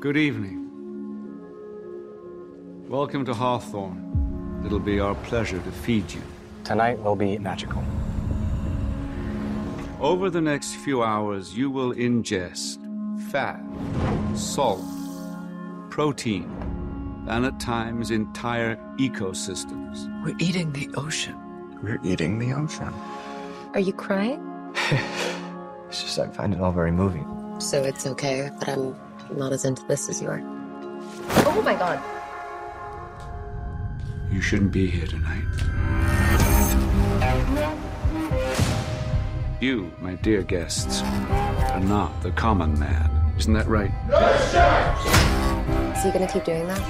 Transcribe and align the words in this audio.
Good 0.00 0.16
evening. 0.16 0.56
Welcome 2.88 3.26
to 3.26 3.34
Hawthorne. 3.34 4.62
It'll 4.64 4.78
be 4.78 4.98
our 4.98 5.14
pleasure 5.14 5.58
to 5.58 5.70
feed 5.70 6.10
you. 6.10 6.22
Tonight 6.64 6.98
will 7.00 7.16
be 7.16 7.36
magical. 7.36 7.84
Over 10.00 10.30
the 10.30 10.40
next 10.40 10.76
few 10.76 11.02
hours, 11.02 11.54
you 11.54 11.70
will 11.70 11.92
ingest 11.92 12.78
fat, 13.30 13.60
salt, 14.34 14.80
protein, 15.90 16.48
and 17.28 17.44
at 17.44 17.60
times 17.60 18.10
entire 18.10 18.76
ecosystems. 18.96 20.08
We're 20.24 20.36
eating 20.38 20.72
the 20.72 20.88
ocean. 20.94 21.36
We're 21.82 22.00
eating 22.02 22.38
the 22.38 22.54
ocean. 22.54 22.94
Are 23.74 23.80
you 23.80 23.92
crying? 23.92 24.40
It's 25.90 26.04
just 26.04 26.20
I 26.20 26.28
find 26.28 26.54
it 26.54 26.60
all 26.60 26.70
very 26.70 26.92
moving. 26.92 27.26
So 27.58 27.82
it's 27.82 28.06
okay 28.06 28.48
that 28.60 28.68
I'm 28.68 28.94
not 29.36 29.52
as 29.52 29.64
into 29.64 29.84
this 29.86 30.08
as 30.08 30.20
you 30.20 30.28
are. 30.28 30.42
Oh 31.46 31.62
my 31.64 31.74
god. 31.74 32.02
You 34.32 34.40
shouldn't 34.40 34.72
be 34.72 34.86
here 34.86 35.06
tonight. 35.06 35.44
You, 39.60 39.92
my 40.00 40.14
dear 40.14 40.42
guests, 40.42 41.02
are 41.02 41.80
not 41.80 42.22
the 42.22 42.30
common 42.30 42.78
man. 42.78 43.10
Isn't 43.36 43.52
that 43.54 43.66
right? 43.66 43.90
Is 45.96 46.04
he 46.04 46.10
gonna 46.10 46.26
keep 46.32 46.44
doing 46.44 46.66
that? 46.66 46.80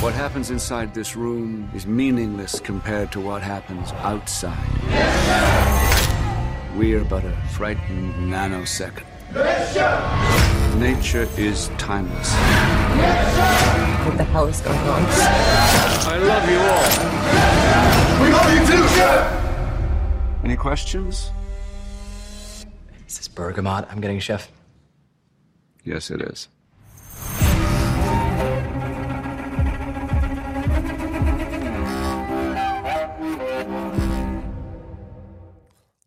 What 0.00 0.12
happens 0.12 0.50
inside 0.50 0.92
this 0.92 1.14
room 1.16 1.70
is 1.74 1.86
meaningless 1.86 2.58
compared 2.58 3.12
to 3.12 3.20
what 3.20 3.42
happens 3.42 3.92
outside. 3.92 4.56
We 6.76 6.94
are 6.94 7.04
but 7.04 7.24
a 7.24 7.32
frightened 7.52 8.14
nanosecond. 8.32 9.04
Nature 10.78 11.26
is 11.38 11.70
timeless. 11.78 12.34
What 14.04 14.18
the 14.18 14.24
hell 14.24 14.46
is 14.46 14.60
going 14.60 14.78
on? 14.78 15.06
I 15.08 16.18
love 16.18 16.50
you 16.50 16.58
all. 16.58 18.22
We 18.22 18.30
love 18.30 18.52
you 18.52 18.60
too, 18.66 18.88
Chef! 18.94 20.44
Any 20.44 20.56
questions? 20.56 21.30
Is 23.08 23.16
this 23.16 23.26
bergamot 23.26 23.88
I'm 23.90 24.02
getting, 24.02 24.20
Chef? 24.20 24.52
Yes, 25.82 26.10
it 26.10 26.20
is. 26.20 26.48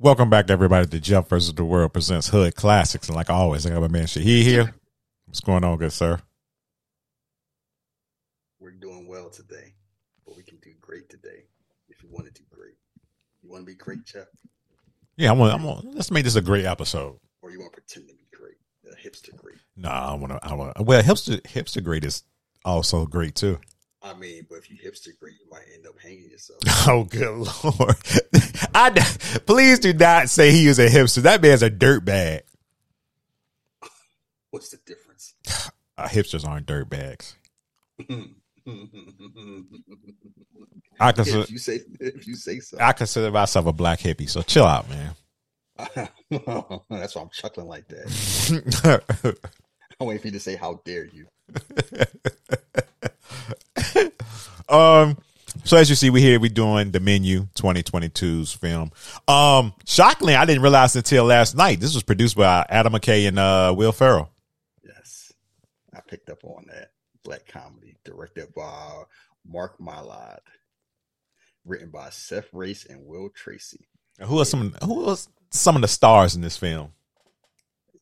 Welcome 0.01 0.29
back, 0.29 0.49
everybody, 0.49 0.87
to 0.87 0.99
Jeff 0.99 1.27
versus 1.27 1.53
the 1.53 1.65
World 1.65 1.91
presents 1.91 2.29
Hood 2.29 2.55
Classics. 2.55 3.07
And 3.09 3.15
like 3.17 3.29
always, 3.29 3.65
I 3.65 3.71
got 3.71 3.81
my 3.81 3.89
man 3.89 4.05
Shahid 4.05 4.43
here. 4.43 4.73
What's 5.25 5.41
going 5.41 5.63
on, 5.65 5.77
good 5.77 5.91
sir? 5.91 6.19
We're 8.59 8.71
doing 8.71 9.07
well 9.09 9.29
today, 9.29 9.73
but 10.25 10.37
we 10.37 10.43
can 10.43 10.57
do 10.61 10.71
great 10.79 11.09
today 11.09 11.43
if 11.89 12.01
you 12.01 12.09
want 12.11 12.27
to 12.27 12.31
do 12.31 12.43
great. 12.49 12.75
You 13.43 13.49
want 13.49 13.63
to 13.63 13.65
be 13.65 13.75
great, 13.75 14.05
Jeff, 14.05 14.27
Yeah, 15.17 15.31
I'm 15.31 15.41
on, 15.41 15.51
I'm 15.51 15.65
on, 15.65 15.91
let's 15.93 16.11
make 16.11 16.23
this 16.23 16.35
a 16.35 16.41
great 16.41 16.65
episode. 16.65 17.19
or 17.41 17.51
you 17.51 17.59
want 17.59 17.73
to 17.73 17.81
pretend 17.81 18.07
to 18.07 18.13
be 18.15 18.27
great, 18.35 18.55
a 18.91 18.95
hipster 18.95 19.35
great. 19.35 19.57
Nah, 19.75 20.11
I 20.11 20.15
want 20.15 20.31
to, 20.31 20.39
I 20.41 20.53
want 20.53 20.79
well, 20.79 21.03
hipster, 21.03 21.41
hipster 21.41 21.83
great 21.83 22.05
is 22.05 22.23
also 22.63 23.05
great 23.05 23.35
too. 23.35 23.59
I 24.01 24.13
mean, 24.13 24.45
but 24.49 24.59
if 24.59 24.69
you 24.69 24.77
hipster 24.77 25.07
you 25.07 25.49
might 25.51 25.65
end 25.73 25.85
up 25.85 25.99
hanging 26.01 26.29
yourself. 26.29 26.59
Oh, 26.87 27.03
good 27.03 27.27
lord! 27.27 27.95
I 28.73 28.91
please 29.45 29.79
do 29.79 29.93
not 29.93 30.29
say 30.29 30.51
he 30.51 30.67
is 30.67 30.79
a 30.79 30.87
hipster. 30.87 31.23
That 31.23 31.41
man's 31.41 31.61
a 31.61 31.69
dirtbag. 31.69 32.41
What's 34.51 34.69
the 34.69 34.77
difference? 34.85 35.35
Uh, 35.97 36.07
hipsters 36.07 36.47
aren't 36.47 36.65
dirtbags. 36.65 37.35
I 40.99 41.09
if 41.09 41.15
consider, 41.15 41.45
you 41.49 41.57
say 41.57 41.81
if 41.99 42.25
you 42.27 42.35
say 42.35 42.59
so, 42.59 42.77
I 42.79 42.93
consider 42.93 43.31
myself 43.31 43.65
a 43.65 43.73
black 43.73 43.99
hippie. 43.99 44.29
So 44.29 44.41
chill 44.41 44.65
out, 44.65 44.87
man. 44.89 45.15
that's 46.89 47.15
why 47.15 47.21
I'm 47.21 47.29
chuckling 47.29 47.67
like 47.67 47.87
that. 47.89 49.01
I'm 49.99 50.07
waiting 50.07 50.21
for 50.21 50.27
you 50.27 50.33
to 50.33 50.39
say, 50.39 50.55
"How 50.55 50.81
dare 50.85 51.05
you?" 51.05 51.27
Um 54.69 55.17
so 55.63 55.77
as 55.77 55.89
you 55.89 55.95
see 55.95 56.11
we 56.11 56.21
here 56.21 56.39
we 56.39 56.47
doing 56.47 56.91
the 56.91 56.99
menu 56.99 57.47
2022's 57.55 58.53
film. 58.53 58.91
Um 59.27 59.73
shockingly 59.85 60.35
i 60.35 60.45
didn't 60.45 60.61
realize 60.61 60.95
until 60.95 61.25
last 61.25 61.55
night 61.55 61.79
this 61.79 61.95
was 61.95 62.03
produced 62.03 62.37
by 62.37 62.65
adam 62.69 62.93
mckay 62.93 63.27
and 63.27 63.39
uh 63.39 63.73
will 63.75 63.91
ferrell. 63.91 64.29
Yes, 64.83 65.33
I 65.93 66.01
picked 66.01 66.29
up 66.29 66.43
on 66.43 66.65
that. 66.67 66.91
Black 67.23 67.47
comedy, 67.47 67.95
directed 68.05 68.53
by 68.55 69.03
Mark 69.45 69.77
Mylod, 69.79 70.39
written 71.65 71.89
by 71.89 72.09
Seth 72.11 72.47
Reiss 72.53 72.85
and 72.85 73.05
Will 73.05 73.29
Tracy. 73.29 73.87
who 74.21 74.39
are 74.39 74.45
some 74.45 74.75
who 74.83 75.09
are 75.09 75.17
some 75.51 75.75
of 75.75 75.81
the 75.81 75.87
stars 75.87 76.35
in 76.35 76.41
this 76.41 76.57
film? 76.57 76.93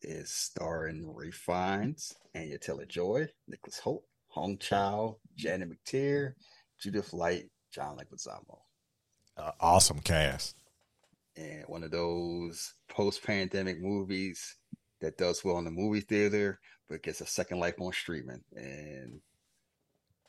Is 0.01 0.29
starring 0.29 1.11
Ralph 1.13 1.33
Fiennes, 1.33 2.13
Anya 2.35 2.59
Taylor 2.59 2.85
Joy, 2.85 3.29
Nicholas 3.47 3.79
Hoult, 3.83 4.03
Hong 4.37 4.57
Chau, 4.59 5.17
Janet 5.35 5.69
McTeer, 5.69 6.33
Judith 6.79 7.11
Light, 7.11 7.45
John 7.73 7.97
Leguizamo. 7.97 8.59
uh, 9.37 9.51
awesome 9.59 9.99
cast 9.99 10.55
And 11.35 11.63
one 11.67 11.83
of 11.83 11.91
those 11.91 12.73
post 12.89 13.23
pandemic 13.23 13.81
movies 13.81 14.55
that 15.01 15.17
does 15.17 15.43
well 15.43 15.57
in 15.57 15.65
the 15.65 15.71
movie 15.71 16.01
theater, 16.01 16.59
but 16.87 17.03
gets 17.03 17.21
a 17.21 17.25
second 17.25 17.59
life 17.59 17.75
on 17.79 17.91
streaming. 17.91 18.41
And 18.55 19.21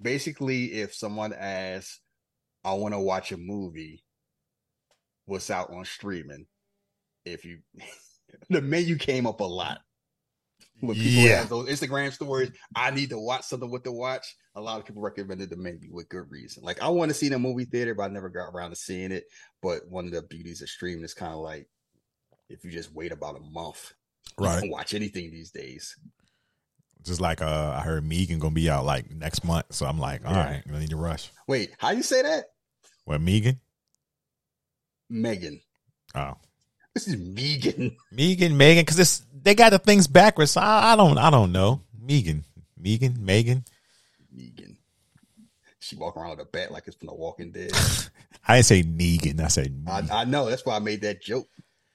basically, 0.00 0.72
if 0.72 0.94
someone 0.94 1.32
asks, 1.32 2.00
I 2.64 2.72
want 2.74 2.94
to 2.94 3.00
watch 3.00 3.32
a 3.32 3.36
movie, 3.36 4.04
what's 5.26 5.50
out 5.50 5.70
on 5.70 5.84
streaming? 5.84 6.46
If 7.24 7.44
you, 7.44 7.58
the 8.50 8.62
menu 8.62 8.96
came 8.96 9.26
up 9.26 9.40
a 9.40 9.44
lot. 9.44 9.80
When 10.80 10.94
people 10.94 11.22
Yeah. 11.24 11.38
have 11.38 11.48
those 11.48 11.68
Instagram 11.68 12.12
stories, 12.12 12.50
I 12.74 12.90
need 12.90 13.10
to 13.10 13.18
watch 13.18 13.44
something 13.44 13.70
with 13.70 13.82
the 13.84 13.92
watch. 13.92 14.24
A 14.54 14.60
lot 14.60 14.78
of 14.78 14.86
people 14.86 15.02
recommended 15.02 15.50
the 15.50 15.56
menu 15.56 15.92
with 15.92 16.08
good 16.08 16.30
reason. 16.30 16.62
Like 16.62 16.80
I 16.80 16.88
want 16.88 17.10
to 17.10 17.14
see 17.14 17.26
it 17.26 17.30
in 17.32 17.34
a 17.34 17.38
movie 17.38 17.64
theater, 17.64 17.94
but 17.94 18.04
I 18.04 18.08
never 18.08 18.28
got 18.28 18.48
around 18.50 18.70
to 18.70 18.76
seeing 18.76 19.10
it. 19.12 19.24
But 19.62 19.88
one 19.88 20.06
of 20.06 20.12
the 20.12 20.22
beauties 20.22 20.62
of 20.62 20.68
streaming 20.68 21.04
is 21.04 21.14
kind 21.14 21.32
of 21.32 21.40
like 21.40 21.68
if 22.48 22.64
you 22.64 22.70
just 22.70 22.92
wait 22.94 23.12
about 23.12 23.36
a 23.36 23.40
month, 23.40 23.92
Right. 24.38 24.70
watch 24.70 24.94
anything 24.94 25.30
these 25.30 25.50
days. 25.50 25.96
just 27.04 27.20
like 27.20 27.40
uh 27.40 27.74
i 27.78 27.80
heard 27.80 28.04
megan 28.04 28.38
gonna 28.40 28.52
be 28.54 28.68
out 28.68 28.84
like 28.84 29.08
next 29.12 29.44
month 29.44 29.64
so 29.70 29.86
i'm 29.86 29.98
like 30.00 30.24
all 30.26 30.32
Yeah. 30.34 30.44
right 30.50 30.62
i 30.74 30.78
need 30.78 30.90
to 30.90 30.96
rush 30.96 31.30
Wait, 31.46 31.70
how 31.78 31.90
you 31.92 32.02
say 32.02 32.22
that? 32.22 32.46
what 33.04 33.20
megan 33.20 33.60
Megan. 35.08 35.60
oh 36.14 36.34
This 36.94 37.08
is 37.08 37.16
Megan. 37.16 37.96
megan 38.12 38.56
megan 38.56 38.82
because 38.82 38.98
it's 38.98 39.22
they 39.42 39.54
got 39.54 39.70
the 39.70 39.78
things 39.78 40.06
backwards 40.06 40.52
so 40.52 40.60
I, 40.60 40.92
I 40.92 40.96
don't 40.96 41.16
i 41.18 41.30
don't 41.30 41.52
know 41.52 41.82
megan 42.00 42.44
megan 42.76 43.24
megan 43.24 43.64
Megan. 44.32 44.76
She 45.80 45.96
walk 45.96 46.16
around 46.16 46.30
with 46.30 46.40
a 46.40 46.44
bat 46.44 46.70
like 46.70 46.84
it's 46.86 46.96
from 46.96 47.06
The 47.06 47.14
Walking 47.14 47.50
Dead. 47.50 47.70
i 48.48 48.56
didn't 48.56 48.66
say 48.66 48.82
negan 48.82 49.40
i 49.40 49.48
said 49.48 49.74
I, 49.86 50.02
I 50.10 50.24
know 50.24 50.48
that's 50.48 50.64
why 50.66 50.76
I 50.76 50.80
made 50.80 51.00
that 51.02 51.22
joke. 51.22 51.48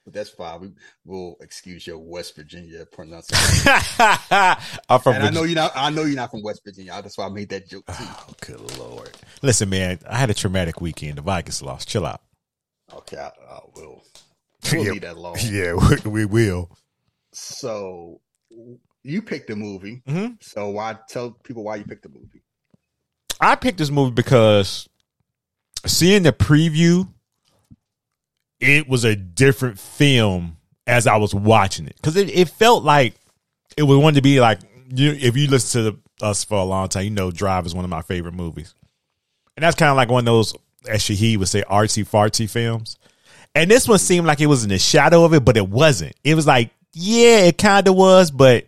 But 0.04 0.12
that's 0.12 0.28
fine. 0.30 0.60
We 0.60 0.70
will 1.06 1.36
excuse 1.40 1.86
your 1.86 1.98
West 1.98 2.36
Virginia 2.36 2.84
pronunciation. 2.84 3.72
I'm 4.88 5.00
from 5.00 5.14
and 5.14 5.24
I 5.24 5.30
know 5.30 5.44
you're 5.44 5.54
not. 5.54 5.72
I 5.74 5.88
know 5.88 6.02
you're 6.02 6.16
not 6.16 6.30
from 6.30 6.42
West 6.42 6.60
Virginia. 6.62 6.92
That's 7.02 7.16
why 7.16 7.24
I 7.24 7.30
made 7.30 7.48
that 7.48 7.66
joke 7.68 7.86
too. 7.86 7.94
Oh, 7.98 8.26
good 8.42 8.78
lord. 8.78 9.10
Listen, 9.40 9.70
man, 9.70 9.98
I 10.06 10.18
had 10.18 10.28
a 10.28 10.34
traumatic 10.34 10.82
weekend. 10.82 11.16
The 11.16 11.22
Vikings 11.22 11.62
lost. 11.62 11.88
Chill 11.88 12.04
out. 12.04 12.20
Okay, 12.92 13.16
I, 13.16 13.28
I 13.28 13.60
will. 13.74 14.04
We'll 14.72 14.84
Yeah. 14.84 14.92
leave 14.92 15.02
that 15.02 15.16
alone. 15.16 15.36
Yeah, 15.42 15.74
we, 16.04 16.10
we 16.10 16.24
will. 16.24 16.70
So 17.32 18.20
you 19.02 19.22
picked 19.22 19.48
the 19.48 19.56
movie. 19.56 20.02
Mhm. 20.08 20.42
So 20.42 20.70
why 20.70 20.96
tell 21.08 21.32
people 21.32 21.64
why 21.64 21.76
you 21.76 21.84
picked 21.84 22.02
the 22.04 22.08
movie? 22.08 22.42
I 23.40 23.56
picked 23.56 23.78
this 23.78 23.90
movie 23.90 24.12
because 24.14 24.88
seeing 25.86 26.22
the 26.22 26.32
preview, 26.32 27.08
it 28.60 28.88
was 28.88 29.04
a 29.04 29.14
different 29.16 29.78
film 29.78 30.56
as 30.86 31.06
I 31.06 31.16
was 31.16 31.34
watching 31.34 31.86
it. 31.86 31.96
Because 31.96 32.16
it, 32.16 32.30
it 32.30 32.48
felt 32.48 32.84
like 32.84 33.14
it 33.76 33.82
was 33.82 33.98
wanted 33.98 34.16
to 34.16 34.22
be 34.22 34.40
like, 34.40 34.60
you, 34.94 35.10
if 35.12 35.36
you 35.36 35.48
listen 35.48 35.84
to 35.84 35.90
the, 36.20 36.26
us 36.26 36.44
for 36.44 36.58
a 36.58 36.64
long 36.64 36.88
time, 36.88 37.04
you 37.04 37.10
know 37.10 37.30
Drive 37.30 37.66
is 37.66 37.74
one 37.74 37.84
of 37.84 37.90
my 37.90 38.02
favorite 38.02 38.34
movies. 38.34 38.74
And 39.56 39.62
that's 39.64 39.76
kind 39.76 39.90
of 39.90 39.96
like 39.96 40.08
one 40.08 40.20
of 40.20 40.26
those, 40.26 40.54
as 40.88 41.02
Shahid 41.02 41.38
would 41.38 41.48
say, 41.48 41.62
artsy 41.62 42.06
fartsy 42.08 42.48
films. 42.48 42.96
And 43.54 43.70
this 43.70 43.86
one 43.86 43.98
seemed 43.98 44.26
like 44.26 44.40
it 44.40 44.46
was 44.46 44.64
in 44.64 44.70
the 44.70 44.78
shadow 44.78 45.24
of 45.24 45.32
it, 45.32 45.44
but 45.44 45.56
it 45.56 45.68
wasn't. 45.68 46.14
It 46.24 46.34
was 46.34 46.46
like, 46.46 46.70
yeah, 46.92 47.40
it 47.44 47.58
kind 47.58 47.86
of 47.86 47.94
was, 47.94 48.30
but 48.30 48.66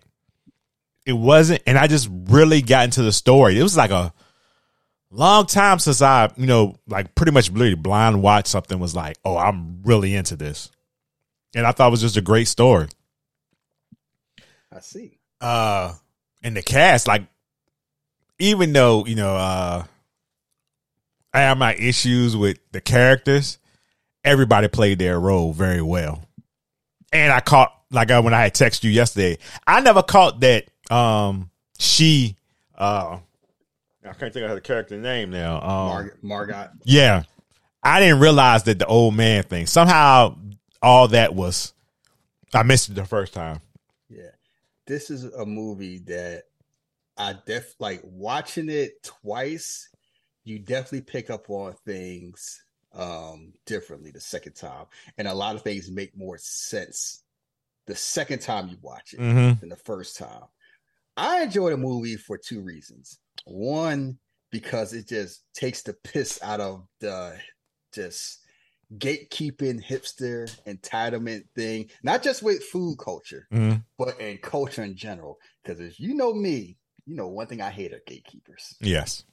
it 1.05 1.13
wasn't. 1.13 1.63
And 1.67 1.77
I 1.77 1.87
just 1.87 2.09
really 2.11 2.63
got 2.63 2.85
into 2.85 3.03
the 3.03 3.13
story. 3.13 3.59
It 3.59 3.63
was 3.63 3.77
like 3.77 3.91
a 3.91 4.13
long 5.11 5.47
time 5.47 5.79
since 5.79 6.03
I, 6.03 6.31
you 6.37 6.47
know, 6.47 6.77
like 6.87 7.15
pretty 7.15 7.33
much 7.33 7.51
really 7.51 7.75
blind 7.75 8.23
watch 8.23 8.47
something 8.47 8.79
was 8.79 8.95
like, 8.95 9.17
oh, 9.25 9.37
I'm 9.37 9.83
really 9.83 10.15
into 10.15 10.37
this. 10.37 10.71
And 11.55 11.67
I 11.67 11.73
thought 11.73 11.89
it 11.89 11.93
was 11.93 12.01
just 12.01 12.17
a 12.17 12.23
great 12.23 12.49
story. 12.49 12.89
I 14.73 14.81
see. 14.81 15.19
Uh 15.41 15.95
and 16.43 16.57
the 16.57 16.63
cast, 16.63 17.09
like 17.09 17.23
even 18.39 18.73
though 18.73 19.07
you 19.07 19.15
know 19.15 19.37
uh 19.37 19.85
I 21.33 21.41
have 21.41 21.59
my 21.59 21.75
issues 21.75 22.37
with 22.37 22.59
the 22.73 22.81
characters, 22.81 23.59
everybody 24.27 24.69
played 24.69 24.99
their 24.99 25.19
role 25.19 25.53
very 25.53 25.81
well. 25.81 26.23
And 27.13 27.33
I 27.33 27.41
caught 27.41 27.73
like 27.91 28.11
uh, 28.11 28.21
when 28.21 28.35
I 28.35 28.43
had 28.43 28.55
texted 28.55 28.85
you 28.85 28.91
yesterday, 28.91 29.39
I 29.67 29.81
never 29.81 30.03
caught 30.03 30.41
that 30.41 30.67
um 30.91 31.51
she 31.79 32.37
uh 32.77 33.19
I 34.05 34.13
can't 34.13 34.33
think 34.33 34.45
of 34.45 34.51
her 34.51 34.61
character 34.61 34.97
name 34.99 35.31
now. 35.31 35.57
Um, 35.57 35.63
Mar- 35.63 36.17
Margot. 36.23 36.69
yeah. 36.85 37.23
I 37.83 38.01
didn't 38.01 38.21
realize 38.21 38.65
that 38.65 38.79
the 38.81 38.87
old 38.87 39.15
man 39.15 39.45
thing. 39.45 39.67
Somehow 39.67 40.37
all 40.83 41.09
that 41.09 41.35
was 41.35 41.73
I 42.53 42.63
missed 42.65 42.91
it 42.91 42.95
the 42.95 43.05
first 43.05 43.33
time. 43.33 43.61
Yeah. 44.09 44.31
This 44.87 45.11
is 45.11 45.25
a 45.25 45.47
movie 45.47 45.99
that 46.07 46.45
I 47.17 47.35
def 47.47 47.75
like 47.79 48.01
watching 48.05 48.69
it 48.69 49.03
twice, 49.03 49.89
you 50.45 50.59
definitely 50.59 51.01
pick 51.03 51.31
up 51.31 51.49
on 51.49 51.75
things 51.85 52.63
um 52.97 53.53
differently 53.67 54.11
the 54.11 54.21
second 54.21 54.55
time. 54.55 54.87
And 55.19 55.29
a 55.29 55.35
lot 55.35 55.55
of 55.55 55.63
things 55.63 55.91
make 55.91 56.17
more 56.17 56.39
sense 56.39 57.23
the 57.87 57.95
second 57.95 58.41
time 58.41 58.69
you 58.69 58.79
watch 58.83 59.13
it 59.15 59.21
Mhm. 59.21 59.61
than 59.61 59.69
the 59.69 59.77
first 59.77 60.17
time. 60.17 60.45
I 61.17 61.43
enjoy 61.43 61.71
the 61.71 61.77
movie 61.77 62.17
for 62.17 62.37
two 62.37 62.61
reasons. 62.63 63.19
One, 63.45 64.19
because 64.51 64.93
it 64.93 65.09
just 65.09 65.45
takes 65.55 65.83
the 65.83 65.93
piss 65.93 66.41
out 66.43 66.61
of 66.61 66.87
the 67.01 67.39
just 67.93 68.41
gatekeeping 68.99 69.83
hipster 69.85 70.49
entitlement 70.67 71.45
thing, 71.55 71.91
not 72.03 72.23
just 72.23 72.43
with 72.43 72.63
food 72.65 72.99
culture, 72.99 73.47
Mhm. 73.53 73.85
but 73.99 74.21
in 74.21 74.39
culture 74.39 74.83
in 74.83 74.97
general. 74.97 75.39
Because 75.63 75.81
if 75.81 75.99
you 75.99 76.15
know 76.15 76.33
me, 76.33 76.79
you 77.05 77.15
know 77.15 77.29
one 77.29 77.47
thing 77.47 77.61
I 77.61 77.71
hate 77.71 77.93
are 77.93 78.03
gatekeepers. 78.07 78.77
Yes. 78.81 79.25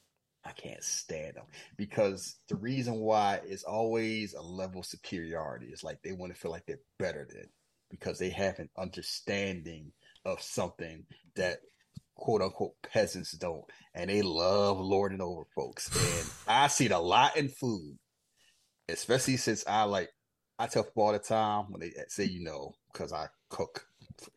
I 0.45 0.51
can't 0.51 0.83
stand 0.83 1.35
them 1.35 1.45
because 1.77 2.35
the 2.49 2.55
reason 2.55 2.95
why 2.95 3.39
is 3.47 3.63
always 3.63 4.33
a 4.33 4.41
level 4.41 4.81
of 4.81 4.85
superiority. 4.85 5.67
It's 5.71 5.83
like 5.83 6.01
they 6.01 6.11
want 6.11 6.33
to 6.33 6.39
feel 6.39 6.51
like 6.51 6.65
they're 6.65 6.79
better 6.99 7.25
than 7.29 7.47
because 7.89 8.19
they 8.19 8.29
have 8.29 8.59
an 8.59 8.69
understanding 8.77 9.91
of 10.25 10.41
something 10.41 11.05
that 11.35 11.59
quote 12.15 12.41
unquote 12.41 12.73
peasants 12.81 13.31
don't, 13.31 13.63
and 13.93 14.09
they 14.09 14.21
love 14.21 14.79
lording 14.79 15.21
over 15.21 15.43
folks. 15.55 15.89
And 15.95 16.29
I 16.47 16.67
see 16.67 16.85
it 16.85 16.91
a 16.91 16.99
lot 16.99 17.37
in 17.37 17.47
food, 17.49 17.97
especially 18.89 19.37
since 19.37 19.63
I 19.65 19.83
like 19.83 20.09
I 20.59 20.67
tell 20.67 20.83
people 20.83 21.03
all 21.03 21.13
the 21.13 21.19
time 21.19 21.65
when 21.69 21.81
they 21.81 21.91
say 22.09 22.25
you 22.25 22.43
know 22.43 22.73
because 22.91 23.13
I 23.13 23.27
cook 23.49 23.85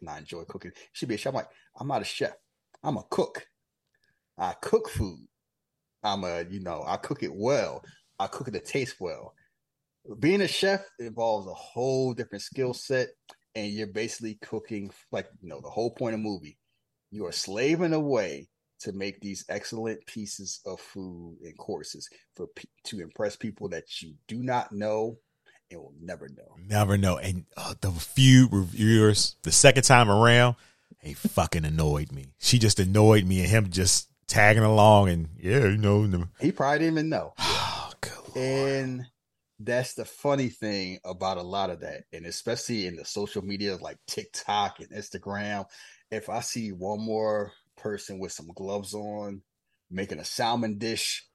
and 0.01 0.09
I 0.09 0.19
enjoy 0.19 0.45
cooking. 0.45 0.73
Should 0.93 1.09
be 1.09 1.17
a 1.17 1.19
chef. 1.19 1.31
I'm 1.31 1.37
like 1.37 1.49
I'm 1.79 1.89
not 1.89 2.03
a 2.03 2.05
chef. 2.05 2.35
I'm 2.83 2.97
a 2.97 3.05
cook. 3.11 3.47
I 4.39 4.55
cook 4.61 4.89
food. 4.89 5.27
I'm 6.07 6.25
a, 6.25 6.45
you 6.49 6.61
know, 6.61 6.85
I 6.87 6.97
cook 6.97 7.23
it 7.23 7.35
well. 7.35 7.83
I 8.19 8.29
cook 8.29 8.49
it 8.49 8.53
to 8.53 8.61
taste 8.61 8.97
well. 9.01 9.35
Being 10.21 10.41
a 10.41 10.49
chef 10.49 10.83
involves 10.99 11.49
a 11.49 11.55
whole 11.55 12.15
different 12.15 12.43
skill 12.43 12.73
set, 12.73 13.09
and 13.55 13.73
you're 13.73 13.89
basically 13.89 14.39
cooking 14.43 14.91
like 15.11 15.27
you 15.43 15.49
know 15.49 15.61
the 15.61 15.69
whole 15.69 15.91
point 15.91 16.15
of 16.15 16.21
movie. 16.21 16.59
You 17.11 17.27
are 17.27 17.33
slaving 17.33 17.93
away 17.93 18.49
to 18.81 18.93
make 18.93 19.21
these 19.21 19.45
excellent 19.49 20.05
pieces 20.07 20.61
of 20.65 20.81
food 20.81 21.39
and 21.43 21.57
courses 21.59 22.09
for 22.37 22.47
to 22.85 23.01
impress 23.01 23.35
people 23.35 23.69
that 23.71 24.01
you 24.01 24.15
do 24.29 24.43
not 24.43 24.71
know 24.71 25.19
and 25.71 25.81
will 25.81 25.95
never 26.01 26.29
know. 26.29 26.55
Never 26.59 26.97
know. 26.97 27.17
And 27.19 27.47
uh, 27.57 27.75
the 27.81 27.91
few 27.91 28.49
reviewers, 28.51 29.37
the 29.43 29.53
second 29.53 29.83
time 29.83 30.11
around, 30.11 30.57
they 31.03 31.15
fucking 31.15 31.65
annoyed 31.65 32.13
me. 32.13 32.27
She 32.39 32.59
just 32.59 32.79
annoyed 32.79 33.25
me, 33.25 33.41
and 33.41 33.49
him 33.49 33.71
just 33.71 34.09
tagging 34.29 34.63
along, 34.63 35.09
and 35.09 35.29
yeah, 35.39 35.67
you 35.67 35.77
know, 35.77 36.25
He 36.41 36.53
probably 36.53 36.81
didn't 36.81 36.95
even 36.95 37.09
know. 37.09 37.35
oh. 37.39 37.93
And 38.37 39.07
that's 39.59 39.95
the 39.95 40.05
funny 40.05 40.49
thing 40.49 40.99
about 41.05 41.39
a 41.39 41.43
lot 41.43 41.71
of 41.71 41.81
that. 41.81 42.05
And 42.13 42.27
especially 42.27 42.87
in 42.87 42.97
the 42.97 43.05
social 43.05 43.43
media 43.43 43.77
like 43.77 43.99
TikTok 44.07 44.81
and 44.81 44.91
Instagram. 44.91 45.65
If 46.11 46.29
I 46.29 46.41
see 46.41 46.71
one 46.73 47.01
more 47.01 47.53
person 47.77 48.19
with 48.19 48.33
some 48.33 48.51
gloves 48.55 48.95
on 48.95 49.43
making 49.91 50.19
a 50.19 50.25
salmon 50.25 50.79
dish 50.79 51.27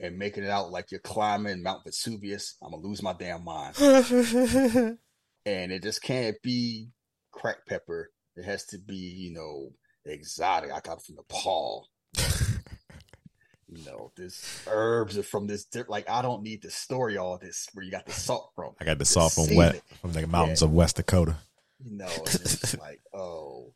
and 0.00 0.16
making 0.16 0.44
it 0.44 0.50
out 0.50 0.70
like 0.70 0.90
you're 0.90 1.00
climbing 1.00 1.62
Mount 1.62 1.84
Vesuvius, 1.84 2.56
I'm 2.62 2.70
gonna 2.70 2.82
lose 2.82 3.02
my 3.02 3.12
damn 3.12 3.44
mind. 3.44 3.76
and 5.46 5.72
it 5.72 5.82
just 5.82 6.02
can't 6.02 6.36
be 6.42 6.88
crack 7.32 7.66
pepper. 7.66 8.10
It 8.36 8.44
has 8.44 8.64
to 8.66 8.78
be, 8.78 8.96
you 8.96 9.34
know, 9.34 9.72
exotic. 10.04 10.72
I 10.72 10.80
got 10.80 10.98
it 10.98 11.04
from 11.04 11.16
Nepal. 11.16 11.88
you 13.68 13.84
know, 13.84 14.12
this 14.16 14.62
herbs 14.66 15.18
are 15.18 15.22
from 15.22 15.46
this. 15.46 15.66
Like, 15.88 16.08
I 16.08 16.22
don't 16.22 16.42
need 16.42 16.62
the 16.62 16.70
story. 16.70 17.16
All 17.18 17.38
this 17.38 17.68
where 17.72 17.84
you 17.84 17.90
got 17.90 18.06
the 18.06 18.12
salt 18.12 18.50
from. 18.54 18.72
I 18.80 18.84
got 18.84 18.98
the 18.98 19.04
salt 19.04 19.32
from 19.32 19.54
wet 19.54 19.76
it. 19.76 19.82
from 20.00 20.12
the 20.12 20.26
mountains 20.26 20.62
Yeah. 20.62 20.68
of 20.68 20.72
West 20.74 20.96
Dakota. 20.96 21.36
You 21.84 21.98
know, 21.98 22.08
it's 22.26 22.76
like, 22.78 23.00
oh, 23.14 23.72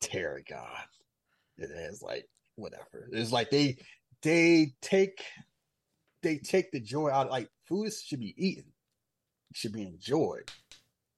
tarragon. 0.00 0.58
It 1.58 1.70
has 1.70 2.02
like 2.02 2.26
whatever. 2.56 3.08
It's 3.12 3.32
like 3.32 3.50
they 3.50 3.76
they 4.22 4.72
take 4.80 5.22
they 6.22 6.38
take 6.38 6.70
the 6.72 6.80
joy 6.80 7.10
out. 7.10 7.30
Like 7.30 7.48
food 7.68 7.92
should 7.92 8.20
be 8.20 8.34
eaten, 8.36 8.64
it 9.50 9.56
should 9.56 9.72
be 9.72 9.82
enjoyed. 9.82 10.50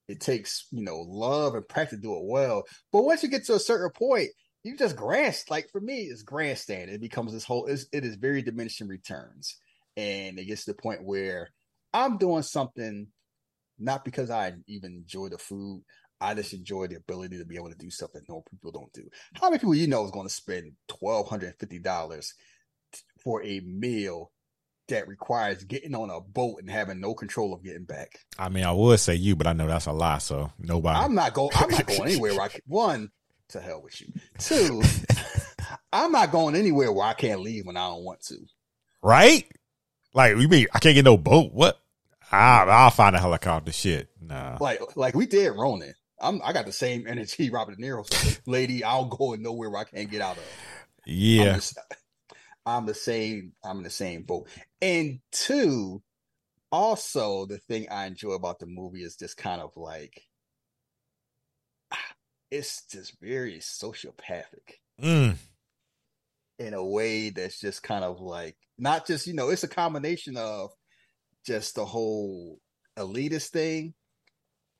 It 0.07 0.19
takes 0.19 0.67
you 0.71 0.83
know 0.83 0.99
love 0.99 1.55
and 1.55 1.67
practice 1.67 1.99
to 1.99 2.03
do 2.03 2.15
it 2.15 2.23
well. 2.25 2.63
But 2.91 3.03
once 3.05 3.23
you 3.23 3.29
get 3.29 3.45
to 3.45 3.55
a 3.55 3.59
certain 3.59 3.89
point, 3.91 4.29
you 4.65 4.75
just 4.75 4.95
grand 4.95 5.35
like 5.49 5.69
for 5.71 5.79
me, 5.79 6.01
it's 6.01 6.23
grandstand. 6.23 6.89
It 6.89 6.99
becomes 6.99 7.31
this 7.31 7.45
whole. 7.45 7.67
It's, 7.67 7.85
it 7.93 8.03
is 8.03 8.15
very 8.15 8.41
diminishing 8.41 8.87
returns, 8.87 9.57
and 9.95 10.39
it 10.39 10.45
gets 10.45 10.65
to 10.65 10.71
the 10.71 10.81
point 10.81 11.03
where 11.03 11.49
I'm 11.93 12.17
doing 12.17 12.41
something 12.41 13.07
not 13.77 14.03
because 14.03 14.31
I 14.31 14.53
even 14.67 14.93
enjoy 14.93 15.29
the 15.29 15.37
food. 15.37 15.83
I 16.19 16.33
just 16.33 16.53
enjoy 16.53 16.87
the 16.87 16.95
ability 16.95 17.37
to 17.37 17.45
be 17.45 17.57
able 17.57 17.69
to 17.69 17.77
do 17.77 17.91
stuff 17.91 18.11
that 18.13 18.27
normal 18.27 18.45
people 18.49 18.71
don't 18.71 18.91
do. 18.91 19.07
How 19.35 19.49
many 19.49 19.59
people 19.59 19.75
you 19.75 19.87
know 19.87 20.03
is 20.03 20.11
going 20.11 20.27
to 20.27 20.33
spend 20.33 20.71
twelve 20.87 21.29
hundred 21.29 21.47
and 21.47 21.59
fifty 21.59 21.77
dollars 21.77 22.33
for 23.23 23.43
a 23.43 23.59
meal 23.59 24.31
that 24.87 25.07
requires 25.07 25.63
getting 25.63 25.93
on 25.93 26.09
a 26.09 26.21
boat 26.21 26.59
and 26.59 26.71
having 26.71 26.99
no 26.99 27.13
control 27.13 27.53
of 27.53 27.63
getting 27.63 27.85
back? 27.85 28.17
I 28.39 28.49
mean, 28.49 28.63
I 28.63 28.71
would 28.71 28.99
say 28.99 29.13
you, 29.13 29.35
but 29.35 29.45
I 29.45 29.53
know 29.53 29.67
that's 29.67 29.85
a 29.85 29.91
lie. 29.91 30.17
So 30.17 30.51
nobody. 30.57 30.97
I'm 30.97 31.13
not 31.13 31.35
going. 31.35 31.51
I'm 31.53 31.69
not 31.69 31.85
going 31.85 32.01
anywhere 32.05 32.33
where 32.33 32.41
I 32.41 32.47
can. 32.47 32.61
One, 32.65 33.11
to 33.49 33.59
hell 33.59 33.81
with 33.81 33.99
you. 34.01 34.07
Two, 34.39 34.81
I'm 35.93 36.11
not 36.11 36.31
going 36.31 36.55
anywhere 36.55 36.91
where 36.91 37.05
I 37.05 37.13
can't 37.13 37.41
leave 37.41 37.65
when 37.65 37.77
I 37.77 37.87
don't 37.87 38.03
want 38.03 38.21
to. 38.23 38.37
right? 39.01 39.45
Like 40.13 40.35
we 40.35 40.47
mean 40.47 40.67
I 40.73 40.79
can't 40.79 40.95
get 40.95 41.05
no 41.05 41.17
boat. 41.17 41.51
What? 41.53 41.79
I, 42.31 42.63
I'll 42.63 42.89
find 42.91 43.15
a 43.15 43.19
helicopter. 43.19 43.71
Shit, 43.71 44.09
nah. 44.21 44.57
Like, 44.59 44.95
like 44.95 45.13
we 45.15 45.25
did 45.25 45.49
Ronin. 45.49 45.93
I'm. 46.19 46.41
I 46.43 46.53
got 46.53 46.65
the 46.65 46.71
same 46.71 47.05
energy 47.07 47.49
Robert 47.49 47.77
De 47.77 47.83
Niro. 47.83 48.05
said, 48.11 48.39
Lady, 48.45 48.83
I'll 48.83 49.05
go 49.05 49.35
nowhere 49.35 49.69
where 49.69 49.81
I 49.81 49.83
can't 49.83 50.09
get 50.09 50.21
out 50.21 50.37
of. 50.37 50.43
I'm, 51.41 51.59
the, 51.59 51.95
I'm 52.65 52.85
the 52.85 52.93
same. 52.93 53.53
I'm 53.63 53.77
in 53.77 53.83
the 53.83 53.89
same 53.89 54.23
boat. 54.23 54.47
And 54.81 55.19
two, 55.31 56.01
also 56.71 57.45
the 57.45 57.57
thing 57.59 57.87
I 57.91 58.05
enjoy 58.07 58.31
about 58.31 58.59
the 58.59 58.65
movie 58.65 59.03
is 59.03 59.15
just 59.15 59.37
kind 59.37 59.61
of 59.61 59.71
like 59.75 60.23
it's 62.57 62.83
just 62.91 63.19
very 63.21 63.57
sociopathic 63.59 64.79
Mm. 65.01 65.35
in 66.59 66.73
a 66.73 66.83
way 66.85 67.29
that's 67.29 67.59
just 67.59 67.83
kind 67.83 68.03
of 68.05 68.21
like 68.21 68.55
not 68.77 69.05
just 69.05 69.27
you 69.27 69.33
know 69.33 69.49
it's 69.49 69.63
a 69.63 69.67
combination 69.67 70.37
of 70.37 70.71
just 71.45 71.75
the 71.75 71.85
whole 71.85 72.59
elitist 72.97 73.49
thing 73.49 73.93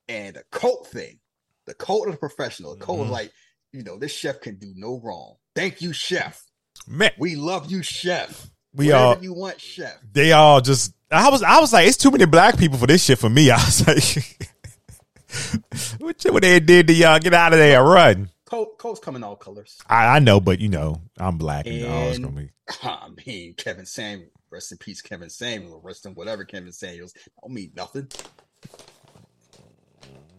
and 0.08 0.36
the 0.36 0.42
cult 0.50 0.86
thing 0.86 1.18
the 1.66 1.74
cult 1.74 2.06
of 2.06 2.12
the 2.14 2.18
professional 2.18 2.74
the 2.76 2.84
cult 2.84 3.00
of 3.00 3.06
Mhm. 3.08 3.10
like 3.10 3.32
you 3.72 3.82
know 3.82 3.98
this 3.98 4.12
chef 4.12 4.40
can 4.40 4.56
do 4.58 4.72
no 4.74 4.98
wrong 5.02 5.36
thank 5.54 5.82
you 5.82 5.92
chef 5.92 6.42
man. 6.86 7.10
we 7.18 7.36
love 7.36 7.70
you 7.70 7.82
chef 7.82 8.48
We 8.72 8.86
Whatever 8.88 9.04
all 9.04 9.22
you 9.22 9.34
want 9.34 9.60
chef 9.60 9.98
they 10.12 10.32
all 10.32 10.60
just. 10.60 10.92
I 11.10 11.30
was 11.30 11.42
I 11.42 11.60
was 11.60 11.72
like, 11.72 11.86
it's 11.86 11.96
too 11.96 12.10
many 12.10 12.26
black 12.26 12.58
people 12.58 12.78
for 12.78 12.86
this 12.88 13.04
shit 13.04 13.18
for 13.18 13.30
me. 13.30 13.50
I 13.52 13.56
was 13.56 13.86
like, 13.86 14.50
what 15.98 16.22
what 16.24 16.42
they 16.42 16.60
did 16.60 16.86
to 16.88 16.92
y'all? 16.92 17.18
Get 17.18 17.34
out 17.34 17.52
of 17.52 17.58
there, 17.58 17.82
run. 17.82 18.30
Cult, 18.44 18.78
cult's 18.78 19.00
come 19.00 19.16
in 19.16 19.24
all 19.24 19.34
colors 19.34 19.80
I, 19.88 20.06
I 20.06 20.18
know, 20.20 20.38
but 20.38 20.60
you 20.60 20.68
know, 20.68 21.00
I'm 21.18 21.36
black 21.36 21.66
and 21.66 21.84
all 21.84 22.08
it's 22.08 22.18
gonna 22.20 22.32
be. 22.32 22.50
I 22.82 23.08
mean 23.26 23.54
Kevin 23.54 23.86
Samuel 23.86 24.30
rest 24.50 24.70
in 24.70 24.78
peace 24.78 25.02
Kevin 25.02 25.30
Samuel 25.30 25.80
rest 25.82 26.06
in 26.06 26.14
whatever 26.14 26.44
Kevin 26.44 26.72
Samuels 26.72 27.12
don't 27.42 27.52
mean 27.52 27.72
nothing 27.74 28.08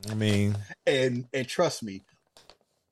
I 0.09 0.13
mean, 0.13 0.57
and 0.85 1.25
and 1.33 1.47
trust 1.47 1.83
me, 1.83 2.03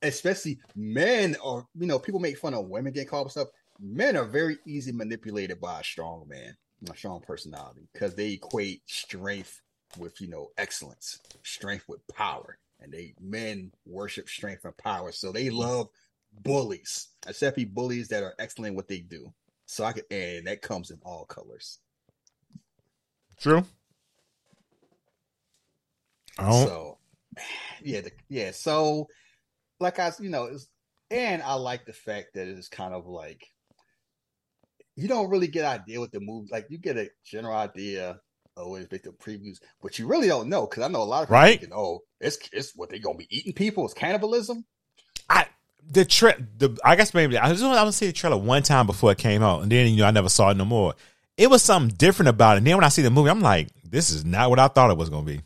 especially 0.01 0.59
men 0.75 1.35
are 1.43 1.65
you 1.77 1.87
know 1.87 1.99
people 1.99 2.19
make 2.19 2.37
fun 2.37 2.53
of 2.53 2.67
women 2.67 2.93
getting 2.93 3.07
called 3.07 3.27
up 3.27 3.31
stuff. 3.31 3.47
Men 3.79 4.15
are 4.15 4.25
very 4.25 4.57
easy 4.65 4.91
manipulated 4.91 5.59
by 5.59 5.81
a 5.81 5.83
strong 5.83 6.27
man, 6.27 6.55
a 6.89 6.95
strong 6.95 7.21
personality, 7.21 7.87
because 7.93 8.15
they 8.15 8.31
equate 8.31 8.81
strength 8.85 9.61
with 9.97 10.21
you 10.21 10.27
know 10.27 10.49
excellence, 10.57 11.19
strength 11.43 11.85
with 11.87 12.05
power, 12.07 12.57
and 12.81 12.91
they 12.91 13.13
men 13.19 13.71
worship 13.85 14.29
strength 14.29 14.65
and 14.65 14.75
power, 14.77 15.11
so 15.11 15.31
they 15.31 15.49
love 15.49 15.89
bullies. 16.33 17.09
except 17.23 17.27
just 17.27 17.41
have 17.41 17.53
to 17.53 17.61
be 17.61 17.65
bullies 17.65 18.07
that 18.09 18.23
are 18.23 18.35
excellent 18.39 18.71
in 18.71 18.75
what 18.75 18.87
they 18.87 18.99
do. 18.99 19.33
So 19.65 19.83
I 19.83 19.93
could, 19.93 20.05
and 20.11 20.47
that 20.47 20.61
comes 20.61 20.91
in 20.91 20.99
all 21.03 21.25
colors. 21.25 21.79
True. 23.39 23.65
Oh, 26.37 26.65
So, 26.65 26.97
yeah, 27.81 28.01
the, 28.01 28.11
yeah. 28.29 28.51
So, 28.51 29.07
like 29.79 29.99
I, 29.99 30.11
you 30.19 30.29
know, 30.29 30.45
it's, 30.45 30.67
and 31.09 31.41
I 31.41 31.53
like 31.55 31.85
the 31.85 31.93
fact 31.93 32.33
that 32.33 32.47
it's 32.47 32.67
kind 32.67 32.93
of 32.93 33.07
like 33.07 33.51
you 34.95 35.07
don't 35.07 35.29
really 35.29 35.47
get 35.47 35.65
idea 35.65 35.99
what 35.99 36.11
the 36.11 36.19
movie. 36.19 36.49
Like 36.51 36.67
you 36.69 36.77
get 36.77 36.97
a 36.97 37.09
general 37.23 37.55
idea. 37.55 38.19
Always 38.57 38.87
based 38.87 39.05
on 39.05 39.13
previews, 39.13 39.57
but 39.81 39.99
you 39.99 40.07
really 40.07 40.27
don't 40.29 40.47
know 40.47 40.65
because 40.65 40.81
I 40.83 40.87
know 40.87 41.01
a 41.01 41.03
lot 41.03 41.23
of 41.23 41.27
people 41.27 41.35
Right. 41.41 41.59
thinking, 41.59 41.75
"Oh, 41.77 41.99
it's 42.21 42.37
it's 42.53 42.71
what 42.73 42.89
they're 42.89 42.99
gonna 42.99 43.17
be 43.17 43.27
eating 43.29 43.51
people? 43.51 43.83
It's 43.83 43.93
cannibalism." 43.93 44.63
I 45.29 45.47
the 45.85 46.05
tra- 46.05 46.37
the 46.57 46.77
I 46.83 46.95
guess 46.95 47.13
maybe 47.13 47.37
I 47.37 47.51
was 47.51 47.61
I 47.61 47.83
was 47.83 47.97
see 47.97 48.07
the 48.07 48.13
trailer 48.13 48.37
one 48.37 48.63
time 48.63 48.85
before 48.87 49.11
it 49.11 49.17
came 49.17 49.43
out, 49.43 49.61
and 49.63 49.69
then 49.69 49.87
you 49.89 49.97
know 49.97 50.05
I 50.05 50.11
never 50.11 50.29
saw 50.29 50.51
it 50.51 50.57
no 50.57 50.63
more. 50.63 50.93
It 51.35 51.49
was 51.49 51.63
something 51.63 51.97
different 51.97 52.29
about 52.29 52.53
it. 52.53 52.57
And 52.59 52.67
then 52.67 52.77
when 52.77 52.85
I 52.85 52.89
see 52.89 53.01
the 53.01 53.09
movie, 53.09 53.29
I'm 53.29 53.41
like, 53.41 53.67
this 53.83 54.09
is 54.09 54.23
not 54.23 54.49
what 54.49 54.57
I 54.59 54.69
thought 54.69 54.89
it 54.89 54.97
was 54.97 55.09
gonna 55.09 55.25
be. 55.25 55.41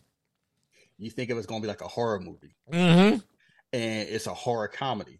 You 0.99 1.09
think 1.09 1.31
it 1.31 1.35
was 1.35 1.47
gonna 1.47 1.61
be 1.61 1.67
like 1.67 1.81
a 1.81 1.87
horror 1.87 2.19
movie, 2.19 2.55
Mm-hmm. 2.71 3.21
and 3.73 4.09
it's 4.09 4.27
a 4.27 4.33
horror 4.35 4.67
comedy 4.67 5.19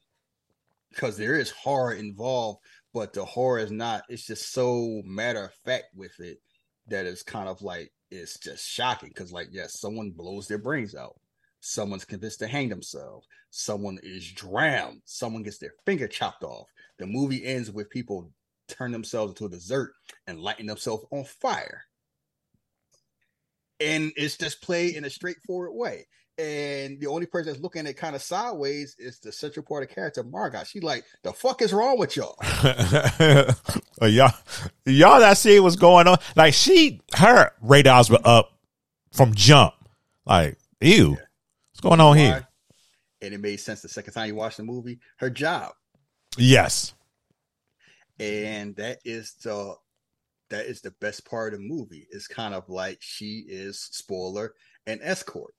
because 0.91 1.17
there 1.17 1.39
is 1.39 1.49
horror 1.49 1.93
involved, 1.93 2.59
but 2.93 3.13
the 3.13 3.25
horror 3.25 3.57
is 3.57 3.71
not. 3.71 4.03
It's 4.09 4.27
just 4.27 4.53
so 4.53 5.01
matter 5.05 5.45
of 5.45 5.53
fact 5.65 5.85
with 5.95 6.19
it 6.19 6.39
that 6.89 7.05
it's 7.05 7.23
kind 7.23 7.49
of 7.49 7.61
like 7.61 7.91
it's 8.11 8.39
just 8.39 8.67
shocking 8.67 9.09
because, 9.09 9.31
like, 9.31 9.49
yes, 9.51 9.79
someone 9.79 10.11
blows 10.11 10.47
their 10.47 10.57
brains 10.57 10.95
out, 10.95 11.15
someone's 11.59 12.05
convinced 12.05 12.39
to 12.39 12.47
hang 12.47 12.69
themselves, 12.69 13.27
someone 13.49 13.99
is 14.03 14.31
drowned, 14.31 15.01
someone 15.05 15.43
gets 15.43 15.57
their 15.57 15.73
finger 15.85 16.07
chopped 16.07 16.43
off. 16.43 16.67
The 16.97 17.05
movie 17.05 17.45
ends 17.45 17.71
with 17.71 17.89
people 17.89 18.31
turn 18.67 18.91
themselves 18.91 19.31
into 19.31 19.45
a 19.45 19.49
dessert 19.49 19.93
and 20.27 20.39
lighting 20.39 20.67
themselves 20.67 21.05
on 21.11 21.23
fire. 21.23 21.83
And 23.79 24.11
it's 24.17 24.37
just 24.37 24.61
played 24.61 24.95
in 24.95 25.05
a 25.05 25.09
straightforward 25.09 25.71
way 25.73 26.05
and 26.39 26.97
the 27.01 27.07
only 27.07 27.25
person 27.25 27.51
that's 27.51 27.61
looking 27.61 27.81
at 27.81 27.87
it 27.87 27.97
kind 27.97 28.15
of 28.15 28.21
sideways 28.21 28.95
is 28.97 29.19
the 29.19 29.29
central 29.29 29.65
part 29.65 29.83
of 29.83 29.89
character 29.89 30.23
Margot. 30.23 30.65
She 30.65 30.79
like, 30.79 31.03
the 31.21 31.33
fuck 31.33 31.61
is 31.61 31.73
wrong 31.73 31.99
with 31.99 32.15
y'all? 32.15 32.37
Y'all, 34.01 34.31
y'all 34.85 35.19
not 35.19 35.35
see 35.35 35.59
what's 35.59 35.75
going 35.75 36.07
on. 36.07 36.17
Like 36.37 36.53
she, 36.53 37.01
her 37.15 37.51
radars 37.61 38.09
were 38.09 38.21
up 38.23 38.57
from 39.11 39.33
jump. 39.33 39.73
Like, 40.25 40.57
ew, 40.79 41.09
what's 41.09 41.81
going 41.81 41.99
on 41.99 42.15
here? 42.15 42.47
And 43.21 43.33
it 43.33 43.41
made 43.41 43.57
sense 43.57 43.81
the 43.81 43.89
second 43.89 44.13
time 44.13 44.29
you 44.29 44.35
watch 44.35 44.55
the 44.55 44.63
movie. 44.63 44.99
Her 45.17 45.29
job, 45.29 45.73
Yes, 46.37 46.93
and 48.17 48.73
that 48.77 48.99
is 49.03 49.33
the 49.43 49.75
that 50.49 50.67
is 50.67 50.79
the 50.79 50.91
best 51.01 51.29
part 51.29 51.53
of 51.53 51.59
the 51.59 51.65
movie. 51.65 52.07
It's 52.09 52.27
kind 52.27 52.53
of 52.53 52.69
like 52.69 52.99
she 53.01 53.43
is 53.49 53.81
spoiler 53.81 54.53
and 54.87 55.01
escort. 55.03 55.53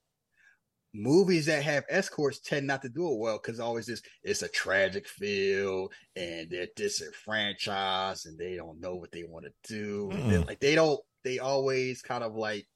Movies 0.93 1.47
that 1.47 1.63
have 1.63 1.85
escorts 1.89 2.41
tend 2.41 2.67
not 2.67 2.83
to 2.83 2.89
do 2.89 3.07
it 3.13 3.19
well 3.19 3.39
because 3.43 3.61
always 3.61 3.87
this 3.87 4.03
it's 4.25 4.43
a 4.43 4.49
tragic 4.49 5.07
feel 5.07 5.89
and 6.17 6.51
they're 6.51 6.67
disenfranchised 6.75 8.27
and 8.27 8.39
they 8.39 8.57
don't 8.57 8.81
know 8.81 8.97
what 8.97 9.13
they 9.13 9.25
want 9.25 9.47
to 9.47 9.53
do. 9.73 10.11
And 10.11 10.33
Mm. 10.45 10.47
like 10.47 10.61
they 10.61 10.75
don't 10.75 11.01
they 11.23 11.39
always 11.39 12.03
kind 12.03 12.25
of 12.25 12.35
like 12.35 12.67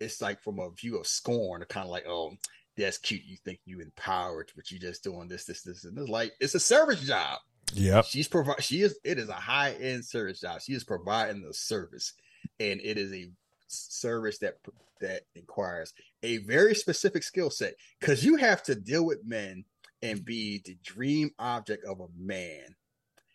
it's 0.00 0.20
like 0.20 0.42
from 0.42 0.58
a 0.58 0.70
view 0.70 0.98
of 0.98 1.06
scorn, 1.06 1.64
kind 1.68 1.84
of 1.84 1.90
like, 1.90 2.06
oh, 2.06 2.32
that's 2.76 2.98
cute. 2.98 3.22
You 3.24 3.36
think 3.44 3.60
you 3.64 3.80
empowered, 3.80 4.52
but 4.56 4.70
you're 4.70 4.80
just 4.80 5.04
doing 5.04 5.28
this, 5.28 5.44
this, 5.44 5.62
this, 5.62 5.84
and 5.84 5.96
it's 5.98 6.08
like 6.08 6.32
it's 6.40 6.54
a 6.54 6.60
service 6.60 7.00
job. 7.00 7.38
Yeah. 7.72 8.02
She's 8.02 8.28
provide. 8.28 8.62
She 8.62 8.82
is. 8.82 8.98
It 9.04 9.18
is 9.18 9.28
a 9.28 9.34
high 9.34 9.72
end 9.72 10.04
service 10.04 10.40
job. 10.40 10.60
She 10.60 10.74
is 10.74 10.84
providing 10.84 11.42
the 11.42 11.54
service, 11.54 12.12
and 12.60 12.80
it 12.82 12.98
is 12.98 13.12
a 13.12 13.30
service 13.74 14.38
that 14.38 14.54
that 15.00 15.22
requires 15.34 15.92
a 16.22 16.38
very 16.38 16.74
specific 16.74 17.22
skill 17.22 17.50
set 17.50 17.74
because 18.00 18.24
you 18.24 18.36
have 18.36 18.62
to 18.62 18.74
deal 18.74 19.04
with 19.04 19.24
men 19.24 19.64
and 20.02 20.24
be 20.24 20.62
the 20.64 20.76
dream 20.82 21.30
object 21.38 21.84
of 21.84 22.00
a 22.00 22.06
man 22.16 22.74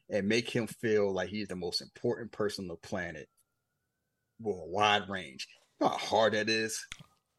and 0.09 0.27
make 0.27 0.49
him 0.49 0.67
feel 0.67 1.11
like 1.11 1.29
he's 1.29 1.47
the 1.47 1.55
most 1.55 1.81
important 1.81 2.31
person 2.31 2.65
on 2.65 2.69
the 2.69 2.75
planet 2.75 3.27
with 4.39 4.55
a 4.55 4.65
wide 4.65 5.09
range. 5.09 5.47
You 5.79 5.85
know 5.85 5.91
how 5.91 5.97
hard 5.97 6.33
that 6.33 6.49
is. 6.49 6.85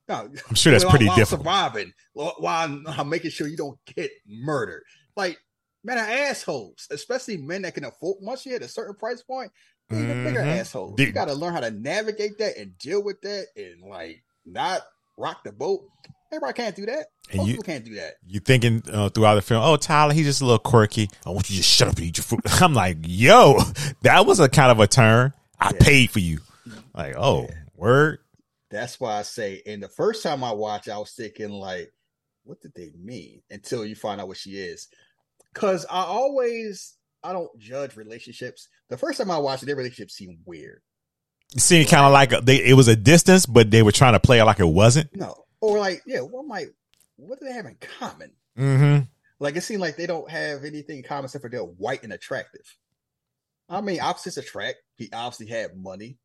No, 0.09 0.29
I'm 0.49 0.55
sure 0.55 0.73
that's 0.73 0.85
pretty 0.89 1.07
while 1.07 1.17
difficult. 1.17 1.43
Surviving 1.43 1.93
while, 2.13 2.35
while 2.39 2.83
I'm 2.87 3.09
making 3.09 3.31
sure 3.31 3.47
you 3.47 3.57
don't 3.57 3.79
get 3.95 4.11
murdered. 4.27 4.83
Like 5.17 5.39
men 5.85 5.99
are 5.99 6.01
assholes, 6.01 6.87
especially 6.91 7.37
men 7.37 7.63
that 7.63 7.75
can 7.75 7.85
afford 7.85 8.19
once 8.21 8.45
you 8.45 8.53
hit 8.53 8.63
a 8.63 8.69
certain 8.69 8.95
price 8.97 9.23
point. 9.23 9.51
They're 9.91 10.03
even 10.03 10.25
bigger 10.25 10.41
assholes. 10.41 10.95
Dude. 10.97 11.09
You 11.09 11.13
got 11.13 11.27
to 11.27 11.35
learn 11.35 11.53
how 11.53 11.61
to 11.61 11.71
navigate 11.71 12.39
that 12.39 12.57
and 12.57 12.79
deal 12.79 13.03
with 13.03 13.21
that, 13.23 13.47
and 13.57 13.83
like 13.91 14.23
not 14.47 14.83
rock 15.19 15.45
the 15.45 15.53
boat. 15.53 15.83
Everybody 16.33 16.53
can't 16.55 16.77
do 16.77 16.87
that. 16.87 17.07
And 17.31 17.39
Most 17.39 17.49
you- 17.49 17.59
can't 17.59 17.85
do 17.85 17.95
that. 17.97 18.15
You 18.27 18.39
thinking 18.41 18.83
uh, 18.93 19.09
throughout 19.09 19.35
the 19.35 19.43
film, 19.43 19.63
oh 19.65 19.77
Tyler, 19.77 20.13
he's 20.15 20.27
just 20.27 20.41
a 20.41 20.45
little 20.45 20.59
quirky. 20.61 21.11
I 21.27 21.31
want 21.31 21.51
you 21.51 21.57
to 21.57 21.63
just 21.63 21.69
shut 21.75 21.89
up 21.89 21.97
and 21.97 22.07
eat 22.07 22.17
your 22.19 22.25
food. 22.25 22.41
I'm 22.63 22.73
like, 22.73 22.99
yo, 23.03 23.59
that 24.03 24.27
was 24.27 24.39
a 24.41 24.49
kind 24.49 24.71
of 24.71 24.79
a 24.81 24.87
turn. 24.87 25.33
I 25.59 25.71
Yeah. 25.75 25.79
paid 25.81 26.11
for 26.11 26.21
you. 26.21 26.39
Like, 26.95 27.17
oh, 27.17 27.49
word. 27.77 28.19
That's 28.71 29.01
why 29.01 29.19
I 29.19 29.23
say. 29.23 29.61
And 29.67 29.83
the 29.83 29.89
first 29.89 30.23
time 30.23 30.45
I 30.45 30.53
watched, 30.53 30.89
I 30.89 30.99
was 30.99 31.13
thinking 31.13 31.51
like, 31.51 31.93
what 32.45 32.61
did 32.61 32.73
they 32.77 32.93
mean? 32.97 33.43
Until 33.51 33.85
you 33.85 33.97
find 33.97 34.21
out 34.21 34.29
what 34.29 34.37
she 34.37 34.51
is. 34.51 34.87
Because 35.53 35.85
I 35.91 36.03
always, 36.05 36.97
I 37.23 37.33
don't 37.33 37.57
judge 37.59 37.97
relationships. 37.97 38.69
The 38.89 38.97
first 38.97 39.19
time 39.19 39.31
I 39.31 39.39
watched 39.39 39.63
it, 39.63 39.67
their 39.67 39.77
relationship 39.77 40.11
seemed 40.11 40.39
weird. 40.45 40.83
It 41.55 41.61
seemed 41.61 41.89
kind 41.89 42.07
of 42.07 42.13
like 42.13 42.45
they, 42.45 42.65
it 42.65 42.75
was 42.75 42.89
a 42.89 42.97
distance, 42.97 43.47
but 43.47 43.71
they 43.71 43.83
were 43.83 43.93
trying 43.93 44.13
to 44.13 44.21
play 44.21 44.39
it 44.41 44.45
like 44.45 44.61
it 44.61 44.65
wasn't. 44.65 45.15
No, 45.15 45.45
or 45.61 45.79
like, 45.79 46.03
yeah, 46.07 46.21
what 46.21 46.47
might, 46.47 46.69
what 47.17 47.41
do 47.41 47.47
they 47.47 47.53
have 47.53 47.67
in 47.67 47.77
common? 47.99 48.33
Mm-hmm. 48.59 49.05
Like 49.39 49.57
it 49.57 49.63
seemed 49.63 49.81
like 49.81 49.97
they 49.97 50.07
don't 50.07 50.31
have 50.31 50.65
anything 50.65 50.99
in 50.99 51.03
common 51.03 51.25
except 51.25 51.43
for 51.43 51.51
they're 51.51 51.61
white 51.61 52.03
and 52.03 52.13
attractive. 52.13 52.77
I 53.69 53.81
mean, 53.81 54.01
opposites 54.01 54.37
attract. 54.37 54.79
He 54.97 55.09
obviously 55.13 55.47
had 55.47 55.77
money, 55.77 56.19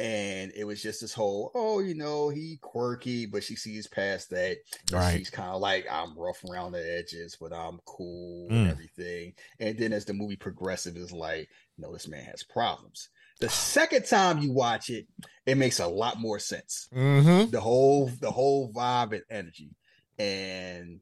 and 0.00 0.50
it 0.56 0.64
was 0.64 0.82
just 0.82 1.02
this 1.02 1.12
whole, 1.12 1.50
oh, 1.54 1.80
you 1.80 1.94
know, 1.94 2.30
he 2.30 2.58
quirky, 2.62 3.26
but 3.26 3.44
she 3.44 3.54
sees 3.54 3.86
past 3.86 4.30
that. 4.30 4.56
Right. 4.90 5.18
She's 5.18 5.28
kind 5.30 5.50
of 5.50 5.60
like, 5.60 5.86
I'm 5.90 6.18
rough 6.18 6.42
around 6.50 6.72
the 6.72 6.98
edges, 6.98 7.36
but 7.40 7.52
I'm 7.52 7.78
cool 7.84 8.48
Mm. 8.50 8.52
and 8.62 8.70
everything. 8.70 9.34
And 9.58 9.78
then 9.78 9.92
as 9.92 10.06
the 10.06 10.14
movie 10.14 10.36
progresses, 10.36 10.96
is 10.96 11.12
like, 11.12 11.48
no, 11.78 11.92
this 11.92 12.08
man 12.08 12.24
has 12.24 12.42
problems. 12.42 13.08
The 13.40 13.48
second 13.50 14.06
time 14.06 14.38
you 14.38 14.52
watch 14.52 14.90
it, 14.90 15.06
it 15.46 15.56
makes 15.56 15.78
a 15.80 15.86
lot 15.86 16.18
more 16.18 16.38
sense 16.38 16.88
Mm-hmm. 16.94 17.50
the 17.50 17.60
whole 17.60 18.10
the 18.20 18.30
whole 18.30 18.72
vibe 18.72 19.12
and 19.12 19.22
energy 19.30 19.70
and 20.18 21.00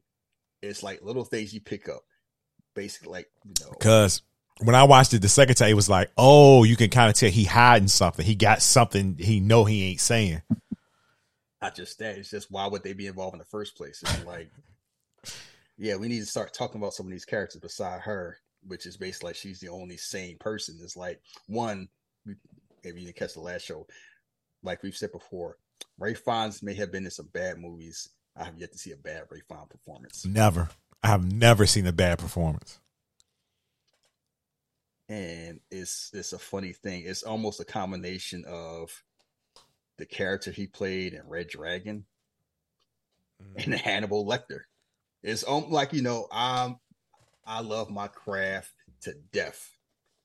it's 0.61 0.81
like 0.83 1.01
little 1.01 1.25
things 1.25 1.53
you 1.53 1.61
pick 1.61 1.89
up 1.89 2.01
basically 2.75 3.11
like 3.11 3.27
you 3.45 3.53
know 3.61 3.71
Because 3.77 4.21
when 4.59 4.75
I 4.75 4.83
watched 4.83 5.13
it 5.13 5.21
the 5.21 5.29
second 5.29 5.55
time, 5.55 5.69
it 5.69 5.75
was 5.75 5.89
like, 5.89 6.11
oh, 6.17 6.63
you 6.63 6.75
can 6.75 6.89
kind 6.89 7.09
of 7.09 7.15
tell 7.15 7.29
he 7.29 7.43
hiding 7.45 7.87
something. 7.87 8.25
He 8.25 8.35
got 8.35 8.61
something 8.61 9.15
he 9.17 9.39
know 9.39 9.65
he 9.65 9.89
ain't 9.89 10.01
saying. 10.01 10.41
not 11.61 11.75
just 11.75 11.99
that 11.99 12.17
it's 12.17 12.29
just 12.29 12.51
why 12.51 12.67
would 12.67 12.83
they 12.83 12.93
be 12.93 13.07
involved 13.07 13.33
in 13.33 13.39
the 13.39 13.45
first 13.45 13.75
place 13.75 14.01
it's 14.01 14.25
like 14.25 14.49
yeah 15.77 15.95
we 15.95 16.07
need 16.07 16.19
to 16.19 16.25
start 16.25 16.53
talking 16.53 16.79
about 16.79 16.93
some 16.93 17.05
of 17.05 17.11
these 17.11 17.25
characters 17.25 17.61
beside 17.61 18.01
her 18.01 18.37
which 18.67 18.85
is 18.85 18.97
basically 18.97 19.29
like 19.29 19.35
she's 19.35 19.59
the 19.59 19.69
only 19.69 19.97
sane 19.97 20.37
person 20.37 20.77
it's 20.81 20.97
like 20.97 21.21
one 21.47 21.87
maybe 22.25 23.01
you 23.01 23.05
didn't 23.07 23.15
catch 23.17 23.33
the 23.33 23.39
last 23.41 23.65
show 23.65 23.85
like 24.63 24.81
we've 24.83 24.95
said 24.95 25.11
before 25.11 25.57
Ralph 25.97 26.19
Fiennes 26.19 26.63
may 26.63 26.73
have 26.75 26.91
been 26.91 27.05
in 27.05 27.11
some 27.11 27.29
bad 27.33 27.57
movies 27.57 28.09
i 28.35 28.43
have 28.43 28.57
yet 28.57 28.71
to 28.71 28.77
see 28.77 28.91
a 28.91 28.97
bad 28.97 29.23
Ralph 29.29 29.43
Fiennes 29.47 29.67
performance 29.69 30.25
Never. 30.25 30.69
I 31.01 31.07
have 31.07 31.31
never 31.31 31.65
seen 31.65 31.87
a 31.87 31.93
bad 31.93 32.19
performance. 32.19 32.77
And 35.09 35.59
it's 35.71 36.11
it's 36.13 36.33
a 36.33 36.39
funny 36.39 36.71
thing. 36.71 37.03
It's 37.05 37.23
almost 37.23 37.59
a 37.59 37.65
combination 37.65 38.45
of 38.47 39.03
the 39.97 40.05
character 40.05 40.51
he 40.51 40.67
played 40.67 41.13
in 41.13 41.27
Red 41.27 41.47
Dragon 41.49 42.05
and 43.55 43.73
Hannibal 43.73 44.25
Lecter. 44.25 44.61
It's 45.23 45.43
um, 45.47 45.69
like 45.69 45.91
you 45.91 46.03
know, 46.03 46.27
I'm 46.31 46.77
I 47.45 47.61
love 47.61 47.89
my 47.89 48.07
craft 48.07 48.71
to 49.01 49.15
death, 49.33 49.71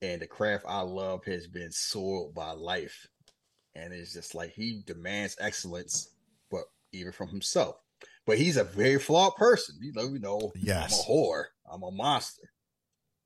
and 0.03 0.21
the 0.21 0.27
craft 0.27 0.67
I 0.69 0.83
love 0.83 1.25
has 1.25 1.47
been 1.47 1.73
soiled 1.73 2.35
by 2.35 2.53
life, 2.53 3.09
and 3.75 3.93
it's 3.93 4.13
just 4.13 4.35
like 4.35 4.53
he 4.53 4.83
demands 4.87 5.37
excellence, 5.41 6.11
but 6.51 6.65
even 6.93 7.11
from 7.13 7.29
himself. 7.29 7.77
But 8.27 8.39
he's 8.39 8.59
a 8.59 8.65
very 8.65 8.99
flawed 8.99 9.37
person. 9.37 9.77
You 9.81 9.93
know, 9.95 10.05
you 10.05 10.19
know, 10.19 10.53
Yes. 10.55 10.93
I'm 10.93 11.01
a 11.01 11.13
whore. 11.13 11.45
I'm 11.71 11.83
a 11.83 11.91
monster. 11.91 12.51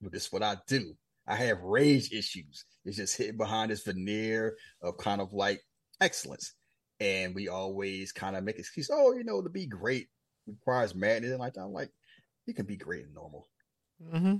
But 0.00 0.12
this 0.12 0.26
is 0.26 0.32
what 0.32 0.42
I 0.42 0.56
do. 0.66 0.96
I 1.28 1.36
have 1.36 1.60
rage 1.60 2.10
issues. 2.12 2.64
It's 2.84 2.96
just 2.96 3.16
hidden 3.16 3.36
behind 3.36 3.70
this 3.70 3.82
veneer 3.82 4.56
of 4.82 4.96
kind 4.96 5.20
of 5.20 5.32
like 5.32 5.60
excellence. 6.00 6.54
And 7.00 7.34
we 7.34 7.48
always 7.48 8.12
kind 8.12 8.34
of 8.34 8.42
make 8.44 8.58
excuse, 8.58 8.90
oh, 8.92 9.12
you 9.12 9.24
know, 9.24 9.42
to 9.42 9.48
be 9.50 9.66
great 9.66 10.08
requires 10.46 10.94
madness 10.94 11.30
and 11.30 11.38
like 11.38 11.54
that. 11.54 11.60
I'm 11.60 11.72
like, 11.72 11.90
you 12.46 12.54
can 12.54 12.66
be 12.66 12.76
great 12.76 13.04
and 13.04 13.14
normal. 13.14 13.46
Mm-hmm. 14.12 14.36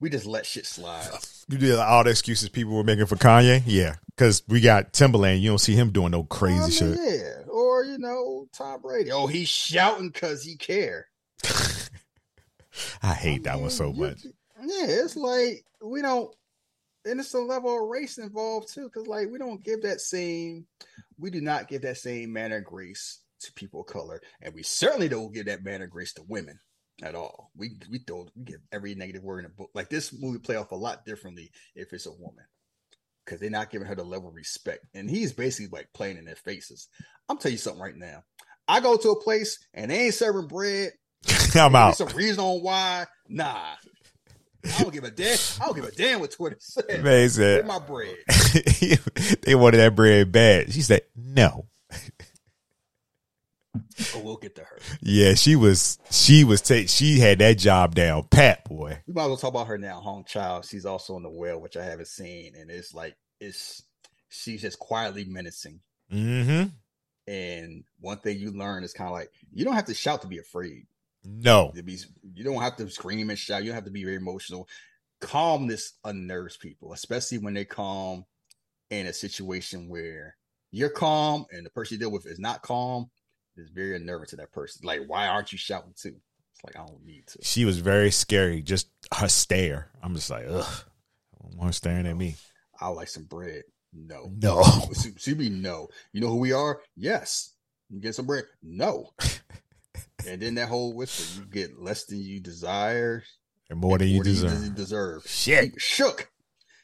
we 0.00 0.10
just 0.10 0.26
let 0.26 0.46
shit 0.46 0.66
slide. 0.66 1.08
You 1.48 1.58
did 1.58 1.78
all 1.78 2.04
the 2.04 2.10
excuses 2.10 2.50
people 2.50 2.74
were 2.74 2.84
making 2.84 3.06
for 3.06 3.16
Kanye, 3.16 3.62
yeah, 3.64 3.96
because 4.14 4.42
we 4.46 4.60
got 4.60 4.92
Timberland. 4.92 5.40
You 5.40 5.50
don't 5.50 5.58
see 5.58 5.74
him 5.74 5.90
doing 5.90 6.10
no 6.12 6.24
crazy 6.24 6.84
I 6.84 6.88
mean, 6.88 6.96
shit. 6.96 7.20
Yeah, 7.20 7.50
or 7.50 7.84
you 7.84 7.98
know, 7.98 8.46
Tom 8.52 8.82
Brady. 8.82 9.10
Oh, 9.10 9.26
he's 9.26 9.48
shouting 9.48 10.10
because 10.10 10.42
he 10.42 10.56
care. 10.56 11.06
I 13.02 13.14
hate 13.14 13.44
that 13.44 13.60
one 13.60 13.70
so 13.70 13.90
you- 13.90 14.00
much. 14.00 14.20
Yeah, 14.68 14.86
it's 14.86 15.16
like 15.16 15.64
we 15.82 16.02
don't, 16.02 16.34
and 17.06 17.20
it's 17.20 17.32
a 17.34 17.38
level 17.38 17.82
of 17.82 17.88
race 17.88 18.18
involved 18.18 18.72
too, 18.72 18.84
because 18.84 19.06
like 19.06 19.28
we 19.30 19.38
don't 19.38 19.64
give 19.64 19.82
that 19.82 20.00
same, 20.00 20.66
we 21.18 21.30
do 21.30 21.40
not 21.40 21.68
give 21.68 21.82
that 21.82 21.96
same 21.96 22.32
manner 22.32 22.58
of 22.58 22.64
grace 22.64 23.20
to 23.40 23.52
people 23.54 23.80
of 23.80 23.86
color, 23.86 24.20
and 24.42 24.52
we 24.52 24.62
certainly 24.62 25.08
don't 25.08 25.32
give 25.32 25.46
that 25.46 25.64
manner 25.64 25.84
of 25.84 25.90
grace 25.90 26.12
to 26.14 26.22
women 26.28 26.58
at 27.02 27.14
all. 27.14 27.50
We 27.56 27.78
we 27.90 28.00
don't 28.00 28.30
we 28.36 28.44
give 28.44 28.60
every 28.72 28.94
negative 28.94 29.22
word 29.22 29.40
in 29.40 29.46
a 29.46 29.48
book. 29.54 29.70
Like 29.74 29.88
this 29.88 30.12
movie 30.12 30.38
play 30.38 30.56
off 30.56 30.72
a 30.72 30.76
lot 30.76 31.06
differently 31.06 31.50
if 31.74 31.92
it's 31.92 32.06
a 32.06 32.12
woman. 32.12 32.44
Because 33.24 33.40
they're 33.40 33.50
not 33.50 33.70
giving 33.70 33.86
her 33.86 33.94
the 33.94 34.04
level 34.04 34.30
of 34.30 34.34
respect. 34.34 34.86
And 34.94 35.08
he's 35.08 35.34
basically 35.34 35.68
like 35.76 35.88
playing 35.92 36.16
in 36.16 36.24
their 36.24 36.34
faces. 36.34 36.88
I'm 37.28 37.36
telling 37.36 37.52
you 37.54 37.58
something 37.58 37.82
right 37.82 37.94
now. 37.94 38.22
I 38.66 38.80
go 38.80 38.96
to 38.96 39.10
a 39.10 39.22
place 39.22 39.58
and 39.74 39.90
they 39.90 40.06
ain't 40.06 40.14
serving 40.14 40.48
bread. 40.48 40.92
I'm 41.28 41.52
There's 41.52 41.74
out. 41.74 41.96
some 41.96 42.08
reason 42.08 42.40
on 42.40 42.62
why. 42.62 43.06
Nah. 43.28 43.74
I 44.76 44.82
don't 44.82 44.92
give 44.92 45.04
a 45.04 45.10
damn. 45.10 45.38
I 45.60 45.66
don't 45.66 45.76
give 45.76 45.84
a 45.84 45.92
damn 45.92 46.20
what 46.20 46.30
Twitter 46.30 46.56
said. 46.60 46.84
Get 46.88 47.30
said 47.30 47.66
my 47.66 47.78
bread. 47.78 48.16
they 49.42 49.54
wanted 49.54 49.78
that 49.78 49.94
bread 49.94 50.32
bad. 50.32 50.72
She 50.72 50.82
said 50.82 51.02
no. 51.16 51.66
Or 54.14 54.22
we'll 54.22 54.36
get 54.36 54.54
to 54.56 54.62
her. 54.62 54.78
Yeah, 55.00 55.34
she 55.34 55.56
was. 55.56 55.98
She 56.10 56.44
was. 56.44 56.62
Take. 56.62 56.88
She 56.88 57.18
had 57.18 57.38
that 57.40 57.58
job 57.58 57.94
down, 57.94 58.24
pat 58.24 58.64
boy. 58.68 59.00
We 59.06 59.14
might 59.14 59.24
as 59.24 59.28
Whale 59.28 59.36
talk 59.36 59.50
about 59.50 59.66
her 59.66 59.78
now. 59.78 60.00
Hong 60.00 60.24
Chau. 60.24 60.62
She's 60.62 60.86
also 60.86 61.16
in 61.16 61.22
the 61.22 61.30
well, 61.30 61.60
which 61.60 61.76
I 61.76 61.84
haven't 61.84 62.08
seen, 62.08 62.54
and 62.54 62.70
it's 62.70 62.94
like 62.94 63.16
it's 63.40 63.82
she's 64.28 64.62
just 64.62 64.78
quietly 64.78 65.24
menacing. 65.24 65.80
Mm-hmm. 66.12 66.68
And 67.30 67.84
one 68.00 68.18
thing 68.18 68.38
you 68.38 68.52
learn 68.52 68.84
is 68.84 68.92
kind 68.92 69.08
of 69.08 69.14
like 69.14 69.30
you 69.52 69.64
don't 69.64 69.74
have 69.74 69.86
to 69.86 69.94
shout 69.94 70.22
to 70.22 70.28
be 70.28 70.38
afraid. 70.38 70.86
No, 71.24 71.72
be, 71.84 71.98
you 72.34 72.44
don't 72.44 72.62
have 72.62 72.76
to 72.76 72.88
scream 72.90 73.30
and 73.30 73.38
shout. 73.38 73.62
You 73.62 73.68
don't 73.68 73.76
have 73.76 73.84
to 73.84 73.90
be 73.90 74.04
very 74.04 74.16
emotional. 74.16 74.68
Calmness 75.20 75.94
unnerves 76.04 76.56
people, 76.56 76.92
especially 76.92 77.38
when 77.38 77.54
they 77.54 77.64
calm 77.64 78.24
in 78.90 79.06
a 79.06 79.12
situation 79.12 79.88
where 79.88 80.36
you're 80.70 80.90
calm 80.90 81.46
and 81.50 81.66
the 81.66 81.70
person 81.70 81.94
you 81.94 82.00
deal 82.00 82.12
with 82.12 82.26
is 82.26 82.38
not 82.38 82.62
calm. 82.62 83.10
It's 83.56 83.70
very 83.70 83.96
unnerving 83.96 84.28
to 84.28 84.36
that 84.36 84.52
person. 84.52 84.86
Like, 84.86 85.00
why 85.06 85.26
aren't 85.26 85.50
you 85.50 85.58
shouting 85.58 85.94
too? 85.96 86.14
It's 86.54 86.64
like 86.64 86.76
I 86.76 86.86
don't 86.86 87.04
need 87.04 87.26
to. 87.28 87.38
she 87.42 87.64
was 87.64 87.78
very 87.78 88.10
scary. 88.10 88.62
Just 88.62 88.88
her 89.14 89.28
stare. 89.28 89.90
I'm 90.02 90.14
just 90.14 90.30
like, 90.30 90.46
ugh. 90.48 90.84
One 91.56 91.72
staring 91.72 92.06
at 92.06 92.16
me. 92.16 92.36
I 92.80 92.88
like 92.88 93.08
some 93.08 93.24
bread. 93.24 93.62
No. 93.92 94.30
No. 94.40 94.62
You 95.24 95.50
no. 95.50 95.88
You 96.12 96.20
know 96.20 96.28
who 96.28 96.36
we 96.36 96.52
are? 96.52 96.80
Yes. 96.96 97.54
You 97.90 98.00
get 98.00 98.14
some 98.14 98.26
bread? 98.26 98.44
No. 98.62 99.10
and 100.26 100.40
then 100.40 100.54
that 100.56 100.68
whole 100.68 100.94
whisper, 100.94 101.40
you 101.40 101.46
get 101.46 101.78
less 101.80 102.04
than 102.04 102.20
you 102.20 102.40
desire. 102.40 103.22
And 103.70 103.78
more 103.78 103.98
than 103.98 104.08
you 104.08 104.14
more 104.16 104.24
deserve. 104.24 104.74
deserve. 104.74 105.22
Shit. 105.26 105.64
He 105.64 105.70
shook. 105.78 106.30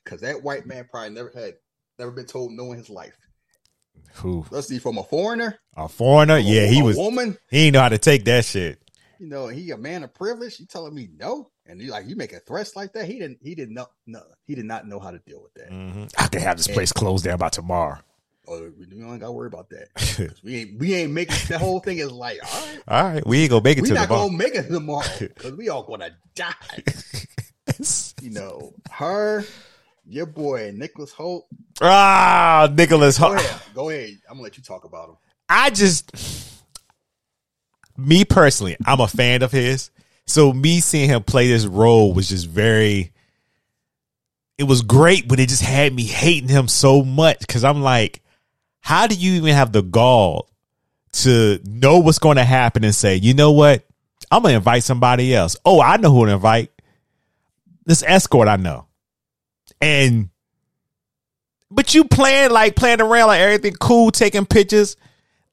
Cause 0.04 0.20
that 0.20 0.42
white 0.42 0.66
man 0.66 0.86
probably 0.90 1.10
never 1.10 1.32
had 1.34 1.54
never 1.98 2.10
been 2.10 2.26
told 2.26 2.52
no 2.52 2.72
in 2.72 2.78
his 2.78 2.90
life. 2.90 3.16
Who? 4.16 4.44
Let's 4.50 4.68
see 4.68 4.78
from 4.78 4.98
a 4.98 5.02
foreigner. 5.02 5.58
A 5.76 5.88
foreigner? 5.88 6.38
Yeah, 6.38 6.62
a- 6.62 6.66
he 6.68 6.80
a 6.80 6.84
was. 6.84 6.96
woman. 6.96 7.38
He 7.50 7.66
ain't 7.66 7.74
know 7.74 7.80
how 7.80 7.88
to 7.88 7.98
take 7.98 8.24
that 8.26 8.44
shit. 8.44 8.80
You 9.18 9.28
know, 9.28 9.48
he 9.48 9.70
a 9.70 9.78
man 9.78 10.02
of 10.02 10.12
privilege. 10.12 10.60
You 10.60 10.66
telling 10.66 10.94
me 10.94 11.08
no? 11.18 11.50
And 11.66 11.80
you 11.80 11.90
like 11.90 12.06
you 12.06 12.16
making 12.16 12.40
threats 12.46 12.76
like 12.76 12.92
that? 12.92 13.06
He 13.06 13.14
didn't. 13.18 13.38
He 13.40 13.54
didn't 13.54 13.74
know. 13.74 13.86
No, 14.06 14.20
he 14.46 14.54
did 14.54 14.66
not 14.66 14.86
know 14.86 14.98
how 15.00 15.10
to 15.10 15.18
deal 15.20 15.40
with 15.42 15.54
that. 15.54 15.70
Mm-hmm. 15.70 16.04
I 16.18 16.26
can 16.28 16.42
have 16.42 16.58
this 16.58 16.68
place 16.68 16.92
closed 16.92 17.24
down 17.24 17.38
by 17.38 17.48
tomorrow. 17.48 17.98
Oh, 18.46 18.70
we 18.78 18.84
don't 18.86 19.18
got 19.18 19.26
to 19.26 19.32
worry 19.32 19.46
about 19.46 19.70
that. 19.70 20.34
we 20.44 20.56
ain't. 20.56 20.78
We 20.78 20.94
ain't 20.94 21.12
making. 21.12 21.36
The 21.48 21.58
whole 21.58 21.80
thing 21.80 21.98
is 21.98 22.10
like, 22.12 22.38
all 22.44 22.60
right, 22.66 22.78
All 22.88 23.04
right, 23.04 23.26
we 23.26 23.40
ain't 23.42 23.50
gonna 23.50 23.62
make 23.64 23.78
it 23.78 23.82
we 23.82 23.88
to 23.88 23.94
the 23.94 24.00
not 24.00 24.08
bar. 24.08 24.26
gonna 24.26 24.36
make 24.36 24.54
it 24.54 24.68
tomorrow 24.68 25.06
because 25.18 25.52
we 25.56 25.68
all 25.70 25.82
gonna 25.82 26.10
die. 26.34 26.52
You 28.20 28.30
know, 28.30 28.72
her, 28.90 29.44
your 30.06 30.26
boy 30.26 30.72
Nicholas 30.74 31.12
Hoult. 31.12 31.44
ah, 31.80 32.68
Nicholas. 32.72 33.18
Go 33.18 33.28
Ho- 33.28 33.34
ahead. 33.34 33.60
Go 33.74 33.90
ahead. 33.90 34.10
I'm 34.28 34.34
gonna 34.34 34.42
let 34.42 34.56
you 34.56 34.62
talk 34.62 34.84
about 34.84 35.08
him. 35.08 35.16
I 35.48 35.70
just, 35.70 36.10
me 37.96 38.24
personally, 38.24 38.76
I'm 38.86 39.00
a 39.00 39.08
fan 39.08 39.42
of 39.42 39.52
his. 39.52 39.90
So 40.26 40.52
me 40.52 40.80
seeing 40.80 41.08
him 41.08 41.22
play 41.22 41.48
this 41.48 41.66
role 41.66 42.12
was 42.12 42.28
just 42.28 42.46
very. 42.48 43.12
It 44.56 44.64
was 44.64 44.82
great, 44.82 45.26
but 45.26 45.40
it 45.40 45.48
just 45.48 45.62
had 45.62 45.92
me 45.92 46.04
hating 46.04 46.48
him 46.48 46.68
so 46.68 47.02
much 47.02 47.40
because 47.40 47.64
I'm 47.64 47.82
like, 47.82 48.22
how 48.84 49.06
do 49.06 49.14
you 49.14 49.32
even 49.36 49.54
have 49.54 49.72
the 49.72 49.82
gall 49.82 50.50
to 51.12 51.58
know 51.64 52.00
what's 52.00 52.18
going 52.18 52.36
to 52.36 52.44
happen 52.44 52.84
and 52.84 52.94
say, 52.94 53.16
you 53.16 53.32
know 53.32 53.52
what, 53.52 53.82
I'm 54.30 54.42
gonna 54.42 54.56
invite 54.56 54.82
somebody 54.82 55.34
else. 55.34 55.56
Oh, 55.64 55.80
I 55.80 55.96
know 55.96 56.12
who 56.12 56.26
to 56.26 56.32
invite. 56.32 56.70
This 57.86 58.02
escort 58.06 58.46
I 58.46 58.56
know, 58.56 58.86
and 59.80 60.28
but 61.70 61.94
you 61.94 62.04
playing 62.04 62.50
like 62.50 62.76
playing 62.76 63.00
around 63.00 63.28
like 63.28 63.40
everything 63.40 63.74
cool, 63.74 64.10
taking 64.10 64.44
pictures 64.44 64.96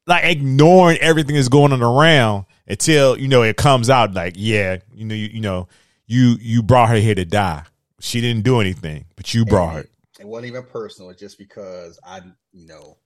like 0.08 0.26
ignoring 0.26 0.98
everything 0.98 1.36
that's 1.36 1.48
going 1.48 1.72
on 1.74 1.82
around 1.82 2.46
until 2.68 3.18
you 3.18 3.28
know 3.28 3.44
it 3.44 3.56
comes 3.56 3.90
out 3.90 4.14
like 4.14 4.34
yeah 4.36 4.78
you 4.94 5.06
know 5.06 5.16
you, 5.16 5.28
you 5.28 5.42
know 5.42 5.68
you 6.08 6.38
you 6.40 6.64
brought 6.64 6.90
her 6.90 6.96
here 6.96 7.16
to 7.16 7.26
die 7.26 7.64
she 8.00 8.20
didn't 8.20 8.44
do 8.44 8.60
anything 8.60 9.06
but 9.16 9.34
you 9.34 9.46
brought 9.46 9.76
her 9.76 9.86
It 10.20 10.28
wasn't 10.28 10.48
even 10.48 10.64
personal. 10.64 11.10
It's 11.10 11.20
just 11.20 11.38
because 11.38 12.00
I, 12.04 12.22
you 12.52 12.68
know, 12.68 12.98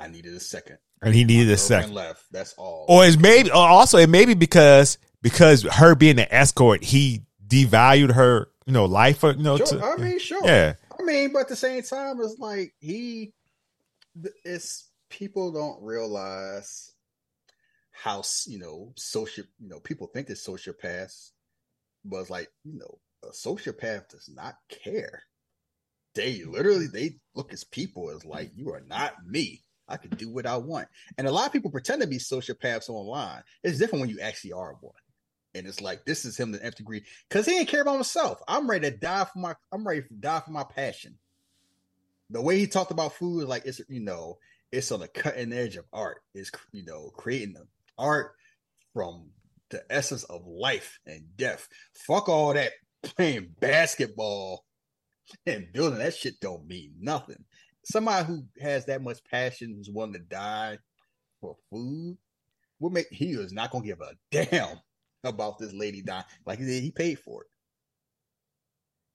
I 0.00 0.08
needed 0.08 0.34
a 0.34 0.40
second. 0.40 0.78
and 1.02 1.14
he 1.14 1.24
needed 1.24 1.48
My 1.48 1.54
a 1.54 1.58
second 1.58 1.94
Left. 1.94 2.24
That's 2.32 2.54
all. 2.54 2.86
or 2.88 3.04
it's 3.06 3.18
maybe 3.18 3.50
also 3.50 3.98
it 3.98 4.08
may 4.08 4.24
be 4.24 4.34
because 4.34 4.98
because 5.22 5.62
her 5.62 5.94
being 5.94 6.18
an 6.18 6.26
escort 6.30 6.82
he 6.82 7.22
devalued 7.46 8.12
her 8.12 8.48
you 8.66 8.72
know 8.72 8.84
life 8.86 9.22
or 9.24 9.32
you 9.32 9.42
know 9.42 9.56
Sure, 9.58 9.66
to, 9.66 9.84
I 9.84 9.96
mean, 9.96 10.18
sure. 10.18 10.40
yeah 10.44 10.74
I 10.98 11.02
mean, 11.02 11.32
but 11.32 11.40
at 11.40 11.48
the 11.48 11.56
same 11.56 11.82
time, 11.82 12.20
it's 12.20 12.38
like 12.38 12.74
he, 12.78 13.32
it's 14.44 14.90
people 15.08 15.50
don't 15.50 15.82
realize 15.82 16.92
how 17.90 18.22
you 18.46 18.58
know 18.58 18.92
social. 18.96 19.44
You 19.58 19.68
know, 19.70 19.80
people 19.80 20.06
think 20.08 20.28
it's 20.28 20.46
sociopaths, 20.46 21.30
but 22.04 22.18
it's 22.18 22.30
like 22.30 22.48
you 22.64 22.78
know, 22.78 22.98
a 23.24 23.32
sociopath 23.32 24.08
does 24.10 24.28
not 24.32 24.56
care. 24.68 25.22
They 26.14 26.44
literally 26.44 26.86
they 26.86 27.16
look 27.34 27.52
as 27.54 27.64
people 27.64 28.10
as 28.10 28.24
like 28.26 28.50
you 28.54 28.70
are 28.72 28.82
not 28.86 29.14
me. 29.26 29.62
I 29.90 29.96
can 29.96 30.10
do 30.10 30.30
what 30.30 30.46
I 30.46 30.56
want, 30.56 30.88
and 31.18 31.26
a 31.26 31.32
lot 31.32 31.46
of 31.46 31.52
people 31.52 31.70
pretend 31.70 32.02
to 32.02 32.08
be 32.08 32.18
sociopaths 32.18 32.88
online. 32.88 33.42
It's 33.62 33.78
different 33.78 34.00
when 34.00 34.10
you 34.10 34.20
actually 34.20 34.52
are 34.52 34.76
one. 34.80 34.94
And 35.54 35.66
it's 35.66 35.80
like 35.80 36.04
this 36.04 36.24
is 36.24 36.36
him 36.36 36.52
the 36.52 36.64
nth 36.64 36.76
degree 36.76 37.02
because 37.28 37.44
he 37.44 37.52
didn't 37.52 37.68
care 37.68 37.82
about 37.82 37.94
himself. 37.94 38.40
I'm 38.46 38.70
ready 38.70 38.90
to 38.90 38.96
die 38.96 39.24
for 39.24 39.38
my. 39.38 39.54
I'm 39.72 39.86
ready 39.86 40.02
to 40.02 40.14
die 40.14 40.40
for 40.40 40.52
my 40.52 40.64
passion. 40.64 41.18
The 42.30 42.40
way 42.40 42.58
he 42.58 42.68
talked 42.68 42.92
about 42.92 43.14
food 43.14 43.48
like 43.48 43.66
it's 43.66 43.80
you 43.88 44.00
know 44.00 44.38
it's 44.70 44.92
on 44.92 45.00
the 45.00 45.08
cutting 45.08 45.52
edge 45.52 45.76
of 45.76 45.86
art. 45.92 46.18
It's 46.34 46.52
you 46.72 46.84
know 46.84 47.10
creating 47.16 47.54
the 47.54 47.66
art 47.98 48.32
from 48.94 49.30
the 49.70 49.82
essence 49.90 50.24
of 50.24 50.46
life 50.46 51.00
and 51.06 51.22
death. 51.36 51.68
Fuck 51.94 52.28
all 52.28 52.54
that 52.54 52.72
playing 53.02 53.54
basketball 53.60 54.64
and 55.46 55.72
building 55.72 55.98
that 55.98 56.14
shit 56.14 56.40
don't 56.40 56.66
mean 56.66 56.92
nothing. 57.00 57.44
Somebody 57.90 58.26
who 58.26 58.44
has 58.60 58.86
that 58.86 59.02
much 59.02 59.18
passion 59.24 59.74
who's 59.74 59.90
willing 59.90 60.12
to 60.12 60.18
die 60.20 60.78
for 61.40 61.56
food 61.70 62.16
will 62.78 62.90
make 62.90 63.08
he 63.10 63.30
is 63.30 63.52
not 63.52 63.70
gonna 63.70 63.84
give 63.84 64.00
a 64.00 64.14
damn 64.30 64.78
about 65.24 65.58
this 65.58 65.72
lady 65.72 66.02
dying. 66.02 66.24
Like 66.46 66.58
he 66.58 66.64
said, 66.64 66.82
he 66.82 66.90
paid 66.90 67.18
for 67.18 67.42
it. 67.42 67.48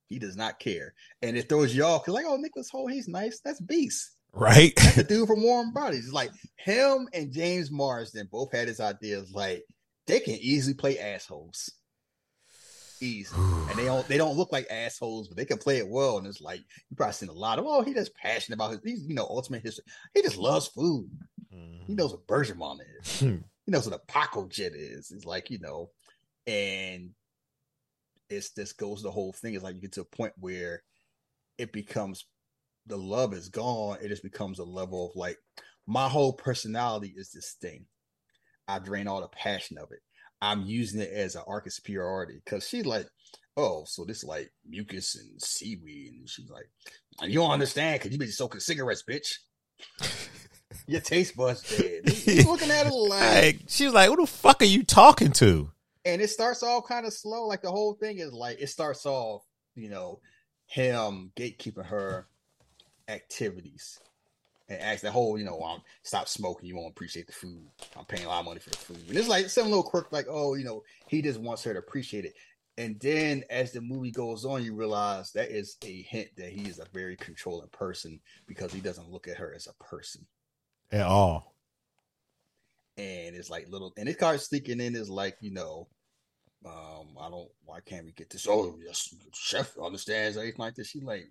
He 0.07 0.19
does 0.19 0.35
not 0.35 0.59
care. 0.59 0.93
And 1.21 1.35
it 1.35 1.49
throws 1.49 1.75
y'all 1.75 1.99
because 1.99 2.13
like, 2.13 2.25
oh, 2.27 2.37
Nicholas 2.37 2.69
Hoult, 2.71 2.91
he's 2.91 3.07
nice. 3.07 3.39
That's 3.43 3.59
beast. 3.59 4.11
right 4.33 4.73
That's 4.75 4.95
the 4.97 5.03
dude 5.03 5.27
from 5.27 5.41
Warm 5.41 5.73
Bodies. 5.73 6.13
Like 6.13 6.31
him 6.57 7.07
and 7.13 7.33
James 7.33 7.71
Marsden 7.71 8.29
both 8.31 8.51
had 8.51 8.67
his 8.67 8.79
ideas. 8.79 9.31
Like 9.33 9.63
they 10.05 10.19
can 10.19 10.35
easily 10.35 10.75
play 10.75 10.99
assholes. 10.99 11.71
Easy. 13.01 13.35
and 13.35 13.77
they 13.77 13.85
don't 13.85 14.07
they 14.07 14.17
don't 14.17 14.37
look 14.37 14.51
like 14.51 14.67
assholes, 14.69 15.27
but 15.27 15.37
they 15.37 15.45
can 15.45 15.57
play 15.57 15.77
it 15.77 15.87
well. 15.87 16.17
And 16.17 16.27
it's 16.27 16.41
like 16.41 16.59
you 16.59 16.95
probably 16.95 17.13
seen 17.13 17.29
a 17.29 17.33
lot 17.33 17.59
of 17.59 17.65
oh, 17.67 17.81
he 17.81 17.93
just 17.93 18.15
passionate 18.15 18.55
about 18.55 18.71
his 18.71 18.79
he's 18.83 19.07
you 19.07 19.15
know, 19.15 19.27
ultimate 19.29 19.63
history. 19.63 19.85
He 20.13 20.21
just 20.21 20.37
loves 20.37 20.67
food. 20.67 21.09
He 21.87 21.93
knows 21.93 22.11
what 22.11 22.27
Bergamot 22.27 22.79
is. 23.01 23.19
Hmm. 23.19 23.37
he 23.65 23.71
knows 23.71 23.89
what 23.89 23.99
a 23.99 24.11
Pacojet 24.11 24.71
is. 24.73 25.11
It's 25.11 25.25
like, 25.25 25.49
you 25.49 25.59
know, 25.59 25.89
and 26.45 27.11
it's 28.29 28.49
this 28.51 28.73
goes 28.73 29.01
the 29.01 29.11
whole 29.11 29.33
thing. 29.33 29.53
It's 29.53 29.63
like 29.63 29.75
you 29.75 29.81
get 29.81 29.93
to 29.93 30.01
a 30.01 30.05
point 30.05 30.33
where 30.37 30.83
it 31.57 31.71
becomes 31.71 32.25
the 32.87 32.97
love 32.97 33.33
is 33.33 33.49
gone. 33.49 33.97
It 34.01 34.09
just 34.09 34.23
becomes 34.23 34.59
a 34.59 34.63
level 34.63 35.09
of 35.09 35.15
like 35.15 35.37
my 35.87 36.07
whole 36.07 36.33
personality 36.33 37.13
is 37.15 37.31
this 37.31 37.55
thing. 37.61 37.85
I 38.67 38.79
drain 38.79 39.07
all 39.07 39.21
the 39.21 39.27
passion 39.27 39.77
of 39.77 39.91
it. 39.91 40.01
I'm 40.41 40.63
using 40.63 41.01
it 41.01 41.11
as 41.11 41.35
an 41.35 41.43
arc 41.47 41.65
of 41.65 41.73
superiority 41.73 42.41
because 42.43 42.67
she's 42.67 42.85
like, 42.85 43.07
"Oh, 43.57 43.83
so 43.85 44.05
this 44.05 44.23
like 44.23 44.51
mucus 44.67 45.15
and 45.15 45.41
seaweed," 45.41 46.13
and 46.19 46.29
she's 46.29 46.49
like, 46.49 46.69
"You 47.21 47.39
don't 47.39 47.51
understand 47.51 47.99
because 47.99 48.11
you 48.11 48.19
been 48.19 48.31
soaking 48.31 48.59
cigarettes, 48.59 49.03
bitch." 49.09 49.35
Your 50.87 51.01
taste 51.01 51.35
buds 51.37 51.77
dead. 51.77 52.09
He's 52.09 52.45
looking 52.45 52.69
at 52.69 52.85
it 52.85 52.91
like, 52.93 53.43
Like, 53.43 53.59
she 53.67 53.85
was 53.85 53.93
like, 53.93 54.09
"Who 54.09 54.17
the 54.17 54.27
fuck 54.27 54.61
are 54.61 54.65
you 54.65 54.83
talking 54.83 55.31
to?" 55.33 55.71
and 56.05 56.21
it 56.21 56.29
starts 56.29 56.63
off 56.63 56.87
kind 56.87 57.05
of 57.05 57.13
slow. 57.13 57.47
Like 57.47 57.63
the 57.63 57.71
whole 57.71 57.93
thing 57.95 58.19
is 58.19 58.31
like 58.31 58.61
it 58.61 58.67
starts 58.67 59.05
off, 59.05 59.43
you 59.75 59.89
know, 59.89 60.19
him 60.67 61.31
gatekeeping 61.35 61.85
her 61.87 62.27
activities 63.07 63.99
and 64.69 64.81
ask 64.81 65.01
that 65.01 65.11
whole, 65.11 65.37
you 65.37 65.45
know, 65.45 65.59
um, 65.61 65.81
stop 66.03 66.27
smoking. 66.27 66.67
You 66.67 66.75
won't 66.75 66.91
appreciate 66.91 67.27
the 67.27 67.33
food. 67.33 67.67
I'm 67.97 68.05
paying 68.05 68.25
a 68.25 68.29
lot 68.29 68.39
of 68.39 68.45
money 68.45 68.59
for 68.59 68.71
the 68.71 68.77
food. 68.77 69.03
And 69.09 69.17
it's 69.17 69.27
like 69.27 69.49
some 69.49 69.67
little 69.67 69.83
quirk, 69.83 70.11
like, 70.11 70.25
oh, 70.29 70.55
you 70.55 70.63
know, 70.65 70.83
he 71.07 71.21
just 71.21 71.39
wants 71.39 71.63
her 71.63 71.73
to 71.73 71.79
appreciate 71.79 72.25
it. 72.25 72.33
And 72.77 72.99
then 72.99 73.43
as 73.49 73.71
the 73.71 73.79
movie 73.81 74.11
goes 74.11 74.43
on, 74.43 74.63
you 74.63 74.75
realize 74.75 75.31
that 75.31 75.49
is 75.51 75.77
a 75.85 76.01
hint 76.01 76.29
that 76.37 76.49
he 76.49 76.67
is 76.67 76.79
a 76.79 76.87
very 76.93 77.15
controlling 77.15 77.69
person 77.69 78.19
because 78.47 78.73
he 78.73 78.81
doesn't 78.81 79.09
look 79.09 79.27
at 79.27 79.37
her 79.37 79.53
as 79.55 79.67
a 79.67 79.83
person. 79.83 80.25
At 80.91 81.05
all. 81.07 81.55
and 82.97 83.35
it's 83.35 83.49
like 83.49 83.67
little 83.69 83.93
and 83.97 84.07
it 84.07 84.15
starts 84.15 84.45
sneaking 84.47 84.79
in 84.79 84.95
is 84.95 85.09
like 85.09 85.35
you 85.41 85.51
know 85.51 85.87
um 86.65 87.07
i 87.19 87.29
don't 87.29 87.49
why 87.65 87.79
can't 87.85 88.05
we 88.05 88.11
get 88.13 88.29
this 88.29 88.47
oh 88.49 88.77
yes 88.83 89.13
chef 89.33 89.77
understands 89.77 90.37
anything 90.37 90.59
like 90.59 90.75
this 90.75 90.87
she 90.89 91.01
like 91.01 91.25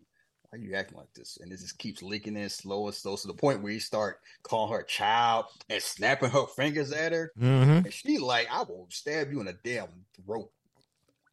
are 0.55 0.59
you 0.59 0.75
acting 0.75 0.97
like 0.97 1.13
this 1.15 1.37
and 1.43 1.51
it 1.53 1.59
just 1.59 1.79
keeps 1.79 2.01
leaking 2.03 2.37
in 2.37 2.49
slow 2.49 2.87
and 2.87 2.95
slow 2.95 3.17
to 3.17 3.27
the 3.27 3.35
point 3.35 3.61
where 3.61 3.73
you 3.73 3.81
start 3.81 4.21
calling 4.45 4.73
her 4.73 4.81
a 4.81 4.87
child 4.87 5.47
and 5.69 5.83
snapping 5.83 6.31
her 6.31 6.47
fingers 6.55 6.93
at 6.93 7.13
her 7.13 7.33
Mm-hmm. 7.41 7.71
and 7.87 7.93
she 7.93 8.19
like 8.19 8.47
i 8.53 8.63
will 8.63 8.87
stab 8.91 9.33
you 9.33 9.41
in 9.41 9.47
the 9.47 9.57
damn 9.65 9.89
throat 10.25 10.51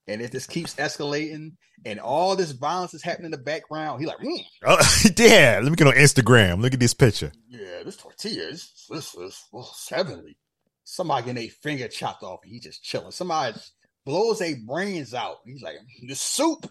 and 0.07 0.21
it 0.21 0.31
just 0.31 0.49
keeps 0.49 0.73
escalating 0.75 1.51
and 1.85 1.99
all 1.99 2.35
this 2.35 2.51
violence 2.51 2.93
is 2.95 3.03
happening 3.03 3.25
in 3.25 3.31
the 3.31 3.37
background 3.37 3.99
he 4.01 4.07
like 4.07 4.17
mm, 4.17 4.39
Oh, 4.65 4.77
yeah. 5.17 5.59
Let 5.61 5.69
me 5.69 5.75
get 5.75 5.87
on 5.87 5.93
Instagram. 5.93 6.61
Look 6.61 6.73
at 6.73 6.79
this 6.79 6.93
picture. 6.95 7.31
Yeah, 7.47 7.83
this 7.85 7.97
tortilla 7.97 8.49
is 8.49 8.71
this 8.89 9.13
is 9.15 9.43
well, 9.51 9.71
heavenly. 9.89 10.37
Somebody 10.83 11.25
getting 11.27 11.43
a 11.43 11.47
finger 11.49 11.87
chopped 11.87 12.21
off, 12.23 12.39
and 12.43 12.51
he 12.51 12.59
just 12.59 12.83
chilling. 12.83 13.11
Somebody 13.11 13.57
blows 14.05 14.39
their 14.39 14.55
brains 14.67 15.13
out. 15.13 15.37
He's 15.45 15.61
like, 15.61 15.75
the 16.07 16.15
soup, 16.15 16.69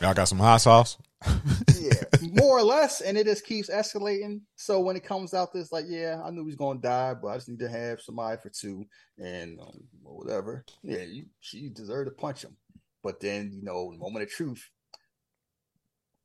Y'all 0.00 0.12
got 0.14 0.28
some 0.28 0.38
hot 0.38 0.56
sauce. 0.58 0.98
yeah, 1.84 2.18
more 2.42 2.58
or 2.58 2.62
less, 2.62 3.00
and 3.00 3.16
it 3.18 3.26
just 3.26 3.46
keeps 3.46 3.68
escalating. 3.68 4.40
So 4.56 4.80
when 4.80 4.96
it 4.96 5.04
comes 5.04 5.34
out, 5.34 5.52
this 5.52 5.72
like, 5.72 5.84
yeah, 5.88 6.20
I 6.24 6.30
knew 6.30 6.46
he's 6.46 6.56
gonna 6.56 6.80
die, 6.80 7.14
but 7.14 7.28
I 7.28 7.34
just 7.34 7.48
need 7.48 7.60
to 7.60 7.68
have 7.68 8.00
somebody 8.00 8.40
for 8.40 8.48
two, 8.48 8.84
and 9.18 9.60
um, 9.60 9.80
whatever. 10.02 10.64
Yeah, 10.82 11.02
you, 11.02 11.26
she 11.40 11.68
deserved 11.68 12.08
to 12.08 12.14
punch 12.14 12.42
him, 12.42 12.56
but 13.02 13.20
then 13.20 13.50
you 13.52 13.62
know, 13.62 13.92
moment 13.98 14.24
of 14.24 14.30
truth, 14.30 14.68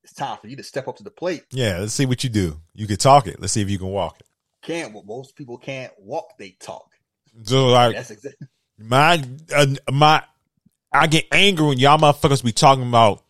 it's 0.03 0.13
time 0.13 0.37
for 0.37 0.47
you 0.47 0.55
to 0.55 0.63
step 0.63 0.87
up 0.87 0.97
to 0.97 1.03
the 1.03 1.11
plate. 1.11 1.43
Yeah, 1.51 1.79
let's 1.79 1.93
see 1.93 2.05
what 2.05 2.23
you 2.23 2.29
do. 2.29 2.59
You 2.73 2.87
can 2.87 2.97
talk 2.97 3.27
it. 3.27 3.39
Let's 3.39 3.53
see 3.53 3.61
if 3.61 3.69
you 3.69 3.77
can 3.77 3.89
walk 3.89 4.19
it. 4.19 4.27
Can't 4.61 4.93
what 4.93 5.05
most 5.05 5.35
people 5.35 5.57
can't 5.57 5.93
walk, 5.99 6.37
they 6.37 6.57
talk. 6.59 6.89
So 7.43 7.67
like 7.67 7.95
That's 7.95 8.11
exactly. 8.11 8.47
my 8.77 9.23
uh, 9.55 9.67
my 9.91 10.23
I 10.91 11.07
get 11.07 11.27
angry 11.31 11.67
when 11.67 11.77
y'all 11.77 11.97
motherfuckers 11.97 12.43
be 12.43 12.51
talking 12.51 12.87
about 12.87 13.23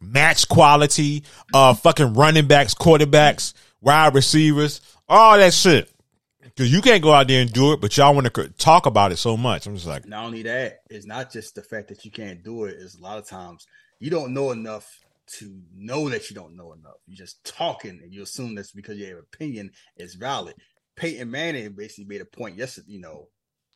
match 0.00 0.48
quality, 0.48 1.24
uh 1.52 1.74
fucking 1.74 2.14
running 2.14 2.46
backs, 2.46 2.74
quarterbacks, 2.74 3.54
wide 3.80 4.14
receivers, 4.14 4.80
all 5.08 5.36
that 5.36 5.54
shit. 5.54 5.90
Cause 6.56 6.70
you 6.70 6.82
can't 6.82 7.02
go 7.02 7.12
out 7.12 7.28
there 7.28 7.40
and 7.40 7.52
do 7.52 7.72
it, 7.72 7.80
but 7.80 7.96
y'all 7.96 8.14
want 8.14 8.32
to 8.34 8.48
talk 8.50 8.84
about 8.86 9.12
it 9.12 9.16
so 9.16 9.36
much. 9.36 9.66
I'm 9.66 9.76
just 9.76 9.86
like, 9.86 10.06
not 10.06 10.26
only 10.26 10.42
that, 10.42 10.80
it's 10.90 11.06
not 11.06 11.32
just 11.32 11.54
the 11.54 11.62
fact 11.62 11.88
that 11.88 12.04
you 12.04 12.10
can't 12.10 12.42
do 12.42 12.64
it. 12.64 12.74
Is 12.74 12.96
a 12.96 13.02
lot 13.02 13.18
of 13.18 13.26
times 13.26 13.66
you 13.98 14.10
don't 14.10 14.34
know 14.34 14.50
enough 14.50 14.86
to 15.38 15.60
know 15.74 16.08
that 16.08 16.28
you 16.28 16.34
don't 16.34 16.56
know 16.56 16.72
enough. 16.72 16.96
You're 17.06 17.16
just 17.16 17.44
talking, 17.44 18.00
and 18.02 18.12
you 18.12 18.22
assume 18.22 18.54
that's 18.54 18.72
because 18.72 18.98
your 18.98 19.20
opinion 19.20 19.70
is 19.96 20.14
valid. 20.16 20.54
Peyton 20.96 21.30
Manning 21.30 21.72
basically 21.72 22.04
made 22.04 22.20
a 22.20 22.26
point 22.26 22.56
yesterday, 22.56 22.92
you 22.92 23.00
know, 23.00 23.28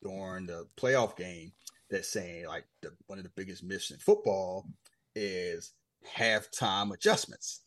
during 0.02 0.46
the 0.46 0.66
playoff 0.76 1.16
game, 1.16 1.52
that 1.90 2.04
saying 2.04 2.46
like 2.46 2.64
the 2.82 2.90
one 3.06 3.18
of 3.18 3.24
the 3.24 3.30
biggest 3.37 3.62
myths 3.62 3.90
in 3.90 3.98
football 3.98 4.66
is 5.14 5.72
halftime 6.16 6.92
adjustments. 6.92 7.62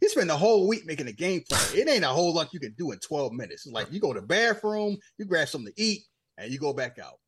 He 0.00 0.08
spent 0.08 0.28
the 0.28 0.36
whole 0.36 0.66
week 0.66 0.84
making 0.84 1.06
a 1.06 1.12
game 1.12 1.42
plan. 1.48 1.62
It 1.74 1.88
ain't 1.88 2.04
a 2.04 2.08
whole 2.08 2.34
lot 2.34 2.52
you 2.52 2.58
can 2.60 2.74
do 2.76 2.90
in 2.90 2.98
12 2.98 3.32
minutes. 3.32 3.66
It's 3.66 3.72
like 3.74 3.92
you 3.92 4.00
go 4.00 4.12
to 4.12 4.20
the 4.20 4.26
bathroom, 4.26 4.96
you 5.18 5.24
grab 5.26 5.48
something 5.48 5.72
to 5.72 5.80
eat, 5.82 6.02
and 6.38 6.50
you 6.50 6.58
go 6.58 6.72
back 6.72 6.98
out. 6.98 7.20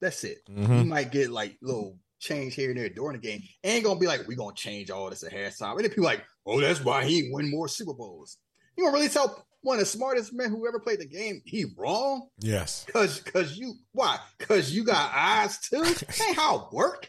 That's 0.00 0.24
it. 0.24 0.38
Mhm. 0.50 0.78
You 0.80 0.84
might 0.84 1.12
get 1.12 1.30
like 1.30 1.56
little 1.62 1.98
change 2.18 2.54
here 2.54 2.70
and 2.70 2.78
there 2.78 2.88
during 2.88 3.16
the 3.20 3.22
game. 3.26 3.42
Ain't 3.62 3.84
gonna 3.84 4.00
be 4.00 4.06
like, 4.08 4.26
we 4.26 4.34
gonna 4.34 4.54
change 4.56 4.90
all 4.90 5.08
this 5.08 5.22
at 5.22 5.32
halftime. 5.32 5.72
And 5.76 5.80
then 5.84 5.90
people 5.90 6.04
like, 6.04 6.24
oh, 6.46 6.60
that's 6.60 6.82
why 6.82 7.04
he 7.04 7.30
win 7.32 7.50
more 7.50 7.68
Super 7.68 7.94
Bowls. 7.94 8.38
You 8.76 8.84
gonna 8.84 8.96
really 8.96 9.08
tell 9.08 9.46
one 9.62 9.76
of 9.76 9.80
the 9.80 9.86
smartest 9.86 10.32
men 10.34 10.50
who 10.50 10.66
ever 10.66 10.80
played 10.80 11.00
the 11.00 11.06
game 11.06 11.42
he 11.44 11.66
wrong? 11.76 12.28
yes, 12.40 12.84
Cause 12.92 13.20
cause 13.20 13.56
you 13.56 13.74
why? 13.92 14.18
Cause 14.40 14.70
you 14.72 14.82
got 14.84 15.12
eyes 15.14 15.58
too? 15.60 15.82
Ain't 16.26 16.36
how 16.36 16.66
it 16.66 16.72
work. 16.74 17.08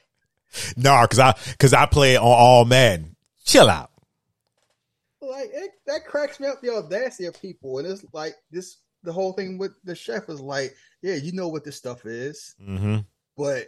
Nah, 0.75 1.05
cause 1.07 1.19
I 1.19 1.33
cause 1.59 1.73
I 1.73 1.85
play 1.85 2.17
on 2.17 2.23
all 2.23 2.65
Madden. 2.65 3.15
Chill 3.45 3.69
out. 3.69 3.91
Like 5.21 5.49
it, 5.53 5.71
that 5.87 6.05
cracks 6.05 6.39
me 6.39 6.47
up 6.47 6.61
the 6.61 6.73
audacity 6.75 7.25
of 7.25 7.41
people. 7.41 7.79
And 7.79 7.87
it's 7.87 8.05
like 8.13 8.35
this 8.51 8.77
the 9.03 9.11
whole 9.13 9.33
thing 9.33 9.57
with 9.57 9.71
the 9.83 9.95
chef 9.95 10.29
is 10.29 10.39
like, 10.39 10.75
yeah, 11.01 11.15
you 11.15 11.31
know 11.33 11.47
what 11.47 11.63
this 11.63 11.75
stuff 11.77 12.05
is, 12.05 12.55
Mm-hmm. 12.61 12.97
but 13.35 13.67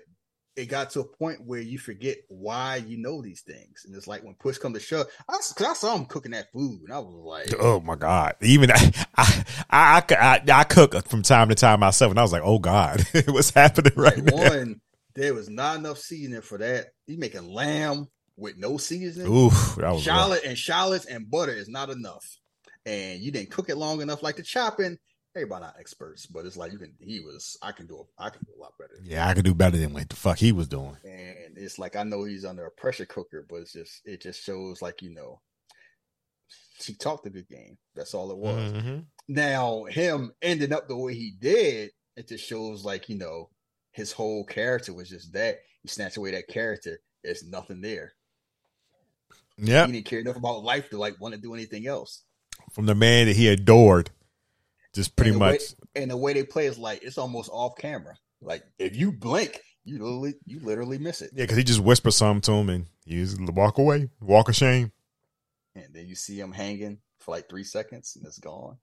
it 0.55 0.65
got 0.65 0.89
to 0.89 0.99
a 0.99 1.05
point 1.05 1.39
where 1.45 1.61
you 1.61 1.77
forget 1.77 2.17
why 2.27 2.77
you 2.85 2.97
know 2.97 3.21
these 3.21 3.41
things. 3.41 3.83
And 3.85 3.95
it's 3.95 4.07
like 4.07 4.23
when 4.23 4.33
push 4.35 4.57
come 4.57 4.73
to 4.73 4.79
shove, 4.79 5.07
I, 5.29 5.33
'cause 5.37 5.65
I 5.65 5.73
saw 5.73 5.95
him 5.95 6.05
cooking 6.05 6.31
that 6.31 6.51
food, 6.51 6.81
and 6.83 6.91
I 6.93 6.99
was 6.99 7.13
like, 7.13 7.53
Oh 7.59 7.79
my 7.79 7.95
god! 7.95 8.35
Even 8.41 8.69
I, 8.73 8.91
I, 9.17 9.43
I, 9.69 10.03
I, 10.11 10.41
I 10.51 10.63
cook 10.65 11.07
from 11.07 11.21
time 11.21 11.49
to 11.49 11.55
time 11.55 11.79
myself, 11.79 12.09
and 12.11 12.19
I 12.19 12.23
was 12.23 12.31
like, 12.33 12.41
"Oh 12.43 12.59
God, 12.59 13.05
what's 13.27 13.51
happening 13.51 13.93
right 13.95 14.17
like, 14.17 14.25
now?" 14.25 14.49
one, 14.49 14.81
there 15.19 15.33
was 15.33 15.49
not 15.49 15.77
enough 15.77 15.97
seasoning 15.97 16.41
for 16.41 16.57
that. 16.57 16.87
He 17.05 17.17
making 17.17 17.47
lamb 17.49 18.07
with 18.37 18.57
no 18.57 18.77
seasoning. 18.77 19.31
Oof, 19.31 19.75
that 19.75 19.91
was 19.91 20.07
and 20.45 20.57
shallots 20.57 21.05
and 21.05 21.29
butter 21.29 21.51
is 21.51 21.67
not 21.67 21.89
enough. 21.89 22.25
And 22.85 23.19
you 23.19 23.31
didn't 23.31 23.51
cook 23.51 23.69
it 23.69 23.75
long 23.75 24.01
enough. 24.01 24.23
Like 24.23 24.37
the 24.37 24.43
chopping, 24.43 24.97
everybody 25.35 25.65
not 25.65 25.75
experts, 25.77 26.25
but 26.25 26.45
it's 26.45 26.55
like 26.55 26.71
you 26.71 26.79
can. 26.79 26.93
He 26.99 27.19
was. 27.19 27.57
I 27.61 27.73
can 27.73 27.85
do. 27.85 27.97
A, 27.97 28.23
I 28.23 28.29
can 28.29 28.41
do 28.45 28.53
a 28.57 28.61
lot 28.61 28.73
better. 28.79 28.93
Yeah, 29.03 29.27
I 29.27 29.33
could 29.33 29.43
do 29.43 29.53
better 29.53 29.75
than 29.77 29.93
what 29.93 30.07
the 30.07 30.15
fuck 30.15 30.37
he 30.37 30.53
was 30.53 30.69
doing. 30.69 30.95
And 31.03 31.57
it's 31.57 31.77
like 31.77 31.97
I 31.97 32.03
know 32.03 32.23
he's 32.23 32.45
under 32.45 32.65
a 32.65 32.71
pressure 32.71 33.05
cooker, 33.05 33.45
but 33.49 33.57
it's 33.57 33.73
just 33.73 34.01
it 34.05 34.21
just 34.21 34.41
shows 34.41 34.81
like 34.81 35.01
you 35.01 35.13
know. 35.13 35.41
She 36.79 36.95
talked 36.95 37.27
a 37.27 37.29
good 37.29 37.49
game. 37.49 37.77
That's 37.93 38.13
all 38.13 38.31
it 38.31 38.37
was. 38.37 38.71
Mhm. 38.71 39.05
Now 39.27 39.83
him 39.83 40.31
ending 40.41 40.71
up 40.71 40.87
the 40.87 40.95
way 40.95 41.13
he 41.13 41.35
did, 41.37 41.91
it 42.15 42.29
just 42.29 42.45
shows 42.45 42.85
like 42.85 43.09
you 43.09 43.17
know 43.17 43.49
his 43.99 44.11
whole 44.11 44.43
character 44.45 44.93
was 44.93 45.09
just 45.09 45.33
that. 45.33 45.59
You 45.83 45.89
snatch 45.89 46.17
away 46.17 46.31
that 46.31 46.47
character, 46.47 46.99
there's 47.23 47.43
nothing 47.43 47.81
there. 47.81 48.13
Yeah, 49.57 49.85
He 49.85 49.91
didn't 49.93 50.05
care 50.07 50.19
enough 50.19 50.37
about 50.37 50.63
life 50.63 50.89
to 50.89 50.97
like 50.97 51.19
want 51.19 51.35
to 51.35 51.41
do 51.41 51.53
anything 51.53 51.85
else. 51.87 52.23
from 52.73 52.85
the 52.85 52.95
man 52.95 53.27
that 53.27 53.35
he 53.35 53.47
adored, 53.49 54.09
just 54.93 55.15
pretty 55.15 55.31
and 55.31 55.39
the 55.41 55.43
way- 55.45 55.51
much. 55.51 55.61
and 55.95 56.11
the 56.11 56.17
way 56.17 56.33
they 56.33 56.43
play 56.43 56.65
is 56.65 56.77
like 56.77 57.03
it's 57.03 57.17
almost 57.17 57.49
off 57.51 57.73
camera. 57.77 58.15
Like 58.41 58.63
if 58.77 58.95
you 58.95 59.11
blink, 59.11 59.59
you 59.83 59.97
literally 59.99 60.33
you 60.45 60.59
literally 60.61 60.97
miss 60.97 61.21
it, 61.21 61.31
Yeah, 61.33 61.43
because 61.43 61.57
he 61.57 61.63
just 61.63 61.81
whispers 61.81 62.15
something 62.15 62.41
to 62.41 62.51
him, 62.53 62.69
and 62.69 62.85
he 63.05 63.15
just 63.21 63.39
walk 63.53 63.77
away, 63.77 64.09
walk 64.21 64.47
of 64.49 64.55
shame. 64.55 64.91
and 65.75 65.93
then 65.93 66.07
you 66.07 66.15
see 66.15 66.39
him 66.39 66.51
hanging 66.53 66.99
for 67.19 67.31
like 67.31 67.49
three 67.49 67.63
seconds, 67.65 68.15
and 68.15 68.25
it's 68.25 68.39
gone. 68.39 68.77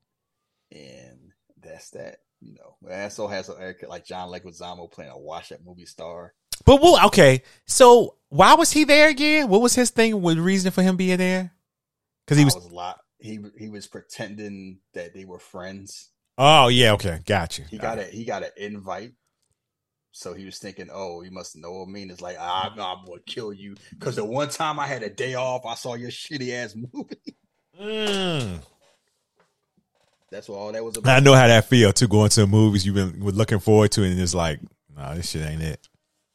And 0.72 1.33
that's 1.62 1.90
that. 1.90 2.18
You 2.46 2.54
know, 2.54 3.02
also 3.02 3.26
has 3.26 3.48
a, 3.48 3.74
like 3.88 4.04
John 4.04 4.30
Leguizamo 4.30 4.90
playing 4.90 5.11
a 5.11 5.18
wash 5.18 5.50
up 5.50 5.59
movie 5.64 5.87
star. 5.87 6.32
But 6.64 6.80
well, 6.80 7.04
okay, 7.06 7.42
so 7.66 8.16
why 8.28 8.54
was 8.54 8.70
he 8.70 8.85
there 8.85 9.09
again? 9.09 9.48
What 9.48 9.61
was 9.61 9.74
his 9.74 9.90
thing? 9.90 10.20
What 10.20 10.37
reason 10.37 10.70
for 10.70 10.82
him 10.82 10.96
being 10.96 11.18
there? 11.18 11.52
Because 12.24 12.38
he 12.38 12.44
was. 12.44 12.54
was 12.54 12.66
a 12.66 12.74
lot. 12.74 13.00
He 13.18 13.40
he 13.59 13.68
was 13.68 13.87
pretending 13.87 14.78
that 14.94 15.12
they 15.14 15.24
were 15.24 15.38
friends. 15.38 16.11
Oh 16.38 16.68
yeah, 16.68 16.92
okay, 16.92 17.20
got 17.24 17.59
you. 17.59 17.64
He 17.68 17.78
got 17.78 17.98
a 17.98 18.04
he 18.04 18.24
got 18.24 18.42
an 18.42 18.50
invite. 18.56 19.12
So 20.12 20.32
he 20.32 20.46
was 20.46 20.59
thinking, 20.59 20.88
oh, 20.90 21.20
he 21.20 21.28
must 21.28 21.56
know 21.56 21.85
me. 21.85 22.02
And 22.02 22.11
it's 22.11 22.22
like, 22.22 22.37
ah, 22.38 22.70
I'm 22.70 22.76
gonna 23.04 23.20
kill 23.26 23.52
you. 23.52 23.74
Because 23.90 24.16
the 24.16 24.24
one 24.24 24.48
time 24.48 24.78
I 24.78 24.87
had 24.87 25.02
a 25.02 25.11
day 25.11 25.35
off, 25.35 25.66
I 25.66 25.74
saw 25.74 25.94
your 25.94 26.11
shitty 26.11 26.52
ass 26.52 26.74
movie. 26.74 27.37
Mm. 27.78 28.61
That's 30.30 30.48
what 30.48 30.56
all 30.56 30.72
that 30.72 30.84
was 30.84 30.96
about. 30.96 31.16
I 31.16 31.20
know 31.20 31.34
how 31.34 31.46
that 31.46 31.66
feel 31.66 31.92
too. 31.92 32.08
Going 32.08 32.30
to 32.30 32.40
the 32.40 32.46
movies 32.46 32.84
you've 32.84 32.96
been 32.96 33.20
looking 33.20 33.60
forward 33.60 33.92
to, 33.92 34.02
and 34.02 34.18
it's 34.18 34.34
like, 34.34 34.60
no, 34.96 35.14
this 35.14 35.30
shit 35.30 35.48
ain't 35.48 35.62
it. 35.62 35.88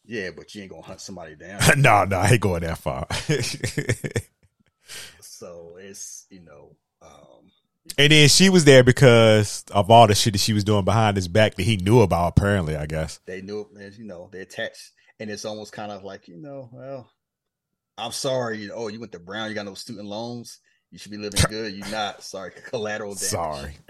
Yeah, 0.06 0.30
but 0.36 0.54
you 0.54 0.62
ain't 0.62 0.72
gonna 0.72 0.82
hunt 0.82 1.02
somebody 1.02 1.36
down. 1.36 1.60
no, 1.78 2.06
no, 2.06 2.18
I 2.18 2.32
ain't 2.32 2.42
going 2.42 2.64
that 2.64 2.78
far. 2.78 3.08
so 5.22 5.78
it's 5.80 6.26
you 6.30 6.42
know, 6.42 6.76
um, 7.02 7.52
and 7.98 8.12
then 8.12 8.30
she 8.30 8.50
was 8.50 8.66
there 8.66 8.84
because 8.84 9.64
of 9.72 9.92
all 9.92 10.08
the 10.08 10.16
shit 10.16 10.34
that 10.34 10.40
she 10.40 10.54
was 10.54 10.64
doing 10.64 10.86
behind 10.86 11.18
his 11.18 11.28
back 11.28 11.56
that 11.56 11.64
he 11.64 11.78
knew 11.78 12.02
about. 12.02 12.38
Apparently, 12.38 12.76
I 12.76 12.86
guess. 12.86 13.20
they 13.26 13.42
knew 13.42 13.68
it, 13.78 13.98
you 13.98 14.06
know, 14.06 14.30
they 14.32 14.40
attached, 14.40 14.92
and 15.20 15.30
it's 15.30 15.46
almost 15.46 15.74
kind 15.74 15.92
of 15.92 16.04
like 16.04 16.28
you 16.28 16.38
know, 16.38 16.70
well, 16.72 17.10
I'm 17.98 18.12
sorry. 18.12 18.60
You 18.60 18.70
know, 18.70 18.76
oh, 18.76 18.88
you 18.88 19.00
went 19.00 19.12
to 19.12 19.20
Brown. 19.20 19.50
You 19.50 19.56
got 19.56 19.66
no 19.66 19.74
student 19.74 20.08
loans. 20.08 20.60
You 20.92 20.98
should 21.00 21.12
be 21.12 21.18
living 21.18 21.40
good. 21.50 21.74
You're 21.74 21.88
not. 21.88 22.22
Sorry. 22.22 22.52
Collateral 22.70 23.16
damage. 23.16 23.30
Sorry. 23.30 23.78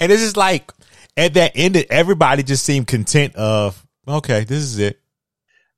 and 0.00 0.12
it's 0.12 0.22
just 0.22 0.36
like 0.36 0.72
at 1.16 1.34
that 1.34 1.52
end, 1.54 1.76
everybody 1.88 2.42
just 2.42 2.64
seemed 2.64 2.88
content 2.88 3.36
of 3.36 3.86
okay, 4.06 4.44
this 4.44 4.62
is 4.62 4.78
it. 4.78 4.98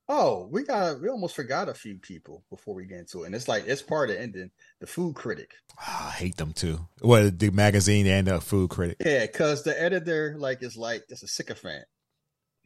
Oh, 0.09 0.49
we 0.51 0.65
got 0.65 1.01
we 1.01 1.09
almost 1.09 1.35
forgot 1.35 1.69
a 1.69 1.75
few 1.75 1.97
people 1.97 2.45
before 2.51 2.75
we 2.75 2.85
get 2.87 3.01
into 3.01 3.23
it, 3.23 3.27
and 3.27 3.35
it's 3.35 3.49
like 3.49 3.65
it's 3.67 3.83
part 3.83 4.11
of 4.11 4.17
ending. 4.17 4.51
The 4.81 4.87
food 4.87 5.15
critic. 5.15 5.53
Oh, 5.79 6.07
I 6.09 6.11
hate 6.11 6.37
them 6.37 6.53
too. 6.53 6.87
Well, 7.01 7.31
the 7.31 7.51
magazine 7.51 8.07
and 8.07 8.27
the 8.27 8.41
food 8.41 8.71
critic. 8.71 8.99
Yeah, 9.01 9.27
because 9.27 9.65
the 9.65 9.81
editor 9.81 10.35
like 10.39 10.63
is 10.63 10.77
like 10.77 11.05
it's 11.09 11.23
a 11.23 11.29
sycophant. 11.29 11.85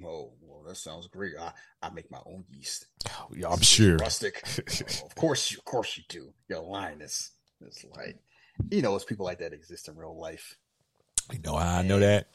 Oh, 0.04 0.32
that 0.68 0.76
sounds 0.76 1.06
great. 1.08 1.34
I, 1.38 1.52
I 1.82 1.90
make 1.90 2.10
my 2.10 2.20
own 2.26 2.44
yeast. 2.50 2.86
Oh, 3.08 3.28
yeah, 3.34 3.48
I'm 3.48 3.60
sure. 3.60 3.96
Rustic. 3.96 4.42
oh, 5.02 5.06
of 5.06 5.14
course, 5.14 5.50
you, 5.50 5.58
of 5.58 5.64
course 5.64 5.96
you 5.96 6.04
do. 6.08 6.32
You're 6.48 6.60
lying. 6.60 7.00
It's, 7.00 7.32
it's 7.60 7.84
like, 7.96 8.16
you 8.70 8.82
know, 8.82 8.94
it's 8.94 9.04
people 9.04 9.26
like 9.26 9.38
that 9.38 9.52
exist 9.52 9.88
in 9.88 9.96
real 9.96 10.18
life. 10.18 10.56
You 11.32 11.40
know, 11.44 11.56
I 11.56 11.82
know 11.82 11.98
that 11.98 12.28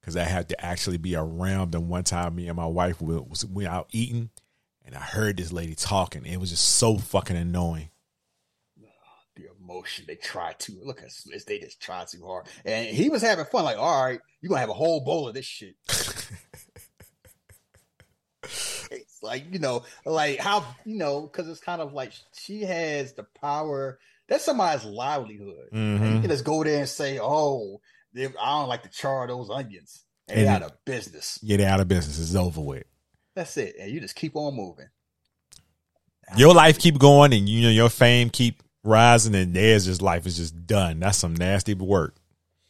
because 0.00 0.16
I 0.16 0.24
had 0.24 0.50
to 0.50 0.64
actually 0.64 0.98
be 0.98 1.16
around 1.16 1.72
them. 1.72 1.88
One 1.88 2.04
time, 2.04 2.34
me 2.34 2.48
and 2.48 2.56
my 2.56 2.66
wife 2.66 3.00
was 3.00 3.44
we 3.46 3.66
out 3.66 3.88
eating, 3.90 4.30
and 4.84 4.94
I 4.94 5.00
heard 5.00 5.38
this 5.38 5.52
lady 5.52 5.74
talking. 5.74 6.26
It 6.26 6.38
was 6.38 6.50
just 6.50 6.64
so 6.64 6.98
fucking 6.98 7.36
annoying. 7.36 7.90
The 9.36 9.46
emotion 9.60 10.04
they 10.06 10.14
try 10.14 10.52
to 10.52 10.78
look 10.84 11.02
at 11.02 11.10
they 11.46 11.58
just 11.58 11.80
try 11.80 12.04
too 12.04 12.24
hard, 12.24 12.46
and 12.64 12.86
he 12.86 13.08
was 13.08 13.22
having 13.22 13.46
fun. 13.46 13.64
Like, 13.64 13.78
all 13.78 14.04
right, 14.04 14.20
you're 14.40 14.48
gonna 14.48 14.60
have 14.60 14.68
a 14.68 14.74
whole 14.74 15.00
bowl 15.04 15.26
of 15.26 15.34
this 15.34 15.46
shit. 15.46 15.74
like 19.24 19.44
you 19.52 19.58
know, 19.58 19.84
like 20.04 20.38
how 20.38 20.64
you 20.84 20.96
know, 20.96 21.22
because 21.22 21.48
it's 21.48 21.60
kind 21.60 21.80
of 21.80 21.92
like 21.92 22.12
she 22.32 22.62
has 22.62 23.14
the 23.14 23.24
power. 23.40 23.98
That's 24.28 24.44
somebody's 24.44 24.84
livelihood. 24.84 25.68
Mm-hmm. 25.72 26.14
You 26.14 26.20
can 26.20 26.30
just 26.30 26.44
go 26.44 26.62
there 26.62 26.78
and 26.78 26.88
say, 26.88 27.18
"Oh, 27.20 27.80
I 28.16 28.28
don't 28.28 28.68
like 28.68 28.84
to 28.84 28.88
char 28.90 29.26
those 29.26 29.50
onions," 29.50 30.04
and, 30.28 30.38
And- 30.38 30.46
they're 30.46 30.54
out 30.54 30.62
of 30.62 30.84
business. 30.84 31.38
Get 31.44 31.60
out 31.60 31.80
of 31.80 31.88
business. 31.88 32.20
It's 32.20 32.34
over 32.34 32.60
with. 32.60 32.84
That's 33.34 33.56
it, 33.56 33.74
and 33.80 33.90
you 33.90 34.00
just 34.00 34.14
keep 34.14 34.36
on 34.36 34.54
moving. 34.54 34.86
Your 36.36 36.54
life 36.54 36.78
keep 36.78 36.98
going, 36.98 37.32
and 37.32 37.48
you 37.48 37.62
know 37.62 37.70
your 37.70 37.90
fame 37.90 38.30
keep 38.30 38.62
rising, 38.82 39.34
and 39.34 39.52
theirs 39.54 39.86
just 39.86 40.00
life 40.02 40.26
is 40.26 40.36
just 40.36 40.66
done. 40.66 41.00
That's 41.00 41.18
some 41.18 41.34
nasty 41.34 41.74
work. 41.74 42.16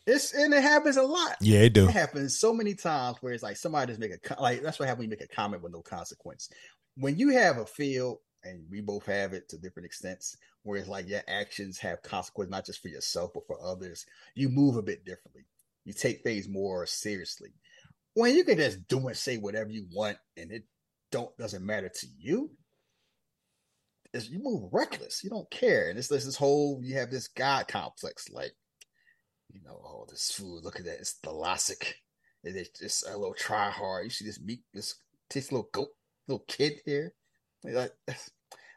It's 0.07 0.35
and 0.35 0.53
it 0.53 0.63
happens 0.63 0.97
a 0.97 1.03
lot. 1.03 1.37
Yeah, 1.41 1.61
it 1.61 1.73
do. 1.73 1.89
It 1.89 1.93
happens 1.93 2.39
so 2.39 2.53
many 2.53 2.75
times 2.75 3.17
where 3.21 3.33
it's 3.33 3.43
like 3.43 3.57
somebody 3.57 3.91
just 3.93 4.01
make 4.01 4.13
a 4.13 4.41
like 4.43 4.63
that's 4.63 4.79
what 4.79 4.87
happens 4.87 5.01
when 5.01 5.11
you 5.11 5.17
make 5.19 5.31
a 5.31 5.35
comment 5.35 5.63
with 5.63 5.73
no 5.73 5.81
consequence. 5.81 6.51
When 6.97 7.19
you 7.19 7.31
have 7.31 7.59
a 7.59 7.67
field, 7.67 8.19
and 8.45 8.65
we 8.71 8.81
both 8.81 9.07
have 9.07 9.33
it 9.33 9.49
to 9.49 9.59
different 9.59 9.87
extents, 9.87 10.37
where 10.63 10.79
it's 10.79 10.89
like 10.89 11.09
your 11.09 11.23
actions 11.27 11.79
have 11.79 12.03
consequence 12.03 12.51
not 12.51 12.67
just 12.67 12.83
for 12.83 12.89
yourself 12.89 13.31
but 13.33 13.47
for 13.47 13.59
others. 13.65 14.05
You 14.35 14.51
move 14.51 14.77
a 14.77 14.83
bit 14.83 15.05
differently. 15.05 15.47
You 15.85 15.95
take 15.95 16.23
things 16.23 16.49
more 16.49 16.85
seriously. 16.87 17.55
When 18.13 18.35
you 18.35 18.45
can 18.45 18.59
just 18.59 18.87
do 18.87 19.09
and 19.09 19.17
say 19.17 19.39
whatever 19.39 19.71
you 19.71 19.87
want, 19.93 20.19
and 20.37 20.53
it 20.53 20.65
don't 21.11 21.35
doesn't 21.39 21.65
matter 21.65 21.89
to 21.89 22.07
you. 22.19 22.51
It's, 24.13 24.29
you 24.29 24.39
move 24.41 24.69
reckless. 24.71 25.25
You 25.25 25.31
don't 25.31 25.51
care, 25.51 25.89
and 25.89 25.99
it's 25.99 26.09
this 26.09 26.27
this 26.27 26.37
whole 26.37 26.81
you 26.83 26.97
have 26.97 27.11
this 27.11 27.29
God 27.29 27.69
complex, 27.69 28.29
like 28.31 28.53
you 29.53 29.61
know, 29.63 29.81
oh, 29.85 30.07
this 30.09 30.31
food, 30.31 30.65
look 30.65 30.79
at 30.79 30.85
that. 30.87 31.01
It's 31.01 31.19
thalassic. 31.25 31.95
And 32.45 32.57
It 32.57 32.61
is 32.61 32.69
just 32.69 33.09
a 33.09 33.17
little 33.17 33.35
try 33.35 33.71
hard. 33.71 34.05
You 34.05 34.11
see 34.11 34.25
this 34.25 34.41
meat, 34.41 34.63
this 34.73 34.95
this 35.31 35.51
little 35.51 35.69
goat, 35.73 35.89
little 36.29 36.45
kid 36.47 36.81
here. 36.85 37.15
Like, 37.63 37.93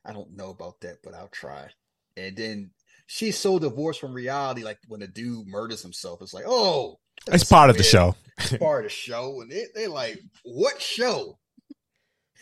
I 0.05 0.13
don't 0.13 0.35
know 0.35 0.51
about 0.51 0.79
that, 0.81 0.97
but 1.03 1.13
I'll 1.13 1.27
try. 1.27 1.67
And 2.15 2.35
then 2.35 2.71
she's 3.05 3.37
so 3.37 3.59
divorced 3.59 3.99
from 3.99 4.13
reality, 4.13 4.63
like 4.63 4.79
when 4.87 5.01
a 5.01 5.07
dude 5.07 5.47
murders 5.47 5.81
himself, 5.81 6.21
it's 6.21 6.33
like, 6.33 6.45
oh, 6.47 6.99
It's 7.27 7.43
part 7.43 7.69
of 7.69 7.77
the 7.77 7.83
show. 7.83 8.15
It's 8.37 8.57
part 8.57 8.85
of 8.85 8.91
the 8.91 8.95
show. 8.95 9.41
And 9.41 9.51
they, 9.51 9.65
they're 9.75 9.89
like, 9.89 10.21
what 10.43 10.81
show? 10.81 11.37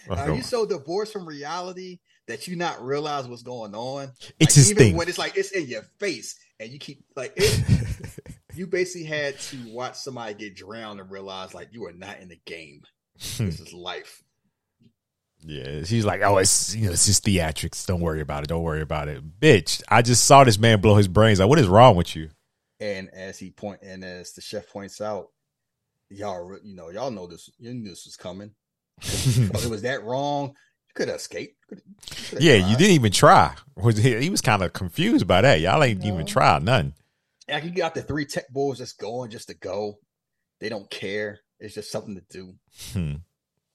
Uh-huh. 0.09 0.21
Are 0.31 0.35
you 0.35 0.43
so 0.43 0.65
divorced 0.65 1.13
from 1.13 1.25
reality 1.27 1.99
that 2.27 2.47
you 2.47 2.55
not 2.55 2.83
realize 2.85 3.27
what's 3.27 3.43
going 3.43 3.73
on? 3.73 4.11
It's 4.19 4.31
Like, 4.39 4.53
his 4.53 4.71
even 4.71 4.83
thing. 4.83 4.95
when 4.95 5.09
it's 5.09 5.17
like 5.17 5.35
it's 5.35 5.51
in 5.51 5.67
your 5.67 5.83
face 5.99 6.37
and 6.59 6.69
you 6.69 6.79
keep 6.79 7.03
like 7.15 7.33
it, 7.35 7.63
you 8.53 8.67
basically 8.67 9.07
had 9.07 9.39
to 9.39 9.57
watch 9.71 9.95
somebody 9.95 10.33
get 10.33 10.55
drowned 10.55 10.99
and 10.99 11.11
realize 11.11 11.53
like 11.53 11.69
you 11.71 11.85
are 11.85 11.93
not 11.93 12.19
in 12.19 12.29
the 12.29 12.39
game. 12.45 12.81
this 13.17 13.39
is 13.59 13.73
life. 13.73 14.23
Yeah, 15.47 15.83
she's 15.83 16.05
like, 16.05 16.21
oh, 16.23 16.37
it's 16.37 16.75
you 16.75 16.87
know, 16.87 16.93
it's 16.93 17.05
just 17.05 17.23
theatrics. 17.23 17.85
Don't 17.85 18.01
worry 18.01 18.21
about 18.21 18.43
it. 18.43 18.47
Don't 18.47 18.63
worry 18.63 18.81
about 18.81 19.07
it, 19.09 19.39
bitch. 19.39 19.81
I 19.89 20.01
just 20.01 20.25
saw 20.25 20.43
this 20.43 20.57
man 20.57 20.81
blow 20.81 20.95
his 20.95 21.07
brains 21.07 21.39
out. 21.39 21.49
What 21.49 21.59
is 21.59 21.67
wrong 21.67 21.95
with 21.95 22.15
you? 22.15 22.29
And 22.79 23.09
as 23.13 23.37
he 23.37 23.51
point 23.51 23.81
and 23.83 24.03
as 24.03 24.33
the 24.33 24.41
chef 24.41 24.67
points 24.69 25.01
out, 25.01 25.27
y'all 26.09 26.57
you 26.63 26.75
know 26.75 26.89
y'all 26.89 27.11
know 27.11 27.27
this. 27.27 27.49
You 27.59 27.73
knew 27.73 27.89
this 27.89 28.05
was 28.05 28.17
coming. 28.17 28.51
It 29.03 29.69
was 29.69 29.83
that 29.83 30.03
wrong. 30.03 30.47
You 30.49 30.93
could 30.95 31.09
have 31.09 31.21
escaped. 31.71 32.33
You 32.33 32.39
you 32.39 32.45
Yeah, 32.51 32.69
you 32.69 32.77
didn't 32.77 32.93
even 32.93 33.11
try. 33.11 33.55
He, 33.83 34.15
he 34.21 34.29
was 34.29 34.41
kind 34.41 34.63
of 34.63 34.73
confused 34.73 35.27
by 35.27 35.41
that. 35.41 35.59
Y'all 35.59 35.83
ain't 35.83 36.03
even 36.03 36.19
No. 36.19 36.25
tried 36.25 36.63
nothing. 36.63 36.93
Like 37.49 37.63
you 37.63 37.71
got 37.71 37.93
the 37.95 38.01
three 38.01 38.25
tech 38.25 38.49
boys 38.49 38.79
just 38.79 38.97
going 38.99 39.29
just 39.31 39.49
to 39.49 39.53
go. 39.53 39.99
They 40.59 40.69
don't 40.69 40.89
care. 40.89 41.39
It's 41.59 41.75
just 41.75 41.91
something 41.91 42.15
to 42.15 42.23
do. 42.29 42.53
Hmm. 42.93 43.15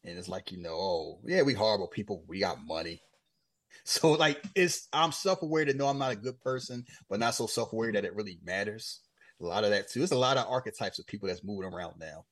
And 0.02 0.18
it's 0.18 0.28
like, 0.28 0.50
you 0.50 0.58
know, 0.58 0.74
oh, 0.74 1.20
yeah, 1.24 1.42
we 1.42 1.52
horrible 1.54 1.88
people. 1.88 2.24
We 2.26 2.40
got 2.40 2.64
money. 2.66 3.02
So 3.84 4.12
like 4.12 4.42
it's 4.54 4.88
I'm 4.92 5.10
self-aware 5.12 5.64
to 5.64 5.74
know 5.74 5.86
I'm 5.86 5.98
not 5.98 6.12
a 6.12 6.16
good 6.16 6.38
person, 6.40 6.84
but 7.08 7.18
not 7.20 7.34
so 7.34 7.46
self-aware 7.46 7.92
that 7.92 8.04
it 8.04 8.14
really 8.14 8.38
matters. 8.44 9.00
A 9.40 9.44
lot 9.44 9.64
of 9.64 9.70
that 9.70 9.88
too. 9.88 10.00
There's 10.00 10.10
a 10.10 10.18
lot 10.18 10.36
of 10.36 10.46
archetypes 10.48 10.98
of 10.98 11.06
people 11.06 11.28
that's 11.28 11.42
moving 11.44 11.72
around 11.72 11.94
now. 11.98 12.26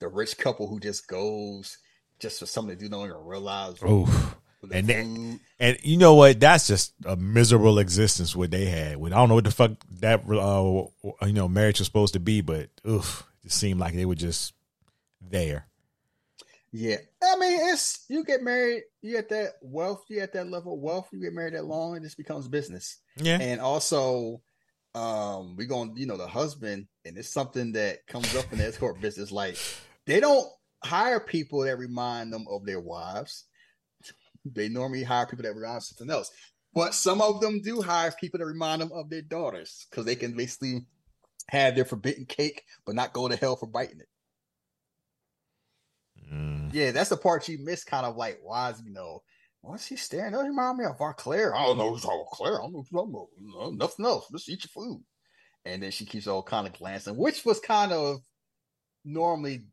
The 0.00 0.08
rich 0.08 0.36
couple 0.36 0.68
who 0.68 0.78
just 0.78 1.06
goes 1.08 1.78
just 2.18 2.40
for 2.40 2.46
something 2.46 2.76
to 2.76 2.84
do, 2.84 2.90
don't 2.90 3.06
even 3.08 3.24
realize. 3.24 3.82
Oof. 3.82 4.36
And 4.72 4.86
then- 4.86 5.40
And 5.58 5.78
you 5.82 5.96
know 5.96 6.14
what? 6.14 6.38
That's 6.40 6.66
just 6.66 6.92
a 7.04 7.16
miserable 7.16 7.78
existence 7.78 8.34
what 8.36 8.50
they 8.50 8.66
had. 8.66 8.96
With 8.98 9.12
I 9.12 9.16
don't 9.16 9.28
know 9.28 9.36
what 9.36 9.44
the 9.44 9.50
fuck 9.50 9.72
that 10.00 10.20
uh, 10.28 11.26
you 11.26 11.32
know 11.32 11.48
marriage 11.48 11.78
was 11.78 11.86
supposed 11.86 12.12
to 12.14 12.20
be, 12.20 12.40
but 12.42 12.68
oof, 12.86 13.26
it 13.44 13.52
seemed 13.52 13.80
like 13.80 13.94
they 13.94 14.04
were 14.04 14.14
just 14.14 14.52
there. 15.20 15.66
Yeah, 16.72 16.96
I 17.22 17.36
mean, 17.38 17.58
it's 17.72 18.04
you 18.08 18.22
get 18.24 18.42
married, 18.42 18.82
you 19.00 19.16
at 19.16 19.30
that 19.30 19.52
wealth, 19.62 20.04
you 20.08 20.20
at 20.20 20.34
that 20.34 20.48
level 20.50 20.74
of 20.74 20.80
wealth, 20.80 21.08
you 21.10 21.20
get 21.22 21.32
married 21.32 21.54
that 21.54 21.64
long, 21.64 21.96
it 21.96 22.02
just 22.02 22.18
becomes 22.18 22.48
business. 22.48 22.98
Yeah, 23.16 23.38
And 23.40 23.60
also, 23.62 24.42
um, 24.94 25.56
we 25.56 25.64
going, 25.64 25.96
you 25.96 26.06
know, 26.06 26.18
the 26.18 26.26
husband, 26.26 26.86
and 27.06 27.16
it's 27.16 27.30
something 27.32 27.72
that 27.72 28.06
comes 28.06 28.34
up 28.36 28.52
in 28.52 28.58
the 28.58 28.66
escort 28.66 29.00
business. 29.00 29.32
Like 29.32 29.56
they 30.04 30.20
don't 30.20 30.46
hire 30.84 31.20
people 31.20 31.60
that 31.60 31.78
remind 31.78 32.30
them 32.32 32.44
of 32.50 32.66
their 32.66 32.80
wives. 32.80 33.44
They 34.54 34.68
normally 34.68 35.02
hire 35.02 35.26
people 35.26 35.44
that 35.44 35.54
remind 35.54 35.82
something 35.82 36.10
else. 36.10 36.30
But 36.74 36.94
some 36.94 37.22
of 37.22 37.40
them 37.40 37.62
do 37.62 37.80
hire 37.80 38.12
people 38.12 38.38
that 38.38 38.46
remind 38.46 38.82
them 38.82 38.92
of 38.92 39.08
their 39.08 39.22
daughters 39.22 39.86
because 39.90 40.04
they 40.04 40.16
can 40.16 40.36
basically 40.36 40.84
have 41.48 41.74
their 41.74 41.84
forbidden 41.84 42.26
cake, 42.26 42.64
but 42.84 42.94
not 42.94 43.12
go 43.12 43.28
to 43.28 43.36
hell 43.36 43.56
for 43.56 43.66
biting 43.66 44.00
it. 44.00 44.08
Mm. 46.32 46.74
Yeah, 46.74 46.90
that's 46.90 47.10
the 47.10 47.16
part 47.16 47.48
you 47.48 47.58
miss. 47.64 47.84
Kind 47.84 48.04
of 48.04 48.16
like, 48.16 48.40
why 48.42 48.70
is 48.70 48.82
you 48.84 48.92
know, 48.92 49.22
what's 49.62 49.86
he 49.86 49.96
staring? 49.96 50.32
Does 50.32 50.42
he 50.42 50.48
remind 50.48 50.78
me 50.78 50.84
of 50.84 51.00
our 51.00 51.14
Claire? 51.14 51.54
I 51.54 51.64
don't 51.64 51.78
know 51.78 51.94
who's 51.94 52.06
Claire. 52.32 52.58
I 52.58 52.62
don't 52.62 52.72
know 52.72 52.78
who's 52.80 52.90
talking 52.90 53.14
about. 53.14 53.28
No, 53.40 53.70
nothing 53.70 54.04
else. 54.04 54.28
Just 54.30 54.48
eat 54.48 54.64
your 54.64 54.84
food. 54.84 55.02
And 55.64 55.82
then 55.82 55.90
she 55.90 56.04
keeps 56.04 56.26
all 56.26 56.42
kind 56.42 56.66
of 56.66 56.74
glancing, 56.74 57.16
which 57.16 57.44
was 57.44 57.58
kind 57.58 57.92
of 57.92 58.18
normally 59.04 59.64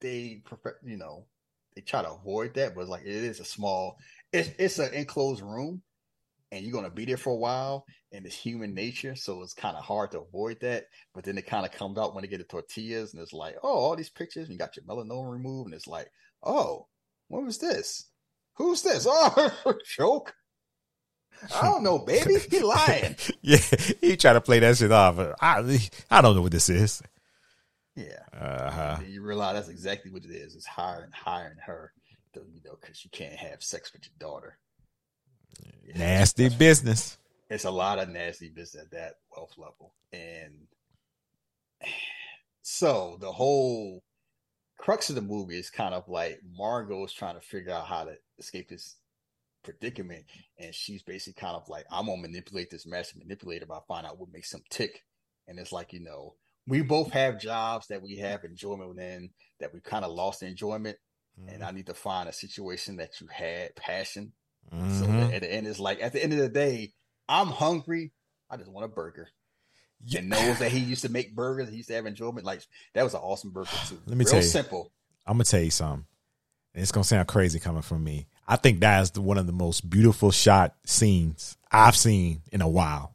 they 0.00 0.42
prefer, 0.44 0.76
you 0.84 0.96
know, 0.96 1.26
they 1.74 1.82
try 1.82 2.02
to 2.02 2.10
avoid 2.10 2.54
that, 2.54 2.74
but 2.74 2.82
it's 2.82 2.90
like 2.90 3.02
it 3.02 3.08
is 3.08 3.40
a 3.40 3.44
small, 3.44 3.96
it's 4.32 4.50
it's 4.58 4.78
an 4.78 4.92
enclosed 4.94 5.42
room, 5.42 5.82
and 6.52 6.64
you're 6.64 6.72
gonna 6.72 6.90
be 6.90 7.04
there 7.04 7.16
for 7.16 7.30
a 7.30 7.36
while, 7.36 7.84
and 8.12 8.26
it's 8.26 8.34
human 8.34 8.74
nature, 8.74 9.14
so 9.14 9.42
it's 9.42 9.54
kind 9.54 9.76
of 9.76 9.84
hard 9.84 10.10
to 10.12 10.20
avoid 10.20 10.60
that. 10.60 10.84
But 11.14 11.24
then 11.24 11.38
it 11.38 11.46
kind 11.46 11.64
of 11.66 11.72
comes 11.72 11.98
out 11.98 12.14
when 12.14 12.22
they 12.22 12.28
get 12.28 12.38
the 12.38 12.44
tortillas, 12.44 13.12
and 13.12 13.22
it's 13.22 13.32
like, 13.32 13.56
oh, 13.62 13.68
all 13.68 13.96
these 13.96 14.10
pictures, 14.10 14.44
and 14.48 14.52
you 14.52 14.58
got 14.58 14.76
your 14.76 14.84
melanoma 14.84 15.30
removed, 15.30 15.66
and 15.66 15.74
it's 15.74 15.86
like, 15.86 16.08
oh, 16.42 16.86
what 17.28 17.44
was 17.44 17.58
this? 17.58 18.08
Who's 18.56 18.82
this? 18.82 19.06
Oh, 19.10 19.74
joke. 19.84 20.34
I 21.54 21.62
don't 21.62 21.84
know, 21.84 21.98
baby. 22.00 22.36
He 22.50 22.60
lying. 22.60 23.16
yeah, 23.42 23.58
he 24.00 24.16
tried 24.16 24.32
to 24.32 24.40
play 24.40 24.58
that 24.58 24.76
shit 24.76 24.90
off. 24.90 25.18
I 25.40 25.78
I 26.10 26.20
don't 26.20 26.34
know 26.34 26.42
what 26.42 26.52
this 26.52 26.68
is. 26.68 27.00
Yeah. 27.94 28.22
Uh 28.32 28.70
huh. 28.70 28.96
You 29.06 29.22
realize 29.22 29.54
that's 29.54 29.68
exactly 29.68 30.10
what 30.10 30.24
it 30.24 30.30
is. 30.30 30.54
It's 30.54 30.66
hiring, 30.66 31.10
hiring 31.12 31.58
her, 31.66 31.92
to, 32.38 32.46
you 32.52 32.60
know, 32.64 32.76
because 32.80 33.04
you 33.04 33.10
can't 33.10 33.34
have 33.36 33.62
sex 33.62 33.92
with 33.92 34.02
your 34.04 34.30
daughter. 34.30 34.58
Nasty 35.94 36.44
that's- 36.44 36.58
business. 36.58 37.18
It's 37.50 37.64
a 37.64 37.70
lot 37.70 37.98
of 37.98 38.10
nasty 38.10 38.50
business 38.50 38.84
at 38.84 38.90
that 38.90 39.14
wealth 39.34 39.54
level, 39.56 39.94
and 40.12 40.66
so 42.62 43.16
the 43.20 43.32
whole 43.32 44.02
crux 44.78 45.08
of 45.08 45.14
the 45.14 45.22
movie 45.22 45.58
is 45.58 45.70
kind 45.70 45.94
of 45.94 46.08
like 46.08 46.40
Margot's 46.58 47.12
trying 47.12 47.36
to 47.36 47.40
figure 47.40 47.72
out 47.72 47.86
how 47.86 48.04
to 48.04 48.16
escape 48.38 48.68
this 48.68 48.96
predicament, 49.64 50.24
and 50.58 50.74
she's 50.74 51.02
basically 51.02 51.40
kind 51.40 51.56
of 51.56 51.68
like, 51.68 51.86
I'm 51.90 52.06
gonna 52.06 52.20
manipulate 52.20 52.70
this 52.70 52.86
master 52.86 53.18
manipulator 53.18 53.66
by 53.66 53.78
finding 53.88 54.10
out 54.10 54.18
what 54.18 54.32
makes 54.32 54.52
him 54.52 54.62
tick. 54.70 55.04
And 55.46 55.58
it's 55.58 55.72
like, 55.72 55.92
you 55.92 56.00
know, 56.00 56.34
we 56.66 56.82
both 56.82 57.10
have 57.12 57.40
jobs 57.40 57.86
that 57.88 58.02
we 58.02 58.16
have 58.16 58.44
enjoyment 58.44 58.90
within 58.90 59.30
that 59.60 59.72
we 59.72 59.80
kind 59.80 60.04
of 60.04 60.12
lost 60.12 60.42
enjoyment. 60.42 60.98
Mm-hmm. 61.38 61.54
And 61.54 61.64
I 61.64 61.70
need 61.70 61.86
to 61.86 61.94
find 61.94 62.28
a 62.28 62.32
situation 62.32 62.96
that 62.96 63.20
you 63.20 63.28
had 63.28 63.76
passion. 63.76 64.32
Mm-hmm. 64.74 64.98
So 64.98 65.34
at 65.34 65.42
the 65.42 65.52
end, 65.52 65.66
it's 65.66 65.80
like 65.80 66.02
at 66.02 66.12
the 66.12 66.22
end 66.22 66.32
of 66.32 66.38
the 66.38 66.48
day, 66.48 66.92
I'm 67.28 67.48
hungry. 67.48 68.12
I 68.50 68.56
just 68.56 68.70
want 68.70 68.84
a 68.84 68.88
burger. 68.88 69.28
Yeah. 70.04 70.20
And 70.20 70.30
knows 70.30 70.58
that 70.60 70.70
he 70.70 70.78
used 70.78 71.02
to 71.02 71.08
make 71.08 71.34
burgers. 71.34 71.68
He 71.68 71.76
used 71.76 71.88
to 71.88 71.94
have 71.94 72.06
enjoyment. 72.06 72.46
Like 72.46 72.62
that 72.94 73.02
was 73.02 73.14
an 73.14 73.20
awesome 73.20 73.50
burger 73.50 73.70
too. 73.88 74.00
Let 74.06 74.16
me 74.16 74.24
Real 74.24 74.32
tell 74.32 74.42
you, 74.42 74.48
simple. 74.48 74.92
I'm 75.26 75.34
gonna 75.34 75.44
tell 75.44 75.60
you 75.60 75.70
something. 75.70 76.06
It's 76.74 76.92
gonna 76.92 77.04
sound 77.04 77.26
crazy 77.28 77.58
coming 77.58 77.82
from 77.82 78.04
me. 78.04 78.28
I 78.46 78.56
think 78.56 78.80
that 78.80 79.02
is 79.02 79.10
the, 79.10 79.20
one 79.20 79.36
of 79.36 79.46
the 79.46 79.52
most 79.52 79.88
beautiful 79.88 80.30
shot 80.30 80.74
scenes 80.84 81.56
I've 81.70 81.96
seen 81.96 82.42
in 82.52 82.62
a 82.62 82.68
while. 82.68 83.14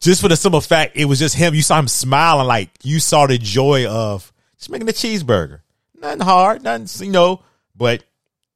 Just 0.00 0.22
for 0.22 0.28
the 0.28 0.36
simple 0.36 0.60
fact, 0.60 0.96
it 0.96 1.04
was 1.04 1.18
just 1.18 1.34
him. 1.34 1.54
You 1.54 1.62
saw 1.62 1.78
him 1.78 1.88
smiling, 1.88 2.46
like 2.46 2.70
you 2.82 3.00
saw 3.00 3.26
the 3.26 3.36
joy 3.36 3.86
of 3.86 4.32
just 4.56 4.70
making 4.70 4.88
a 4.88 4.92
cheeseburger. 4.92 5.60
Nothing 6.00 6.20
hard, 6.20 6.62
nothing, 6.62 7.06
you 7.06 7.12
know, 7.12 7.42
but 7.80 8.04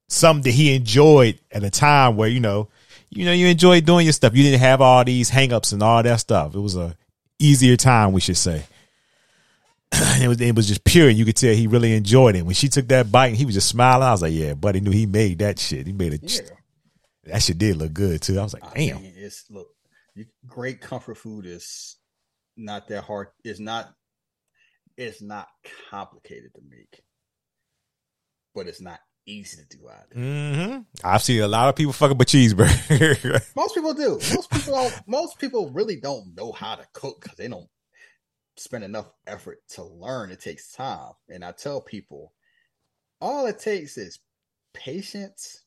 something 0.09 0.43
that 0.43 0.51
he 0.51 0.75
enjoyed 0.75 1.41
at 1.51 1.65
a 1.65 1.71
time 1.71 2.17
where 2.17 2.29
you 2.29 2.41
know, 2.41 2.69
you 3.09 3.25
know, 3.25 3.33
you 3.33 3.47
enjoyed 3.47 3.87
doing 3.87 4.05
your 4.05 4.13
stuff. 4.13 4.37
You 4.37 4.43
didn't 4.43 4.61
have 4.61 4.83
all 4.83 5.03
these 5.03 5.31
hangups 5.31 5.73
and 5.73 5.83
all 5.83 6.03
that 6.03 6.21
stuff. 6.21 6.55
It 6.55 6.61
was 6.61 6.77
a 6.77 6.95
easier 7.39 7.77
time, 7.77 8.13
we 8.13 8.21
should 8.21 8.37
say. 8.37 8.65
it 9.93 10.29
was 10.29 10.41
it 10.43 10.55
was 10.55 10.69
just 10.69 10.85
pure. 10.85 11.09
and 11.09 11.17
You 11.17 11.25
could 11.25 11.37
tell 11.37 11.55
he 11.55 11.67
really 11.67 11.95
enjoyed 11.95 12.37
it. 12.37 12.43
When 12.43 12.55
she 12.55 12.69
took 12.69 12.87
that 12.89 13.11
bite 13.11 13.29
and 13.29 13.37
he 13.37 13.47
was 13.47 13.55
just 13.55 13.69
smiling, 13.69 14.07
I 14.07 14.13
was 14.13 14.21
like, 14.21 14.35
"Yeah, 14.35 14.53
buddy 14.53 14.81
knew 14.81 14.91
he 14.91 15.07
made 15.07 15.39
that 15.39 15.59
shit. 15.59 15.87
He 15.87 15.95
made 15.95 16.13
it. 16.13 16.21
Yeah. 16.23 16.51
That 17.33 17.43
shit 17.43 17.57
did 17.57 17.77
look 17.77 17.95
good 17.95 18.21
too." 18.21 18.39
I 18.39 18.43
was 18.43 18.53
like, 18.53 18.75
"Damn." 18.75 18.99
I 18.99 19.01
mean, 19.01 19.15
it's 19.17 19.45
look, 19.49 19.69
great 20.47 20.83
comfort 20.83 21.17
food 21.17 21.47
is 21.47 21.97
not 22.59 22.89
that 22.89 23.05
hard. 23.05 23.29
It's 23.43 23.59
not. 23.59 23.91
It's 24.99 25.23
not 25.23 25.49
complicated 25.91 26.53
to 26.55 26.61
make, 26.69 27.01
but 28.55 28.69
it's 28.69 28.83
not 28.83 29.01
easy 29.27 29.63
to 29.63 29.77
do 29.77 29.89
either. 29.89 30.15
Mm-hmm. 30.15 30.81
I've 31.07 31.23
seen 31.23 31.43
a 31.43 31.49
lot 31.49 31.69
of 31.69 31.77
people 31.77 31.93
fucking 31.93 32.19
with 32.19 32.29
cheeseburger. 32.29 33.43
most 33.57 33.75
people 33.75 33.95
do. 33.95 34.19
Most 34.35 34.51
people 34.51 34.75
don't. 34.75 35.01
Most 35.07 35.39
people 35.39 35.71
really 35.71 35.97
don't 35.97 36.35
know 36.35 36.53
how 36.53 36.75
to 36.75 36.87
cook 36.93 37.21
because 37.23 37.37
they 37.37 37.49
don't 37.49 37.69
spend 38.57 38.85
enough 38.85 39.07
effort 39.27 39.59
to 39.71 39.85
learn. 39.85 40.31
It 40.31 40.41
takes 40.41 40.73
time. 40.73 41.13
And 41.29 41.45
I 41.45 41.53
tell 41.53 41.81
people, 41.81 42.33
all 43.21 43.47
it 43.47 43.59
takes 43.59 43.97
is 43.97 44.21
patience 44.73 45.63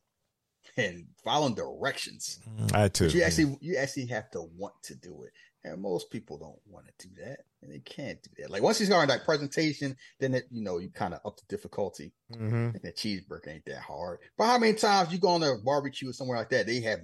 and 0.76 1.08
following 1.24 1.56
directions. 1.56 2.40
I 2.74 2.88
too. 2.88 3.06
But 3.06 3.16
you 3.16 3.24
actually 3.24 3.58
you 3.62 3.78
actually 3.78 4.08
have 4.08 4.30
to 4.32 4.44
want 4.56 4.76
to 4.84 4.96
do 4.96 5.24
it. 5.24 5.32
And 5.74 5.82
most 5.82 6.10
people 6.10 6.38
don't 6.38 6.60
want 6.66 6.86
to 6.88 7.08
do 7.08 7.14
that. 7.24 7.40
And 7.62 7.72
they 7.72 7.80
can't 7.80 8.22
do 8.22 8.30
that. 8.38 8.50
Like 8.50 8.62
once 8.62 8.80
you 8.80 8.86
start 8.86 9.08
that 9.10 9.26
presentation, 9.26 9.96
then 10.20 10.34
it, 10.34 10.46
you 10.52 10.64
know, 10.64 10.78
you 10.78 10.90
kind 10.90 11.14
of 11.14 11.22
up 11.26 11.38
the 11.38 11.44
difficulty. 11.48 12.14
Mm-hmm. 12.34 12.56
And 12.76 12.82
that 12.84 12.98
cheeseburger 12.98 13.48
ain't 13.48 13.66
that 13.66 13.82
hard. 13.82 14.20
But 14.38 14.46
how 14.46 14.58
many 14.58 14.74
times 14.74 15.12
you 15.12 15.20
go 15.20 15.30
on 15.30 15.44
a 15.44 15.56
barbecue 15.64 16.10
or 16.10 16.14
somewhere 16.14 16.38
like 16.38 16.50
that, 16.50 16.68
they 16.68 16.82
have 16.82 17.00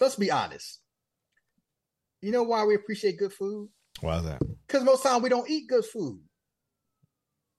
let's 0.00 0.16
be 0.16 0.30
honest. 0.30 0.80
You 2.20 2.32
know 2.32 2.42
why 2.42 2.64
we 2.64 2.74
appreciate 2.74 3.18
good 3.18 3.32
food? 3.32 3.68
Why 4.00 4.18
is 4.18 4.24
that? 4.24 4.40
Because 4.66 4.82
most 4.82 5.02
time 5.02 5.22
we 5.22 5.28
don't 5.28 5.48
eat 5.48 5.68
good 5.68 5.84
food. 5.84 6.20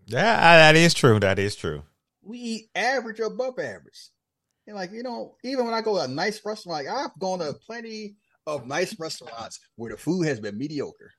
Yeah, 0.06 0.36
that 0.58 0.76
is 0.76 0.94
true. 0.94 1.20
That 1.20 1.40
is 1.40 1.56
true. 1.56 1.84
We 2.22 2.38
eat 2.38 2.70
average 2.76 3.20
or 3.20 3.26
above 3.26 3.60
average. 3.60 4.10
And 4.68 4.76
like, 4.76 4.92
you 4.92 5.04
know, 5.04 5.36
even 5.44 5.66
when 5.66 5.74
I 5.74 5.82
go 5.82 5.96
to 5.98 6.04
a 6.04 6.08
nice 6.08 6.42
restaurant, 6.44 6.86
like 6.86 6.96
I've 6.96 7.18
gone 7.20 7.40
to 7.40 7.54
plenty 7.54 8.16
of 8.48 8.68
nice 8.68 8.98
restaurants 9.00 9.60
where 9.76 9.92
the 9.92 9.98
food 9.98 10.28
has 10.28 10.40
been 10.40 10.58
mediocre. 10.58 11.12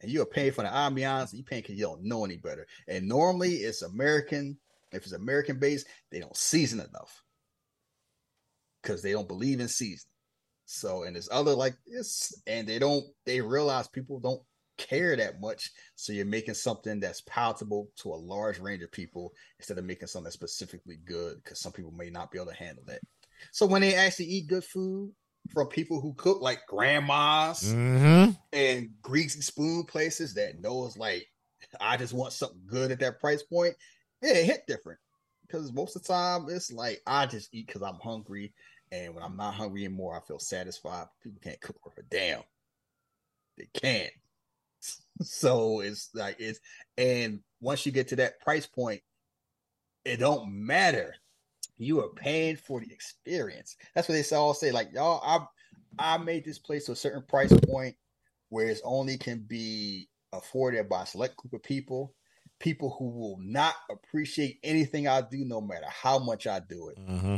And 0.00 0.10
you're 0.10 0.26
paying 0.26 0.52
for 0.52 0.62
the 0.62 0.68
ambiance, 0.68 1.34
you 1.34 1.42
paying 1.42 1.62
because 1.62 1.76
you 1.76 1.84
don't 1.84 2.04
know 2.04 2.24
any 2.24 2.36
better. 2.36 2.66
And 2.86 3.08
normally 3.08 3.54
it's 3.54 3.82
American. 3.82 4.56
If 4.92 5.02
it's 5.02 5.12
American 5.12 5.58
based, 5.58 5.86
they 6.10 6.20
don't 6.20 6.36
season 6.36 6.78
enough. 6.78 7.22
Because 8.80 9.02
they 9.02 9.12
don't 9.12 9.26
believe 9.26 9.58
in 9.58 9.68
seasoning. 9.68 10.12
So, 10.66 11.02
and 11.02 11.16
there's 11.16 11.30
other 11.32 11.54
like 11.54 11.74
this, 11.86 12.42
and 12.46 12.66
they 12.66 12.78
don't, 12.78 13.04
they 13.24 13.40
realize 13.40 13.88
people 13.88 14.20
don't 14.20 14.42
care 14.76 15.16
that 15.16 15.40
much. 15.40 15.70
So 15.96 16.12
you're 16.12 16.26
making 16.26 16.54
something 16.54 17.00
that's 17.00 17.22
palatable 17.22 17.88
to 17.96 18.10
a 18.10 18.14
large 18.14 18.58
range 18.60 18.82
of 18.82 18.92
people 18.92 19.32
instead 19.58 19.78
of 19.78 19.84
making 19.84 20.08
something 20.08 20.24
that's 20.24 20.34
specifically 20.34 20.98
good 21.04 21.42
because 21.42 21.58
some 21.58 21.72
people 21.72 21.90
may 21.92 22.10
not 22.10 22.30
be 22.30 22.38
able 22.38 22.52
to 22.52 22.56
handle 22.56 22.84
that. 22.86 23.00
So 23.50 23.66
when 23.66 23.82
they 23.82 23.94
actually 23.94 24.26
eat 24.26 24.46
good 24.46 24.64
food 24.64 25.12
from 25.52 25.68
people 25.68 26.00
who 26.00 26.14
cook 26.14 26.40
like 26.40 26.66
grandmas 26.66 27.72
mm-hmm. 27.74 28.32
and 28.52 28.90
greasy 29.02 29.40
spoon 29.40 29.84
places 29.84 30.34
that 30.34 30.60
knows 30.60 30.96
like 30.96 31.26
I 31.80 31.96
just 31.96 32.14
want 32.14 32.32
something 32.32 32.60
good 32.66 32.90
at 32.90 33.00
that 33.00 33.20
price 33.20 33.42
point, 33.42 33.74
yeah, 34.22 34.34
it 34.34 34.46
hit 34.46 34.66
different. 34.66 34.98
Because 35.42 35.72
most 35.72 35.96
of 35.96 36.02
the 36.02 36.08
time 36.08 36.46
it's 36.48 36.72
like 36.72 37.00
I 37.06 37.26
just 37.26 37.48
eat 37.52 37.66
because 37.66 37.82
I'm 37.82 37.98
hungry 38.02 38.52
and 38.90 39.14
when 39.14 39.22
I'm 39.22 39.36
not 39.36 39.54
hungry 39.54 39.84
anymore, 39.84 40.16
I 40.16 40.26
feel 40.26 40.38
satisfied. 40.38 41.06
People 41.22 41.40
can't 41.42 41.60
cook 41.60 41.76
worth 41.84 41.98
a 41.98 42.02
damn. 42.02 42.42
They 43.56 43.68
can't. 43.72 44.12
So 45.20 45.80
it's 45.80 46.10
like 46.14 46.36
it's 46.38 46.60
and 46.96 47.40
once 47.60 47.84
you 47.84 47.90
get 47.90 48.06
to 48.08 48.16
that 48.16 48.40
price 48.40 48.66
point, 48.66 49.00
it 50.04 50.18
don't 50.18 50.48
matter. 50.48 51.16
You 51.78 52.00
are 52.00 52.08
paying 52.08 52.56
for 52.56 52.80
the 52.80 52.92
experience. 52.92 53.76
That's 53.94 54.08
what 54.08 54.14
they 54.14 54.36
all 54.36 54.54
say. 54.54 54.72
Like 54.72 54.90
y'all, 54.92 55.22
I 55.24 56.14
I 56.14 56.18
made 56.18 56.44
this 56.44 56.58
place 56.58 56.86
to 56.86 56.92
a 56.92 56.96
certain 56.96 57.22
price 57.22 57.52
point 57.66 57.96
where 58.48 58.68
it 58.68 58.80
only 58.84 59.18
can 59.18 59.44
be 59.46 60.08
afforded 60.32 60.88
by 60.88 61.02
a 61.02 61.06
select 61.06 61.36
group 61.36 61.52
of 61.52 61.62
people, 61.62 62.14
people 62.58 62.94
who 62.98 63.10
will 63.10 63.38
not 63.40 63.74
appreciate 63.90 64.58
anything 64.62 65.08
I 65.08 65.20
do, 65.22 65.44
no 65.44 65.60
matter 65.60 65.86
how 65.88 66.18
much 66.18 66.46
I 66.46 66.60
do 66.60 66.88
it. 66.88 66.98
Mm-hmm. 66.98 67.36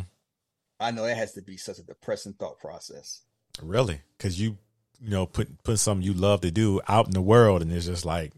I 0.78 0.90
know 0.90 1.04
it 1.04 1.16
has 1.16 1.32
to 1.32 1.42
be 1.42 1.56
such 1.56 1.78
a 1.78 1.82
depressing 1.82 2.34
thought 2.34 2.58
process. 2.58 3.22
Really? 3.62 4.00
Because 4.16 4.40
you, 4.40 4.56
you 5.00 5.10
know, 5.10 5.26
put 5.26 5.62
put 5.62 5.78
something 5.78 6.04
you 6.04 6.14
love 6.14 6.40
to 6.42 6.50
do 6.50 6.80
out 6.88 7.06
in 7.06 7.12
the 7.12 7.20
world, 7.20 7.62
and 7.62 7.72
it's 7.72 7.86
just 7.86 8.06
like, 8.06 8.32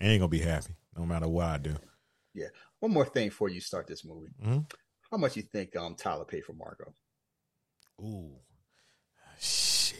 I 0.00 0.06
ain't 0.06 0.20
gonna 0.20 0.28
be 0.28 0.40
happy 0.40 0.74
no 0.96 1.06
matter 1.06 1.28
what 1.28 1.46
I 1.46 1.58
do. 1.58 1.76
Yeah. 2.34 2.48
One 2.80 2.92
more 2.92 3.06
thing 3.06 3.28
before 3.28 3.48
you 3.48 3.60
start 3.60 3.86
this 3.86 4.04
movie. 4.04 4.32
Mm-hmm. 4.42 4.58
How 5.10 5.16
much 5.16 5.36
you 5.36 5.42
think 5.42 5.76
um 5.76 5.94
Tyler 5.94 6.24
paid 6.24 6.44
for 6.44 6.52
Margot? 6.52 6.92
Ooh, 8.00 8.32
shit. 9.38 9.98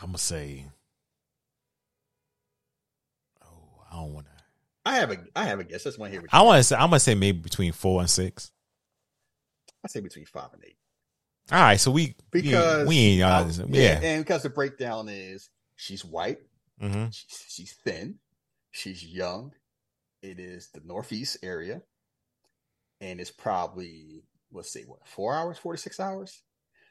I'm 0.00 0.08
gonna 0.08 0.18
say. 0.18 0.66
Oh, 3.44 3.82
I 3.90 3.96
don't 3.96 4.14
want 4.14 4.26
to. 4.26 4.32
I 4.86 4.96
have 4.96 5.10
a 5.10 5.18
I 5.34 5.44
have 5.44 5.60
a 5.60 5.64
guess. 5.64 5.84
That's 5.84 5.98
one 5.98 6.10
here. 6.10 6.22
I 6.30 6.42
want 6.42 6.58
to 6.60 6.64
say 6.64 6.76
I'm 6.76 6.90
gonna 6.90 7.00
say 7.00 7.14
maybe 7.14 7.38
between 7.38 7.72
four 7.72 8.00
and 8.00 8.10
six. 8.10 8.50
I 9.84 9.88
say 9.88 10.00
between 10.00 10.26
five 10.26 10.50
and 10.52 10.62
eight. 10.64 10.76
All 11.52 11.60
right, 11.60 11.78
so 11.78 11.90
we 11.90 12.16
because 12.30 12.88
we, 12.88 12.96
ain't 12.96 13.22
uh, 13.22 13.46
yeah. 13.68 14.00
and 14.02 14.24
because 14.24 14.42
the 14.42 14.48
breakdown 14.48 15.10
is 15.10 15.50
she's 15.76 16.02
white, 16.02 16.38
mm-hmm. 16.82 17.10
she's, 17.10 17.44
she's 17.48 17.72
thin, 17.84 18.14
she's 18.70 19.04
young. 19.04 19.52
It 20.22 20.40
is 20.40 20.68
the 20.72 20.80
northeast 20.82 21.36
area, 21.42 21.82
and 23.02 23.20
it's 23.20 23.30
probably 23.30 24.22
let's 24.54 24.72
see, 24.72 24.82
what 24.82 25.06
four 25.06 25.34
hours, 25.34 25.58
forty 25.58 25.78
six 25.78 26.00
hours. 26.00 26.42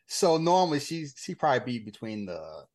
So 0.06 0.38
normally 0.38 0.80
she's 0.80 1.15
she 1.17 1.34
probably 1.34 1.80
be 1.80 1.80
between 1.80 2.26
the 2.26 2.66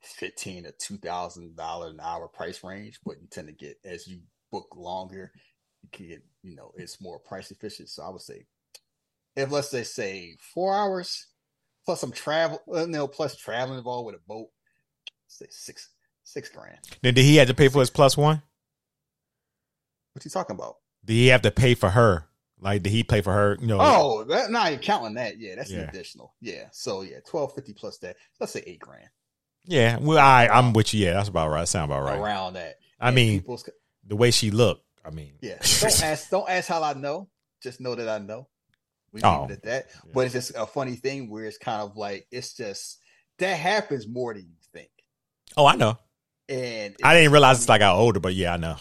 fifteen 0.00 0.64
to 0.64 0.72
two 0.72 0.98
thousand 0.98 1.56
dollar 1.56 1.88
an 1.88 2.00
hour 2.00 2.28
price 2.28 2.62
range, 2.62 3.00
but 3.04 3.20
you 3.20 3.26
tend 3.30 3.48
to 3.48 3.54
get 3.54 3.78
as 3.84 4.06
you 4.06 4.20
book 4.52 4.68
longer, 4.76 5.32
you 5.82 5.88
can 5.90 6.08
get 6.08 6.22
you 6.42 6.54
know 6.54 6.72
it's 6.76 7.00
more 7.00 7.18
price 7.18 7.50
efficient. 7.50 7.88
So 7.88 8.02
I 8.02 8.10
would 8.10 8.20
say 8.20 8.44
if 9.36 9.50
let's 9.50 9.70
say 9.70 9.82
say 9.82 10.36
four 10.54 10.74
hours 10.74 11.26
plus 11.84 12.00
some 12.00 12.12
travel, 12.12 12.60
uh, 12.74 12.80
you 12.80 12.88
know, 12.88 13.08
plus 13.08 13.34
traveling 13.34 13.78
involved 13.78 14.06
with 14.06 14.16
a 14.16 14.20
boat, 14.26 14.48
say 15.26 15.46
six 15.48 15.88
six 16.22 16.50
grand. 16.50 16.78
Then 17.02 17.14
did 17.14 17.24
he 17.24 17.36
have 17.36 17.48
to 17.48 17.54
pay 17.54 17.68
for 17.68 17.80
his 17.80 17.88
plus 17.88 18.16
one? 18.16 18.42
What 20.12 20.24
you 20.24 20.30
talking 20.30 20.56
about? 20.56 20.76
Did 21.04 21.14
he 21.14 21.28
have 21.28 21.42
to 21.42 21.50
pay 21.50 21.74
for 21.74 21.90
her? 21.90 22.26
Like 22.60 22.82
did 22.82 22.90
he 22.90 23.04
pay 23.04 23.20
for 23.20 23.32
her? 23.32 23.56
You 23.60 23.66
know, 23.66 23.78
oh, 23.80 24.24
that 24.24 24.50
not 24.50 24.68
even 24.68 24.82
counting 24.82 25.14
that. 25.14 25.38
Yeah, 25.38 25.54
that's 25.54 25.70
yeah. 25.70 25.80
an 25.80 25.88
additional. 25.88 26.34
Yeah, 26.40 26.64
so 26.72 27.02
yeah, 27.02 27.18
twelve 27.26 27.54
fifty 27.54 27.72
plus 27.72 27.98
that. 27.98 28.16
Let's 28.40 28.52
say 28.52 28.62
eight 28.66 28.80
grand. 28.80 29.08
Yeah, 29.64 29.98
well, 30.00 30.18
I 30.18 30.48
I'm 30.48 30.72
with 30.72 30.92
you. 30.94 31.06
Yeah, 31.06 31.14
that's 31.14 31.28
about 31.28 31.50
right. 31.50 31.68
Sound 31.68 31.90
about 31.90 32.04
right. 32.04 32.18
Around 32.18 32.54
that. 32.54 32.76
I 33.00 33.08
and 33.08 33.16
mean, 33.16 33.44
the 34.06 34.16
way 34.16 34.30
she 34.30 34.50
looked. 34.50 34.84
I 35.04 35.10
mean, 35.10 35.34
yeah. 35.40 35.58
Don't 35.80 36.02
ask. 36.02 36.30
Don't 36.30 36.48
ask 36.48 36.68
how 36.68 36.82
I 36.82 36.94
know. 36.94 37.28
Just 37.62 37.80
know 37.80 37.94
that 37.94 38.08
I 38.08 38.18
know. 38.18 38.48
We 39.12 39.22
oh. 39.22 39.42
leave 39.42 39.50
it 39.50 39.54
at 39.54 39.62
that. 39.64 39.86
Yeah. 40.04 40.10
But 40.14 40.20
it's 40.26 40.34
just 40.34 40.52
a 40.56 40.66
funny 40.66 40.96
thing 40.96 41.30
where 41.30 41.44
it's 41.44 41.58
kind 41.58 41.82
of 41.82 41.96
like 41.96 42.26
it's 42.30 42.54
just 42.54 42.98
that 43.38 43.54
happens 43.54 44.06
more 44.06 44.34
than 44.34 44.42
you 44.42 44.56
think. 44.72 44.90
Oh, 45.56 45.66
I 45.66 45.76
know. 45.76 45.98
And 46.48 46.96
I 47.02 47.14
didn't 47.14 47.32
realize 47.32 47.58
it's 47.58 47.68
like 47.68 47.82
I 47.82 47.86
got 47.86 47.96
older, 47.96 48.20
but 48.20 48.34
yeah, 48.34 48.54
I 48.54 48.56
know. 48.56 48.76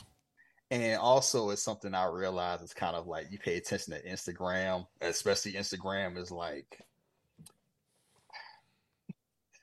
And 0.69 0.97
also, 0.97 1.49
it's 1.51 1.63
something 1.63 1.93
I 1.93 2.07
realize 2.07 2.61
it's 2.61 2.73
kind 2.73 2.95
of 2.95 3.07
like 3.07 3.27
you 3.31 3.39
pay 3.39 3.55
attention 3.55 3.93
to 3.93 4.03
Instagram, 4.03 4.85
especially 5.01 5.53
Instagram 5.53 6.17
is 6.17 6.29
like 6.29 6.81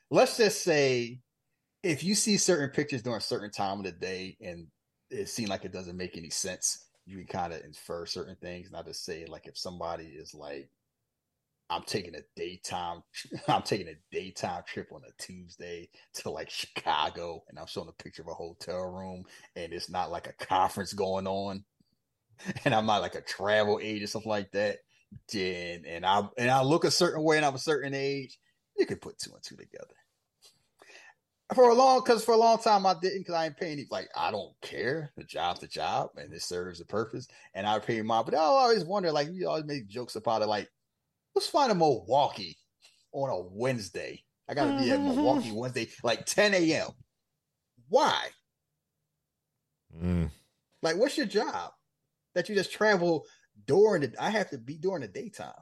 let's 0.09 0.37
just 0.37 0.63
say 0.63 1.19
if 1.83 2.03
you 2.03 2.15
see 2.15 2.37
certain 2.37 2.69
pictures 2.69 3.01
during 3.01 3.17
a 3.17 3.21
certain 3.21 3.51
time 3.51 3.79
of 3.79 3.85
the 3.85 3.91
day 3.91 4.37
and 4.41 4.67
it 5.11 5.29
seems 5.29 5.49
like 5.49 5.65
it 5.65 5.71
doesn't 5.73 5.97
make 5.97 6.17
any 6.17 6.29
sense, 6.29 6.87
you 7.05 7.17
can 7.17 7.27
kind 7.27 7.53
of 7.53 7.63
infer 7.63 8.05
certain 8.05 8.35
things. 8.37 8.71
Not 8.71 8.87
to 8.87 8.93
say 8.93 9.25
like 9.27 9.45
if 9.45 9.57
somebody 9.57 10.05
is 10.05 10.33
like, 10.33 10.69
I'm 11.69 11.83
taking 11.83 12.15
a 12.15 12.21
daytime, 12.35 13.03
I'm 13.47 13.63
taking 13.63 13.87
a 13.87 13.95
daytime 14.11 14.63
trip 14.67 14.89
on 14.91 15.01
a 15.07 15.21
Tuesday 15.21 15.89
to 16.15 16.29
like 16.29 16.49
Chicago, 16.49 17.43
and 17.49 17.57
I'm 17.57 17.67
showing 17.67 17.89
a 17.89 18.03
picture 18.03 18.21
of 18.21 18.27
a 18.27 18.33
hotel 18.33 18.83
room, 18.83 19.25
and 19.55 19.73
it's 19.73 19.89
not 19.89 20.11
like 20.11 20.27
a 20.27 20.45
conference 20.45 20.93
going 20.93 21.27
on, 21.27 21.63
and 22.65 22.73
I'm 22.73 22.85
not 22.85 23.01
like 23.01 23.15
a 23.15 23.21
travel 23.21 23.79
agent 23.81 24.03
or 24.03 24.07
something 24.07 24.29
like 24.29 24.51
that. 24.51 24.79
Then 25.31 25.85
and 25.87 26.05
I 26.05 26.27
and 26.37 26.51
I 26.51 26.61
look 26.63 26.83
a 26.83 26.91
certain 26.91 27.23
way, 27.23 27.37
and 27.37 27.45
I'm 27.45 27.55
a 27.55 27.59
certain 27.59 27.93
age, 27.93 28.37
you 28.77 28.85
can 28.85 28.97
put 28.97 29.17
two 29.17 29.33
and 29.33 29.43
two 29.43 29.55
together 29.55 29.95
for 31.53 31.69
a 31.69 31.73
long 31.73 32.01
because 32.03 32.25
for 32.25 32.33
a 32.33 32.37
long 32.37 32.57
time 32.57 32.85
I 32.85 32.95
didn't 32.99 33.19
because 33.19 33.35
I 33.35 33.45
ain't 33.45 33.57
paying 33.57 33.85
like 33.91 34.09
I 34.15 34.31
don't 34.31 34.53
care. 34.61 35.11
The 35.15 35.23
job's 35.23 35.59
the 35.59 35.67
job 35.67 36.09
and 36.17 36.33
it 36.33 36.41
serves 36.41 36.81
a 36.81 36.85
purpose. 36.85 37.27
And 37.53 37.67
I 37.67 37.77
pay 37.79 38.01
my 38.01 38.23
but 38.23 38.33
I 38.33 38.39
always 38.39 38.83
wonder, 38.83 39.11
like 39.11 39.29
you 39.31 39.47
always 39.47 39.65
make 39.65 39.87
jokes 39.87 40.15
about 40.15 40.41
it, 40.41 40.47
like 40.47 40.69
let's 41.35 41.47
find 41.47 41.71
a 41.71 41.75
Milwaukee 41.75 42.57
on 43.11 43.29
a 43.29 43.41
Wednesday. 43.51 44.23
I 44.47 44.53
gotta 44.53 44.77
be 44.77 44.91
at 44.91 45.01
Milwaukee 45.01 45.51
Wednesday, 45.51 45.89
like 46.03 46.25
10 46.25 46.53
a.m. 46.53 46.89
Why? 47.89 48.27
Mm. 50.01 50.29
Like, 50.81 50.97
what's 50.97 51.17
your 51.17 51.25
job? 51.25 51.71
That 52.35 52.49
you 52.49 52.55
just 52.55 52.71
travel 52.71 53.25
during 53.65 54.01
the 54.01 54.13
I 54.19 54.29
have 54.29 54.49
to 54.51 54.57
be 54.57 54.77
during 54.77 55.01
the 55.01 55.07
daytime. 55.07 55.53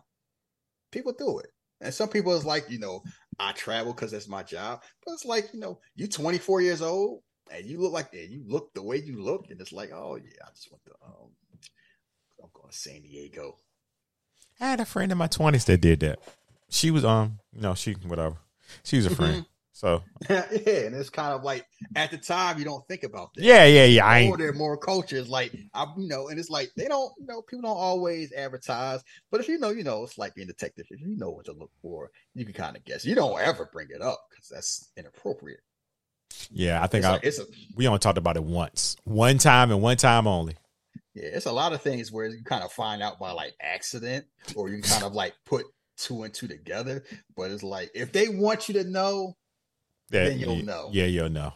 People 0.91 1.13
do 1.13 1.39
it. 1.39 1.47
And 1.81 1.93
some 1.93 2.09
people 2.09 2.33
is 2.33 2.45
like, 2.45 2.69
you 2.69 2.79
know, 2.79 3.03
I 3.39 3.51
travel 3.51 3.93
because 3.93 4.11
that's 4.11 4.27
my 4.27 4.43
job. 4.43 4.81
But 5.05 5.13
it's 5.13 5.25
like, 5.25 5.53
you 5.53 5.59
know, 5.59 5.79
you 5.95 6.07
24 6.07 6.61
years 6.61 6.81
old 6.81 7.21
and 7.51 7.65
you 7.65 7.79
look 7.79 7.93
like 7.93 8.11
that. 8.11 8.29
You 8.29 8.43
look 8.47 8.73
the 8.73 8.81
way 8.81 8.97
you 8.97 9.21
look, 9.21 9.47
and 9.49 9.59
it's 9.59 9.73
like, 9.73 9.91
oh 9.91 10.15
yeah, 10.15 10.45
I 10.45 10.49
just 10.55 10.71
went 10.71 10.83
to 10.85 10.91
um 11.05 11.29
I'm 12.41 12.49
going 12.53 12.69
to 12.69 12.77
San 12.77 13.01
Diego. 13.01 13.57
I 14.59 14.69
had 14.69 14.79
a 14.79 14.85
friend 14.85 15.11
in 15.11 15.17
my 15.17 15.27
twenties 15.27 15.65
that 15.65 15.81
did 15.81 15.99
that. 16.01 16.19
She 16.69 16.91
was 16.91 17.05
um, 17.05 17.39
you 17.53 17.61
know, 17.61 17.73
she 17.75 17.93
whatever. 17.93 18.37
She 18.83 18.97
was 18.97 19.05
a 19.05 19.15
friend. 19.15 19.45
So 19.75 20.03
yeah, 20.29 20.45
and 20.51 20.95
it's 20.95 21.09
kind 21.09 21.33
of 21.33 21.43
like 21.43 21.65
at 21.95 22.11
the 22.11 22.17
time 22.17 22.57
you 22.59 22.63
don't 22.63 22.87
think 22.87 23.03
about 23.03 23.33
that. 23.33 23.43
yeah, 23.43 23.65
yeah, 23.65 23.85
yeah. 23.85 24.05
I 24.05 24.19
ain't 24.19 24.31
older, 24.31 24.53
more 24.53 24.77
cultures 24.77 25.27
like 25.27 25.51
I, 25.73 25.85
you 25.97 26.07
know, 26.07 26.29
and 26.29 26.39
it's 26.39 26.49
like 26.49 26.71
they 26.77 26.87
don't, 26.87 27.11
you 27.19 27.25
know, 27.25 27.41
people 27.41 27.63
don't 27.63 27.77
always 27.77 28.31
advertise. 28.31 29.03
But 29.31 29.41
if 29.41 29.47
you 29.49 29.57
know, 29.57 29.71
you 29.71 29.83
know, 29.83 30.03
it's 30.03 30.17
like 30.17 30.35
being 30.35 30.47
a 30.47 30.51
detective. 30.53 30.85
If 30.89 31.01
you 31.01 31.17
know 31.17 31.31
what 31.31 31.45
to 31.45 31.53
look 31.53 31.71
for, 31.81 32.11
you 32.35 32.45
can 32.45 32.53
kind 32.53 32.77
of 32.77 32.85
guess. 32.85 33.03
You 33.03 33.15
don't 33.15 33.39
ever 33.41 33.67
bring 33.73 33.87
it 33.89 34.01
up 34.01 34.19
because 34.29 34.47
that's 34.47 34.91
inappropriate. 34.95 35.59
yeah, 36.51 36.81
I 36.81 36.87
think 36.87 37.01
It's, 37.03 37.07
I 37.07 37.11
like, 37.11 37.23
it's 37.23 37.39
a 37.39 37.45
we 37.75 37.87
only 37.87 37.99
talked 37.99 38.17
about 38.19 38.37
it 38.37 38.43
once. 38.43 38.95
One 39.05 39.37
time 39.37 39.71
and 39.71 39.81
one 39.81 39.97
time 39.97 40.27
only. 40.27 40.55
Yeah, 41.13 41.29
it's 41.33 41.45
a 41.45 41.51
lot 41.51 41.73
of 41.73 41.81
things 41.81 42.11
where 42.11 42.27
you 42.27 42.43
kind 42.43 42.63
of 42.63 42.71
find 42.71 43.01
out 43.01 43.19
by 43.19 43.31
like 43.31 43.53
accident, 43.61 44.25
or 44.55 44.69
you 44.69 44.81
kind 44.81 45.03
of 45.03 45.13
like 45.13 45.33
put 45.45 45.65
two 45.97 46.23
and 46.23 46.33
two 46.33 46.47
together. 46.47 47.03
But 47.35 47.51
it's 47.51 47.63
like 47.63 47.91
if 47.93 48.11
they 48.11 48.27
want 48.29 48.67
you 48.67 48.73
to 48.75 48.83
know, 48.83 49.35
That, 50.09 50.29
Then 50.29 50.39
you'll 50.39 50.63
know. 50.63 50.89
Yeah, 50.91 51.05
you'll 51.05 51.29
know. 51.29 51.53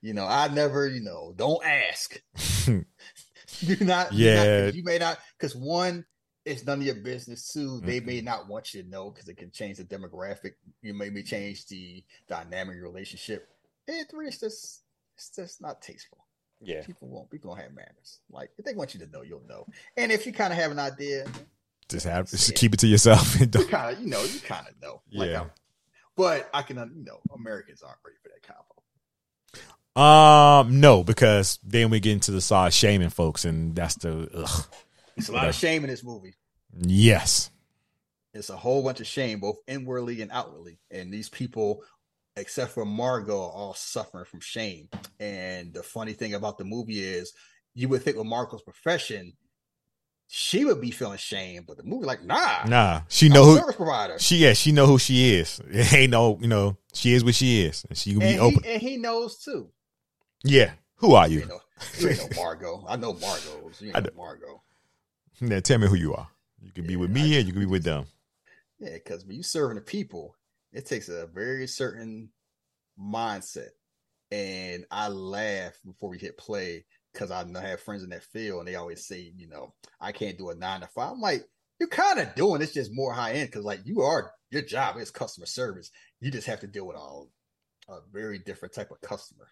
you 0.00 0.14
know, 0.14 0.26
I 0.26 0.48
never, 0.48 0.86
you 0.88 1.00
know, 1.02 1.32
don't 1.36 1.64
ask. 1.64 2.20
do 2.66 3.76
not, 3.80 4.10
do 4.10 4.16
Yeah. 4.16 4.64
not- 4.66 4.74
you 4.74 4.82
may 4.84 4.98
not, 4.98 5.18
because 5.38 5.54
one, 5.54 6.04
it's 6.44 6.64
none 6.66 6.80
of 6.80 6.84
your 6.86 6.96
business. 6.96 7.50
Two, 7.52 7.80
they 7.80 8.00
may 8.00 8.20
not 8.20 8.48
want 8.48 8.74
you 8.74 8.82
to 8.82 8.88
know 8.88 9.10
because 9.10 9.28
it 9.28 9.36
can 9.38 9.50
change 9.50 9.78
the 9.78 9.84
demographic. 9.84 10.52
You 10.82 10.92
maybe 10.94 11.22
change 11.22 11.66
the 11.66 12.04
dynamic 12.28 12.76
relationship. 12.82 13.48
And 13.88 14.06
three, 14.10 14.28
it's 14.28 14.40
just, 14.40 14.82
it's 15.16 15.30
just 15.34 15.62
not 15.62 15.80
tasteful. 15.80 16.23
Yeah. 16.66 16.82
People 16.84 17.08
won't, 17.08 17.30
people 17.30 17.50
don't 17.54 17.62
have 17.62 17.72
manners. 17.74 18.20
Like 18.30 18.50
if 18.58 18.64
they 18.64 18.74
want 18.74 18.94
you 18.94 19.00
to 19.00 19.06
know, 19.10 19.22
you'll 19.22 19.42
know. 19.48 19.66
And 19.96 20.10
if 20.12 20.26
you 20.26 20.32
kind 20.32 20.52
of 20.52 20.58
have 20.58 20.70
an 20.70 20.78
idea, 20.78 21.26
Just 21.88 22.06
have 22.06 22.30
just 22.30 22.54
keep 22.54 22.74
it 22.74 22.80
to 22.80 22.86
yourself 22.86 23.32
and 23.34 23.40
you 23.42 23.46
don't 23.46 23.68
kind 23.68 23.94
of, 23.96 24.02
you 24.02 24.08
know, 24.08 24.22
you 24.22 24.40
kind 24.40 24.66
of 24.68 24.74
know. 24.80 25.02
Like 25.12 25.30
Yeah. 25.30 25.40
I'm- 25.40 25.50
but 26.16 26.48
I 26.54 26.62
can, 26.62 26.76
you 26.96 27.04
know, 27.04 27.18
Americans 27.34 27.82
aren't 27.82 27.98
ready 28.04 28.16
for 28.22 28.28
that 28.28 28.42
combo. 29.94 30.00
Um, 30.00 30.80
no, 30.80 31.04
because 31.04 31.58
then 31.62 31.90
we 31.90 32.00
get 32.00 32.12
into 32.12 32.30
the 32.32 32.40
side 32.40 32.72
shaming 32.72 33.10
folks, 33.10 33.44
and 33.44 33.74
that's 33.76 33.94
the 33.96 34.28
ugh. 34.34 34.66
It's 35.16 35.28
a 35.28 35.32
lot 35.32 35.48
of 35.48 35.54
shame 35.54 35.84
in 35.84 35.90
this 35.90 36.02
movie. 36.02 36.34
yes, 36.76 37.50
It's 38.32 38.50
a 38.50 38.56
whole 38.56 38.82
bunch 38.82 38.98
of 39.00 39.06
shame, 39.06 39.38
both 39.38 39.58
inwardly 39.68 40.20
and 40.22 40.32
outwardly. 40.32 40.78
And 40.90 41.12
these 41.12 41.28
people, 41.28 41.84
except 42.36 42.72
for 42.72 42.84
Margot, 42.84 43.32
all 43.34 43.74
suffering 43.74 44.24
from 44.24 44.40
shame. 44.40 44.88
And 45.20 45.72
the 45.72 45.82
funny 45.82 46.12
thing 46.12 46.34
about 46.34 46.58
the 46.58 46.64
movie 46.64 47.00
is, 47.00 47.32
you 47.74 47.88
would 47.88 48.02
think 48.02 48.16
with 48.16 48.26
Margot's 48.26 48.62
profession, 48.62 49.32
she 50.26 50.64
would 50.64 50.80
be 50.80 50.90
feeling 50.90 51.18
shame, 51.18 51.64
but 51.66 51.76
the 51.76 51.82
movie 51.82 52.06
like, 52.06 52.22
nah, 52.24 52.64
nah, 52.66 53.02
she 53.08 53.28
know 53.28 53.44
who 53.44 53.56
service 53.58 53.76
provider. 53.76 54.18
she 54.18 54.36
yeah 54.38 54.52
she 54.54 54.72
know 54.72 54.86
who 54.86 54.98
she 54.98 55.34
is. 55.34 55.60
It 55.70 55.92
ain't 55.92 56.10
no 56.12 56.38
you 56.40 56.48
know 56.48 56.76
she 56.92 57.12
is 57.12 57.22
what 57.24 57.34
she 57.34 57.62
is, 57.62 57.84
and 57.88 57.96
she 57.98 58.10
can 58.12 58.20
be 58.20 58.26
and, 58.28 58.40
open. 58.40 58.62
he, 58.64 58.70
and 58.72 58.82
he 58.82 58.96
knows 58.96 59.38
too. 59.38 59.70
yeah, 60.42 60.72
who 60.96 61.14
are 61.14 61.28
You 61.28 61.34
you? 61.34 61.40
ain't 61.40 61.48
know, 61.50 61.60
you 61.98 62.16
know 62.16 62.28
Margot. 62.36 62.84
I 62.88 62.96
know 62.96 63.12
Margot. 63.12 63.80
You 63.80 63.88
ain't 63.88 63.96
I 63.96 64.00
know 64.00 64.06
know. 64.06 64.16
Margot. 64.16 64.60
Now 65.40 65.60
tell 65.60 65.78
me 65.78 65.88
who 65.88 65.94
you 65.96 66.14
are. 66.14 66.28
You 66.62 66.72
can 66.72 66.86
be 66.86 66.96
with 66.96 67.10
me, 67.10 67.36
and 67.38 67.46
you 67.46 67.52
can 67.52 67.60
be 67.60 67.66
with 67.66 67.84
them. 67.84 68.06
Yeah, 68.78 68.94
because 68.94 69.24
when 69.26 69.36
you 69.36 69.42
serving 69.42 69.76
the 69.76 69.82
people, 69.82 70.34
it 70.74 70.86
takes 70.86 71.08
a 71.08 71.26
very 71.26 71.66
certain 71.66 72.30
mindset. 73.00 73.70
And 74.30 74.84
I 74.90 75.08
laugh 75.08 75.78
before 75.84 76.10
we 76.10 76.18
hit 76.18 76.36
play 76.36 76.84
because 77.12 77.30
I 77.30 77.44
have 77.60 77.80
friends 77.80 78.02
in 78.02 78.10
that 78.10 78.24
field, 78.24 78.58
and 78.58 78.68
they 78.68 78.74
always 78.74 79.06
say, 79.06 79.32
you 79.36 79.48
know, 79.48 79.72
I 80.00 80.10
can't 80.10 80.36
do 80.36 80.50
a 80.50 80.54
nine 80.54 80.80
to 80.80 80.88
five. 80.88 81.12
I'm 81.12 81.20
like, 81.20 81.44
you're 81.78 81.88
kind 81.88 82.18
of 82.18 82.34
doing 82.34 82.60
it's 82.60 82.74
just 82.74 82.90
more 82.92 83.12
high 83.12 83.32
end 83.32 83.48
because, 83.48 83.64
like, 83.64 83.80
you 83.84 84.02
are 84.02 84.32
your 84.50 84.62
job 84.62 84.96
is 84.96 85.10
customer 85.10 85.46
service. 85.46 85.90
You 86.20 86.30
just 86.30 86.46
have 86.48 86.60
to 86.60 86.66
deal 86.66 86.86
with 86.86 86.96
a, 86.96 87.92
a 87.92 88.00
very 88.12 88.38
different 88.38 88.74
type 88.74 88.90
of 88.90 89.00
customer. 89.00 89.48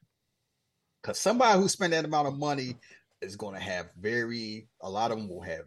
Because 1.01 1.19
somebody 1.19 1.59
who 1.59 1.69
spend 1.69 1.93
that 1.93 2.05
amount 2.05 2.29
of 2.29 2.39
money 2.39 2.77
is 3.21 3.37
going 3.37 3.55
to 3.55 3.61
have 3.61 3.91
very 4.01 4.69
a 4.81 4.91
lot 4.91 5.13
of 5.13 5.19
them 5.19 5.29
will 5.29 5.43
have 5.43 5.65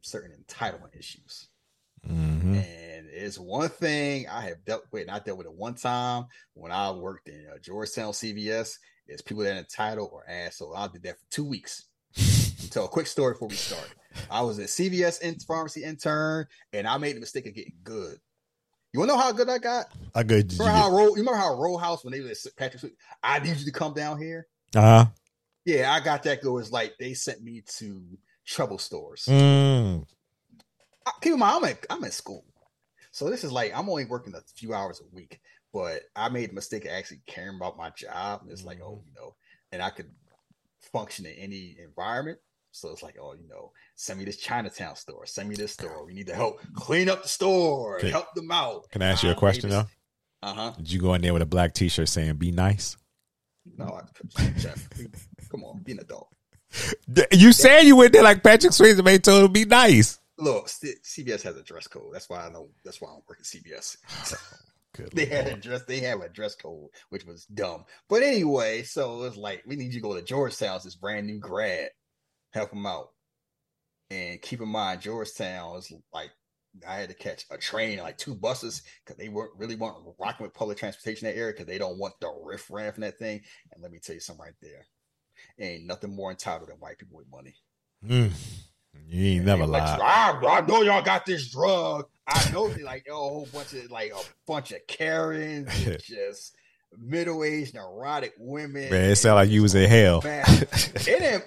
certain 0.00 0.32
entitlement 0.44 0.96
issues. 0.96 1.48
Hmm 2.06 2.54
And 2.54 3.06
it's 3.10 3.38
one 3.38 3.68
thing 3.68 4.26
I 4.28 4.42
have 4.42 4.64
dealt 4.64 4.84
with, 4.90 5.02
and 5.02 5.10
I 5.10 5.18
dealt 5.18 5.38
with 5.38 5.46
it 5.46 5.54
one 5.54 5.74
time 5.74 6.26
when 6.54 6.72
I 6.72 6.90
worked 6.90 7.28
in 7.28 7.46
uh, 7.52 7.58
Georgetown 7.58 8.12
CVS. 8.12 8.78
Is 9.08 9.20
people 9.20 9.42
that 9.42 9.54
are 9.54 9.58
entitled 9.58 10.10
or 10.12 10.24
ass. 10.28 10.56
So 10.56 10.74
I 10.74 10.86
did 10.86 11.02
that 11.02 11.18
for 11.18 11.26
two 11.28 11.44
weeks. 11.44 11.86
Tell 12.70 12.84
a 12.84 12.88
quick 12.88 13.06
story 13.06 13.34
before 13.34 13.48
we 13.48 13.56
start. 13.56 13.90
I 14.30 14.42
was 14.42 14.58
a 14.58 14.64
CVS 14.64 15.20
in 15.22 15.38
pharmacy 15.40 15.82
intern, 15.82 16.46
and 16.72 16.86
I 16.86 16.96
made 16.98 17.16
the 17.16 17.20
mistake 17.20 17.46
of 17.46 17.54
getting 17.54 17.74
good. 17.82 18.18
You 18.92 19.00
want 19.00 19.10
to 19.10 19.16
know 19.16 19.22
how 19.22 19.32
good 19.32 19.48
I 19.48 19.58
got? 19.58 19.86
I 20.14 20.22
good. 20.22 20.52
Remember 20.52 20.70
how 20.70 20.90
get, 20.90 20.96
Roll? 20.96 21.08
You 21.08 21.24
remember 21.24 21.38
how 21.38 21.54
Road 21.54 21.78
House 21.78 22.04
when 22.04 22.12
they 22.12 22.20
was 22.20 22.44
at 22.46 22.56
Patrick? 22.56 22.92
I 23.22 23.38
need 23.40 23.56
you 23.56 23.64
to 23.64 23.72
come 23.72 23.94
down 23.94 24.20
here. 24.20 24.46
uh 24.76 25.06
Yeah, 25.64 25.92
I 25.92 26.00
got 26.00 26.22
that. 26.24 26.42
Go. 26.42 26.58
It's 26.58 26.70
like 26.70 26.94
they 26.98 27.14
sent 27.14 27.42
me 27.42 27.62
to 27.78 28.02
trouble 28.46 28.78
stores. 28.78 29.26
mm, 29.28 30.06
keep 31.20 31.32
in 31.34 31.38
mind, 31.38 31.56
I'm 31.64 31.70
at 31.70 31.86
I'm 31.90 32.04
at 32.04 32.12
school, 32.12 32.44
so 33.10 33.28
this 33.30 33.44
is 33.44 33.52
like 33.52 33.72
I'm 33.76 33.88
only 33.88 34.04
working 34.04 34.34
a 34.34 34.40
few 34.56 34.74
hours 34.74 35.00
a 35.00 35.14
week. 35.14 35.40
But 35.72 36.02
I 36.14 36.28
made 36.28 36.50
the 36.50 36.54
mistake 36.54 36.84
of 36.84 36.90
actually 36.90 37.22
caring 37.26 37.56
about 37.56 37.78
my 37.78 37.88
job. 37.90 38.42
And 38.42 38.50
it's 38.50 38.62
like, 38.64 38.80
oh, 38.84 39.02
you 39.06 39.14
know, 39.14 39.34
and 39.72 39.80
I 39.82 39.88
could 39.88 40.10
function 40.92 41.24
in 41.24 41.32
any 41.32 41.76
environment. 41.82 42.38
So 42.72 42.90
it's 42.90 43.02
like, 43.02 43.16
oh, 43.20 43.32
you 43.34 43.48
know, 43.48 43.72
send 43.96 44.18
me 44.18 44.24
this 44.26 44.36
Chinatown 44.36 44.96
store, 44.96 45.24
send 45.26 45.48
me 45.48 45.54
this 45.54 45.72
store. 45.72 46.04
We 46.04 46.12
need 46.14 46.26
to 46.26 46.34
help 46.34 46.60
clean 46.74 47.08
up 47.08 47.22
the 47.22 47.28
store, 47.28 47.96
Okay. 47.98 48.10
help 48.10 48.34
them 48.34 48.50
out. 48.50 48.90
Can 48.90 49.00
I 49.02 49.08
ask 49.08 49.22
you 49.22 49.30
a 49.30 49.34
question 49.34 49.70
though? 49.70 49.86
Uh 50.42 50.52
huh. 50.54 50.72
Did 50.76 50.90
you 50.92 51.00
go 51.00 51.14
in 51.14 51.22
there 51.22 51.32
with 51.32 51.42
a 51.42 51.46
black 51.46 51.72
T-shirt 51.72 52.08
saying 52.08 52.34
"Be 52.36 52.50
nice"? 52.50 52.96
No, 53.78 53.98
I, 54.38 54.50
Jeff, 54.58 54.88
come 55.50 55.64
on, 55.64 55.82
be 55.82 55.92
an 55.92 56.00
adult. 56.00 56.28
You 57.32 57.52
said 57.52 57.82
you 57.82 57.96
went 57.96 58.12
there 58.12 58.22
like 58.22 58.42
Patrick 58.42 58.72
Swayze 58.72 59.02
made 59.04 59.22
told 59.22 59.44
him 59.44 59.52
be 59.52 59.64
nice. 59.66 60.18
Look, 60.42 60.66
CVS 60.66 61.42
has 61.42 61.56
a 61.56 61.62
dress 61.62 61.86
code. 61.86 62.12
That's 62.12 62.28
why 62.28 62.44
I 62.44 62.50
know. 62.50 62.68
That's 62.84 63.00
why 63.00 63.08
I 63.08 63.12
don't 63.12 63.28
work 63.28 63.38
at 63.38 63.46
CVS. 63.46 63.96
Good 64.94 65.10
they 65.12 65.24
had 65.24 65.46
a 65.46 65.56
dress. 65.56 65.84
They 65.84 66.00
have 66.00 66.20
a 66.20 66.28
dress 66.28 66.54
code, 66.54 66.88
which 67.08 67.24
was 67.24 67.46
dumb. 67.46 67.84
But 68.08 68.22
anyway, 68.22 68.82
so 68.82 69.22
it's 69.22 69.36
like 69.36 69.62
we 69.66 69.76
need 69.76 69.94
you 69.94 70.00
to 70.00 70.08
go 70.08 70.14
to 70.14 70.22
Georgetown, 70.22 70.80
this 70.82 70.96
brand 70.96 71.26
new 71.26 71.38
grad, 71.38 71.90
help 72.50 72.70
them 72.70 72.84
out. 72.86 73.10
And 74.10 74.42
keep 74.42 74.60
in 74.60 74.68
mind, 74.68 75.00
Georgetown 75.00 75.76
is 75.76 75.92
like 76.12 76.30
I 76.86 76.96
had 76.96 77.08
to 77.08 77.14
catch 77.14 77.44
a 77.50 77.56
train, 77.56 78.00
like 78.00 78.18
two 78.18 78.34
buses, 78.34 78.82
because 79.04 79.16
they 79.16 79.28
weren't 79.28 79.52
really 79.56 79.76
weren't 79.76 79.96
rocking 80.18 80.44
with 80.44 80.54
public 80.54 80.76
transportation 80.76 81.28
in 81.28 81.34
that 81.34 81.40
area 81.40 81.52
because 81.52 81.66
they 81.66 81.78
don't 81.78 81.98
want 81.98 82.14
the 82.20 82.30
riff 82.42 82.68
raff 82.68 82.96
in 82.96 83.02
that 83.02 83.18
thing. 83.18 83.42
And 83.72 83.82
let 83.82 83.92
me 83.92 84.00
tell 84.02 84.14
you 84.14 84.20
something 84.20 84.44
right 84.44 84.54
there, 84.60 84.86
ain't 85.58 85.86
nothing 85.86 86.14
more 86.14 86.30
entitled 86.30 86.68
than 86.68 86.78
white 86.78 86.98
people 86.98 87.16
with 87.16 87.30
money. 87.30 87.54
Mm. 88.04 88.32
You 89.08 89.36
ain't 89.36 89.44
never 89.44 89.66
They 89.66 89.72
like, 89.72 89.98
lied. 89.98 90.44
I, 90.44 90.58
I 90.58 90.60
know 90.66 90.82
y'all 90.82 91.02
got 91.02 91.26
this 91.26 91.50
drug. 91.50 92.06
I 92.26 92.50
know 92.50 92.68
they 92.68 92.82
like 92.82 93.06
a 93.10 93.14
whole 93.14 93.48
bunch 93.52 93.72
of 93.74 93.90
like 93.90 94.12
a 94.12 94.20
bunch 94.46 94.72
of 94.72 94.78
Karens, 94.86 95.68
just 96.04 96.54
middle 96.96 97.44
aged 97.44 97.74
neurotic 97.74 98.34
women. 98.38 98.90
Man, 98.90 99.10
it 99.10 99.16
sounded 99.16 99.36
like 99.36 99.50
you 99.50 99.62
was 99.62 99.74
in 99.74 99.88
hell. 99.88 100.22
Man, 100.22 100.44
it 100.48 101.04
didn't, 101.04 101.44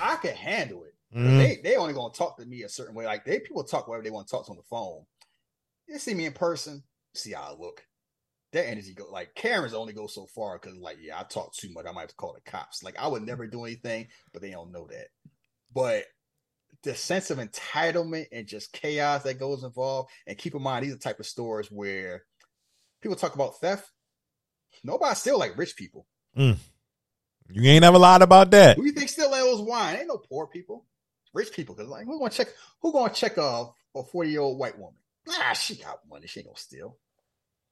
I 0.00 0.16
could 0.16 0.34
handle 0.34 0.84
it. 0.84 0.94
Mhm. 1.16 1.38
They 1.38 1.60
they 1.62 1.76
only 1.76 1.94
gonna 1.94 2.12
talk 2.12 2.36
to 2.38 2.46
me 2.46 2.62
a 2.62 2.68
certain 2.68 2.94
way. 2.94 3.04
Like 3.04 3.24
they 3.24 3.38
people 3.38 3.62
talk 3.64 3.86
whatever 3.86 4.02
they 4.02 4.10
want 4.10 4.26
to 4.26 4.32
talk 4.32 4.46
to 4.46 4.50
on 4.50 4.56
the 4.56 4.62
phone. 4.64 5.04
You 5.88 5.98
see 5.98 6.14
me 6.14 6.26
in 6.26 6.32
person, 6.32 6.82
see 7.14 7.32
how 7.32 7.54
I 7.54 7.60
look. 7.60 7.84
That 8.52 8.68
energy 8.68 8.94
go 8.94 9.06
like 9.10 9.34
Karen's 9.34 9.74
only 9.74 9.92
go 9.92 10.06
so 10.06 10.26
far 10.26 10.58
because 10.58 10.76
like 10.78 10.96
yeah, 11.00 11.20
I 11.20 11.24
talk 11.24 11.52
too 11.54 11.72
much. 11.72 11.86
I 11.86 11.92
might 11.92 12.02
have 12.02 12.10
to 12.10 12.16
call 12.16 12.34
the 12.34 12.50
cops. 12.50 12.82
Like 12.82 12.98
I 12.98 13.06
would 13.06 13.22
never 13.22 13.46
do 13.46 13.64
anything, 13.64 14.08
but 14.32 14.42
they 14.42 14.50
don't 14.50 14.72
know 14.72 14.88
that. 14.90 15.08
But 15.72 16.04
the 16.84 16.94
sense 16.94 17.30
of 17.30 17.38
entitlement 17.38 18.26
and 18.32 18.46
just 18.46 18.72
chaos 18.72 19.22
that 19.24 19.38
goes 19.38 19.64
involved, 19.64 20.10
and 20.26 20.38
keep 20.38 20.54
in 20.54 20.62
mind 20.62 20.84
these 20.84 20.92
are 20.92 20.96
the 20.96 21.02
type 21.02 21.20
of 21.20 21.26
stores 21.26 21.68
where 21.70 22.22
people 23.00 23.16
talk 23.16 23.34
about 23.34 23.58
theft. 23.60 23.90
Nobody 24.82 25.14
still 25.14 25.38
like 25.38 25.56
rich 25.58 25.76
people. 25.76 26.06
You 27.50 27.70
ain't 27.70 27.84
ever 27.84 27.98
lied 27.98 28.22
about 28.22 28.50
that. 28.52 28.76
Who 28.76 28.84
you 28.84 28.92
think 28.92 29.10
still 29.10 29.32
owes 29.32 29.60
wine? 29.60 29.96
Ain't 29.96 30.08
no 30.08 30.18
poor 30.18 30.46
people. 30.46 30.86
Rich 31.32 31.52
people. 31.52 31.74
Cause 31.74 31.88
like 31.88 32.06
who 32.06 32.18
gonna 32.18 32.30
check 32.30 32.48
who 32.80 32.92
gonna 32.92 33.12
check 33.12 33.36
a 33.36 33.66
a 33.94 34.02
40 34.02 34.30
year 34.30 34.40
old 34.40 34.58
white 34.58 34.78
woman? 34.78 34.98
Ah, 35.28 35.52
she 35.52 35.76
got 35.76 36.00
money. 36.08 36.26
She 36.26 36.40
ain't 36.40 36.48
gonna 36.48 36.58
steal. 36.58 36.96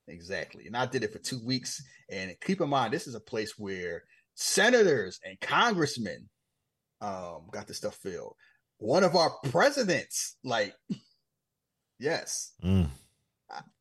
Exactly. 0.09 0.67
And 0.67 0.77
I 0.77 0.87
did 0.87 1.05
it 1.05 1.13
for 1.13 1.19
two 1.19 1.45
weeks. 1.45 1.83
And 2.11 2.35
keep 2.41 2.61
in 2.61 2.69
mind, 2.69 2.93
this 2.93 3.07
is 3.07 3.15
a 3.15 3.21
place 3.21 3.59
where 3.59 4.05
senators 4.35 5.21
and 5.25 5.41
congressmen 5.41 6.29
um 7.01 7.49
got 7.51 7.67
this 7.67 7.79
stuff 7.79 7.97
filled. 7.97 8.37
One 8.83 9.05
of 9.05 9.14
our 9.16 9.30
presidents, 9.51 10.37
like, 10.45 10.74
yes, 11.99 12.53
Mm. 12.64 12.89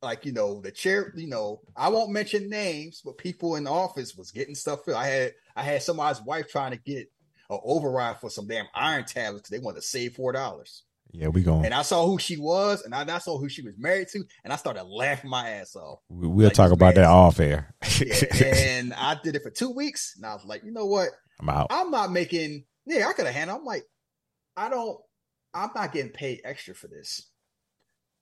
like 0.02 0.26
you 0.26 0.34
know 0.34 0.60
the 0.60 0.70
chair 0.72 1.14
you 1.16 1.28
know 1.28 1.62
i 1.78 1.88
won't 1.88 2.12
mention 2.12 2.50
names 2.50 3.02
but 3.06 3.18
people 3.18 3.56
in 3.56 3.64
the 3.64 3.72
office 3.72 4.14
was 4.18 4.30
getting 4.30 4.54
stuff 4.54 4.84
filled 4.84 4.98
i 4.98 5.08
had 5.08 5.34
i 5.56 5.64
had 5.64 5.82
somebody's 5.82 6.22
wife 6.24 6.50
trying 6.50 6.72
to 6.72 6.78
get 6.78 7.10
an 7.50 7.58
override 7.64 8.18
for 8.20 8.30
some 8.30 8.46
damn 8.48 8.66
iron 8.76 9.06
tablets 9.06 9.48
because 9.50 9.50
they 9.50 9.64
wanted 9.64 9.78
to 9.80 9.88
save 9.88 10.14
four 10.14 10.34
dollars 10.34 10.84
Yeah, 11.14 11.30
we 11.30 11.42
going. 11.42 11.64
and 11.64 11.74
i 11.74 11.84
saw 11.84 12.06
who 12.06 12.20
she 12.20 12.36
was 12.36 12.84
and 12.84 12.94
I, 12.94 13.06
I 13.16 13.20
saw 13.20 13.38
who 13.40 13.48
she 13.48 13.62
was 13.62 13.74
married 13.78 14.10
to 14.10 14.22
and 14.44 14.52
i 14.52 14.58
started 14.58 14.84
laughing 14.84 15.30
my 15.30 15.50
ass 15.52 15.74
off 15.78 16.00
We- 16.10 16.28
We'll 16.28 16.48
like 16.48 16.54
talk 16.54 16.74
about 16.74 16.96
that 16.96 17.06
off 17.06 17.40
air. 17.40 17.74
yeah, 18.02 18.26
and 18.46 18.94
i 18.94 19.18
did 19.24 19.38
it 19.38 19.42
for 19.42 19.52
two 19.52 19.70
weeks 19.70 20.16
and 20.18 20.26
i 20.26 20.34
was 20.34 20.44
like 20.44 20.66
you 20.66 20.74
know 20.74 20.86
what 20.86 21.08
I'm 21.40 21.48
out. 21.48 21.68
i'm 21.70 21.92
not 21.92 22.12
making 22.12 22.66
yeah 22.86 23.08
i 23.08 23.14
could 23.14 23.26
have 23.26 23.36
handled 23.36 23.60
i'm 23.62 23.66
like 23.66 23.86
i 24.62 24.70
don't 24.70 24.98
i'm 25.54 25.70
not 25.76 25.92
getting 25.92 26.12
paid 26.12 26.42
extra 26.44 26.74
for 26.74 26.88
this 26.88 27.30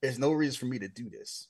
there's 0.01 0.19
no 0.19 0.31
reason 0.31 0.57
for 0.57 0.65
me 0.65 0.79
to 0.79 0.87
do 0.87 1.09
this 1.09 1.47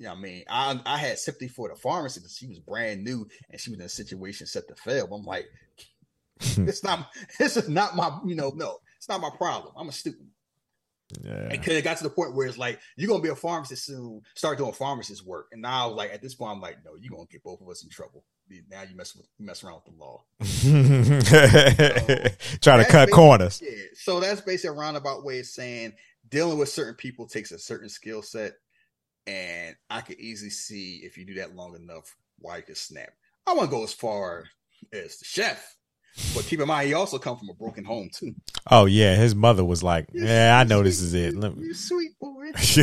you 0.00 0.06
know 0.06 0.12
what 0.12 0.18
I 0.18 0.22
mean? 0.22 0.44
I 0.48 0.80
I 0.86 0.96
had 0.96 1.18
sympathy 1.18 1.48
for 1.48 1.68
the 1.68 1.74
pharmacy 1.74 2.20
because 2.20 2.34
she 2.34 2.46
was 2.46 2.58
brand 2.58 3.04
new 3.04 3.28
and 3.50 3.60
she 3.60 3.68
was 3.68 3.78
in 3.78 3.84
a 3.84 3.88
situation 3.90 4.46
set 4.46 4.66
to 4.68 4.74
fail. 4.74 5.06
But 5.06 5.16
I'm 5.16 5.24
like, 5.24 5.44
it's 6.40 6.82
not 6.82 7.10
this 7.38 7.58
is 7.58 7.68
not 7.68 7.96
my, 7.96 8.18
you 8.24 8.34
know, 8.34 8.50
no, 8.56 8.78
it's 8.96 9.10
not 9.10 9.20
my 9.20 9.28
problem. 9.28 9.74
I'm 9.76 9.90
a 9.90 9.92
student. 9.92 10.28
Yeah. 11.22 11.50
And 11.50 11.68
it 11.68 11.84
got 11.84 11.98
to 11.98 12.04
the 12.04 12.08
point 12.08 12.34
where 12.34 12.46
it's 12.46 12.56
like, 12.56 12.80
you're 12.96 13.08
gonna 13.08 13.22
be 13.22 13.28
a 13.28 13.36
pharmacist 13.36 13.84
soon, 13.84 14.22
start 14.34 14.56
doing 14.56 14.72
pharmacist 14.72 15.26
work. 15.26 15.48
And 15.52 15.60
now 15.60 15.90
like 15.90 16.14
at 16.14 16.22
this 16.22 16.34
point, 16.34 16.52
I'm 16.52 16.62
like, 16.62 16.78
no, 16.82 16.92
you're 16.98 17.14
gonna 17.14 17.28
get 17.30 17.42
both 17.42 17.60
of 17.60 17.68
us 17.68 17.84
in 17.84 17.90
trouble. 17.90 18.24
Now 18.70 18.82
you 18.82 18.96
mess 18.96 19.14
with 19.14 19.26
mess 19.38 19.62
around 19.64 19.80
with 19.84 19.84
the 19.84 20.04
law. 20.04 20.24
Try 22.60 22.76
to 22.78 22.84
cut 22.90 23.10
corners. 23.10 23.62
Yeah. 23.62 23.70
So 23.94 24.20
that's 24.20 24.40
basically 24.40 24.76
a 24.76 24.80
roundabout 24.80 25.24
way 25.24 25.40
of 25.40 25.46
saying 25.46 25.92
dealing 26.28 26.58
with 26.58 26.68
certain 26.68 26.94
people 26.94 27.26
takes 27.26 27.52
a 27.52 27.58
certain 27.58 27.88
skill 27.88 28.22
set. 28.22 28.52
And 29.26 29.76
I 29.88 30.00
could 30.00 30.18
easily 30.18 30.50
see 30.50 31.00
if 31.04 31.16
you 31.16 31.24
do 31.24 31.34
that 31.34 31.54
long 31.54 31.76
enough 31.76 32.16
why 32.38 32.56
you 32.56 32.62
could 32.62 32.76
snap. 32.76 33.10
I 33.46 33.54
want 33.54 33.70
to 33.70 33.76
go 33.76 33.84
as 33.84 33.92
far 33.92 34.44
as 34.92 35.18
the 35.18 35.24
chef. 35.24 35.76
But 36.34 36.44
keep 36.44 36.60
in 36.60 36.66
mind, 36.66 36.88
he 36.88 36.94
also 36.94 37.18
come 37.18 37.36
from 37.36 37.50
a 37.50 37.54
broken 37.54 37.84
home 37.84 38.10
too. 38.12 38.34
Oh 38.68 38.86
yeah, 38.86 39.14
his 39.14 39.34
mother 39.34 39.64
was 39.64 39.82
like, 39.82 40.08
"Yeah, 40.12 40.58
I 40.58 40.64
know 40.64 40.82
this 40.82 41.00
is 41.00 41.14
it." 41.14 41.36
Let 41.36 41.56
me- 41.56 41.66
You 41.66 41.74
sweet 41.74 42.18
boy. 42.20 42.50
she 42.56 42.82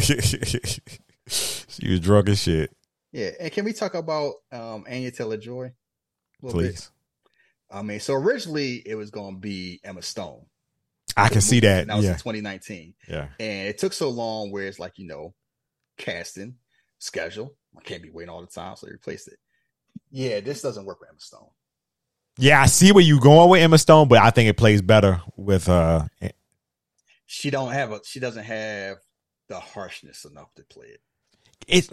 was 1.89 1.99
drunk 1.99 2.29
as 2.29 2.41
shit. 2.41 2.71
Yeah. 3.11 3.31
And 3.39 3.51
can 3.51 3.65
we 3.65 3.73
talk 3.73 3.93
about 3.93 4.35
um 4.51 4.85
Anya 4.87 5.11
Taylor 5.11 5.37
Joy? 5.37 5.73
Please, 6.41 6.91
I 7.71 7.81
mean, 7.81 7.99
so 7.99 8.13
originally 8.13 8.83
it 8.85 8.95
was 8.95 9.09
gonna 9.09 9.37
be 9.37 9.79
Emma 9.83 10.01
Stone. 10.01 10.45
I 11.15 11.29
can 11.29 11.41
see 11.41 11.59
that. 11.61 11.87
That 11.87 11.97
was 11.97 12.05
in 12.05 12.13
2019. 12.13 12.93
yeah. 13.09 13.29
And 13.39 13.67
it 13.67 13.79
took 13.79 13.93
so 13.93 14.09
long 14.09 14.51
where 14.51 14.67
it's 14.67 14.77
like, 14.77 14.99
you 14.99 15.07
know, 15.07 15.33
casting, 15.97 16.55
schedule. 16.99 17.55
I 17.75 17.81
can't 17.81 18.03
be 18.03 18.11
waiting 18.11 18.29
all 18.29 18.41
the 18.41 18.47
time, 18.47 18.75
so 18.75 18.85
they 18.85 18.91
replaced 18.91 19.27
it. 19.27 19.39
Yeah, 20.11 20.41
this 20.41 20.61
doesn't 20.61 20.85
work 20.85 20.99
with 20.99 21.09
Emma 21.09 21.19
Stone. 21.19 21.49
Yeah, 22.37 22.61
I 22.61 22.67
see 22.67 22.91
where 22.91 23.03
you 23.03 23.19
going 23.19 23.49
with 23.49 23.61
Emma 23.63 23.79
Stone, 23.79 24.09
but 24.09 24.19
I 24.19 24.29
think 24.29 24.47
it 24.47 24.57
plays 24.57 24.83
better 24.83 25.21
with 25.35 25.69
uh 25.69 26.05
She 27.25 27.49
don't 27.49 27.71
have 27.71 27.91
a 27.91 28.01
she 28.05 28.19
doesn't 28.19 28.43
have 28.43 28.97
the 29.49 29.59
harshness 29.59 30.23
enough 30.23 30.53
to 30.55 30.63
play 30.63 30.87
it. 30.87 31.01
It 31.67 31.89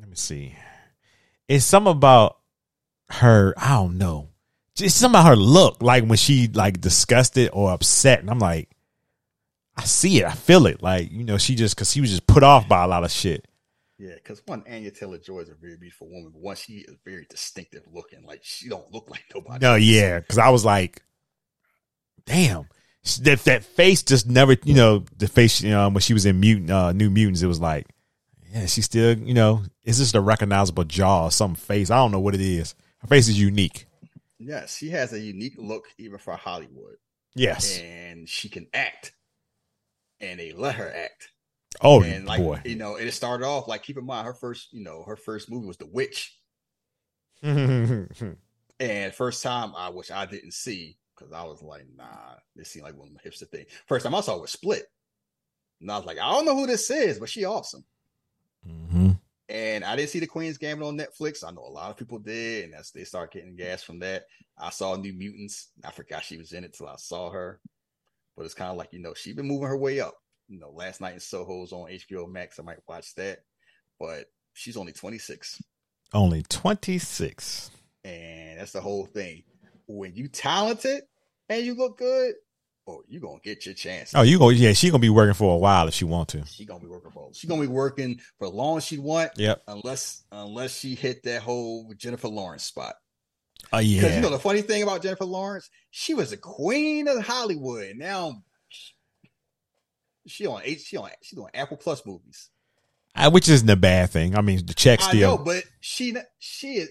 let 0.00 0.08
me 0.08 0.16
see. 0.16 0.54
It's 1.48 1.64
something 1.64 1.92
about 1.92 2.38
her, 3.10 3.54
I 3.56 3.70
don't 3.70 3.98
know. 3.98 4.28
Just 4.74 4.98
something 4.98 5.20
about 5.20 5.28
her 5.28 5.36
look, 5.36 5.82
like 5.82 6.04
when 6.04 6.16
she 6.16 6.48
like 6.48 6.80
disgusted 6.80 7.50
or 7.52 7.72
upset. 7.72 8.20
And 8.20 8.30
I'm 8.30 8.38
like, 8.38 8.70
I 9.76 9.84
see 9.84 10.20
it, 10.20 10.26
I 10.26 10.32
feel 10.32 10.66
it. 10.66 10.82
Like, 10.82 11.10
you 11.12 11.24
know, 11.24 11.38
she 11.38 11.54
just 11.54 11.76
cause 11.76 11.92
she 11.92 12.00
was 12.00 12.10
just 12.10 12.26
put 12.26 12.42
off 12.42 12.68
by 12.68 12.84
a 12.84 12.88
lot 12.88 13.04
of 13.04 13.10
shit. 13.10 13.46
Yeah, 13.98 14.14
because 14.14 14.42
one, 14.46 14.64
Anya 14.68 14.90
Taylor 14.90 15.18
Joy 15.18 15.40
is 15.40 15.48
a 15.48 15.54
very 15.54 15.76
beautiful 15.76 16.08
woman, 16.08 16.30
but 16.32 16.40
one, 16.40 16.56
she 16.56 16.78
is 16.78 16.96
very 17.04 17.26
distinctive 17.28 17.82
looking. 17.92 18.24
Like 18.26 18.40
she 18.42 18.68
don't 18.68 18.90
look 18.92 19.08
like 19.10 19.24
nobody. 19.34 19.64
No, 19.64 19.74
else. 19.74 19.82
yeah, 19.82 20.18
because 20.18 20.38
I 20.38 20.48
was 20.48 20.64
like, 20.64 21.02
damn, 22.24 22.68
that 23.20 23.44
that 23.44 23.64
face 23.64 24.02
just 24.02 24.26
never, 24.26 24.56
you 24.64 24.74
know, 24.74 25.04
the 25.18 25.28
face, 25.28 25.62
you 25.62 25.70
know, 25.70 25.88
when 25.88 26.00
she 26.00 26.14
was 26.14 26.26
in 26.26 26.40
mutant, 26.40 26.70
uh, 26.70 26.92
New 26.92 27.10
Mutants, 27.10 27.42
it 27.42 27.46
was 27.46 27.60
like, 27.60 27.86
yeah, 28.52 28.66
she 28.66 28.82
still, 28.82 29.16
you 29.18 29.34
know, 29.34 29.62
it's 29.84 29.98
just 29.98 30.14
a 30.14 30.20
recognizable 30.20 30.84
jaw 30.84 31.24
or 31.24 31.30
some 31.30 31.54
face. 31.54 31.90
I 31.90 31.96
don't 31.96 32.12
know 32.12 32.20
what 32.20 32.34
it 32.34 32.40
is. 32.40 32.74
Her 32.98 33.06
face 33.08 33.28
is 33.28 33.40
unique. 33.40 33.86
Yes, 34.38 34.76
she 34.76 34.90
has 34.90 35.12
a 35.12 35.20
unique 35.20 35.54
look 35.56 35.86
even 35.98 36.18
for 36.18 36.34
Hollywood, 36.36 36.96
Yes. 37.34 37.78
and 37.78 38.28
she 38.28 38.48
can 38.48 38.66
act, 38.74 39.12
and 40.20 40.38
they 40.38 40.52
let 40.52 40.74
her 40.74 40.92
act. 40.92 41.28
Oh 41.80 42.02
and 42.02 42.26
like 42.26 42.40
boy. 42.40 42.60
you 42.64 42.76
know, 42.76 42.96
it 42.96 43.10
started 43.12 43.46
off 43.46 43.66
like 43.68 43.82
keep 43.82 43.96
in 43.96 44.04
mind 44.04 44.26
her 44.26 44.34
first, 44.34 44.72
you 44.72 44.82
know, 44.84 45.04
her 45.04 45.16
first 45.16 45.50
movie 45.50 45.66
was 45.66 45.78
The 45.78 45.86
Witch, 45.86 46.36
and 47.42 49.14
first 49.14 49.42
time 49.42 49.72
I 49.76 49.88
which 49.90 50.10
I 50.10 50.26
didn't 50.26 50.52
see 50.54 50.98
because 51.16 51.32
I 51.32 51.44
was 51.44 51.62
like, 51.62 51.86
nah, 51.96 52.34
this 52.56 52.68
seemed 52.70 52.84
like 52.84 52.96
one 52.96 53.08
of 53.08 53.14
the 53.14 53.28
hipster 53.28 53.48
thing. 53.48 53.66
First 53.86 54.04
time 54.04 54.14
I 54.14 54.20
saw 54.20 54.36
it 54.36 54.42
was 54.42 54.52
Split, 54.52 54.84
and 55.80 55.90
I 55.90 55.96
was 55.96 56.06
like, 56.06 56.18
I 56.18 56.30
don't 56.30 56.44
know 56.44 56.56
who 56.56 56.66
this 56.66 56.90
is, 56.90 57.18
but 57.18 57.28
she 57.28 57.44
awesome. 57.44 57.84
Mhm. 58.66 59.20
And 59.48 59.84
I 59.84 59.96
didn't 59.96 60.10
see 60.10 60.20
the 60.20 60.26
Queen's 60.26 60.56
Gambit 60.56 60.86
on 60.86 60.96
Netflix. 60.96 61.44
I 61.46 61.50
know 61.50 61.64
a 61.66 61.68
lot 61.70 61.90
of 61.90 61.96
people 61.96 62.18
did, 62.18 62.64
and 62.64 62.72
that's 62.74 62.90
they 62.90 63.04
start 63.04 63.32
getting 63.32 63.56
gas 63.56 63.82
from 63.82 63.98
that. 63.98 64.24
I 64.56 64.70
saw 64.70 64.96
New 64.96 65.12
Mutants. 65.12 65.68
I 65.84 65.90
forgot 65.90 66.24
she 66.24 66.38
was 66.38 66.52
in 66.52 66.64
it 66.64 66.72
till 66.72 66.88
I 66.88 66.96
saw 66.96 67.30
her. 67.30 67.60
But 68.36 68.46
it's 68.46 68.54
kind 68.54 68.70
of 68.70 68.76
like 68.78 68.92
you 68.92 69.00
know 69.00 69.12
she's 69.14 69.34
been 69.34 69.46
moving 69.48 69.68
her 69.68 69.76
way 69.76 70.00
up. 70.00 70.14
You 70.48 70.58
know, 70.58 70.70
last 70.70 71.00
night 71.00 71.14
in 71.14 71.20
Soho's 71.20 71.72
on 71.72 71.90
HBO 71.90 72.26
Max. 72.30 72.58
I 72.58 72.62
might 72.62 72.78
watch 72.88 73.14
that, 73.16 73.40
but 73.98 74.26
she's 74.54 74.76
only 74.76 74.92
26, 74.92 75.62
Only 76.14 76.42
26. 76.44 77.70
and 78.04 78.58
that's 78.58 78.72
the 78.72 78.80
whole 78.80 79.06
thing. 79.06 79.42
When 79.86 80.14
you 80.14 80.28
talented 80.28 81.02
and 81.48 81.64
you 81.64 81.74
look 81.74 81.98
good, 81.98 82.34
oh, 82.86 83.02
you 83.08 83.20
gonna 83.20 83.38
get 83.42 83.66
your 83.66 83.74
chance. 83.74 84.12
Oh, 84.14 84.22
you 84.22 84.38
go, 84.38 84.50
yeah, 84.50 84.72
she 84.72 84.90
gonna 84.90 85.00
be 85.00 85.10
working 85.10 85.34
for 85.34 85.54
a 85.54 85.58
while 85.58 85.88
if 85.88 85.94
she 85.94 86.04
want 86.04 86.30
to. 86.30 86.44
She 86.46 86.64
gonna 86.64 86.80
be 86.80 86.86
working 86.86 87.10
for. 87.10 87.30
She 87.32 87.46
gonna 87.46 87.62
be 87.62 87.66
working 87.68 88.20
for 88.38 88.48
as 88.48 88.52
long 88.52 88.78
as 88.78 88.84
she 88.84 88.98
want. 88.98 89.32
Yep. 89.36 89.62
Unless 89.68 90.24
unless 90.30 90.78
she 90.78 90.94
hit 90.94 91.22
that 91.24 91.42
whole 91.42 91.92
Jennifer 91.96 92.28
Lawrence 92.28 92.64
spot. 92.64 92.94
Oh 93.72 93.78
Because 93.78 93.92
yeah. 93.92 94.16
you 94.16 94.20
know 94.20 94.30
the 94.30 94.38
funny 94.38 94.62
thing 94.62 94.82
about 94.82 95.02
Jennifer 95.02 95.24
Lawrence, 95.24 95.70
she 95.90 96.14
was 96.14 96.30
the 96.30 96.36
queen 96.36 97.08
of 97.08 97.24
Hollywood. 97.24 97.96
Now 97.96 98.42
she 100.26 100.46
on 100.46 100.62
H, 100.64 100.82
she 100.82 100.96
on 100.96 101.10
she 101.22 101.36
doing 101.36 101.50
Apple 101.54 101.76
Plus 101.76 102.04
movies. 102.06 102.50
Uh, 103.14 103.30
which 103.30 103.48
isn't 103.48 103.68
a 103.68 103.76
bad 103.76 104.10
thing. 104.10 104.36
I 104.36 104.40
mean, 104.40 104.64
the 104.64 104.74
check 104.74 105.00
I 105.02 105.08
still. 105.08 105.36
know, 105.38 105.44
but 105.44 105.64
she 105.80 106.16
she 106.38 106.74
is 106.74 106.90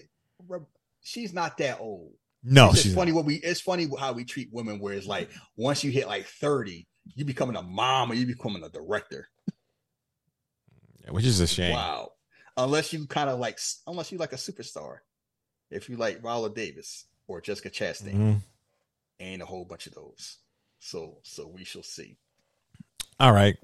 she's 1.02 1.32
not 1.32 1.58
that 1.58 1.80
old. 1.80 2.12
No, 2.42 2.70
it's 2.70 2.92
funny 2.94 3.12
what 3.12 3.24
we 3.24 3.36
it's 3.36 3.60
funny 3.60 3.88
how 3.98 4.12
we 4.12 4.24
treat 4.24 4.48
women. 4.52 4.78
Where 4.80 4.94
it's 4.94 5.06
like 5.06 5.30
once 5.56 5.84
you 5.84 5.90
hit 5.90 6.06
like 6.06 6.26
thirty, 6.26 6.86
you 7.14 7.24
becoming 7.24 7.56
a 7.56 7.62
mom 7.62 8.10
or 8.10 8.14
you 8.14 8.26
becoming 8.26 8.62
a 8.64 8.68
director. 8.68 9.28
which 11.08 11.24
is 11.24 11.40
a 11.40 11.46
shame. 11.46 11.72
Wow. 11.72 12.12
Unless 12.56 12.92
you 12.92 13.06
kind 13.06 13.30
of 13.30 13.38
like 13.38 13.58
unless 13.86 14.12
you 14.12 14.18
like 14.18 14.32
a 14.32 14.36
superstar, 14.36 14.98
if 15.70 15.88
you 15.88 15.96
like 15.96 16.20
Viola 16.22 16.50
Davis 16.50 17.06
or 17.26 17.40
Jessica 17.40 17.70
Chastain, 17.70 18.14
Mhm. 18.14 18.42
ain't 19.20 19.42
a 19.42 19.46
whole 19.46 19.64
bunch 19.64 19.86
of 19.86 19.94
those. 19.94 20.38
So 20.78 21.18
so 21.22 21.46
we 21.48 21.64
shall 21.64 21.82
see. 21.82 22.16
All 23.20 23.32
right. 23.32 23.56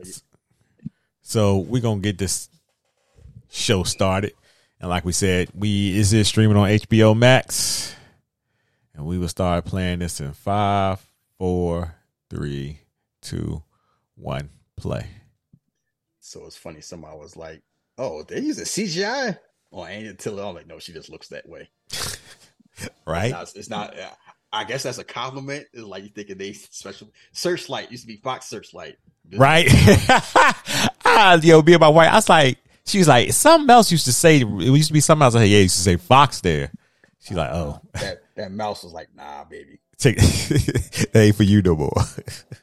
So 1.23 1.59
we're 1.59 1.83
gonna 1.83 2.01
get 2.01 2.17
this 2.19 2.49
show 3.51 3.83
started. 3.83 4.33
And 4.81 4.89
like 4.89 5.05
we 5.05 5.13
said, 5.13 5.51
we 5.55 5.97
is 5.99 6.11
this 6.11 6.29
streaming 6.29 6.57
on 6.57 6.69
HBO 6.69 7.15
Max. 7.17 7.95
And 8.99 9.07
we 9.07 9.17
will 9.17 9.29
start 9.29 9.65
playing 9.65 10.01
this 10.01 10.21
in 10.21 10.33
five, 10.33 11.07
four, 11.39 11.95
three, 12.29 12.81
two, 13.23 13.63
one, 14.17 14.51
play. 14.77 15.07
So 16.19 16.45
it's 16.47 16.57
funny. 16.57 16.81
Somebody 16.81 17.17
was 17.17 17.37
like, 17.37 17.63
"Oh, 17.97 18.25
they 18.25 18.41
use 18.41 18.59
a 18.59 18.65
CGI." 18.65 19.39
Oh, 19.73 19.83
Anya 19.83 20.15
Taylor. 20.15 20.47
I'm 20.47 20.55
like, 20.57 20.67
no, 20.67 20.81
she 20.81 20.93
just 20.93 21.11
looks 21.11 21.29
that 21.29 21.49
way. 21.49 21.71
Right? 23.05 23.25
It's 23.25 23.33
not. 23.33 23.57
It's 23.57 23.71
not 23.71 23.99
uh, 23.99 24.11
I 24.53 24.63
guess 24.63 24.85
that's 24.85 24.99
a 24.99 25.05
compliment. 25.05 25.67
It's 25.73 25.83
like 25.83 26.05
you 26.05 26.11
thinking 26.11 26.39
they 26.39 26.53
special 26.53 27.11
Searchlight 27.33 27.91
used 27.91 28.05
to 28.05 28.07
be 28.07 28.19
Fox 28.19 28.47
Searchlight. 28.47 28.99
Right? 29.35 29.67
ah, 31.05 31.41
yo, 31.43 31.61
me 31.63 31.73
and 31.73 31.81
my 31.81 31.89
wife, 31.89 32.09
I 32.09 32.15
was 32.15 32.29
like, 32.29 32.59
she 32.87 32.99
was 32.99 33.09
like, 33.09 33.33
something 33.33 33.69
else 33.69 33.91
used 33.91 34.05
to 34.05 34.13
say, 34.13 34.43
it 34.43 34.47
used 34.47 34.89
to 34.89 34.93
be 34.93 35.01
something 35.01 35.25
else. 35.25 35.35
I 35.35 35.41
said, 35.41 35.49
yeah, 35.49 35.59
it 35.59 35.63
used 35.63 35.77
to 35.77 35.83
say 35.83 35.97
Fox 35.97 36.41
there. 36.41 36.71
She's 37.19 37.37
like, 37.37 37.51
oh, 37.51 37.81
That 37.95 38.23
that 38.39 38.53
mouse 38.53 38.83
was 38.85 38.93
like, 38.93 39.09
nah, 39.15 39.45
baby. 39.45 39.81
take, 39.99 40.17
that 40.17 41.11
ain't 41.15 41.37
for 41.37 41.43
you 41.43 41.61
no 41.61 41.77
more. 41.77 41.93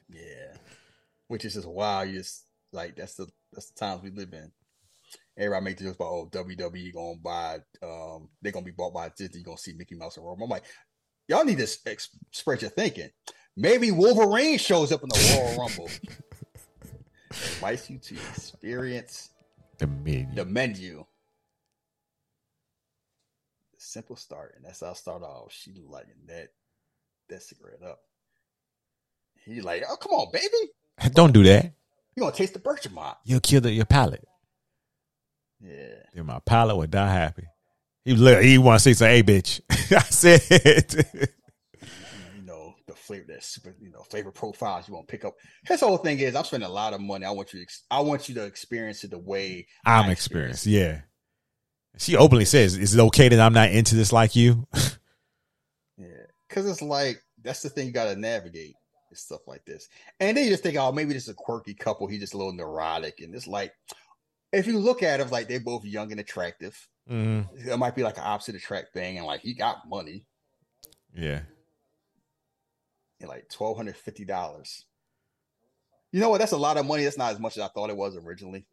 Yeah. 0.09 0.55
Which 1.27 1.45
is 1.45 1.53
just 1.55 1.67
wild. 1.67 2.09
You 2.09 2.17
just 2.19 2.45
like 2.71 2.95
that's 2.95 3.15
the 3.15 3.27
that's 3.51 3.69
the 3.71 3.79
times 3.79 4.01
we 4.01 4.09
live 4.09 4.31
in. 4.33 4.51
Everybody 5.37 5.65
make 5.65 5.77
jokes 5.77 5.95
about 5.95 6.05
oh 6.05 6.29
WWE 6.31 6.93
gonna 6.93 7.15
buy 7.21 7.55
um 7.83 8.29
they're 8.41 8.51
gonna 8.53 8.65
be 8.65 8.71
bought 8.71 8.93
by 8.93 9.11
Disney. 9.17 9.39
You're 9.39 9.45
gonna 9.45 9.57
see 9.57 9.73
Mickey 9.73 9.95
Mouse 9.95 10.15
and 10.17 10.25
Robo. 10.25 10.45
I'm 10.45 10.49
like, 10.49 10.63
y'all 11.27 11.43
need 11.43 11.57
to 11.57 11.67
ex- 11.85 12.09
spread 12.31 12.61
your 12.61 12.71
thinking. 12.71 13.09
Maybe 13.57 13.91
Wolverine 13.91 14.57
shows 14.57 14.91
up 14.93 15.03
in 15.03 15.09
the 15.09 15.35
Royal 15.37 15.57
Rumble. 15.67 15.89
Invites 17.31 17.89
you 17.89 17.97
to 17.97 18.15
experience 18.15 19.29
the 19.77 19.87
menu. 19.87 20.27
the 20.33 20.45
menu. 20.45 21.05
Simple 23.95 24.17
start, 24.17 24.55
and 24.57 24.65
that's 24.65 24.81
how 24.81 24.89
I 24.89 24.93
start 24.93 25.23
off. 25.23 25.53
She 25.53 25.71
lighting 25.87 26.27
that 26.27 26.49
that 27.29 27.41
cigarette 27.41 27.81
up. 27.81 27.99
He 29.45 29.61
like, 29.61 29.83
oh 29.89 29.95
come 29.95 30.11
on, 30.11 30.33
baby, 30.33 30.73
Don't 31.13 31.31
do 31.31 31.43
that. 31.43 31.71
you 32.13 32.19
gonna 32.19 32.35
taste 32.35 32.51
the 32.51 32.59
Bergamot? 32.59 33.15
You'll 33.23 33.39
kill 33.39 33.61
the, 33.61 33.71
your 33.71 33.85
palate. 33.85 34.27
Yeah, 35.61 35.95
Then 36.13 36.25
my 36.25 36.39
palate 36.39 36.75
would 36.75 36.91
die 36.91 37.09
happy. 37.09 37.45
He 38.03 38.15
look, 38.15 38.43
he 38.43 38.57
want 38.57 38.81
to 38.81 38.83
say, 38.83 38.91
"Say, 38.91 39.15
hey, 39.15 39.23
bitch." 39.23 39.61
I 39.69 39.99
said, 39.99 40.41
mm-hmm. 40.41 42.35
you 42.35 42.45
know 42.45 42.75
the 42.87 42.95
flavor, 42.95 43.27
that 43.29 43.45
super, 43.45 43.73
you 43.79 43.91
know, 43.91 44.01
flavor 44.01 44.33
profiles 44.33 44.89
you 44.89 44.93
want 44.93 45.07
to 45.07 45.11
pick 45.13 45.23
up. 45.23 45.35
His 45.63 45.79
whole 45.79 45.99
thing 45.99 46.19
is, 46.19 46.35
I'm 46.35 46.43
spending 46.43 46.69
a 46.69 46.73
lot 46.73 46.91
of 46.91 46.99
money. 46.99 47.25
I 47.25 47.31
want 47.31 47.53
you, 47.53 47.59
to, 47.59 47.63
ex- 47.63 47.85
I 47.89 48.01
want 48.01 48.27
you 48.27 48.35
to 48.35 48.43
experience 48.43 49.05
it 49.05 49.11
the 49.11 49.19
way 49.19 49.67
I'm 49.85 50.09
experienced. 50.09 50.65
Yeah. 50.65 50.99
She 51.97 52.15
openly 52.17 52.45
says, 52.45 52.77
"Is 52.77 52.93
it 52.95 52.99
okay 53.01 53.29
that 53.29 53.39
I'm 53.39 53.53
not 53.53 53.71
into 53.71 53.95
this 53.95 54.11
like 54.13 54.35
you?" 54.35 54.67
Yeah, 55.97 56.07
because 56.49 56.65
it's 56.69 56.81
like 56.81 57.23
that's 57.41 57.61
the 57.61 57.69
thing 57.69 57.87
you 57.87 57.93
got 57.93 58.05
to 58.05 58.17
navigate 58.19 58.75
is 59.11 59.21
stuff 59.21 59.47
like 59.47 59.63
this, 59.65 59.87
and 60.19 60.35
then 60.35 60.43
you 60.43 60.49
just 60.49 60.61
think, 60.61 60.75
oh, 60.77 60.91
maybe 60.91 61.13
this 61.13 61.23
is 61.23 61.29
a 61.29 61.33
quirky 61.33 61.73
couple. 61.73 62.05
He's 62.07 62.19
just 62.19 62.33
a 62.33 62.37
little 62.37 62.51
neurotic, 62.51 63.21
and 63.21 63.33
it's 63.33 63.47
like 63.47 63.71
if 64.51 64.67
you 64.67 64.77
look 64.77 65.03
at 65.03 65.21
it, 65.21 65.31
like 65.31 65.47
they're 65.47 65.61
both 65.61 65.85
young 65.85 66.11
and 66.11 66.19
attractive. 66.19 66.75
mm 67.09 67.47
It 67.65 67.77
might 67.77 67.95
be 67.95 68.03
like 68.03 68.17
an 68.17 68.23
opposite 68.25 68.55
attract 68.55 68.91
thing, 68.93 69.17
and 69.17 69.25
like 69.25 69.39
he 69.39 69.53
got 69.53 69.87
money, 69.87 70.25
Yeah. 71.15 71.43
and 73.21 73.29
like 73.29 73.47
twelve 73.49 73.77
hundred 73.77 73.95
fifty 73.95 74.25
dollars. 74.25 74.83
You 76.11 76.19
know 76.19 76.29
what? 76.29 76.39
That's 76.39 76.51
a 76.51 76.57
lot 76.57 76.75
of 76.77 76.85
money. 76.85 77.05
That's 77.05 77.17
not 77.17 77.31
as 77.33 77.39
much 77.39 77.55
as 77.55 77.63
I 77.63 77.67
thought 77.69 77.89
it 77.89 77.95
was 77.95 78.17
originally. 78.17 78.65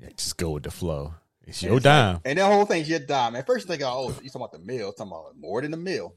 yeah. 0.00 0.08
Just 0.16 0.36
go 0.36 0.50
with 0.50 0.64
the 0.64 0.70
flow. 0.72 1.14
It's 1.46 1.62
And 1.62 1.68
your 1.70 1.76
it's 1.78 1.86
like- 1.86 1.92
dime. 2.14 2.20
and 2.24 2.38
that 2.38 2.44
whole 2.52 2.64
thing's 2.66 2.88
your 2.88 2.98
dime. 2.98 3.36
At 3.36 3.46
first, 3.46 3.66
you 3.66 3.68
think, 3.76 3.82
oh, 3.84 4.08
you 4.08 4.14
talking 4.30 4.30
about 4.34 4.52
the 4.52 4.58
meal? 4.58 4.92
Talking 4.92 5.12
about 5.12 5.36
more 5.38 5.62
than 5.62 5.70
the 5.70 5.76
meal. 5.76 6.14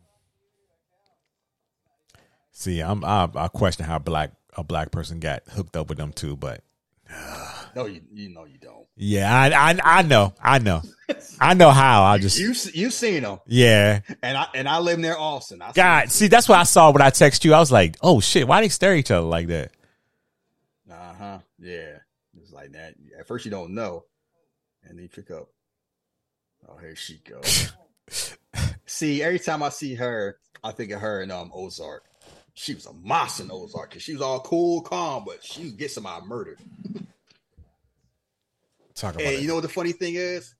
See, 2.52 2.82
I'm 2.82 3.04
I, 3.06 3.30
I 3.36 3.48
question 3.48 3.86
how 3.86 4.00
black 4.00 4.32
a 4.58 4.64
black 4.64 4.92
person 4.92 5.20
got 5.20 5.44
hooked 5.50 5.78
up 5.78 5.88
with 5.90 5.98
them 5.98 6.12
too, 6.12 6.36
but 6.36 6.64
No, 7.76 7.86
you 7.86 8.02
you 8.12 8.30
know 8.30 8.46
you 8.46 8.58
don't. 8.58 8.86
yeah, 8.96 9.32
I 9.34 9.50
I, 9.72 9.80
I 10.00 10.02
know, 10.02 10.34
I 10.42 10.58
know, 10.60 10.82
I 11.40 11.54
know 11.54 11.70
how. 11.70 12.04
I 12.04 12.18
just 12.18 12.38
You 12.40 12.54
you 12.74 12.90
seen 12.92 13.24
them, 13.24 13.40
yeah. 13.46 14.02
and 14.24 14.38
I 14.38 14.48
and 14.56 14.68
I 14.68 14.80
live 14.80 15.00
near 15.00 15.16
Austin. 15.16 15.62
I 15.62 15.72
God, 15.72 16.12
see, 16.12 16.28
that's 16.28 16.50
what 16.50 16.58
I 16.60 16.64
saw 16.64 16.92
when 16.92 17.02
I 17.02 17.12
text 17.12 17.46
you. 17.46 17.54
I 17.54 17.60
was 17.60 17.72
like, 17.72 17.96
oh 18.02 18.20
shit, 18.20 18.48
why 18.48 18.62
they 18.62 18.70
stare 18.70 18.94
at 18.94 18.98
each 19.00 19.12
other 19.12 19.26
like 19.28 19.48
that? 19.48 19.72
Uh 20.92 21.14
huh. 21.14 21.40
Yeah. 21.60 21.98
It's 22.42 22.52
like 22.52 22.72
that. 22.74 22.96
At 23.18 23.28
first 23.28 23.46
you 23.46 23.52
don't 23.52 23.74
know. 23.76 24.04
And 24.90 24.98
then 24.98 25.04
you 25.04 25.10
pick 25.10 25.32
up. 25.32 25.50
Oh, 26.68 26.78
here 26.78 26.96
she 26.96 27.20
goes. 27.30 27.72
see, 28.86 29.22
every 29.24 29.40
time 29.40 29.64
I 29.64 29.70
see 29.70 29.96
her, 29.96 30.38
I 30.64 30.72
think 30.72 30.92
of 30.92 31.00
her 31.02 31.22
in 31.22 31.32
um 31.32 31.52
Ozark. 31.54 32.04
She 32.54 32.74
was 32.74 32.86
a 32.88 32.94
moss 32.94 33.40
in 33.40 33.50
Ozark 33.52 33.90
because 33.92 34.04
she 34.04 34.14
was 34.14 34.22
all 34.22 34.42
cool, 34.42 34.82
calm, 34.82 35.24
but 35.26 35.44
she 35.44 35.66
would 35.66 35.78
get 35.78 35.92
somebody 35.92 36.26
murdered. 36.26 36.60
Talk 38.96 39.16
about 39.16 39.24
And 39.26 39.36
it. 39.36 39.42
you 39.42 39.48
know 39.48 39.56
what 39.56 39.62
the 39.64 39.70
funny 39.70 39.94
thing 39.94 40.16
is? 40.16 40.56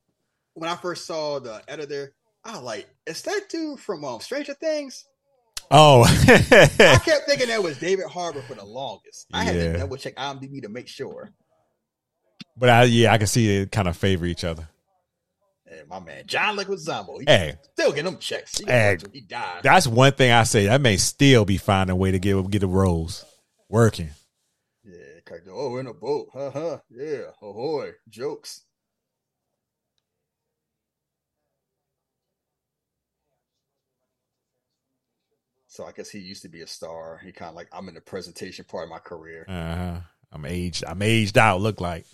When 0.53 0.69
I 0.69 0.75
first 0.77 1.05
saw 1.05 1.39
the 1.39 1.61
editor, 1.67 2.13
I 2.45 2.53
was 2.53 2.61
like, 2.63 2.88
is 3.05 3.21
that 3.23 3.49
dude 3.49 3.80
from 3.80 4.05
um, 4.05 4.21
Stranger 4.21 4.53
Things? 4.53 5.05
oh, 5.71 6.03
I 6.05 6.99
kept 7.03 7.25
thinking 7.27 7.47
that 7.49 7.61
was 7.61 7.77
David 7.77 8.05
Harbour 8.05 8.41
for 8.41 8.55
the 8.55 8.63
longest. 8.65 9.27
I 9.34 9.43
had 9.43 9.55
Yeah. 9.55 9.73
to 9.73 9.77
double 9.80 9.97
check 9.97 10.15
IMDb 10.15 10.61
to 10.61 10.69
make 10.69 10.88
sure. 10.88 11.32
But 12.60 12.70
I 12.70 12.84
yeah, 12.84 13.14
I 13.14 13.18
can 13.18 13.28
see 13.28 13.57
it 13.57 13.72
kind 13.72 13.88
of 13.88 13.95
favor 13.97 14.26
each 14.26 14.43
other. 14.43 14.68
And 15.66 15.88
my 15.88 15.99
man, 15.99 16.24
John 16.26 16.57
Leguizamo, 16.57 17.20
he 17.20 17.26
Hey, 17.28 17.55
still 17.74 17.91
get 17.91 18.03
them 18.05 18.18
checks. 18.18 18.57
He, 18.57 18.66
Hey. 18.66 18.97
he 19.14 19.22
died. 19.22 19.62
that's 19.64 19.88
one 19.88 20.12
thing 20.14 20.32
I 20.32 20.43
say. 20.43 20.66
That 20.66 20.82
may 20.82 20.97
still 20.97 21.45
be 21.45 21.57
finding 21.57 21.93
a 21.93 21.95
way 21.95 22.12
to 22.12 22.20
get 22.20 22.49
get 22.49 22.60
the 22.60 22.68
roles 22.68 23.24
working. 23.70 24.10
Yeah, 24.84 25.20
kind 25.26 25.41
of, 25.41 25.53
oh, 25.53 25.78
in 25.78 25.88
a 25.88 25.93
boat. 25.93 26.30
Ha 26.34 26.49
ha. 26.51 26.80
Yeah. 26.89 27.32
Ahoy. 27.41 27.91
Jokes. 28.10 28.64
So 35.68 35.86
I 35.86 35.91
guess 35.91 36.10
he 36.10 36.20
used 36.20 36.41
to 36.41 36.49
be 36.49 36.62
a 36.62 36.68
star. 36.68 37.22
He 37.24 37.32
kind 37.32 37.49
of 37.49 37.55
like, 37.55 37.68
I'm 37.72 37.88
in 37.88 37.93
the 37.95 38.01
presentation 38.01 38.66
part 38.66 38.86
of 38.86 38.89
my 38.89 38.99
career. 38.99 39.45
Uh-huh. 39.47 39.99
I'm 40.32 40.45
aged. 40.45 40.84
I'm 40.86 41.01
aged 41.01 41.38
out. 41.38 41.62
Look 41.62 41.80
like 41.82 42.05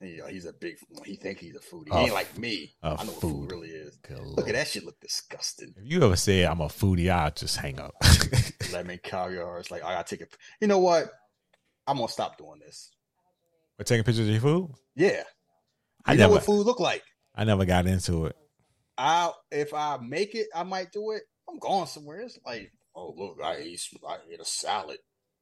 you 0.00 0.18
know, 0.18 0.26
he's 0.26 0.44
a 0.46 0.52
big, 0.52 0.76
he 1.04 1.16
think 1.16 1.38
he's 1.38 1.56
a 1.56 1.60
foodie. 1.60 1.92
He 1.92 2.04
ain't 2.04 2.12
like 2.12 2.38
me. 2.38 2.74
I 2.82 2.90
know 3.04 3.10
what 3.12 3.20
food. 3.20 3.50
really 3.50 3.68
is. 3.70 3.96
Good 3.96 4.18
Look 4.18 4.36
Lord. 4.38 4.48
at 4.50 4.54
that 4.54 4.68
shit 4.68 4.84
look 4.84 5.00
disgusting. 5.00 5.74
If 5.76 5.90
you 5.90 6.02
ever 6.02 6.16
say 6.16 6.44
I'm 6.46 6.60
a 6.60 6.66
foodie, 6.66 7.10
I'll 7.10 7.30
just 7.32 7.56
hang 7.56 7.80
up. 7.80 7.94
Lemon 8.72 9.00
caviar. 9.02 9.58
It's 9.58 9.70
like, 9.70 9.82
I 9.84 9.94
gotta 9.94 10.08
take 10.08 10.20
it. 10.20 10.36
You 10.60 10.68
know 10.68 10.78
what? 10.78 11.10
I'm 11.86 11.96
gonna 11.96 12.08
stop 12.08 12.38
doing 12.38 12.60
this. 12.60 12.90
We're 13.78 13.84
taking 13.84 14.04
pictures 14.04 14.26
of 14.26 14.32
your 14.32 14.40
food. 14.40 14.70
Yeah. 14.94 15.22
I 16.04 16.12
You 16.12 16.18
know 16.18 16.24
never, 16.24 16.34
what 16.34 16.44
food 16.44 16.66
look 16.66 16.80
like. 16.80 17.02
I 17.34 17.44
never 17.44 17.64
got 17.64 17.86
into 17.86 18.26
it. 18.26 18.36
I 18.96 19.30
if 19.50 19.72
I 19.74 19.98
make 19.98 20.34
it, 20.34 20.48
I 20.54 20.62
might 20.64 20.92
do 20.92 21.12
it. 21.12 21.22
I'm 21.48 21.58
going 21.58 21.86
somewhere. 21.86 22.20
It's 22.20 22.38
like, 22.44 22.70
oh 22.94 23.14
look, 23.16 23.38
I 23.42 23.56
ate 23.56 23.80
I 24.06 24.16
ate 24.32 24.40
a 24.40 24.44
salad. 24.44 24.98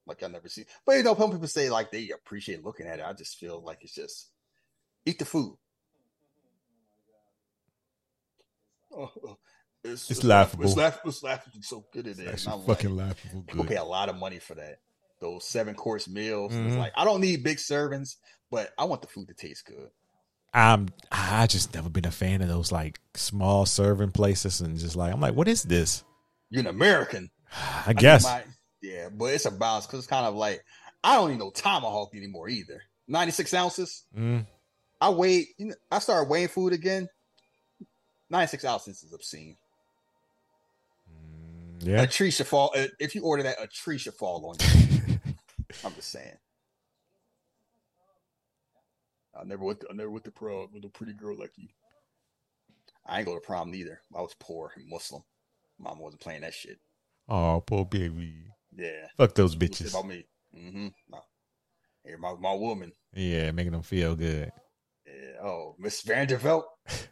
Like 0.07 0.23
I 0.23 0.29
never 0.29 0.49
see. 0.49 0.65
But 0.87 0.97
you 0.97 1.03
know, 1.03 1.15
some 1.17 1.33
people 1.33 1.49
say 1.49 1.69
like 1.69 1.91
they 1.91 2.11
appreciate 2.11 2.65
looking 2.65 2.87
at 2.87 3.01
it. 3.01 3.05
I 3.07 3.13
just 3.13 3.39
feel 3.39 3.63
like 3.65 3.79
it's 3.83 3.95
just 3.95 4.31
eat 5.07 5.19
the 5.19 5.25
food. 5.25 5.57
Oh, 8.99 9.11
oh, 9.27 9.37
It's 9.85 10.25
laughable. 10.25 10.65
It's 10.65 10.75
laughable. 10.77 11.11
It's 11.11 11.23
laughable. 11.23 11.53
It's 11.59 11.69
so 11.69 11.85
good 11.93 12.07
at 12.07 12.17
there. 12.17 12.27
That's 12.27 12.47
I'm 12.47 12.63
fucking 12.63 12.97
like, 12.97 13.09
laughable. 13.09 13.43
people 13.43 13.65
Good. 13.65 13.73
pay 13.73 13.77
a 13.77 13.85
lot 13.85 14.09
of 14.09 14.17
money 14.17 14.39
for 14.39 14.55
that. 14.55 14.79
Those 15.21 15.47
seven 15.47 15.75
course 15.75 16.09
meals. 16.09 16.55
And 16.55 16.67
It's 16.69 16.77
like 16.77 16.93
I 16.97 17.05
don't 17.05 17.21
need 17.21 17.43
big 17.43 17.59
servings, 17.59 18.17
but 18.51 18.71
I 18.79 18.85
want 18.85 19.03
the 19.03 19.09
food 19.09 19.29
to 19.29 19.35
taste 19.35 19.67
good. 19.67 19.91
I'm. 20.55 20.89
I 21.13 21.47
just 21.47 21.75
never 21.75 21.91
been 21.91 22.07
a 22.07 22.11
fan 22.11 22.41
of 22.41 22.49
those 22.49 22.73
like 22.73 23.01
small 23.15 23.67
serving 23.67 24.13
places 24.13 24.63
and 24.63 24.79
just 24.79 24.97
like 24.97 25.13
I'm 25.13 25.21
like, 25.21 25.35
what 25.35 25.49
is 25.49 25.63
this? 25.63 26.03
You're 26.49 26.61
an 26.61 26.67
American. 26.69 27.29
I 27.53 27.85
I 27.89 27.93
guess. 27.93 28.25
my- 28.25 28.45
yeah, 28.81 29.09
but 29.11 29.27
it's 29.27 29.45
a 29.47 29.51
balance 29.51 29.87
because 29.87 29.99
it's 30.01 30.09
kind 30.09 30.25
of 30.27 30.35
like 30.35 30.65
I 31.05 31.17
don't 31.17 31.31
need 31.31 31.39
no 31.39 31.51
tomahawk 31.51 32.15
anymore 32.15 32.49
either. 32.49 32.81
96 33.09 33.53
ounces. 33.55 34.05
Mm, 34.17 34.47
I 35.01 35.11
weighed, 35.11 35.47
you 35.59 35.67
know, 35.67 35.75
I 35.91 35.99
started 35.99 36.29
weighing 36.31 36.49
food 36.49 36.73
again. 36.73 37.09
96 38.31 38.65
ounces 38.65 39.03
is 39.03 39.13
obscene. 39.13 39.57
yeah. 41.81 42.03
A 42.03 42.07
tree 42.07 42.31
should 42.31 42.47
fall. 42.47 42.73
uh, 42.75 42.87
If 42.99 43.15
you 43.15 43.23
order 43.23 43.43
that, 43.45 43.63
a 43.63 43.67
tree 43.67 43.99
should 43.99 44.15
fall 44.15 44.47
on 44.47 44.57
you. 44.59 45.19
I'm 45.85 45.95
just 45.95 46.11
saying. 46.11 46.37
I 49.39 49.45
never 49.45 49.65
went. 49.65 49.81
To, 49.81 49.89
I 49.91 49.95
never 49.95 50.11
went 50.11 50.25
to 50.25 50.31
prom 50.31 50.69
with 50.73 50.85
a 50.85 50.89
pretty 50.89 51.13
girl 51.13 51.37
like 51.39 51.53
you. 51.57 51.69
I 53.05 53.19
ain't 53.19 53.27
go 53.27 53.35
to 53.35 53.41
prom 53.41 53.71
neither. 53.71 54.01
I 54.17 54.21
was 54.23 54.35
poor 54.41 54.73
and 54.77 54.89
Muslim. 54.89 55.23
Mom 55.79 55.99
wasn't 55.99 56.23
playing 56.23 56.41
that 56.41 56.55
shit. 56.55 56.79
Oh, 57.29 57.63
poor 57.65 57.85
baby. 57.85 58.33
Yeah. 58.75 59.07
Fuck 59.19 59.35
those 59.35 59.55
bitches. 59.55 59.91
about 59.91 60.09
me. 60.09 60.25
Mm-hmm. 60.57 60.89
No. 61.11 61.19
Hey, 62.05 62.15
my 62.19 62.35
my 62.41 62.55
woman. 62.55 62.93
Yeah, 63.13 63.51
making 63.53 63.73
them 63.73 63.83
feel 63.83 64.17
good. 64.17 64.51
Oh, 65.43 65.75
Miss 65.79 66.03
Vanderbilt. 66.03 66.67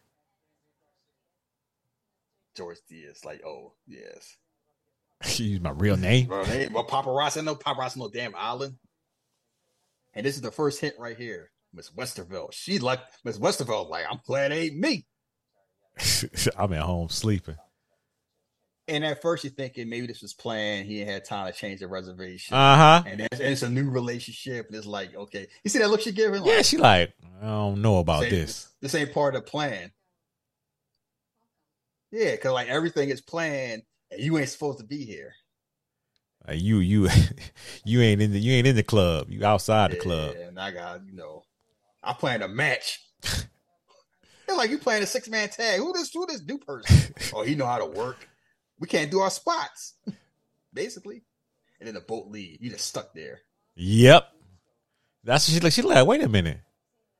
George 2.56 2.78
Diaz, 2.88 3.24
like, 3.24 3.42
oh 3.44 3.72
yes. 3.86 4.36
She 5.22 5.44
used 5.44 5.62
my 5.62 5.70
real 5.70 5.96
name. 5.96 6.26
Bro, 6.26 6.44
they, 6.44 6.68
well, 6.68 6.84
paparazzi, 6.86 7.42
no 7.42 7.54
paparazzi, 7.54 7.96
no 7.96 8.08
damn 8.08 8.34
island. 8.34 8.76
And 10.12 10.26
this 10.26 10.34
is 10.34 10.42
the 10.42 10.50
first 10.50 10.80
hint 10.80 10.94
right 10.98 11.16
here. 11.16 11.50
Miss 11.72 11.90
Westerville. 11.90 12.52
She 12.52 12.78
like 12.78 13.00
Miss 13.24 13.38
Westerville, 13.38 13.88
like, 13.88 14.04
I'm 14.10 14.20
glad 14.26 14.52
it 14.52 14.56
ain't 14.56 14.76
me. 14.76 15.06
I'm 16.56 16.72
at 16.72 16.82
home 16.82 17.08
sleeping. 17.08 17.56
And 18.86 19.04
at 19.04 19.22
first 19.22 19.44
you're 19.44 19.52
thinking 19.52 19.88
maybe 19.88 20.06
this 20.06 20.20
was 20.20 20.34
planned. 20.34 20.86
He 20.86 21.00
had 21.00 21.24
time 21.24 21.46
to 21.50 21.58
change 21.58 21.80
the 21.80 21.88
reservation. 21.88 22.54
Uh 22.54 22.76
huh. 22.76 23.02
and, 23.06 23.20
it's, 23.22 23.40
and 23.40 23.48
it's 23.52 23.62
a 23.62 23.70
new 23.70 23.88
relationship. 23.88 24.66
And 24.66 24.76
it's 24.76 24.86
like, 24.86 25.14
okay. 25.14 25.46
You 25.62 25.70
see 25.70 25.78
that 25.78 25.88
look 25.88 26.02
she 26.02 26.12
giving? 26.12 26.42
Like, 26.42 26.50
Yeah, 26.50 26.62
she 26.62 26.76
like, 26.76 27.14
I 27.42 27.46
don't 27.46 27.80
know 27.80 27.98
about 27.98 28.24
this 28.24 28.32
ain't- 28.32 28.46
this. 28.46 28.68
This 28.82 28.94
ain't 28.94 29.14
part 29.14 29.34
of 29.34 29.44
the 29.44 29.50
plan. 29.50 29.90
Yeah, 32.10 32.32
because 32.32 32.52
like 32.52 32.68
everything 32.68 33.08
is 33.10 33.20
planned 33.20 33.82
and 34.10 34.20
you 34.20 34.38
ain't 34.38 34.48
supposed 34.48 34.78
to 34.78 34.84
be 34.84 35.04
here. 35.04 35.34
Like, 36.46 36.60
you 36.60 36.78
you 36.78 37.08
you 37.84 38.02
ain't 38.02 38.20
in 38.20 38.32
the 38.32 38.38
you 38.38 38.52
ain't 38.52 38.66
in 38.66 38.76
the 38.76 38.82
club. 38.82 39.30
You 39.30 39.44
outside 39.44 39.90
the 39.92 39.96
club. 39.96 40.36
And 40.36 40.60
I 40.60 40.70
got, 40.70 41.06
you 41.06 41.14
know, 41.14 41.42
I 42.02 42.12
planned 42.12 42.42
a 42.42 42.48
match. 42.48 43.00
It's 44.46 44.58
like 44.58 44.68
you 44.68 44.76
playing 44.78 45.02
a 45.02 45.06
six 45.06 45.26
man 45.26 45.48
tag. 45.48 45.80
Who 45.80 45.94
this 45.94 46.12
who 46.12 46.26
this 46.26 46.42
new 46.42 46.58
person? 46.58 47.14
oh, 47.34 47.42
he 47.42 47.54
know 47.54 47.64
how 47.64 47.78
to 47.78 47.86
work. 47.86 48.28
We 48.84 48.88
can't 48.88 49.10
do 49.10 49.20
our 49.20 49.30
spots. 49.30 49.94
Basically. 50.74 51.22
And 51.80 51.86
then 51.86 51.94
the 51.94 52.02
boat 52.02 52.26
leave. 52.28 52.58
You 52.60 52.68
just 52.68 52.86
stuck 52.86 53.14
there. 53.14 53.40
Yep. 53.76 54.28
That's 55.24 55.48
what 55.48 55.54
she 55.54 55.60
like. 55.60 55.72
She 55.72 55.80
like, 55.80 56.06
wait 56.06 56.22
a 56.22 56.28
minute. 56.28 56.60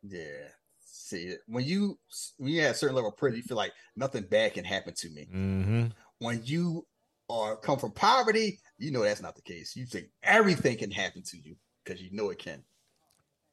Yeah. 0.06 0.48
See, 0.84 1.36
when 1.46 1.64
you 1.64 1.98
when 2.36 2.52
you 2.52 2.60
have 2.60 2.72
a 2.72 2.74
certain 2.74 2.94
level 2.94 3.08
of 3.12 3.16
privilege, 3.16 3.38
you 3.38 3.48
feel 3.48 3.56
like 3.56 3.72
nothing 3.96 4.24
bad 4.24 4.52
can 4.52 4.66
happen 4.66 4.92
to 4.94 5.08
me. 5.08 5.26
Mm-hmm. 5.34 5.84
When 6.18 6.42
you 6.44 6.86
are 7.30 7.56
come 7.56 7.78
from 7.78 7.92
poverty, 7.92 8.58
you 8.76 8.90
know 8.90 9.02
that's 9.02 9.22
not 9.22 9.34
the 9.34 9.40
case. 9.40 9.74
You 9.74 9.86
think 9.86 10.08
everything 10.22 10.76
can 10.76 10.90
happen 10.90 11.22
to 11.22 11.38
you 11.38 11.56
because 11.82 12.02
you 12.02 12.10
know 12.12 12.28
it 12.28 12.38
can. 12.38 12.62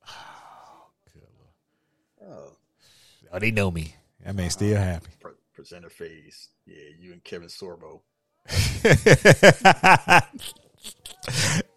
Oh, 2.23 2.51
Oh, 3.33 3.39
they 3.39 3.49
know 3.49 3.71
me. 3.71 3.95
That 4.23 4.35
man 4.35 4.49
still 4.51 4.77
happy. 4.77 5.09
pre- 5.19 5.31
presenter 5.53 5.89
phase. 5.89 6.49
Yeah, 6.65 6.83
you 6.99 7.13
and 7.13 7.23
Kevin 7.23 7.47
Sorbo. 7.47 8.01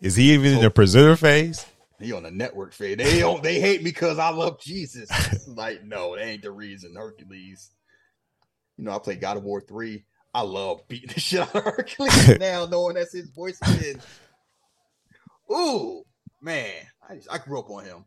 Is 0.01 0.17
he 0.17 0.33
even 0.33 0.55
in 0.55 0.61
the 0.63 0.71
presenter 0.71 1.17
phase? 1.17 1.67
He 2.01 2.13
on 2.13 2.23
the 2.25 2.31
network 2.31 2.73
phase. 2.73 2.97
They 2.97 3.21
don't. 3.21 3.43
They 3.43 3.61
hate 3.61 3.83
me 3.83 3.91
because 3.91 4.19
I 4.19 4.31
love 4.31 4.61
Jesus. 4.61 5.09
like, 5.49 5.85
no, 5.85 6.17
that 6.17 6.25
ain't 6.25 6.43
the 6.43 6.51
reason. 6.51 6.95
Hercules. 6.97 7.71
You 8.77 8.85
know, 8.85 8.93
I 8.93 8.99
played 8.99 9.21
God 9.21 9.37
of 9.37 9.45
War 9.45 9.61
three. 9.61 10.05
I 10.35 10.43
love 10.43 10.81
beating 10.89 11.11
the 11.15 11.21
shit 11.21 11.41
out 11.41 11.55
of 11.55 11.63
Hercules 11.63 12.39
now, 12.39 12.67
knowing 12.67 12.95
that's 12.95 13.13
his 13.13 13.31
voice 13.31 13.59
again. 13.63 14.01
Ooh, 15.51 16.03
man, 16.41 16.73
I, 17.09 17.15
just, 17.17 17.31
I 17.31 17.39
grew 17.39 17.61
up 17.61 17.71
on 17.71 17.85
him. 17.85 18.05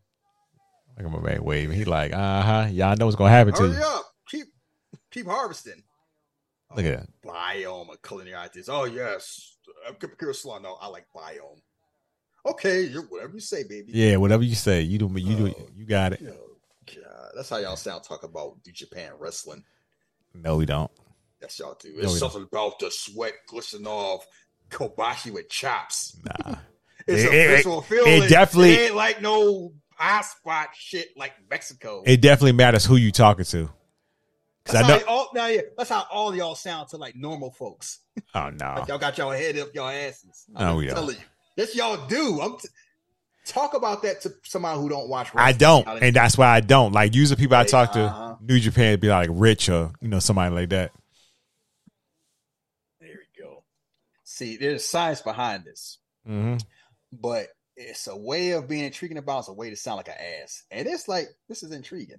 Look 0.97 1.05
at 1.05 1.11
my 1.11 1.19
man 1.19 1.43
waving. 1.43 1.77
He 1.77 1.85
like, 1.85 2.11
uh 2.11 2.41
huh. 2.41 2.67
Y'all 2.71 2.95
know 2.97 3.05
what's 3.05 3.15
gonna 3.15 3.29
happen 3.29 3.53
to 3.53 3.61
Hurry 3.61 3.77
you. 3.77 3.83
up, 3.83 4.05
keep 5.11 5.27
harvesting. 5.27 5.83
Look 6.75 6.85
at 6.85 6.99
that. 6.99 7.09
biome 7.23 7.93
a 7.93 7.97
culinary 8.07 8.35
artist. 8.35 8.69
Oh 8.71 8.83
yes, 8.85 9.55
uh, 9.87 9.89
I'm 9.89 10.09
curious. 10.17 10.45
No, 10.45 10.77
I 10.81 10.87
like 10.87 11.05
biome. 11.15 11.61
Okay, 12.45 12.83
you're, 12.83 13.03
whatever 13.03 13.33
you 13.33 13.39
say, 13.39 13.63
baby. 13.63 13.91
Yeah, 13.93 14.17
whatever 14.17 14.43
you 14.43 14.55
say, 14.55 14.81
you 14.81 14.97
do. 14.97 15.09
You 15.15 15.35
do. 15.35 15.47
Oh. 15.57 15.67
You 15.75 15.85
got 15.85 16.13
it. 16.13 16.21
God, 16.23 17.31
that's 17.35 17.49
how 17.49 17.57
y'all 17.57 17.75
sound. 17.75 18.03
Talk 18.03 18.23
about 18.23 18.57
New 18.65 18.71
Japan 18.73 19.11
wrestling. 19.19 19.63
No, 20.33 20.55
we 20.57 20.65
don't. 20.65 20.91
That's 21.41 21.59
y'all 21.59 21.77
do. 21.79 21.93
No, 21.93 22.03
It's 22.03 22.13
we 22.13 22.19
something 22.19 22.43
about 22.51 22.79
the 22.79 22.89
sweat 22.91 23.33
glistening 23.47 23.87
off 23.87 24.25
Kobashi 24.69 25.31
with 25.31 25.49
chops. 25.49 26.17
Nah. 26.23 26.55
It's 27.09 27.23
It- 27.23 27.29
a 27.33 27.43
it- 27.53 27.55
visual 27.57 27.81
feeling. 27.83 28.23
it 28.23 28.27
definitely- 28.29 28.73
it 28.73 28.79
ain't 28.87 28.95
like 28.95 29.21
no 29.21 29.71
high 29.95 30.21
spot 30.23 30.69
shit 30.75 31.07
like 31.15 31.31
Mexico. 31.49 32.03
It 32.05 32.19
definitely 32.21 32.51
matters 32.51 32.83
who 32.85 32.97
you 32.97 33.13
talking 33.13 33.45
to. 33.45 33.69
I 34.75 34.83
how 34.83 34.87
know. 34.97 35.03
all, 35.07 35.29
now, 35.33 35.47
yeah, 35.47 35.61
that's 35.77 35.89
how 35.89 36.05
all 36.11 36.35
y'all 36.35 36.55
sound 36.55 36.89
to 36.89 36.97
like 36.97 37.15
normal 37.15 37.51
folks. 37.51 37.99
Oh 38.33 38.49
no. 38.49 38.75
Like 38.79 38.87
y'all 38.87 38.97
got 38.97 39.17
y'all 39.17 39.31
head 39.31 39.57
up 39.57 39.69
y'all 39.73 39.89
asses. 39.89 40.45
No, 40.49 40.59
I'm 40.71 40.75
we 40.77 40.85
don't. 40.87 40.95
telling 40.95 41.15
you. 41.15 41.21
That's 41.55 41.75
y'all 41.75 42.07
do. 42.07 42.39
I'm 42.41 42.57
t- 42.57 42.67
talk 43.45 43.73
about 43.75 44.01
that 44.03 44.21
to 44.21 44.33
somebody 44.43 44.79
who 44.79 44.89
don't 44.89 45.09
watch. 45.09 45.29
I 45.35 45.53
don't, 45.53 45.87
and 45.87 46.15
that's 46.15 46.37
why 46.37 46.47
I 46.49 46.59
don't. 46.59 46.91
Like 46.93 47.15
usually 47.15 47.37
people 47.39 47.55
I 47.57 47.63
talk 47.63 47.93
to, 47.93 48.01
Uh-huh. 48.01 48.35
New 48.41 48.59
Japan 48.59 48.99
be 48.99 49.07
like 49.07 49.29
Rich 49.31 49.69
or 49.69 49.91
you 50.01 50.07
know 50.07 50.19
somebody 50.19 50.53
like 50.53 50.69
that. 50.69 50.91
There 52.99 53.09
we 53.09 53.43
go. 53.43 53.63
See, 54.23 54.57
there's 54.57 54.83
science 54.83 55.21
behind 55.21 55.65
this, 55.65 55.97
Mm-hmm. 56.27 56.57
but 57.13 57.47
it's 57.75 58.07
a 58.07 58.17
way 58.17 58.51
of 58.51 58.67
being 58.67 58.83
intriguing 58.85 59.17
about. 59.17 59.39
It's 59.39 59.47
a 59.49 59.53
way 59.53 59.69
to 59.69 59.75
sound 59.75 59.97
like 59.97 60.09
an 60.09 60.15
ass, 60.43 60.63
and 60.71 60.87
it's 60.87 61.07
like 61.07 61.27
this 61.47 61.63
is 61.63 61.71
intriguing. 61.71 62.17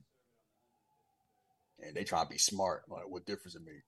And 1.84 1.94
they 1.94 2.04
try 2.04 2.22
to 2.22 2.28
be 2.28 2.38
smart. 2.38 2.82
Like, 2.88 3.08
what 3.08 3.26
difference 3.26 3.54
it 3.54 3.62
make? 3.64 3.82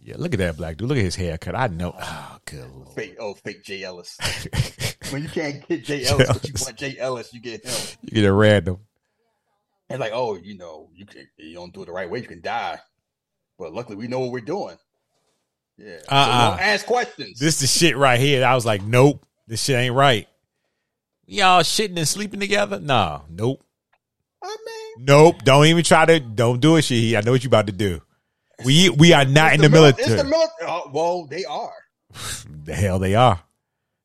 Yeah, 0.00 0.16
look 0.18 0.34
at 0.34 0.38
that 0.38 0.56
black 0.56 0.76
dude. 0.76 0.88
Look 0.88 0.98
at 0.98 1.04
his 1.04 1.16
haircut. 1.16 1.54
I 1.54 1.68
know. 1.68 1.92
Oh, 1.94 1.98
ah, 2.00 2.38
good 2.44 2.70
lord. 2.70 2.94
Fake, 2.94 3.16
oh, 3.18 3.34
fake 3.34 3.64
Jay 3.64 3.82
Ellis. 3.82 4.18
when 5.10 5.22
you 5.22 5.28
can't 5.28 5.66
get 5.66 5.84
Jay 5.84 6.04
Ellis, 6.04 6.28
but 6.28 6.46
you 6.46 6.54
want 6.60 6.76
Jay 6.76 6.96
Ellis, 6.98 7.32
you 7.32 7.40
get 7.40 7.64
him. 7.64 7.98
you 8.02 8.10
get 8.10 8.24
a 8.24 8.32
random. 8.32 8.80
And 9.88 10.00
like, 10.00 10.12
oh, 10.14 10.36
you 10.36 10.56
know, 10.56 10.90
you 10.94 11.06
can 11.06 11.26
you 11.38 11.54
don't 11.54 11.72
do 11.72 11.82
it 11.82 11.86
the 11.86 11.92
right 11.92 12.10
way, 12.10 12.20
you 12.20 12.26
can 12.26 12.40
die. 12.42 12.78
But 13.58 13.72
luckily, 13.72 13.96
we 13.96 14.08
know 14.08 14.20
what 14.20 14.32
we're 14.32 14.40
doing. 14.40 14.76
Yeah. 15.78 15.98
So 15.98 16.04
Uh-uh. 16.10 16.50
don't 16.50 16.60
ask 16.60 16.86
questions. 16.86 17.38
This 17.38 17.60
the 17.60 17.66
shit 17.66 17.96
right 17.96 18.20
here. 18.20 18.44
I 18.44 18.54
was 18.54 18.66
like, 18.66 18.82
nope, 18.82 19.24
this 19.46 19.62
shit 19.62 19.76
ain't 19.76 19.94
right. 19.94 20.28
Y'all 21.26 21.62
shitting 21.62 21.96
and 21.96 22.06
sleeping 22.06 22.40
together? 22.40 22.78
Nah, 22.78 23.22
nope, 23.30 23.64
I 24.42 24.48
mean, 24.48 24.83
nope. 24.98 25.42
Don't 25.44 25.66
even 25.66 25.84
try 25.84 26.06
to. 26.06 26.20
Don't 26.20 26.60
do 26.60 26.76
it, 26.76 26.82
shit. 26.82 27.16
I 27.16 27.20
know 27.20 27.32
what 27.32 27.44
you 27.44 27.48
about 27.48 27.66
to 27.66 27.72
do. 27.72 28.00
We 28.64 28.88
we 28.90 29.12
are 29.12 29.24
not 29.24 29.54
in 29.54 29.60
the, 29.60 29.68
mil- 29.68 29.82
military. 29.82 30.12
It's 30.12 30.22
the 30.22 30.28
military. 30.28 30.70
Oh, 30.70 30.90
well, 30.92 31.26
they 31.26 31.44
are. 31.44 31.74
the 32.64 32.74
hell 32.74 32.98
they 32.98 33.14
are. 33.14 33.40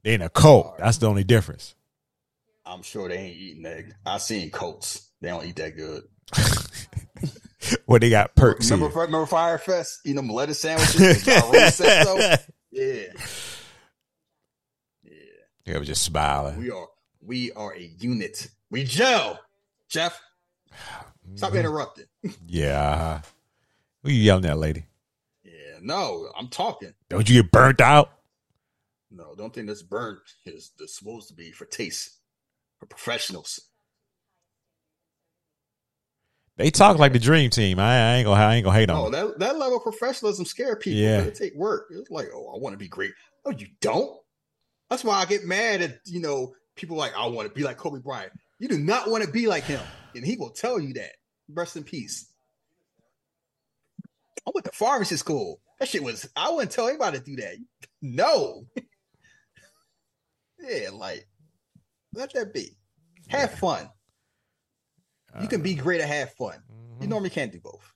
They 0.04 0.14
in 0.14 0.22
a 0.22 0.30
cult. 0.30 0.78
That's 0.78 0.98
the 0.98 1.08
only 1.08 1.24
difference. 1.24 1.76
I'm 2.66 2.82
sure 2.84 3.10
they 3.10 3.18
ain't 3.18 3.38
eating 3.38 3.64
that. 3.64 3.86
I 4.06 4.18
seen 4.18 4.52
Colts. 4.52 5.10
They 5.22 5.30
don't 5.30 5.46
eat 5.46 5.56
that 5.58 5.76
good. 5.76 6.04
What 7.86 8.02
they 8.02 8.10
got 8.10 8.36
perks. 8.36 8.72
Remember, 8.72 8.92
here. 8.92 9.06
remember 9.06 9.26
Fyre 9.26 9.58
Fest? 9.58 10.00
Eating 10.06 10.16
them 10.16 10.30
lettuce 10.30 10.62
sandwiches. 10.62 11.28
Yeah. 12.72 13.08
Yeah. 15.02 15.12
They 15.66 15.78
was 15.78 15.88
just 15.88 16.04
smiling. 16.04 16.58
We 16.60 16.70
are 16.70 16.88
we 17.20 17.52
are 17.54 17.74
a 17.74 17.92
unit. 18.00 18.48
We 18.70 18.84
gel. 18.84 19.40
Jeff, 19.90 20.22
stop 21.36 21.50
Mm-hmm. 21.52 21.60
interrupting. 21.60 22.06
Yeah. 22.48 23.22
Who 24.04 24.10
you 24.12 24.22
yelling 24.22 24.46
at, 24.46 24.58
lady? 24.58 24.86
Yeah, 25.44 25.78
no, 25.82 26.30
I'm 26.38 26.48
talking. 26.48 26.94
Don't 27.10 27.30
you 27.30 27.42
get 27.42 27.52
burnt 27.52 27.82
out? 27.82 28.12
No, 29.12 29.34
don't 29.36 29.54
think 29.54 29.68
this 29.68 29.82
burnt 29.82 30.20
is 30.46 30.72
supposed 30.88 31.28
to 31.30 31.34
be 31.34 31.52
for 31.52 31.66
taste 31.66 32.18
for 32.80 32.86
professionals. 32.86 33.60
They 36.58 36.70
talk 36.72 36.98
like 36.98 37.14
the 37.14 37.20
dream 37.20 37.50
team. 37.50 37.80
I, 37.80 37.96
I 37.96 38.16
ain't 38.18 38.26
gonna 38.26 38.42
I 38.42 38.56
ain't 38.56 38.66
gonna 38.66 38.78
hate 38.78 38.90
on 38.90 38.98
No, 38.98 39.10
them. 39.10 39.28
that 39.30 39.40
that 39.40 39.58
level 39.58 39.78
of 39.78 39.84
professionalism 39.84 40.46
scare 40.46 40.76
people. 40.76 41.00
Yeah. 41.00 41.22
It 41.22 41.36
take 41.36 41.56
work. 41.56 41.88
It's 41.92 42.12
like, 42.12 42.28
oh, 42.34 42.54
I 42.54 42.60
want 42.60 42.74
to 42.74 42.78
be 42.78 42.88
great. 42.90 43.12
No, 43.46 43.52
you 43.58 43.68
don't. 43.80 44.18
That's 44.90 45.04
why 45.04 45.16
I 45.22 45.26
get 45.26 45.46
mad 45.46 45.82
at 45.82 46.00
you 46.06 46.20
know 46.20 46.54
people 46.76 46.98
like 46.98 47.14
I 47.18 47.26
want 47.28 47.48
to 47.48 47.54
be 47.54 47.64
like 47.64 47.78
Kobe 47.78 48.00
Bryant. 48.00 48.34
You 48.60 48.68
do 48.68 48.78
not 48.78 49.10
want 49.10 49.24
to 49.24 49.32
be 49.32 49.48
like 49.48 49.64
him, 49.64 49.80
and 50.16 50.26
he 50.26 50.38
will 50.38 50.52
tell 50.52 50.80
you 50.80 50.94
that. 50.94 51.12
Rest 51.52 51.78
in 51.78 51.84
peace. 51.84 52.28
I 54.48 54.52
went 54.54 54.66
to 54.66 54.72
pharmacy 54.72 55.18
school. 55.18 55.60
That 55.80 55.88
shit 55.88 56.04
was. 56.04 56.30
I 56.36 56.52
wouldn't 56.52 56.72
tell 56.72 56.88
anybody 56.88 57.20
to 57.20 57.24
do 57.24 57.36
that. 57.38 57.56
No. 58.02 58.66
yeah, 60.60 60.90
like 60.94 61.28
let 62.14 62.34
that 62.34 62.54
be. 62.54 62.78
Have 63.28 63.54
fun. 63.54 63.90
You 65.42 65.48
can 65.48 65.62
be 65.62 65.78
uh, 65.80 65.84
great 65.84 66.02
at 66.02 66.08
have 66.08 66.34
fun. 66.34 66.62
You 66.70 66.76
mm-hmm. 66.76 67.10
normally 67.10 67.30
can't 67.30 67.52
do 67.52 67.60
both. 67.60 67.94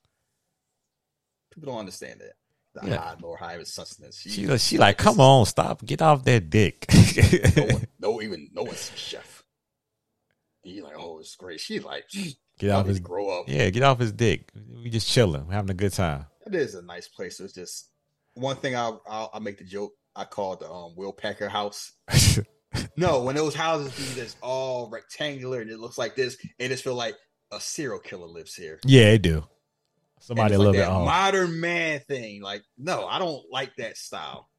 People 1.52 1.72
don't 1.72 1.80
understand 1.80 2.22
that. 2.22 2.34
The 2.74 2.90
Yeah. 2.90 3.16
high 3.38 3.58
is 3.58 3.72
sustenance. 3.72 4.20
She 4.20 4.58
she 4.58 4.78
like, 4.78 4.98
come 4.98 5.20
on, 5.20 5.46
stop, 5.46 5.86
get 5.86 6.02
off 6.02 6.24
that 6.24 6.50
dick. 6.50 6.86
no 7.56 7.66
one, 7.66 7.88
no 8.00 8.22
even 8.24 8.50
no 8.54 8.64
one's 8.64 8.92
a 8.94 8.98
chef. 8.98 9.43
He 10.64 10.82
like, 10.82 10.96
oh, 10.98 11.20
it's 11.20 11.36
great. 11.36 11.60
She 11.60 11.80
like, 11.80 12.06
Get 12.60 12.72
off 12.72 12.86
his 12.88 13.00
grow 13.00 13.40
up. 13.42 13.46
yeah, 13.50 13.70
get 13.70 13.84
off 13.84 14.00
his 14.00 14.12
dick. 14.12 14.50
We 14.84 14.90
just 14.90 15.08
chilling, 15.10 15.46
We're 15.48 15.54
having 15.54 15.72
a 15.72 15.76
good 15.76 15.94
time. 15.94 16.26
It 16.46 16.56
is 16.56 16.76
a 16.76 16.82
nice 16.82 17.08
place. 17.08 17.40
It's 17.40 17.54
just 17.54 17.90
one 18.34 18.56
thing. 18.56 18.76
I'll, 18.76 19.02
I'll 19.08 19.30
I'll 19.34 19.40
make 19.42 19.58
the 19.58 19.64
joke. 19.64 19.94
I 20.16 20.26
call 20.26 20.54
it 20.54 20.60
the 20.60 20.70
um, 20.72 20.94
Will 20.96 21.14
Packer 21.14 21.50
House. 21.50 21.92
No, 22.98 23.22
when 23.22 23.36
those 23.36 23.54
houses 23.54 23.96
be 23.96 24.20
this 24.20 24.36
all 24.42 24.90
rectangular 24.90 25.62
and 25.62 25.70
it 25.70 25.80
looks 25.80 25.98
like 25.98 26.16
this, 26.16 26.38
it 26.58 26.70
just 26.70 26.84
feel 26.84 26.96
like 26.96 27.16
a 27.52 27.60
serial 27.60 28.00
killer 28.00 28.26
lives 28.26 28.56
here. 28.56 28.80
Yeah, 28.84 29.10
it 29.12 29.22
do. 29.22 29.46
Somebody 30.20 30.56
a 30.56 30.58
it's 30.58 30.60
little 30.60 30.74
like 30.74 30.82
that 30.82 30.90
off. 30.92 31.06
modern 31.06 31.60
man 31.60 32.00
thing. 32.08 32.42
Like, 32.42 32.64
no, 32.78 33.06
I 33.06 33.20
don't 33.20 33.44
like 33.52 33.76
that 33.78 33.96
style. 33.98 34.50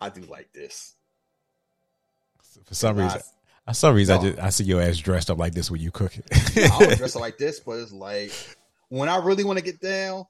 I 0.00 0.08
do 0.08 0.20
like 0.22 0.52
this. 0.52 0.94
For 2.64 2.74
some 2.74 2.98
I- 2.98 3.04
reason, 3.04 3.20
for 3.66 3.74
some 3.74 3.94
reason, 3.94 4.18
I 4.18 4.22
just 4.22 4.42
I 4.42 4.50
see 4.50 4.64
your 4.64 4.80
ass 4.82 4.98
dressed 4.98 5.30
up 5.30 5.38
like 5.38 5.54
this 5.54 5.70
when 5.70 5.80
you 5.80 5.90
cook 5.90 6.16
it. 6.16 6.26
I 6.56 6.84
don't 6.84 6.96
dress 6.96 7.14
it 7.14 7.20
like 7.20 7.38
this, 7.38 7.60
but 7.60 7.72
it's 7.78 7.92
like 7.92 8.32
when 8.88 9.08
I 9.08 9.16
really 9.16 9.44
want 9.44 9.58
to 9.58 9.64
get 9.64 9.80
down, 9.80 10.24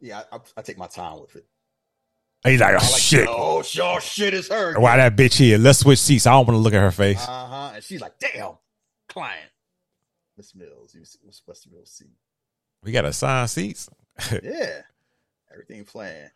yeah, 0.00 0.22
I, 0.30 0.36
I, 0.36 0.40
I 0.58 0.62
take 0.62 0.78
my 0.78 0.86
time 0.86 1.20
with 1.20 1.36
it. 1.36 1.46
He's 2.44 2.60
like, 2.60 2.74
oh, 2.74 2.88
like, 2.92 3.00
shit. 3.00 3.26
oh, 3.28 3.62
sure, 3.62 4.00
shit 4.00 4.32
is 4.32 4.48
her. 4.48 4.78
Why 4.78 4.96
that 4.96 5.16
bitch 5.16 5.38
here? 5.38 5.58
Let's 5.58 5.80
switch 5.80 5.98
seats. 5.98 6.26
I 6.26 6.32
don't 6.32 6.46
want 6.46 6.56
to 6.56 6.62
look 6.62 6.72
at 6.72 6.80
her 6.80 6.92
face. 6.92 7.20
Uh 7.26 7.46
huh. 7.46 7.70
And 7.74 7.82
she's 7.82 8.00
like, 8.00 8.18
damn, 8.18 8.52
client. 9.08 9.50
Miss 10.36 10.54
Mills, 10.54 10.94
you 10.94 11.00
was 11.00 11.18
supposed 11.30 11.64
to 11.64 11.68
be 11.68 11.74
able 11.74 11.84
to 11.84 11.90
see. 11.90 12.06
we 12.84 12.92
got 12.92 13.04
assigned 13.04 13.50
seats. 13.50 13.88
Yeah, 14.42 14.82
everything 15.52 15.84
playing. 15.84 16.30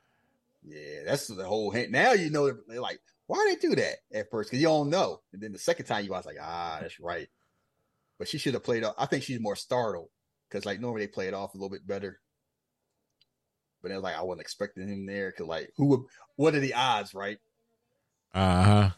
Yeah, 0.65 1.05
that's 1.07 1.27
the 1.29 1.45
whole 1.45 1.71
hint. 1.71 1.91
Now 1.91 2.13
you 2.13 2.31
know 2.31 2.51
they're 2.51 2.81
like, 2.81 3.01
why 3.33 3.47
did 3.47 3.63
they 3.63 3.69
do 3.69 3.75
that 3.77 3.95
at 4.13 4.31
first? 4.31 4.51
Because 4.51 4.61
you 4.61 4.69
don't 4.69 4.91
know. 4.91 5.23
And 5.33 5.41
then 5.41 5.53
the 5.53 5.59
second 5.59 5.87
time 5.87 6.05
you 6.05 6.11
was 6.11 6.27
like, 6.27 6.37
ah, 6.39 6.81
that's 6.83 7.01
right. 7.01 7.29
But 8.19 8.29
she 8.29 8.37
should 8.37 8.53
have 8.53 8.63
played 8.63 8.85
off. 8.85 8.95
I 8.99 9.07
think 9.07 9.23
she's 9.23 9.41
more 9.41 9.57
startled 9.57 10.11
because 10.51 10.67
like 10.67 10.81
normally 10.81 11.07
they 11.07 11.13
play 11.13 11.29
it 11.29 11.35
off 11.35 11.55
a 11.55 11.57
little 11.57 11.71
bit 11.71 11.87
better. 11.87 12.21
But 13.81 13.91
it 13.91 13.95
was 13.95 14.03
like 14.03 14.19
I 14.19 14.23
wasn't 14.23 14.43
expecting 14.43 14.87
him 14.87 15.07
there 15.07 15.31
because 15.31 15.47
like 15.47 15.73
who 15.79 15.87
would? 15.87 16.01
What 16.37 16.55
are 16.55 16.61
the 16.61 16.75
odds, 16.75 17.15
right? 17.15 17.39
Uh 18.35 18.65
huh. 18.65 18.91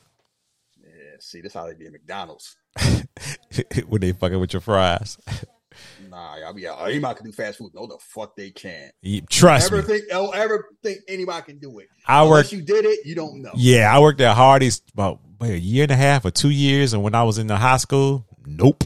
Yeah, 0.83 1.17
see, 1.21 1.41
this 1.41 1.55
how 1.55 1.69
they 1.69 1.75
be 1.75 1.87
at 1.87 1.93
McDonald's. 1.93 2.57
when 3.87 4.01
they 4.01 4.11
fucking 4.11 4.41
with 4.41 4.53
your 4.53 4.63
fries. 4.63 5.17
Nah, 6.09 6.53
be 6.53 6.69
out. 6.69 6.89
Anybody 6.89 7.17
can 7.17 7.27
do 7.27 7.33
fast 7.33 7.59
food. 7.59 7.73
No, 7.75 7.87
the 7.87 7.99
fuck 8.01 8.37
they 8.37 8.51
can. 8.51 8.91
You- 9.03 9.23
Trust 9.23 9.67
ever 9.73 9.83
me. 9.83 9.89
think? 9.89 10.05
I'll 10.13 10.27
oh, 10.27 10.31
ever 10.31 10.69
think 10.83 10.99
anybody 11.09 11.43
can 11.45 11.59
do 11.59 11.79
it? 11.79 11.89
I 12.07 12.23
Unless 12.23 12.31
worked. 12.45 12.53
you 12.53 12.63
did 12.63 12.85
it, 12.85 13.07
you 13.07 13.15
don't 13.15 13.43
know. 13.43 13.53
Yeah, 13.57 13.95
I 13.95 14.01
worked 14.01 14.21
at 14.21 14.37
Hardee's 14.37 14.83
about 14.93 15.21
wait, 15.41 15.53
a 15.53 15.59
year 15.59 15.85
and 15.85 15.93
a 15.93 15.97
half 15.97 16.25
or 16.25 16.31
two 16.31 16.51
years, 16.51 16.93
and 16.93 17.03
when 17.03 17.15
I 17.15 17.23
was 17.25 17.39
in 17.39 17.47
the 17.47 17.57
high 17.57 17.79
school, 17.79 18.27
nope. 18.47 18.85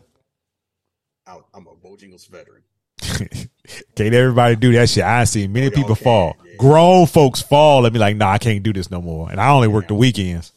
I, 1.26 1.38
I'm 1.54 1.66
a 1.66 1.74
Bojangles 1.74 2.28
veteran. 2.28 2.62
Can't 3.94 4.14
everybody 4.14 4.56
do 4.56 4.72
that 4.72 4.88
shit? 4.88 5.04
I 5.04 5.24
see 5.24 5.46
many 5.46 5.66
Oh, 5.66 5.70
people 5.70 5.94
can, 5.94 6.04
fall. 6.04 6.36
yeah. 6.44 6.52
Grown 6.58 7.06
folks 7.06 7.42
fall 7.42 7.84
and 7.84 7.92
be 7.92 7.98
like, 7.98 8.16
nah, 8.16 8.30
I 8.32 8.38
can't 8.38 8.62
do 8.62 8.72
this 8.72 8.90
no 8.90 9.00
more. 9.02 9.30
And 9.30 9.40
I 9.40 9.50
only 9.50 9.68
work 9.68 9.88
the 9.88 9.94
weekends. 9.94 10.52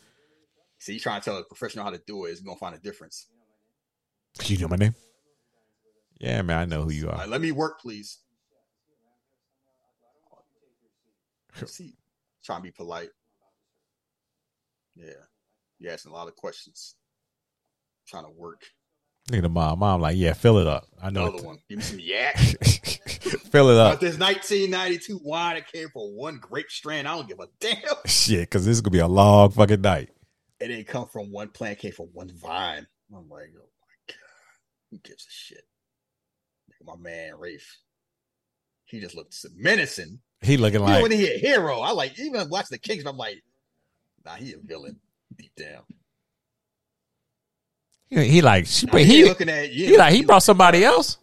See, 0.79 0.93
you 0.93 0.99
trying 0.99 1.21
to 1.21 1.25
tell 1.25 1.37
a 1.37 1.43
professional 1.43 1.83
how 1.85 1.91
to 1.91 2.01
do 2.07 2.25
it 2.25 2.29
is 2.31 2.39
gonna 2.41 2.57
find 2.57 2.73
a 2.73 2.79
difference. 2.79 3.27
You 4.45 4.57
know 4.59 4.67
my 4.69 4.77
name? 4.77 4.95
Yeah, 6.21 6.43
man, 6.43 6.59
I 6.59 6.65
know 6.65 6.83
who 6.83 6.91
you 6.91 7.09
are. 7.09 7.17
Like, 7.17 7.29
let 7.29 7.41
me 7.41 7.51
work, 7.51 7.81
please. 7.81 8.19
See, 11.65 11.95
trying 12.43 12.59
to 12.59 12.63
be 12.63 12.71
polite. 12.71 13.09
Yeah, 14.95 15.13
you 15.79 15.89
asking 15.89 16.11
a 16.11 16.15
lot 16.15 16.27
of 16.27 16.35
questions. 16.35 16.95
Trying 18.07 18.25
to 18.25 18.29
work. 18.31 18.61
Look 19.29 19.37
at 19.39 19.41
the 19.43 19.49
mom. 19.49 19.79
Mom, 19.79 19.99
like, 20.01 20.15
yeah, 20.15 20.33
fill 20.33 20.59
it 20.59 20.67
up. 20.67 20.85
I 21.01 21.09
know. 21.09 21.27
Another 21.27 21.43
one. 21.43 21.57
Give 21.67 21.79
me 21.79 21.83
some 21.83 21.99
yak. 21.99 22.37
fill 22.37 23.69
it 23.71 23.75
But 23.75 23.93
up. 23.93 23.99
this 23.99 24.17
1992 24.19 25.19
wine 25.23 25.55
that 25.55 25.71
came 25.71 25.89
for 25.89 26.07
one 26.11 26.37
grape 26.37 26.69
strand, 26.69 27.07
I 27.07 27.15
don't 27.15 27.27
give 27.27 27.39
a 27.39 27.47
damn. 27.59 27.77
Shit, 28.05 28.41
because 28.41 28.65
this 28.65 28.75
is 28.77 28.81
gonna 28.81 28.91
be 28.93 28.99
a 28.99 29.07
long 29.07 29.49
fucking 29.49 29.81
night. 29.81 30.09
It 30.59 30.67
didn't 30.67 30.87
come 30.87 31.07
from 31.07 31.31
one 31.31 31.49
plant, 31.49 31.79
it 31.79 31.81
came 31.81 31.91
from 31.93 32.09
one 32.13 32.29
vine. 32.29 32.85
I'm 33.11 33.27
like, 33.29 33.49
oh 33.55 33.65
my 33.81 34.07
god, 34.07 34.15
who 34.91 34.99
gives 34.99 35.25
a 35.25 35.31
shit? 35.31 35.63
My 36.85 36.95
man 36.97 37.33
Rafe, 37.37 37.77
he 38.85 38.99
just 38.99 39.15
looked 39.15 39.35
menacing. 39.55 40.19
He 40.41 40.57
looking 40.57 40.81
You 40.81 40.87
know, 40.87 40.93
like 40.93 41.01
when 41.03 41.11
he 41.11 41.27
a 41.27 41.37
hero, 41.37 41.79
I 41.79 41.91
like 41.91 42.17
even 42.19 42.49
watch 42.49 42.67
the 42.69 42.77
Kings. 42.77 43.05
I'm 43.05 43.17
like, 43.17 43.43
nah, 44.25 44.35
he 44.35 44.53
a 44.53 44.57
villain 44.57 44.99
deep 45.37 45.53
down. 45.55 45.83
he, 48.09 48.27
he 48.27 48.41
like 48.41 48.67
Nah, 48.91 48.97
you 48.97 49.05
he 49.05 49.23
looking 49.25 49.49
at 49.49 49.71
you. 49.71 49.87
he 49.87 49.97
like 49.97 50.13
he 50.13 50.25
brought 50.25 50.43
somebody 50.43 50.83
else. 50.83 51.17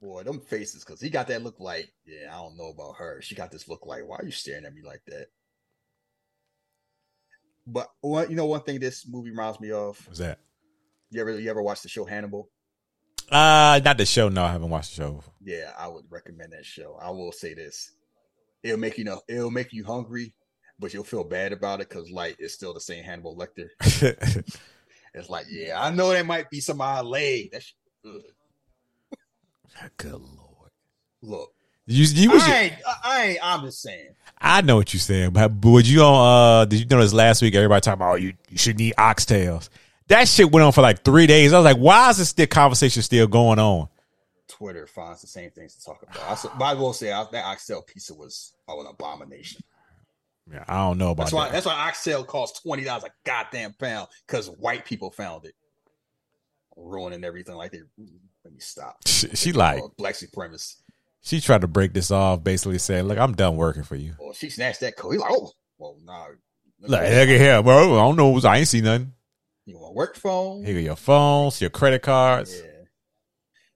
boy 0.00 0.22
them 0.22 0.40
faces 0.40 0.84
because 0.84 1.00
he 1.00 1.10
got 1.10 1.28
that 1.28 1.42
look 1.42 1.60
like 1.60 1.92
yeah. 2.06 2.28
I 2.32 2.36
don't 2.38 2.56
know 2.56 2.70
about 2.70 2.96
her. 2.96 3.20
She 3.20 3.34
got 3.34 3.50
this 3.50 3.68
look 3.68 3.84
like 3.86 4.06
why 4.06 4.16
are 4.16 4.24
you 4.24 4.32
staring 4.32 4.64
at 4.64 4.74
me 4.74 4.82
like 4.82 5.02
that? 5.08 5.26
But 7.66 7.88
what 8.00 8.30
you 8.30 8.36
know, 8.36 8.46
one 8.46 8.62
thing 8.62 8.80
this 8.80 9.06
movie 9.06 9.30
reminds 9.30 9.60
me 9.60 9.70
of. 9.72 10.02
What's 10.06 10.20
that? 10.20 10.38
You 11.10 11.20
ever 11.20 11.38
you 11.38 11.50
ever 11.50 11.62
watch 11.62 11.82
the 11.82 11.88
show 11.88 12.04
Hannibal? 12.06 12.48
Uh 13.30 13.80
not 13.84 13.98
the 13.98 14.06
show. 14.06 14.28
No, 14.28 14.44
I 14.44 14.52
haven't 14.52 14.70
watched 14.70 14.96
the 14.96 15.02
show. 15.02 15.22
Yeah, 15.44 15.72
I 15.78 15.88
would 15.88 16.04
recommend 16.10 16.52
that 16.52 16.64
show. 16.64 16.98
I 17.00 17.10
will 17.10 17.32
say 17.32 17.54
this: 17.54 17.92
it'll 18.62 18.78
make 18.78 18.98
you 18.98 19.04
know 19.04 19.20
it'll 19.28 19.50
make 19.50 19.72
you 19.72 19.84
hungry, 19.84 20.32
but 20.78 20.94
you'll 20.94 21.04
feel 21.04 21.24
bad 21.24 21.52
about 21.52 21.80
it 21.80 21.88
because 21.88 22.10
like 22.10 22.36
it's 22.38 22.54
still 22.54 22.72
the 22.74 22.80
same 22.80 23.04
Hannibal 23.04 23.36
Lecter. 23.36 23.68
It's 25.14 25.30
like, 25.30 25.46
yeah, 25.50 25.80
I 25.82 25.90
know 25.90 26.10
that 26.10 26.26
might 26.26 26.50
be 26.50 26.60
some 26.60 26.80
odd 26.80 27.06
leg. 27.06 27.48
That's 27.50 27.72
good. 28.04 28.22
Good 29.96 30.12
lord. 30.12 30.70
Look, 31.22 31.52
You 31.86 32.04
you 32.04 32.30
was 32.30 32.42
I 32.42 32.60
ain't, 32.60 32.74
I 33.04 33.26
ain't. 33.26 33.38
I'm 33.42 33.62
just 33.62 33.82
saying. 33.82 34.10
I 34.40 34.60
know 34.60 34.76
what 34.76 34.92
you're 34.92 35.00
saying, 35.00 35.30
but 35.30 35.48
but 35.48 35.70
would 35.70 35.88
you 35.88 36.02
on 36.02 36.60
uh 36.60 36.64
did 36.66 36.80
you 36.80 36.86
notice 36.86 37.12
last 37.12 37.42
week 37.42 37.54
everybody 37.54 37.80
talking 37.80 37.94
about 37.98 38.12
oh 38.12 38.16
you, 38.16 38.34
you 38.48 38.58
should 38.58 38.80
eat 38.80 38.94
oxtails? 38.96 39.68
That 40.08 40.26
shit 40.26 40.50
went 40.50 40.64
on 40.64 40.72
for 40.72 40.82
like 40.82 41.04
three 41.04 41.26
days. 41.26 41.52
I 41.52 41.58
was 41.58 41.64
like, 41.64 41.76
why 41.76 42.10
is 42.10 42.18
this 42.18 42.30
still 42.30 42.46
conversation 42.46 43.02
still 43.02 43.26
going 43.26 43.58
on? 43.58 43.88
Twitter 44.48 44.86
finds 44.86 45.20
the 45.20 45.26
same 45.26 45.50
things 45.50 45.74
to 45.76 45.84
talk 45.84 46.02
about. 46.02 46.16
I, 46.18 46.58
but 46.58 46.64
I 46.64 46.74
will 46.74 46.92
say 46.92 47.12
I, 47.12 47.24
that 47.30 47.44
oxtail 47.44 47.82
pizza 47.82 48.14
was 48.14 48.54
oh, 48.66 48.80
an 48.80 48.86
abomination. 48.86 49.62
Yeah, 50.50 50.64
I 50.66 50.76
don't 50.76 50.98
know 50.98 51.10
about 51.10 51.24
That's 51.24 51.32
why. 51.34 51.44
that. 51.46 51.52
That's 51.52 51.66
why 51.66 51.74
oxtail 51.74 52.24
costs 52.24 52.60
twenty 52.60 52.84
dollars 52.84 53.04
a 53.04 53.10
goddamn 53.24 53.74
pound 53.74 54.08
because 54.26 54.48
white 54.48 54.86
people 54.86 55.10
found 55.10 55.44
it, 55.44 55.54
ruining 56.76 57.22
everything. 57.22 57.54
Like 57.54 57.72
they 57.72 57.82
let 58.44 58.52
me 58.52 58.60
stop. 58.60 59.06
She, 59.06 59.28
she 59.28 59.52
like 59.52 59.82
black 59.98 60.14
supremacist. 60.14 60.76
she 61.20 61.42
tried 61.42 61.60
to 61.60 61.68
break 61.68 61.92
this 61.92 62.10
off, 62.10 62.42
basically 62.42 62.78
saying, 62.78 63.04
"Look, 63.04 63.18
I'm 63.18 63.34
done 63.34 63.56
working 63.56 63.82
for 63.82 63.96
you." 63.96 64.14
Well, 64.18 64.32
she 64.32 64.48
snatched 64.48 64.80
that 64.80 64.96
coat. 64.96 65.10
He's 65.10 65.20
like, 65.20 65.30
oh, 65.30 65.52
well, 65.76 65.98
nah. 66.02 66.28
Look, 66.80 66.90
look 66.90 67.02
at 67.02 67.64
bro. 67.64 67.98
I 67.98 68.02
don't 68.02 68.16
know. 68.16 68.48
I 68.48 68.58
ain't 68.58 68.68
see 68.68 68.80
nothing. 68.80 69.12
You 69.68 69.78
want 69.78 69.94
work 69.94 70.16
phone? 70.16 70.64
Here 70.64 70.72
go 70.72 70.80
your 70.80 70.96
phones, 70.96 71.60
your 71.60 71.68
credit 71.68 72.00
cards. 72.00 72.58
Yeah. 72.58 72.70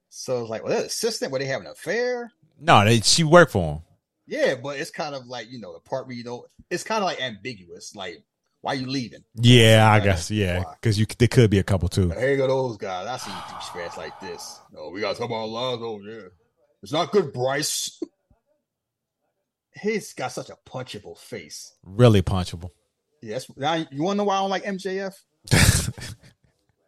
So 0.09 0.41
it's 0.41 0.49
like, 0.49 0.63
well, 0.63 0.75
that 0.75 0.87
assistant, 0.87 1.31
were 1.31 1.37
they 1.37 1.45
having 1.45 1.67
an 1.67 1.73
affair? 1.73 2.31
No, 2.59 2.83
they, 2.83 3.01
she 3.01 3.23
worked 3.23 3.51
for 3.51 3.73
him. 3.75 3.81
Yeah, 4.25 4.55
but 4.55 4.79
it's 4.79 4.89
kind 4.89 5.13
of 5.13 5.27
like 5.27 5.51
you 5.51 5.59
know 5.59 5.71
the 5.73 5.79
part 5.79 6.07
where 6.07 6.15
you 6.15 6.23
know 6.23 6.45
it's 6.71 6.83
kind 6.83 7.03
of 7.03 7.05
like 7.05 7.21
ambiguous. 7.21 7.95
Like, 7.95 8.23
why 8.61 8.71
are 8.73 8.77
you 8.77 8.87
leaving? 8.87 9.23
Yeah, 9.35 9.87
I 9.87 9.99
guess. 9.99 10.31
Yeah, 10.31 10.63
because 10.81 10.97
you 10.97 11.05
there 11.19 11.27
could 11.27 11.51
be 11.51 11.59
a 11.59 11.63
couple 11.63 11.89
too. 11.89 12.07
But 12.07 12.17
here 12.17 12.37
go 12.37 12.47
those 12.47 12.77
guys. 12.77 13.05
I 13.05 13.17
see 13.17 13.29
douchebags 13.31 13.97
like 13.97 14.19
this. 14.19 14.61
Oh, 14.75 14.89
we 14.89 15.01
gotta 15.01 15.15
talk 15.15 15.27
about. 15.27 15.49
Oh 15.49 15.99
yeah, 16.07 16.29
it's 16.81 16.91
not 16.91 17.11
good, 17.11 17.33
Bryce. 17.33 18.01
He's 19.79 20.13
got 20.13 20.31
such 20.31 20.49
a 20.49 20.57
punchable 20.67 21.19
face. 21.19 21.75
Really 21.83 22.23
punchable. 22.23 22.71
Yes. 23.21 23.45
now 23.55 23.75
you 23.75 24.01
want 24.03 24.15
to 24.15 24.17
know 24.19 24.23
why 24.23 24.37
I 24.37 24.39
don't 24.39 24.49
like 24.49 24.63
MJF? 24.63 25.13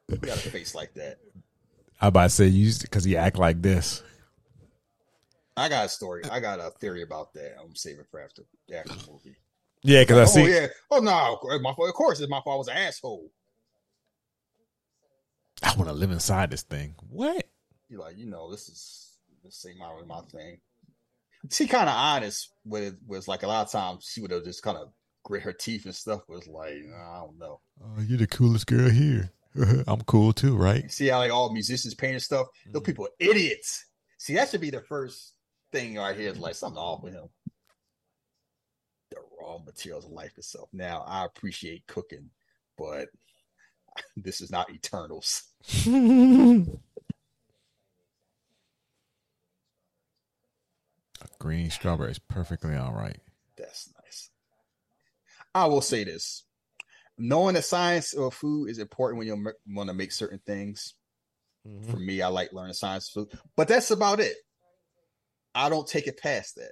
He 0.07 0.17
got 0.17 0.37
a 0.37 0.49
face 0.49 0.75
like 0.75 0.93
that. 0.95 1.17
I 1.99 2.07
about 2.07 2.23
to 2.23 2.29
say 2.29 2.47
you 2.47 2.71
because 2.81 3.03
he 3.03 3.17
act 3.17 3.37
like 3.37 3.61
this. 3.61 4.03
I 5.57 5.69
got 5.69 5.85
a 5.85 5.89
story. 5.89 6.23
I 6.29 6.39
got 6.39 6.59
a 6.59 6.71
theory 6.71 7.01
about 7.01 7.33
that. 7.33 7.55
I'm 7.61 7.75
saving 7.75 8.05
for 8.11 8.21
after 8.21 8.43
after 8.75 8.93
the 8.93 9.11
movie. 9.11 9.37
Yeah, 9.83 10.01
because 10.01 10.17
I 10.17 10.21
oh 10.23 10.45
see. 10.45 10.51
yeah. 10.51 10.67
Oh 10.91 10.99
no. 10.99 11.33
Of 11.33 11.39
course, 11.39 11.61
my 11.61 11.73
fault. 11.73 11.89
Of 11.89 11.95
course, 11.95 12.19
it's 12.19 12.29
my 12.29 12.41
fault. 12.41 12.55
I 12.55 12.57
was 12.57 12.67
an 12.67 12.77
asshole. 12.77 13.31
I 15.63 15.73
want 15.75 15.87
to 15.87 15.93
live 15.93 16.11
inside 16.11 16.51
this 16.51 16.63
thing. 16.63 16.95
What? 17.09 17.45
You're 17.89 18.01
like, 18.01 18.17
you 18.17 18.25
know, 18.25 18.51
this 18.51 18.67
is 18.67 19.17
this 19.43 19.65
ain't 19.67 19.79
my 19.79 19.89
my 20.05 20.21
thing. 20.31 20.59
She 21.49 21.67
kind 21.67 21.87
of 21.87 21.95
honest 21.95 22.49
with 22.65 22.83
it. 22.83 22.95
Was 23.07 23.27
like 23.27 23.43
a 23.43 23.47
lot 23.47 23.65
of 23.65 23.71
times 23.71 24.09
she 24.11 24.21
would 24.21 24.31
have 24.31 24.43
just 24.43 24.63
kind 24.63 24.77
of 24.77 24.89
grit 25.25 25.43
her 25.43 25.51
teeth 25.51 25.83
and 25.85 25.93
stuff. 25.95 26.21
Was 26.29 26.47
like, 26.47 26.75
I 26.95 27.19
don't 27.19 27.37
know. 27.37 27.59
Oh, 27.83 28.01
you're 28.01 28.17
the 28.19 28.27
coolest 28.27 28.67
girl 28.67 28.89
here. 28.89 29.31
I'm 29.87 30.01
cool 30.01 30.31
too, 30.31 30.55
right? 30.55 30.89
See 30.91 31.07
how 31.07 31.17
like 31.19 31.31
all 31.31 31.51
musicians 31.51 31.93
painting 31.93 32.19
stuff. 32.19 32.47
Those 32.71 32.83
Mm. 32.83 32.85
people 32.85 33.05
are 33.05 33.15
idiots. 33.19 33.85
See, 34.17 34.35
that 34.35 34.49
should 34.49 34.61
be 34.61 34.69
the 34.69 34.81
first 34.81 35.33
thing 35.71 35.95
right 35.97 36.15
here. 36.17 36.29
Is 36.31 36.39
like 36.39 36.55
something 36.55 36.77
off 36.81 37.03
with 37.03 37.13
him. 37.13 37.27
The 39.11 39.17
raw 39.41 39.57
materials 39.59 40.05
of 40.05 40.11
life 40.11 40.37
itself. 40.37 40.69
Now 40.73 41.03
I 41.07 41.25
appreciate 41.25 41.85
cooking, 41.87 42.29
but 42.77 43.09
this 44.17 44.41
is 44.41 44.51
not 44.51 44.69
Eternals. 44.71 45.43
A 51.21 51.27
green 51.39 51.69
strawberry 51.71 52.11
is 52.11 52.19
perfectly 52.19 52.75
all 52.75 52.91
right. 52.93 53.17
That's. 53.57 53.89
I 55.55 55.65
will 55.65 55.81
say 55.81 56.03
this. 56.03 56.43
knowing 57.17 57.55
the 57.55 57.61
science 57.61 58.13
of 58.13 58.33
food 58.33 58.69
is 58.69 58.79
important 58.79 59.17
when 59.17 59.27
you 59.27 59.53
want 59.67 59.89
to 59.89 59.95
make 59.95 60.11
certain 60.11 60.39
things. 60.45 60.95
Mm-hmm. 61.67 61.91
For 61.91 61.97
me, 61.97 62.21
I 62.21 62.27
like 62.27 62.53
learning 62.53 62.73
science 62.73 63.07
of 63.09 63.13
food, 63.29 63.39
but 63.55 63.67
that's 63.67 63.91
about 63.91 64.19
it. 64.19 64.35
I 65.55 65.69
don't 65.69 65.87
take 65.87 66.07
it 66.07 66.19
past 66.19 66.55
that. 66.57 66.71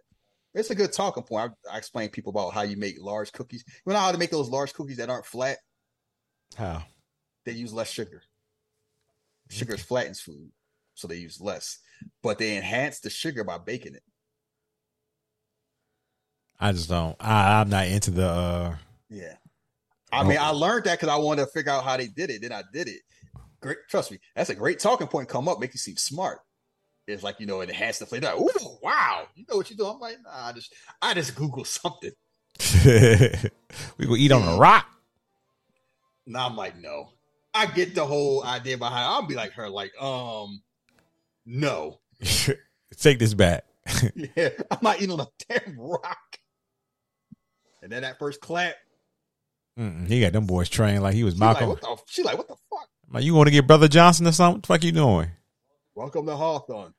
It's 0.54 0.70
a 0.70 0.76
good 0.76 0.92
talking 0.92 1.24
point. 1.24 1.54
I, 1.70 1.76
I 1.76 1.78
explain 1.78 2.10
people 2.10 2.30
about 2.32 2.54
how 2.54 2.62
you 2.62 2.78
make 2.78 3.02
large 3.02 3.32
cookies. 3.32 3.64
You 3.86 3.94
know 3.94 4.00
how 4.00 4.12
to 4.12 4.18
make 4.18 4.30
those 4.30 4.50
large 4.50 4.74
cookies 4.74 4.98
that 4.98 5.10
aren't 5.10 5.26
flat? 5.26 5.58
How? 6.56 6.84
They 7.46 7.54
use 7.54 7.74
less 7.74 7.90
sugar. 7.90 8.22
Sugar 9.50 9.78
flattens 9.78 10.20
food, 10.20 10.52
so 10.94 11.08
they 11.08 11.16
use 11.16 11.42
less. 11.42 11.80
But 12.22 12.38
they 12.38 12.58
enhance 12.58 13.00
the 13.00 13.10
sugar 13.10 13.44
by 13.44 13.58
baking 13.58 13.96
it. 13.96 14.04
I 16.64 16.72
just 16.72 16.88
don't. 16.88 17.18
I, 17.20 17.60
I'm 17.60 17.68
not 17.68 17.88
into 17.88 18.10
the. 18.10 18.26
uh 18.26 18.76
Yeah. 19.10 19.34
I 20.14 20.24
mean, 20.24 20.38
I 20.40 20.52
learned 20.52 20.86
that 20.86 20.98
because 20.98 21.14
I 21.14 21.18
wanted 21.18 21.42
to 21.42 21.52
figure 21.52 21.74
out 21.74 21.84
how 21.84 21.98
they 21.98 22.08
did 22.08 22.30
it. 22.30 22.42
Then 22.42 22.54
I 22.54 22.64
did 22.72 22.88
it. 22.88 23.02
Great, 23.62 23.80
trust 23.90 24.12
me, 24.12 24.20
that's 24.34 24.50
a 24.50 24.56
great 24.56 24.80
talking 24.80 25.08
point. 25.08 25.28
Come 25.28 25.50
up, 25.50 25.60
make 25.60 25.74
you 25.74 25.78
seem 25.78 25.98
smart. 25.98 26.40
It's 27.06 27.22
like 27.22 27.42
you 27.42 27.46
know, 27.48 27.60
it 27.60 27.70
enhances 27.70 28.00
the 28.00 28.06
flavor. 28.06 28.34
Ooh, 28.40 28.78
wow, 28.82 29.28
you 29.36 29.44
know 29.50 29.58
what 29.58 29.70
you're 29.70 29.76
doing? 29.76 29.92
I'm 29.96 30.00
like, 30.00 30.18
nah, 30.24 30.48
I 30.48 30.54
just, 30.54 30.74
I 31.02 31.14
just 31.14 31.36
Google 31.36 31.66
something. 31.66 32.12
we 33.98 34.06
gonna 34.06 34.18
eat 34.18 34.32
on 34.32 34.48
a 34.48 34.58
rock. 34.58 34.88
Now 36.26 36.48
I'm 36.48 36.56
like, 36.56 36.78
no. 36.80 37.10
I 37.54 37.66
get 37.66 37.94
the 37.94 38.06
whole 38.06 38.42
idea 38.46 38.78
behind. 38.78 39.04
I'll 39.04 39.28
be 39.28 39.36
like 39.36 39.52
her, 39.54 39.70
like, 39.70 39.92
um, 40.02 40.62
no. 41.46 42.00
Take 42.98 43.20
this 43.20 43.34
back. 43.34 43.66
yeah, 44.38 44.50
I'm 44.72 44.80
not 44.82 45.02
eating 45.02 45.12
on 45.12 45.20
a 45.20 45.28
damn 45.50 45.78
rock. 45.78 46.18
And 47.84 47.92
then 47.92 48.02
that 48.04 48.18
first 48.18 48.40
clap, 48.40 48.76
Mm-mm, 49.78 50.08
he 50.08 50.22
got 50.22 50.32
them 50.34 50.46
boys 50.48 50.70
trained 50.70 51.04
like 51.04 51.14
he 51.16 51.24
was 51.26 51.34
she 51.34 51.40
like, 51.42 51.60
Malcolm. 51.60 51.70
what 51.70 51.82
the? 51.82 51.98
She 52.08 52.24
like, 52.24 52.38
what 52.38 52.48
the 52.48 52.56
fuck? 52.70 52.88
like, 53.12 53.24
you 53.26 53.34
want 53.36 53.48
to 53.48 53.52
get 53.52 53.68
Brother 53.68 53.88
Johnson 53.90 54.26
or 54.26 54.32
something? 54.32 54.56
What 54.60 54.64
the 54.64 54.68
fuck 54.68 54.84
you 54.86 54.92
doing? 54.94 55.30
Welcome 55.94 56.26
to 56.28 56.36
Hawthorne. 56.36 56.94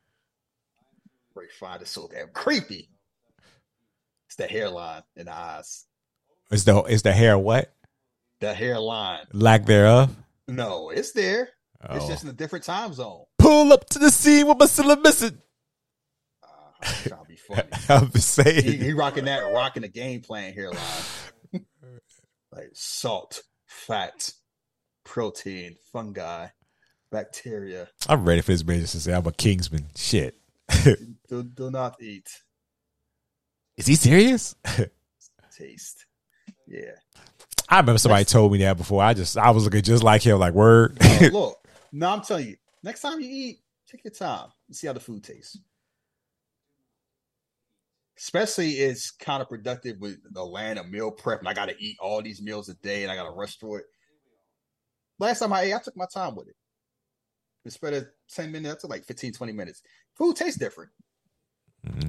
Ralph 1.33 1.49
Fiennes 1.59 1.81
is 1.81 1.89
so 1.89 2.07
damn 2.07 2.27
creepy. 2.29 2.89
It's 4.27 4.35
the 4.35 4.45
hairline 4.47 5.01
and 5.17 5.27
the 5.27 5.33
eyes. 5.35 5.85
Is 6.51 6.63
the 6.65 6.83
is 6.83 7.01
the 7.01 7.11
hair 7.11 7.37
what? 7.37 7.73
The 8.39 8.53
hairline. 8.53 9.25
Lack 9.33 9.65
thereof. 9.65 10.15
No, 10.47 10.91
it's 10.91 11.11
there. 11.13 11.49
It's 11.89 12.05
Oh. 12.05 12.07
just 12.07 12.23
in 12.23 12.29
a 12.29 12.33
different 12.33 12.63
time 12.65 12.93
zone. 12.93 13.25
Pull 13.39 13.73
up 13.73 13.89
to 13.89 13.99
the 13.99 14.11
scene 14.11 14.47
with 14.47 14.57
my 14.59 14.65
cylinder 14.67 15.01
missing. 15.01 15.41
Trying 16.81 17.23
to 17.23 17.27
be 17.27 17.35
funny. 17.35 17.63
I'm 17.89 18.11
just 18.11 18.31
saying. 18.31 18.63
he, 18.63 18.77
he 18.77 18.93
rocking 18.93 19.25
that, 19.25 19.39
rocking 19.53 19.81
the 19.81 19.87
game 19.87 20.21
plan 20.21 20.53
hairline. 20.53 20.79
like 22.51 22.69
salt, 22.73 23.41
fat, 23.65 24.31
protein, 25.03 25.77
fungi, 25.91 26.47
bacteria. 27.11 27.87
I'm 28.07 28.25
ready 28.25 28.41
for 28.41 28.51
this 28.51 28.63
business 28.63 28.91
to 28.93 28.99
say 28.99 29.13
I'm 29.13 29.25
a 29.25 29.31
Kingsman. 29.31 29.87
Shit. 29.95 30.35
Do, 31.29 31.43
do 31.43 31.69
not 31.69 32.01
eat. 32.01 32.27
Is 33.77 33.87
he 33.87 33.95
serious? 33.95 34.55
Taste. 35.55 36.05
Yeah. 36.67 36.91
I 37.69 37.79
remember 37.79 37.99
somebody 37.99 38.25
told 38.25 38.51
me 38.51 38.59
that 38.59 38.77
before. 38.77 39.03
I 39.03 39.13
just 39.13 39.37
I 39.37 39.51
was 39.51 39.63
looking 39.65 39.81
just 39.81 40.03
like 40.03 40.21
him, 40.21 40.39
like 40.39 40.53
word. 40.53 40.97
Uh, 41.01 41.29
look, 41.31 41.57
no, 41.91 42.09
I'm 42.09 42.21
telling 42.21 42.47
you, 42.47 42.55
next 42.83 43.01
time 43.01 43.19
you 43.19 43.29
eat, 43.29 43.59
take 43.89 44.03
your 44.03 44.11
time 44.11 44.49
and 44.67 44.75
see 44.75 44.87
how 44.87 44.93
the 44.93 44.99
food 44.99 45.23
tastes. 45.23 45.57
Especially 48.17 48.71
it's 48.73 49.11
kind 49.11 49.41
of 49.41 49.49
productive 49.49 49.97
with 49.99 50.17
the 50.33 50.43
land 50.43 50.79
of 50.79 50.89
meal 50.89 51.11
prep, 51.11 51.39
and 51.39 51.49
I 51.49 51.53
got 51.53 51.67
to 51.69 51.75
eat 51.79 51.97
all 51.99 52.21
these 52.21 52.41
meals 52.41 52.69
a 52.69 52.75
day, 52.75 53.03
and 53.03 53.11
I 53.11 53.15
got 53.15 53.25
to 53.25 53.31
rush 53.31 53.57
through 53.57 53.77
it. 53.77 53.85
Last 55.19 55.39
time 55.39 55.53
I 55.53 55.63
ate, 55.63 55.73
I 55.73 55.79
took 55.79 55.97
my 55.97 56.05
time 56.13 56.35
with 56.35 56.47
it. 56.47 56.55
Instead 57.65 57.93
of 57.93 58.05
10 58.33 58.51
minutes, 58.51 58.75
I 58.75 58.77
took 58.81 58.89
like 58.89 59.05
15, 59.05 59.33
20 59.33 59.53
minutes. 59.53 59.81
Food 60.17 60.35
tastes 60.35 60.57
different. 60.59 60.91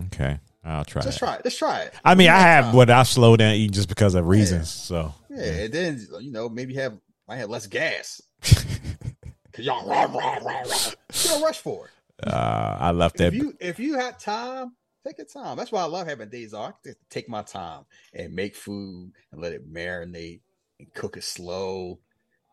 okay, 0.06 0.38
I'll 0.64 0.84
try. 0.84 1.02
Let's 1.02 1.18
try 1.18 1.34
it. 1.36 1.42
Let's 1.44 1.56
try 1.56 1.80
it. 1.82 1.94
I 2.04 2.14
mean, 2.14 2.28
I 2.28 2.38
have 2.38 2.74
what 2.74 2.90
I 2.90 3.02
slowed 3.02 3.38
down 3.40 3.54
eating 3.54 3.72
just 3.72 3.88
because 3.88 4.14
of 4.14 4.26
reasons. 4.26 4.70
So 4.70 5.14
Yeah, 5.30 5.44
and 5.44 5.72
then 5.72 6.06
you 6.20 6.30
know 6.30 6.48
maybe 6.48 6.74
have 6.74 6.98
I 7.28 7.36
have 7.36 7.50
less 7.50 7.66
gas 7.66 8.20
because 8.40 9.64
y'all 9.64 9.88
rah, 9.88 10.04
rah, 10.04 10.36
rah, 10.36 10.60
rah. 10.60 10.90
You 11.14 11.30
don't 11.30 11.42
rush 11.42 11.58
for 11.58 11.86
it. 11.86 12.28
uh, 12.28 12.76
I 12.78 12.92
left 12.92 13.16
that. 13.18 13.28
if 13.28 13.34
you 13.34 13.54
if 13.60 13.78
you 13.78 13.94
had 13.98 14.18
time, 14.18 14.72
take 15.06 15.18
your 15.18 15.26
time. 15.26 15.56
That's 15.56 15.72
why 15.72 15.82
I 15.82 15.86
love 15.86 16.06
having 16.06 16.28
days 16.28 16.54
off. 16.54 16.74
I 16.84 16.88
get 16.88 16.96
take 17.10 17.28
my 17.28 17.42
time 17.42 17.84
and 18.14 18.34
make 18.34 18.56
food 18.56 19.12
and 19.32 19.40
let 19.40 19.52
it 19.52 19.70
marinate 19.72 20.40
and 20.78 20.92
cook 20.94 21.16
it 21.16 21.24
slow. 21.24 21.98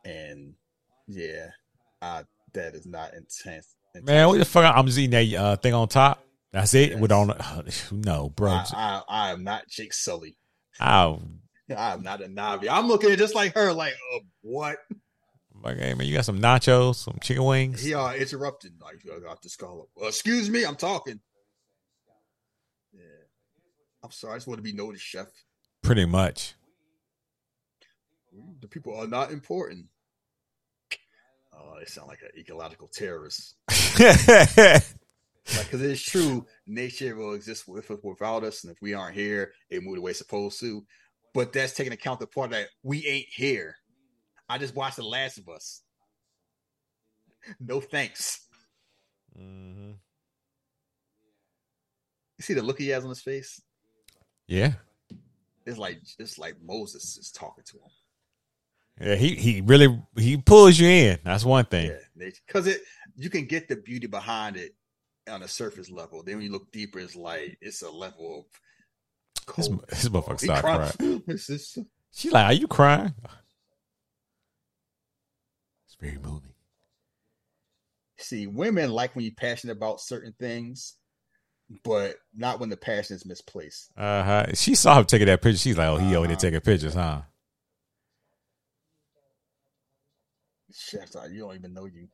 And 0.06 0.54
yeah, 1.08 1.47
uh, 2.01 2.24
that 2.54 2.76
is 2.76 2.86
not 2.86 3.14
intense. 3.14 3.76
Man, 4.01 4.28
what 4.28 4.39
the 4.39 4.45
fuck? 4.45 4.76
I'm 4.76 4.86
just 4.86 4.97
eating 4.97 5.12
that 5.12 5.39
uh, 5.39 5.56
thing 5.58 5.74
on 5.74 5.88
top. 5.88 6.24
That's 6.51 6.74
it. 6.74 6.91
Yes. 6.91 6.99
With 6.99 7.12
on 7.12 7.34
no, 7.91 8.30
bro. 8.30 8.51
I, 8.51 8.66
I, 8.74 9.01
I 9.08 9.32
am 9.32 9.43
not 9.43 9.68
Jake 9.68 9.93
Sully. 9.93 10.38
Oh, 10.80 11.22
I'm 11.76 12.04
not 12.04 12.22
a 12.22 12.28
Na'vi. 12.28 12.68
I'm 12.70 12.88
looking 12.88 13.12
at 13.12 13.18
just 13.18 13.36
like 13.36 13.54
her, 13.56 13.72
like, 13.74 13.93
uh, 14.16 14.20
what? 14.41 14.78
like, 15.64 15.78
hey 15.78 15.93
man, 15.93 16.08
you 16.08 16.14
got 16.14 16.26
some 16.26 16.39
nachos, 16.39 16.95
some 16.95 17.18
chicken 17.22 17.43
wings. 17.43 17.82
He 17.82 17.93
uh, 17.93 18.14
interrupted. 18.14 18.74
Like, 18.82 18.99
I 19.14 19.20
got 19.20 19.41
this 19.41 19.56
call. 19.56 19.89
Uh, 20.01 20.08
excuse 20.08 20.49
me, 20.49 20.66
I'm 20.66 20.76
talking. 20.76 21.20
I'm 24.04 24.12
sorry. 24.12 24.34
I 24.34 24.38
just 24.38 24.47
want 24.47 24.58
to 24.58 24.64
be 24.64 24.74
known 24.74 24.93
as 24.93 25.01
chef. 25.01 25.28
Pretty 25.82 26.06
much. 26.06 26.56
The 28.62 28.68
people 28.68 28.95
are 28.95 29.08
not 29.08 29.32
important. 29.32 29.86
Oh, 31.54 31.76
they 31.80 31.86
sound 31.86 32.08
like 32.08 32.22
an 32.22 32.38
ecological 32.38 32.88
terrorist. 32.88 33.56
Like, 35.58 35.66
because 35.66 35.82
it's 35.82 36.01
true, 36.01 36.45
nature 36.66 37.16
will 37.16 37.34
exist 37.34 37.68
with 37.68 37.91
us 37.91 37.99
without 38.01 38.43
us, 38.43 38.64
and 38.64 38.72
if 38.72 38.82
we 38.82 38.93
aren't 38.93 39.16
here, 39.16 39.51
it 39.70 39.84
moved 39.84 39.97
the 39.97 40.01
way 40.01 40.12
it's 40.12 40.20
supposed 40.20 40.60
to. 40.62 40.86
But 41.34 41.51
that's 41.51 41.74
taking 41.74 41.93
account 41.93 42.20
the 42.20 42.28
part 42.28 42.51
that 42.51 42.70
we 42.82 43.06
ain't 43.06 43.28
here. 43.28 43.76
I 44.47 44.58
just 44.58 44.76
watched 44.76 44.97
The 44.97 45.04
Last 45.04 45.38
of 45.38 45.49
Us. 45.49 45.82
No 47.60 47.82
thanks. 47.82 48.47
Mm-hmm. 49.38 49.91
You 52.38 52.41
see 52.41 52.54
the 52.54 52.62
look 52.62 52.80
he 52.80 52.89
has 52.89 53.04
on 53.04 53.10
his 53.10 53.22
face? 53.22 53.62
Yeah, 54.48 54.74
It's 55.66 55.78
like 55.78 56.00
it's 56.20 56.38
like 56.38 56.56
Moses 56.62 57.18
is 57.18 57.32
talking 57.32 57.64
to 57.66 57.78
him. 57.78 59.08
yeah. 59.10 59.16
He 59.16 59.36
he 59.36 59.62
really 59.62 60.02
he 60.18 60.38
pulls 60.38 60.78
you 60.80 60.88
in. 60.88 61.20
That's 61.24 61.46
one 61.46 61.66
thing. 61.66 61.91
Yeah, 62.18 62.30
because 62.46 62.68
it 62.68 62.82
you 63.16 63.30
can 63.30 63.46
get 63.46 63.68
the 63.70 63.76
beauty 63.78 64.08
behind 64.08 64.58
it 64.58 64.76
on 65.30 65.41
a 65.44 65.48
surface 65.48 65.89
level. 65.89 66.22
Then 66.24 66.36
when 66.38 66.46
you 66.46 66.52
look 66.52 66.72
deeper, 66.72 67.00
it's 67.00 67.16
like 67.16 67.58
it's 67.62 67.82
a 67.82 67.89
level 67.89 68.39
of 69.48 69.56
This, 69.56 69.68
cold. 69.68 69.86
this 69.89 70.10
motherfucker 70.10 70.39
He 70.41 70.46
started 70.48 70.98
crying. 70.98 71.24
just- 71.30 71.80
She 72.12 72.30
like, 72.30 72.46
are 72.46 72.54
you 72.54 72.68
crying? 72.68 73.14
It's 75.88 75.96
very 76.00 76.18
moving. 76.18 76.50
See, 78.18 78.48
women 78.48 78.91
like 78.91 79.16
when 79.16 79.26
you're 79.26 79.34
passionate 79.36 79.78
about 79.78 80.00
certain 80.02 80.34
things, 80.39 80.96
but 81.84 82.16
not 82.36 82.59
when 82.59 82.70
the 82.70 82.78
passion 82.78 83.16
is 83.16 83.26
misplaced. 83.26 83.91
Uh 83.97 84.24
huh. 84.24 84.45
She 84.53 84.76
saw 84.76 84.99
him 84.99 85.05
taking 85.05 85.28
that 85.28 85.41
picture. 85.41 85.57
She's 85.57 85.78
like, 85.78 85.88
oh, 85.88 85.97
he 85.97 86.16
over 86.16 86.28
there 86.28 86.36
Uh-huh. 86.36 86.41
taking 86.41 86.59
pictures, 86.61 86.93
huh? 86.93 87.22
Chef's 90.76 91.16
like, 91.16 91.32
you 91.32 91.39
don't 91.39 91.55
even 91.55 91.74
know 91.74 91.86
you. 91.86 92.07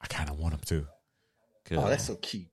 I 0.00 0.06
kind 0.06 0.28
of 0.30 0.38
want 0.38 0.54
him 0.54 0.60
to. 0.66 0.86
Oh, 1.76 1.88
that's 1.88 2.04
so 2.06 2.16
cute. 2.16 2.46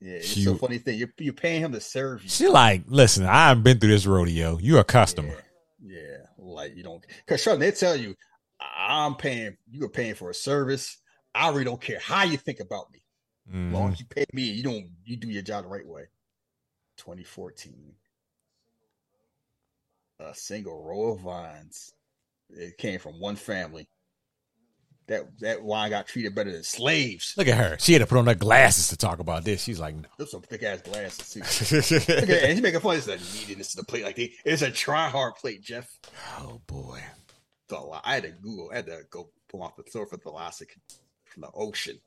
Yeah, 0.00 0.14
it's 0.14 0.26
She- 0.28 0.42
so 0.44 0.54
funny 0.56 0.78
thing. 0.78 0.98
You're, 0.98 1.12
you're 1.18 1.34
paying 1.34 1.60
him 1.60 1.72
to 1.72 1.80
serve 1.80 2.22
you. 2.22 2.28
She 2.30 2.48
like, 2.48 2.82
listen, 2.86 3.24
I 3.26 3.48
haven't 3.48 3.62
been 3.62 3.78
through 3.78 3.90
this 3.90 4.06
rodeo. 4.06 4.58
You're 4.58 4.80
a 4.80 4.84
customer. 4.84 5.34
Yeah, 5.80 5.98
yeah. 6.00 6.16
Like 6.38 6.76
you 6.76 6.82
don't, 6.82 7.04
because 7.26 7.42
Sean, 7.42 7.58
they 7.58 7.70
tell 7.70 7.96
you, 7.96 8.14
I'm 8.60 9.14
paying. 9.16 9.56
You 9.70 9.84
are 9.84 9.90
paying 9.90 10.14
for 10.14 10.30
a 10.30 10.34
service. 10.34 10.98
I 11.34 11.48
really 11.48 11.64
don't 11.64 11.80
care 11.80 11.98
how 11.98 12.22
you 12.24 12.36
think 12.36 12.60
about 12.60 12.92
me. 12.92 13.00
As 13.48 13.72
long 13.72 13.90
Mhm. 13.90 13.92
as 13.92 14.00
you 14.00 14.06
pay 14.06 14.24
me, 14.32 14.42
you 14.44 14.62
don't. 14.62 14.88
You 15.04 15.16
do 15.16 15.28
your 15.28 15.42
job 15.42 15.64
the 15.64 15.68
right 15.68 15.86
way. 15.86 16.04
2014. 16.96 17.94
A 20.20 20.34
single 20.34 20.82
row 20.82 21.12
of 21.12 21.20
vines. 21.20 21.92
It 22.50 22.78
came 22.78 22.98
from 23.00 23.18
one 23.20 23.36
family. 23.36 23.88
That 25.06 25.38
that 25.40 25.62
wine 25.62 25.90
got 25.90 26.06
treated 26.06 26.34
better 26.34 26.50
than 26.52 26.62
slaves. 26.62 27.34
Look 27.36 27.48
at 27.48 27.58
her. 27.58 27.76
She 27.78 27.92
had 27.92 27.98
to 27.98 28.06
put 28.06 28.16
on 28.16 28.26
her 28.26 28.34
glasses 28.34 28.88
to 28.88 28.96
talk 28.96 29.18
about 29.18 29.44
this. 29.44 29.62
She's 29.62 29.78
like, 29.80 29.94
no. 29.96 30.08
Those 30.16 30.30
some 30.30 30.40
thick 30.40 30.62
ass 30.62 30.80
glasses 30.80 31.30
too. 31.30 31.40
At 32.12 32.30
and 32.30 32.52
she's 32.52 32.62
making 32.62 32.80
fun. 32.80 32.96
It's 32.96 33.08
a 33.08 33.18
neediness 33.38 33.72
to 33.72 33.76
the 33.78 33.84
plate. 33.84 34.04
Like 34.04 34.16
they, 34.16 34.32
it's 34.46 34.62
a 34.62 34.70
try 34.70 35.08
hard 35.10 35.34
plate, 35.34 35.60
Jeff. 35.62 35.98
oh 36.38 36.60
boy. 36.66 37.00
I 38.04 38.14
had 38.14 38.22
to 38.22 38.30
Google. 38.30 38.70
I 38.72 38.76
had 38.76 38.86
to 38.86 39.00
go 39.10 39.28
pull 39.48 39.62
off 39.62 39.74
the 39.76 39.82
surfer 39.90 40.16
thoracic 40.16 40.72
from 40.72 40.82
the 41.42 41.50
ocean. 41.54 41.98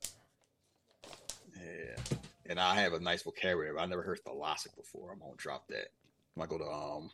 Yeah, 1.55 2.17
and 2.45 2.59
I 2.59 2.75
have 2.75 2.93
a 2.93 2.99
nice 2.99 3.23
vocabulary. 3.23 3.77
I 3.77 3.85
never 3.85 4.03
heard 4.03 4.19
thoracic 4.23 4.75
before. 4.75 5.11
I'm 5.11 5.19
gonna 5.19 5.33
drop 5.37 5.67
that. 5.69 5.87
I'm 6.35 6.47
gonna 6.47 6.49
go 6.49 6.57
to 6.59 6.71
um, 6.71 7.09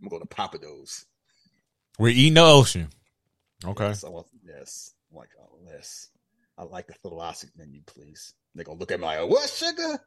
I'm 0.00 0.08
gonna 0.08 0.20
go 0.20 0.24
to 0.24 0.34
Pappadeaux. 0.34 1.04
We're 1.98 2.08
eating 2.08 2.34
the 2.34 2.42
ocean. 2.42 2.88
Okay. 3.64 3.86
Yes, 3.86 4.04
I 4.04 4.08
want, 4.08 4.26
yes. 4.44 4.94
I'm 5.10 5.18
like, 5.18 5.28
oh, 5.40 5.58
yes. 5.66 6.08
I 6.58 6.64
like 6.64 6.86
the 6.86 6.94
thoracic 6.94 7.50
menu, 7.56 7.80
please. 7.86 8.34
They're 8.54 8.64
gonna 8.64 8.78
look 8.78 8.92
at 8.92 9.00
me 9.00 9.06
like, 9.06 9.28
what 9.28 9.48
sugar? 9.48 10.00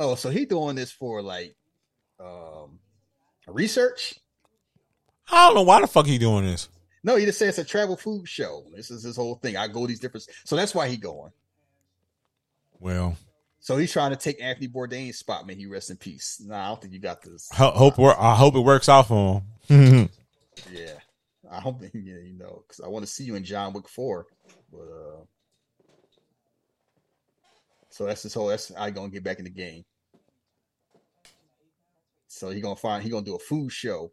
Oh, 0.00 0.14
so 0.14 0.30
he 0.30 0.44
doing 0.44 0.76
this 0.76 0.92
for 0.92 1.22
like 1.22 1.56
um 2.20 2.78
research? 3.46 4.14
I 5.30 5.46
don't 5.46 5.56
know 5.56 5.62
why 5.62 5.80
the 5.80 5.86
fuck 5.86 6.06
he 6.06 6.18
doing 6.18 6.44
this. 6.44 6.68
No, 7.04 7.16
he 7.16 7.24
just 7.24 7.38
said 7.38 7.48
it's 7.48 7.58
a 7.58 7.64
travel 7.64 7.96
food 7.96 8.28
show. 8.28 8.64
This 8.74 8.90
is 8.90 9.02
his 9.02 9.16
whole 9.16 9.36
thing. 9.36 9.56
I 9.56 9.68
go 9.68 9.86
these 9.86 10.00
different 10.00 10.26
so 10.44 10.56
that's 10.56 10.74
why 10.74 10.88
he 10.88 10.96
going. 10.96 11.32
Well, 12.80 13.16
So 13.60 13.76
he's 13.76 13.92
trying 13.92 14.10
to 14.10 14.16
take 14.16 14.40
Anthony 14.42 14.68
Bourdain's 14.68 15.18
spot, 15.18 15.46
man. 15.46 15.56
He 15.56 15.66
rest 15.66 15.90
in 15.90 15.96
peace. 15.96 16.40
Nah, 16.44 16.64
I 16.64 16.68
don't 16.68 16.80
think 16.80 16.92
you 16.92 17.00
got 17.00 17.22
this. 17.22 17.48
ho- 17.52 17.72
hope 17.72 17.98
we're, 17.98 18.14
I 18.16 18.34
hope 18.34 18.54
it 18.54 18.60
works 18.60 18.88
out 18.88 19.08
for 19.08 19.42
him. 19.68 20.08
Yeah. 20.72 20.94
I 21.50 21.60
hope 21.60 21.80
yeah, 21.94 22.18
you 22.18 22.34
know, 22.36 22.62
because 22.66 22.80
I 22.84 22.88
want 22.88 23.04
to 23.06 23.10
see 23.10 23.24
you 23.24 23.34
in 23.36 23.44
John 23.44 23.72
Wick 23.72 23.88
4. 23.88 24.26
But 24.72 24.78
uh 24.80 25.24
so 27.90 28.04
that's 28.06 28.22
his 28.22 28.34
whole 28.34 28.48
that's 28.48 28.70
I 28.76 28.90
gonna 28.90 29.08
get 29.08 29.24
back 29.24 29.38
in 29.38 29.44
the 29.44 29.50
game. 29.50 29.84
So 32.26 32.50
he 32.50 32.60
gonna 32.60 32.76
find 32.76 33.02
he 33.02 33.08
gonna 33.10 33.24
do 33.24 33.34
a 33.36 33.38
food 33.40 33.70
show. 33.72 34.12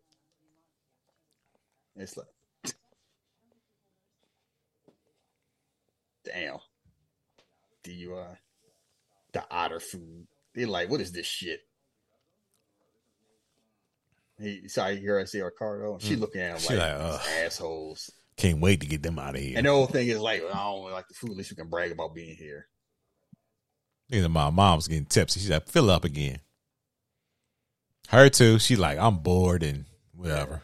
It's 1.96 2.16
like 2.18 2.28
damn. 6.26 6.58
DUI. 7.84 8.38
The 9.34 9.44
otter 9.52 9.80
food. 9.80 10.28
They 10.54 10.66
like, 10.66 10.90
what 10.90 11.02
is 11.02 11.12
this 11.12 11.26
shit? 11.28 11.60
He 14.40 14.68
sorry, 14.68 14.96
you 14.96 15.02
hear 15.02 15.20
I 15.20 15.26
say 15.26 15.42
Ricardo. 15.42 15.94
And 15.94 16.02
she 16.02 16.16
Mm. 16.16 16.20
looking 16.20 16.42
at 16.42 16.56
him 16.56 16.60
She 16.60 16.76
like, 16.76 17.00
like, 17.00 17.22
assholes. 17.44 18.12
Can't 18.38 18.60
wait 18.60 18.82
to 18.82 18.88
get 18.88 19.02
them 19.02 19.18
out 19.18 19.36
of 19.36 19.42
here. 19.42 19.58
And 19.58 19.66
the 19.66 19.72
whole 19.72 19.88
thing 19.88 20.08
is 20.10 20.20
like, 20.20 20.44
I 20.44 20.54
don't 20.54 20.92
like 20.92 21.08
the 21.08 21.14
food. 21.14 21.32
At 21.32 21.38
least 21.38 21.52
you 21.52 21.56
can 21.56 21.70
brag 21.70 21.92
about 21.92 22.14
being 22.14 22.36
here. 22.36 22.68
Either 24.12 24.28
my 24.30 24.50
mom's 24.50 24.88
getting 24.88 25.06
tipsy. 25.06 25.40
She's 25.40 25.50
like, 25.50 25.68
fill 25.68 25.90
up 25.90 26.04
again. 26.04 26.40
Her 28.10 28.30
too. 28.30 28.60
She 28.60 28.76
like, 28.76 28.98
I'm 29.00 29.20
bored 29.20 29.64
and 29.64 29.86
whatever. 30.14 30.64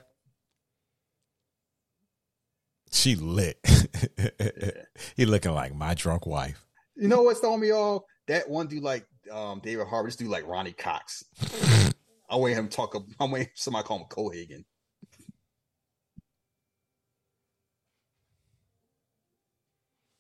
She 2.92 3.16
lit. 3.16 3.58
he 5.16 5.26
looking 5.26 5.54
like 5.54 5.74
my 5.74 5.94
drunk 5.94 6.26
wife. 6.26 6.66
You 6.96 7.08
know 7.08 7.24
what's 7.24 7.40
throwing 7.40 7.62
me 7.62 7.72
off? 7.72 8.04
That 8.28 8.50
one 8.50 8.68
dude 8.68 8.84
like 8.84 9.06
um 9.32 9.60
David 9.64 9.88
Harbour, 9.88 10.08
this 10.08 10.16
dude 10.16 10.30
like 10.30 10.48
Ronny 10.48 10.74
Cox. 10.74 11.24
I 12.30 12.38
wait 12.38 12.54
him 12.56 12.70
talk. 12.70 12.96
I 13.20 13.26
wait 13.26 13.50
somebody 13.56 13.86
call 13.86 14.00
him 14.00 14.06
Cohaagen. 14.10 14.64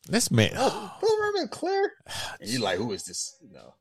This 0.08 0.30
man, 0.30 0.52
Oh, 0.56 1.32
Robin 1.34 1.48
Claire. 1.48 1.94
And 2.40 2.50
you 2.50 2.60
like, 2.60 2.78
who 2.78 2.92
is 2.92 3.04
this? 3.04 3.38
You 3.42 3.54
know, 3.54 3.74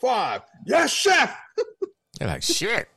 five. 0.00 0.42
Yes, 0.66 0.92
chef. 0.92 1.34
they're 2.18 2.28
like 2.28 2.42
shit. 2.42 2.88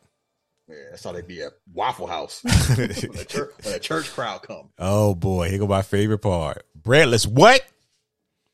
Yeah, 0.69 0.75
that's 0.91 1.03
how 1.03 1.13
they 1.13 1.23
be 1.23 1.41
at 1.41 1.53
Waffle 1.73 2.05
House 2.05 2.43
when, 2.75 2.89
the 2.89 3.25
church, 3.27 3.49
when 3.63 3.73
the 3.73 3.79
church 3.79 4.11
crowd 4.11 4.43
come. 4.43 4.69
oh 4.77 5.15
boy, 5.15 5.49
here 5.49 5.57
go 5.57 5.67
my 5.67 5.81
favorite 5.81 6.19
part. 6.19 6.63
Breadless 6.75 7.25
what? 7.25 7.65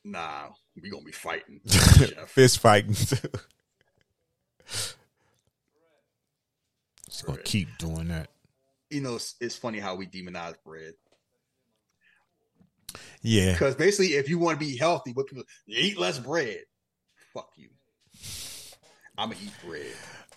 Nah, 0.06 0.48
we 0.82 0.90
gonna 0.90 1.04
be 1.04 1.12
fighting. 1.12 1.60
Fist 2.28 2.60
fighting. 2.60 2.94
She's 2.94 3.22
gonna 7.26 7.42
keep 7.44 7.68
doing 7.78 8.08
that. 8.08 8.30
You 8.90 9.02
know, 9.02 9.16
it's, 9.16 9.36
it's 9.42 9.56
funny 9.56 9.80
how 9.80 9.96
we 9.96 10.08
demonize 10.08 10.56
bread. 10.64 10.94
Yeah. 13.22 13.54
Because 13.54 13.76
basically, 13.76 14.14
if 14.14 14.30
you 14.30 14.40
want 14.40 14.60
to 14.60 14.66
be 14.66 14.78
healthy, 14.78 15.12
what 15.12 15.28
people 15.28 15.44
you 15.66 15.78
eat 15.80 15.98
less 15.98 16.20
bread. 16.20 16.62
Fuck 17.34 17.50
you. 17.56 17.70
I'm 19.18 19.30
gonna 19.30 19.42
eat 19.44 19.52
bread. 19.66 19.88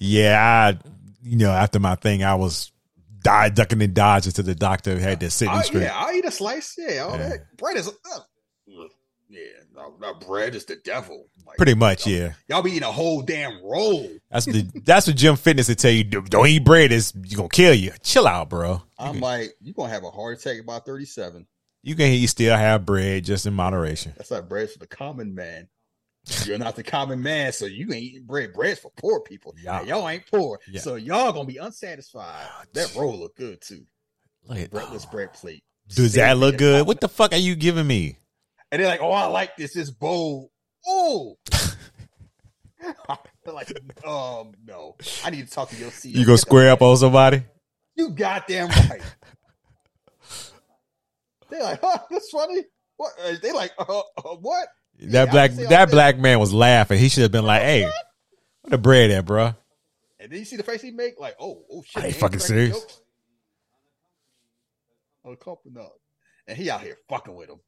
Yeah, 0.00 0.40
I, 0.40 0.78
you 1.22 1.36
know, 1.36 1.50
after 1.50 1.78
my 1.78 1.94
thing, 1.96 2.22
I 2.24 2.34
was 2.34 2.72
die 3.20 3.48
ducking 3.48 3.82
and 3.82 3.94
dodging 3.94 4.32
to 4.32 4.42
the 4.42 4.54
doctor 4.54 4.98
had 4.98 5.20
to 5.20 5.30
sit 5.30 5.48
I, 5.48 5.62
straight. 5.62 5.82
yeah, 5.82 5.92
I'll 5.96 6.14
eat 6.14 6.24
a 6.24 6.30
slice. 6.30 6.74
Yeah, 6.78 7.00
all 7.00 7.18
Yeah. 7.18 7.28
that 7.30 7.56
bread 7.56 7.76
is. 7.76 7.88
Uh, 7.88 8.20
yeah, 9.30 9.40
no, 9.74 9.94
no, 10.00 10.14
bread 10.14 10.54
is 10.54 10.64
the 10.64 10.76
devil. 10.76 11.26
Like, 11.46 11.58
Pretty 11.58 11.74
much, 11.74 12.06
y'all- 12.06 12.16
yeah. 12.16 12.32
Y'all 12.48 12.62
be 12.62 12.70
eating 12.70 12.82
a 12.84 12.92
whole 12.92 13.20
damn 13.22 13.62
roll. 13.62 14.08
That's 14.30 14.46
the 14.46 14.62
that's 14.84 15.06
what 15.06 15.16
Jim 15.16 15.36
Fitness 15.36 15.68
would 15.68 15.78
tell 15.78 15.90
you. 15.90 16.04
"Don't- 16.04 16.46
eat 16.46 16.64
bread; 16.64 16.92
it's 16.92 17.12
you 17.14 17.36
gonna 17.36 17.48
kill 17.50 17.74
you. 17.74 17.92
Chill 18.02 18.26
out, 18.26 18.48
bro. 18.48 18.82
I'm 18.98 19.20
like, 19.20 19.54
you 19.60 19.74
gonna 19.74 19.92
have 19.92 20.04
a 20.04 20.10
heart 20.10 20.38
attack 20.38 20.60
about 20.60 20.86
37. 20.86 21.46
You 21.82 21.94
can 21.94 22.12
you 22.12 22.26
still 22.26 22.56
have 22.56 22.86
bread 22.86 23.24
just 23.24 23.44
in 23.46 23.52
moderation. 23.54 24.14
That's 24.16 24.30
like 24.30 24.48
bread 24.48 24.70
for 24.70 24.78
the 24.78 24.86
common 24.86 25.34
man. 25.34 25.68
You're 26.44 26.58
not 26.58 26.76
the 26.76 26.82
common 26.82 27.22
man, 27.22 27.52
so 27.52 27.66
you 27.66 27.86
ain't 27.92 28.02
eating 28.02 28.24
bread. 28.24 28.52
Bread's 28.52 28.80
for 28.80 28.90
poor 28.96 29.20
people. 29.20 29.54
Yeah. 29.62 29.80
And 29.80 29.88
y'all 29.88 30.08
ain't 30.08 30.24
poor, 30.30 30.60
Yeah. 30.70 30.80
so 30.80 30.96
y'all 30.96 31.32
gonna 31.32 31.46
be 31.46 31.56
unsatisfied. 31.56 32.46
That 32.74 32.94
roll 32.94 33.18
look 33.18 33.36
good 33.36 33.60
too. 33.60 33.84
Look 34.44 34.58
at- 34.58 34.70
Breadless 34.70 35.06
bread 35.06 35.32
plate. 35.32 35.64
Does 35.88 36.14
that 36.14 36.36
look 36.36 36.58
good? 36.58 36.86
What 36.86 37.00
the 37.00 37.08
fuck 37.08 37.32
are 37.32 37.36
you 37.38 37.56
giving 37.56 37.86
me? 37.86 38.18
And 38.70 38.80
they're 38.82 38.88
like, 38.88 39.00
"Oh, 39.00 39.10
I 39.10 39.24
like 39.26 39.56
this. 39.56 39.72
This 39.72 39.90
bowl. 39.90 40.50
Oh." 40.86 41.38
They're 43.44 43.54
like, 43.54 43.70
um, 44.06 44.52
no. 44.66 44.94
I 45.24 45.30
need 45.30 45.46
to 45.48 45.52
talk 45.52 45.70
to 45.70 45.76
your 45.76 45.90
CEO. 45.90 46.14
You 46.16 46.26
gonna 46.26 46.36
square 46.38 46.70
up 46.70 46.82
on 46.82 46.96
somebody? 46.98 47.42
You 47.96 48.10
goddamn 48.10 48.68
right. 48.68 49.00
They're 51.50 51.62
like, 51.62 51.80
huh, 51.82 51.98
that's 52.10 52.28
funny. 52.30 52.62
What? 52.98 53.12
Uh, 53.24 53.32
They 53.42 53.52
like, 53.52 53.72
uh, 53.78 54.00
uh, 54.18 54.36
what? 54.40 54.68
That 55.00 55.30
black 55.30 55.52
that 55.52 55.90
black 55.90 56.18
man 56.18 56.38
was 56.40 56.52
laughing. 56.52 56.98
He 56.98 57.08
should 57.08 57.22
have 57.22 57.32
been 57.32 57.44
like, 57.46 57.62
"Hey, 57.62 57.84
what 58.62 58.70
the 58.70 58.78
bread 58.78 59.10
at, 59.10 59.24
bro?" 59.26 59.54
And 60.20 60.32
then 60.32 60.40
you 60.40 60.44
see 60.44 60.56
the 60.56 60.64
face 60.64 60.82
he 60.82 60.90
make, 60.90 61.20
like, 61.20 61.36
oh, 61.38 61.62
oh 61.70 61.82
shit. 61.86 62.02
I 62.02 62.06
ain't 62.08 62.16
fucking 62.16 62.40
serious. 62.40 62.76
jokes. 62.80 63.00
Oh, 65.24 65.36
couple 65.36 65.70
no. 65.72 65.88
And 66.48 66.56
he 66.58 66.68
out 66.70 66.80
here 66.80 66.96
fucking 67.08 67.34
with 67.34 67.48
him. 67.50 67.60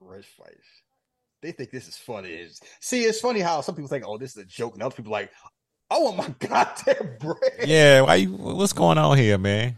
Red 0.00 0.24
fight. 0.24 0.56
They 1.40 1.52
think 1.52 1.70
this 1.70 1.86
is 1.86 1.96
funny. 1.96 2.30
It's- 2.32 2.60
See, 2.80 3.02
it's 3.04 3.20
funny 3.20 3.40
how 3.40 3.60
some 3.60 3.74
people 3.76 3.88
think, 3.88 4.04
oh, 4.06 4.18
this 4.18 4.32
is 4.36 4.42
a 4.42 4.46
joke, 4.46 4.74
and 4.74 4.82
other 4.82 4.94
people 4.96 5.12
like, 5.12 5.30
I 5.90 5.98
want 5.98 6.16
my 6.16 6.28
goddamn 6.48 7.16
bread. 7.20 7.36
Yeah, 7.68 8.00
why 8.00 8.16
you? 8.16 8.32
What's 8.32 8.72
going 8.72 8.98
on 8.98 9.16
here, 9.16 9.38
man? 9.38 9.76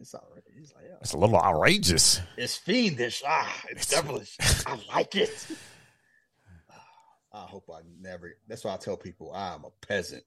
It's 0.00 0.14
all 0.14 0.26
right. 0.32 0.42
He's 0.56 0.72
like, 0.74 0.84
yeah. 0.88 0.97
It's 1.08 1.14
a 1.14 1.18
little 1.18 1.38
outrageous. 1.40 2.20
It's 2.36 2.58
fiendish. 2.58 3.22
Ah, 3.26 3.62
it's 3.70 3.88
devilish. 3.88 4.36
I 4.66 4.78
like 4.94 5.14
it. 5.16 5.30
I 7.32 7.38
hope 7.46 7.64
I 7.72 7.80
never. 7.98 8.34
That's 8.46 8.62
why 8.62 8.74
I 8.74 8.76
tell 8.76 8.98
people 8.98 9.32
I'm 9.32 9.64
a 9.64 9.70
peasant. 9.86 10.22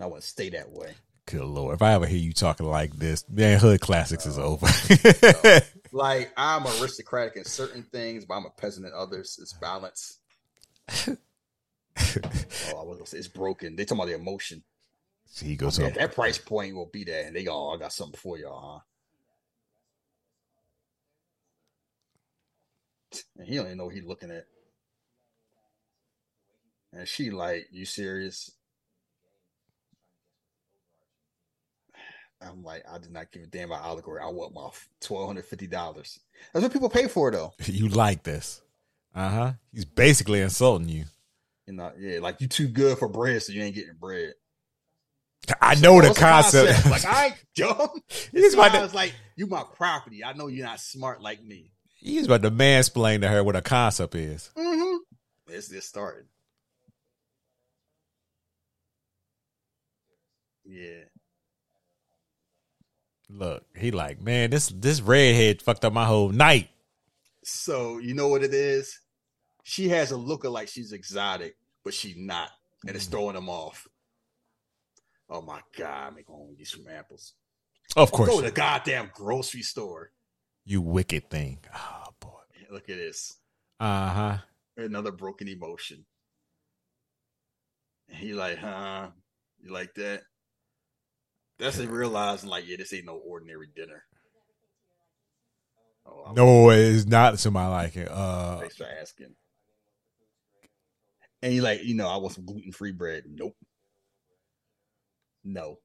I 0.00 0.06
want 0.06 0.22
to 0.22 0.28
stay 0.28 0.48
that 0.48 0.72
way. 0.72 0.94
Good 1.26 1.44
lord, 1.44 1.76
if 1.76 1.82
I 1.82 1.92
ever 1.92 2.04
hear 2.04 2.18
you 2.18 2.32
talking 2.32 2.66
like 2.66 2.94
this, 2.98 3.24
man, 3.28 3.60
Hood 3.60 3.80
Classics 3.80 4.26
is 4.26 4.40
over. 4.40 4.66
Like 5.92 6.32
I'm 6.36 6.66
aristocratic 6.66 7.36
in 7.36 7.44
certain 7.44 7.84
things, 7.84 8.24
but 8.24 8.34
I'm 8.34 8.46
a 8.46 8.50
peasant 8.50 8.86
in 8.86 8.92
others. 8.96 9.38
It's 9.40 9.52
balance. 9.52 10.18
oh, 11.06 11.16
I 11.96 12.82
was 12.82 12.98
gonna 12.98 13.06
say 13.06 13.18
it's 13.18 13.28
broken. 13.28 13.76
They 13.76 13.84
talking 13.84 13.98
about 14.02 14.08
the 14.08 14.16
emotion. 14.16 14.64
he 15.40 15.54
goes 15.54 15.78
Yeah, 15.78 15.86
up. 15.86 15.94
that 15.94 16.12
price 16.16 16.38
point 16.38 16.74
will 16.74 16.90
be 16.92 17.04
there, 17.04 17.24
and 17.28 17.36
they 17.36 17.44
go, 17.44 17.52
oh, 17.52 17.70
I 17.70 17.78
got 17.78 17.92
something 17.92 18.18
for 18.18 18.36
y'all, 18.36 18.78
huh? 18.78 18.80
And 23.36 23.46
he 23.46 23.56
don't 23.56 23.66
even 23.66 23.78
know 23.78 23.86
what 23.86 23.94
he's 23.94 24.04
looking 24.04 24.30
at. 24.30 24.46
And 26.92 27.06
she 27.06 27.30
like, 27.30 27.68
you 27.70 27.84
serious? 27.84 28.50
I'm 32.40 32.62
like, 32.62 32.84
I 32.90 32.98
did 32.98 33.10
not 33.10 33.32
give 33.32 33.42
a 33.42 33.46
damn 33.46 33.70
about 33.70 33.84
allegory. 33.84 34.20
I 34.22 34.28
want 34.28 34.54
my 34.54 34.68
twelve 35.00 35.26
hundred 35.26 35.44
fifty 35.44 35.66
dollars. 35.66 36.20
That's 36.52 36.62
what 36.62 36.72
people 36.72 36.88
pay 36.88 37.08
for, 37.08 37.30
though. 37.30 37.52
You 37.66 37.88
like 37.88 38.22
this? 38.22 38.62
Uh 39.14 39.28
huh. 39.28 39.52
He's 39.72 39.84
basically 39.84 40.40
insulting 40.40 40.88
you. 40.88 41.04
You 41.66 41.74
know, 41.74 41.92
yeah, 41.98 42.20
like 42.20 42.40
you 42.40 42.46
too 42.46 42.68
good 42.68 42.98
for 42.98 43.08
bread, 43.08 43.42
so 43.42 43.52
you 43.52 43.62
ain't 43.62 43.74
getting 43.74 43.96
bread. 43.98 44.34
I 45.60 45.74
know 45.76 46.00
the 46.00 46.08
What's 46.08 46.18
concept. 46.18 46.86
Like 46.86 47.04
I 47.04 47.26
ain't 47.26 47.34
dumb. 47.56 47.90
He's 48.32 48.54
about 48.54 48.72
I 48.72 48.76
to, 48.76 48.82
was 48.82 48.94
like, 48.94 49.14
you 49.36 49.46
my 49.46 49.64
property. 49.74 50.24
I 50.24 50.32
know 50.32 50.46
you're 50.46 50.66
not 50.66 50.80
smart 50.80 51.20
like 51.20 51.42
me. 51.42 51.72
He's 51.98 52.26
about 52.26 52.42
to 52.42 52.50
mansplain 52.50 53.20
to 53.20 53.28
her 53.28 53.44
what 53.44 53.56
a 53.56 53.62
concept 53.62 54.14
is. 54.14 54.50
Mm-hmm. 54.56 54.96
It's 55.48 55.68
just 55.68 55.88
started. 55.88 56.26
Yeah. 60.64 61.04
Look, 63.30 63.64
he 63.76 63.90
like, 63.90 64.20
man, 64.20 64.50
this 64.50 64.68
this 64.68 65.00
redhead 65.00 65.60
fucked 65.60 65.84
up 65.84 65.92
my 65.92 66.04
whole 66.04 66.30
night. 66.30 66.70
So 67.44 67.98
you 67.98 68.14
know 68.14 68.28
what 68.28 68.42
it 68.42 68.54
is? 68.54 69.00
She 69.64 69.88
has 69.90 70.10
a 70.12 70.16
look 70.16 70.44
of 70.44 70.52
like 70.52 70.68
she's 70.68 70.92
exotic, 70.92 71.56
but 71.84 71.92
she's 71.92 72.16
not, 72.16 72.50
and 72.86 72.96
it's 72.96 73.06
throwing 73.06 73.36
him 73.36 73.50
off. 73.50 73.86
Oh 75.28 75.42
my 75.42 75.60
god, 75.76 76.08
I'm 76.08 76.24
going 76.26 76.50
to 76.50 76.56
get 76.56 76.68
some 76.68 76.86
apples. 76.90 77.34
Of 77.96 78.12
course, 78.12 78.30
Go 78.30 78.40
to 78.40 78.46
the 78.46 78.52
goddamn 78.52 79.10
grocery 79.14 79.62
store. 79.62 80.10
You 80.68 80.82
wicked 80.82 81.30
thing. 81.30 81.58
Oh 81.74 82.04
boy. 82.20 82.28
Look 82.70 82.90
at 82.90 82.96
this. 82.96 83.38
Uh 83.80 84.10
huh. 84.10 84.38
Another 84.76 85.12
broken 85.12 85.48
emotion. 85.48 86.04
And 88.08 88.18
he 88.18 88.34
like, 88.34 88.58
huh? 88.58 89.08
You 89.60 89.72
like 89.72 89.94
that? 89.94 90.22
That's 91.58 91.78
it 91.78 91.88
realizing 91.88 92.50
like, 92.50 92.68
yeah, 92.68 92.76
this 92.76 92.92
ain't 92.92 93.06
no 93.06 93.16
ordinary 93.16 93.68
dinner. 93.74 94.04
Oh, 96.06 96.32
No, 96.36 96.70
it's 96.70 97.06
not 97.06 97.38
somebody 97.38 97.70
like 97.70 97.96
it. 97.96 98.08
Uh, 98.10 98.60
Thanks 98.60 98.76
for 98.76 98.86
asking. 99.00 99.34
And 101.42 101.54
you 101.54 101.62
like, 101.62 101.82
you 101.82 101.94
know, 101.94 102.08
I 102.08 102.16
want 102.18 102.34
some 102.34 102.44
gluten 102.44 102.72
free 102.72 102.92
bread. 102.92 103.24
Nope. 103.26 103.56
No. 105.44 105.78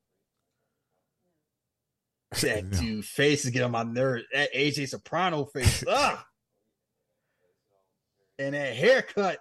That 2.41 2.65
No. 2.65 2.79
dude 2.79 3.05
face 3.05 3.45
is 3.45 3.51
getting 3.51 3.65
on 3.65 3.71
my 3.71 3.83
nerves. 3.83 4.23
That 4.33 4.53
AJ 4.53 4.89
Soprano 4.89 5.45
face. 5.45 5.83
ah. 5.89 6.25
And 8.39 8.55
that 8.55 8.75
haircut. 8.75 9.39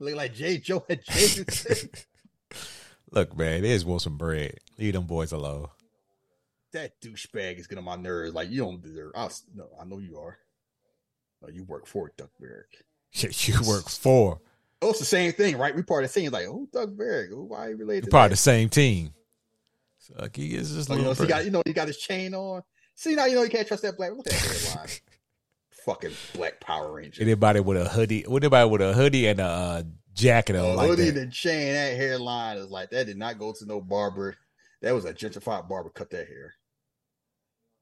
Look 0.00 0.16
like 0.16 0.34
J. 0.34 0.58
Joe 0.58 0.84
had 0.88 1.04
Jason. 1.04 1.46
look, 3.12 3.36
man, 3.36 3.62
there's 3.62 3.84
want 3.84 4.02
some 4.02 4.16
bread. 4.18 4.56
Leave 4.78 4.94
them 4.94 5.04
boys 5.06 5.30
alone. 5.32 5.68
that 6.72 7.00
douchebag 7.00 7.58
is 7.60 7.66
getting 7.68 7.78
on 7.78 7.84
my 7.84 8.02
nerves. 8.02 8.34
Like 8.34 8.50
you 8.50 8.58
don't 8.62 8.82
deserve. 8.82 9.12
I 9.14 9.24
was, 9.24 9.44
no, 9.54 9.68
I 9.80 9.84
know 9.84 9.98
you 9.98 10.18
are. 10.18 10.38
No, 11.40 11.48
you 11.48 11.64
work 11.64 11.86
for 11.86 12.10
Doug 12.16 12.30
Berg. 12.40 12.66
Shit, 13.10 13.46
you 13.46 13.54
work 13.66 13.88
for. 13.88 14.40
Oh, 14.80 14.90
it's 14.90 14.98
the 14.98 15.04
same 15.04 15.32
thing, 15.32 15.56
right? 15.58 15.74
We 15.76 15.82
part 15.82 16.02
of 16.02 16.12
the 16.12 16.20
thing. 16.20 16.30
Like, 16.32 16.46
oh, 16.48 16.66
Doug 16.72 16.96
Berg. 16.96 17.30
Oh, 17.32 17.44
why 17.44 17.68
he 17.68 17.74
related? 17.74 18.04
You're 18.04 18.10
to 18.10 18.10
part 18.10 18.26
of 18.26 18.30
the 18.32 18.36
same 18.38 18.68
team. 18.70 19.14
So 20.02 20.14
like, 20.18 20.34
he 20.34 20.56
is 20.56 20.74
just 20.74 20.90
Oh, 20.90 20.96
you 20.96 21.02
know, 21.02 21.14
he 21.14 21.26
got 21.26 21.44
you 21.44 21.52
know 21.52 21.62
he 21.64 21.72
got 21.72 21.86
his 21.86 21.98
chain 21.98 22.34
on. 22.34 22.62
See 22.96 23.14
now 23.14 23.26
you 23.26 23.36
know 23.36 23.44
you 23.44 23.50
can't 23.50 23.68
trust 23.68 23.84
that 23.84 23.96
black. 23.96 24.10
Look 24.10 24.26
at 24.26 24.32
that 24.32 24.66
hairline. 24.66 24.88
Fucking 25.70 26.12
black 26.34 26.60
Power 26.60 26.92
Ranger. 26.92 27.22
Anybody 27.22 27.60
with 27.60 27.76
a 27.76 27.88
hoodie, 27.88 28.24
anybody 28.28 28.68
with 28.68 28.80
a 28.80 28.92
hoodie 28.92 29.28
and 29.28 29.38
a 29.38 29.44
uh, 29.44 29.82
jacket 30.12 30.56
on 30.56 30.74
like 30.74 30.88
hoodie 30.88 31.10
that. 31.10 31.22
and 31.22 31.32
chain, 31.32 31.72
that 31.72 31.96
hairline 31.96 32.56
is 32.56 32.68
like 32.68 32.90
that. 32.90 33.06
Did 33.06 33.16
not 33.16 33.38
go 33.38 33.52
to 33.52 33.64
no 33.64 33.80
barber. 33.80 34.36
That 34.80 34.92
was 34.92 35.04
a 35.04 35.14
gentrified 35.14 35.68
barber. 35.68 35.90
Cut 35.90 36.10
that 36.10 36.26
hair. 36.26 36.54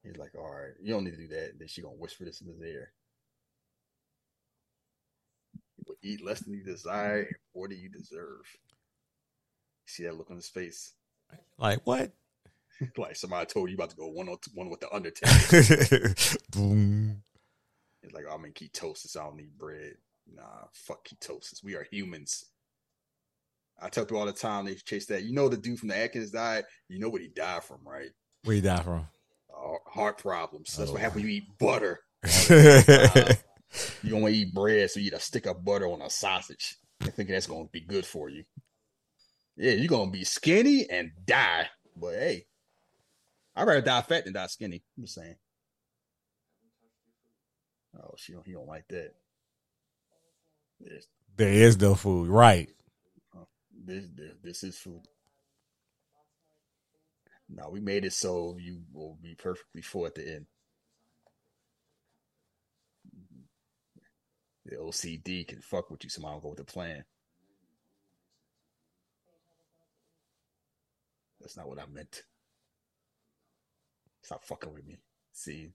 He's 0.03 0.17
like, 0.17 0.35
all 0.37 0.51
right, 0.51 0.73
you 0.81 0.93
don't 0.93 1.03
need 1.03 1.11
to 1.11 1.17
do 1.17 1.27
that. 1.29 1.51
And 1.51 1.59
then 1.59 1.67
she 1.67 1.81
gonna 1.81 1.95
whisper 1.95 2.25
this 2.25 2.41
in 2.41 2.47
his 2.47 2.61
ear. 2.61 2.91
You 5.77 5.85
will 5.87 5.95
eat 6.03 6.23
less 6.23 6.41
than 6.41 6.53
you 6.53 6.63
desire. 6.63 7.27
What 7.53 7.71
do 7.71 7.75
you 7.75 7.89
deserve? 7.89 8.41
See 9.87 10.03
that 10.03 10.15
look 10.15 10.29
on 10.29 10.37
his 10.37 10.49
face? 10.49 10.93
Like 11.57 11.79
what? 11.85 12.11
like 12.97 13.15
somebody 13.15 13.45
told 13.45 13.69
you 13.69 13.75
about 13.75 13.91
to 13.91 13.95
go 13.95 14.07
one 14.07 14.27
on 14.29 14.37
one 14.53 14.69
with 14.69 14.79
the 14.79 14.93
Undertaker. 14.93 16.15
Boom. 16.51 17.23
It's 18.03 18.13
like, 18.13 18.25
I'm 18.31 18.45
in 18.45 18.53
ketosis. 18.53 19.15
I 19.15 19.23
don't 19.23 19.37
need 19.37 19.57
bread. 19.57 19.93
Nah, 20.33 20.41
fuck 20.73 21.07
ketosis. 21.07 21.63
We 21.63 21.75
are 21.75 21.85
humans. 21.91 22.45
I 23.79 23.89
tell 23.89 24.05
people 24.05 24.19
all 24.19 24.25
the 24.25 24.33
time 24.33 24.65
they 24.65 24.75
chase 24.75 25.05
that. 25.07 25.23
You 25.23 25.33
know 25.33 25.49
the 25.49 25.57
dude 25.57 25.79
from 25.79 25.89
the 25.89 25.97
Atkins 25.97 26.31
diet. 26.31 26.65
You 26.87 26.99
know 26.99 27.09
what 27.09 27.21
he 27.21 27.27
died 27.27 27.63
from, 27.63 27.79
right? 27.85 28.09
Where 28.43 28.55
he 28.55 28.61
died 28.61 28.83
from? 28.83 29.07
Uh, 29.55 29.75
heart 29.89 30.17
problems. 30.17 30.75
That's 30.75 30.89
Oh. 30.89 30.93
what 30.93 31.01
happens 31.01 31.23
when 31.23 31.31
you 31.31 31.37
eat 31.37 31.57
butter. 31.59 31.99
You 34.03 34.19
to 34.19 34.27
eat 34.27 34.53
bread, 34.53 34.91
so 34.91 34.99
you 34.99 35.07
eat 35.07 35.13
a 35.13 35.19
stick 35.19 35.45
of 35.45 35.63
butter 35.63 35.87
on 35.87 36.01
a 36.01 36.09
sausage. 36.09 36.75
and 36.99 37.13
thinking 37.13 37.33
that's 37.33 37.47
going 37.47 37.65
to 37.67 37.71
be 37.71 37.79
good 37.81 38.05
for 38.05 38.29
you. 38.29 38.43
Yeah, 39.61 39.73
you're 39.73 39.89
going 39.89 40.11
to 40.11 40.17
be 40.17 40.23
skinny 40.23 40.87
and 40.89 41.11
die. 41.23 41.67
But 41.95 42.15
hey, 42.15 42.45
I'd 43.55 43.67
rather 43.67 43.81
die 43.81 44.01
fat 44.01 44.25
than 44.25 44.33
die 44.33 44.47
skinny. 44.47 44.81
I'm 44.97 45.03
just 45.03 45.13
saying. 45.13 45.35
Oh, 47.95 48.15
she 48.17 48.33
don't, 48.33 48.43
he 48.43 48.53
don't 48.53 48.67
like 48.67 48.87
that. 48.87 49.11
This, 50.79 51.05
there 51.37 51.53
is 51.53 51.79
no 51.79 51.93
food, 51.93 52.27
right? 52.27 52.69
Uh, 53.37 53.43
this, 53.85 54.05
this, 54.15 54.31
this 54.41 54.63
is 54.63 54.79
food. 54.79 55.03
No, 57.47 57.69
we 57.69 57.81
made 57.81 58.03
it 58.03 58.13
so 58.13 58.57
you 58.59 58.81
will 58.91 59.19
be 59.21 59.35
perfectly 59.35 59.83
full 59.83 60.07
at 60.07 60.15
the 60.15 60.27
end. 60.27 60.47
The 64.65 64.77
OCD 64.77 65.47
can 65.47 65.61
fuck 65.61 65.91
with 65.91 66.03
you, 66.03 66.09
so 66.09 66.25
I 66.25 66.31
don't 66.31 66.41
go 66.41 66.49
with 66.49 66.57
the 66.57 66.63
plan. 66.63 67.03
That's 71.41 71.57
not 71.57 71.67
what 71.67 71.79
I 71.79 71.83
meant. 71.91 72.23
Stop 74.23 74.43
fucking 74.45 74.73
with 74.73 74.85
me. 74.85 74.97
See, 75.33 75.71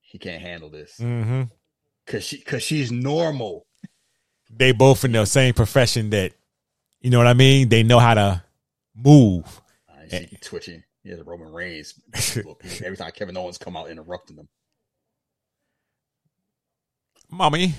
he 0.00 0.18
can't 0.18 0.42
handle 0.42 0.70
this 0.70 0.98
Mm-hmm. 1.00 1.42
because 2.04 2.24
she 2.24 2.36
because 2.38 2.62
she's 2.62 2.92
normal. 2.92 3.66
They 4.50 4.72
both 4.72 5.04
in 5.04 5.12
the 5.12 5.24
same 5.24 5.54
profession 5.54 6.10
that, 6.10 6.32
you 7.00 7.10
know 7.10 7.18
what 7.18 7.26
I 7.26 7.34
mean? 7.34 7.68
They 7.70 7.82
know 7.82 7.98
how 7.98 8.14
to 8.14 8.42
move. 8.94 9.60
Uh, 9.90 9.94
she 10.10 10.26
keep 10.26 10.40
twitching. 10.42 10.82
Yeah, 11.02 11.16
the 11.16 11.24
Roman 11.24 11.52
Reigns. 11.52 11.94
Every 12.84 12.96
time 12.96 13.10
Kevin 13.12 13.36
Owens 13.36 13.58
come 13.58 13.76
out 13.76 13.90
interrupting 13.90 14.36
them. 14.36 14.48
Mommy. 17.30 17.74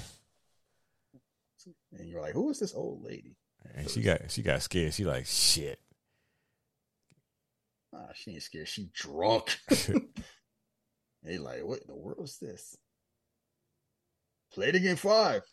And 1.98 2.10
you're 2.10 2.22
like, 2.22 2.34
who 2.34 2.50
is 2.50 2.60
this 2.60 2.74
old 2.76 3.04
lady? 3.04 3.38
And 3.74 3.90
she 3.90 4.02
got 4.02 4.30
she 4.30 4.42
got 4.42 4.62
scared. 4.62 4.94
She 4.94 5.06
like 5.06 5.26
shit. 5.26 5.80
Ah, 7.96 8.10
she 8.14 8.32
ain't 8.32 8.44
scared. 8.44 8.68
She 8.68 8.90
drunk. 8.94 9.58
they 11.24 11.38
like, 11.38 11.64
what 11.64 11.80
in 11.80 11.88
the 11.88 11.96
world 11.96 12.26
is 12.26 12.38
this? 12.40 12.76
Play 14.54 14.68
it 14.70 14.76
again 14.76 14.96
five. 14.98 15.44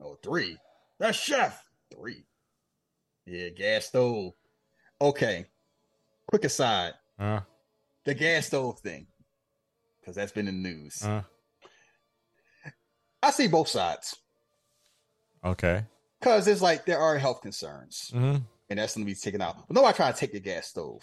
Oh, 0.00 0.16
three. 0.22 0.56
That's 0.98 1.18
chef. 1.18 1.62
Three. 1.94 2.24
Yeah, 3.26 3.50
gas 3.50 3.86
stove. 3.86 4.32
Okay. 5.00 5.46
Quick 6.26 6.44
aside. 6.44 6.94
Uh, 7.18 7.40
The 8.04 8.14
gas 8.14 8.46
stove 8.46 8.80
thing. 8.80 9.06
Because 10.00 10.16
that's 10.16 10.32
been 10.32 10.48
in 10.48 10.62
the 10.62 10.68
news. 10.68 11.02
uh, 11.02 11.22
I 13.22 13.30
see 13.30 13.46
both 13.48 13.68
sides. 13.68 14.16
okay. 15.44 15.84
Because 16.18 16.48
it's 16.48 16.60
like 16.62 16.84
there 16.86 16.98
are 16.98 17.18
health 17.18 17.40
concerns. 17.42 18.10
hmm 18.12 18.36
and 18.70 18.78
that's 18.78 18.94
going 18.94 19.04
to 19.04 19.12
be 19.12 19.16
taken 19.16 19.42
out. 19.42 19.66
But 19.68 19.74
nobody 19.74 19.94
trying 19.96 20.12
to 20.12 20.18
take 20.18 20.32
the 20.32 20.40
gas 20.40 20.68
stove. 20.68 21.02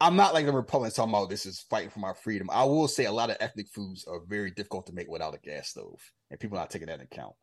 I'm 0.00 0.16
not 0.16 0.34
like 0.34 0.44
the 0.44 0.52
Republicans 0.52 0.94
talking 0.94 1.14
about 1.14 1.30
this 1.30 1.46
is 1.46 1.64
fighting 1.70 1.88
for 1.88 2.00
my 2.00 2.12
freedom. 2.12 2.50
I 2.52 2.64
will 2.64 2.88
say 2.88 3.04
a 3.04 3.12
lot 3.12 3.30
of 3.30 3.36
ethnic 3.40 3.68
foods 3.68 4.04
are 4.06 4.20
very 4.26 4.50
difficult 4.50 4.86
to 4.86 4.92
make 4.92 5.08
without 5.08 5.34
a 5.34 5.38
gas 5.38 5.68
stove, 5.68 6.00
and 6.30 6.38
people 6.38 6.58
are 6.58 6.60
not 6.60 6.70
taking 6.70 6.88
that 6.88 6.94
into 7.00 7.04
account. 7.04 7.34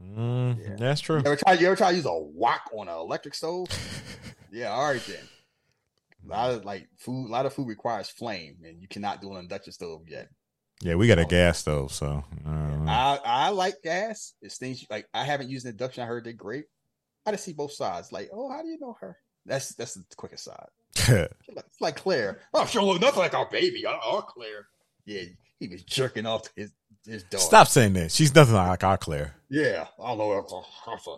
Mm, 0.00 0.58
Yeah. 0.58 0.76
That's 0.78 1.00
true. 1.00 1.16
You 1.16 1.26
ever 1.26 1.36
try? 1.36 1.52
You 1.54 1.66
ever 1.66 1.76
try 1.76 1.90
to 1.90 1.96
use 1.96 2.06
a 2.06 2.12
wok 2.14 2.70
on 2.72 2.88
an 2.88 2.94
electric 2.94 3.34
stove? 3.34 3.68
yeah, 4.52 4.70
all 4.70 4.86
right 4.90 5.02
then. 5.06 5.18
A 6.26 6.28
lot 6.30 6.50
of 6.52 6.64
like 6.64 6.88
food, 6.96 7.26
a 7.28 7.32
lot 7.32 7.44
of 7.44 7.52
food 7.52 7.68
requires 7.68 8.08
flame, 8.08 8.58
and 8.64 8.80
you 8.80 8.88
cannot 8.88 9.20
do 9.20 9.32
an 9.32 9.38
induction 9.38 9.72
stove 9.72 10.02
yet. 10.08 10.28
Yeah, 10.80 10.94
we 10.94 11.06
got 11.06 11.18
a 11.18 11.24
gas 11.24 11.58
stove, 11.58 11.92
so 11.92 12.24
uh, 12.46 12.84
I 12.86 13.18
I 13.24 13.48
like 13.50 13.82
gas. 13.82 14.34
It's 14.42 14.58
things 14.58 14.84
like 14.90 15.06
I 15.12 15.24
haven't 15.24 15.50
used 15.50 15.66
an 15.66 15.72
induction. 15.72 16.02
I 16.02 16.06
heard 16.06 16.24
they're 16.24 16.32
great. 16.32 16.64
I 17.26 17.30
just 17.32 17.44
see 17.44 17.52
both 17.52 17.72
sides. 17.72 18.12
Like, 18.12 18.30
oh, 18.32 18.50
how 18.50 18.62
do 18.62 18.68
you 18.68 18.78
know 18.78 18.96
her? 19.00 19.16
That's 19.46 19.74
that's 19.74 19.94
the 19.94 20.04
quickest 20.16 20.44
side. 20.44 20.68
It's 21.46 21.80
like 21.80 21.96
Claire. 21.96 22.40
Oh, 22.54 22.64
she 22.66 22.78
don't 22.78 22.86
look 22.86 23.00
nothing 23.00 23.18
like 23.20 23.34
our 23.34 23.48
baby. 23.50 23.84
Our, 23.84 24.22
Claire. 24.22 24.66
Yeah, 25.04 25.22
he 25.58 25.68
was 25.68 25.82
jerking 25.82 26.24
off 26.26 26.48
his 26.56 26.70
his 27.04 27.24
dog. 27.24 27.40
stop 27.40 27.68
saying 27.68 27.92
that. 27.94 28.10
She's 28.12 28.34
nothing 28.34 28.54
like 28.54 28.82
our 28.84 28.96
Claire. 28.96 29.34
Yeah, 29.50 29.86
I 30.02 30.08
don't 30.08 30.18
know. 30.18 30.38
If 30.38 30.46
that's 30.86 31.06
a- 31.06 31.16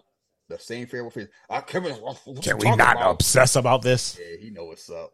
the 0.48 0.58
same 0.58 0.86
fair 0.86 1.04
with 1.04 1.18
I 1.50 1.60
Kevin. 1.60 1.92
What 1.94 2.18
Can 2.42 2.58
we 2.58 2.70
not 2.76 2.96
about? 2.96 3.10
obsess 3.16 3.56
about 3.56 3.82
this? 3.82 4.18
Yeah, 4.20 4.36
he 4.40 4.50
know 4.50 4.64
what's 4.66 4.88
up. 4.88 5.12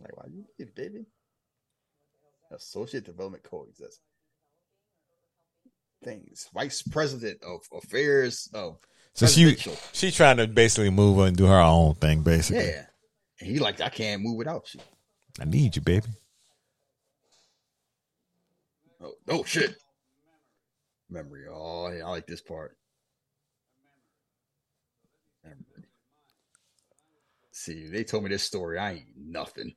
Like, 0.00 0.16
why 0.16 0.24
you 0.58 0.66
baby? 0.74 1.04
Associate 2.50 3.04
Development 3.04 3.42
Coexist. 3.44 4.00
Things. 6.02 6.48
Vice 6.54 6.82
President 6.82 7.42
of 7.42 7.60
Affairs 7.72 8.48
of 8.54 8.78
So 9.14 9.26
she 9.26 9.56
she 9.92 10.10
trying 10.10 10.38
to 10.38 10.46
basically 10.46 10.90
move 10.90 11.18
and 11.18 11.36
do 11.36 11.46
her 11.46 11.60
own 11.60 11.94
thing. 11.94 12.22
Basically, 12.22 12.64
Yeah. 12.64 12.86
And 13.40 13.50
he 13.50 13.58
like, 13.58 13.80
I 13.80 13.88
can't 13.88 14.22
move 14.22 14.36
without 14.36 14.72
you. 14.74 14.80
I 15.40 15.44
need 15.44 15.76
you, 15.76 15.82
baby. 15.82 16.06
Oh, 19.02 19.12
oh 19.28 19.44
shit. 19.44 19.74
Memory. 21.08 21.44
Oh, 21.50 21.86
I 21.86 22.08
like 22.08 22.26
this 22.26 22.42
part. 22.42 22.76
Memory. 25.42 25.88
See, 27.50 27.88
they 27.88 28.04
told 28.04 28.24
me 28.24 28.30
this 28.30 28.42
story. 28.42 28.78
I 28.78 28.92
ain't 28.92 29.06
nothing. 29.16 29.74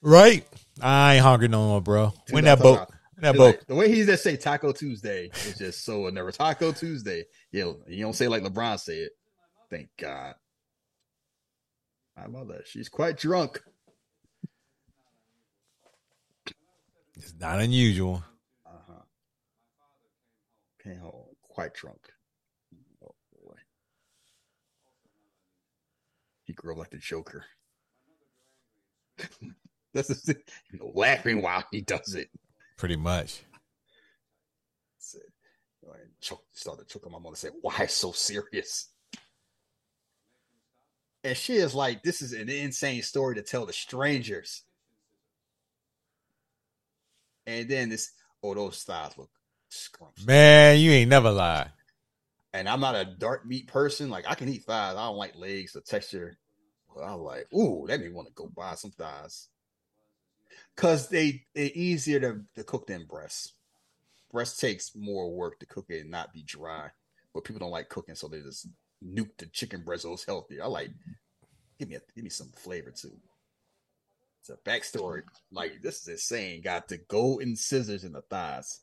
Right? 0.00 0.46
I 0.80 1.14
ain't 1.14 1.24
hungry 1.24 1.48
no 1.48 1.66
more, 1.66 1.80
bro. 1.80 2.12
When 2.30 2.44
Dude, 2.44 2.48
that 2.48 2.58
I'm 2.58 2.62
boat, 2.62 2.78
when 2.78 2.95
that 3.18 3.36
like, 3.36 3.66
the 3.66 3.74
way 3.74 3.90
he 3.90 4.04
just 4.04 4.22
say 4.22 4.36
Taco 4.36 4.72
Tuesday 4.72 5.30
is 5.46 5.58
just 5.58 5.84
so 5.84 6.08
never 6.10 6.32
Taco 6.32 6.72
Tuesday. 6.72 7.24
Yeah, 7.50 7.72
you 7.88 8.04
don't 8.04 8.14
say 8.14 8.28
like 8.28 8.42
LeBron 8.42 8.78
say 8.78 8.98
it. 8.98 9.12
Thank 9.70 9.88
God. 9.98 10.34
My 12.16 12.26
mother, 12.26 12.62
she's 12.64 12.88
quite 12.88 13.16
drunk. 13.16 13.62
It's 17.14 17.34
not 17.38 17.60
unusual. 17.60 18.22
Uh 18.66 18.78
huh. 18.86 19.02
Came 20.82 20.98
home 20.98 21.24
quite 21.42 21.72
drunk. 21.72 22.00
Oh 23.02 23.14
boy. 23.42 23.54
He 26.44 26.52
grew 26.52 26.72
up 26.72 26.78
like 26.78 26.90
the 26.90 26.98
Joker. 26.98 27.44
That's 29.94 30.08
the 30.08 30.14
thing. 30.14 30.42
You 30.70 30.78
know, 30.78 30.92
laughing 30.94 31.40
while 31.40 31.64
he 31.70 31.80
does 31.80 32.14
it. 32.14 32.28
Pretty 32.76 32.96
much. 32.96 33.42
Said, 34.98 35.22
choke, 36.20 36.44
started 36.52 36.88
choking 36.88 37.12
my 37.12 37.18
mother. 37.18 37.36
Said, 37.36 37.52
"Why 37.60 37.86
so 37.86 38.12
serious?" 38.12 38.88
And 41.24 41.36
she 41.36 41.56
is 41.56 41.74
like, 41.74 42.02
"This 42.02 42.22
is 42.22 42.32
an 42.32 42.48
insane 42.48 43.02
story 43.02 43.36
to 43.36 43.42
tell 43.42 43.66
to 43.66 43.72
strangers." 43.72 44.62
And 47.46 47.68
then 47.68 47.88
this, 47.88 48.12
oh, 48.42 48.54
those 48.54 48.82
thighs 48.82 49.16
look 49.16 49.30
scrumptious. 49.68 50.26
Man, 50.26 50.78
you 50.80 50.90
ain't 50.90 51.10
never 51.10 51.30
lied. 51.30 51.72
And 52.52 52.68
I'm 52.68 52.80
not 52.80 52.96
a 52.96 53.04
dark 53.04 53.46
meat 53.46 53.68
person. 53.68 54.10
Like 54.10 54.24
I 54.28 54.34
can 54.34 54.48
eat 54.48 54.64
thighs. 54.64 54.96
I 54.96 55.06
don't 55.06 55.16
like 55.16 55.36
legs, 55.36 55.72
the 55.72 55.80
texture. 55.80 56.38
But 56.94 57.04
I'm 57.04 57.20
like, 57.20 57.46
ooh, 57.52 57.84
that 57.86 58.00
made 58.00 58.08
me 58.08 58.14
want 58.14 58.28
to 58.28 58.34
go 58.34 58.48
buy 58.48 58.74
some 58.74 58.90
thighs. 58.90 59.48
Cause 60.76 61.08
they 61.08 61.44
they're 61.54 61.70
easier 61.74 62.20
to, 62.20 62.40
to 62.54 62.64
cook 62.64 62.86
than 62.86 63.06
breasts. 63.06 63.54
Breast 64.30 64.60
takes 64.60 64.92
more 64.94 65.32
work 65.34 65.58
to 65.60 65.66
cook 65.66 65.86
it 65.88 66.02
and 66.02 66.10
not 66.10 66.32
be 66.32 66.42
dry. 66.42 66.90
But 67.32 67.44
people 67.44 67.60
don't 67.60 67.70
like 67.70 67.88
cooking, 67.88 68.14
so 68.14 68.28
they 68.28 68.40
just 68.40 68.68
nuke 69.04 69.36
the 69.38 69.46
chicken 69.46 69.82
breast 69.82 70.02
so 70.02 70.12
it's 70.12 70.24
healthier. 70.24 70.64
I 70.64 70.66
like 70.66 70.90
give 71.78 71.88
me 71.88 71.96
a, 71.96 72.00
give 72.14 72.24
me 72.24 72.30
some 72.30 72.50
flavor 72.56 72.90
too. 72.90 73.12
It's 74.40 74.50
a 74.50 74.56
backstory. 74.68 75.22
Like 75.50 75.82
this 75.82 76.02
is 76.02 76.08
insane. 76.08 76.62
Got 76.62 76.88
the 76.88 76.98
golden 76.98 77.56
scissors 77.56 78.04
in 78.04 78.12
the 78.12 78.22
thighs. 78.22 78.80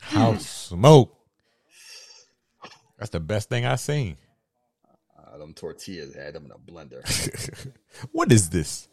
House 0.00 0.46
smoke. 0.46 1.16
That's 2.98 3.10
the 3.10 3.20
best 3.20 3.48
thing 3.48 3.64
I 3.64 3.76
seen. 3.76 4.16
Uh, 5.34 5.38
them 5.38 5.54
tortillas 5.54 6.14
had 6.14 6.34
them 6.34 6.44
in 6.44 6.50
a 6.52 6.58
blender. 6.58 7.02
what 8.12 8.30
is 8.30 8.50
this? 8.50 8.88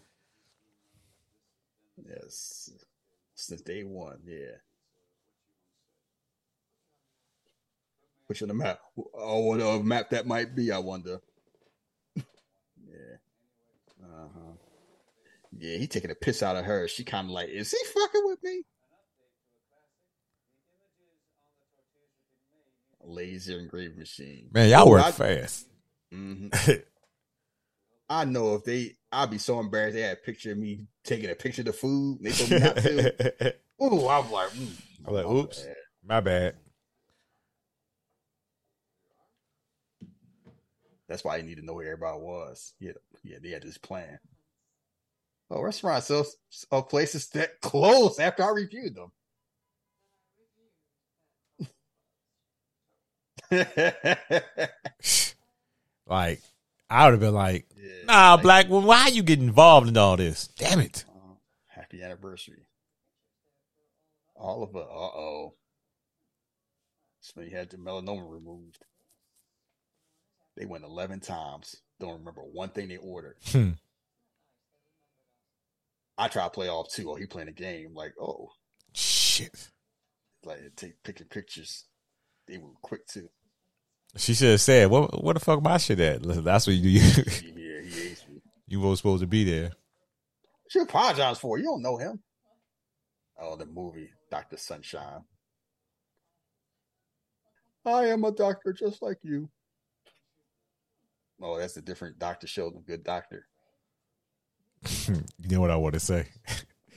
Yes. 2.08 2.72
Since 3.36 3.62
day 3.62 3.84
one, 3.84 4.20
yeah. 4.26 4.58
You 8.30 8.36
on 8.44 8.48
the 8.48 8.54
map. 8.54 8.80
Oh, 9.14 9.40
what 9.42 9.60
a 9.60 9.84
map 9.84 10.10
that 10.12 10.26
might 10.26 10.56
be, 10.56 10.72
I 10.72 10.78
wonder. 10.78 11.20
yeah. 12.16 13.18
Uh-huh. 14.02 14.54
Yeah, 15.58 15.78
he 15.78 15.88
taking 15.88 16.12
a 16.12 16.16
piss 16.16 16.42
out 16.42 16.56
of 16.56 16.64
her. 16.64 16.88
She 16.88 17.04
kind 17.04 17.28
of 17.28 17.32
like, 17.32 17.50
is 17.50 17.72
he 17.72 17.78
fucking 17.94 18.22
with 18.24 18.42
me? 18.42 18.64
Laser 23.04 23.60
engraving 23.60 24.00
machine. 24.00 24.48
Man, 24.54 24.70
y'all 24.70 24.90
work 24.90 25.04
I- 25.04 25.12
fast. 25.12 25.68
Mhm. 26.14 26.84
I 28.10 28.26
know 28.26 28.56
if 28.56 28.66
they, 28.66 28.98
I'd 29.12 29.32
be 29.32 29.38
so 29.38 29.60
embarrassed. 29.60 29.96
They 29.96 30.02
had 30.02 30.18
a 30.18 30.22
picture 30.22 30.52
of 30.52 30.58
me 30.58 30.86
taking 31.06 31.30
a 31.30 31.36
picture 31.36 31.62
of 31.62 31.68
the 31.68 31.74
food. 31.74 32.20
They 32.22 32.32
told 32.32 32.52
me 32.52 32.60
not 32.60 32.76
to. 32.78 33.56
Ooh, 33.84 34.08
I'm 34.08 34.30
like, 34.32 34.50
mm, 34.50 34.82
I'm 35.06 35.14
like, 35.14 35.26
my 35.26 35.32
oops. 35.32 35.64
bad. 35.64 35.76
My 36.04 36.20
bad. 36.20 36.56
That's 41.08 41.24
why 41.24 41.38
I 41.38 41.42
need 41.42 41.56
to 41.56 41.66
know 41.66 41.74
where 41.74 41.88
everybody 41.92 42.20
was. 42.20 42.74
Yeah, 42.80 42.92
yeah, 43.24 43.38
they 43.42 43.50
had 43.50 43.64
this 43.64 43.78
plan. 43.78 44.20
Oh, 45.50 45.62
restaurants 45.62 46.08
sell 46.08 46.26
of 46.72 46.90
places 46.90 47.28
that 47.30 47.60
close 47.62 48.20
after 48.20 48.44
I 48.44 48.52
reviewed 48.52 48.96
them. 48.96 49.12
Like, 56.12 56.42
I 56.90 57.06
would 57.06 57.12
have 57.14 57.20
been 57.22 57.34
like, 57.34 57.66
Yeah, 57.78 58.04
nah, 58.06 58.34
like, 58.34 58.42
black 58.44 58.70
woman, 58.70 58.86
why 58.88 59.08
you 59.08 59.24
get 59.24 59.40
involved 59.40 59.88
in 59.88 59.96
all 59.96 60.18
this? 60.18 60.48
Damn 60.58 60.82
it. 60.82 61.06
uh, 61.08 61.36
happy 61.68 62.04
anniversary. 62.04 62.68
All 64.36 64.62
of 64.62 64.76
it. 64.76 64.82
Uh 64.82 64.84
oh. 64.84 65.54
So 67.22 67.40
you 67.42 67.56
had 67.56 67.70
the 67.70 67.78
melanoma 67.78 68.30
removed. 68.30 68.80
They 70.58 70.66
went 70.66 70.84
11 70.84 71.22
times. 71.22 71.78
Don't 72.00 72.20
remember 72.20 72.42
one 72.42 72.70
thing 72.70 72.90
they 72.90 72.98
ordered. 72.98 73.38
Hmm. 73.52 73.70
I 76.18 76.28
try 76.28 76.44
to 76.44 76.50
play 76.50 76.68
off 76.68 76.92
too. 76.92 77.10
Oh, 77.10 77.16
he 77.16 77.26
playing 77.26 77.48
a 77.48 77.54
game. 77.54 77.94
Like, 77.96 78.16
oh, 78.20 78.50
Shit. 78.94 79.70
like 80.44 80.60
take 80.76 81.02
picking 81.04 81.28
pictures. 81.28 81.86
They 82.48 82.58
were 82.58 82.72
quick 82.82 83.08
too. 83.08 83.30
She 84.18 84.34
should 84.34 84.52
have 84.52 84.62
said, 84.62 84.90
"What? 84.90 85.24
What 85.24 85.34
the 85.34 85.40
fuck 85.40 85.62
my 85.62 85.78
shit 85.78 86.00
at?" 86.00 86.26
Listen, 86.26 86.44
that's 86.44 86.68
what 86.68 86.76
you 86.76 86.90
you 86.90 87.00
Yeah, 87.00 87.82
he 87.82 87.90
hates 88.10 88.28
me. 88.28 88.42
you 88.68 88.82
were 88.82 88.96
supposed 88.96 89.22
to 89.22 89.28
be 89.28 89.44
there. 89.44 89.72
She 90.70 90.80
apologized 90.80 91.40
for 91.40 91.58
it. 91.58 91.62
You 91.62 91.68
don't 91.68 91.82
know 91.82 91.98
him. 91.98 92.22
Oh, 93.40 93.56
the 93.56 93.66
movie 93.66 94.10
Doctor 94.30 94.58
Sunshine. 94.58 95.24
I 97.86 98.06
am 98.08 98.24
a 98.24 98.32
doctor 98.32 98.74
just 98.74 99.02
like 99.02 99.18
you. 99.24 99.50
Oh, 101.42 101.58
that's 101.58 101.78
a 101.78 101.82
different 101.82 102.20
Doctor 102.20 102.46
Sheldon. 102.48 102.84
Good 102.86 103.04
doctor. 103.04 103.48
you 105.08 105.24
know 105.50 105.62
what 105.62 105.72
I 105.72 105.76
want 105.76 105.94
to 105.96 106.00
say? 106.00 106.28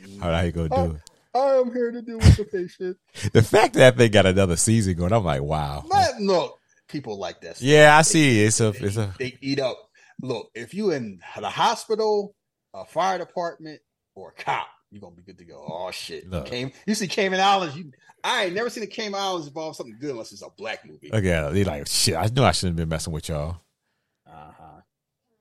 Mm-hmm. 0.02 0.20
How 0.20 0.30
are 0.30 0.44
you 0.44 0.52
gonna 0.52 0.68
do 0.68 1.00
I 1.34 1.54
am 1.56 1.72
here 1.72 1.90
to 1.90 2.02
deal 2.02 2.18
with 2.18 2.36
the 2.36 2.44
patient. 2.44 2.96
The 3.32 3.42
fact 3.42 3.74
that 3.74 3.96
they 3.96 4.08
got 4.08 4.26
another 4.26 4.56
season 4.56 4.94
going, 4.94 5.12
I'm 5.12 5.24
like, 5.24 5.42
wow. 5.42 5.82
But 5.90 6.20
look, 6.20 6.58
people 6.88 7.18
like 7.18 7.40
this. 7.40 7.62
Yeah, 7.62 7.96
I 7.96 8.02
see. 8.02 8.42
It's 8.42 8.60
a, 8.60 8.68
it's 8.68 8.96
a. 8.96 9.14
they 9.18 9.36
eat 9.40 9.60
up. 9.60 9.78
Look, 10.22 10.50
if 10.54 10.74
you 10.74 10.92
in 10.92 11.20
the 11.36 11.50
hospital, 11.50 12.34
a 12.72 12.84
fire 12.84 13.18
department, 13.18 13.80
or 14.14 14.30
a 14.36 14.42
cop, 14.42 14.68
you're 14.90 15.00
gonna 15.00 15.16
be 15.16 15.22
good 15.22 15.38
to 15.38 15.44
go. 15.44 15.64
Oh 15.68 15.90
shit! 15.90 16.28
Look. 16.28 16.46
Came, 16.46 16.70
you 16.86 16.94
see 16.94 17.08
Cayman 17.08 17.40
Islands. 17.40 17.76
You, 17.76 17.90
I 18.22 18.44
ain't 18.44 18.54
never 18.54 18.70
seen 18.70 18.84
a 18.84 18.86
Cayman 18.86 19.20
Islands 19.20 19.48
involve 19.48 19.76
something 19.76 19.96
good 20.00 20.10
unless 20.10 20.32
it's 20.32 20.42
a 20.42 20.48
black 20.56 20.86
movie. 20.86 21.10
Okay, 21.12 21.48
they 21.52 21.64
like 21.64 21.86
shit. 21.86 22.14
I 22.14 22.26
knew 22.26 22.44
I 22.44 22.52
shouldn't 22.52 22.78
have 22.78 22.88
been 22.88 22.94
messing 22.94 23.12
with 23.12 23.28
y'all. 23.28 23.60
Uh 24.26 24.50
huh. 24.58 24.80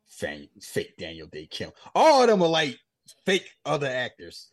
Fake, 0.08 0.50
fake 0.62 0.98
Daniel 0.98 1.28
Dae 1.32 1.46
Kim. 1.46 1.72
All 1.94 2.22
of 2.24 2.30
them 2.30 2.42
are 2.42 2.50
like 2.50 2.78
fake 3.26 3.50
other 3.66 3.88
actors. 3.88 4.50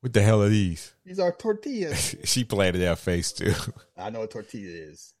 What 0.00 0.14
the 0.14 0.22
hell 0.22 0.42
are 0.42 0.48
these? 0.48 0.94
These 1.04 1.18
are 1.18 1.32
tortillas. 1.32 2.16
she 2.24 2.44
played 2.44 2.74
that 2.76 2.98
face 2.98 3.32
too. 3.32 3.52
I 3.98 4.08
know 4.08 4.20
what 4.20 4.30
tortilla 4.30 4.90
is. 4.90 5.12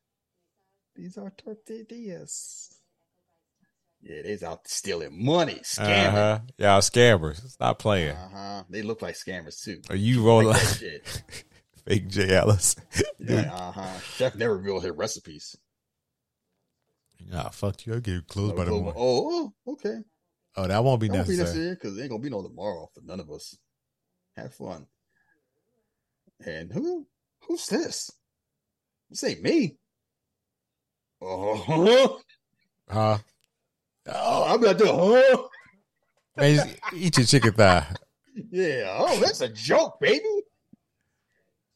These 1.00 1.16
are 1.16 1.30
tortillas. 1.30 2.74
Yeah, 4.02 4.20
they's 4.22 4.42
out 4.42 4.68
stealing 4.68 5.24
money, 5.24 5.60
scamming. 5.62 6.10
huh. 6.10 6.38
Y'all 6.58 6.80
scammers. 6.82 7.48
Stop 7.48 7.78
playing. 7.78 8.10
Uh 8.16 8.28
huh. 8.30 8.62
They 8.68 8.82
look 8.82 9.00
like 9.00 9.14
scammers 9.14 9.62
too. 9.64 9.80
Are 9.88 9.96
you 9.96 10.22
rolling 10.22 10.48
Like 10.48 10.56
like 10.62 10.66
shit. 10.78 11.22
fake 11.86 12.08
J 12.08 12.34
Ellis? 12.36 12.76
Yeah, 13.18 13.50
uh 13.54 13.70
huh. 13.72 13.98
Chef 14.00 14.34
never 14.34 14.56
revealed 14.58 14.82
his 14.84 14.92
recipes. 14.92 15.56
Nah, 17.30 17.48
fuck 17.50 17.86
you. 17.86 17.94
I'll 17.94 18.00
get 18.00 18.26
closed 18.28 18.56
by 18.56 18.64
the 18.64 18.70
oh, 18.72 18.80
morning. 18.80 18.94
oh, 18.96 19.52
okay. 19.68 19.98
Oh, 20.56 20.66
that 20.66 20.82
won't 20.84 21.00
be 21.00 21.08
That 21.08 21.16
won't 21.16 21.28
be 21.28 21.36
necessary. 21.36 21.46
necessary 21.46 21.74
because 21.76 21.94
there 21.94 22.04
ain't 22.04 22.10
gonna 22.10 22.22
be 22.22 22.30
no 22.30 22.42
tomorrow 22.42 22.90
for 22.94 23.00
none 23.04 23.20
of 23.20 23.30
us. 23.30 23.56
Have 24.36 24.54
fun. 24.54 24.86
And 26.44 26.70
who? 26.72 27.06
Who's 27.46 27.66
this? 27.68 28.10
This 29.10 29.24
ain't 29.24 29.42
me. 29.42 29.76
Oh, 31.22 32.20
Huh? 32.88 33.18
oh 34.08 34.44
I'm 34.54 34.60
not 34.60 34.78
doing. 34.78 34.90
Oh, 34.92 35.48
Man, 36.36 36.74
eat 36.94 37.16
your 37.18 37.26
chicken 37.26 37.52
thigh. 37.52 37.86
yeah. 38.50 38.94
Oh, 38.98 39.18
that's 39.20 39.40
a 39.42 39.48
joke, 39.48 40.00
baby. 40.00 40.24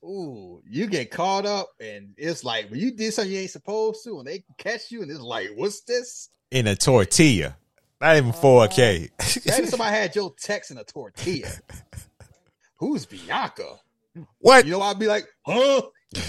Ooh, 0.05 0.61
you 0.69 0.87
get 0.87 1.11
caught 1.11 1.47
up, 1.47 1.71
and 1.81 2.15
it's 2.17 2.45
like 2.45 2.71
when 2.71 2.79
you 2.81 2.91
did 2.93 3.13
something 3.15 3.33
you 3.33 3.41
ain't 3.41 3.51
supposed 3.51 4.05
to, 4.05 4.19
and 4.19 4.27
they 4.27 4.45
catch 4.59 4.91
you, 4.91 5.03
and 5.03 5.11
it's 5.11 5.21
like, 5.21 5.51
what's 5.57 5.81
this? 5.83 6.29
in 6.51 6.67
a 6.69 6.77
tortilla. 6.77 7.57
Not 8.01 8.17
even 8.17 8.33
4K. 8.33 9.11
Uh-huh. 9.19 9.41
Imagine 9.47 9.67
somebody 9.67 9.97
had 9.97 10.13
Joe 10.13 10.35
Tex 10.41 10.71
in 10.71 10.79
a 10.79 10.85
tortilla. 10.85 11.51
Who's 12.77 13.07
Bianca? 13.07 13.77
what? 14.39 14.65
You 14.67 14.73
know, 14.73 14.83
I'd 14.83 14.99
be 14.99 15.07
like, 15.07 15.27
huh? 15.47 15.83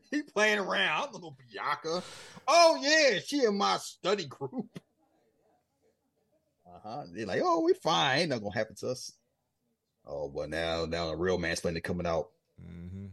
He 0.10 0.22
playing 0.22 0.58
around. 0.58 1.08
I'm 1.08 1.12
little 1.12 1.36
Bianca. 1.50 2.02
Oh 2.46 2.78
yeah, 2.80 3.18
she 3.24 3.44
in 3.44 3.56
my 3.56 3.76
study 3.78 4.26
group. 4.26 4.78
Uh 6.66 6.78
huh. 6.82 7.02
They're 7.12 7.26
like, 7.26 7.42
oh, 7.44 7.60
we're 7.62 7.74
fine. 7.74 8.20
Ain't 8.20 8.28
nothing 8.30 8.44
gonna 8.44 8.54
happen 8.54 8.74
to 8.76 8.90
us. 8.90 9.12
Oh, 10.06 10.28
but 10.28 10.50
now, 10.50 10.84
now 10.86 11.10
the 11.10 11.16
real 11.16 11.38
man's 11.38 11.60
playing 11.60 11.80
coming 11.80 12.06
out. 12.06 12.30
Mm-hmm. 12.60 13.06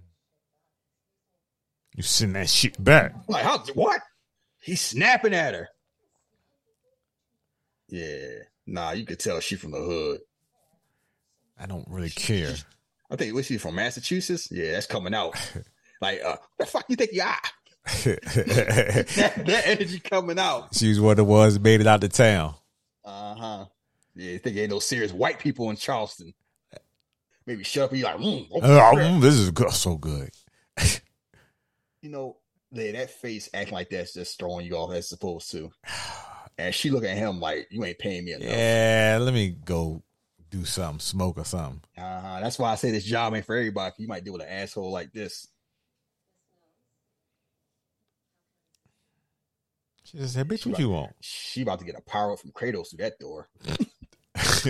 You 1.96 2.04
send 2.04 2.36
that 2.36 2.50
shit 2.50 2.82
back. 2.84 3.14
Like, 3.28 3.44
how? 3.44 3.60
What? 3.74 4.02
He's 4.62 4.82
snapping 4.82 5.34
at 5.34 5.54
her. 5.54 5.70
Yeah. 7.90 8.44
Nah, 8.66 8.92
you 8.92 9.06
could 9.06 9.20
tell 9.20 9.40
she 9.40 9.56
from 9.56 9.72
the 9.72 9.80
hood. 9.80 10.22
I 11.60 11.66
don't 11.66 11.88
really 11.90 12.10
care. 12.10 12.56
I 13.12 13.16
think 13.16 13.34
was 13.34 13.48
she 13.48 13.58
from 13.58 13.76
Massachusetts? 13.76 14.50
Yeah, 14.52 14.72
that's 14.72 14.86
coming 14.86 15.14
out. 15.14 15.36
like, 16.02 16.22
uh, 16.24 16.38
the 16.58 16.66
fuck 16.66 16.86
you 16.88 16.96
think 16.96 17.12
you 17.14 17.22
are? 17.22 17.38
that, 18.06 19.44
that 19.46 19.64
energy 19.66 20.00
coming 20.00 20.38
out. 20.38 20.76
she 20.76 20.90
was 20.90 21.00
one 21.00 21.12
of 21.12 21.18
the 21.18 21.24
ones 21.24 21.56
that 21.56 21.64
made 21.64 21.82
it 21.82 21.88
out 21.88 22.04
of 22.04 22.14
town. 22.14 22.54
Uh 23.04 23.36
huh. 23.36 23.66
Yeah, 24.16 24.32
you 24.32 24.40
think 24.40 24.58
ain't 24.58 24.70
no 24.70 24.80
serious 24.80 25.12
white 25.14 25.40
people 25.40 25.70
in 25.70 25.76
Charleston? 25.76 26.34
Maybe 27.46 27.64
shut 27.64 27.86
up 27.86 27.92
and 27.92 28.00
you 28.00 28.06
like, 28.06 28.18
mm, 28.18 28.48
oh, 28.52 28.60
Oh, 28.62 28.96
mm, 28.96 29.22
this 29.22 29.34
is 29.34 29.50
good, 29.50 29.72
so 29.72 29.96
good. 29.98 30.30
you 32.02 32.10
know, 32.10 32.38
yeah, 32.72 32.92
that 32.92 33.10
face 33.10 33.50
acting 33.54 33.74
like 33.74 33.90
that's 33.90 34.14
just 34.14 34.38
throwing 34.38 34.66
you 34.66 34.76
off 34.76 34.94
as 34.94 35.10
supposed 35.10 35.50
to. 35.52 35.72
And 36.60 36.76
she 36.76 36.92
look 36.92 37.04
at 37.06 37.18
him 37.18 37.40
like, 37.40 37.68
you 37.72 37.84
ain't 37.84 37.98
paying 37.98 38.26
me 38.26 38.34
enough. 38.34 38.50
Yeah, 38.50 39.18
let 39.22 39.34
me 39.34 39.56
go 39.66 40.04
do 40.52 40.66
something, 40.66 41.00
smoke 41.00 41.38
or 41.38 41.46
something. 41.46 41.82
Uh-huh. 41.98 42.40
That's 42.42 42.60
why 42.60 42.72
I 42.72 42.76
say 42.76 42.92
this 42.92 43.06
job 43.06 43.34
ain't 43.34 43.46
for 43.46 43.56
everybody. 43.56 43.96
You 43.98 44.08
might 44.08 44.24
deal 44.24 44.34
with 44.34 44.42
an 44.44 44.50
asshole 44.50 44.92
like 44.92 45.12
this. 45.14 45.48
She 50.12 50.18
just 50.18 50.34
said, 50.34 50.48
"Bitch, 50.48 50.66
what 50.66 50.80
you 50.80 50.90
want? 50.90 51.14
She 51.22 51.62
about 51.62 51.78
to 51.80 51.86
get 51.86 51.96
a 51.96 52.02
power 52.02 52.34
up 52.34 52.40
from 52.40 52.52
Kratos 52.52 52.90
through 52.90 53.04
that 53.04 53.20
door. 53.20 53.48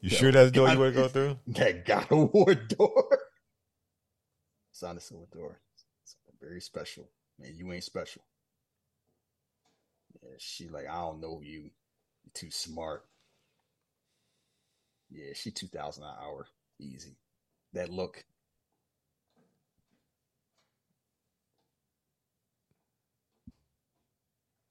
you 0.00 0.10
sure 0.10 0.32
that's 0.32 0.50
the 0.50 0.56
door 0.56 0.68
you 0.68 0.78
want 0.78 0.94
to 0.94 1.00
go 1.00 1.08
through?" 1.08 1.38
That 1.46 1.84
God 1.84 2.10
of 2.10 2.34
War 2.34 2.54
door. 2.54 3.18
It's 4.72 4.82
on 4.82 4.96
the 4.96 5.00
silver 5.00 5.26
door. 5.32 5.60
Something 6.04 6.38
very 6.40 6.60
special. 6.60 7.08
Man, 7.38 7.52
you 7.56 7.72
ain't 7.72 7.84
special. 7.84 8.22
Yeah, 10.22 10.30
she 10.38 10.68
like, 10.68 10.88
I 10.88 10.94
don't 10.94 11.20
know 11.20 11.40
you. 11.40 11.70
You're 12.24 12.32
too 12.34 12.50
smart. 12.50 13.04
Yeah, 15.08 15.34
she 15.34 15.52
two 15.52 15.68
thousand 15.68 16.02
an 16.02 16.14
hour. 16.20 16.46
Easy. 16.80 17.16
That 17.74 17.90
look. 17.90 18.24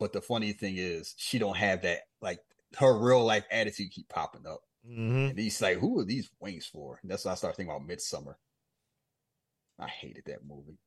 But 0.01 0.13
the 0.13 0.21
funny 0.21 0.51
thing 0.51 0.77
is, 0.77 1.13
she 1.15 1.37
don't 1.37 1.57
have 1.57 1.83
that 1.83 1.99
like 2.23 2.39
her 2.79 2.97
real 2.97 3.23
life 3.23 3.45
attitude 3.51 3.91
keep 3.91 4.09
popping 4.09 4.47
up. 4.47 4.61
Mm-hmm. 4.83 5.29
And 5.29 5.37
he's 5.37 5.61
like, 5.61 5.77
who 5.77 5.99
are 5.99 6.03
these 6.03 6.27
wings 6.39 6.65
for? 6.65 6.97
And 7.03 7.11
that's 7.11 7.23
when 7.23 7.33
I 7.33 7.35
started 7.35 7.55
thinking 7.55 7.75
about 7.75 7.87
Midsommar. 7.87 8.33
I 9.79 9.87
hated 9.87 10.23
that 10.25 10.43
movie. 10.43 10.79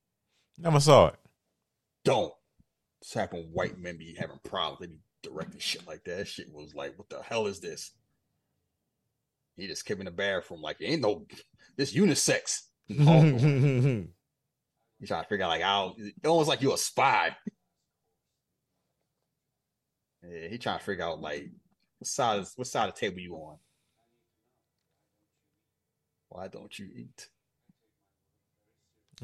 Never 0.59 0.81
saw 0.81 1.07
it. 1.07 1.15
Don't. 2.05 2.33
This 3.01 3.15
happened 3.15 3.51
white 3.53 3.79
men 3.79 3.99
be 3.99 4.17
having 4.19 4.41
problems. 4.43 4.81
They 4.81 4.87
be 4.89 4.99
directing 5.23 5.61
shit 5.61 5.87
like 5.87 6.03
that. 6.07 6.17
That 6.17 6.27
shit 6.27 6.53
was 6.53 6.75
like, 6.75 6.99
what 6.99 7.09
the 7.09 7.23
hell 7.23 7.47
is 7.47 7.61
this? 7.61 7.93
He 9.57 9.69
just 9.69 9.85
came 9.85 10.01
in 10.01 10.07
the 10.07 10.11
bathroom 10.11 10.61
like, 10.61 10.79
ain't 10.81 11.03
no 11.03 11.25
this 11.77 11.95
unisex. 11.95 12.63
He's 12.89 12.97
trying 13.07 14.09
to 15.23 15.29
figure 15.29 15.45
out 15.45 15.51
like 15.51 15.63
it 15.99 16.27
almost 16.27 16.49
like 16.49 16.63
you 16.63 16.75
a 16.75 16.79
spy. 16.79 17.37
Yeah, 20.29 20.49
he 20.49 20.59
trying 20.59 20.79
to 20.79 20.85
figure 20.85 21.05
out 21.05 21.21
like 21.21 21.51
what 21.99 22.09
side 22.09 22.45
what 22.57 22.67
side 22.67 22.89
of 22.89 22.95
the 22.95 23.01
table 23.01 23.21
you 23.21 23.35
on. 23.35 23.57
Why 26.29 26.49
don't 26.49 26.77
you 26.79 26.89
eat? 26.95 27.29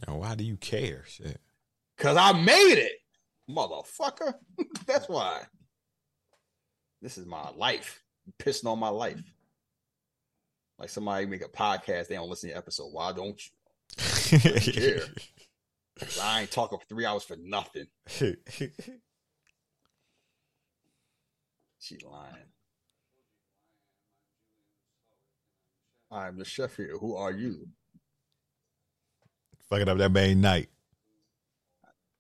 Now, 0.07 0.17
why 0.17 0.35
do 0.35 0.45
you 0.45 0.57
care? 0.57 1.05
Shit. 1.07 1.41
Cause 1.99 2.17
I 2.17 2.33
made 2.33 2.79
it, 2.79 2.93
motherfucker. 3.51 4.35
That's 4.87 5.09
why. 5.09 5.43
This 7.03 7.19
is 7.19 7.27
my 7.27 7.51
life. 7.57 8.03
You 8.27 8.33
pissing 8.39 8.67
on 8.71 8.79
my 8.79 8.89
life. 8.91 9.21
Like 10.79 10.89
somebody 10.89 11.27
make 11.27 11.45
a 11.45 11.49
podcast, 11.49 12.09
they 12.09 12.15
don't 12.15 12.31
listen 12.31 12.49
to 12.51 12.55
the 12.55 12.59
episode. 12.59 12.89
Why 12.93 13.13
don't 13.13 13.41
you? 14.31 14.39
care. 14.61 15.01
'Cause 15.99 16.19
I 16.23 16.43
ain't 16.43 16.51
talking 16.51 16.79
for 16.79 16.85
three 16.87 17.05
hours 17.05 17.25
for 17.25 17.37
nothing. 17.37 17.87
She 21.81 21.97
lying. 22.09 22.35
I'm 26.13 26.39
the 26.39 26.45
chef 26.45 26.77
here. 26.77 26.97
Who 26.99 27.17
are 27.17 27.33
you? 27.33 27.69
Fucking 29.71 29.89
up 29.89 29.99
that 29.99 30.13
main 30.13 30.41
night. 30.41 30.69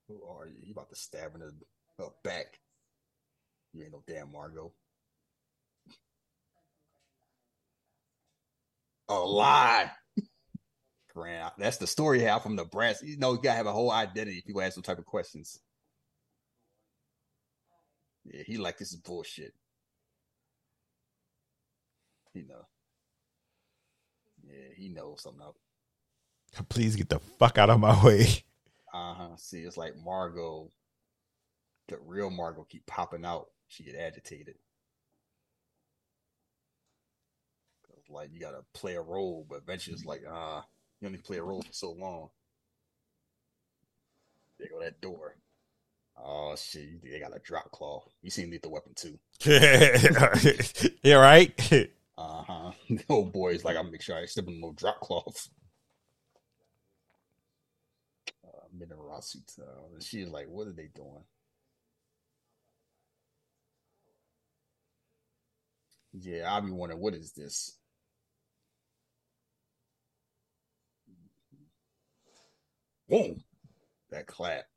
Who 0.09 0.23
are 0.25 0.47
you? 0.47 0.55
You 0.63 0.73
about 0.73 0.89
to 0.91 0.97
stab 0.97 1.35
in 1.35 1.41
the 1.41 1.53
her 1.99 2.09
back. 2.25 2.59
You 3.73 3.85
ain't 3.85 3.93
no 3.93 4.03
damn 4.07 4.33
Margot. 4.33 4.73
A 9.09 9.15
lie. 9.15 9.91
Grant, 11.13 11.55
that's 11.59 11.79
the 11.79 11.87
story 11.87 12.21
you 12.21 12.27
from 12.43 12.57
the 12.57 12.63
Nebraska. 12.63 13.07
You 13.07 13.19
know, 13.19 13.33
you 13.33 13.41
gotta 13.43 13.57
have 13.57 13.67
a 13.67 13.73
whole 13.73 13.91
identity. 13.91 14.39
If 14.39 14.47
people 14.47 14.63
ask 14.63 14.75
some 14.75 14.83
type 14.83 14.99
of 14.99 15.07
questions. 15.07 15.61
Yeah, 18.25 18.43
he 18.47 18.59
like 18.59 18.79
this 18.79 18.93
is 18.93 18.99
bullshit. 18.99 19.55
You 22.35 22.47
know. 22.47 22.67
Yeah, 24.47 24.75
he 24.77 24.89
knows 24.89 25.23
something 25.23 25.43
up. 25.43 25.57
Please 26.69 26.97
get 26.97 27.09
the 27.09 27.19
fuck 27.39 27.59
out 27.59 27.71
of 27.71 27.81
my 27.81 28.05
way. 28.05 28.27
Uh 28.93 29.15
huh. 29.15 29.37
See, 29.37 29.61
it's 29.61 29.77
like 29.77 29.95
Margot, 29.97 30.71
the 31.89 31.99
real 32.05 32.31
Margot, 32.31 32.67
keep 32.69 32.87
popping 32.87 33.25
out. 33.25 33.49
She 33.69 33.85
get 33.85 33.95
agitated. 33.95 34.57
Like 38.09 38.31
you 38.33 38.41
gotta 38.41 38.65
play 38.75 38.97
a 38.97 39.01
role, 39.01 39.47
but 39.49 39.61
eventually 39.63 39.95
it's 39.95 40.05
like, 40.05 40.23
ah, 40.29 40.65
you 41.01 41.07
only 41.07 41.21
play 41.21 41.39
a 41.39 41.45
role 41.45 41.63
for 41.63 41.73
so 41.73 41.93
long. 41.93 42.29
There 44.59 44.69
go 44.69 44.81
that 44.81 45.01
door. 45.01 45.37
Oh 46.23 46.55
shit, 46.57 47.03
they 47.03 47.19
got 47.19 47.35
a 47.37 47.41
drop 47.41 47.71
claw. 47.73 48.05
You 48.23 48.31
seen 48.31 48.51
Lethal 48.51 48.73
Weapon 48.73 48.95
too. 48.95 49.19
yeah, 51.03 51.15
right? 51.17 51.53
Uh 52.19 52.43
huh. 52.43 52.73
The 52.91 53.03
old 53.09 53.33
boy's 53.33 53.65
like, 53.65 53.77
I'm 53.77 53.91
make 53.91 54.03
sure 54.03 54.17
I 54.17 54.27
step 54.27 54.47
in 54.47 54.61
no 54.61 54.73
drop 54.73 55.01
cloth. 55.01 55.49
Uh, 58.45 58.67
Minarasu. 58.77 59.41
And 59.93 60.03
she's 60.03 60.29
like, 60.29 60.47
what 60.49 60.67
are 60.67 60.73
they 60.73 60.89
doing? 60.95 61.25
Yeah, 66.13 66.53
I'll 66.53 66.63
be 66.63 66.71
wondering, 66.71 67.01
what 67.01 67.15
is 67.15 67.33
this? 67.33 67.77
Boom! 73.11 73.45
That 74.11 74.27
clap. 74.27 74.70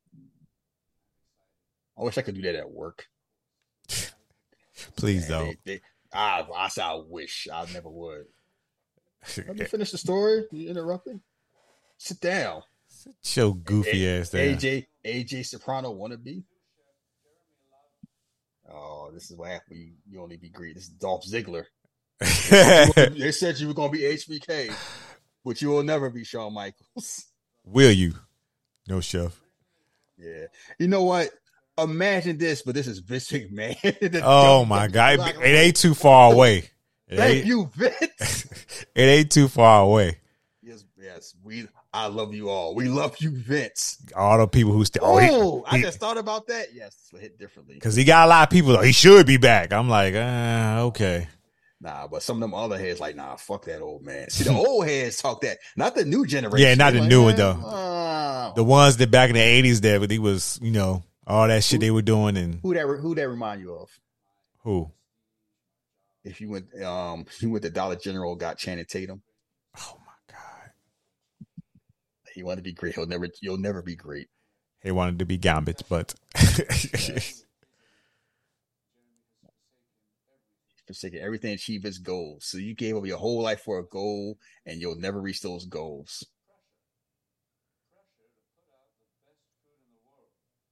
I 1.98 2.02
wish 2.02 2.18
I 2.18 2.22
could 2.22 2.34
do 2.34 2.42
that 2.42 2.54
at 2.54 2.70
work. 2.70 3.06
Please 4.96 5.28
Man, 5.28 5.38
don't. 5.38 5.58
They, 5.64 5.74
they, 5.76 5.80
I, 6.12 6.44
I 6.56 6.68
said 6.68 6.84
I 6.84 6.94
wish. 7.06 7.48
I 7.52 7.64
never 7.72 7.88
would. 7.88 8.24
Let 9.36 9.56
me 9.56 9.64
finish 9.66 9.90
the 9.90 9.98
story. 9.98 10.44
You 10.50 10.70
interrupting? 10.70 11.20
Sit 11.98 12.20
down. 12.20 12.62
Sit 12.88 13.36
your 13.36 13.54
goofy 13.54 14.06
A- 14.06 14.20
ass 14.20 14.30
down. 14.30 14.42
AJ 14.42 14.86
AJ 15.04 15.46
Soprano 15.46 15.94
wannabe. 15.94 16.42
Oh, 18.70 19.10
this 19.12 19.30
is 19.30 19.36
what 19.36 19.50
happens. 19.50 19.70
when 19.70 19.78
You, 19.78 19.92
you 20.10 20.22
only 20.22 20.36
be 20.36 20.48
great. 20.48 20.74
This 20.74 20.84
is 20.84 20.90
Dolph 20.90 21.24
Ziggler. 21.24 21.64
they 22.20 23.32
said 23.32 23.58
you 23.58 23.68
were 23.68 23.74
gonna 23.74 23.90
be 23.92 24.00
HBK, 24.00 24.72
but 25.44 25.60
you 25.60 25.68
will 25.68 25.82
never 25.82 26.10
be 26.10 26.24
Shawn 26.24 26.54
Michaels. 26.54 27.26
Will 27.66 27.90
you? 27.90 28.14
No, 28.88 29.00
chef. 29.00 29.40
Yeah. 30.18 30.46
You 30.78 30.86
know 30.88 31.02
what? 31.04 31.30
Imagine 31.76 32.38
this, 32.38 32.62
but 32.62 32.74
this 32.74 32.86
is 32.86 33.00
Vince 33.00 33.30
McMahon. 33.30 34.20
Oh 34.24 34.64
my 34.64 34.86
god, 34.88 35.18
it, 35.20 35.36
it 35.36 35.44
ain't 35.56 35.76
too 35.76 35.94
far 35.94 36.32
away. 36.32 36.70
It 37.08 37.16
Thank 37.16 37.46
you, 37.46 37.70
Vince. 37.74 38.46
it 38.94 39.02
ain't 39.02 39.30
too 39.32 39.48
far 39.48 39.82
away. 39.82 40.18
yes, 40.62 40.84
yes. 41.00 41.34
We 41.42 41.66
I 41.92 42.06
love 42.06 42.32
you 42.34 42.48
all. 42.48 42.74
We 42.74 42.86
love 42.88 43.16
you, 43.20 43.30
Vince. 43.36 43.98
All 44.16 44.38
the 44.38 44.46
people 44.48 44.72
who 44.72 44.84
still. 44.84 45.04
Oh, 45.04 45.18
Oh, 45.20 45.64
I 45.66 45.76
he, 45.78 45.82
just 45.82 45.98
thought 46.00 46.16
about 46.18 46.46
that. 46.48 46.68
Yes, 46.74 46.96
hit 47.18 47.38
differently. 47.38 47.74
because 47.74 47.94
he 47.96 48.04
got 48.04 48.26
a 48.26 48.28
lot 48.28 48.42
of 48.44 48.50
people. 48.50 48.80
He 48.80 48.92
should 48.92 49.26
be 49.26 49.36
back. 49.36 49.72
I'm 49.72 49.88
like, 49.88 50.14
uh, 50.14 50.84
okay. 50.86 51.28
Nah, 51.80 52.06
but 52.06 52.22
some 52.22 52.36
of 52.36 52.40
them 52.40 52.54
other 52.54 52.78
heads 52.78 52.98
like, 53.00 53.14
nah, 53.14 53.36
fuck 53.36 53.64
that 53.66 53.82
old 53.82 54.02
man. 54.02 54.30
See, 54.30 54.44
the 54.44 54.52
old 54.54 54.86
heads 54.86 55.20
talk 55.20 55.42
that, 55.42 55.58
not 55.76 55.94
the 55.94 56.04
new 56.04 56.24
generation. 56.24 56.66
Yeah, 56.66 56.74
not 56.76 56.94
the 56.94 57.00
like, 57.00 57.08
new 57.08 57.24
one, 57.24 57.36
though. 57.36 57.50
uh, 57.50 58.52
The 58.54 58.64
ones 58.64 58.96
that 58.96 59.10
back 59.10 59.28
in 59.28 59.34
the 59.34 59.40
'80s, 59.40 59.80
that 59.82 60.00
but 60.00 60.10
he 60.10 60.18
was, 60.18 60.58
you 60.62 60.70
know, 60.70 61.02
all 61.26 61.48
that 61.48 61.64
shit 61.64 61.80
they 61.80 61.90
were 61.90 62.02
doing, 62.02 62.36
and 62.36 62.60
who 62.62 62.74
that? 62.74 62.86
Who 62.86 63.14
that 63.14 63.28
remind 63.28 63.60
you 63.60 63.74
of? 63.74 63.90
who? 64.58 64.90
If 66.24 66.40
you 66.40 66.48
went, 66.48 66.66
um, 66.82 67.26
you 67.40 67.50
went 67.50 67.64
to 67.64 67.70
Dollar 67.70 67.96
General, 67.96 68.34
got 68.36 68.56
Channing 68.56 68.86
Tatum. 68.86 69.22
Oh 69.78 69.96
my 70.06 70.34
god, 70.34 70.70
He 72.34 72.42
wanted 72.42 72.56
to 72.56 72.62
be 72.62 72.72
great. 72.72 72.94
He'll 72.94 73.06
never, 73.06 73.28
you'll 73.42 73.58
never 73.58 73.82
be 73.82 73.94
great. 73.94 74.28
he 74.82 74.90
wanted 74.90 75.18
to 75.18 75.26
be 75.26 75.36
Gambit, 75.36 75.82
but 75.88 76.14
Yes. 76.38 77.44
forsaken 80.86 81.20
everything 81.22 81.52
achieve 81.52 81.82
his 81.82 81.98
goals. 81.98 82.44
So 82.44 82.58
you 82.58 82.74
gave 82.74 82.94
up 82.96 83.06
your 83.06 83.16
whole 83.18 83.42
life 83.42 83.62
for 83.62 83.78
a 83.78 83.86
goal, 83.86 84.38
and 84.66 84.80
you'll 84.80 84.96
never 84.98 85.20
reach 85.20 85.40
those 85.40 85.64
goals. 85.64 86.24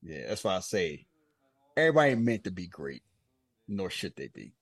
Yeah, 0.02 0.28
that's 0.28 0.44
why 0.44 0.56
I 0.56 0.60
say 0.60 1.06
everybody 1.76 2.12
ain't 2.12 2.22
meant 2.22 2.44
to 2.44 2.50
be 2.50 2.66
great, 2.66 3.02
nor 3.68 3.90
should 3.90 4.14
they 4.16 4.28
be. 4.28 4.54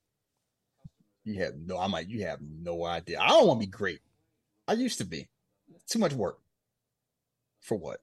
You 1.23 1.43
have 1.43 1.53
no, 1.55 1.77
I'm 1.77 1.91
like, 1.91 2.09
you 2.09 2.25
have 2.25 2.39
no 2.41 2.85
idea. 2.85 3.19
I 3.19 3.27
don't 3.29 3.47
want 3.47 3.61
to 3.61 3.67
be 3.67 3.71
great. 3.71 3.99
I 4.67 4.73
used 4.73 4.97
to 4.99 5.05
be. 5.05 5.27
Too 5.87 5.99
much 5.99 6.13
work. 6.13 6.39
For 7.59 7.77
what? 7.77 8.01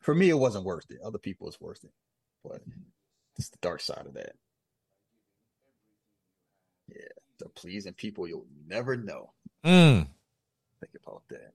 For 0.00 0.14
me, 0.14 0.30
it 0.30 0.34
wasn't 0.34 0.64
worth 0.64 0.90
it. 0.90 0.98
Other 1.04 1.18
people, 1.18 1.48
it's 1.48 1.60
worth 1.60 1.84
it. 1.84 1.92
But 2.42 2.62
it's 3.36 3.50
the 3.50 3.58
dark 3.60 3.80
side 3.80 4.06
of 4.06 4.14
that. 4.14 4.34
Yeah, 6.88 7.08
the 7.38 7.48
pleasing 7.50 7.94
people 7.94 8.28
you'll 8.28 8.46
never 8.66 8.96
know. 8.96 9.32
Mm. 9.64 10.08
Think 10.80 10.92
about 11.04 11.22
that. 11.30 11.52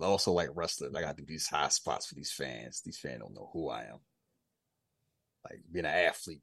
I 0.00 0.04
also 0.04 0.32
like 0.32 0.50
wrestling. 0.54 0.94
I 0.96 1.00
got 1.00 1.16
to 1.16 1.22
do 1.22 1.26
these 1.26 1.48
high 1.48 1.68
spots 1.68 2.06
for 2.06 2.14
these 2.14 2.32
fans. 2.32 2.80
These 2.84 2.98
fans 2.98 3.20
don't 3.20 3.34
know 3.34 3.50
who 3.52 3.68
I 3.68 3.82
am. 3.82 4.00
Like 5.44 5.60
being 5.70 5.84
an 5.84 5.90
athlete, 5.90 6.42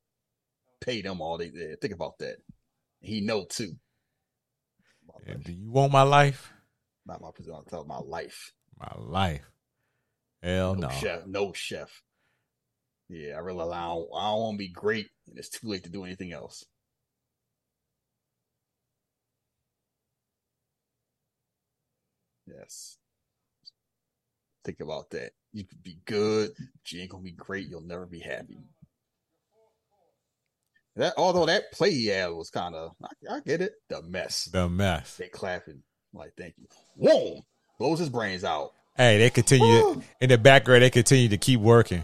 pay 0.82 1.02
them 1.02 1.22
all 1.22 1.38
they 1.38 1.49
did. 1.49 1.80
Think 1.80 1.94
about 1.94 2.18
that. 2.19 2.38
He 2.99 3.22
know 3.22 3.45
too. 3.45 3.74
Yeah, 5.26 5.36
do 5.44 5.52
you 5.52 5.72
want 5.72 5.91
my 5.91 6.03
life? 6.03 6.52
Not 7.06 7.22
my 7.22 7.30
position. 7.36 7.56
I'm 7.57 7.65
talking 7.65 7.88
my 7.88 7.99
life. 7.99 8.53
My 8.80 8.91
life. 8.98 9.49
Hell 10.44 10.76
no, 10.76 10.88
no. 10.88 10.94
chef. 10.94 11.26
No 11.26 11.53
chef. 11.53 12.02
Yeah, 13.10 13.36
I 13.36 13.40
really 13.40 13.61
I 13.74 13.88
don't, 13.88 14.10
I 14.15 14.32
don't 14.32 14.40
want 14.41 14.53
to 14.56 14.57
be 14.57 14.68
great, 14.68 15.07
and 15.28 15.38
it's 15.38 15.49
too 15.49 15.68
late 15.68 15.84
to 15.86 15.90
do 15.90 16.03
anything 16.03 16.34
else. 16.34 16.65
Yes. 22.45 22.98
Think 24.68 24.81
about 24.81 25.10
that. 25.11 25.31
You 25.53 25.64
could 25.64 25.81
be 25.81 25.98
good, 26.03 26.52
but 26.57 26.91
you 26.91 26.99
ain't 26.99 27.10
gonna 27.10 27.23
be 27.23 27.31
great. 27.31 27.69
You'll 27.69 27.80
never 27.80 28.06
be 28.06 28.19
happy. 28.19 28.57
That 30.98 31.14
although 31.15 31.45
that 31.45 31.72
play 31.72 31.91
he 31.91 32.07
had 32.07 32.27
was 32.31 32.49
kind 32.49 32.76
of 32.76 32.91
I, 33.02 33.35
I 33.35 33.39
get 33.39 33.61
it. 33.61 33.76
The 33.88 34.02
mess. 34.02 34.49
The 34.52 34.68
mess. 34.68 35.15
They 35.15 35.30
clapping 35.30 35.84
like 36.14 36.34
thank 36.38 36.56
you. 36.57 36.65
Whoa! 36.98 37.45
Blows 37.80 37.99
his 37.99 38.10
brains 38.10 38.44
out. 38.44 38.72
Hey, 38.98 39.18
they 39.19 39.30
continue 39.30 40.02
in 40.19 40.27
the 40.27 40.38
background. 40.38 40.81
They 40.81 40.89
continue 40.89 41.30
to 41.30 41.38
keep 41.38 41.61
working. 41.61 42.03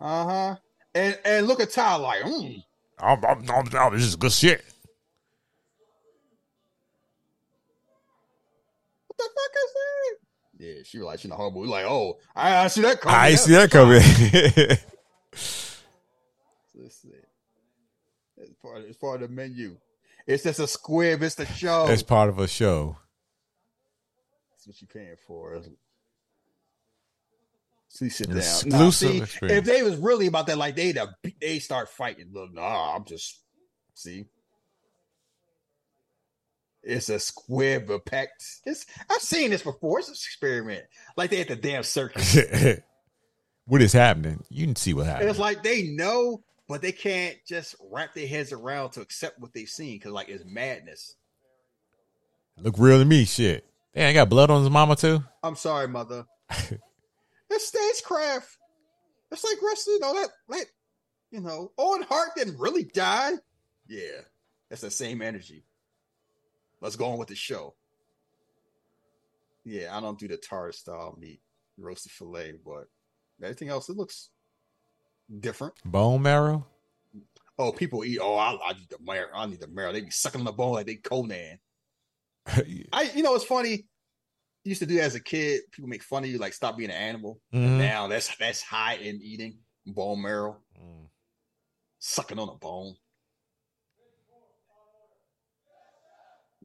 Uh 0.00 0.24
huh. 0.24 0.56
And 0.94 1.18
and 1.24 1.48
look 1.48 1.58
at 1.58 1.72
Ty 1.72 1.96
like, 1.96 2.22
mm, 2.22 2.62
I'm, 3.00 3.24
I'm, 3.24 3.50
I'm, 3.50 3.76
I'm- 3.76 3.94
this 3.94 4.04
is 4.04 4.14
good 4.14 4.30
shit. 4.30 4.62
what 9.08 9.18
the 9.18 9.24
fuck 9.24 9.52
is 9.64 9.72
that? 9.74 10.19
Yeah, 10.60 10.82
she 10.84 10.98
was 10.98 11.06
like, 11.06 11.18
she 11.20 11.26
in 11.26 11.30
the 11.30 11.36
horrible. 11.36 11.66
Like, 11.66 11.86
oh, 11.86 12.18
I, 12.36 12.64
I 12.64 12.66
see 12.66 12.82
that 12.82 13.00
coming. 13.00 13.16
I 13.16 13.34
see 13.34 13.52
that 13.52 13.70
coming. 13.70 14.02
It's 18.42 18.54
part, 18.62 18.78
it's 18.88 18.98
part 18.98 19.22
of 19.22 19.28
the 19.28 19.34
menu. 19.34 19.76
It's 20.26 20.44
just 20.44 20.60
a 20.60 20.66
squib. 20.66 21.22
It's 21.22 21.34
the 21.34 21.46
show. 21.46 21.86
It's 21.88 22.02
part 22.02 22.28
of 22.28 22.38
a 22.38 22.48
show. 22.48 22.96
That's 24.50 24.66
what 24.66 24.80
you 24.80 24.86
paying 24.86 25.16
for. 25.26 25.60
See, 27.88 28.08
sit 28.08 28.28
down. 28.28 28.38
exclusive 28.38 29.18
Nah, 29.18 29.26
see, 29.26 29.54
if 29.54 29.64
they 29.64 29.82
was 29.82 29.96
really 29.96 30.26
about 30.26 30.46
that, 30.46 30.56
like 30.56 30.76
they'd, 30.76 30.98
they 31.40 31.58
start 31.58 31.88
fighting. 31.88 32.30
Look, 32.32 32.54
nah, 32.54 32.96
I'm 32.96 33.04
just 33.04 33.40
see. 33.94 34.26
It's 36.82 37.08
a 37.10 37.18
squib 37.18 37.90
effect. 37.90 38.44
It's 38.64 38.86
I've 39.10 39.20
seen 39.20 39.50
this 39.50 39.62
before. 39.62 39.98
It's 39.98 40.08
an 40.08 40.14
experiment. 40.14 40.84
Like 41.16 41.30
they 41.30 41.40
at 41.40 41.48
the 41.48 41.56
damn 41.56 41.82
circus. 41.82 42.38
what 43.66 43.82
is 43.82 43.92
happening? 43.92 44.42
You 44.48 44.66
can 44.66 44.76
see 44.76 44.94
what 44.94 45.02
And 45.02 45.10
happened. 45.10 45.30
it's 45.30 45.38
like 45.38 45.62
they 45.62 45.82
know, 45.82 46.42
but 46.68 46.80
they 46.80 46.92
can't 46.92 47.36
just 47.46 47.74
wrap 47.90 48.14
their 48.14 48.26
heads 48.26 48.52
around 48.52 48.92
to 48.92 49.00
accept 49.02 49.38
what 49.38 49.52
they've 49.52 49.68
seen 49.68 49.96
because 49.96 50.12
like 50.12 50.28
it's 50.28 50.44
madness. 50.46 51.16
Look 52.56 52.76
real 52.78 52.98
to 52.98 53.04
me, 53.04 53.24
shit. 53.24 53.66
Damn, 53.94 54.14
got 54.14 54.28
blood 54.28 54.50
on 54.50 54.62
his 54.62 54.70
mama 54.70 54.96
too. 54.96 55.22
I'm 55.42 55.56
sorry, 55.56 55.88
mother. 55.88 56.24
it's 57.50 57.66
stagecraft. 57.66 58.56
It's 59.30 59.44
like 59.44 59.58
wrestling, 59.62 59.98
know, 60.00 60.14
that 60.14 60.28
like 60.48 60.72
you 61.30 61.40
know, 61.40 61.72
Owen 61.78 62.02
Hart 62.02 62.30
didn't 62.36 62.58
really 62.58 62.84
die. 62.84 63.32
Yeah, 63.86 64.20
that's 64.68 64.82
the 64.82 64.90
same 64.90 65.22
energy. 65.22 65.64
Let's 66.80 66.96
go 66.96 67.06
on 67.06 67.18
with 67.18 67.28
the 67.28 67.34
show. 67.34 67.74
Yeah, 69.64 69.96
I 69.96 70.00
don't 70.00 70.18
do 70.18 70.28
the 70.28 70.36
tartar 70.36 70.72
style 70.72 71.16
meat, 71.20 71.40
roasted 71.78 72.12
filet, 72.12 72.54
but 72.64 72.84
everything 73.42 73.68
else 73.68 73.88
it 73.88 73.96
looks 73.96 74.30
different. 75.40 75.74
Bone 75.84 76.22
marrow. 76.22 76.66
Oh, 77.58 77.72
people 77.72 78.04
eat. 78.04 78.18
Oh, 78.20 78.36
I, 78.36 78.56
I 78.64 78.72
need 78.72 78.88
the 78.88 78.96
marrow. 79.02 79.28
I 79.34 79.46
need 79.46 79.60
the 79.60 79.68
marrow. 79.68 79.92
They 79.92 80.00
be 80.00 80.10
sucking 80.10 80.40
on 80.40 80.46
the 80.46 80.52
bone 80.52 80.72
like 80.72 80.86
they 80.86 80.96
Conan. 80.96 81.58
I, 82.46 83.10
you 83.14 83.22
know, 83.22 83.34
it's 83.34 83.44
funny. 83.44 83.84
Used 84.64 84.80
to 84.80 84.86
do 84.86 84.96
that 84.96 85.04
as 85.04 85.14
a 85.14 85.20
kid. 85.20 85.60
People 85.70 85.88
make 85.88 86.02
fun 86.02 86.24
of 86.24 86.30
you, 86.30 86.38
like 86.38 86.54
stop 86.54 86.76
being 86.78 86.90
an 86.90 86.96
animal. 86.96 87.40
Mhm. 87.52 87.78
Now 87.78 88.08
that's 88.08 88.34
that's 88.36 88.62
high 88.62 88.96
end 88.96 89.20
eating 89.22 89.58
bone 89.86 90.22
marrow, 90.22 90.58
sucking 91.98 92.38
on 92.38 92.48
a 92.48 92.54
bone. 92.54 92.94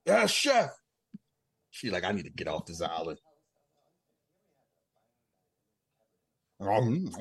Yeah, 0.05 0.25
chef. 0.27 0.71
She 1.71 1.89
like, 1.89 2.03
I 2.03 2.11
need 2.11 2.23
to 2.23 2.29
get 2.29 2.47
off 2.47 2.65
this 2.65 2.81
island. 2.81 3.19
Um, 6.59 7.11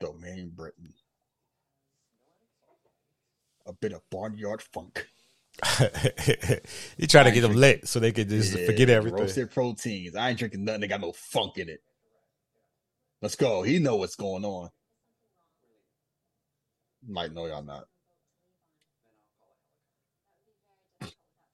Domain 0.00 0.52
Britain. 0.54 0.94
A 3.66 3.72
bit 3.72 3.92
of 3.92 4.02
barnyard 4.10 4.62
funk. 4.62 5.06
you 6.96 7.06
try 7.06 7.22
to 7.22 7.30
get 7.30 7.42
them 7.42 7.54
lit 7.54 7.86
so 7.86 8.00
they 8.00 8.12
could 8.12 8.28
just 8.28 8.56
Yeah, 8.56 8.66
forget 8.66 8.88
everything. 8.88 9.18
Roasted 9.20 9.50
proteins. 9.50 10.16
I 10.16 10.30
ain't 10.30 10.38
drinking 10.38 10.64
nothing 10.64 10.82
that 10.82 10.88
got 10.88 11.00
no 11.00 11.12
funk 11.12 11.58
in 11.58 11.68
it. 11.68 11.80
Let's 13.20 13.36
go. 13.36 13.62
He 13.62 13.78
know 13.78 13.96
what's 13.96 14.16
going 14.16 14.44
on. 14.44 14.70
Might 17.06 17.32
know 17.32 17.46
y'all 17.46 17.62
not. 17.62 17.89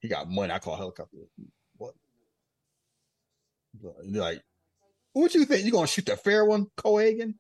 He 0.07 0.11
got 0.11 0.31
money. 0.31 0.53
I 0.53 0.61
call 0.61 0.77
helicopter. 0.77 1.17
What? 1.79 1.95
Like, 4.05 4.41
what 5.15 5.35
you 5.35 5.45
think? 5.45 5.65
You 5.65 5.73
gonna 5.73 5.89
shoot 5.89 6.07
the 6.07 6.17
fair 6.17 6.45
one, 6.45 6.69
Cohaagen? 6.77 7.35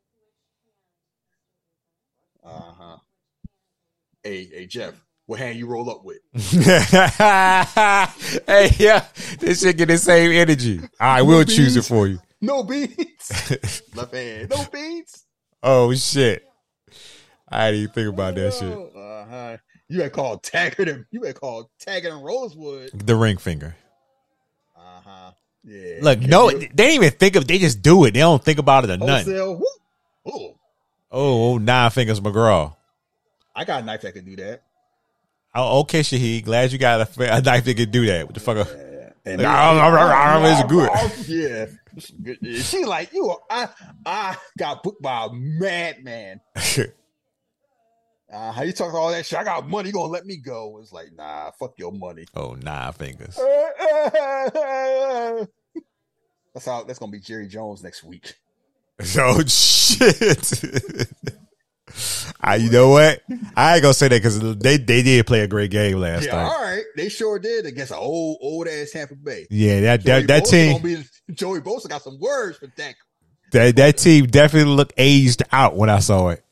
Uh 2.42 2.72
huh. 2.76 2.96
Hey, 4.24 4.48
hey, 4.52 4.66
Jeff. 4.66 5.00
What 5.26 5.38
hand 5.38 5.56
you 5.56 5.68
roll 5.68 5.88
up 5.88 6.02
with? 6.02 6.18
hey, 6.34 6.80
yeah, 8.78 9.04
this 9.38 9.62
shit 9.62 9.76
get 9.76 9.86
the 9.86 9.98
same 9.98 10.32
energy. 10.32 10.80
I 10.98 11.22
will 11.22 11.44
choose 11.44 11.76
it 11.76 11.84
for 11.84 12.08
you. 12.08 12.18
No 12.40 12.64
beans. 12.64 13.86
Left 13.94 14.12
hand. 14.12 14.50
No 14.50 14.64
beans. 14.72 15.24
Oh 15.62 15.94
shit! 15.94 16.44
I 17.48 17.70
didn't 17.70 17.82
even 17.82 17.94
think 17.94 18.08
about 18.08 18.34
that 18.34 18.54
shit. 18.54 18.72
Uh 18.72 19.24
huh. 19.30 19.56
You 19.88 20.02
had 20.02 20.12
called 20.12 20.42
Taggart 20.42 20.88
and 20.88 21.04
you 21.10 21.22
had 21.22 21.36
called 21.38 21.68
Taggart 21.78 22.12
and 22.12 22.24
Rosewood. 22.24 22.90
The 22.92 23.14
ring 23.16 23.36
finger. 23.36 23.76
Uh 24.76 25.00
huh. 25.04 25.30
Yeah. 25.64 25.98
Look, 26.02 26.20
no, 26.20 26.50
they 26.50 26.66
didn't 26.66 26.92
even 26.92 27.10
think 27.12 27.36
of. 27.36 27.46
They 27.46 27.58
just 27.58 27.82
do 27.82 28.04
it. 28.04 28.12
They 28.14 28.20
don't 28.20 28.42
think 28.42 28.58
about 28.58 28.84
it 28.84 28.90
or 28.90 28.96
nothing. 28.96 29.62
Oh, 30.26 30.56
Oh, 31.10 31.58
nine 31.58 31.90
fingers 31.90 32.20
McGraw. 32.20 32.74
I 33.54 33.64
got 33.64 33.82
a 33.82 33.86
knife 33.86 34.02
that 34.02 34.12
can 34.12 34.24
do 34.24 34.36
that. 34.36 34.62
Oh, 35.54 35.80
okay, 35.80 36.00
Shahid. 36.00 36.44
Glad 36.44 36.72
you 36.72 36.78
got 36.78 37.00
a, 37.18 37.36
a 37.36 37.40
knife 37.40 37.64
that 37.64 37.74
can 37.76 37.90
do 37.90 38.06
that. 38.06 38.26
What 38.26 38.34
the 38.34 38.40
fuck? 38.40 38.56
Yeah. 38.68 39.10
And 39.24 39.40
Nah, 39.42 40.44
it's 40.44 40.70
good. 40.70 40.90
Yeah. 41.28 41.66
She 42.60 42.84
like 42.84 43.12
you. 43.14 43.30
are- 43.30 43.40
I 43.48 43.68
I 44.04 44.36
got 44.58 44.82
booked 44.82 45.00
by 45.00 45.26
a 45.26 45.32
madman. 45.32 46.40
Uh, 48.32 48.50
how 48.52 48.62
you 48.62 48.72
talking 48.72 48.96
all 48.96 49.10
that 49.12 49.24
shit? 49.24 49.38
I 49.38 49.44
got 49.44 49.68
money. 49.68 49.88
You 49.90 49.94
gonna 49.94 50.12
let 50.12 50.26
me 50.26 50.36
go? 50.38 50.78
It's 50.80 50.92
like 50.92 51.08
nah. 51.16 51.50
Fuck 51.58 51.74
your 51.78 51.92
money. 51.92 52.26
oh, 52.34 52.54
nine 52.54 52.92
fingers. 52.92 53.36
That's 56.54 56.66
how. 56.66 56.84
That's 56.84 56.98
gonna 56.98 57.12
be 57.12 57.20
Jerry 57.20 57.46
Jones 57.48 57.82
next 57.82 58.04
week. 58.04 58.34
Oh 59.18 59.42
shit! 59.44 60.54
Ah, 62.42 62.54
you 62.54 62.70
know 62.70 62.90
what? 62.90 63.22
I 63.56 63.74
ain't 63.74 63.82
gonna 63.82 63.94
say 63.94 64.08
that 64.08 64.18
because 64.18 64.38
they 64.58 64.76
they 64.76 65.02
did 65.02 65.26
play 65.26 65.40
a 65.40 65.46
great 65.46 65.70
game 65.70 65.96
last 65.98 66.26
Yeah, 66.26 66.32
night. 66.36 66.42
all 66.44 66.62
right. 66.62 66.82
They 66.96 67.08
sure 67.08 67.38
did 67.38 67.64
against 67.64 67.92
an 67.92 67.98
old 67.98 68.38
old 68.40 68.66
ass 68.68 68.90
Tampa 68.90 69.14
Bay. 69.14 69.46
Yeah, 69.50 69.80
that 69.82 70.00
Joey 70.02 70.22
that, 70.22 70.26
that 70.26 70.44
team 70.46 70.82
be- 70.82 71.04
Joey 71.32 71.60
Bosa 71.60 71.88
got 71.88 72.02
some 72.02 72.18
words 72.20 72.58
for 72.58 72.66
that. 72.76 72.94
that 73.52 73.76
that 73.76 73.96
team 73.98 74.26
definitely 74.26 74.74
looked 74.74 74.94
aged 74.96 75.42
out 75.52 75.76
when 75.76 75.88
I 75.88 76.00
saw 76.00 76.30
it. 76.30 76.44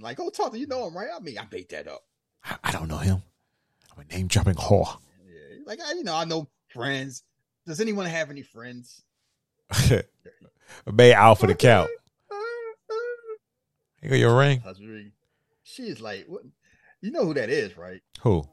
I'm 0.00 0.04
like, 0.04 0.18
oh, 0.18 0.30
talk 0.30 0.52
to 0.52 0.58
you 0.58 0.66
know 0.66 0.88
him, 0.88 0.96
right? 0.96 1.10
I 1.14 1.20
mean, 1.20 1.38
I 1.38 1.46
made 1.52 1.68
that 1.68 1.86
up. 1.86 2.02
I, 2.42 2.56
I 2.64 2.72
don't 2.72 2.88
know 2.88 2.96
him. 2.96 3.22
I'm 3.92 4.02
a 4.02 4.14
name 4.14 4.28
dropping 4.28 4.54
whore. 4.54 4.96
Yeah, 5.28 5.58
like 5.66 5.78
I, 5.78 5.92
you 5.92 6.04
know, 6.04 6.16
I 6.16 6.24
know 6.24 6.48
friends. 6.72 7.22
Does 7.66 7.82
anyone 7.82 8.06
have 8.06 8.30
any 8.30 8.40
friends? 8.40 9.02
Made 10.90 11.12
out 11.12 11.38
for 11.38 11.48
the 11.48 11.54
count. 11.54 11.90
Here 14.00 14.08
go 14.08 14.16
your 14.16 14.38
ring. 14.38 14.62
She's 15.64 16.00
like, 16.00 16.24
what? 16.28 16.44
You 17.02 17.10
know 17.10 17.26
who 17.26 17.34
that 17.34 17.50
is, 17.50 17.76
right? 17.76 18.00
Who? 18.22 18.48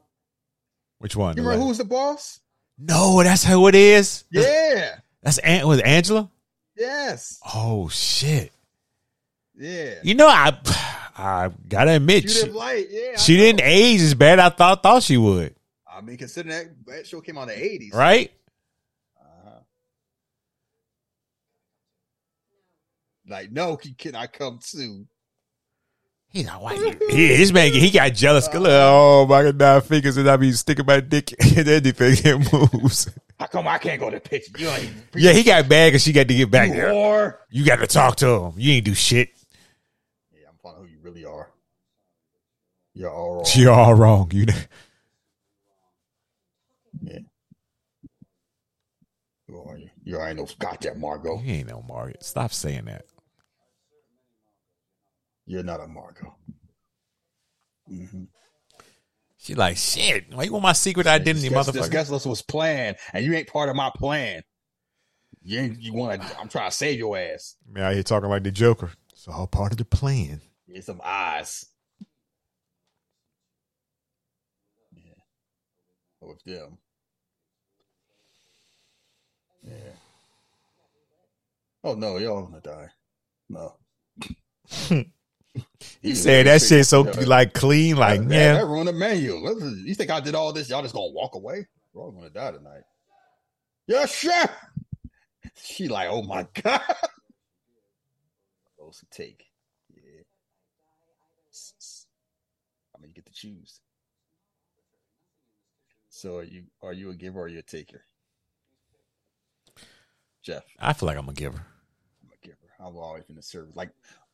Which 0.98 1.16
one? 1.16 1.38
You 1.38 1.44
remember 1.44 1.64
who's 1.66 1.78
the 1.78 1.86
boss? 1.86 2.42
No, 2.78 3.24
that's 3.24 3.46
who 3.46 3.70
it 3.70 3.76
is. 3.76 4.26
Yeah. 4.32 4.96
That's 5.24 5.38
Aunt 5.38 5.66
was 5.66 5.80
Angela. 5.80 6.30
Yes. 6.76 7.40
Oh 7.56 7.88
shit! 7.88 8.52
Yeah. 9.56 9.96
You 10.04 10.14
know 10.14 10.28
I 10.28 10.52
I 11.18 11.50
gotta 11.68 11.96
admit 11.96 12.30
she, 12.30 12.46
Light. 12.50 12.88
Yeah. 12.90 13.18
She 13.18 13.38
didn't 13.38 13.62
age 13.64 14.02
as 14.02 14.14
bad 14.14 14.40
I 14.40 14.50
thought 14.50 14.84
thought 14.84 15.04
she 15.04 15.18
would. 15.18 15.56
I 15.92 16.02
mean, 16.02 16.18
considering 16.18 16.56
that, 16.56 16.68
that 16.86 17.08
show 17.08 17.22
came 17.22 17.38
out 17.38 17.50
in 17.50 17.58
the 17.58 17.64
eighties, 17.66 17.94
Right? 17.94 18.32
Uh-huh. 19.20 19.60
Like, 23.28 23.52
no, 23.52 23.78
he 23.82 23.94
cannot 23.94 24.32
come 24.32 24.60
too. 24.62 25.08
He's 26.30 26.46
not 26.46 26.62
white. 26.62 27.02
He, 27.10 27.36
his 27.36 27.52
man, 27.54 27.72
he 27.74 27.90
got 27.90 28.14
jealous. 28.14 28.48
Look, 28.54 28.68
oh 28.68 29.26
my 29.28 29.44
god, 29.44 29.58
nine 29.58 29.82
fingers, 29.82 30.18
and 30.18 30.30
I 30.30 30.38
be 30.38 30.52
sticking 30.52 30.86
my 30.86 31.00
dick 31.00 31.32
in 31.58 31.68
anything 31.68 32.18
it 32.24 32.54
moves. 32.54 33.10
How 33.40 33.48
come 33.48 33.68
I 33.68 33.78
can't 33.78 34.00
go 34.00 34.10
to 34.10 34.18
the 34.18 34.22
picture? 34.22 34.52
You 34.58 34.68
ain't. 34.70 34.92
Yeah, 35.16 35.32
he 35.32 35.44
got 35.44 35.70
bad 35.70 35.90
because 35.90 36.04
she 36.04 36.12
got 36.12 36.28
to 36.28 36.34
get 36.36 36.52
back 36.52 36.70
you 36.70 36.76
there. 36.76 36.90
whore. 36.90 37.38
You 37.50 37.66
got 37.66 37.78
to 37.78 37.88
talk 37.88 38.18
to 38.18 38.28
him. 38.28 38.54
You 38.58 38.74
ain't 38.74 38.86
do 38.86 38.94
shit. 38.94 39.30
Yeah, 40.34 40.50
I'm 40.50 40.56
finding 40.62 40.84
who 40.84 40.90
you 40.90 40.98
really 41.18 41.26
are. 41.26 41.52
You're 42.94 43.12
all 43.12 43.36
wrong. 43.36 43.46
You're 43.56 43.72
all 43.72 43.94
wrong. 43.94 44.32
You. 44.34 44.46
Yeah. 47.02 47.20
Who 49.48 49.64
are 49.64 49.78
you? 49.78 49.90
You 50.04 50.22
ain't 50.22 50.38
no 50.38 50.48
goddamn 50.58 51.00
Margot. 51.00 51.44
You 51.44 51.54
ain't 51.54 51.70
no 51.70 51.84
Margaret. 51.88 52.24
Stop 52.24 52.52
saying 52.52 52.86
that. 52.86 53.06
You're 55.46 55.64
not 55.64 55.80
a 55.80 55.88
Margot. 55.88 56.34
Mm-hmm. 57.90 58.24
She 59.38 59.56
like 59.56 59.78
shit. 59.78 60.34
Why 60.34 60.44
you 60.44 60.52
want 60.52 60.64
my 60.64 60.74
secret 60.74 61.08
identity, 61.08 61.48
this, 61.48 61.54
guest- 61.54 61.70
motherfucker? 61.70 61.74
This 61.74 61.90
guest 61.90 62.12
list 62.12 62.26
was 62.26 62.42
planned, 62.42 62.98
and 63.14 63.24
you 63.24 63.34
ain't 63.34 63.48
part 63.48 63.70
of 63.70 63.76
my 63.76 63.92
plan. 63.96 64.42
You 65.44 65.60
ain't, 65.60 65.80
you 65.80 65.94
want 65.94 66.22
to? 66.22 66.40
I'm 66.40 66.50
trying 66.50 66.70
to 66.70 66.76
save 66.76 67.00
your 67.00 67.18
ass. 67.18 67.56
Man, 67.70 67.84
out 67.84 67.94
here 67.94 68.04
talking 68.04 68.30
like 68.30 68.44
the 68.44 68.52
Joker. 68.52 68.92
It's 69.14 69.28
all 69.28 69.48
part 69.48 69.72
of 69.72 69.78
the 69.78 69.86
plan. 69.86 70.42
Get 70.78 70.84
some 70.84 71.02
eyes. 71.04 71.66
Yeah. 74.96 75.14
With 76.22 76.44
them. 76.44 76.78
Yeah. 79.64 79.74
Oh 81.84 81.96
no, 81.96 82.18
y'all 82.18 82.44
gonna 82.44 82.62
die. 82.62 82.90
No. 83.50 83.74
You 86.04 86.14
said 86.14 86.46
that 86.46 86.62
shit 86.62 86.86
so 86.86 87.02
like 87.02 87.54
clean, 87.54 87.96
like 87.96 88.22
that, 88.28 88.32
yeah. 88.32 88.54
that 88.54 88.66
ruined 88.68 88.90
the 88.90 88.94
menu. 88.94 89.38
Listen, 89.38 89.84
You 89.84 89.96
think 89.96 90.12
I 90.12 90.20
did 90.20 90.36
all 90.36 90.54
this? 90.54 90.70
Y'all 90.70 90.84
just 90.84 90.94
gonna 90.94 91.12
walk 91.12 91.34
away? 91.34 91.68
We're 91.92 92.04
all 92.04 92.12
gonna 92.12 92.30
die 92.30 92.52
tonight. 92.52 92.84
Yes, 93.88 94.14
chef. 94.14 94.52
She 95.56 95.88
like, 95.88 96.10
oh 96.12 96.22
my 96.22 96.46
god. 96.62 96.82
Who 98.78 98.92
take. 99.12 99.44
Yeah. 99.96 100.22
I 102.96 103.02
mean, 103.02 103.10
you 103.10 103.14
get 103.16 103.24
to 103.24 103.26
choose. 103.38 103.82
So 106.10 106.38
are 106.38 106.44
you 106.44 106.64
are 106.82 106.94
you 106.94 107.12
a 107.12 107.14
giver 107.14 107.40
or 107.40 107.46
are 107.46 107.48
you 107.48 107.60
a 107.60 107.64
taker? 107.64 108.02
Jeff, 110.42 110.64
I 110.80 110.94
feel 110.94 111.08
like 111.08 111.18
I'm 111.18 111.30
a 111.30 111.34
giver. 111.34 111.64
I'm 112.24 112.32
a 112.32 112.46
giver. 112.46 112.58
I've 112.80 112.96
always 112.96 113.26
been 113.26 113.38
a 113.38 113.44
server. 113.44 113.70
Like 113.76 113.92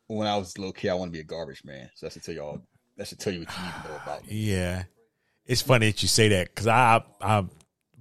when 0.07 0.27
I 0.27 0.37
was 0.37 0.57
little 0.57 0.71
kid, 0.71 0.89
I 0.89 0.93
want 0.93 1.09
to 1.09 1.13
be 1.13 1.19
a 1.19 1.23
garbage 1.23 1.63
man. 1.65 1.89
So 1.95 2.05
that 2.05 2.13
should 2.13 2.23
tell 2.23 2.35
you 2.35 2.41
all. 2.41 2.61
That 2.97 3.07
should 3.07 3.19
tell 3.19 3.33
you 3.33 3.39
what 3.39 3.57
you 3.57 3.63
need 3.63 3.73
to 3.83 3.89
know 3.89 3.99
about 4.03 4.25
me. 4.25 4.33
Yeah, 4.33 4.83
it's 5.45 5.61
funny 5.61 5.87
that 5.87 6.01
you 6.01 6.07
say 6.07 6.29
that 6.29 6.49
because 6.49 6.67
I 6.67 7.03
I 7.19 7.45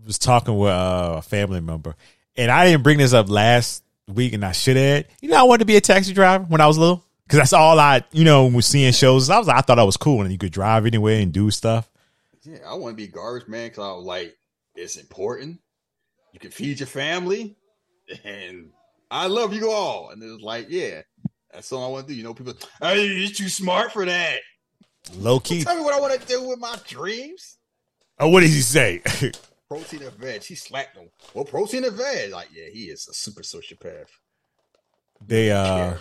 was 0.06 0.18
talking 0.18 0.56
with 0.56 0.70
uh, 0.70 1.14
a 1.18 1.22
family 1.22 1.60
member, 1.60 1.96
and 2.36 2.50
I 2.50 2.66
didn't 2.66 2.82
bring 2.84 2.98
this 2.98 3.14
up 3.14 3.28
last 3.28 3.82
week, 4.06 4.34
and 4.34 4.44
I 4.44 4.52
should 4.52 4.76
have. 4.76 5.06
You 5.20 5.30
know, 5.30 5.40
I 5.40 5.42
wanted 5.44 5.60
to 5.60 5.64
be 5.64 5.76
a 5.76 5.80
taxi 5.80 6.12
driver 6.12 6.44
when 6.44 6.60
I 6.60 6.66
was 6.66 6.78
little 6.78 7.04
because 7.32 7.48
that's 7.48 7.54
all 7.54 7.80
I 7.80 8.04
you 8.12 8.24
know 8.24 8.44
was 8.44 8.66
seeing 8.66 8.92
shows. 8.92 9.30
I 9.30 9.38
was 9.38 9.48
I 9.48 9.62
thought 9.62 9.78
I 9.78 9.84
was 9.84 9.96
cool, 9.96 10.20
and 10.20 10.30
you 10.30 10.36
could 10.36 10.52
drive 10.52 10.84
anywhere 10.84 11.18
and 11.18 11.32
do 11.32 11.50
stuff. 11.50 11.88
Yeah, 12.42 12.58
I 12.66 12.74
want 12.74 12.92
to 12.92 13.02
be 13.02 13.10
garbage 13.10 13.48
man 13.48 13.68
because 13.68 13.84
I 13.84 13.92
was 13.92 14.04
like, 14.04 14.36
it's 14.74 14.96
important. 14.96 15.58
You 16.34 16.40
can 16.40 16.50
feed 16.50 16.80
your 16.80 16.88
family, 16.88 17.56
and 18.24 18.70
I 19.10 19.28
love 19.28 19.54
you 19.54 19.70
all. 19.70 20.10
And 20.10 20.22
it 20.22 20.26
was 20.26 20.42
like, 20.42 20.66
yeah, 20.68 21.02
that's 21.50 21.72
all 21.72 21.86
I 21.86 21.88
want 21.88 22.06
to 22.06 22.12
do. 22.12 22.18
You 22.18 22.24
know, 22.24 22.34
people, 22.34 22.52
hey, 22.82 23.06
you're 23.06 23.30
too 23.30 23.48
smart 23.48 23.92
for 23.92 24.04
that. 24.04 24.40
Low 25.16 25.40
key. 25.40 25.64
Tell 25.64 25.76
me 25.76 25.82
what 25.82 25.94
I 25.94 26.00
want 26.00 26.20
to 26.20 26.26
do 26.26 26.46
with 26.46 26.58
my 26.58 26.76
dreams. 26.86 27.56
Oh, 28.18 28.28
what 28.28 28.40
did 28.40 28.50
he 28.50 28.60
say? 28.60 29.02
Protein 29.68 30.02
and 30.02 30.12
veg. 30.12 30.42
He 30.42 30.54
slapped 30.54 30.98
him. 30.98 31.08
Well, 31.32 31.46
protein 31.46 31.84
and 31.84 31.96
veg. 31.96 32.30
Like, 32.30 32.48
yeah, 32.52 32.68
he 32.70 32.84
is 32.84 33.08
a 33.08 33.14
super 33.14 33.40
sociopath. 33.40 34.08
they 35.26 35.50
uh. 35.50 35.94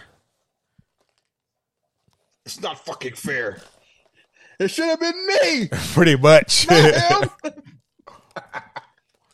It's 2.45 2.61
not 2.61 2.83
fucking 2.85 3.15
fair. 3.15 3.61
It 4.59 4.69
should 4.69 4.85
have 4.89 4.99
been 4.99 5.27
me, 5.27 5.67
Pretty 5.93 6.15
much. 6.15 6.67
not 6.69 7.31
him. 7.43 7.53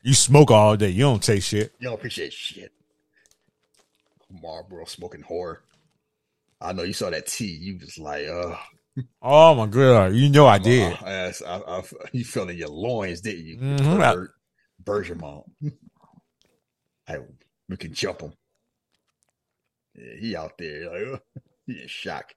you 0.03 0.13
smoke 0.13 0.51
all 0.51 0.77
day. 0.77 0.89
You 0.89 1.01
don't 1.01 1.21
take 1.23 1.43
shit. 1.43 1.73
You 1.79 1.85
don't 1.89 1.95
appreciate 1.95 2.33
shit. 2.33 2.71
Marlboro 4.41 4.85
smoking 4.85 5.23
whore. 5.23 5.57
I 6.59 6.73
know 6.73 6.83
you 6.83 6.93
saw 6.93 7.09
that 7.09 7.27
T. 7.27 7.45
You 7.45 7.77
was 7.79 7.97
like, 7.97 8.27
uh, 8.27 8.55
Oh 9.21 9.53
my 9.53 9.67
god, 9.67 10.13
you 10.13 10.29
know 10.29 10.47
I 10.47 10.57
did. 10.57 10.91
I, 11.03 11.31
I, 11.45 11.83
you 12.13 12.23
felt 12.25 12.49
in 12.49 12.57
your 12.57 12.69
loins, 12.69 13.21
didn't 13.21 13.45
you? 13.45 13.57
Mhm. 13.57 14.27
Bergamot. 14.83 15.43
hey, 17.05 17.17
we 17.69 17.77
can 17.77 17.93
jump 17.93 18.21
him. 18.21 18.33
Yeah, 19.95 20.13
he 20.19 20.35
out 20.35 20.57
there 20.57 20.89
like, 20.89 21.13
uh, 21.21 21.41
he 21.67 21.81
in 21.81 21.87
shock. 21.87 22.33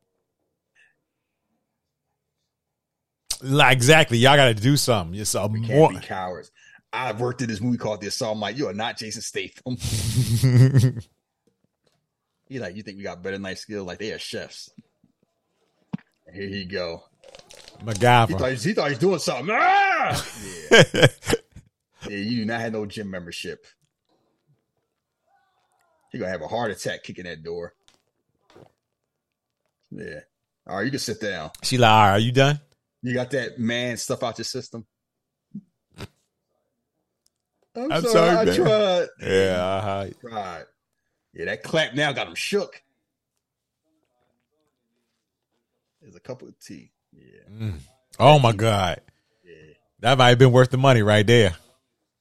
Like 3.43 3.73
exactly. 3.73 4.19
Y'all 4.19 4.37
got 4.37 4.49
to 4.49 4.55
do 4.55 4.77
something. 4.77 5.19
It's 5.19 5.35
a 5.35 5.47
We 5.47 5.67
can't 5.67 6.01
be 6.01 6.07
cowards. 6.07 6.51
I 6.93 7.12
worked 7.12 7.41
in 7.41 7.49
this 7.49 7.61
movie 7.61 7.79
called 7.79 8.01
The 8.01 8.09
Assault. 8.09 8.35
I'm 8.35 8.41
like, 8.41 8.57
you 8.57 8.69
are 8.69 8.75
not 8.75 8.97
Jason 8.99 9.23
Statham. 9.23 9.77
He 12.51 12.59
like, 12.59 12.75
you 12.75 12.83
think 12.83 12.97
we 12.97 13.05
got 13.05 13.23
better 13.23 13.39
knife 13.39 13.59
skills? 13.59 13.87
Like 13.87 14.01
they 14.01 14.11
are 14.12 14.19
chefs. 14.19 14.71
And 16.27 16.35
here 16.35 16.49
he 16.49 16.65
go. 16.65 17.05
He 17.79 17.85
MacGyver. 17.85 18.37
thought, 18.37 18.53
he 18.53 18.73
thought 18.73 18.87
he 18.87 18.91
was 18.91 18.99
doing 18.99 19.19
something. 19.21 19.57
Ah! 19.57 20.27
Yeah. 20.73 20.83
yeah, 22.09 22.17
you 22.17 22.39
do 22.39 22.45
not 22.47 22.61
have 22.61 22.73
no 22.73 22.87
gym 22.87 23.09
membership. 23.09 23.65
You're 26.12 26.19
gonna 26.19 26.33
have 26.33 26.43
a 26.43 26.49
heart 26.49 26.73
attack 26.73 27.05
kicking 27.05 27.23
that 27.23 27.45
door. 27.45 27.73
Yeah. 29.93 30.21
All 30.67 30.79
right, 30.79 30.85
you 30.85 30.91
can 30.91 30.99
sit 30.99 31.21
down. 31.21 31.53
she 31.62 31.79
like, 31.79 31.89
all 31.89 32.03
right, 32.03 32.11
are 32.15 32.19
you 32.19 32.33
done? 32.33 32.59
You 33.02 33.14
got 33.14 33.31
that 33.31 33.59
man 33.59 33.97
stuff 33.97 34.22
out 34.22 34.36
your 34.39 34.44
system. 34.44 34.85
I'm, 37.77 37.90
I'm 37.93 38.02
sorry, 38.02 38.12
sorry, 38.12 38.36
I 38.36 38.44
man. 38.44 38.55
tried. 38.56 39.06
Yeah. 39.22 39.64
Uh-huh. 39.64 40.06
Tried. 40.20 40.64
Yeah, 41.32 41.44
that 41.47 41.62
clap 41.62 41.94
now 41.94 42.12
got 42.12 42.27
him 42.27 42.35
shook. 42.35 42.82
There's 46.02 46.16
a 46.16 46.20
couple 46.20 46.48
of 46.48 46.59
tea. 46.59 46.90
Yeah. 47.12 47.70
Oh 48.18 48.39
my 48.39 48.52
god, 48.52 49.01
Yeah. 49.44 49.52
that 50.01 50.18
might 50.18 50.31
have 50.31 50.39
been 50.39 50.52
worth 50.52 50.70
the 50.70 50.77
money 50.78 51.02
right 51.02 51.27
there. 51.27 51.55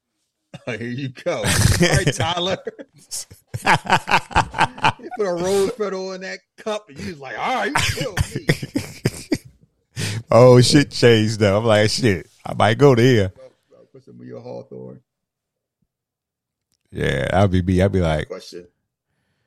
Here 0.66 0.82
you 0.82 1.10
go. 1.10 1.38
All 1.38 1.44
right, 1.44 2.14
Tyler. 2.14 2.58
you 5.00 5.10
put 5.18 5.26
a 5.26 5.34
rose 5.34 5.72
petal 5.72 6.14
in 6.14 6.22
that 6.22 6.40
cup, 6.58 6.90
and 6.90 7.00
you 7.00 7.12
was 7.12 7.20
like, 7.20 7.38
"All 7.38 7.56
right, 7.56 7.68
you 7.68 7.74
killed 7.76 8.20
me." 8.36 8.46
Oh 10.32 10.62
shit 10.62 10.92
changed 10.92 11.40
though. 11.40 11.58
I'm 11.58 11.66
like 11.66 11.90
shit. 11.90 12.28
I 12.46 12.54
might 12.54 12.78
go 12.78 12.96
there. 12.96 13.30
Put 13.92 14.04
some 14.06 14.20
of 14.20 14.26
your 14.26 14.42
Hawthorn. 14.42 15.02
Yeah, 16.92 17.28
that'll 17.32 17.48
be 17.48 17.62
me. 17.62 17.82
I'd 17.82 17.92
be 17.92 18.02
like, 18.02 18.28
Question: 18.28 18.68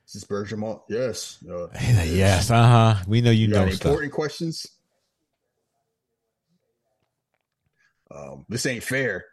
Is 0.07 0.13
this 0.13 0.25
Bergamot? 0.25 0.83
Yes. 0.89 1.39
Like, 1.43 1.71
yes, 2.07 2.51
uh 2.51 2.67
huh. 2.67 3.05
We 3.07 3.21
know 3.21 3.31
you, 3.31 3.47
you 3.47 3.49
know 3.49 3.69
stuff. 3.71 3.91
important 3.91 4.13
questions? 4.13 4.67
Um, 8.11 8.45
this 8.49 8.67
ain't 8.67 8.83
fair. 8.83 9.25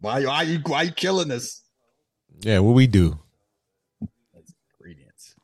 Why, 0.00 0.24
why 0.24 0.42
you 0.42 0.60
why 0.66 0.78
are 0.78 0.84
you 0.84 0.92
killing 0.92 1.30
us? 1.30 1.62
Yeah, 2.40 2.58
what 2.60 2.74
we 2.74 2.86
do? 2.86 3.18
Ingredients. 4.80 5.34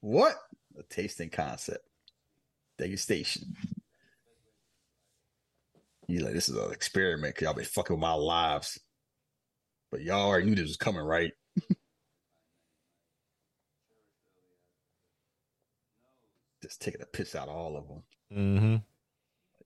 What? 0.00 0.34
A 0.78 0.82
tasting 0.84 1.30
concept. 1.30 1.84
Degustation. 2.80 3.44
You 6.08 6.20
like 6.20 6.34
this 6.34 6.48
is 6.48 6.56
an 6.56 6.72
experiment 6.72 7.34
because 7.34 7.44
y'all 7.46 7.54
been 7.54 7.64
fucking 7.64 7.94
with 7.94 8.00
my 8.00 8.14
lives. 8.14 8.80
But 9.92 10.02
y'all 10.02 10.26
already 10.28 10.46
knew 10.46 10.54
this 10.56 10.66
was 10.68 10.76
coming, 10.76 11.02
right? 11.02 11.32
Just 16.62 16.80
taking 16.82 17.00
a 17.02 17.06
piss 17.06 17.34
out 17.34 17.48
of 17.48 17.54
all 17.56 17.76
of 17.76 17.88
them. 17.88 18.02
Mm-hmm. 18.32 18.76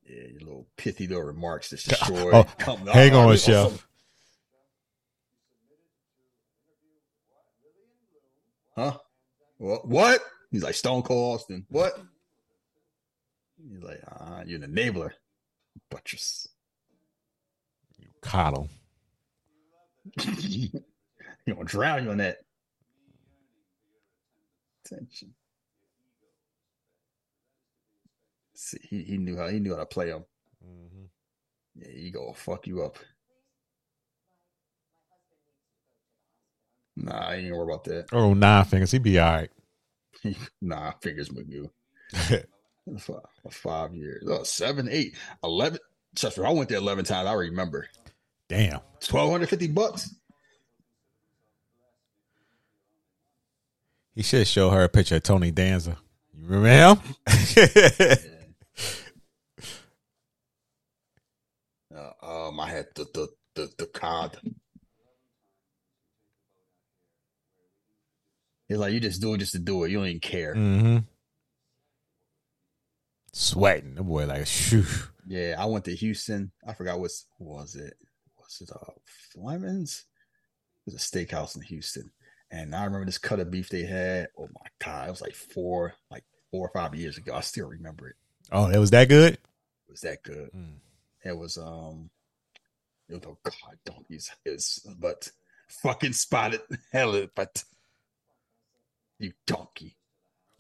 Yeah, 0.06 0.28
your 0.32 0.40
little 0.40 0.66
pithy 0.76 1.06
little 1.06 1.24
remarks 1.24 1.70
just 1.70 1.88
destroy. 1.90 2.30
Oh, 2.32 2.44
Come- 2.58 2.86
hang 2.86 3.14
on, 3.14 3.30
this 3.30 3.44
Chef. 3.44 3.86
Huh? 8.76 8.98
What? 9.58 9.88
What? 9.88 10.20
He's 10.50 10.62
like 10.62 10.74
Stone 10.74 11.02
Cold 11.02 11.36
Austin. 11.40 11.66
What? 11.68 11.98
He's 13.68 13.82
like, 13.82 14.00
ah, 14.10 14.42
you're 14.46 14.62
an 14.62 14.70
enabler. 14.70 15.10
Buttress. 15.90 16.48
You 17.98 18.08
coddle. 18.20 18.68
you're 20.24 21.56
gonna 21.56 21.64
drown 21.64 22.04
you 22.04 22.10
on 22.10 22.18
that. 22.18 22.38
Attention. 24.84 25.34
See, 28.54 28.78
he, 28.82 29.02
he 29.02 29.18
knew 29.18 29.36
how 29.36 29.48
he 29.48 29.58
knew 29.58 29.72
how 29.72 29.80
to 29.80 29.86
play 29.86 30.08
him. 30.08 30.24
Mm-hmm. 30.64 31.04
Yeah, 31.76 31.88
he 31.90 32.10
gonna 32.10 32.34
fuck 32.34 32.66
you 32.66 32.82
up. 32.82 32.98
Nah, 36.96 37.28
I 37.28 37.34
ain't 37.36 37.52
worry 37.54 37.64
about 37.64 37.84
that. 37.84 38.06
Oh, 38.12 38.34
nine 38.34 38.64
fingers. 38.64 38.92
He 38.92 38.98
be 38.98 39.18
all 39.18 39.32
right. 39.32 39.50
nah, 40.62 40.92
fingers 41.02 41.30
Magoo. 41.30 41.70
Five, 42.98 43.16
five 43.50 43.94
years. 43.94 44.24
Oh, 44.28 44.42
seven, 44.42 44.88
eight, 44.90 45.14
eleven. 45.42 45.78
Trust 46.16 46.38
me, 46.38 46.44
I 46.44 46.50
went 46.50 46.68
there 46.68 46.78
eleven 46.78 47.04
times. 47.04 47.28
I 47.28 47.32
remember. 47.32 47.88
Damn. 48.48 48.80
Twelve 49.00 49.30
hundred 49.30 49.48
fifty 49.48 49.68
bucks. 49.68 50.14
He 54.14 54.22
should 54.22 54.46
show 54.46 54.70
her 54.70 54.84
a 54.84 54.88
picture 54.88 55.16
of 55.16 55.22
Tony 55.24 55.50
Danza. 55.50 55.96
You 56.38 56.46
remember 56.48 57.00
him? 57.26 58.18
Uh, 61.94 62.48
um, 62.48 62.58
I 62.60 62.68
had 62.70 62.86
the 62.94 63.04
the 63.14 63.28
the, 63.54 63.70
the 63.78 63.86
card. 63.86 64.36
He's 68.68 68.78
like, 68.78 68.92
you 68.92 69.00
just 69.00 69.20
do 69.20 69.34
it 69.34 69.38
just 69.38 69.52
to 69.52 69.58
do 69.58 69.84
it. 69.84 69.90
You 69.90 69.98
don't 69.98 70.06
even 70.08 70.20
care. 70.20 70.54
mm-hmm. 70.54 70.98
Sweating. 73.36 73.96
The 73.96 74.04
boy 74.04 74.26
like, 74.26 74.46
shoo. 74.46 74.84
Yeah, 75.26 75.56
I 75.58 75.64
went 75.64 75.84
to 75.86 75.94
Houston. 75.94 76.52
I 76.64 76.72
forgot 76.72 77.00
what 77.00 77.10
was 77.40 77.74
it. 77.74 77.94
Was 78.38 78.60
it 78.60 78.70
uh 78.72 78.92
Fleming's? 79.32 80.04
It 80.86 80.92
was 80.92 80.94
a 80.94 80.98
steakhouse 80.98 81.56
in 81.56 81.62
Houston. 81.62 82.12
And 82.52 82.76
I 82.76 82.84
remember 82.84 83.06
this 83.06 83.18
cut 83.18 83.40
of 83.40 83.50
beef 83.50 83.68
they 83.68 83.82
had. 83.82 84.28
Oh 84.38 84.48
my 84.54 84.68
god, 84.84 85.08
it 85.08 85.10
was 85.10 85.20
like 85.20 85.34
four, 85.34 85.94
like 86.12 86.22
four 86.52 86.68
or 86.68 86.70
five 86.72 86.94
years 86.94 87.18
ago. 87.18 87.34
I 87.34 87.40
still 87.40 87.66
remember 87.66 88.06
it. 88.10 88.16
Oh, 88.52 88.68
it 88.68 88.78
was 88.78 88.90
that 88.90 89.08
good? 89.08 89.32
It 89.34 89.40
was 89.90 90.02
that 90.02 90.22
good. 90.22 90.50
Mm. 90.54 90.76
It 91.24 91.36
was 91.36 91.58
um 91.58 92.10
it 93.08 93.14
was 93.14 93.22
oh 93.26 93.38
god 93.42 93.78
donkeys 93.84 94.30
is 94.46 94.86
but 95.00 95.28
fucking 95.66 96.12
spotted 96.12 96.60
hell 96.92 97.26
but 97.34 97.64
you 99.18 99.32
donkey. 99.44 99.96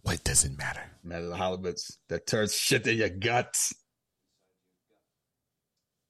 What 0.04 0.22
does 0.22 0.44
it 0.44 0.56
matter? 0.56 0.82
Man, 1.02 1.30
the 1.30 1.34
halibuts 1.34 1.96
that 2.08 2.26
turns 2.26 2.54
shit 2.54 2.86
in 2.86 2.98
your 2.98 3.08
guts. 3.08 3.74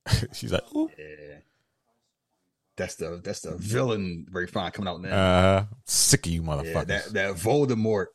She's 0.33 0.53
like, 0.53 0.65
ooh. 0.75 0.91
Yeah. 0.99 1.37
That's 2.77 2.97
the 2.97 3.21
that's 3.23 3.43
the 3.43 3.57
villain 3.57 4.27
very 4.29 4.49
fine 4.49 4.73
coming 4.73 4.93
out 4.93 5.01
now. 5.01 5.17
Uh, 5.17 5.65
sick 5.85 6.27
of 6.27 6.33
you 6.33 6.43
yeah, 6.43 6.83
that 6.85 7.13
that 7.13 7.35
Voldemort. 7.37 8.07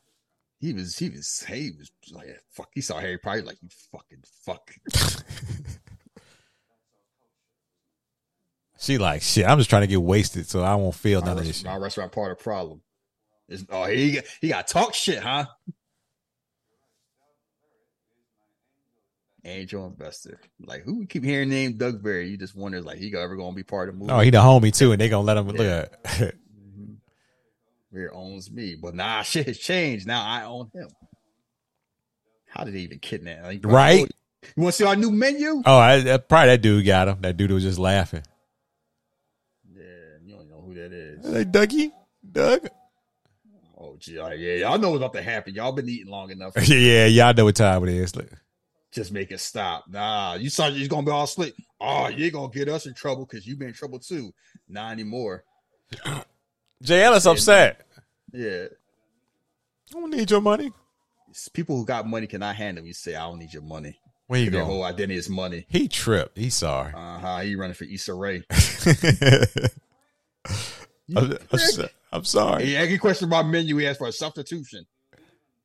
He 0.58 0.74
was 0.74 0.98
he 0.98 1.08
was 1.08 1.42
he 1.48 1.70
was 1.78 1.90
like 2.12 2.26
fuck. 2.50 2.68
He 2.74 2.82
saw 2.82 3.00
Harry 3.00 3.16
Potter 3.16 3.40
like 3.40 3.56
you 3.62 3.70
fucking 3.90 4.22
fuck. 4.44 4.70
she 8.78 8.98
like, 8.98 9.22
shit, 9.22 9.46
I'm 9.46 9.56
just 9.56 9.70
trying 9.70 9.80
to 9.80 9.86
get 9.86 10.02
wasted 10.02 10.46
so 10.46 10.62
I 10.62 10.74
won't 10.74 10.94
feel 10.94 11.22
my, 11.22 11.28
none 11.28 11.38
of 11.38 11.46
this 11.46 11.56
shit. 11.56 11.66
my 11.66 11.76
restaurant 11.76 12.12
part 12.12 12.32
of 12.32 12.36
the 12.36 12.44
problem. 12.44 12.82
Is 13.50 13.66
oh 13.68 13.84
he 13.86 14.12
got, 14.12 14.24
he 14.40 14.48
got 14.48 14.68
talk 14.68 14.94
shit, 14.94 15.18
huh? 15.18 15.44
Angel 19.44 19.86
investor. 19.86 20.38
Like 20.60 20.84
who 20.84 20.98
we 21.00 21.06
keep 21.06 21.24
hearing 21.24 21.48
name 21.48 21.76
Doug 21.78 22.02
Berry? 22.02 22.28
You 22.28 22.36
just 22.36 22.54
wonder 22.54 22.80
like 22.80 22.98
he 22.98 23.14
ever 23.16 23.36
gonna 23.36 23.54
be 23.56 23.62
part 23.62 23.88
of 23.88 23.94
the 23.94 23.98
movie. 24.00 24.12
Oh, 24.12 24.20
he 24.20 24.30
the 24.30 24.38
homie 24.38 24.72
too, 24.74 24.92
and 24.92 25.00
they 25.00 25.08
gonna 25.08 25.26
let 25.26 25.36
him 25.36 25.48
look 25.48 25.58
Yeah. 25.58 25.86
at 26.04 26.34
Bear 27.92 28.14
owns 28.14 28.50
me, 28.52 28.76
but 28.80 28.94
nah, 28.94 29.22
shit 29.24 29.46
has 29.46 29.58
changed. 29.58 30.06
Now 30.06 30.24
I 30.24 30.44
own 30.44 30.70
him. 30.72 30.88
How 32.48 32.64
did 32.64 32.74
he 32.74 32.82
even 32.82 32.98
kidnap? 33.00 33.44
Like, 33.44 33.60
Right? 33.64 34.06
You 34.56 34.62
want 34.62 34.74
to 34.74 34.78
see 34.78 34.84
our 34.84 34.96
new 34.96 35.10
menu? 35.10 35.62
Oh, 35.66 35.78
I, 35.78 36.16
probably 36.16 36.48
that 36.48 36.62
dude 36.62 36.86
got 36.86 37.08
him. 37.08 37.18
That 37.20 37.36
dude 37.36 37.50
was 37.50 37.62
just 37.62 37.78
laughing. 37.78 38.22
Yeah, 39.72 39.82
you 40.24 40.34
don't 40.34 40.48
know 40.48 40.62
who 40.62 40.74
that 40.74 40.92
is. 40.92 41.24
Hey, 41.26 41.44
Dougie, 41.44 41.90
Doug. 42.30 42.66
Oh, 43.82 43.96
gee, 43.98 44.18
right, 44.18 44.38
yeah, 44.38 44.56
y'all 44.56 44.78
know 44.78 44.90
what's 44.90 44.98
about 44.98 45.14
to 45.14 45.22
happen. 45.22 45.54
Y'all 45.54 45.72
been 45.72 45.88
eating 45.88 46.10
long 46.10 46.30
enough. 46.30 46.52
yeah, 46.68 47.06
y'all 47.06 47.32
know 47.32 47.46
what 47.46 47.56
time 47.56 47.82
it 47.84 47.94
is. 47.94 48.14
Look. 48.14 48.28
Just 48.92 49.10
make 49.10 49.30
it 49.30 49.40
stop. 49.40 49.84
Nah, 49.88 50.34
you 50.34 50.50
thought 50.50 50.74
you're 50.74 50.88
gonna 50.88 51.06
be 51.06 51.10
all 51.12 51.26
slick. 51.26 51.54
Oh, 51.80 52.08
you're 52.08 52.30
gonna 52.30 52.52
get 52.52 52.68
us 52.68 52.84
in 52.86 52.92
trouble 52.92 53.24
because 53.24 53.46
you've 53.46 53.58
been 53.58 53.68
in 53.68 53.74
trouble 53.74 53.98
too. 53.98 54.34
Not 54.68 54.92
anymore. 54.92 55.44
Jay 56.82 57.02
Ellis 57.02 57.24
upset. 57.24 57.86
Yeah, 58.32 58.64
I 59.90 59.92
don't 59.92 60.10
need 60.10 60.30
your 60.30 60.40
money. 60.42 60.72
It's 61.30 61.48
people 61.48 61.76
who 61.76 61.86
got 61.86 62.06
money 62.06 62.26
cannot 62.26 62.56
handle. 62.56 62.84
You 62.84 62.92
say, 62.92 63.14
I 63.14 63.20
don't 63.20 63.38
need 63.38 63.52
your 63.54 63.62
money. 63.62 63.98
Where 64.26 64.40
you 64.40 64.50
Their 64.50 64.60
going? 64.60 64.72
whole 64.72 64.84
identity 64.84 65.18
is 65.18 65.28
money. 65.30 65.64
He 65.68 65.88
tripped. 65.88 66.36
He's 66.36 66.54
sorry. 66.54 66.92
Uh 66.94 67.18
huh. 67.18 67.38
He 67.38 67.54
running 67.54 67.74
for 67.74 67.84
Issa 67.84 68.12
Rae. 68.14 68.42
I'm 71.16 71.38
so- 71.58 71.88
I'm 72.12 72.24
sorry. 72.24 72.66
Hey, 72.66 72.76
every 72.76 72.98
question 72.98 73.28
about 73.28 73.46
menu, 73.46 73.76
he 73.76 73.86
asked 73.86 73.98
for 73.98 74.08
a 74.08 74.12
substitution. 74.12 74.86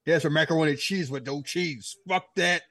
He 0.06 0.14
asked 0.14 0.24
for 0.24 0.30
macaroni 0.30 0.72
and 0.72 0.80
cheese 0.80 1.10
with 1.10 1.26
no 1.26 1.42
cheese. 1.42 1.98
Fuck 2.08 2.36
that. 2.36 2.62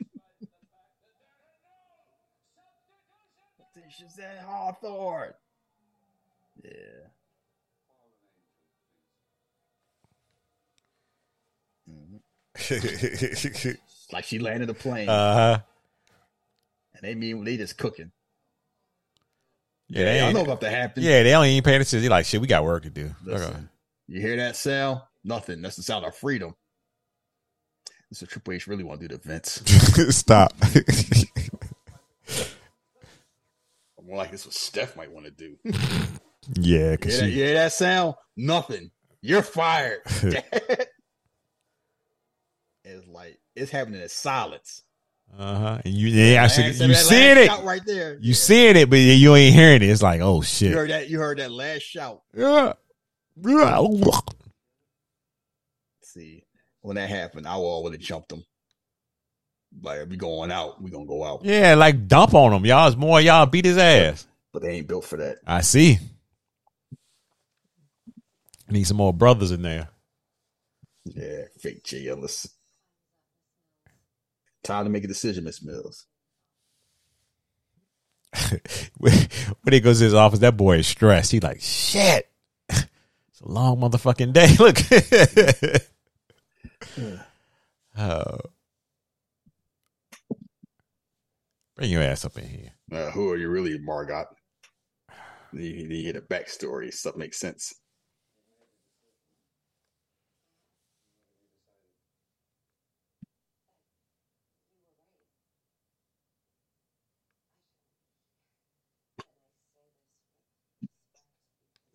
This 3.74 4.10
is 4.10 4.16
that 4.16 4.38
Hawthorn. 4.46 5.32
Yeah. 6.62 6.70
Like 14.12 14.24
she 14.24 14.38
landed 14.38 14.70
a 14.70 14.74
plane, 14.74 15.08
uh 15.08 15.34
huh. 15.34 15.58
and 16.94 17.02
they 17.02 17.14
mean 17.14 17.42
they 17.42 17.56
just 17.56 17.78
cooking. 17.78 18.12
Yeah, 19.94 20.04
they 20.06 20.20
I 20.22 20.32
know 20.32 20.42
about 20.42 20.60
to 20.62 20.70
happen. 20.70 21.04
yeah, 21.04 21.22
they 21.22 21.34
only 21.34 21.50
ain't 21.50 21.64
paying 21.64 21.76
attention. 21.80 22.00
They're 22.00 22.10
like 22.10 22.26
shit. 22.26 22.40
We 22.40 22.48
got 22.48 22.64
work 22.64 22.82
to 22.82 22.90
do. 22.90 23.14
Listen, 23.24 23.68
you 24.08 24.20
hear 24.20 24.36
that 24.36 24.56
sound? 24.56 25.02
Nothing. 25.22 25.62
That's 25.62 25.76
the 25.76 25.82
sound 25.84 26.04
of 26.04 26.16
freedom. 26.16 26.54
This 28.10 28.20
is 28.22 28.28
Triple 28.28 28.54
H 28.54 28.66
really 28.66 28.82
want 28.84 29.00
to 29.00 29.08
do 29.08 29.16
the 29.16 29.20
events. 29.22 29.62
Stop. 30.16 30.52
More 34.06 34.16
like 34.18 34.30
this 34.32 34.44
what 34.44 34.52
Steph 34.54 34.96
might 34.96 35.10
want 35.10 35.24
to 35.26 35.30
do. 35.32 35.56
yeah, 36.54 36.90
You 36.92 36.98
cause 36.98 37.12
hear, 37.12 37.20
that, 37.22 37.26
she, 37.26 37.26
you 37.26 37.44
hear 37.44 37.54
that 37.54 37.72
sound? 37.72 38.14
Nothing. 38.36 38.90
You're 39.22 39.40
fired. 39.42 40.00
it's 42.84 43.06
like 43.08 43.40
it's 43.56 43.70
happening 43.70 44.02
in 44.02 44.08
silence. 44.10 44.82
Uh 45.36 45.56
huh. 45.56 45.78
And 45.84 45.94
you 45.94 46.12
they 46.12 46.36
actually 46.36 46.68
Last- 46.68 46.78
that 46.78 46.88
you 46.88 46.94
seeing 46.94 47.38
it. 47.38 47.64
right 47.64 47.84
there. 47.84 48.18
You 48.20 48.34
seeing 48.34 48.76
it, 48.76 48.88
but 48.88 48.96
you 48.96 49.34
ain't 49.34 49.54
hearing 49.54 49.82
it. 49.82 49.88
It's 49.88 50.02
like, 50.02 50.20
oh 50.20 50.42
shit. 50.42 50.70
You 50.70 50.76
heard 50.76 50.90
that? 50.90 51.08
You 51.08 51.18
heard 51.18 51.38
that 51.38 51.50
last 51.50 51.82
shout. 51.82 52.22
Yeah. 52.36 52.74
Yeah. 53.44 53.86
See, 56.02 56.44
when 56.82 56.96
that 56.96 57.08
happened, 57.08 57.48
I 57.48 57.56
would 57.56 57.92
have 57.92 58.00
jumped 58.00 58.28
them. 58.28 58.44
Like, 59.82 60.08
we 60.08 60.16
going 60.16 60.52
out, 60.52 60.80
we 60.80 60.90
gonna 60.90 61.06
go 61.06 61.24
out. 61.24 61.44
Yeah, 61.44 61.74
like 61.74 62.06
dump 62.06 62.34
on 62.34 62.52
him. 62.52 62.64
Y'all 62.64 62.86
is 62.86 62.96
more 62.96 63.20
y'all 63.20 63.46
beat 63.46 63.64
his 63.64 63.76
ass. 63.78 64.26
But 64.52 64.62
they 64.62 64.70
ain't 64.70 64.86
built 64.86 65.04
for 65.04 65.16
that. 65.16 65.38
I 65.44 65.62
see. 65.62 65.98
Need 68.70 68.84
some 68.84 68.96
more 68.96 69.12
brothers 69.12 69.50
in 69.50 69.62
there. 69.62 69.88
Yeah, 71.04 71.42
fake 71.58 71.92
Ellis. 71.92 72.48
Time 74.64 74.84
to 74.84 74.90
make 74.90 75.04
a 75.04 75.08
decision, 75.08 75.44
Miss 75.44 75.62
Mills. 75.62 76.06
when 78.98 79.12
he 79.70 79.80
goes 79.80 79.98
to 79.98 80.04
his 80.04 80.14
office, 80.14 80.38
that 80.40 80.56
boy 80.56 80.78
is 80.78 80.86
stressed. 80.86 81.30
He 81.30 81.40
like, 81.40 81.60
shit. 81.60 82.28
It's 82.70 83.40
a 83.42 83.48
long 83.48 83.78
motherfucking 83.78 84.32
day. 84.32 84.56
Look. 84.58 84.78
oh. 87.98 88.38
Bring 91.76 91.90
your 91.90 92.02
ass 92.02 92.24
up 92.24 92.38
in 92.38 92.48
here. 92.48 92.72
Uh, 92.90 93.10
who 93.10 93.30
are 93.30 93.36
you 93.36 93.50
really, 93.50 93.78
Margot? 93.78 94.24
You, 95.52 95.60
you 95.62 95.88
hear 95.88 96.14
the 96.14 96.20
backstory. 96.20 96.92
Stuff 96.92 97.16
makes 97.16 97.38
sense. 97.38 97.74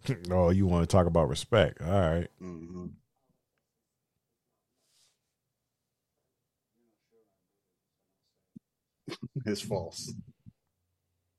Oh, 0.32 0.50
you 0.50 0.68
want 0.68 0.88
to 0.88 0.92
talk 0.92 1.08
about 1.08 1.30
respect? 1.30 1.82
All 1.82 1.90
right. 1.92 2.28
hmm 2.40 2.88
it's 9.46 9.62
false. 9.62 10.14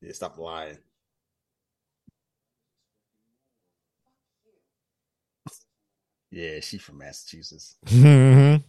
Yeah, 0.00 0.12
stop 0.12 0.38
lying. 0.38 0.78
Yeah, 6.30 6.60
she 6.60 6.78
from 6.78 6.98
Massachusetts. 6.98 7.76
Mhm. 7.86 8.62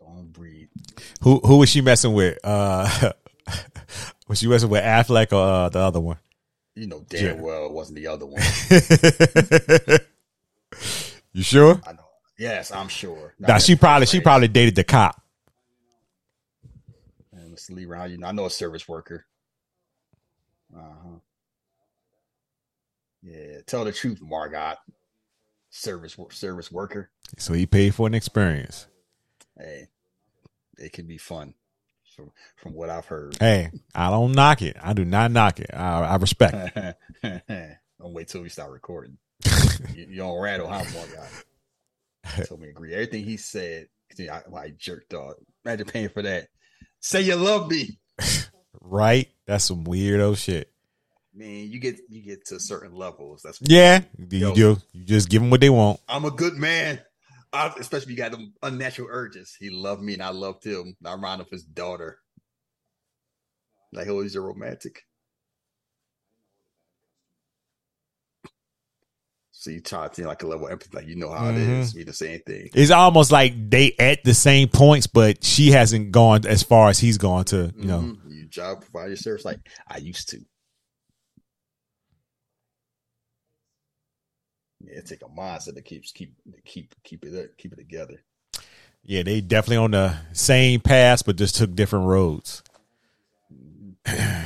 Your 0.00 0.08
own 0.08 0.28
breed. 0.30 0.68
Who 1.22 1.40
who 1.40 1.58
was 1.58 1.68
she 1.68 1.80
messing 1.80 2.12
with? 2.14 2.38
Uh, 2.42 3.12
was 4.28 4.38
she 4.38 4.48
messing 4.48 4.70
with 4.70 4.82
Affleck 4.82 5.32
or 5.32 5.36
uh, 5.66 5.68
the 5.68 5.78
other 5.80 6.00
one? 6.00 6.18
You 6.74 6.86
know 6.88 7.04
damn 7.08 7.36
Yeah. 7.36 7.42
well 7.42 7.66
it 7.66 7.72
wasn't 7.72 7.96
the 7.96 8.06
other 8.08 8.26
one. 8.26 8.42
you 11.32 11.42
sure? 11.42 11.80
I 11.86 11.92
know. 11.92 12.00
Yes, 12.38 12.72
I'm 12.72 12.88
sure. 12.88 13.34
Nah, 13.38 13.58
she 13.58 13.76
probably 13.76 14.06
she 14.06 14.20
probably 14.20 14.48
dated 14.48 14.74
the 14.74 14.82
cop. 14.84 15.20
And 17.32 17.56
Mr. 17.56 17.70
Lee 17.70 17.84
Round, 17.86 18.10
you 18.10 18.18
know, 18.18 18.26
I 18.26 18.32
know 18.32 18.46
a 18.46 18.50
service 18.50 18.88
worker. 18.88 19.24
Uh 20.76 20.80
huh. 20.80 21.18
Yeah, 23.22 23.58
tell 23.66 23.84
the 23.84 23.92
truth, 23.92 24.20
Margot. 24.20 24.74
Service 25.70 26.16
service 26.30 26.70
worker. 26.72 27.10
So 27.38 27.52
he 27.52 27.66
paid 27.66 27.94
for 27.94 28.06
an 28.06 28.14
experience. 28.14 28.86
Hey, 29.58 29.88
it 30.78 30.92
can 30.92 31.06
be 31.06 31.18
fun, 31.18 31.54
from 32.14 32.30
from 32.56 32.74
what 32.74 32.90
I've 32.90 33.06
heard. 33.06 33.36
Hey, 33.38 33.70
I 33.94 34.10
don't 34.10 34.32
knock 34.32 34.62
it. 34.62 34.76
I 34.82 34.92
do 34.92 35.04
not 35.04 35.30
knock 35.30 35.60
it. 35.60 35.70
I, 35.72 36.00
I 36.02 36.16
respect. 36.16 36.54
Don't 38.04 38.12
wait 38.12 38.28
till 38.28 38.42
we 38.42 38.48
start 38.50 38.70
recording. 38.70 39.16
you, 39.94 40.06
you 40.10 40.16
don't 40.18 40.38
rattle, 40.38 40.68
huh, 40.68 40.84
Margot? 40.92 42.46
Told 42.46 42.60
me 42.60 42.68
agree. 42.68 42.92
Everything 42.92 43.24
he 43.24 43.38
said, 43.38 43.88
I, 44.18 44.42
I 44.54 44.72
jerked 44.76 45.14
off. 45.14 45.34
Imagine 45.64 45.86
paying 45.86 46.08
for 46.10 46.20
that. 46.22 46.48
Say 47.00 47.22
you 47.22 47.36
love 47.36 47.70
me. 47.70 47.98
Right? 48.80 49.30
That's 49.46 49.64
some 49.64 49.84
weirdo 49.84 50.36
shit. 50.36 50.70
Man, 51.32 51.70
you 51.70 51.78
get 51.80 52.00
you 52.10 52.20
get 52.20 52.44
to 52.46 52.60
certain 52.60 52.94
levels. 52.94 53.40
That's 53.42 53.58
Yeah, 53.62 54.02
you 54.18 54.26
Yo. 54.38 54.54
do. 54.54 54.76
You 54.92 55.04
just 55.04 55.30
give 55.30 55.40
them 55.40 55.50
what 55.50 55.62
they 55.62 55.70
want. 55.70 56.00
I'm 56.06 56.26
a 56.26 56.30
good 56.30 56.54
man. 56.54 57.00
I, 57.54 57.72
especially 57.78 58.06
if 58.06 58.10
you 58.10 58.16
got 58.16 58.32
them 58.32 58.52
unnatural 58.62 59.08
urges. 59.10 59.56
He 59.58 59.70
loved 59.70 60.02
me 60.02 60.14
and 60.14 60.22
I 60.22 60.30
loved 60.30 60.64
him. 60.64 60.96
I 61.04 61.14
round 61.14 61.40
up 61.40 61.50
his 61.50 61.64
daughter. 61.64 62.18
Like, 63.92 64.08
oh, 64.08 64.22
he's 64.22 64.34
a 64.34 64.40
romantic. 64.40 65.02
So 69.52 69.70
you 69.70 69.80
try 69.80 70.08
to 70.08 70.12
think 70.12 70.28
like 70.28 70.42
a 70.42 70.46
level 70.46 70.66
of 70.66 70.72
empathy, 70.72 70.94
like 70.96 71.06
you 71.06 71.16
know 71.16 71.30
how 71.30 71.48
it 71.48 71.54
Mhm. 71.54 71.80
is. 71.80 71.94
Be 71.94 72.02
the 72.02 72.12
same 72.12 72.40
thing. 72.40 72.68
It's 72.74 72.90
almost 72.90 73.30
like 73.30 73.54
they 73.70 73.94
at 73.98 74.22
the 74.24 74.34
same 74.34 74.68
points, 74.68 75.06
but 75.06 75.42
she 75.44 75.70
hasn't 75.70 76.10
gone 76.10 76.44
as 76.44 76.62
far 76.62 76.90
as 76.90 76.98
he's 76.98 77.16
gone 77.16 77.44
to. 77.46 77.72
You 77.76 77.84
know, 77.84 78.00
Mhm. 78.00 78.30
you 78.34 78.46
job 78.46 78.82
provide 78.82 79.06
your 79.06 79.16
service 79.16 79.44
like 79.44 79.60
I 79.88 79.98
used 79.98 80.28
to. 80.30 80.44
It 84.88 85.06
take 85.06 85.22
a 85.22 85.26
mindset 85.26 85.74
that 85.74 85.84
keeps 85.84 86.12
keep 86.12 86.34
keep 86.64 86.94
keep 87.02 87.24
it 87.24 87.56
keep 87.58 87.72
it 87.72 87.76
together. 87.76 88.22
yeah, 89.02 89.22
they 89.22 89.40
definitely 89.40 89.76
on 89.78 89.90
the 89.92 90.16
same 90.32 90.80
path, 90.80 91.24
but 91.24 91.36
just 91.36 91.56
took 91.56 91.74
different 91.74 92.06
roads. 92.06 92.62
Yeah, 94.06 94.44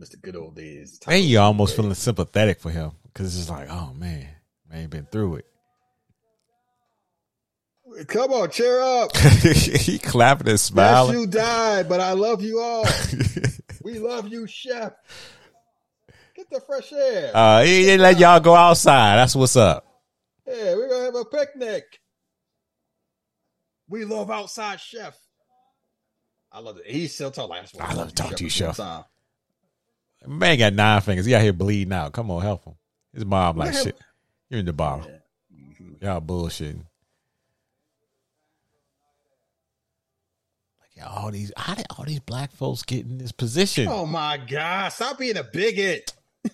Mr. 0.00 0.20
Good 0.20 0.36
old 0.36 0.56
days. 0.56 1.00
And 1.06 1.22
you 1.24 1.38
almost 1.38 1.76
feeling 1.76 1.94
sympathetic 1.94 2.60
for 2.60 2.70
him 2.70 2.92
because 3.04 3.26
it's 3.26 3.36
just 3.36 3.50
like, 3.50 3.68
oh 3.70 3.92
man, 3.94 4.28
man, 4.70 4.88
been 4.88 5.06
through 5.06 5.36
it. 5.36 5.46
Come 8.08 8.32
on, 8.32 8.50
cheer 8.50 8.80
up. 8.80 9.16
he 9.16 9.98
clapping 9.98 10.48
and 10.48 10.60
smiling. 10.60 11.12
Yes, 11.14 11.20
you 11.20 11.26
died, 11.26 11.88
but 11.88 12.00
I 12.00 12.12
love 12.12 12.42
you 12.42 12.60
all. 12.60 12.84
we 13.82 13.98
love 13.98 14.28
you, 14.28 14.46
Chef. 14.46 14.92
Get 16.34 16.50
the 16.50 16.60
fresh 16.60 16.92
air. 16.92 17.30
uh, 17.34 17.62
he 17.62 17.84
didn't 17.84 18.00
let 18.02 18.18
y'all 18.18 18.40
go 18.40 18.54
outside. 18.54 19.16
That's 19.16 19.36
what's 19.36 19.56
up. 19.56 19.84
yeah, 20.46 20.74
we're 20.74 20.88
gonna 20.88 21.04
have 21.04 21.14
a 21.14 21.24
picnic. 21.24 21.84
We 23.88 24.04
love 24.04 24.30
outside 24.30 24.80
Chef. 24.80 25.14
I 26.50 26.60
love 26.60 26.78
it. 26.78 26.86
He's 26.86 27.14
still 27.14 27.30
talking 27.30 27.50
like 27.50 27.68
what 27.72 27.84
I 27.84 27.94
love 27.94 28.08
to 28.08 28.14
talk 28.14 28.36
to 28.36 28.44
you, 28.44 28.50
Chef. 28.50 28.76
time. 28.76 29.04
Man 30.26 30.58
got 30.58 30.72
nine 30.72 31.00
fingers. 31.00 31.26
He 31.26 31.34
out 31.34 31.42
here 31.42 31.52
bleeding 31.52 31.92
out. 31.92 32.12
Come 32.12 32.30
on, 32.30 32.42
help 32.42 32.64
him. 32.64 32.74
His 33.12 33.24
mom 33.24 33.56
like 33.58 33.74
shit. 33.74 33.98
You're 34.48 34.60
in 34.60 34.66
the 34.66 34.72
bottle. 34.72 35.10
Mhm. 35.52 36.02
Y'all 36.02 36.20
bullshitting. 36.20 36.84
All 41.06 41.30
these, 41.30 41.52
how 41.56 41.74
did 41.74 41.86
all 41.96 42.04
these 42.04 42.20
black 42.20 42.52
folks 42.52 42.82
get 42.82 43.04
in 43.06 43.18
this 43.18 43.32
position? 43.32 43.88
Oh 43.88 44.06
my 44.06 44.36
God! 44.38 44.88
Stop 44.90 45.18
being 45.18 45.36
a 45.36 45.44
bigot. 45.44 46.12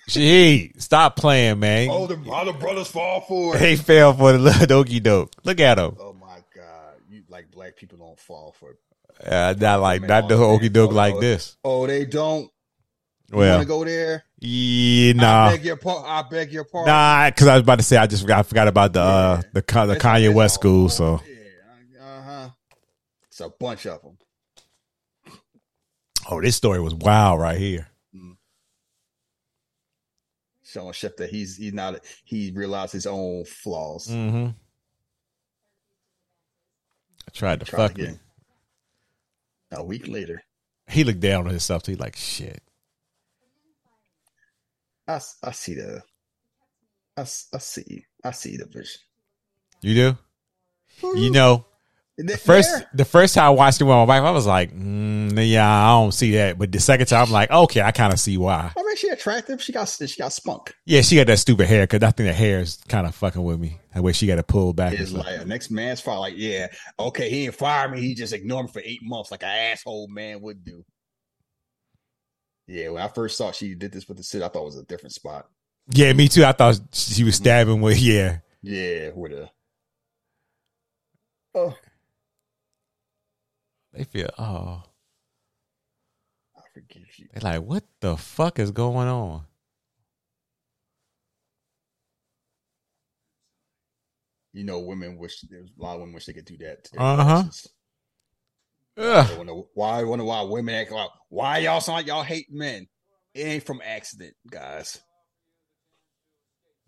Gee, 0.08 0.72
stop 0.78 1.16
playing, 1.16 1.60
man. 1.60 1.88
All 1.88 2.06
the 2.06 2.18
all 2.30 2.44
the 2.44 2.52
brothers 2.52 2.88
fall 2.88 3.22
for 3.22 3.56
it. 3.56 3.60
They 3.60 3.76
fell 3.76 4.12
for 4.12 4.32
the 4.32 4.38
little 4.38 4.66
dokey 4.84 5.02
doke. 5.02 5.32
Look 5.44 5.60
at 5.60 5.76
them. 5.76 5.96
Oh 5.98 6.12
my 6.12 6.38
God! 6.54 6.94
You 7.08 7.22
like 7.28 7.50
black 7.50 7.76
people 7.76 7.98
don't 7.98 8.18
fall 8.18 8.54
for 8.58 8.72
it. 8.72 8.78
Uh, 9.26 9.54
not 9.58 9.80
like 9.80 10.02
Man, 10.02 10.08
not 10.08 10.28
the 10.28 10.36
okey 10.36 10.68
doke 10.68 10.92
like 10.92 11.14
oh, 11.14 11.20
this. 11.20 11.56
Oh, 11.64 11.86
they 11.86 12.04
don't. 12.04 12.50
You 13.32 13.38
Well, 13.38 13.56
want 13.56 13.62
to 13.62 13.68
go 13.68 13.84
there? 13.84 14.24
yeah, 14.38 15.10
I 15.10 15.12
nah, 15.14 15.50
beg 15.50 15.64
your 15.64 15.76
pardon. 15.76 16.04
I 16.06 16.22
beg 16.22 16.52
your 16.52 16.64
pardon. 16.64 16.92
nah. 16.92 17.28
Because 17.30 17.46
I 17.46 17.54
was 17.54 17.62
about 17.62 17.78
to 17.78 17.84
say 17.84 17.96
I 17.96 18.06
just 18.06 18.22
forgot, 18.22 18.38
I 18.38 18.42
forgot 18.44 18.68
about 18.68 18.92
the 18.92 19.00
uh, 19.00 19.42
the 19.52 19.60
the 19.60 19.96
Kanye 20.00 20.32
West 20.32 20.54
school. 20.54 20.88
So 20.88 21.20
yeah, 21.26 22.04
uh 22.04 22.22
huh. 22.22 22.48
It's 23.26 23.40
a 23.40 23.48
bunch 23.48 23.86
of 23.86 24.02
them. 24.02 24.18
Oh, 26.28 26.40
this 26.40 26.56
story 26.56 26.80
was 26.80 26.94
wild 26.94 27.40
right 27.40 27.58
here. 27.58 27.88
Showing 30.64 30.92
Chef 30.92 31.16
that 31.16 31.30
he's 31.30 31.56
he's 31.56 31.72
not 31.72 31.98
he 32.24 32.52
realized 32.54 32.92
his 32.92 33.06
own 33.06 33.44
flaws. 33.46 34.06
Mm-hmm. 34.08 34.48
I 37.26 37.30
tried 37.32 37.60
to 37.60 37.66
Try 37.66 37.88
fuck 37.88 37.96
me. 37.96 38.18
A 39.72 39.82
week 39.82 40.08
later, 40.08 40.42
He 40.88 41.04
looked 41.04 41.20
down 41.20 41.44
on 41.44 41.50
himself. 41.50 41.82
Too. 41.82 41.92
He 41.92 41.96
like 41.96 42.16
shit. 42.16 42.62
I, 45.06 45.20
I 45.42 45.52
see 45.52 45.74
the 45.74 46.02
I, 47.16 47.22
s- 47.22 47.48
I 47.54 47.58
see 47.58 48.04
I 48.22 48.30
see 48.32 48.56
the 48.58 48.66
vision. 48.66 49.00
You 49.80 49.94
do. 49.94 50.18
You 51.18 51.30
know, 51.30 51.64
The 52.20 52.36
First, 52.36 52.84
the 52.92 53.04
first 53.04 53.34
time 53.36 53.44
I 53.44 53.50
watched 53.50 53.80
it 53.80 53.84
with 53.84 53.94
my 53.94 54.02
wife, 54.02 54.22
I 54.24 54.32
was 54.32 54.44
like, 54.44 54.74
mm, 54.74 55.48
"Yeah, 55.48 55.68
I 55.70 55.90
don't 55.92 56.10
see 56.10 56.32
that." 56.32 56.58
But 56.58 56.72
the 56.72 56.80
second 56.80 57.06
time, 57.06 57.26
I'm 57.26 57.30
like, 57.30 57.48
"Okay, 57.48 57.80
I 57.80 57.92
kind 57.92 58.12
of 58.12 58.18
see 58.18 58.36
why." 58.36 58.72
I 58.76 58.82
mean, 58.82 58.96
she 58.96 59.08
attractive. 59.08 59.62
She 59.62 59.72
got 59.72 59.88
she 59.88 60.16
got 60.20 60.32
spunk. 60.32 60.74
Yeah, 60.84 61.02
she 61.02 61.14
got 61.14 61.28
that 61.28 61.38
stupid 61.38 61.68
hair 61.68 61.84
because 61.86 62.02
I 62.02 62.10
think 62.10 62.28
the 62.28 62.32
hair 62.32 62.58
is 62.58 62.78
kind 62.88 63.06
of 63.06 63.14
fucking 63.14 63.40
with 63.44 63.60
me. 63.60 63.78
The 63.94 64.02
way 64.02 64.12
she 64.12 64.26
got 64.26 64.34
to 64.34 64.42
pull 64.42 64.72
back. 64.72 64.94
It's 64.94 65.12
like 65.12 65.40
a 65.40 65.44
next 65.44 65.70
man's 65.70 66.00
fault. 66.00 66.18
Like, 66.20 66.34
yeah, 66.36 66.66
okay, 66.98 67.30
he 67.30 67.44
didn't 67.44 67.54
fire 67.54 67.88
me. 67.88 68.00
He 68.00 68.16
just 68.16 68.32
ignored 68.32 68.66
me 68.66 68.72
for 68.72 68.82
eight 68.84 69.00
months, 69.02 69.30
like 69.30 69.44
an 69.44 69.50
asshole 69.50 70.08
man 70.08 70.40
would 70.40 70.64
do. 70.64 70.84
Yeah, 72.66 72.88
when 72.88 73.02
I 73.02 73.08
first 73.08 73.36
saw 73.36 73.52
she 73.52 73.74
did 73.76 73.92
this 73.92 74.08
with 74.08 74.16
the 74.16 74.24
sit, 74.24 74.42
I 74.42 74.48
thought 74.48 74.62
it 74.62 74.64
was 74.64 74.76
a 74.78 74.84
different 74.84 75.14
spot. 75.14 75.46
yeah, 75.92 76.12
me 76.12 76.26
too. 76.26 76.44
I 76.44 76.50
thought 76.52 76.80
she 76.92 77.22
was 77.22 77.36
stabbing 77.36 77.80
with 77.80 77.98
yeah. 78.00 78.38
Yeah, 78.60 79.10
with 79.14 79.32
a. 79.32 79.50
Oh, 81.54 81.76
They 83.98 84.04
feel 84.04 84.30
oh, 84.38 84.84
I 86.56 86.60
forgive 86.72 87.02
you. 87.18 87.26
they 87.34 87.40
like 87.40 87.62
what 87.62 87.82
the 87.98 88.16
fuck 88.16 88.60
is 88.60 88.70
going 88.70 89.08
on? 89.08 89.42
You 94.52 94.62
know, 94.64 94.78
women 94.78 95.18
wish 95.18 95.40
there's 95.50 95.70
a 95.76 95.82
lot 95.82 95.94
of 95.94 96.00
women 96.00 96.14
wish 96.14 96.26
they 96.26 96.32
could 96.32 96.44
do 96.44 96.56
that. 96.58 96.84
To 96.84 96.92
their 96.92 97.00
Uh-huh. 97.02 97.42
bosses. 97.42 97.68
Ugh. 98.98 99.30
I 99.30 99.36
wonder 99.36 99.52
why. 99.74 99.98
I 99.98 100.04
wonder 100.04 100.24
why 100.24 100.42
women 100.42 100.76
act 100.76 100.92
like 100.92 101.10
why 101.28 101.58
y'all 101.58 101.80
sound 101.80 101.96
like 101.96 102.06
y'all 102.06 102.22
hate 102.22 102.46
men. 102.50 102.86
It 103.34 103.40
ain't 103.46 103.66
from 103.66 103.80
accident, 103.84 104.34
guys. 104.48 105.00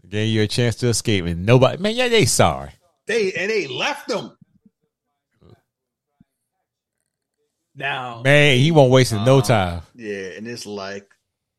Gave 0.08 0.28
you 0.32 0.42
a 0.42 0.46
chance 0.46 0.76
to 0.76 0.86
escape, 0.88 1.24
and 1.26 1.44
nobody, 1.44 1.82
man, 1.82 1.94
yeah, 1.96 2.08
they 2.08 2.24
sorry. 2.24 2.70
They 3.06 3.32
and 3.32 3.50
they 3.50 3.66
left 3.66 4.06
them. 4.06 4.36
Now, 7.80 8.20
Man, 8.22 8.58
he 8.58 8.70
won't 8.72 8.90
waste 8.92 9.12
no 9.14 9.38
Uh, 9.38 9.42
time. 9.42 9.82
yeah, 9.94 10.32
and 10.36 10.46
it's 10.46 10.66
like 10.66 11.10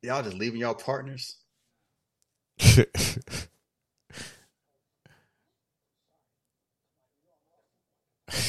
y'all 0.03 0.21
just 0.21 0.37
leaving 0.37 0.59
y'all 0.61 0.75
partners. 0.75 1.37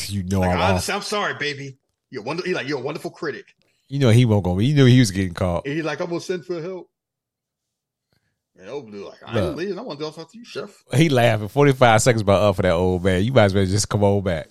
you 0.08 0.22
know 0.24 0.40
Like, 0.40 0.50
I'm 0.50 0.58
I 0.58 0.62
off. 0.62 0.68
understand, 0.70 0.96
I'm 0.96 1.02
sorry, 1.02 1.34
baby. 1.34 1.78
You're 2.10 2.22
wonderful. 2.22 2.48
He 2.48 2.54
like 2.54 2.68
you're 2.68 2.78
a 2.78 2.82
wonderful 2.82 3.10
critic. 3.10 3.54
You 3.88 3.98
know 3.98 4.10
he 4.10 4.24
won't 4.24 4.44
go. 4.44 4.58
You 4.58 4.74
knew 4.74 4.84
he 4.86 4.98
was 4.98 5.10
getting 5.10 5.34
caught. 5.34 5.64
And 5.66 5.74
he's 5.74 5.84
like, 5.84 6.00
I'm 6.00 6.08
gonna 6.08 6.20
send 6.20 6.44
for 6.44 6.60
help. 6.60 6.90
And 8.58 8.68
old 8.68 8.86
blue 8.90 9.08
like, 9.08 9.22
I 9.26 9.34
Look. 9.34 9.44
ain't 9.48 9.56
leaving. 9.56 9.78
I 9.78 9.82
want 9.82 9.98
to 9.98 10.10
talk 10.12 10.30
to 10.30 10.38
you, 10.38 10.44
chef. 10.44 10.70
He 10.94 11.08
laughing. 11.08 11.48
Forty 11.48 11.72
five 11.72 12.02
seconds 12.02 12.20
about 12.22 12.42
up 12.42 12.56
for 12.56 12.62
that 12.62 12.72
old 12.72 13.02
man. 13.02 13.24
You 13.24 13.32
might 13.32 13.44
as 13.44 13.54
well 13.54 13.64
just 13.64 13.88
come 13.88 14.04
on 14.04 14.22
back. 14.22 14.48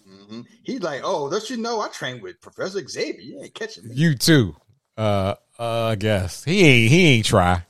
He's 0.63 0.81
like, 0.81 1.01
oh, 1.03 1.29
don't 1.29 1.49
you 1.49 1.57
know 1.57 1.81
I 1.81 1.89
trained 1.89 2.21
with 2.21 2.39
Professor 2.41 2.87
Xavier? 2.87 3.21
You 3.21 3.41
ain't 3.41 3.53
catching 3.53 3.87
me. 3.87 3.95
You 3.95 4.15
too. 4.15 4.55
Uh, 4.97 5.35
uh, 5.59 5.87
I 5.87 5.95
guess 5.95 6.43
he 6.43 6.61
ain't. 6.65 6.91
He 6.91 7.07
ain't 7.07 7.25
try. 7.25 7.65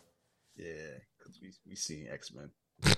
Yeah, 0.55 0.65
because 1.17 1.39
we 1.41 1.51
we 1.67 1.75
seen 1.75 2.07
X 2.11 2.31
Men. 2.33 2.51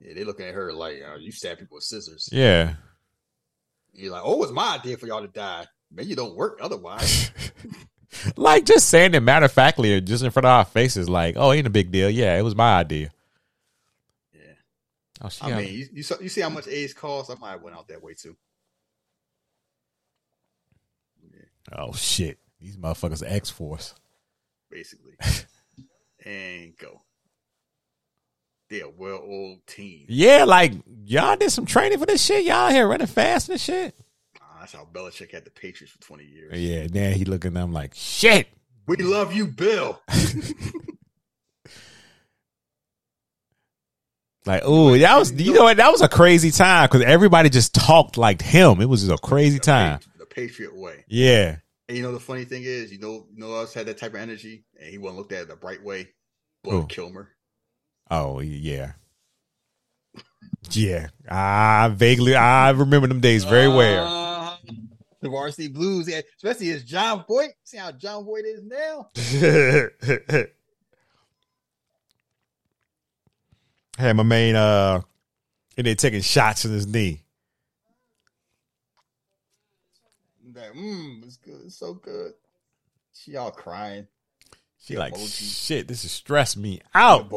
yeah, 0.00 0.14
they 0.14 0.24
looking 0.24 0.46
at 0.46 0.54
her 0.54 0.72
like, 0.72 1.02
uh, 1.06 1.16
you 1.16 1.32
stab 1.32 1.58
people 1.58 1.76
with 1.76 1.84
scissors. 1.84 2.28
Yeah. 2.32 2.74
You're 3.92 4.12
like, 4.12 4.22
oh, 4.24 4.34
it 4.34 4.38
was 4.38 4.52
my 4.52 4.76
idea 4.76 4.96
for 4.96 5.06
y'all 5.06 5.22
to 5.22 5.28
die. 5.28 5.66
Man, 5.90 6.06
you 6.06 6.16
don't 6.16 6.36
work 6.36 6.58
otherwise. 6.62 7.30
Like 8.36 8.64
just 8.64 8.88
saying 8.88 9.14
it 9.14 9.20
matter 9.20 9.46
of 9.46 9.52
factly 9.52 9.94
or 9.94 10.00
just 10.00 10.24
in 10.24 10.30
front 10.30 10.46
of 10.46 10.50
our 10.50 10.64
faces, 10.64 11.08
like, 11.08 11.36
oh, 11.36 11.52
ain't 11.52 11.66
a 11.66 11.70
big 11.70 11.90
deal. 11.90 12.08
Yeah, 12.08 12.38
it 12.38 12.42
was 12.42 12.56
my 12.56 12.78
idea. 12.78 13.10
Yeah, 15.20 15.26
Oh, 15.26 15.28
she 15.28 15.42
I 15.42 15.50
got- 15.50 15.58
mean, 15.62 15.74
you 15.74 15.86
you, 15.92 16.02
saw, 16.02 16.14
you 16.20 16.28
see 16.28 16.40
how 16.40 16.48
much 16.50 16.68
AIDS 16.68 16.94
cost. 16.94 17.30
I 17.30 17.34
might 17.40 17.50
have 17.52 17.62
went 17.62 17.76
out 17.76 17.88
that 17.88 18.02
way 18.02 18.14
too. 18.14 18.36
oh 21.72 21.92
shit, 21.92 22.38
these 22.60 22.76
motherfuckers 22.76 23.22
are 23.22 23.26
X 23.32 23.50
Force. 23.50 23.94
basically. 24.70 25.12
and 26.24 26.76
go. 26.78 27.02
They're 28.70 28.84
a 28.84 28.90
well 28.90 29.22
oiled 29.26 29.66
team. 29.66 30.04
Yeah, 30.08 30.44
like 30.44 30.72
y'all 31.04 31.36
did 31.36 31.50
some 31.50 31.64
training 31.66 31.98
for 31.98 32.06
this 32.06 32.22
shit. 32.22 32.44
Y'all 32.44 32.70
here 32.70 32.86
running 32.86 33.06
fast 33.06 33.48
and 33.48 33.58
shit. 33.60 33.94
Ah, 34.42 34.58
that's 34.60 34.72
how 34.74 34.86
Belichick 34.92 35.32
had 35.32 35.44
the 35.46 35.50
Patriots 35.50 35.92
for 35.94 36.00
20 36.02 36.24
years. 36.24 36.58
Yeah, 36.60 36.86
now 36.92 37.14
he 37.16 37.24
looking 37.24 37.56
at 37.56 37.60
them 37.60 37.72
like 37.72 37.94
shit. 37.94 38.48
We 38.86 38.96
love 38.96 39.32
you, 39.32 39.46
Bill. 39.46 40.00
Like, 44.48 44.62
oh, 44.64 44.96
that 44.96 45.18
was 45.18 45.30
you 45.32 45.52
know 45.52 45.64
what? 45.64 45.76
That 45.76 45.92
was 45.92 46.00
a 46.00 46.08
crazy 46.08 46.50
time 46.50 46.86
because 46.86 47.02
everybody 47.02 47.50
just 47.50 47.74
talked 47.74 48.16
like 48.16 48.40
him. 48.40 48.80
It 48.80 48.86
was 48.86 49.02
just 49.04 49.12
a 49.12 49.18
crazy 49.18 49.58
time. 49.58 50.00
The 50.18 50.24
Patriot 50.24 50.74
way. 50.74 51.04
Yeah. 51.06 51.56
And 51.86 51.98
you 51.98 52.02
know 52.02 52.12
the 52.12 52.18
funny 52.18 52.46
thing 52.46 52.62
is, 52.64 52.90
you 52.90 52.98
know, 52.98 53.26
you 53.30 53.38
know 53.38 53.52
us 53.56 53.74
had 53.74 53.84
that 53.86 53.98
type 53.98 54.14
of 54.14 54.20
energy, 54.20 54.64
and 54.80 54.88
he 54.88 54.96
wasn't 54.96 55.18
looked 55.18 55.32
at 55.32 55.42
it 55.42 55.48
the 55.48 55.56
bright 55.56 55.84
way. 55.84 56.08
But 56.64 56.86
Kilmer. 56.86 57.28
Oh 58.10 58.40
yeah. 58.40 58.92
Yeah. 60.70 61.08
I 61.28 61.88
vaguely 61.88 62.34
I 62.34 62.70
remember 62.70 63.06
them 63.06 63.20
days 63.20 63.44
very 63.44 63.68
well. 63.68 64.06
Uh, 64.06 64.56
the 65.20 65.28
varsity 65.28 65.68
blues, 65.68 66.08
yeah, 66.08 66.22
especially 66.38 66.70
as 66.70 66.84
Jon 66.84 67.22
Voight. 67.28 67.50
See 67.64 67.76
how 67.76 67.92
Jon 67.92 68.24
Voight 68.24 68.46
is 68.46 68.62
now? 68.62 69.08
Had 73.98 74.14
my 74.14 74.22
main 74.22 74.54
uh 74.54 75.00
and 75.76 75.86
they 75.86 75.96
taking 75.96 76.20
shots 76.20 76.64
in 76.64 76.70
his 76.70 76.86
knee. 76.86 77.24
That 80.54 80.72
mmm, 80.72 81.24
it's 81.24 81.36
good, 81.36 81.62
it's 81.66 81.76
so 81.76 81.94
good. 81.94 82.32
She 83.12 83.34
all 83.36 83.50
crying. 83.50 84.06
She 84.80 84.96
like 84.96 85.14
Emoji. 85.14 85.66
shit, 85.66 85.88
this 85.88 86.04
is 86.04 86.12
stress 86.12 86.56
me 86.56 86.80
out. 86.94 87.28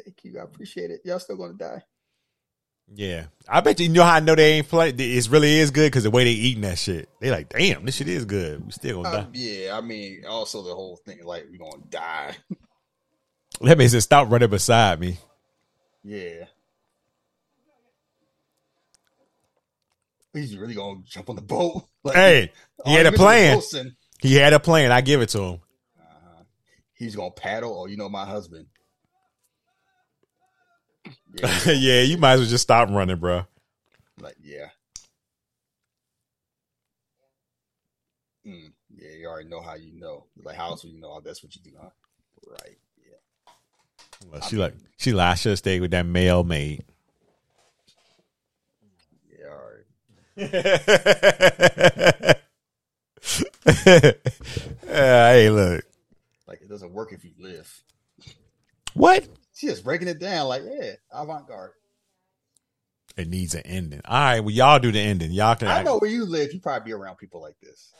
Thank 0.00 0.22
you, 0.22 0.38
I 0.38 0.44
appreciate 0.44 0.92
it. 0.92 1.00
Y'all 1.04 1.18
still 1.18 1.36
gonna 1.36 1.54
die. 1.54 1.82
Yeah. 2.92 3.26
I 3.48 3.60
bet 3.60 3.78
you, 3.80 3.86
you 3.86 3.92
know 3.92 4.04
how 4.04 4.14
I 4.14 4.20
know 4.20 4.34
they 4.34 4.52
ain't 4.54 4.68
play 4.68 4.90
it 4.90 5.28
really 5.28 5.58
is 5.58 5.70
good 5.70 5.86
because 5.88 6.04
the 6.04 6.10
way 6.10 6.24
they 6.24 6.30
eating 6.30 6.62
that 6.62 6.78
shit. 6.78 7.08
They 7.20 7.30
like, 7.30 7.48
damn, 7.50 7.84
this 7.84 7.96
shit 7.96 8.08
is 8.08 8.24
good. 8.24 8.64
We 8.64 8.72
still 8.72 9.02
gonna 9.02 9.18
Um, 9.18 9.24
die. 9.24 9.30
yeah, 9.38 9.76
I 9.76 9.80
mean, 9.80 10.24
also 10.28 10.62
the 10.62 10.74
whole 10.74 10.96
thing 11.04 11.24
like 11.24 11.46
we 11.50 11.58
gonna 11.58 11.82
die. 11.90 12.36
That 13.60 13.78
means 13.78 13.94
it 13.94 14.00
stop 14.00 14.30
running 14.32 14.50
beside 14.50 14.98
me. 14.98 15.16
yeah. 16.02 16.46
He's 20.32 20.56
really 20.56 20.74
gonna 20.74 21.00
jump 21.06 21.30
on 21.30 21.36
the 21.36 21.42
boat. 21.42 21.84
Like, 22.04 22.16
Hey, 22.16 22.52
he 22.84 22.92
oh, 22.92 22.96
had 22.96 23.06
a 23.06 23.12
plan. 23.12 23.52
Wilson, 23.54 23.96
He 24.20 24.34
had 24.34 24.52
a 24.52 24.60
plan. 24.60 24.92
I 24.92 25.00
give 25.00 25.22
it 25.22 25.30
to 25.30 25.40
him. 25.40 25.60
uh, 25.98 26.42
he's 26.92 27.16
gonna 27.16 27.30
paddle, 27.30 27.72
or 27.72 27.88
you 27.88 27.96
know, 27.96 28.08
my 28.10 28.26
husband. 28.26 28.66
Yeah, 31.34 31.60
yeah, 31.72 32.00
you 32.02 32.18
might 32.18 32.34
as 32.34 32.40
well 32.40 32.48
just 32.48 32.62
stop 32.62 32.88
running, 32.90 33.16
bro. 33.16 33.44
like 34.20 34.36
yeah. 34.42 34.66
Mm, 38.46 38.72
yeah, 38.94 39.08
you 39.18 39.26
already 39.26 39.48
know 39.48 39.62
how 39.62 39.74
you 39.74 39.98
know. 39.98 40.24
Like 40.42 40.56
how 40.56 40.68
else 40.70 40.84
would 40.84 40.92
you 40.92 41.00
know? 41.00 41.20
That's 41.24 41.42
what 41.42 41.54
you 41.56 41.62
do, 41.62 41.70
huh? 41.80 41.88
Right. 42.46 42.76
Yeah. 42.98 43.16
Well, 44.30 44.40
she 44.42 44.56
like 44.56 44.74
she 44.98 45.12
like 45.12 45.32
I 45.32 45.34
should 45.34 45.50
have 45.50 45.58
stayed 45.58 45.80
with 45.80 45.90
that 45.92 46.04
male 46.06 46.44
maid. 46.44 46.84
Yeah. 49.30 49.48
All 49.50 49.60
right. 50.36 52.36
Yeah, 54.86 55.32
hey, 55.32 55.50
look. 55.50 55.84
Like 56.46 56.60
it 56.62 56.68
doesn't 56.68 56.92
work 56.92 57.12
if 57.12 57.24
you 57.24 57.32
live. 57.38 57.82
What? 58.94 59.26
She 59.54 59.68
just 59.68 59.84
breaking 59.84 60.08
it 60.08 60.18
down. 60.18 60.48
Like 60.48 60.62
yeah, 60.64 60.92
avant 61.12 61.48
garde. 61.48 61.72
It 63.16 63.28
needs 63.28 63.54
an 63.54 63.62
ending. 63.64 64.00
All 64.04 64.18
right, 64.18 64.40
well, 64.40 64.50
y'all 64.50 64.80
do 64.80 64.90
the 64.90 64.98
ending. 64.98 65.30
Y'all 65.30 65.54
can. 65.54 65.68
I 65.68 65.82
know 65.82 65.98
where 65.98 66.10
you 66.10 66.24
live. 66.26 66.52
You 66.52 66.60
probably 66.60 66.86
be 66.86 66.92
around 66.92 67.16
people 67.16 67.40
like 67.40 67.58
this. 67.60 67.92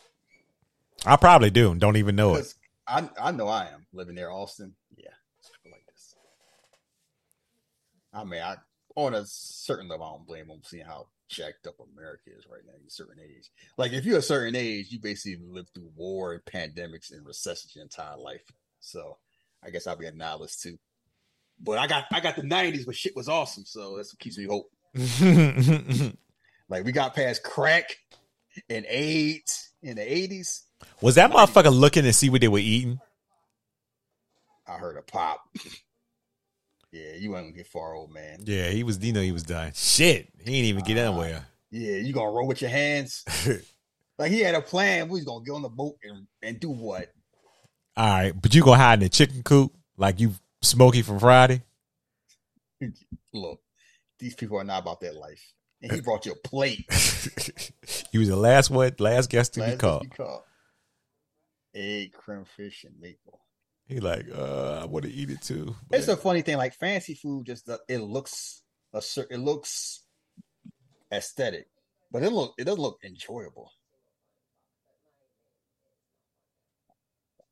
I 1.06 1.16
probably 1.16 1.50
do. 1.50 1.70
and 1.70 1.80
Don't 1.80 1.96
even 1.96 2.16
know 2.16 2.34
it. 2.34 2.52
I 2.86 3.08
I 3.20 3.30
know 3.30 3.48
I 3.48 3.68
am 3.72 3.86
living 3.92 4.16
near 4.16 4.30
Austin. 4.30 4.74
Yeah, 4.96 5.10
people 5.62 5.70
like 5.70 5.86
this. 5.86 6.16
I 8.12 8.24
mean, 8.24 8.42
I 8.42 8.56
on 8.96 9.14
a 9.14 9.24
certain 9.26 9.88
level, 9.88 10.06
I 10.06 10.10
don't 10.10 10.26
blame 10.26 10.48
them 10.48 10.60
seeing 10.64 10.84
how 10.84 11.06
jacked 11.28 11.66
up 11.66 11.76
America 11.94 12.30
is 12.36 12.46
right 12.50 12.60
now 12.66 12.72
at 12.74 12.86
a 12.86 12.90
certain 12.90 13.18
age. 13.22 13.50
Like 13.76 13.92
if 13.92 14.04
you're 14.04 14.18
a 14.18 14.22
certain 14.22 14.54
age, 14.54 14.90
you 14.90 14.98
basically 15.00 15.44
lived 15.44 15.70
through 15.74 15.90
war 15.96 16.32
and 16.34 16.44
pandemics 16.44 17.12
and 17.12 17.26
recessions 17.26 17.74
your 17.74 17.82
entire 17.82 18.16
life. 18.16 18.44
So 18.80 19.18
I 19.64 19.70
guess 19.70 19.86
I'll 19.86 19.96
be 19.96 20.06
a 20.06 20.12
nihilist 20.12 20.62
too. 20.62 20.78
But 21.60 21.78
I 21.78 21.86
got 21.86 22.04
I 22.10 22.20
got 22.20 22.36
the 22.36 22.42
'90s, 22.42 22.86
but 22.86 22.96
shit 22.96 23.16
was 23.16 23.28
awesome. 23.28 23.64
So 23.64 23.96
that's 23.96 24.12
what 24.12 24.18
keeps 24.18 24.38
me 24.38 24.46
hope. 24.46 24.70
Like 26.68 26.84
we 26.84 26.92
got 26.92 27.14
past 27.14 27.42
crack 27.42 27.96
and 28.70 28.86
AIDS 28.88 29.70
in 29.82 29.96
the 29.96 30.02
'80s. 30.02 30.62
Was 31.00 31.16
that 31.16 31.30
motherfucker 31.30 31.72
looking 31.72 32.04
to 32.04 32.12
see 32.12 32.30
what 32.30 32.40
they 32.40 32.48
were 32.48 32.58
eating? 32.58 32.98
I 34.66 34.72
heard 34.72 34.96
a 34.96 35.02
pop. 35.02 35.42
yeah, 36.90 37.14
you 37.18 37.36
ain't 37.36 37.46
gonna 37.46 37.56
get 37.56 37.66
far, 37.66 37.94
old 37.94 38.12
man. 38.12 38.40
Yeah, 38.44 38.68
he 38.68 38.82
was. 38.82 38.98
You 39.04 39.12
know, 39.12 39.20
he 39.20 39.32
was 39.32 39.42
dying. 39.42 39.72
Shit, 39.74 40.28
he 40.38 40.44
didn't 40.44 40.64
even 40.64 40.84
get 40.84 40.98
ah, 40.98 41.10
anywhere. 41.10 41.46
Yeah, 41.70 41.96
you 41.96 42.12
gonna 42.12 42.30
roll 42.30 42.46
with 42.46 42.62
your 42.62 42.70
hands. 42.70 43.24
like 44.18 44.32
he 44.32 44.40
had 44.40 44.54
a 44.54 44.62
plan. 44.62 45.08
We 45.08 45.18
was 45.18 45.24
gonna 45.24 45.44
get 45.44 45.52
on 45.52 45.62
the 45.62 45.68
boat 45.68 45.96
and, 46.02 46.26
and 46.42 46.58
do 46.58 46.70
what? 46.70 47.12
All 47.96 48.08
right, 48.08 48.32
but 48.40 48.54
you 48.54 48.62
gonna 48.62 48.78
hide 48.78 48.94
in 48.94 49.00
the 49.00 49.08
chicken 49.10 49.42
coop 49.42 49.72
like 49.98 50.18
you 50.18 50.34
Smokey 50.64 51.02
from 51.02 51.18
Friday? 51.18 51.62
Look, 53.32 53.60
these 54.18 54.34
people 54.34 54.58
are 54.58 54.64
not 54.64 54.82
about 54.82 55.00
that 55.00 55.14
life. 55.16 55.42
And 55.82 55.92
he 55.92 56.00
brought 56.00 56.24
you 56.26 56.32
a 56.32 56.48
plate. 56.48 56.84
he 58.10 58.18
was 58.18 58.28
the 58.28 58.36
last 58.36 58.70
one, 58.70 58.92
last 58.98 59.28
guest 59.30 59.54
to 59.54 59.60
be 59.60 59.66
Last 59.66 59.78
called. 59.78 60.04
you 60.04 60.10
called. 60.10 60.42
Egg, 61.74 62.12
crème 62.14 62.46
fraîche, 62.46 62.84
and 62.84 62.98
maple. 63.00 63.40
He 63.86 64.00
like, 64.00 64.26
uh, 64.34 64.80
I 64.82 64.86
want 64.86 65.04
to 65.04 65.10
eat 65.12 65.28
it 65.30 65.42
too. 65.42 65.74
but- 65.90 65.98
It's 65.98 66.08
a 66.08 66.16
funny 66.16 66.40
thing. 66.42 66.56
Like 66.56 66.74
fancy 66.74 67.14
food, 67.14 67.46
just 67.46 67.66
the, 67.66 67.78
it 67.88 67.98
looks 67.98 68.62
a 68.94 69.02
certain, 69.02 69.40
it 69.40 69.44
looks 69.44 70.02
aesthetic, 71.12 71.66
but 72.10 72.22
it 72.22 72.30
look 72.32 72.54
it 72.58 72.64
doesn't 72.64 72.80
look 72.80 72.98
enjoyable. 73.04 73.70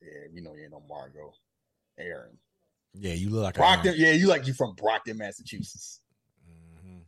Yeah, 0.00 0.28
you 0.32 0.42
know 0.42 0.54
you 0.54 0.62
ain't 0.62 0.72
no 0.72 0.82
Margot, 0.88 1.32
Aaron, 1.98 2.38
yeah, 2.94 3.14
you 3.14 3.30
look 3.30 3.44
like 3.44 3.54
Brockton. 3.54 3.94
Yeah, 3.96 4.12
you 4.12 4.26
like 4.26 4.46
you 4.46 4.52
from 4.54 4.74
Brockton, 4.74 5.16
Massachusetts. 5.18 6.00
Mhm. 6.84 7.00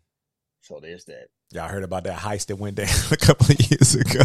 So 0.61 0.81
there's 0.81 1.05
that. 1.07 1.29
Y'all 1.53 1.69
heard 1.69 1.85
about 1.85 2.05
that 2.05 2.19
heist 2.19 2.47
that 2.47 2.57
went 2.57 2.77
down 2.77 2.89
a 3.11 3.17
couple 3.17 3.47
of 3.51 3.71
years 3.71 3.95
ago. 3.95 4.25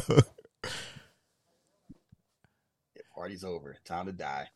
Yeah, 2.95 3.01
party's 3.13 3.43
over. 3.43 3.75
Time 3.85 4.05
to 4.07 4.11
die. 4.11 4.47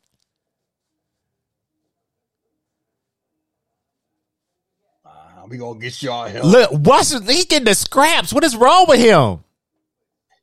Uh, 5.04 5.44
we 5.48 5.58
gonna 5.58 5.78
get 5.78 6.02
y'all 6.02 6.26
help. 6.26 6.44
Look, 6.44 6.70
what's 6.72 7.12
he 7.12 7.44
getting 7.44 7.66
the 7.66 7.74
scraps? 7.74 8.32
What 8.32 8.42
is 8.44 8.56
wrong 8.56 8.86
with 8.88 8.98
him? 8.98 9.44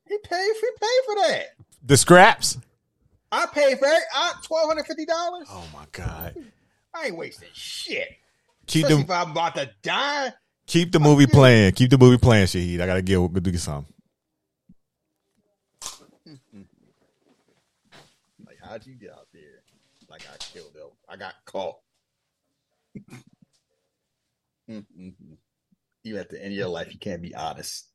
He 0.07 0.17
paid. 0.19 0.53
He 0.53 0.69
paid 0.79 1.01
for 1.05 1.15
that. 1.27 1.45
The 1.83 1.97
scraps? 1.97 2.57
I 3.31 3.45
paid 3.47 3.79
for 3.79 3.87
it. 3.87 4.03
I 4.13 4.33
twelve 4.43 4.67
hundred 4.67 4.85
fifty 4.85 5.05
dollars. 5.05 5.47
Oh 5.49 5.65
my 5.73 5.85
god! 5.91 6.35
I 6.93 7.07
ain't 7.07 7.17
wasting 7.17 7.49
shit. 7.53 8.09
Keep 8.67 8.85
Especially 8.85 9.03
them, 9.03 9.11
if 9.11 9.27
I'm 9.27 9.31
about 9.31 9.55
to 9.55 9.69
die. 9.81 10.33
keep 10.67 10.91
the 10.91 10.99
movie 10.99 11.27
playing. 11.27 11.71
Keep 11.73 11.91
the 11.91 11.97
movie 11.97 12.17
playing, 12.17 12.45
Shahid. 12.45 12.81
I 12.81 12.85
gotta 12.85 13.01
get 13.01 13.15
go 13.15 13.27
do 13.27 13.57
something. 13.57 13.93
Mm-hmm. 16.27 16.61
Like, 18.45 18.57
how'd 18.63 18.85
you 18.85 18.93
get 18.95 19.11
out 19.11 19.27
there? 19.33 19.63
Like 20.09 20.23
I 20.31 20.37
killed 20.37 20.73
them. 20.73 20.89
I 21.09 21.15
got 21.15 21.33
caught. 21.45 21.77
Mm-mm-mm. 24.69 25.37
Even 26.03 26.19
at 26.19 26.29
the 26.29 26.37
end 26.37 26.53
of 26.53 26.57
your 26.57 26.67
life, 26.67 26.91
you 26.93 26.99
can't 26.99 27.21
be 27.21 27.35
honest. 27.35 27.90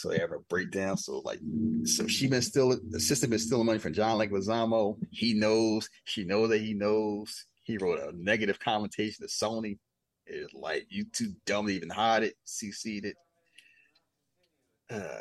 So 0.00 0.08
they 0.08 0.18
have 0.18 0.32
a 0.32 0.38
breakdown. 0.38 0.96
So 0.96 1.18
like, 1.26 1.40
so 1.84 2.06
she 2.06 2.26
been 2.26 2.40
stealing. 2.40 2.80
The 2.88 2.98
sister 2.98 3.28
been 3.28 3.38
stealing 3.38 3.66
money 3.66 3.78
from 3.78 3.92
John 3.92 4.18
Leguizamo. 4.18 4.96
He 5.10 5.34
knows. 5.34 5.90
She 6.04 6.24
knows 6.24 6.48
that 6.48 6.62
he 6.62 6.72
knows. 6.72 7.44
He 7.64 7.76
wrote 7.76 8.00
a 8.00 8.10
negative 8.16 8.58
commentation 8.58 9.26
to 9.26 9.30
Sony. 9.30 9.76
It's 10.24 10.54
like 10.54 10.86
you 10.88 11.04
too 11.04 11.34
dumb 11.44 11.66
to 11.66 11.74
even 11.74 11.90
hide 11.90 12.22
it. 12.22 12.34
CC'd 12.46 13.04
it. 13.04 13.16
Uh, 14.88 15.20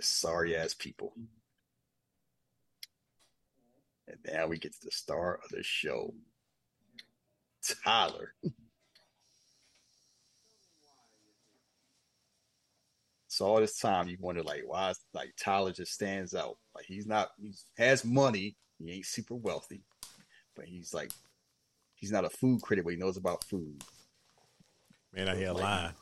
sorry 0.00 0.56
ass 0.56 0.72
people. 0.72 1.12
And 4.08 4.16
now 4.26 4.46
we 4.46 4.58
get 4.58 4.72
to 4.72 4.86
the 4.86 4.90
star 4.90 5.34
of 5.44 5.50
the 5.50 5.62
show, 5.62 6.14
Tyler. 7.84 8.32
So 13.40 13.46
all 13.46 13.58
this 13.58 13.78
time 13.78 14.06
you 14.06 14.18
wonder 14.20 14.42
like 14.42 14.64
why 14.66 14.90
is 14.90 14.98
like 15.14 15.32
Tyler 15.42 15.72
just 15.72 15.94
stands 15.94 16.34
out. 16.34 16.58
Like 16.74 16.84
he's 16.84 17.06
not 17.06 17.30
he 17.40 17.54
has 17.78 18.04
money, 18.04 18.54
he 18.78 18.92
ain't 18.92 19.06
super 19.06 19.34
wealthy, 19.34 19.80
but 20.54 20.66
he's 20.66 20.92
like 20.92 21.10
he's 21.94 22.12
not 22.12 22.26
a 22.26 22.28
food 22.28 22.60
critic, 22.60 22.84
but 22.84 22.92
he 22.92 22.98
knows 22.98 23.16
about 23.16 23.42
food. 23.44 23.82
Man, 25.14 25.26
I 25.26 25.36
hear 25.36 25.52
lying. 25.52 25.94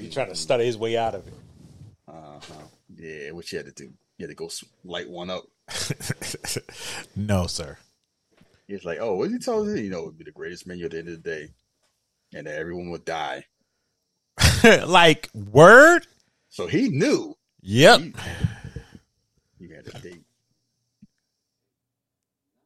He's 0.00 0.14
trying 0.14 0.30
to 0.30 0.34
study 0.34 0.64
his 0.64 0.78
way 0.78 0.96
out 0.96 1.14
of 1.14 1.26
it. 1.26 1.34
Uh-huh. 2.08 2.54
Yeah, 2.96 3.32
what 3.32 3.52
you 3.52 3.58
had 3.58 3.66
to 3.66 3.72
do. 3.72 3.92
You 4.16 4.26
had 4.26 4.30
to 4.30 4.34
go 4.34 4.48
light 4.82 5.10
one 5.10 5.28
up. 5.28 5.44
no, 7.16 7.46
sir. 7.46 7.76
He's 8.66 8.86
like, 8.86 8.96
oh, 8.98 9.16
what 9.16 9.24
did 9.24 9.32
he 9.34 9.38
tell 9.40 9.62
us? 9.62 9.78
You 9.78 9.90
know, 9.90 9.98
it 9.98 10.06
would 10.06 10.18
be 10.18 10.24
the 10.24 10.30
greatest 10.30 10.66
menu 10.66 10.86
at 10.86 10.92
the 10.92 11.00
end 11.00 11.08
of 11.08 11.22
the 11.22 11.30
day. 11.30 11.48
And 12.32 12.46
that 12.46 12.58
everyone 12.58 12.88
would 12.92 13.04
die. 13.04 13.44
like 14.86 15.28
word? 15.34 16.06
So 16.48 16.66
he 16.66 16.88
knew 16.88 17.34
Yep. 17.62 18.00
he, 18.00 18.12
he 19.58 19.74
had 19.74 19.86
a 19.86 19.98
date. 19.98 20.24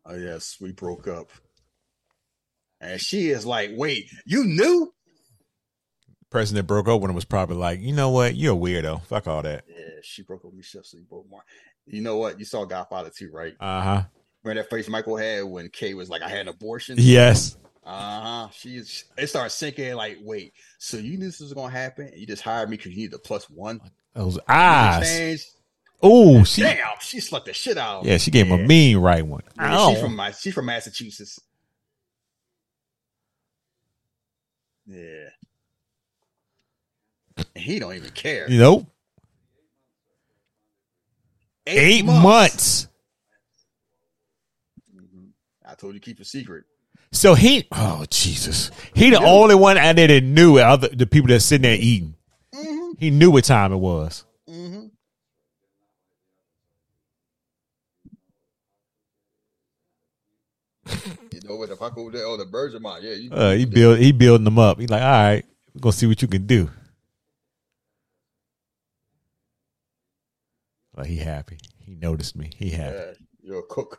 Oh 0.07 0.17
yes, 0.17 0.57
we 0.61 0.73
broke 0.73 1.07
up. 1.09 1.29
And 2.81 3.01
she 3.01 3.29
is 3.29 3.45
like, 3.45 3.71
wait, 3.75 4.07
you 4.25 4.45
knew? 4.45 4.93
Person 6.31 6.57
that 6.57 6.63
broke 6.63 6.89
up 6.89 7.01
with 7.01 7.11
him 7.11 7.15
was 7.17 7.25
probably 7.25 7.57
like, 7.57 7.81
you 7.81 7.93
know 7.93 8.11
what? 8.11 8.37
You're 8.37 8.55
a 8.55 8.59
weirdo. 8.59 9.03
Fuck 9.03 9.27
all 9.27 9.43
that. 9.43 9.65
Yeah, 9.69 9.85
she 10.03 10.23
broke 10.23 10.41
up 10.41 10.47
with 10.47 10.55
Michelle, 10.55 10.85
so 10.85 10.97
you 10.97 11.05
broke. 11.05 11.27
You 11.87 12.01
know 12.03 12.17
what? 12.19 12.39
You 12.39 12.45
saw 12.45 12.65
Godfather 12.65 13.11
too, 13.11 13.31
right? 13.33 13.55
Uh 13.61 13.83
huh. 13.83 14.03
Remember 14.45 14.63
that 14.63 14.71
face 14.71 14.89
Michael 14.89 15.17
had 15.17 15.45
when 15.45 15.69
Kay 15.69 15.93
was 15.95 16.09
like, 16.09 16.23
I 16.23 16.29
had 16.29 16.41
an 16.41 16.49
abortion? 16.49 16.97
Yes. 16.99 17.57
Uh 17.85 18.21
huh. 18.21 18.49
She's 18.53 19.05
it 19.17 19.27
started 19.29 19.51
sinking. 19.51 19.95
Like, 19.95 20.19
wait, 20.23 20.53
so 20.79 20.99
you 20.99 21.17
knew 21.17 21.27
this 21.27 21.41
was 21.41 21.55
gonna 21.55 21.73
happen, 21.73 22.09
and 22.09 22.21
you 22.21 22.27
just 22.27 22.43
hired 22.43 22.69
me 22.69 22.77
because 22.77 22.93
you 22.93 22.99
need 22.99 23.11
the 23.11 23.19
plus 23.19 23.49
one 23.49 23.81
Those 24.15 24.39
eyes. 24.49 25.55
Oh, 26.03 26.45
she. 26.45 26.63
Damn, 26.63 26.99
she 27.01 27.21
slept 27.21 27.47
the 27.47 27.53
shit 27.53 27.77
out. 27.79 28.05
Yeah, 28.05 28.17
she 28.19 28.31
gave 28.31 28.47
him 28.47 28.61
a 28.61 28.67
mean 28.67 28.97
right 28.99 29.25
one. 29.25 29.43
Yeah, 29.57 29.77
Ow. 29.79 29.91
she's 29.91 30.01
from 30.01 30.17
my, 30.17 30.31
she's 30.33 30.55
from 30.55 30.67
Massachusetts. 30.67 31.41
Yeah, 34.87 35.29
he 37.55 37.79
don't 37.79 37.95
even 37.95 38.11
care. 38.11 38.51
You 38.51 38.59
know, 38.59 38.87
eight 41.67 42.05
months. 42.05 42.89
Mhm. 44.95 45.29
I 45.65 45.75
told 45.75 45.95
you 45.95 46.01
keep 46.01 46.19
a 46.21 46.25
secret. 46.25 46.65
So 47.13 47.35
he, 47.35 47.67
oh 47.73 48.05
Jesus, 48.09 48.71
he 48.95 49.11
the 49.11 49.21
only 49.21 49.57
one 49.57 49.77
out 49.77 49.97
there 49.97 50.07
that 50.07 50.23
knew 50.23 50.59
it, 50.59 50.63
other 50.63 50.89
the 50.89 51.07
people 51.07 51.29
that 51.29 51.41
sitting 51.41 51.63
there 51.63 51.77
eating. 51.79 52.15
Mm-hmm. 52.55 52.93
He 52.99 53.11
knew 53.11 53.33
what 53.33 53.45
time 53.45 53.73
it 53.73 53.79
was. 53.79 54.25
Mm-hmm. 54.49 54.87
you 61.33 61.41
know 61.45 61.57
what 61.57 61.69
the 61.69 61.77
fuck 61.77 61.99
over 61.99 62.13
there? 62.13 62.27
Oh, 62.27 62.37
the 62.37 62.45
birds 62.45 62.75
are 62.77 62.81
mine. 62.81 63.03
Yeah, 63.03 63.15
you, 63.15 63.31
Uh, 63.33 63.53
he 63.55 63.65
build, 63.65 63.99
he 63.99 64.13
building 64.13 64.45
them 64.45 64.59
up. 64.59 64.79
He's 64.79 64.91
like, 64.91 65.03
all 65.03 65.09
right, 65.09 65.45
we're 65.75 65.81
gonna 65.81 65.93
see 65.93 66.07
what 66.07 66.23
you 66.23 66.29
can 66.29 66.47
do. 66.47 66.71
Like 70.97 71.09
he 71.09 71.17
happy. 71.17 71.59
He 71.79 71.97
noticed 71.97 72.37
me. 72.37 72.51
He 72.57 72.71
happy. 72.71 72.97
Yeah, 72.97 73.13
you're 73.43 73.61
a 73.61 73.67
cook. 73.69 73.99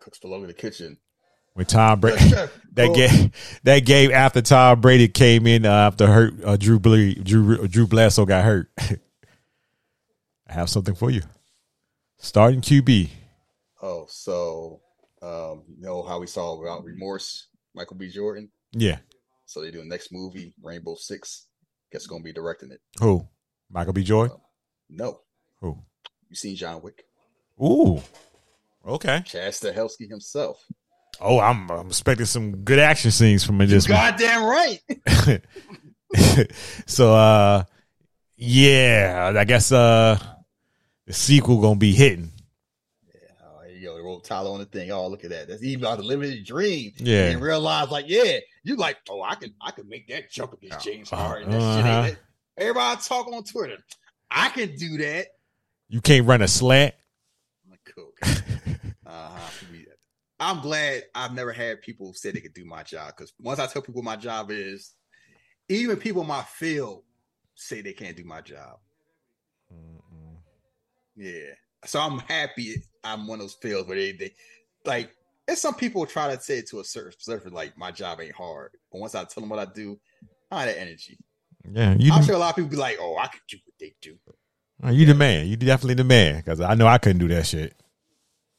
Cooks 0.00 0.18
belong 0.18 0.42
in 0.42 0.46
the 0.46 0.54
kitchen. 0.54 0.96
When 1.54 1.66
Tom 1.66 2.00
Brady, 2.00 2.30
that 2.72 2.94
game, 2.94 3.32
that 3.64 3.80
game 3.80 4.12
after 4.12 4.40
Tom 4.40 4.80
Brady 4.80 5.08
came 5.08 5.46
in 5.46 5.66
uh, 5.66 5.88
after 5.88 6.06
hurt 6.06 6.34
uh, 6.44 6.56
Drew 6.56 6.78
Ble- 6.78 7.14
Drew 7.22 7.66
Drew 7.68 7.86
Bledsoe 7.86 8.24
got 8.24 8.44
hurt. 8.44 8.70
I 10.48 10.52
have 10.52 10.70
something 10.70 10.94
for 10.94 11.10
you. 11.10 11.22
Starting 12.18 12.60
QB. 12.60 13.10
Oh, 13.82 14.06
so 14.08 14.80
um, 15.22 15.62
you 15.68 15.82
know 15.82 16.02
how 16.02 16.18
we 16.18 16.26
saw 16.26 16.58
without 16.58 16.84
remorse, 16.84 17.48
Michael 17.74 17.96
B. 17.96 18.10
Jordan. 18.10 18.50
Yeah. 18.72 18.98
So 19.46 19.60
they 19.60 19.70
do 19.70 19.80
a 19.80 19.84
next 19.84 20.12
movie, 20.12 20.54
Rainbow 20.62 20.94
Six. 20.96 21.46
Guess 21.92 22.06
gonna 22.06 22.22
be 22.22 22.32
directing 22.32 22.70
it. 22.70 22.80
Who? 23.00 23.26
Michael 23.70 23.92
B. 23.92 24.02
Jordan. 24.04 24.36
No, 24.88 25.20
Who? 25.60 25.78
you 26.28 26.36
seen 26.36 26.56
John 26.56 26.82
Wick? 26.82 27.04
Ooh. 27.62 28.00
Okay. 28.86 29.22
Chad 29.26 29.52
Stahelski 29.52 30.08
himself. 30.08 30.64
Oh, 31.20 31.38
I'm, 31.38 31.70
I'm 31.70 31.88
expecting 31.88 32.26
some 32.26 32.64
good 32.64 32.78
action 32.78 33.10
scenes 33.10 33.44
from 33.44 33.58
this 33.58 33.88
one. 33.88 33.96
Goddamn 33.96 34.44
right. 34.44 35.42
so 36.86 37.14
uh 37.14 37.64
yeah, 38.36 39.32
I 39.36 39.44
guess 39.44 39.70
uh 39.70 40.18
the 41.06 41.12
sequel 41.12 41.60
gonna 41.60 41.76
be 41.76 41.92
hitting. 41.92 42.30
Oh, 43.42 43.64
you 43.68 43.86
go. 43.86 43.96
They 43.96 44.02
wrote 44.02 44.24
Tyler 44.24 44.50
on 44.50 44.60
the 44.60 44.64
thing. 44.64 44.90
Oh, 44.90 45.08
look 45.08 45.24
at 45.24 45.30
that. 45.30 45.48
That's 45.48 45.62
even 45.62 45.84
about 45.84 45.98
to 45.98 46.04
live 46.04 46.20
his 46.20 46.42
dream. 46.46 46.92
Yeah. 46.98 47.30
And 47.30 47.40
realize, 47.40 47.90
like, 47.90 48.04
yeah, 48.08 48.38
you 48.62 48.76
like, 48.76 48.96
oh, 49.10 49.20
I 49.20 49.34
can, 49.34 49.52
I 49.60 49.72
can 49.72 49.88
make 49.88 50.08
that 50.08 50.30
jump 50.30 50.52
against 50.52 50.84
James 50.84 51.10
Harden. 51.10 51.52
Uh-huh. 51.52 52.02
ain't 52.04 52.12
it. 52.12 52.18
Everybody 52.56 53.00
talk 53.02 53.26
on 53.26 53.42
Twitter. 53.42 53.78
I 54.30 54.50
can 54.50 54.76
do 54.76 54.98
that. 54.98 55.26
You 55.88 56.00
can't 56.00 56.26
run 56.26 56.42
a 56.42 56.48
slat. 56.48 56.96
I'm 57.66 57.72
a 57.72 57.90
cook. 57.92 58.18
uh-huh. 59.06 59.59
I'm 60.40 60.60
glad 60.60 61.04
I've 61.14 61.34
never 61.34 61.52
had 61.52 61.82
people 61.82 62.14
say 62.14 62.30
they 62.30 62.40
could 62.40 62.54
do 62.54 62.64
my 62.64 62.82
job 62.82 63.12
because 63.16 63.32
once 63.38 63.60
I 63.60 63.66
tell 63.66 63.82
people 63.82 64.02
my 64.02 64.16
job 64.16 64.50
is, 64.50 64.94
even 65.68 65.96
people 65.96 66.22
in 66.22 66.28
my 66.28 66.42
field 66.42 67.04
say 67.54 67.82
they 67.82 67.92
can't 67.92 68.16
do 68.16 68.24
my 68.24 68.40
job. 68.40 68.78
Yeah. 71.14 71.52
So 71.84 72.00
I'm 72.00 72.18
happy 72.20 72.82
I'm 73.04 73.26
one 73.26 73.40
of 73.40 73.44
those 73.44 73.54
fields 73.54 73.88
where 73.88 73.96
they, 73.96 74.12
they 74.12 74.34
like, 74.84 75.10
and 75.48 75.56
some 75.58 75.74
people 75.74 76.06
try 76.06 76.34
to 76.34 76.40
say 76.40 76.58
it 76.58 76.68
to 76.68 76.80
a 76.80 76.84
certain 76.84 77.12
surface, 77.18 77.52
like 77.52 77.76
my 77.76 77.90
job 77.90 78.20
ain't 78.20 78.34
hard. 78.34 78.70
But 78.92 79.00
once 79.00 79.14
I 79.14 79.24
tell 79.24 79.40
them 79.40 79.50
what 79.50 79.58
I 79.58 79.66
do, 79.66 79.98
I 80.50 80.60
have 80.60 80.74
that 80.74 80.80
energy. 80.80 81.18
Yeah, 81.70 81.94
you 81.98 82.12
I'm 82.12 82.24
sure 82.24 82.34
a 82.34 82.38
lot 82.38 82.50
of 82.50 82.56
people 82.56 82.70
be 82.70 82.76
like, 82.76 82.96
oh, 83.00 83.16
I 83.18 83.26
could 83.26 83.40
do 83.48 83.58
what 83.64 83.74
they 83.78 83.94
do. 84.00 84.16
you 84.90 85.06
the 85.06 85.14
man. 85.14 85.46
You 85.46 85.56
definitely 85.56 85.94
the 85.94 86.04
man 86.04 86.36
because 86.36 86.60
I 86.60 86.74
know 86.74 86.86
I 86.86 86.98
couldn't 86.98 87.18
do 87.18 87.28
that 87.28 87.46
shit. 87.46 87.74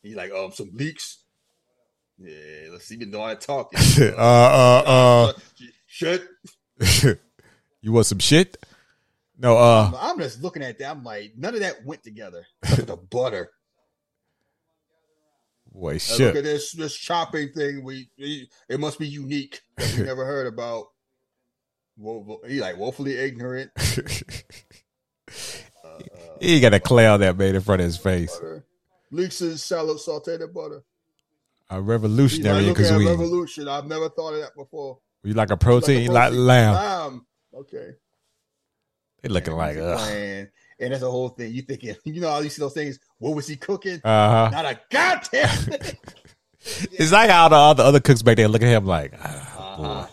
He's 0.03 0.16
like, 0.16 0.32
um, 0.32 0.52
some 0.52 0.70
leaks. 0.74 1.20
Yeah, 2.23 2.69
let's 2.72 2.91
even 2.91 3.10
though 3.11 3.23
I 3.23 3.35
talk. 3.35 3.72
uh, 3.99 4.14
uh, 4.15 5.34
Shit. 5.88 6.23
uh. 6.80 7.14
you 7.81 7.91
want 7.91 8.06
some 8.06 8.19
shit? 8.19 8.57
No, 9.39 9.57
uh, 9.57 9.91
I'm 9.99 10.19
just 10.19 10.41
looking 10.43 10.61
at 10.61 10.77
that. 10.80 10.91
I'm 10.91 11.03
like, 11.03 11.34
none 11.35 11.56
of 11.56 11.61
that 11.61 11.84
went 11.84 12.03
together. 12.03 12.45
The 12.61 12.95
butter. 13.10 13.49
boy, 15.72 15.95
Uh, 15.95 15.98
shit. 15.99 16.19
Look 16.19 16.35
at 16.35 16.43
this 16.43 16.72
this 16.73 16.95
chopping 16.95 17.52
thing. 17.53 17.84
We, 17.84 18.10
we 18.19 18.49
it 18.69 18.80
must 18.80 18.99
be 18.99 19.07
unique. 19.07 19.61
We 19.98 20.03
never 20.03 20.26
heard 20.26 20.45
about. 20.48 20.85
Wo- 21.98 22.41
He 22.48 22.61
like 22.61 22.77
woefully 22.77 23.18
ignorant. 23.18 23.72
Uh, 25.84 25.99
he 26.39 26.60
got 26.60 26.73
a 26.73 26.80
cloud 26.80 27.18
that 27.18 27.38
made 27.38 27.56
in 27.56 27.61
front 27.61 27.81
of 27.81 27.85
his 27.85 27.98
face. 27.98 28.34
butter. 28.35 28.65
Leeks 29.11 29.41
is 29.41 29.65
shallow 29.65 29.95
sauteed 29.95 30.53
butter. 30.53 30.84
A 31.72 31.81
revolutionary 31.81 32.68
like, 32.68 32.77
in 32.80 32.98
look 32.98 33.07
revolution. 33.10 33.68
I've 33.68 33.85
never 33.88 34.10
thought 34.10 34.34
of 34.34 34.41
that 34.41 34.56
before. 34.56 34.99
You 35.23 35.34
like 35.34 35.49
a 35.49 35.53
Like 35.53 35.61
a 35.61 35.64
protein, 35.64 36.11
like, 36.11 36.34
lamb. 36.34 36.73
Lamb. 36.73 37.26
Okay. 37.53 37.91
They 39.22 39.30
looking 39.30 39.53
like, 39.53 39.77
Music 39.77 39.98
ugh. 39.99 40.48
and 40.80 40.91
that's 40.91 41.02
the 41.02 41.10
whole 41.11 41.30
thing. 41.30 41.53
You 41.53 41.61
thinking, 41.61 41.95
you 42.06 42.22
know, 42.22 42.30
how 42.30 42.39
you 42.39 42.49
see 42.49 42.60
those 42.61 42.73
things. 42.73 42.99
What 43.19 43.35
was 43.35 43.48
he 43.48 43.56
cooking? 43.56 44.02
Uh 44.03 44.49
huh. 44.49 44.49
Not 44.52 44.65
a 44.65 44.80
goddamn 44.89 45.48
thing. 45.57 45.98
It's 46.91 47.11
like 47.11 47.30
how 47.30 47.48
the 47.48 47.56
other 47.56 47.84
other 47.84 47.99
cooks 47.99 48.22
back 48.22 48.38
there 48.38 48.48
look 48.48 48.61
at 48.61 48.68
him 48.68 48.85
like, 48.85 49.14
ah, 49.23 49.73
Uh-huh. 49.80 50.07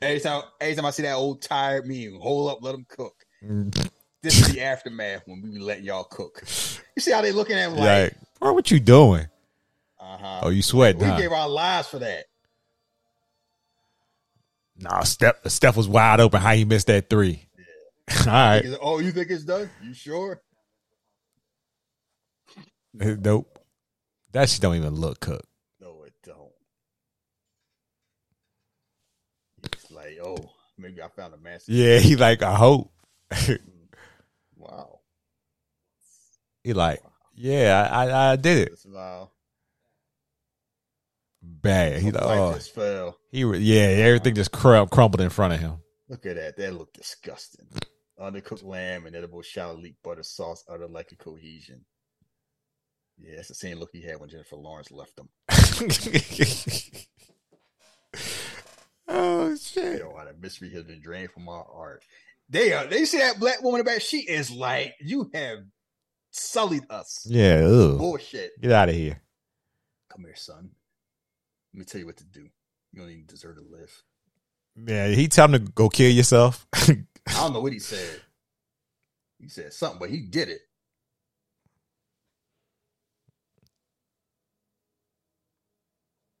Every 0.00 0.20
time, 0.20 0.42
every 0.60 0.74
time 0.74 0.86
I 0.86 0.90
see 0.90 1.02
that 1.04 1.12
old 1.14 1.42
tired 1.42 1.86
meme, 1.86 2.18
hold 2.20 2.50
up, 2.50 2.58
let 2.62 2.72
them 2.72 2.86
cook. 2.88 3.14
This 4.22 4.38
is 4.40 4.52
the 4.54 4.60
aftermath 4.60 5.22
when 5.26 5.42
we 5.42 5.50
be 5.50 5.58
letting 5.58 5.82
y'all 5.84 6.04
cook. 6.04 6.42
You 6.94 7.00
see 7.02 7.10
how 7.10 7.22
they 7.22 7.32
looking 7.32 7.56
at 7.56 7.70
him 7.72 7.76
like, 7.76 8.12
like, 8.12 8.16
bro, 8.38 8.52
what 8.52 8.70
you 8.70 8.78
doing? 8.78 9.26
Uh-huh. 10.12 10.40
Oh, 10.42 10.48
you 10.50 10.62
sweating? 10.62 11.00
we 11.00 11.06
huh? 11.06 11.18
gave 11.18 11.32
our 11.32 11.48
lives 11.48 11.88
for 11.88 11.98
that. 12.00 12.24
Nah, 14.76 15.02
Steph, 15.04 15.36
Steph 15.46 15.76
was 15.76 15.88
wide 15.88 16.20
open. 16.20 16.40
How 16.40 16.52
he 16.54 16.64
missed 16.64 16.88
that 16.88 17.08
three? 17.08 17.46
All 18.26 18.32
right, 18.32 18.64
Oh, 18.80 18.98
you 18.98 19.12
think 19.12 19.30
it's 19.30 19.44
done? 19.44 19.70
You 19.82 19.94
sure? 19.94 20.42
nope. 22.94 23.58
That 24.32 24.48
shit 24.50 24.60
don't 24.60 24.76
even 24.76 24.94
look 24.96 25.20
cooked. 25.20 25.46
No, 25.80 26.02
it 26.04 26.14
don't. 26.24 26.52
It's 29.64 29.90
like, 29.90 30.18
oh, 30.22 30.50
maybe 30.76 31.00
I 31.00 31.08
found 31.08 31.34
a 31.34 31.38
master. 31.38 31.72
Yeah, 31.72 31.98
he 31.98 32.16
like, 32.16 32.42
I 32.42 32.54
hope. 32.54 32.92
Wow. 34.56 35.00
he 36.62 36.72
like, 36.72 37.02
yeah, 37.34 37.88
I, 37.90 38.06
I, 38.06 38.32
I 38.32 38.36
did 38.36 38.68
it. 38.68 38.78
Wow. 38.86 39.30
Bad. 41.62 42.02
He 42.02 42.10
like, 42.10 42.22
oh, 42.22 42.54
just 42.54 42.74
fell. 42.74 43.16
he, 43.30 43.44
re- 43.44 43.58
yeah, 43.58 43.82
everything 44.04 44.34
just 44.34 44.52
crum- 44.52 44.88
crumbled 44.88 45.20
in 45.20 45.30
front 45.30 45.54
of 45.54 45.60
him. 45.60 45.78
Look 46.08 46.26
at 46.26 46.36
that. 46.36 46.56
That 46.56 46.74
looked 46.74 46.96
disgusting. 46.96 47.66
Undercooked 48.20 48.64
lamb 48.64 49.06
and 49.06 49.16
edible 49.16 49.42
shallow 49.42 49.76
leek 49.76 49.94
butter 50.04 50.22
sauce 50.22 50.64
utter 50.68 50.86
like 50.86 51.12
a 51.12 51.16
cohesion. 51.16 51.84
Yeah, 53.18 53.38
it's 53.38 53.48
the 53.48 53.54
same 53.54 53.78
look 53.78 53.90
he 53.92 54.02
had 54.02 54.18
when 54.20 54.28
Jennifer 54.28 54.56
Lawrence 54.56 54.90
left 54.90 55.18
him. 55.18 55.28
oh 59.08 59.56
shit! 59.56 59.98
Yo, 60.00 60.14
how 60.16 60.24
the 60.24 60.34
mystery 60.40 60.70
has 60.72 60.84
been 60.84 61.00
drained 61.00 61.30
from 61.30 61.48
our 61.48 61.66
art. 61.72 62.02
They 62.48 62.72
are. 62.72 62.86
They 62.86 63.04
see 63.04 63.18
that 63.18 63.38
black 63.40 63.62
woman 63.62 63.80
about. 63.80 64.02
She 64.02 64.18
is 64.18 64.50
like, 64.50 64.94
you 65.00 65.30
have 65.34 65.58
sullied 66.30 66.84
us. 66.90 67.24
Yeah, 67.28 67.62
ugh. 67.64 67.98
Bullshit. 67.98 68.52
get 68.60 68.72
out 68.72 68.88
of 68.88 68.94
here. 68.94 69.22
Come 70.10 70.24
here, 70.24 70.36
son. 70.36 70.70
Let 71.72 71.78
me 71.78 71.84
tell 71.84 72.00
you 72.00 72.06
what 72.06 72.18
to 72.18 72.24
do. 72.24 72.48
You 72.92 73.00
don't 73.00 73.10
even 73.10 73.26
deserve 73.26 73.56
to 73.56 73.62
live. 73.62 74.02
Man, 74.76 75.14
he 75.14 75.28
tell 75.28 75.46
him 75.46 75.52
to 75.52 75.58
go 75.58 75.88
kill 75.88 76.10
yourself. 76.10 76.66
I 76.74 76.96
don't 77.26 77.52
know 77.52 77.60
what 77.60 77.72
he 77.72 77.78
said. 77.78 78.20
He 79.38 79.48
said 79.48 79.72
something, 79.72 79.98
but 79.98 80.10
he 80.10 80.20
did 80.20 80.48
it. 80.48 80.60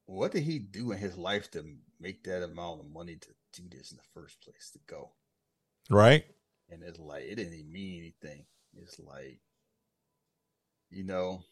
What 0.06 0.32
did 0.32 0.42
he 0.42 0.58
do 0.58 0.92
in 0.92 0.98
his 0.98 1.16
life 1.16 1.50
to 1.52 1.64
make 1.98 2.24
that 2.24 2.42
amount 2.42 2.80
of 2.80 2.90
money 2.90 3.16
to 3.16 3.28
do 3.54 3.68
this 3.70 3.90
in 3.92 3.96
the 3.96 4.02
first 4.14 4.40
place 4.42 4.70
to 4.72 4.78
go? 4.86 5.12
right? 5.90 6.24
And 6.70 6.82
it's 6.82 6.98
like 6.98 7.24
it 7.24 7.36
didn't 7.36 7.54
even 7.54 7.72
mean 7.72 8.00
anything. 8.00 8.44
It's 8.76 8.98
like, 8.98 9.38
you 10.90 11.04
know, 11.04 11.42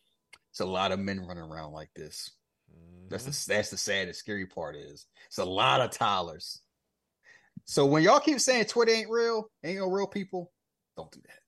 it's 0.51 0.61
a 0.61 0.67
lot 0.67 0.93
of 0.93 0.99
men 0.99 1.27
running 1.27 1.45
around 1.45 1.73
like 1.73 1.91
this. 1.95 2.31
That's 3.09 3.25
the 3.25 3.53
that's 3.53 3.71
the 3.71 3.77
sad 3.77 4.07
and 4.07 4.17
scary 4.17 4.47
part 4.47 4.77
is 4.77 5.07
it's 5.27 5.39
a 5.39 5.45
lot 5.45 5.81
of 5.81 5.91
Tylers. 5.91 6.63
So 7.65 7.85
when 7.87 8.03
y'all 8.03 8.21
keep 8.21 8.41
saying 8.41 8.67
Twitter 8.67 8.93
ain't 8.93 9.11
real, 9.11 9.51
ain't 9.65 9.79
no 9.79 9.89
real 9.91 10.07
people, 10.07 10.53
don't 10.97 11.11
do 11.11 11.21
that. 11.23 11.41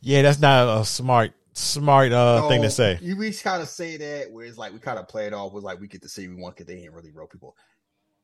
Yeah, 0.00 0.22
that's 0.22 0.40
not 0.40 0.80
a 0.80 0.84
smart, 0.84 1.32
smart 1.54 2.12
uh 2.12 2.48
thing 2.48 2.62
to 2.62 2.70
say. 2.70 2.98
You 3.02 3.16
we 3.16 3.32
kind 3.32 3.62
of 3.62 3.68
say 3.68 3.96
that 3.96 4.30
where 4.30 4.46
it's 4.46 4.58
like 4.58 4.72
we 4.72 4.78
kind 4.78 4.98
of 4.98 5.08
play 5.08 5.26
it 5.26 5.34
off 5.34 5.52
with 5.52 5.64
like 5.64 5.80
we 5.80 5.88
get 5.88 6.02
to 6.02 6.08
see 6.08 6.28
we 6.28 6.34
want 6.40 6.56
because 6.56 6.66
they 6.72 6.82
ain't 6.82 6.92
really 6.92 7.10
real 7.12 7.26
people. 7.26 7.56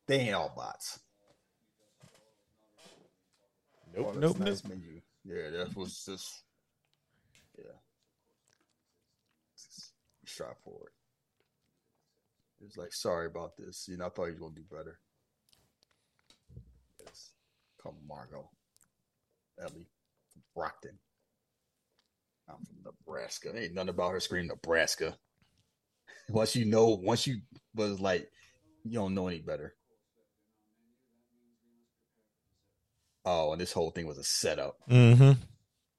They 0.07 0.21
ain't 0.21 0.35
all 0.35 0.53
bots. 0.55 1.01
Nope, 3.97 4.09
Oh, 4.09 4.19
that's 4.19 4.35
nope, 4.35 4.39
nice 4.39 4.65
nope. 4.65 4.73
menu. 4.73 5.01
Yeah, 5.25 5.51
that 5.51 5.77
was 5.77 6.05
just 6.05 6.43
yeah. 7.59 7.65
Just 9.57 9.93
Strive 10.27 10.57
for 10.65 10.87
it. 10.87 10.94
It's 12.61 12.77
like 12.77 12.93
sorry 12.93 13.27
about 13.27 13.57
this. 13.57 13.87
You 13.89 13.97
know, 13.97 14.07
I 14.07 14.09
thought 14.09 14.27
you 14.27 14.33
was 14.33 14.41
gonna 14.41 14.55
do 14.55 14.65
better. 14.71 14.99
Yes. 17.05 17.33
Come 17.83 17.95
Margot. 18.09 18.49
Ellie 19.61 19.89
from 20.33 20.43
Brockton. 20.55 20.99
I'm 22.49 22.65
from 22.65 22.77
Nebraska. 22.85 23.51
There 23.53 23.63
ain't 23.63 23.75
nothing 23.75 23.91
about 23.91 24.13
her 24.13 24.21
screaming 24.21 24.49
Nebraska. 24.49 25.17
Once 26.29 26.57
you 26.57 26.65
know, 26.65 26.89
once 26.89 27.27
you 27.27 27.41
was 27.75 28.01
like, 28.01 28.31
you 28.83 28.95
don't 28.95 29.15
know 29.15 29.29
any 29.29 29.41
better. 29.41 29.75
Oh, 33.27 33.53
and 33.53 33.61
this 33.61 33.73
whole 33.73 33.91
thing 33.91 34.07
was 34.07 34.17
a 34.17 34.25
setup. 34.25 34.77
Mm-hmm. 34.91 35.33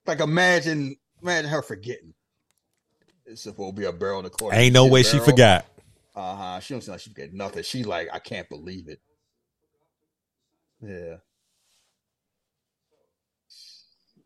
Like 0.07 0.19
imagine, 0.19 0.95
imagine 1.21 1.49
her 1.49 1.61
forgetting. 1.61 2.13
It's 3.25 3.41
supposed 3.41 3.75
to 3.75 3.81
be 3.81 3.87
a 3.87 3.91
barrel 3.91 4.19
in 4.19 4.25
the 4.25 4.29
corner. 4.29 4.57
Ain't 4.57 4.73
no 4.73 4.85
way 4.85 5.03
she 5.03 5.19
forgot. 5.19 5.65
Uh 6.15 6.35
huh. 6.35 6.59
She 6.61 6.73
don't 6.73 6.81
seem 6.81 6.93
like 6.93 7.01
she 7.01 7.09
forget 7.09 7.33
nothing. 7.33 7.63
She 7.63 7.83
like, 7.83 8.07
I 8.13 8.19
can't 8.19 8.47
believe 8.47 8.87
it. 8.87 9.01
Yeah. 10.81 11.17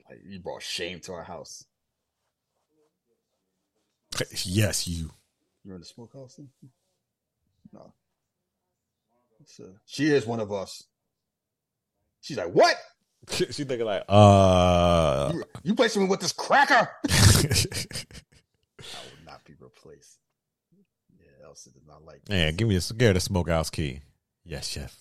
Like 0.09 0.19
you 0.25 0.39
brought 0.39 0.61
shame 0.61 0.99
to 1.01 1.13
our 1.13 1.23
house. 1.23 1.65
Yes, 4.43 4.87
you. 4.87 5.11
You're 5.63 5.75
in 5.75 5.81
the 5.81 5.85
smokehouse. 5.85 6.35
Then? 6.35 6.49
No. 7.71 7.93
She 9.85 10.07
is 10.07 10.25
one 10.25 10.39
of 10.39 10.51
us. 10.51 10.83
She's 12.21 12.37
like, 12.37 12.51
what? 12.51 12.75
she 13.29 13.45
thinking 13.45 13.85
like, 13.85 14.03
uh, 14.09 15.31
You, 15.33 15.43
you 15.63 15.75
placing 15.75 16.03
me 16.03 16.09
with 16.09 16.19
this 16.19 16.33
cracker? 16.33 16.89
I 17.09 17.49
would 18.79 19.25
not 19.25 19.43
be 19.45 19.53
replaced. 19.59 20.17
Yeah, 21.49 21.51
Elsa 21.51 21.71
did 21.71 21.87
not 21.87 22.05
like. 22.05 22.27
man, 22.29 22.55
give 22.55 22.67
me 22.67 22.75
a 22.75 22.93
give 22.93 23.13
the 23.13 23.19
smokehouse 23.19 23.69
key. 23.69 24.01
Yes, 24.45 24.67
chef. 24.67 24.95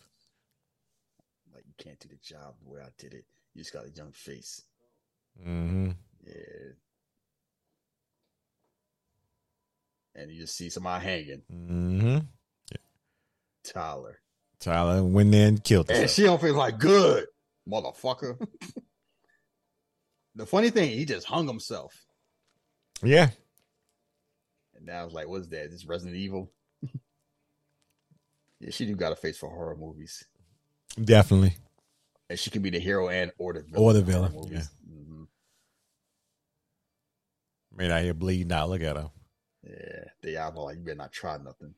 Like 1.55 1.65
you 1.66 1.75
can't 1.83 1.99
do 1.99 2.09
the 2.09 2.16
job 2.16 2.55
the 2.62 2.69
way 2.69 2.81
I 2.81 2.89
did 2.99 3.15
it. 3.15 3.25
You 3.55 3.62
just 3.62 3.73
got 3.73 3.87
a 3.87 3.91
young 3.91 4.12
face. 4.12 4.62
Mm-hmm. 5.41 5.91
Yeah. 6.27 6.33
And 10.15 10.31
you 10.31 10.41
just 10.41 10.57
see 10.57 10.69
somebody 10.69 11.05
hanging. 11.05 11.43
Mm-hmm. 11.53 12.19
Yeah. 12.73 12.79
Tyler. 13.65 14.20
Tyler 14.59 15.05
went 15.05 15.31
there 15.31 15.49
and 15.49 15.62
killed 15.62 15.89
her. 15.89 15.95
And 15.95 16.11
she 16.11 16.25
don't 16.25 16.41
feel 16.41 16.55
like 16.55 16.79
good, 16.79 17.27
motherfucker. 17.69 18.37
the 20.35 20.47
funny 20.47 20.70
thing, 20.70 20.91
he 20.91 21.05
just 21.05 21.27
hung 21.27 21.47
himself. 21.47 21.95
Yeah. 23.03 23.31
And 24.78 24.86
now 24.86 25.05
was 25.05 25.12
like, 25.14 25.28
what's 25.28 25.48
that? 25.48 25.70
This 25.70 25.84
Resident 25.84 26.16
Evil? 26.16 26.50
yeah, 28.60 28.70
she 28.70 28.86
do 28.86 28.94
got 28.94 29.12
a 29.12 29.16
face 29.16 29.36
for 29.36 29.50
horror 29.50 29.76
movies. 29.76 30.24
Definitely. 31.02 31.55
And 32.30 32.38
she 32.38 32.50
can 32.50 32.62
be 32.62 32.70
the 32.70 32.78
hero 32.78 33.09
and 33.09 33.32
or 33.38 33.52
the 33.52 33.60
villain. 33.62 33.82
Or 33.82 33.92
the 33.92 34.02
villain, 34.02 34.32
movies. 34.32 34.70
Mhm. 34.88 35.26
Man 37.74 37.90
out 37.90 38.02
here 38.02 38.14
bleeding 38.14 38.52
out. 38.52 38.70
Look 38.70 38.82
at 38.82 38.96
her. 38.96 39.10
Yeah. 39.62 40.05
Diablo, 40.22 40.64
like, 40.64 40.78
you 40.78 40.84
better 40.84 40.96
not 40.96 41.12
try 41.12 41.36
nothing. 41.38 41.74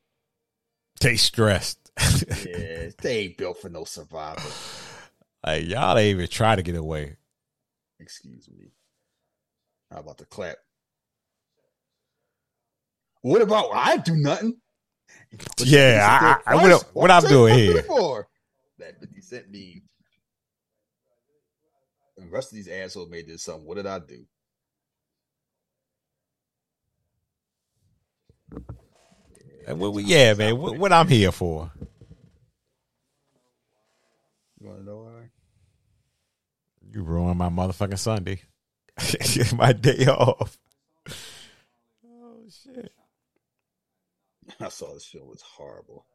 They 0.99 1.15
stressed. 1.17 1.79
Yeah, 2.45 2.89
they 3.01 3.17
ain't 3.19 3.37
built 3.37 3.59
for 3.59 3.69
no 3.69 3.83
survival. 3.83 4.49
like 5.45 5.65
y'all 5.65 5.97
ain't 5.97 6.17
even 6.17 6.27
try 6.27 6.55
to 6.55 6.61
get 6.61 6.75
away. 6.75 7.17
Excuse 7.99 8.47
me. 8.49 8.71
How 9.91 9.99
about 9.99 10.17
the 10.17 10.25
clap? 10.25 10.57
What 13.21 13.41
about 13.41 13.69
I 13.73 13.97
do 13.97 14.15
nothing? 14.15 14.59
Yeah, 15.59 16.39
I- 16.45 16.51
I- 16.51 16.55
what- 16.55 16.95
what 16.95 17.11
I'm 17.11 17.23
doing 17.23 17.53
here? 17.55 17.73
nothing 17.75 17.87
For? 17.87 18.27
That 18.79 18.99
50 18.99 19.21
cent 19.21 19.45
meme. 19.51 19.81
The 22.17 22.25
rest 22.27 22.51
of 22.51 22.55
these 22.55 22.67
assholes 22.67 23.09
made 23.09 23.27
this 23.27 23.43
something. 23.43 23.65
What 23.67 23.75
did 23.75 23.87
I 23.87 23.99
do? 23.99 24.25
And 29.67 29.79
what 29.79 29.93
we, 29.93 30.03
yeah, 30.03 30.33
man. 30.33 30.57
What, 30.57 30.77
what 30.77 30.91
I'm 30.91 31.07
here 31.07 31.31
for? 31.31 31.71
You 34.59 34.67
want 34.67 34.79
to 34.79 34.85
know 34.85 34.97
why? 34.97 35.29
You 36.91 37.03
ruined 37.03 37.37
my 37.37 37.49
motherfucking 37.49 37.97
Sunday. 37.99 38.41
my 39.55 39.71
day 39.73 40.05
off. 40.07 40.57
Oh 42.05 42.41
shit. 42.49 42.91
I 44.63 44.69
saw 44.69 44.93
this 44.93 45.05
film 45.05 45.27
was 45.29 45.41
horrible. 45.41 46.05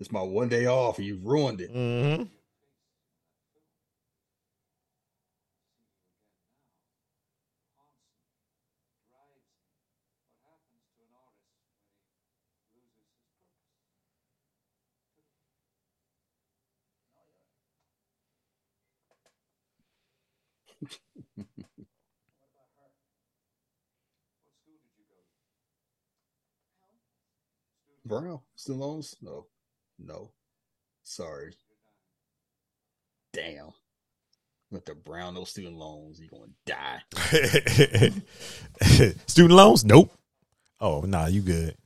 It's 0.00 0.12
my 0.12 0.22
one 0.22 0.48
day 0.48 0.66
off, 0.66 0.98
and 0.98 1.06
you 1.06 1.20
ruined 1.22 1.60
it. 1.60 1.72
Mm-hmm. 1.72 2.24
Brown 28.20 28.40
student 28.54 28.80
loans? 28.80 29.16
No, 29.20 29.46
no. 29.98 30.30
Sorry. 31.02 31.54
Damn. 33.32 33.72
With 34.70 34.84
the 34.84 34.94
brown 34.94 35.34
no 35.34 35.44
student 35.44 35.76
loans, 35.76 36.20
you 36.20 36.28
gonna 36.28 36.52
die. 36.64 37.02
Student 39.26 39.54
loans? 39.54 39.84
Nope. 39.84 40.12
Oh, 40.80 41.00
nah, 41.02 41.26
you 41.26 41.40
good. 41.40 41.76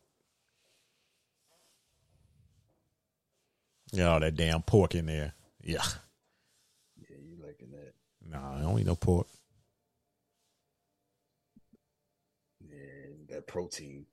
Got 3.97 4.13
all 4.13 4.21
that 4.21 4.37
damn 4.37 4.63
pork 4.63 4.95
in 4.95 5.07
there. 5.07 5.33
Yeah. 5.63 5.83
Yeah, 6.97 7.17
you 7.23 7.37
liking 7.43 7.71
that? 7.71 7.95
Nah, 8.29 8.59
I 8.59 8.61
don't 8.61 8.79
eat 8.79 8.87
no 8.87 8.97
pork. 8.97 9.27
Yeah, 12.61 13.13
that 13.31 13.47
protein. 13.47 14.05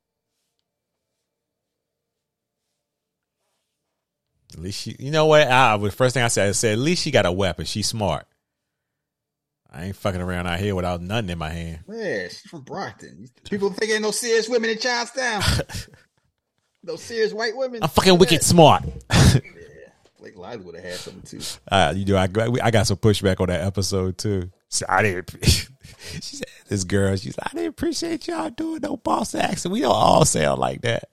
At 4.53 4.59
least 4.59 4.81
she, 4.81 4.95
you 4.99 5.11
know 5.11 5.26
what? 5.26 5.47
I, 5.47 5.76
the 5.77 5.91
first 5.91 6.13
thing 6.13 6.23
I 6.23 6.27
said, 6.30 6.49
I 6.49 6.51
said, 6.53 6.73
at 6.73 6.80
least 6.80 7.03
she 7.03 7.11
got 7.11 7.26
a 7.26 7.31
weapon. 7.31 7.65
She's 7.65 7.88
smart. 7.88 8.26
I 9.72 9.85
ain't 9.85 9.95
fucking 9.97 10.22
around 10.22 10.47
out 10.47 10.59
here 10.59 10.73
without 10.76 11.01
nothing 11.01 11.30
in 11.31 11.38
my 11.38 11.49
hand. 11.49 11.80
Yeah, 11.89 12.30
she's 12.30 12.39
from 12.41 12.61
Brockton. 12.61 13.27
People 13.49 13.72
think 13.72 13.91
ain't 13.91 14.01
no 14.03 14.11
serious 14.11 14.47
women 14.47 14.69
in 14.69 14.77
Charlestown. 14.77 15.41
no 16.84 16.95
serious 16.95 17.34
white 17.34 17.57
women. 17.57 17.84
I'm 17.84 17.89
fucking 17.89 18.17
wicked 18.17 18.43
smart. 18.43 18.84
Yeah, 19.41 19.91
Blake 20.19 20.38
Lively 20.38 20.65
would 20.65 20.76
have 20.76 20.84
had 20.84 20.93
something 20.95 21.22
too. 21.39 21.45
Uh, 21.69 21.93
you 21.95 22.05
know, 22.05 22.17
I 22.17 22.27
got- 22.27 22.61
I 22.63 22.72
got 22.72 22.88
some 22.88 22.97
pushback 22.97 23.39
on 23.41 23.47
that 23.47 23.61
episode 23.61 24.17
too. 24.17 24.49
So 24.69 24.85
I 24.89 25.01
didn't. 25.03 25.35
she 25.43 26.22
said, 26.38 26.47
"This 26.67 26.84
girl, 26.84 27.15
she's 27.15 27.38
like, 27.38 27.53
I 27.53 27.57
didn't 27.57 27.69
appreciate 27.69 28.27
y'all 28.27 28.49
doing 28.49 28.80
no 28.81 28.97
boss 28.97 29.35
accent. 29.35 29.72
We 29.73 29.81
don't 29.81 29.91
all 29.91 30.26
sound 30.26 30.59
like 30.59 30.81
that." 30.81 31.09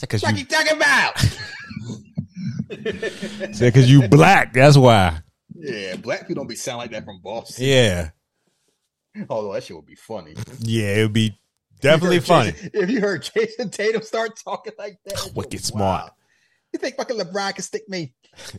Because 0.00 0.22
What 0.22 0.32
you, 0.32 0.38
you 0.40 0.44
talking 0.46 0.76
about? 0.76 1.22
because 2.68 3.90
you 3.90 4.08
black. 4.08 4.52
That's 4.52 4.76
why. 4.76 5.20
yeah, 5.54 5.96
black 5.96 6.20
people 6.28 6.36
don't 6.36 6.48
be 6.48 6.56
sound 6.56 6.78
like 6.78 6.90
that 6.92 7.04
from 7.04 7.20
Boston. 7.22 7.64
Yeah, 7.66 8.10
Although 9.28 9.52
that 9.54 9.64
shit 9.64 9.76
would 9.76 9.86
be 9.86 9.96
funny. 9.96 10.34
yeah, 10.60 10.96
it 10.98 11.02
would 11.02 11.12
be 11.12 11.38
definitely 11.80 12.18
If 12.18 12.26
funny. 12.26 12.52
Jayson- 12.52 12.70
if 12.74 12.90
you 12.90 13.00
heard 13.00 13.22
Jayson 13.22 13.70
Tatum 13.70 14.02
start 14.02 14.38
talking 14.42 14.72
like 14.78 14.98
that, 15.06 15.32
Wicked 15.34 15.64
smart. 15.64 16.12
You 16.72 16.78
think 16.78 16.96
fucking 16.96 17.18
LeBron 17.18 17.54
can 17.54 17.64
stick 17.64 17.88
me? 17.88 18.14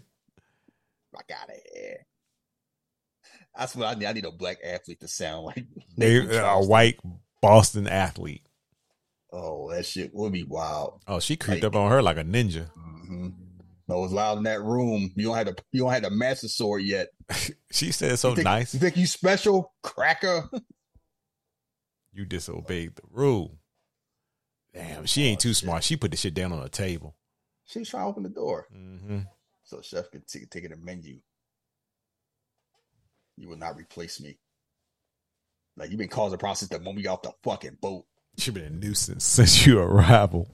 Out 1.15 1.49
of 1.49 1.55
here. 1.73 2.05
That's 3.57 3.75
what 3.75 3.87
I 3.87 3.97
need. 3.97 4.05
I 4.05 4.13
need 4.13 4.25
a 4.25 4.31
black 4.31 4.57
athlete 4.65 4.99
to 5.01 5.07
sound 5.07 5.45
like 5.45 5.65
They, 5.97 6.19
Nathan 6.19 6.43
a 6.43 6.59
white 6.61 6.99
Boston 7.41 7.87
athlete. 7.87 8.43
Oh, 9.31 9.71
that 9.71 9.85
shit 9.85 10.13
would 10.13 10.33
be 10.33 10.43
wild. 10.43 11.01
Oh, 11.07 11.19
she 11.21 11.37
creeped 11.37 11.63
up 11.63 11.75
on 11.75 11.89
her 11.91 12.01
like 12.01 12.17
a 12.17 12.23
ninja. 12.23 12.69
hmm 12.71 13.29
It 13.97 14.01
was 14.01 14.13
loud 14.13 14.38
in 14.38 14.43
that 14.43 14.61
room. 14.61 15.11
You 15.15 15.26
don't 15.27 15.35
have 15.35 15.47
to. 15.47 15.63
you 15.72 15.81
don't 15.81 15.91
have 15.91 16.03
the 16.03 16.09
master 16.09 16.47
sword 16.47 16.84
yet. 16.84 17.09
She 17.73 17.93
said 17.93 18.19
so 18.19 18.30
you 18.30 18.35
think, 18.35 18.45
nice. 18.45 18.73
You 18.73 18.81
think 18.81 18.97
you 18.97 19.05
special, 19.05 19.73
cracker? 19.81 20.49
You 22.13 22.26
disobeyed 22.26 22.97
the 22.97 23.03
rule. 23.09 23.57
Damn, 24.73 25.05
she 25.05 25.23
ain't 25.23 25.39
too 25.39 25.53
smart. 25.53 25.84
She 25.84 25.95
put 25.95 26.11
the 26.11 26.18
shit 26.18 26.34
down 26.34 26.51
on 26.51 26.61
the 26.61 26.68
table. 26.68 27.15
She's 27.65 27.89
trying 27.89 28.03
to 28.03 28.07
open 28.07 28.23
the 28.23 28.30
door 28.30 28.68
mm-hmm. 28.76 29.19
so 29.63 29.81
chef 29.81 30.11
can 30.11 30.22
take 30.27 30.49
take 30.49 30.65
it 30.65 30.73
a 30.73 30.77
menu. 30.77 31.19
You 33.38 33.49
will 33.49 33.57
not 33.57 33.77
replace 33.77 34.19
me. 34.19 34.38
Like 35.77 35.89
you've 35.89 35.99
been 35.99 36.09
causing 36.09 36.38
process 36.38 36.69
the 36.69 36.80
moment 36.80 36.99
you 36.99 37.03
got 37.05 37.13
off 37.13 37.22
the 37.22 37.34
fucking 37.43 37.77
boat. 37.81 38.05
She 38.38 38.51
been 38.51 38.65
a 38.65 38.69
nuisance 38.69 39.23
since 39.26 39.65
your 39.65 39.84
arrival. 39.84 40.49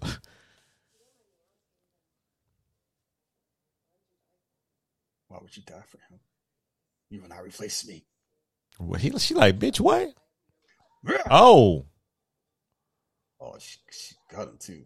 Why 5.27 5.39
would 5.41 5.55
you 5.55 5.63
die 5.65 5.83
for 5.87 5.97
him? 6.09 6.19
You 7.09 7.21
will 7.21 7.29
not 7.29 7.43
replace 7.43 7.87
me. 7.87 8.05
Well, 8.79 8.99
he, 8.99 9.17
she 9.19 9.33
like, 9.33 9.57
bitch, 9.59 9.79
what? 9.79 10.13
Oh, 11.29 11.85
Oh, 13.39 13.55
she, 13.59 13.77
she 13.91 14.15
got 14.33 14.47
him 14.47 14.57
too. 14.59 14.83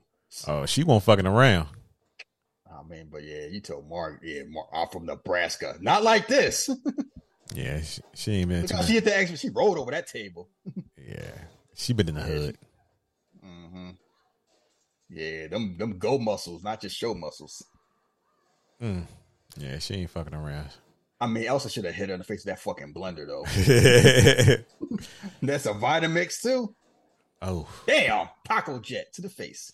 oh, 0.48 0.66
she 0.66 0.84
won't 0.84 1.04
fucking 1.04 1.26
around. 1.26 1.70
I 2.70 2.84
mean, 2.84 3.08
but 3.12 3.24
yeah, 3.24 3.46
you 3.48 3.62
told 3.62 3.88
Mark, 3.90 4.20
yeah, 4.24 4.42
Mark, 4.48 4.68
I'm 4.74 4.88
from 4.90 5.06
Nebraska. 5.06 5.78
Not 5.80 6.04
like 6.04 6.28
this. 6.28 6.70
Yeah, 7.54 7.82
she, 7.82 8.02
she 8.16 8.32
ain't 8.32 8.48
been. 8.48 8.62
Look 8.62 8.70
Too 8.70 8.78
how 8.78 8.84
she 8.84 8.94
hit 8.94 9.04
the 9.04 9.14
action. 9.14 9.36
She 9.36 9.50
rolled 9.50 9.78
over 9.78 9.92
that 9.92 10.08
table. 10.08 10.48
yeah, 10.98 11.32
she 11.76 11.92
been 11.92 12.08
in 12.08 12.16
the 12.16 12.22
hood. 12.22 12.58
hmm 13.44 13.90
Yeah, 15.10 15.48
them 15.48 15.78
them 15.78 15.98
go 16.00 16.18
muscles, 16.18 16.64
not 16.64 16.80
just 16.80 16.96
show 16.96 17.14
muscles. 17.14 17.62
Mm. 18.82 19.06
Yeah, 19.58 19.80
she 19.80 19.96
ain't 19.96 20.10
fucking 20.10 20.34
around. 20.34 20.70
I 21.20 21.28
mean, 21.28 21.46
Elsa 21.46 21.70
should 21.70 21.86
have 21.86 21.94
hit 21.94 22.08
her 22.10 22.14
in 22.16 22.20
the 22.20 22.24
face 22.24 22.46
with 22.46 22.56
that 22.56 22.60
fucking 22.60 22.94
blender 22.94 23.28
though. 23.28 23.44
That's 25.42 25.66
a 25.68 25.74
Vitamix 25.74 26.42
too. 26.42 26.74
oh, 27.42 27.68
Damn, 27.86 28.28
Pacojet 28.48 29.12
to 29.14 29.22
the 29.22 29.30
face. 29.30 29.72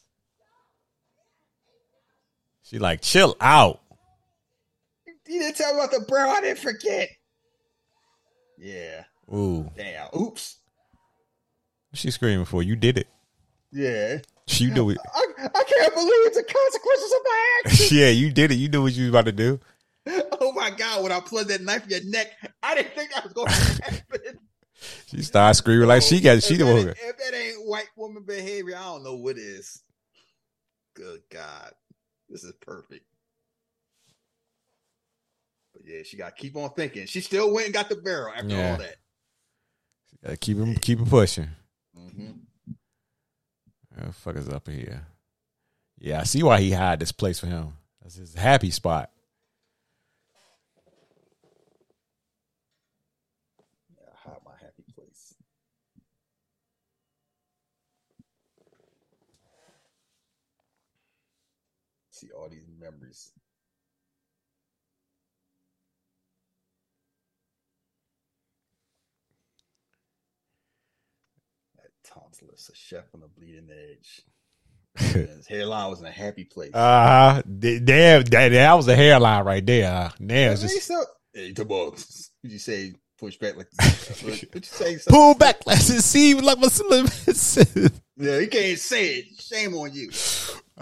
she 2.64 2.80
like, 2.80 3.02
chill 3.02 3.36
out. 3.40 3.80
You 5.28 5.40
didn't 5.40 5.56
tell 5.58 5.74
me 5.74 5.80
about 5.80 5.92
the 5.92 6.02
bro. 6.08 6.30
I 6.30 6.42
didn't 6.42 6.60
forget. 6.60 7.10
Yeah. 8.58 9.04
Ooh, 9.34 9.70
Damn. 9.76 10.08
Oops. 10.18 10.58
what 11.90 12.00
she 12.00 12.12
screaming 12.12 12.46
for? 12.46 12.64
You 12.64 12.76
did 12.76 12.98
it. 12.98 13.08
Yeah. 13.72 14.20
She 14.48 14.70
do 14.70 14.90
it. 14.90 14.98
I, 15.14 15.26
I 15.38 15.64
can't 15.64 15.94
believe 15.94 16.34
the 16.34 16.44
consequences 16.44 17.12
of 17.12 17.20
my 17.24 17.62
actions. 17.66 17.92
yeah, 17.92 18.10
you 18.10 18.32
did 18.32 18.52
it. 18.52 18.56
You 18.56 18.70
knew 18.70 18.82
what 18.84 18.94
you 18.94 19.04
was 19.06 19.10
about 19.10 19.26
to 19.26 19.32
do. 19.32 19.60
oh 20.42 20.52
my 20.54 20.72
god! 20.72 21.04
When 21.04 21.12
I 21.12 21.20
plugged 21.20 21.50
that 21.50 21.62
knife 21.62 21.84
in 21.84 21.90
your 21.90 22.04
neck, 22.06 22.28
I 22.64 22.76
didn't 22.76 22.94
think 22.96 23.12
that 23.14 23.24
was 23.24 23.34
going 23.34 23.48
to 23.52 23.84
happen. 23.84 24.40
She 25.08 25.22
started 25.24 25.54
screaming 25.56 25.88
like 25.88 26.02
she 26.02 26.20
got 26.22 26.42
she 26.44 26.54
if 26.54 26.60
the 26.60 26.66
that, 26.66 26.72
one. 26.74 26.88
ain't- 26.90 26.98
if 27.02 27.18
that 27.18 27.34
ain't 27.38 27.66
white 27.68 27.90
woman 27.96 28.24
behavior, 28.24 28.76
I 28.78 28.84
don't 28.84 29.04
know 29.04 29.16
what 29.16 29.38
is. 29.38 29.82
Good 30.96 31.22
God, 31.32 31.72
this 32.30 32.44
is 32.44 32.54
perfect. 32.62 33.06
But 35.74 35.84
yeah, 35.86 36.02
she 36.04 36.18
got 36.18 36.36
to 36.36 36.42
keep 36.42 36.56
on 36.56 36.72
thinking. 36.72 37.06
She 37.06 37.22
still 37.22 37.54
went 37.54 37.66
and 37.68 37.74
got 37.74 37.90
the 37.90 37.96
barrel 37.98 38.34
after 38.36 38.48
Yeah. 38.48 38.72
all 38.72 38.78
that. 38.78 38.96
Gotta 40.24 40.38
keep 40.38 40.58
him 40.58 40.76
keep 40.76 41.00
him 41.00 41.06
pushing. 41.06 41.50
hmm 41.96 42.32
the 43.96 44.14
fuck 44.14 44.36
is 44.36 44.48
up 44.50 44.68
here? 44.68 45.06
Yeah, 46.00 46.22
I 46.22 46.24
see 46.24 46.44
why 46.44 46.62
he 46.62 46.72
had 46.72 47.00
this 47.00 47.12
place 47.12 47.40
for 47.40 47.48
him. 47.48 47.74
That's 48.02 48.16
his 48.16 48.36
happy 48.36 48.70
spot. 48.72 49.10
Yeah, 53.98 54.14
hide 54.24 54.38
my 54.46 54.52
happy 54.62 54.84
place. 54.96 55.36
See 62.12 62.30
all 62.32 62.48
these 62.50 62.68
memories. 62.80 63.32
That 71.76 71.92
tonsillis, 72.08 72.70
a 72.72 72.76
chef 72.76 73.06
on 73.16 73.22
the 73.22 73.28
bleeding 73.28 73.70
edge. 73.72 74.22
His 74.98 75.48
hairline 75.48 75.90
was 75.90 76.00
in 76.00 76.06
a 76.06 76.12
happy 76.12 76.44
place. 76.46 76.74
Uh 76.74 77.42
damn 77.60 78.24
that, 78.24 78.50
that 78.50 78.74
was 78.74 78.88
a 78.88 78.96
hairline 78.96 79.46
right 79.46 79.66
there. 79.66 79.92
Uh, 79.92 80.10
Now 80.20 80.52
it's 80.52 80.62
just 80.62 80.88
so- 80.88 81.06
hey, 81.34 81.54
come 81.54 81.72
on. 81.72 81.96
You 82.44 82.60
say 82.60 82.94
push 83.20 83.38
back 83.38 83.56
like 83.58 83.68
Would 84.24 84.42
you 84.54 84.62
say 84.64 84.98
something? 84.98 85.14
pull 85.14 85.34
back. 85.36 85.66
Let's 85.66 85.86
see 85.86 86.34
like 86.36 86.60
my 86.60 86.68
slim. 86.68 87.08
Yeah, 88.20 88.40
he 88.40 88.48
can't 88.48 88.80
say 88.80 89.08
it. 89.18 89.26
Shame 89.40 89.76
on 89.76 89.94
you. 89.94 90.10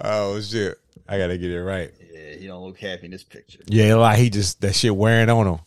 oh 0.02 0.40
shit! 0.40 0.78
I 1.06 1.18
gotta 1.18 1.38
get 1.38 1.52
it 1.52 1.62
right. 1.62 1.92
Yeah, 2.14 2.36
he 2.36 2.48
don't 2.48 2.64
look 2.64 2.80
happy 2.80 3.06
in 3.08 3.12
this 3.12 3.26
picture. 3.26 3.60
Yeah, 3.68 3.96
like 3.96 4.18
he 4.20 4.30
just 4.30 4.62
that 4.62 4.74
shit 4.74 4.96
wearing 4.96 5.30
on 5.30 5.46
him. 5.46 5.60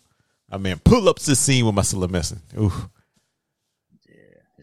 I 0.51 0.57
mean, 0.57 0.79
pull 0.83 1.07
ups 1.11 1.27
the 1.27 1.37
scene 1.37 1.66
with 1.66 1.75
my 1.75 1.83
slim 1.83 2.11
missing. 2.11 2.41
Ooh, 2.59 2.73
Yeah. 4.09 4.15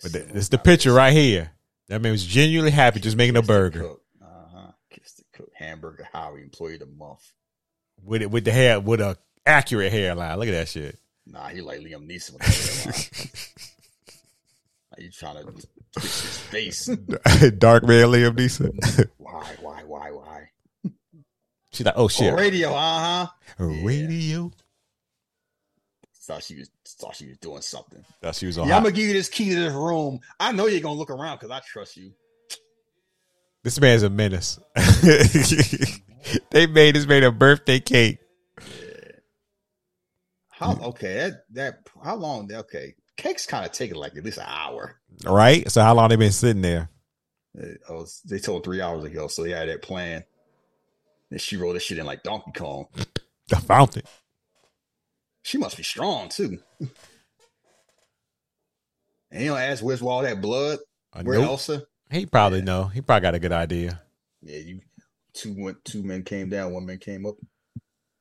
but 0.01 0.11
that, 0.13 0.31
it's 0.35 0.49
the 0.49 0.57
picture 0.57 0.93
right 0.93 1.13
here. 1.13 1.51
That 1.89 2.01
man 2.01 2.11
was 2.11 2.25
genuinely 2.25 2.71
happy 2.71 2.99
just 2.99 3.17
making 3.17 3.37
a 3.37 3.41
burger 3.41 3.91
Uh 4.21 4.25
huh. 4.53 4.71
Kiss 4.89 5.13
the 5.13 5.23
cook. 5.33 5.49
Hamburger 5.55 6.07
Howie 6.11 6.41
employee 6.41 6.73
of 6.75 6.79
the 6.81 6.85
month. 6.87 7.21
with 8.03 8.21
it 8.21 8.31
with 8.31 8.45
the 8.45 8.51
hair 8.51 8.79
with 8.79 9.01
a 9.01 9.17
accurate 9.45 9.91
hairline. 9.91 10.37
Look 10.39 10.47
at 10.47 10.51
that 10.53 10.67
shit. 10.67 10.97
Nah, 11.27 11.47
he 11.49 11.61
like 11.61 11.79
Liam 11.81 12.07
Neeson 12.09 12.33
with 12.33 12.41
the 12.41 12.91
hairline. 12.91 13.29
Like, 14.91 15.01
you 15.03 15.11
trying 15.11 15.35
to 15.45 15.51
twitch 15.51 15.65
his 16.03 16.37
face. 16.37 16.85
Dark 17.57 17.83
man 17.83 18.07
Liam 18.07 18.31
Neeson. 18.37 19.09
Why, 19.17 19.43
why, 19.59 19.83
why, 19.85 20.11
why? 20.11 20.49
She's 21.73 21.85
like, 21.85 21.95
oh 21.97 22.07
shit, 22.07 22.31
Oh, 22.31 22.35
radio, 22.37 22.71
uh 22.73 23.27
huh. 23.59 23.65
radio. 23.65 24.51
Thought 26.25 26.43
she 26.43 26.55
was 26.55 26.69
thought 26.87 27.15
she 27.15 27.27
was 27.27 27.37
doing 27.37 27.61
something. 27.61 28.03
Thought 28.21 28.35
she 28.35 28.47
was 28.47 28.57
on. 28.57 28.67
Yeah, 28.67 28.77
I'm 28.77 28.83
gonna 28.83 28.95
give 28.95 29.07
you 29.07 29.13
this 29.13 29.29
key 29.29 29.49
to 29.49 29.55
this 29.55 29.73
room. 29.73 30.19
I 30.39 30.51
know 30.51 30.65
you're 30.65 30.81
gonna 30.81 30.97
look 30.97 31.11
around 31.11 31.37
because 31.37 31.51
I 31.51 31.59
trust 31.59 31.97
you. 31.97 32.13
This 33.63 33.79
man's 33.79 34.01
a 34.01 34.09
menace. 34.09 34.59
they 36.49 36.65
made 36.67 36.95
this 36.95 37.05
man 37.05 37.23
a 37.23 37.31
birthday 37.31 37.79
cake. 37.79 38.19
How 40.49 40.73
okay, 40.81 41.13
that 41.13 41.45
that 41.51 41.89
how 42.03 42.15
long 42.15 42.51
okay. 42.51 42.95
Cake's 43.17 43.45
kind 43.45 43.65
of 43.65 43.71
taking 43.71 43.97
like 43.97 44.17
at 44.17 44.23
least 44.23 44.39
an 44.39 44.45
hour. 44.47 44.99
Right? 45.25 45.69
So 45.71 45.81
how 45.81 45.93
long 45.93 46.09
they 46.09 46.15
been 46.15 46.31
sitting 46.31 46.61
there? 46.61 46.89
Uh, 47.57 47.93
was, 47.93 48.21
they 48.25 48.39
told 48.39 48.63
three 48.63 48.81
hours 48.81 49.03
ago, 49.03 49.27
so 49.27 49.43
they 49.43 49.51
had 49.51 49.69
that 49.69 49.81
plan. 49.81 50.23
And 51.31 51.39
she 51.39 51.57
wrote 51.57 51.73
that 51.73 51.81
shit 51.81 51.97
in 51.97 52.05
like 52.05 52.23
Donkey 52.23 52.51
Kong. 52.51 52.87
The 53.47 53.57
fountain. 53.57 54.03
She 55.45 55.59
must 55.59 55.77
be 55.77 55.83
strong 55.83 56.29
too. 56.29 56.57
And 59.31 59.43
you 59.43 59.49
know, 59.49 59.57
ask 59.57 59.83
where's 59.83 60.01
all 60.01 60.21
that 60.21 60.39
blood? 60.39 60.79
Uh, 61.11 61.23
Where 61.23 61.39
nope. 61.39 61.49
Elsa? 61.49 61.83
He 62.09 62.25
probably 62.25 62.61
know. 62.61 62.85
He 62.85 63.01
probably 63.01 63.21
got 63.21 63.35
a 63.35 63.39
good 63.39 63.51
idea. 63.51 64.01
Yeah, 64.41 64.59
you 64.59 64.79
two 65.33 65.53
went 65.57 65.83
two 65.83 66.03
men 66.03 66.23
came 66.23 66.47
down, 66.47 66.71
one 66.71 66.85
man 66.85 66.99
came 66.99 67.25
up. 67.25 67.35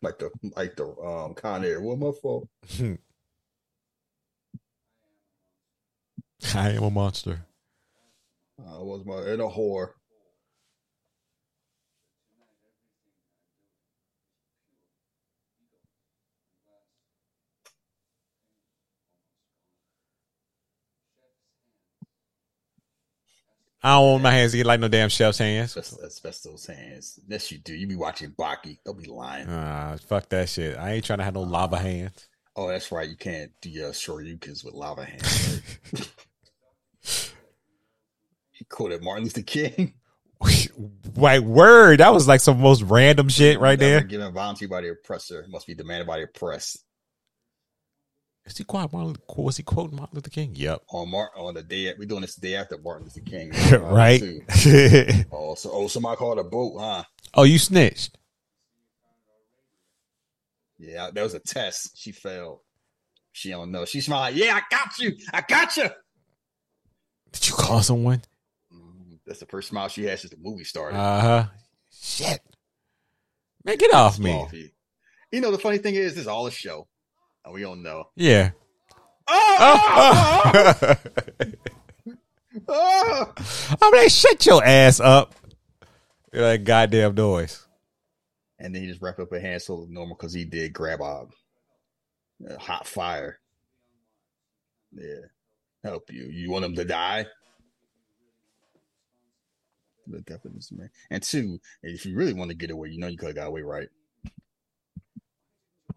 Like 0.02 0.18
the 0.18 0.30
like 0.56 0.74
the 0.74 0.88
um 0.88 1.34
Con 1.34 1.64
Air. 1.64 1.80
What 1.80 1.98
my 1.98 2.10
fault? 2.20 2.48
I 6.54 6.70
am 6.70 6.82
a 6.82 6.90
monster. 6.90 7.46
I 8.58 8.78
was 8.78 9.04
my 9.04 9.18
and 9.18 9.40
a 9.40 9.46
whore. 9.46 9.90
I 23.84 23.96
don't 23.96 24.12
want 24.12 24.22
my 24.22 24.30
hands 24.30 24.52
to 24.52 24.56
get 24.56 24.64
like 24.64 24.80
no 24.80 24.88
damn 24.88 25.10
chef's 25.10 25.36
hands. 25.36 25.74
Those 25.74 26.66
hands. 26.66 27.20
Yes, 27.28 27.52
you 27.52 27.58
do. 27.58 27.74
You 27.74 27.86
be 27.86 27.96
watching 27.96 28.30
Baki. 28.30 28.78
Don't 28.82 28.98
be 28.98 29.10
lying. 29.10 29.46
Ah, 29.46 29.98
fuck 30.06 30.26
that 30.30 30.48
shit. 30.48 30.78
I 30.78 30.92
ain't 30.92 31.04
trying 31.04 31.18
to 31.18 31.24
have 31.24 31.34
no 31.34 31.42
lava 31.42 31.76
hands. 31.76 32.26
Oh, 32.56 32.68
that's 32.68 32.90
right. 32.90 33.06
You 33.06 33.16
can't 33.16 33.52
do 33.60 33.68
your 33.68 33.90
shoryukens 33.90 34.64
with 34.64 34.72
lava 34.72 35.04
hands. 35.04 35.60
he 38.52 38.64
quoted 38.64 39.02
Martin 39.02 39.24
Luther 39.24 39.42
King. 39.42 39.92
Like 41.16 41.42
word, 41.42 42.00
that 42.00 42.12
was 42.12 42.26
like 42.26 42.40
some 42.40 42.60
most 42.60 42.82
random 42.82 43.28
shit 43.28 43.60
right 43.60 43.78
there. 43.78 44.00
Given 44.02 44.32
volunteer 44.34 44.66
by 44.66 44.80
the 44.80 44.90
oppressor 44.90 45.46
must 45.48 45.66
be 45.68 45.74
demanded 45.74 46.08
by 46.08 46.18
the 46.18 46.24
oppressed. 46.24 46.84
Is 48.46 48.58
he 48.58 48.64
quote 48.64 48.92
Martin, 48.92 49.16
was 49.36 49.56
he 49.56 49.62
quoting 49.62 49.96
Martin 49.96 50.16
Luther 50.16 50.28
King? 50.30 50.52
Yep. 50.54 50.82
On 50.90 51.10
Mar- 51.10 51.30
on 51.36 51.54
the 51.54 51.62
day 51.62 51.92
we're 51.98 52.04
doing 52.04 52.20
this 52.20 52.34
the 52.34 52.48
day 52.48 52.56
after 52.56 52.76
Martin 52.78 53.04
Luther 53.04 53.20
King, 53.20 53.50
right. 53.82 54.22
Oh, 55.32 55.54
so 55.54 55.70
oh, 55.72 55.88
somebody 55.88 56.16
called 56.16 56.38
a 56.38 56.44
boat, 56.44 56.76
huh? 56.78 57.04
oh, 57.34 57.44
you 57.44 57.58
snitched. 57.58 58.18
Yeah, 60.78 61.10
that 61.12 61.22
was 61.22 61.34
a 61.34 61.38
test. 61.38 61.92
She 61.96 62.12
failed. 62.12 62.60
She 63.32 63.50
don't 63.50 63.70
know. 63.70 63.84
She 63.84 64.00
smiled 64.00 64.34
like, 64.34 64.44
"Yeah, 64.44 64.54
I 64.56 64.62
got 64.70 64.98
you. 64.98 65.16
I 65.32 65.42
got 65.48 65.76
you." 65.76 65.88
Did 67.32 67.48
you 67.48 67.54
call 67.54 67.82
someone? 67.82 68.22
Mm, 68.72 69.18
That's 69.26 69.40
the 69.40 69.46
first 69.46 69.68
smile 69.68 69.88
she 69.88 70.04
had 70.04 70.18
since 70.18 70.32
the 70.32 70.38
movie 70.40 70.64
started. 70.64 70.96
Uh 70.98 71.20
huh. 71.20 71.44
Shit. 71.90 72.40
Man, 73.64 73.76
get 73.76 73.94
off 73.94 74.18
me. 74.18 74.32
Coffee. 74.32 74.74
You 75.32 75.40
know, 75.40 75.50
the 75.50 75.58
funny 75.58 75.78
thing 75.78 75.94
is, 75.94 76.12
this 76.14 76.22
is 76.22 76.28
all 76.28 76.46
a 76.46 76.50
show, 76.50 76.86
and 77.44 77.54
we 77.54 77.60
don't 77.62 77.82
know. 77.82 78.08
Yeah. 78.16 78.50
Oh, 79.26 80.94
Oh, 82.68 82.68
oh, 82.68 83.32
I'm 83.82 83.92
like, 83.92 84.10
shut 84.10 84.44
your 84.46 84.64
ass 84.64 85.00
up. 85.00 85.34
You're 86.32 86.42
like 86.42 86.64
goddamn 86.64 87.14
noise. 87.14 87.66
and 88.58 88.74
then 88.74 88.82
he 88.82 88.88
just 88.88 89.02
wrapped 89.02 89.20
up 89.20 89.32
a 89.32 89.40
hand 89.40 89.62
so 89.62 89.86
normal 89.88 90.16
because 90.16 90.32
he 90.32 90.44
did 90.44 90.72
grab 90.72 91.00
a, 91.00 91.26
a 92.48 92.58
hot 92.58 92.86
fire. 92.86 93.38
Yeah, 94.92 95.26
help 95.82 96.12
you. 96.12 96.26
You 96.26 96.50
want 96.50 96.64
him 96.64 96.74
to 96.76 96.84
die? 96.84 97.26
The 100.06 100.22
this 100.54 100.70
man. 100.70 100.90
And 101.10 101.22
two, 101.22 101.58
if 101.82 102.04
you 102.04 102.14
really 102.14 102.34
want 102.34 102.50
to 102.50 102.56
get 102.56 102.70
away, 102.70 102.90
you 102.90 102.98
know 102.98 103.06
you 103.08 103.16
could 103.16 103.28
have 103.28 103.36
got 103.36 103.46
away 103.48 103.62
right. 103.62 103.88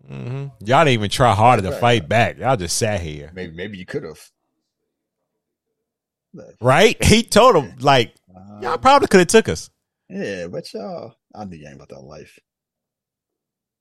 Hmm 0.08 0.48
Y'all 0.64 0.86
didn't 0.86 0.88
even 0.90 1.10
try 1.10 1.34
harder 1.34 1.62
to 1.64 1.72
Right. 1.72 1.80
fight 1.80 2.10
back. 2.10 2.38
Y'all 2.38 2.56
just 2.58 2.78
sat 2.78 3.02
here. 3.02 3.32
Maybe 3.34 3.54
maybe 3.56 3.78
you 3.78 3.86
could 3.86 4.04
have. 4.04 4.20
Right? 6.62 7.02
He 7.04 7.24
told 7.24 7.56
him, 7.56 7.76
like, 7.80 8.14
y'all 8.62 8.78
probably 8.78 9.08
could 9.08 9.20
have 9.20 9.28
took 9.28 9.50
us. 9.50 9.70
Yeah, 10.10 10.48
but 10.48 10.72
y'all, 10.74 11.16
I 11.36 11.46
knew 11.46 11.58
you 11.58 11.66
ain't 11.68 11.76
about 11.76 11.90
that 11.90 12.02
life. 12.02 12.40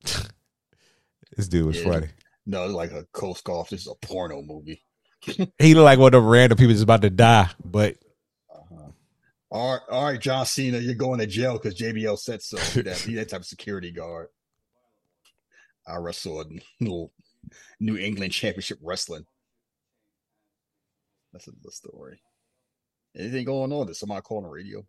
This 1.36 1.48
dude 1.48 1.66
was 1.66 1.76
Yeah. 1.76 1.84
funny. 1.84 2.08
No, 2.46 2.64
it's 2.64 2.72
like 2.72 2.92
a 2.92 3.04
Coast 3.12 3.44
Golf. 3.44 3.68
This 3.70 3.80
is 3.82 3.88
a 3.88 4.06
porno 4.06 4.40
movie. 4.42 4.82
He 5.58 5.74
looked 5.74 5.84
like 5.84 5.98
one 5.98 6.14
of 6.14 6.22
them 6.22 6.26
random 6.30 6.56
people 6.56 6.72
that's 6.72 6.82
about 6.82 7.02
to 7.02 7.10
die, 7.10 7.50
but 7.64 7.96
Uh-huh. 8.50 8.90
All 9.50 9.72
right, 9.72 9.80
all 9.90 10.04
right, 10.04 10.20
John 10.20 10.46
Cena, 10.46 10.78
you're 10.78 10.94
going 10.94 11.18
to 11.18 11.26
jail 11.26 11.54
because 11.54 11.74
JBL 11.78 12.18
said 12.18 12.42
so. 12.42 12.56
That, 12.56 12.98
that 12.98 13.28
type 13.28 13.40
of 13.40 13.46
security 13.46 13.90
guard. 13.90 14.28
I 15.86 15.96
wrestled 15.96 16.46
a 16.52 16.60
little 16.84 17.12
New 17.80 17.96
England 17.96 18.32
Championship 18.32 18.78
Wrestling. 18.82 19.24
That's 21.32 21.46
another 21.46 21.70
story. 21.70 22.20
Anything 23.16 23.44
going 23.44 23.72
on? 23.72 23.86
Did 23.86 23.96
somebody 23.96 24.22
call 24.22 24.38
on 24.38 24.42
the 24.44 24.48
radio? 24.50 24.84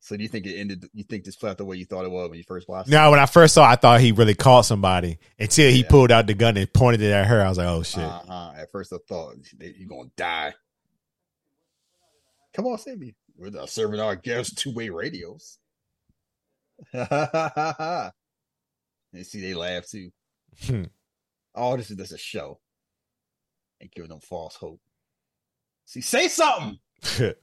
So 0.00 0.16
do 0.16 0.22
you 0.22 0.28
think 0.28 0.46
it 0.46 0.56
ended? 0.58 0.86
You 0.94 1.02
think 1.02 1.24
this 1.24 1.34
played 1.34 1.50
out 1.50 1.58
the 1.58 1.64
way 1.64 1.76
you 1.76 1.84
thought 1.84 2.04
it 2.04 2.10
was 2.10 2.28
when 2.28 2.38
you 2.38 2.44
first 2.46 2.68
watched? 2.68 2.88
it? 2.88 2.92
When 2.92 3.18
I 3.18 3.26
first 3.26 3.54
saw, 3.54 3.68
it, 3.68 3.72
I 3.72 3.76
thought 3.76 4.00
he 4.00 4.12
really 4.12 4.34
caught 4.34 4.64
somebody 4.64 5.18
until 5.38 5.70
he 5.70 5.80
Yeah. 5.80 5.88
pulled 5.88 6.12
out 6.12 6.26
the 6.28 6.34
gun 6.34 6.56
and 6.56 6.72
pointed 6.72 7.00
it 7.02 7.10
at 7.10 7.26
her. 7.26 7.42
I 7.44 7.48
was 7.48 7.58
like, 7.58 7.66
"Oh 7.66 7.82
shit!" 7.82 8.04
Uh-huh. 8.04 8.52
At 8.56 8.70
first, 8.70 8.92
I 8.92 8.98
thought 9.08 9.34
you're 9.58 9.88
gonna 9.88 10.10
die. 10.16 10.54
Come 12.54 12.66
on, 12.66 12.78
save 12.78 12.98
me. 12.98 13.14
We're 13.36 13.50
not 13.50 13.68
serving 13.68 13.98
our 13.98 14.14
guests 14.14 14.54
two 14.54 14.72
way 14.72 14.88
radios. 14.90 15.58
and 19.16 19.26
see, 19.26 19.40
they 19.40 19.54
laugh 19.54 19.86
too. 19.88 20.10
Hmm. 20.64 20.84
All 21.54 21.76
this 21.76 21.90
is 21.90 21.96
just 21.96 22.12
a 22.12 22.18
show. 22.18 22.60
Ain't 23.80 23.94
giving 23.94 24.10
them 24.10 24.20
false 24.20 24.56
hope. 24.56 24.80
See, 25.84 26.00
say 26.00 26.28
something. 26.28 26.78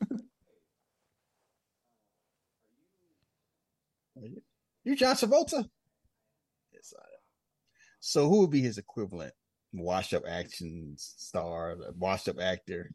You 4.83 4.95
John 4.95 5.15
Travolta? 5.15 5.67
Yes, 6.73 6.93
I 6.97 7.01
am. 7.01 7.21
So 7.99 8.27
who 8.27 8.41
would 8.41 8.51
be 8.51 8.61
his 8.61 8.77
equivalent? 8.77 9.33
Washed 9.71 10.13
up 10.13 10.23
action 10.27 10.93
star, 10.97 11.77
washed 11.97 12.27
up 12.27 12.39
actor. 12.39 12.91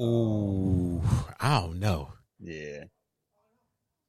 Ooh, 0.00 1.02
I 1.40 1.60
don't 1.60 1.80
know. 1.80 2.12
Yeah. 2.40 2.84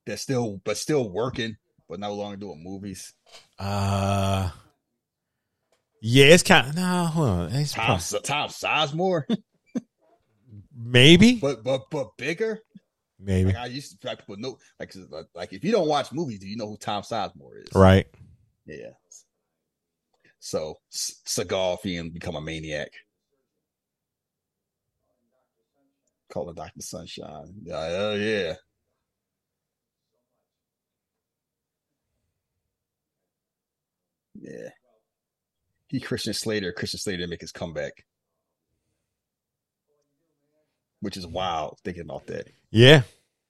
They're 0.06 0.18
still 0.18 0.62
but 0.64 0.78
still 0.78 1.10
working, 1.10 1.58
but 1.90 2.00
no 2.00 2.14
longer 2.14 2.38
doing 2.38 2.64
movies. 2.64 3.14
Uh, 3.58 4.50
yeah, 6.02 6.26
it's 6.28 6.44
kind 6.44 6.70
of 6.70 6.76
no. 6.76 7.06
Hold 7.06 7.30
on, 7.30 7.52
it's 7.54 7.74
Tom 7.74 8.00
prob- 8.00 8.24
Tom 8.24 8.50
Sizemore, 8.50 9.24
maybe, 10.78 11.36
but 11.36 11.64
but 11.64 11.90
but 11.90 12.16
bigger. 12.18 12.60
maybe, 13.20 13.48
Like 13.52 13.58
I 13.58 13.66
used 13.66 14.00
to 14.00 14.08
like 14.08 14.20
people 14.20 14.38
know 14.38 14.58
like 14.80 14.94
like 15.36 15.52
if 15.54 15.64
you 15.64 15.72
don't 15.72 15.88
watch 15.90 16.12
movies, 16.14 16.40
do 16.40 16.48
you 16.48 16.56
know 16.56 16.68
who 16.70 16.78
Tom 16.78 17.04
Sizemore 17.04 17.64
is? 17.64 17.74
right? 17.76 18.08
Yeah. 18.66 18.92
So 20.40 20.76
Seagal 20.92 22.00
and 22.00 22.14
become 22.14 22.36
a 22.38 22.42
maniac. 22.42 22.92
Call 26.32 26.46
the 26.46 26.54
Doctor 26.54 26.82
Sunshine. 26.82 27.54
Yeah, 27.64 27.76
oh 27.76 28.16
yeah. 28.16 28.54
Yeah. 34.50 34.70
He 35.88 36.00
Christian 36.00 36.34
Slater. 36.34 36.72
Christian 36.72 37.00
Slater 37.00 37.28
make 37.28 37.42
his 37.42 37.52
comeback, 37.52 38.06
which 41.02 41.18
is 41.18 41.26
wild 41.26 41.78
thinking 41.84 42.04
about 42.04 42.28
that 42.28 42.48
Yeah, 42.72 43.02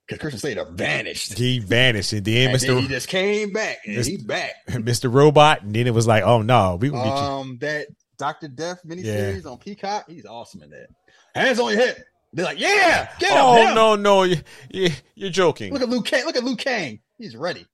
because 0.08 0.22
Christian 0.22 0.40
Slater 0.40 0.66
vanished. 0.72 1.38
he 1.38 1.60
vanished, 1.60 2.14
and 2.14 2.24
then 2.24 2.52
and 2.52 2.60
then 2.62 2.78
he 2.78 2.88
just 2.88 3.08
came 3.08 3.52
back, 3.52 3.80
and 3.86 3.96
he's 3.96 4.24
back. 4.24 4.54
Mister 4.84 5.10
Robot, 5.10 5.64
and 5.64 5.76
then 5.76 5.88
it 5.88 5.94
was 5.94 6.08
like, 6.08 6.24
"Oh 6.24 6.42
no, 6.42 6.78
we 6.80 6.90
gonna 6.90 7.04
get 7.04 7.10
you." 7.18 7.24
Um, 7.24 7.58
that 7.62 7.88
Doctor 8.18 8.48
Death 8.48 8.82
miniseries 8.86 9.46
on 9.46 9.58
Peacock, 9.58 10.10
he's 10.10 10.26
awesome 10.26 10.64
in 10.64 10.70
that. 10.70 10.88
Hands 11.36 11.60
on 11.60 11.72
your 11.74 11.82
hip. 11.82 11.98
They're 12.32 12.46
like, 12.46 12.60
yeah, 12.60 13.10
get 13.20 13.32
him. 13.32 13.38
Oh 13.40 13.74
no, 13.74 13.96
no, 13.96 14.24
you, 14.24 14.38
you, 14.70 14.90
you're 15.16 15.30
joking. 15.32 15.74
Look 15.74 15.82
at 15.82 15.90
Luke 15.90 16.06
Kang. 16.06 16.26
Look 16.26 16.36
at 16.36 16.44
Luke 16.44 16.60
Kang. 16.60 17.00
He's 17.18 17.36
ready. 17.36 17.66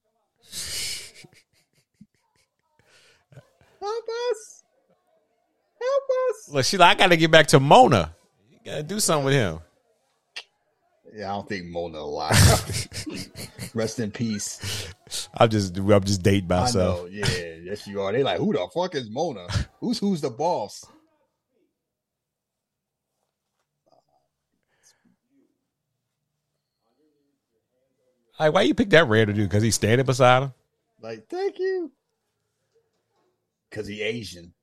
Help 3.85 4.05
us. 4.31 4.63
Help 5.79 6.03
us. 6.29 6.49
Look, 6.53 6.65
she 6.65 6.77
like, 6.77 6.97
I 6.97 6.99
gotta 6.99 7.17
get 7.17 7.29
back 7.29 7.47
to 7.47 7.59
Mona. 7.59 8.15
You 8.51 8.57
gotta 8.65 8.83
do 8.83 8.99
something 8.99 9.25
with 9.25 9.33
him. 9.35 9.59
Yeah, 11.13 11.31
I 11.31 11.35
don't 11.35 11.47
think 11.47 11.67
Mona 11.67 11.99
alive. 11.99 12.89
Rest 13.75 13.99
in 13.99 14.09
peace. 14.11 14.87
I'm 15.37 15.49
just, 15.49 15.77
I'm 15.77 16.03
just 16.03 16.23
dating 16.23 16.51
I 16.51 16.61
myself. 16.61 17.01
know. 17.01 17.05
Yeah, 17.05 17.25
yes, 17.63 17.85
you 17.87 18.01
are. 18.01 18.11
They 18.11 18.23
like, 18.23 18.39
who 18.39 18.53
the 18.53 18.67
fuck 18.73 18.95
is 18.95 19.09
Mona? 19.09 19.47
Who's 19.79 19.99
who's 19.99 20.21
the 20.21 20.31
boss? 20.31 20.83
Like, 28.39 28.53
why 28.53 28.63
you 28.63 28.73
pick 28.73 28.89
that 28.89 29.07
random 29.07 29.35
dude? 29.35 29.49
Because 29.49 29.63
he's 29.63 29.75
standing 29.75 30.05
beside 30.05 30.43
him. 30.43 30.53
Like, 31.01 31.27
thank 31.29 31.59
you. 31.59 31.91
Cause 33.75 33.87
he 33.87 34.01
Asian. 34.01 34.53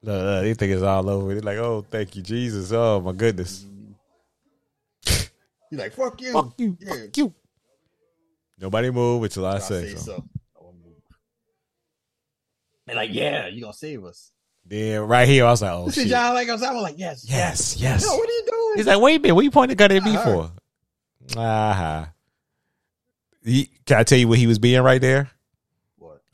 No, 0.00 0.12
no, 0.22 0.42
they 0.42 0.54
think 0.54 0.72
it's 0.72 0.82
all 0.82 1.10
over. 1.10 1.34
They're 1.34 1.42
like, 1.42 1.58
oh, 1.58 1.84
thank 1.90 2.14
you, 2.14 2.22
Jesus. 2.22 2.70
Oh 2.70 3.00
my 3.00 3.10
goodness. 3.10 3.66
He's 5.04 5.28
like, 5.72 5.92
fuck 5.92 6.20
you. 6.20 6.32
Fuck 6.32 6.54
you, 6.56 6.76
Yeah. 6.80 6.88
fuck 6.90 7.16
you. 7.16 7.34
Nobody 8.60 8.90
move 8.90 9.24
until 9.24 9.44
I 9.44 9.56
I 9.56 9.58
say, 9.58 9.88
say 9.88 9.96
so. 9.96 10.02
so. 10.04 10.24
They're 12.86 12.94
like, 12.94 13.10
yeah, 13.12 13.48
you 13.48 13.60
gonna 13.60 13.72
save 13.72 14.04
us. 14.04 14.30
Then 14.64 15.00
right 15.00 15.26
here, 15.26 15.44
I 15.46 15.50
was 15.50 15.62
like, 15.62 15.72
oh 15.72 15.88
see 15.88 16.02
shit. 16.02 16.10
John 16.10 16.34
like 16.34 16.48
I 16.48 16.52
was, 16.52 16.62
I 16.62 16.72
was 16.72 16.82
like, 16.84 16.98
yes, 16.98 17.24
Yes, 17.28 17.76
yes. 17.76 18.04
No, 18.04 18.14
what 18.16 18.28
are 18.28 18.32
you 18.32 18.44
doing? 18.46 18.72
He's 18.76 18.86
like, 18.86 19.00
wait 19.00 19.16
a 19.16 19.18
minute, 19.18 19.34
what 19.34 19.44
you 19.44 19.50
pointing 19.50 19.76
the 19.76 19.88
gun 19.88 19.90
at 19.96 20.04
me 20.04 20.16
for? 20.16 20.52
Uh-huh. 21.36 22.06
He, 23.44 23.68
can 23.84 23.96
I 23.98 24.04
tell 24.04 24.18
you 24.18 24.28
what 24.28 24.38
he 24.38 24.46
was 24.46 24.60
being 24.60 24.80
right 24.82 25.00
there? 25.00 25.30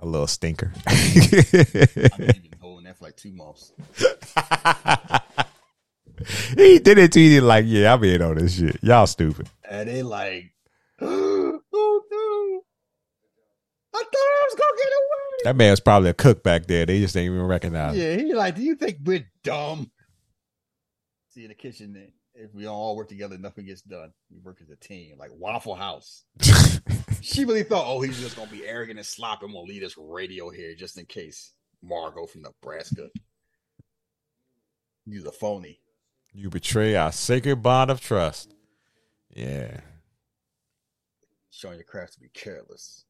A 0.06 0.08
little 0.08 0.28
stinker. 0.28 0.72
I've 0.86 2.16
been 2.16 2.48
holding 2.60 2.84
that 2.84 2.96
for 2.96 3.06
like 3.06 3.16
two 3.16 3.32
months. 3.32 3.72
he 6.56 6.78
did 6.78 6.98
it 6.98 7.10
to 7.10 7.20
you 7.20 7.40
like, 7.40 7.64
yeah, 7.66 7.92
I'm 7.92 8.04
in 8.04 8.22
on 8.22 8.36
this 8.36 8.56
shit. 8.56 8.78
Y'all 8.84 9.08
stupid. 9.08 9.48
And 9.68 9.88
they 9.88 10.04
like, 10.04 10.52
oh 11.00 11.60
no. 11.72 12.62
I 13.92 13.98
thought 13.98 14.14
I 14.14 14.46
was 14.48 14.54
gonna 14.54 14.76
get 14.76 14.92
away. 14.92 15.42
That 15.42 15.56
man 15.56 15.72
was 15.72 15.80
probably 15.80 16.10
a 16.10 16.14
cook 16.14 16.44
back 16.44 16.68
there. 16.68 16.86
They 16.86 17.00
just 17.00 17.14
didn't 17.14 17.34
even 17.34 17.44
recognize. 17.44 17.96
Yeah, 17.96 18.14
he 18.14 18.32
like, 18.32 18.54
do 18.54 18.62
you 18.62 18.76
think 18.76 18.98
we're 19.02 19.28
dumb? 19.42 19.90
See 21.30 21.42
in 21.42 21.48
the 21.48 21.56
kitchen, 21.56 21.94
then, 21.94 22.12
if 22.38 22.54
we 22.54 22.66
all 22.66 22.96
work 22.96 23.08
together, 23.08 23.38
nothing 23.38 23.66
gets 23.66 23.82
done. 23.82 24.12
We 24.30 24.38
work 24.40 24.58
as 24.62 24.70
a 24.70 24.76
team, 24.76 25.16
like 25.18 25.30
Waffle 25.32 25.74
House. 25.74 26.24
she 27.20 27.44
really 27.44 27.62
thought, 27.62 27.86
oh, 27.86 28.00
he's 28.00 28.20
just 28.20 28.36
gonna 28.36 28.50
be 28.50 28.66
arrogant 28.66 28.98
and 28.98 29.06
sloppy 29.06 29.46
and 29.46 29.54
gonna 29.54 29.66
leave 29.66 29.82
us 29.82 29.96
radio 29.98 30.50
here 30.50 30.74
just 30.74 30.98
in 30.98 31.06
case 31.06 31.52
Margot 31.82 32.26
from 32.26 32.42
Nebraska. 32.42 33.08
He's 35.08 35.24
a 35.24 35.30
phony. 35.30 35.78
You 36.32 36.50
betray 36.50 36.96
our 36.96 37.12
sacred 37.12 37.62
bond 37.62 37.92
of 37.92 38.00
trust. 38.00 38.52
Yeah. 39.32 39.80
Showing 41.50 41.76
your 41.76 41.84
craft 41.84 42.14
to 42.14 42.20
be 42.20 42.28
careless. 42.28 43.04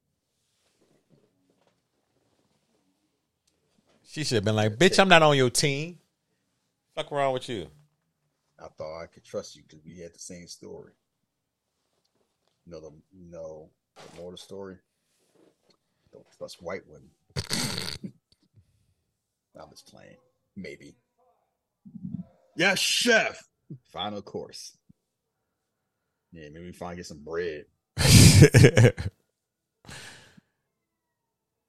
She 4.07 4.25
should 4.25 4.37
have 4.37 4.45
been 4.45 4.57
like, 4.57 4.77
bitch, 4.77 4.99
I'm 4.99 5.09
not 5.09 5.23
on 5.23 5.37
your 5.37 5.51
team. 5.51 5.99
Fuck 6.95 7.11
wrong 7.11 7.33
with 7.33 7.49
you? 7.49 7.69
I 8.59 8.69
thought 8.69 9.03
I 9.03 9.07
could 9.07 9.25
trust 9.25 9.57
you 9.57 9.63
because 9.63 9.85
we 9.85 9.99
had 10.01 10.15
the 10.15 10.19
same 10.19 10.47
story. 10.47 10.93
You 12.65 12.73
know 12.73 12.81
the 12.81 12.91
you 13.13 13.31
know 13.31 13.71
the 13.97 14.21
more 14.21 14.31
the 14.33 14.39
story. 14.39 14.77
Don't 16.13 16.25
trust 16.39 16.63
white 16.63 16.83
women. 16.87 17.11
I'm 19.59 19.71
just 19.71 19.87
playing. 19.87 20.17
Maybe. 20.57 20.97
Yes, 22.57 22.79
chef. 22.79 23.43
Final 23.93 24.23
course. 24.23 24.77
Yeah, 26.33 26.49
maybe 26.53 26.67
we 26.67 26.73
finally 26.73 26.97
get 26.97 27.07
some 27.07 27.25
bread. 27.25 27.65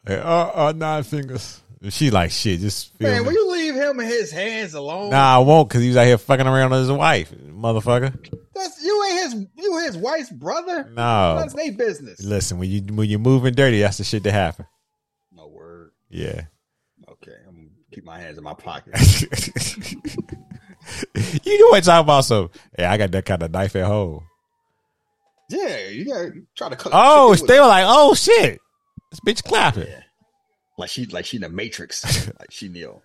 Hey, 0.08 0.20
uh, 0.20 0.68
uh, 0.68 0.74
nine 0.74 1.04
fingers. 1.04 1.60
She 1.90 2.10
like 2.10 2.32
shit. 2.32 2.60
Just 2.60 3.00
Man, 3.00 3.24
will 3.26 3.34
you 3.34 3.52
leave 3.52 3.76
him 3.76 4.00
and 4.00 4.10
his 4.10 4.32
hands 4.32 4.74
alone? 4.74 5.12
Nah, 5.12 5.36
I 5.36 5.38
won't 5.40 5.70
because 5.70 5.84
he 5.84 5.90
was 5.90 5.98
out 5.98 6.06
here 6.08 6.18
fucking 6.18 6.48
around 6.48 6.72
with 6.72 6.80
his 6.80 6.92
wife, 6.92 7.32
motherfucker. 7.32 8.18
That's 8.56 8.84
you 8.84 9.04
ain't 9.06 9.20
his 9.22 9.34
you 9.56 9.78
his 9.86 9.96
wife's 9.98 10.32
brother. 10.32 10.90
No, 10.92 11.36
That's 11.38 11.54
their 11.54 11.72
business. 11.72 12.20
listen. 12.24 12.58
When 12.58 12.70
you 12.70 12.82
when 12.82 13.08
you're 13.08 13.20
moving 13.20 13.54
dirty, 13.54 13.82
that's 13.82 13.98
the 14.00 14.04
shit 14.04 14.24
that 14.24 14.32
happen. 14.32 14.66
No 15.32 15.48
word. 15.48 15.92
Yeah. 16.10 16.46
Okay, 17.08 17.34
I'm 17.48 17.56
gonna 17.56 17.68
keep 17.94 18.04
my 18.06 18.20
hands 18.20 18.40
in 18.40 18.44
my 18.44 18.56
pocket. 18.56 18.96
you 21.44 21.60
know 21.60 21.68
what 21.68 21.78
I'm 21.78 21.82
talking 21.84 22.04
about? 22.06 22.22
So, 22.26 22.50
yeah, 22.78 22.92
I 22.92 22.98
got 22.98 23.12
that 23.12 23.26
kind 23.26 23.44
of 23.44 23.52
knife 23.52 23.76
at 23.76 23.86
home. 23.86 24.24
yeah, 25.50 25.88
you 25.90 26.06
gotta 26.06 26.32
try 26.56 26.70
to 26.70 26.76
cut. 26.76 26.92
Oh, 26.96 27.36
they 27.36 27.60
were 27.60 27.68
like, 27.68 27.86
oh 27.88 28.16
shit, 28.16 28.60
this 29.12 29.20
bitch 29.20 29.44
clapping. 29.44 29.88
Yeah. 29.88 30.02
Like 30.78 30.90
she 30.90 31.06
like 31.08 31.26
she 31.26 31.38
in 31.38 31.42
the 31.42 31.50
Matrix. 31.50 32.28
like 32.40 32.52
she 32.52 32.70
Neo. 32.70 33.02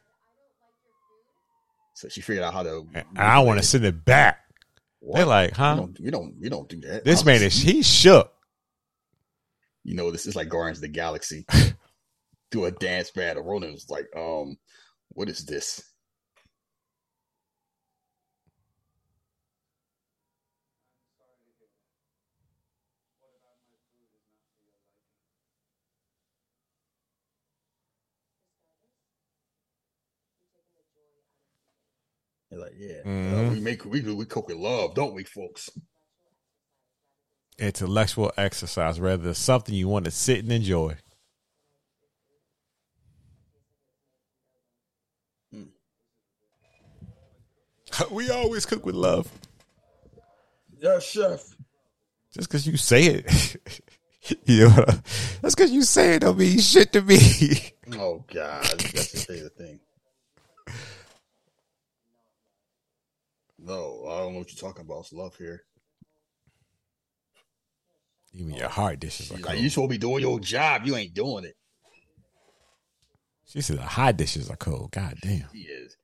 So 1.94 2.08
she 2.08 2.20
figured 2.20 2.44
out 2.44 2.52
how 2.52 2.62
to 2.62 2.86
And 2.94 3.06
I 3.16 3.40
want 3.40 3.60
to 3.60 3.66
send 3.66 3.84
it 3.84 4.04
back. 4.04 4.40
What? 5.00 5.16
They're 5.16 5.26
like, 5.26 5.52
huh? 5.52 5.76
don't, 5.76 6.00
we 6.00 6.10
don't 6.10 6.34
we 6.40 6.48
don't 6.48 6.68
do 6.68 6.80
that. 6.82 7.04
This 7.04 7.20
I'm 7.20 7.26
man 7.26 7.42
is 7.42 7.54
he 7.54 7.82
shook. 7.82 8.32
you 9.84 9.94
know, 9.94 10.10
this 10.10 10.26
is 10.26 10.36
like 10.36 10.48
Guardians 10.48 10.78
of 10.78 10.82
the 10.82 10.88
Galaxy. 10.88 11.46
Do 12.50 12.66
a 12.66 12.70
dance 12.70 13.10
battle. 13.10 13.42
Ronan 13.42 13.72
was 13.72 13.88
like, 13.88 14.08
um, 14.14 14.58
what 15.08 15.28
is 15.30 15.44
this? 15.46 15.82
They're 32.52 32.60
like, 32.60 32.74
yeah, 32.76 32.98
uh, 33.00 33.06
Mhm. 33.06 33.50
we 33.52 33.60
make 33.60 33.84
we 33.86 34.02
do 34.02 34.14
we 34.14 34.26
cook 34.26 34.46
with 34.48 34.58
love, 34.58 34.94
don't 34.94 35.14
we, 35.14 35.24
folks? 35.24 35.70
Intellectual 37.58 38.30
exercise 38.36 39.00
rather 39.00 39.22
than 39.22 39.34
something 39.34 39.74
you 39.74 39.88
want 39.88 40.04
to 40.04 40.10
sit 40.10 40.40
and 40.40 40.52
enjoy. 40.52 40.98
Hmm. 45.50 45.62
We 48.10 48.28
always 48.28 48.66
cook 48.66 48.84
with 48.84 48.96
love. 48.96 49.30
Yeah, 50.78 50.98
chef. 50.98 51.56
Just 52.34 52.48
because 52.50 52.66
you 52.66 52.76
say 52.76 53.06
it, 53.06 53.56
you 54.44 54.68
know, 54.68 54.84
that's 55.40 55.54
because 55.54 55.70
you 55.70 55.84
say 55.84 56.16
it 56.16 56.18
don't 56.18 56.36
mean 56.36 56.58
shit 56.58 56.92
to 56.92 57.00
me. 57.00 57.72
Oh 57.92 58.24
God, 58.30 58.62
that's 58.78 59.24
favorite 59.24 59.56
thing. 59.56 59.80
No, 63.64 64.04
I 64.08 64.18
don't 64.18 64.32
know 64.32 64.40
what 64.40 64.52
you're 64.52 64.68
talking 64.68 64.84
about. 64.84 65.00
It's 65.00 65.12
love 65.12 65.36
here. 65.36 65.62
Even 68.34 68.54
your 68.54 68.68
heart 68.68 68.98
dishes 68.98 69.30
are 69.30 69.36
She's 69.36 69.44
cold. 69.44 69.54
like, 69.54 69.62
you 69.62 69.68
supposed 69.70 69.90
to 69.90 69.94
be 69.94 69.98
doing 69.98 70.20
your 70.22 70.40
job. 70.40 70.82
You 70.84 70.96
ain't 70.96 71.14
doing 71.14 71.44
it. 71.44 71.54
She 73.46 73.60
said 73.60 73.76
the 73.78 73.82
hot 73.82 74.16
dishes 74.16 74.48
are 74.50 74.56
cold. 74.56 74.90
God 74.92 75.16
damn. 75.20 75.44
He 75.52 75.60
is. 75.62 75.96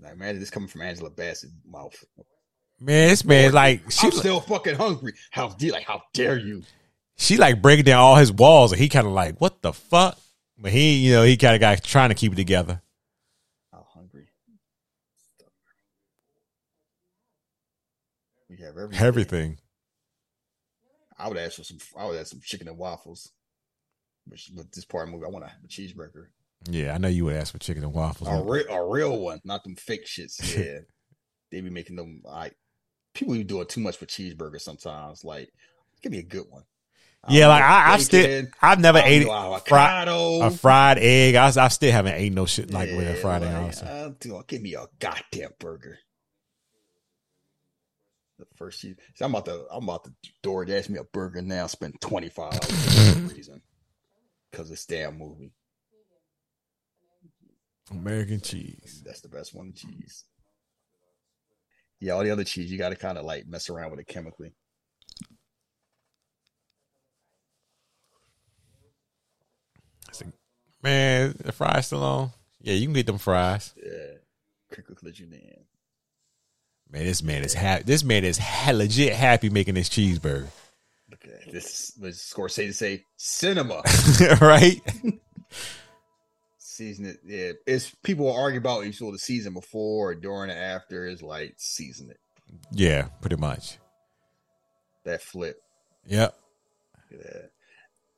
Like, 0.00 0.18
man, 0.18 0.38
this 0.38 0.50
coming 0.50 0.68
from 0.68 0.82
Angela 0.82 1.10
Bassett's 1.10 1.52
mouth. 1.66 1.94
Man, 2.78 3.08
this 3.08 3.24
man 3.24 3.52
like 3.52 3.90
she 3.90 4.08
I'm 4.08 4.12
still 4.12 4.40
fucking 4.40 4.74
hungry. 4.74 5.14
How 5.30 5.48
dare 5.48 5.70
like 5.72 5.84
how 5.86 6.02
dare 6.12 6.38
you? 6.38 6.62
she 7.16 7.36
like 7.36 7.62
breaking 7.62 7.84
down 7.84 8.00
all 8.00 8.16
his 8.16 8.32
walls 8.32 8.72
and 8.72 8.80
he 8.80 8.88
kind 8.88 9.06
of 9.06 9.12
like 9.12 9.38
what 9.40 9.62
the 9.62 9.72
fuck 9.72 10.18
but 10.58 10.72
he 10.72 10.94
you 10.96 11.12
know 11.12 11.22
he 11.22 11.36
kind 11.36 11.54
of 11.54 11.60
got 11.60 11.82
trying 11.84 12.08
to 12.08 12.14
keep 12.16 12.32
it 12.32 12.36
together 12.36 12.82
How 13.70 13.86
hungry? 13.94 14.26
We 18.48 18.51
have 18.62 18.76
everything. 18.78 19.06
everything 19.06 19.58
I 21.18 21.28
would 21.28 21.38
ask 21.38 21.56
for 21.56 21.64
some. 21.64 21.78
I 21.96 22.06
would 22.06 22.18
ask 22.18 22.30
some 22.30 22.40
chicken 22.42 22.68
and 22.68 22.78
waffles. 22.78 23.30
But, 24.26 24.38
but 24.56 24.72
this 24.72 24.84
part 24.84 25.04
of 25.04 25.10
the 25.10 25.16
movie, 25.16 25.26
I 25.26 25.30
want 25.30 25.44
a, 25.44 25.48
a 25.64 25.68
cheeseburger, 25.68 26.26
yeah 26.70 26.94
i 26.94 26.98
know 26.98 27.08
you 27.08 27.24
would 27.24 27.34
ask 27.34 27.52
for 27.52 27.58
chicken 27.58 27.82
and 27.82 27.92
waffles 27.92 28.28
a 28.28 28.42
real, 28.42 28.64
a 28.68 28.88
real 28.88 29.18
one, 29.18 29.40
not 29.44 29.64
them 29.64 29.76
fake 29.76 30.06
shits. 30.06 30.40
Yeah, 30.56 30.80
they 31.50 31.60
be 31.60 31.70
making 31.70 31.96
them 31.96 32.22
like 32.24 32.54
people 33.14 33.34
be 33.34 33.44
doing 33.44 33.66
too 33.66 33.80
much 33.80 33.96
for 33.96 34.06
cheeseburgers 34.06 34.60
sometimes. 34.62 35.24
Like, 35.24 35.52
give 36.02 36.12
me 36.12 36.18
a 36.18 36.22
good 36.22 36.46
one. 36.48 36.62
Yeah 37.28 37.48
like 37.48 37.62
I, 37.62 37.94
i've 37.94 38.02
still 38.02 38.46
i've 38.62 38.80
never 38.80 38.98
I 38.98 39.08
ate 39.08 39.26
know, 39.26 39.58
fri- 39.64 40.46
a 40.46 40.50
fried 40.50 40.98
egg 40.98 41.34
I, 41.34 41.46
I 41.64 41.68
still 41.68 41.92
haven't 41.92 42.14
ate 42.14 42.32
no 42.32 42.46
shit 42.46 42.72
like 42.72 42.90
with 42.90 43.06
a 43.06 43.10
Yeah, 43.10 43.22
fried 43.22 43.42
egg 43.42 43.52
like, 43.52 43.62
also. 43.62 43.86
uh, 43.86 44.10
dude, 44.20 44.46
give 44.48 44.62
me 44.62 44.74
a 44.74 44.86
goddamn 44.98 45.50
burger. 45.58 45.98
The 48.50 48.56
first 48.56 48.80
cheese. 48.80 48.96
See, 49.14 49.24
I'm 49.24 49.34
about 49.34 49.46
to 49.46 49.66
I'm 49.70 49.84
about 49.84 50.04
to 50.04 50.12
DoorDash 50.42 50.88
me 50.88 50.98
a 50.98 51.04
burger 51.04 51.42
now. 51.42 51.66
Spend 51.66 52.00
twenty 52.00 52.28
five 52.28 52.58
dollars 52.58 53.12
for 53.14 53.18
no 53.20 53.28
reason 53.28 53.62
because 54.50 54.70
it's 54.70 54.84
damn 54.86 55.18
movie. 55.18 55.52
american 57.90 58.40
cheese 58.40 59.02
That's 59.04 59.20
the 59.20 59.28
best 59.28 59.54
one. 59.54 59.72
Cheese. 59.74 60.24
Yeah, 62.00 62.14
all 62.14 62.24
the 62.24 62.30
other 62.30 62.44
cheese 62.44 62.70
you 62.70 62.78
got 62.78 62.88
to 62.90 62.96
kind 62.96 63.16
of 63.18 63.24
like 63.24 63.46
mess 63.46 63.70
around 63.70 63.90
with 63.92 64.00
it 64.00 64.08
chemically. 64.08 64.54
man 70.82 71.34
the 71.38 71.52
fries 71.52 71.86
still 71.86 72.02
on 72.02 72.30
yeah 72.60 72.74
you 72.74 72.86
can 72.86 72.92
get 72.94 73.06
them 73.06 73.18
fries 73.18 73.74
Yeah, 73.76 74.16
quickly 74.70 74.96
let 75.02 75.18
you. 75.18 75.28
Man 76.92 77.04
this 77.04 77.22
man 77.22 77.42
is 77.42 77.54
happy 77.54 77.82
this 77.84 78.04
man 78.04 78.24
is 78.24 78.38
ha- 78.38 78.72
legit 78.72 79.12
happy 79.14 79.50
making 79.50 79.74
this 79.74 79.88
cheeseburger 79.88 80.48
this. 81.50 81.92
Was 82.00 82.18
Scorsese 82.18 82.74
say 82.74 83.04
cinema? 83.16 83.82
right 84.40 84.80
season 86.58 87.06
it. 87.06 87.18
Yeah, 87.24 87.52
it's 87.66 87.94
people 88.02 88.26
will 88.26 88.36
argue 88.36 88.58
about 88.58 88.86
you 88.86 88.92
saw 88.92 89.12
the 89.12 89.18
season 89.18 89.52
before 89.52 90.10
or 90.10 90.14
during 90.14 90.50
or 90.50 90.54
after. 90.54 91.06
Is 91.06 91.22
like 91.22 91.54
season 91.58 92.10
it. 92.10 92.18
yeah 92.72 93.08
pretty 93.20 93.36
much 93.36 93.78
That 95.04 95.22
flip. 95.22 95.60
yep 96.06 96.34
Yeah. 97.10 97.42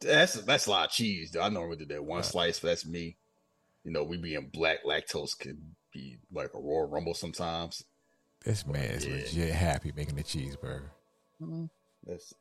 That's 0.01 0.35
that's 0.35 0.67
a 0.67 0.71
lot 0.71 0.87
of 0.87 0.93
cheese. 0.93 1.33
Though. 1.33 1.43
I 1.43 1.49
normally 1.49 1.79
do 1.79 1.87
that 1.87 2.05
one 2.05 2.23
slice, 2.23 2.61
but 2.61 2.69
that's 2.69 2.87
me. 2.87 3.17
You 3.85 3.93
know, 3.93 4.05
we 4.05 4.17
being 4.17 4.51
black 4.53 4.85
lactose 4.85 5.39
can 5.39 5.75
be 5.93 6.19
like 6.33 6.51
a 6.55 6.59
Royal 6.59 6.89
Rumble 6.89 7.15
sometimes. 7.15 7.83
This 8.45 8.67
man 8.67 8.83
is 8.85 9.07
Yeah. 9.07 9.15
legit 9.15 9.55
happy 9.55 9.93
making 9.97 10.17
the 10.17 10.23
cheeseburger 10.25 10.91
mm-hmm. 11.43 11.65
That's 12.07 12.35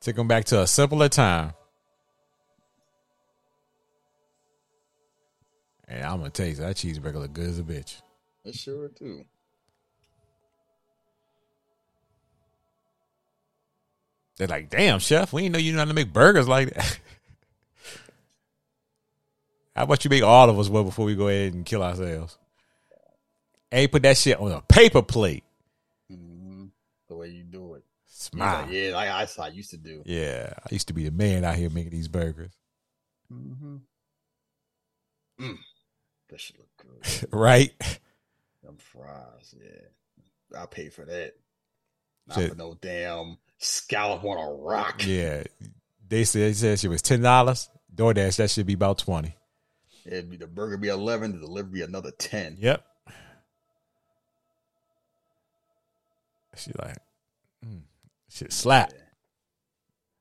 Take 0.00 0.18
him 0.18 0.28
back 0.28 0.44
to 0.46 0.60
a 0.60 0.66
simpler 0.66 1.08
time. 1.08 1.54
And 5.88 6.04
I'm 6.04 6.18
gonna 6.18 6.30
tell 6.30 6.46
you, 6.46 6.54
that 6.56 6.76
cheeseburger 6.76 7.14
look 7.14 7.32
good 7.32 7.48
as 7.48 7.58
a 7.58 7.62
bitch. 7.62 8.02
that's 8.44 8.58
sure 8.58 8.88
too. 8.88 9.24
They're 14.36 14.48
like, 14.48 14.68
damn, 14.68 14.98
chef, 14.98 15.32
we 15.32 15.42
didn't 15.42 15.52
know 15.52 15.58
you 15.60 15.72
know 15.72 15.78
how 15.78 15.84
to 15.84 15.94
make 15.94 16.12
burgers 16.12 16.48
like 16.48 16.74
that. 16.74 16.98
how 19.76 19.84
about 19.84 20.04
you 20.04 20.10
make 20.10 20.24
all 20.24 20.50
of 20.50 20.58
us 20.58 20.68
one 20.68 20.84
before 20.84 21.06
we 21.06 21.14
go 21.14 21.28
ahead 21.28 21.54
and 21.54 21.64
kill 21.64 21.84
ourselves? 21.84 22.36
Hey, 23.74 23.88
put 23.88 24.02
that 24.04 24.16
shit 24.16 24.38
on 24.38 24.52
a 24.52 24.60
paper 24.60 25.02
plate. 25.02 25.42
hmm 26.08 26.66
The 27.08 27.16
way 27.16 27.28
you 27.28 27.42
do 27.42 27.74
it. 27.74 27.84
Smile. 28.06 28.62
like, 28.62 28.70
yeah, 28.70 28.94
like 28.94 29.08
how 29.08 29.42
I 29.42 29.48
used 29.48 29.70
to 29.70 29.76
do. 29.76 30.02
Yeah, 30.06 30.52
I 30.56 30.68
used 30.70 30.86
to 30.88 30.94
be 30.94 31.04
the 31.04 31.10
man 31.10 31.44
out 31.44 31.56
here 31.56 31.68
making 31.70 31.90
these 31.90 32.06
burgers. 32.06 32.52
Mm-hmm. 33.32 33.76
Mm. 35.40 35.58
That 36.30 36.40
should 36.40 36.56
look 36.58 36.68
good. 36.76 37.28
right? 37.32 37.72
Them 38.62 38.76
fries, 38.78 39.54
yeah. 39.60 40.60
I 40.60 40.66
pay 40.66 40.88
for 40.88 41.04
that. 41.04 41.32
Not 42.28 42.38
Shit. 42.38 42.50
for 42.50 42.56
no 42.56 42.78
damn 42.80 43.38
scallop 43.58 44.22
on 44.22 44.38
a 44.38 44.54
rock. 44.54 45.04
Yeah. 45.04 45.42
They 46.06 46.22
said, 46.22 46.42
they 46.42 46.52
said 46.52 46.78
she 46.78 46.86
was 46.86 47.02
$10. 47.02 47.68
DoorDash, 47.92 48.36
that 48.36 48.50
should 48.50 48.66
be 48.66 48.74
about 48.74 48.98
20 48.98 49.34
It'd 50.06 50.30
be 50.30 50.36
the 50.36 50.46
burger 50.46 50.76
be 50.76 50.88
eleven, 50.88 51.32
the 51.32 51.38
delivery 51.46 51.82
another 51.82 52.10
ten. 52.18 52.56
Yep. 52.60 52.84
She 56.56 56.70
like, 56.78 56.96
mm, 57.64 57.80
shit 58.30 58.52
slap. 58.52 58.92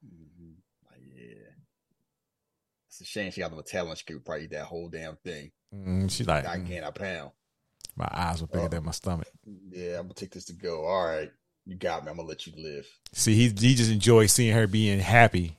Mhm. 0.06 0.56
Like, 0.90 1.02
yeah. 1.16 1.52
It's 2.88 3.02
a 3.02 3.06
shame 3.06 3.32
she 3.32 3.42
got 3.42 3.56
the 3.56 3.64
talent. 3.64 3.98
She 4.00 4.06
could 4.06 4.24
probably 4.26 4.46
eat 4.46 4.52
that 4.52 4.66
whole 4.66 4.90
damn 4.90 5.16
thing. 5.18 5.52
Mm, 5.74 6.12
she 6.12 6.24
like, 6.24 6.46
I 6.46 6.58
gain 6.58 6.84
a 6.84 6.92
pound. 6.92 7.32
my 7.96 8.08
eyes 8.12 8.42
were 8.42 8.48
bigger 8.48 8.66
Oh. 8.66 8.68
than 8.70 8.86
my 8.86 8.92
stomach. 8.92 9.28
Yeah, 9.70 9.98
I'm 10.00 10.04
gonna 10.06 10.14
take 10.16 10.32
this 10.32 10.46
to 10.46 10.54
go. 10.54 10.86
All 10.86 11.06
right, 11.06 11.32
you 11.66 11.76
got 11.76 12.04
me. 12.04 12.10
I'm 12.12 12.18
gonna 12.18 12.28
let 12.28 12.46
you 12.48 12.54
live. 12.58 12.88
See, 13.12 13.36
he 13.36 13.44
he 13.50 13.76
just 13.76 13.92
enjoys 13.92 14.32
seeing 14.34 14.54
her 14.56 14.66
being 14.68 15.00
happy, 15.00 15.58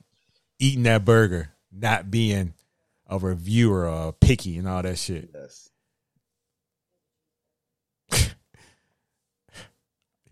eating 0.58 0.82
that 0.84 1.04
burger, 1.04 1.50
not 1.72 2.10
being 2.10 2.54
a 3.06 3.18
reviewer 3.18 3.86
or 3.88 4.12
picky 4.12 4.56
and 4.56 4.66
all 4.68 4.82
that 4.82 4.98
shit. 4.98 5.30
Yes. 5.34 5.68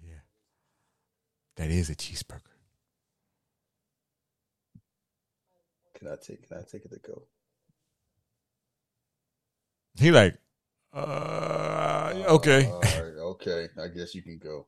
Yeah, 0.00 0.20
that 1.56 1.70
is 1.70 1.90
a 1.90 1.94
cheeseburger. 1.94 2.40
Can 5.94 6.08
I 6.08 6.16
take? 6.16 6.48
Can 6.48 6.58
I 6.58 6.62
take 6.62 6.84
it 6.84 6.90
to 6.90 6.98
go? 6.98 7.22
He 9.94 10.10
like, 10.10 10.36
uh, 10.92 12.12
okay. 12.28 12.66
All 12.66 12.80
right. 12.80 13.18
Okay. 13.18 13.68
I 13.80 13.88
guess 13.88 14.14
you 14.14 14.22
can 14.22 14.38
go. 14.38 14.66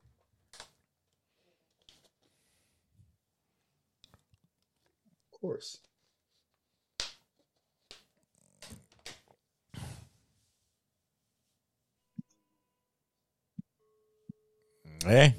Of 5.33 5.41
course. 5.41 5.79
Hey, 15.05 15.35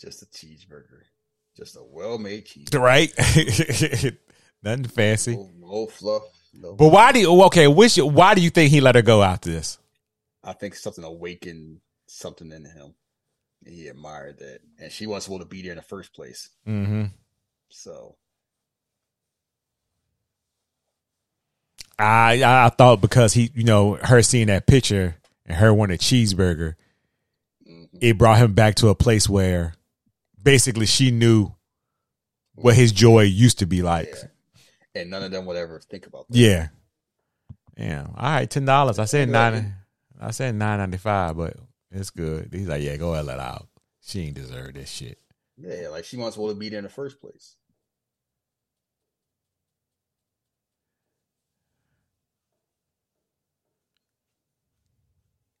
just 0.00 0.22
a 0.22 0.26
cheeseburger, 0.26 1.02
just 1.56 1.76
a 1.76 1.82
well-made 1.82 2.46
cheeseburger, 2.46 2.80
right? 2.80 3.12
Nothing 4.62 4.84
fancy. 4.84 5.36
No, 5.36 5.50
no 5.58 5.86
fluff. 5.86 6.22
No. 6.54 6.74
But 6.74 6.88
why 6.88 7.12
do 7.12 7.20
you 7.20 7.42
okay? 7.44 7.68
Which 7.68 7.96
why 7.96 8.34
do 8.34 8.40
you 8.40 8.50
think 8.50 8.70
he 8.70 8.80
let 8.80 8.94
her 8.94 9.02
go 9.02 9.22
after 9.22 9.50
this? 9.50 9.78
I 10.42 10.52
think 10.52 10.74
something 10.74 11.04
awakened 11.04 11.80
something 12.06 12.50
in 12.50 12.64
him. 12.64 12.94
He 13.64 13.88
admired 13.88 14.38
that, 14.38 14.60
and 14.78 14.90
she 14.92 15.06
wasn't 15.06 15.24
supposed 15.24 15.42
to 15.42 15.46
be 15.48 15.62
there 15.62 15.72
in 15.72 15.76
the 15.76 15.82
first 15.82 16.14
place. 16.14 16.50
Mm-hmm. 16.66 17.06
So 17.68 18.16
I 21.98 22.42
I 22.44 22.68
thought 22.70 23.00
because 23.00 23.34
he 23.34 23.50
you 23.54 23.64
know 23.64 23.94
her 23.94 24.22
seeing 24.22 24.48
that 24.48 24.66
picture 24.66 25.16
and 25.46 25.56
her 25.58 25.72
wanted 25.72 25.94
a 25.94 25.98
cheeseburger, 25.98 26.74
it 28.00 28.18
brought 28.18 28.38
him 28.38 28.52
back 28.54 28.76
to 28.76 28.88
a 28.88 28.94
place 28.94 29.28
where 29.28 29.74
basically 30.46 30.86
she 30.86 31.10
knew 31.10 31.52
what 32.54 32.76
his 32.76 32.92
joy 32.92 33.22
used 33.22 33.58
to 33.58 33.66
be 33.66 33.82
like. 33.82 34.14
Yeah. 34.14 35.02
And 35.02 35.10
none 35.10 35.24
of 35.24 35.32
them 35.32 35.44
would 35.44 35.56
ever 35.56 35.80
think 35.80 36.06
about 36.06 36.26
that. 36.28 36.38
Yeah. 36.38 36.68
Yeah. 37.76 38.06
All 38.16 38.30
right, 38.30 38.48
ten 38.48 38.64
dollars. 38.64 38.98
I 38.98 39.04
said 39.04 39.28
nine. 39.28 39.74
I 40.18 40.30
said 40.30 40.54
nine 40.54 40.78
ninety 40.78 40.96
five, 40.96 41.36
but 41.36 41.56
it's 41.90 42.10
good. 42.10 42.48
He's 42.52 42.68
like, 42.68 42.82
yeah, 42.82 42.96
go 42.96 43.12
ahead, 43.12 43.26
let 43.26 43.38
out. 43.38 43.66
She 44.00 44.20
ain't 44.22 44.36
deserve 44.36 44.74
this 44.74 44.88
shit. 44.88 45.18
Yeah, 45.58 45.88
like 45.88 46.04
she 46.04 46.16
wants 46.16 46.38
well 46.38 46.48
to 46.48 46.54
be 46.54 46.68
there 46.70 46.78
in 46.78 46.84
the 46.84 46.90
first 46.90 47.20
place. 47.20 47.56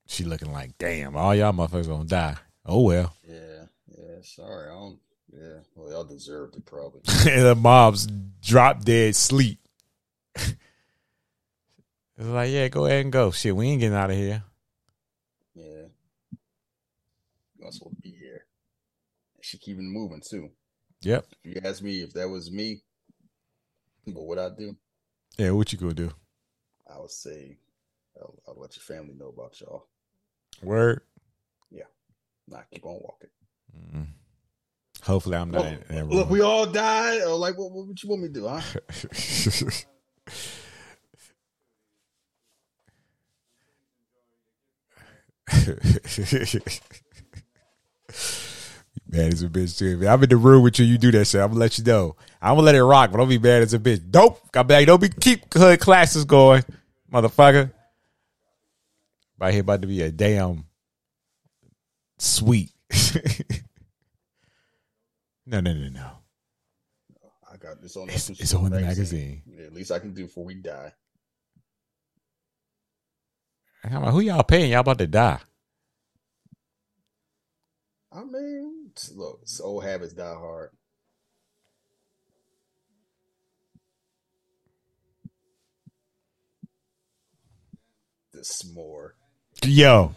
She 0.06 0.24
looking 0.24 0.52
like, 0.52 0.78
damn, 0.78 1.16
all 1.16 1.34
y'all 1.34 1.52
motherfuckers 1.52 1.88
gonna 1.88 2.04
die. 2.04 2.36
Oh 2.64 2.82
well. 2.82 3.12
Yeah, 3.28 3.55
yeah. 4.16 4.22
Sorry, 4.22 4.70
I 4.70 4.74
don't. 4.74 4.98
Yeah, 5.32 5.60
well, 5.74 5.90
y'all 5.90 6.04
deserved 6.04 6.56
it 6.56 6.64
probably. 6.64 7.00
and 7.30 7.42
the 7.46 7.54
mobs 7.54 8.06
drop 8.42 8.84
dead 8.84 9.16
sleep. 9.16 9.58
it's 10.34 10.54
like, 12.18 12.50
yeah, 12.50 12.68
go 12.68 12.86
ahead 12.86 13.02
and 13.02 13.12
go. 13.12 13.30
Shit, 13.32 13.56
we 13.56 13.68
ain't 13.68 13.80
getting 13.80 13.96
out 13.96 14.10
of 14.10 14.16
here. 14.16 14.44
Yeah, 15.54 15.86
you 17.58 17.70
to 17.70 17.90
be 18.02 18.10
here. 18.10 18.44
She 19.40 19.58
keeping 19.58 19.92
moving 19.92 20.20
too. 20.20 20.50
Yep. 21.02 21.26
If 21.44 21.54
you 21.54 21.60
ask 21.68 21.82
me 21.82 22.00
if 22.02 22.12
that 22.14 22.28
was 22.28 22.50
me, 22.50 22.82
what 24.04 24.26
would 24.26 24.38
I 24.38 24.50
do? 24.50 24.76
Yeah, 25.36 25.50
what 25.50 25.72
you 25.72 25.78
gonna 25.78 25.94
do? 25.94 26.12
I 26.92 26.98
would 26.98 27.10
say 27.10 27.58
I'll, 28.20 28.34
I'll 28.46 28.60
let 28.60 28.76
your 28.76 28.82
family 28.82 29.14
know 29.14 29.28
about 29.28 29.60
y'all. 29.60 29.86
Word. 30.62 31.02
Yeah. 31.70 31.84
Nah, 32.48 32.60
keep 32.72 32.84
on 32.86 32.94
walking. 32.94 33.30
Mm. 33.94 34.06
Hopefully, 35.02 35.36
I'm 35.36 35.50
not. 35.50 35.64
Look, 35.64 35.90
look, 35.90 36.10
room. 36.10 36.28
we 36.28 36.40
all 36.40 36.66
died. 36.66 37.22
Or 37.22 37.36
like, 37.36 37.56
what, 37.56 37.70
what 37.70 38.02
you 38.02 38.08
want 38.08 38.22
me 38.22 38.28
to 38.28 38.34
do, 38.34 38.48
huh? 38.48 38.60
Mad 49.08 49.32
as 49.32 49.42
a 49.42 49.48
bitch 49.48 49.78
too. 49.78 50.00
If 50.02 50.08
I'm 50.08 50.22
in 50.22 50.28
the 50.28 50.36
room 50.36 50.64
with 50.64 50.78
you. 50.80 50.84
You 50.84 50.98
do 50.98 51.12
that 51.12 51.26
shit. 51.26 51.40
I'm 51.40 51.48
gonna 51.48 51.60
let 51.60 51.78
you 51.78 51.84
know. 51.84 52.16
I'm 52.42 52.56
gonna 52.56 52.62
let 52.62 52.74
it 52.74 52.82
rock, 52.82 53.12
but 53.12 53.18
don't 53.18 53.28
be 53.28 53.38
mad 53.38 53.62
as 53.62 53.74
a 53.74 53.78
bitch. 53.78 54.10
Dope. 54.10 54.50
Got 54.50 54.66
back. 54.66 54.86
Don't 54.86 55.00
be 55.00 55.08
keep 55.08 55.52
hood 55.54 55.78
classes 55.78 56.24
going, 56.24 56.64
motherfucker. 57.12 57.70
Right 59.38 59.52
here 59.52 59.60
about 59.60 59.82
to 59.82 59.86
be 59.86 60.02
a 60.02 60.10
damn 60.10 60.64
sweet. 62.18 62.70
no, 65.46 65.60
no, 65.60 65.72
no, 65.72 65.88
no. 65.88 66.10
I 67.50 67.56
got 67.56 67.80
this 67.80 67.96
on. 67.96 68.08
It's, 68.10 68.28
it's 68.30 68.54
on 68.54 68.70
the 68.70 68.80
magazine. 68.80 69.42
Yeah, 69.46 69.66
at 69.66 69.72
least 69.72 69.92
I 69.92 69.98
can 69.98 70.12
do 70.12 70.24
before 70.24 70.44
we 70.44 70.54
die. 70.54 70.92
Like, 73.84 74.12
who 74.12 74.20
y'all 74.20 74.42
paying? 74.42 74.72
Y'all 74.72 74.80
about 74.80 74.98
to 74.98 75.06
die. 75.06 75.38
I 78.12 78.24
mean, 78.24 78.90
look, 79.14 79.40
it's 79.42 79.60
old 79.60 79.84
habits 79.84 80.14
die 80.14 80.34
hard. 80.34 80.70
The 88.32 88.40
s'more. 88.40 89.10
Yo, 89.64 90.14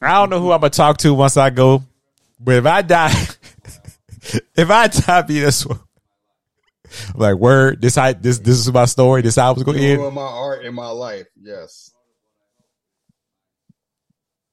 I 0.00 0.14
don't 0.14 0.30
know 0.30 0.40
who 0.40 0.52
I'm 0.52 0.60
gonna 0.60 0.70
talk 0.70 0.96
to 0.98 1.14
once 1.14 1.36
I 1.36 1.50
go, 1.50 1.82
but 2.40 2.56
if 2.56 2.66
I 2.66 2.82
die, 2.82 3.12
if 4.56 4.70
I 4.70 4.88
die, 4.88 5.22
be 5.22 5.40
this 5.40 5.66
one. 5.66 5.80
I'm 7.14 7.20
like 7.20 7.36
word, 7.36 7.80
this 7.80 7.96
I 7.96 8.12
this 8.12 8.38
this 8.38 8.58
is 8.58 8.72
my 8.72 8.84
story. 8.84 9.22
This 9.22 9.36
how 9.36 9.48
I 9.48 9.52
was 9.52 9.62
going 9.62 9.78
to 9.78 9.84
end. 9.84 10.14
my 10.14 10.20
art 10.20 10.64
in 10.64 10.74
my 10.74 10.90
life. 10.90 11.26
Yes. 11.40 11.90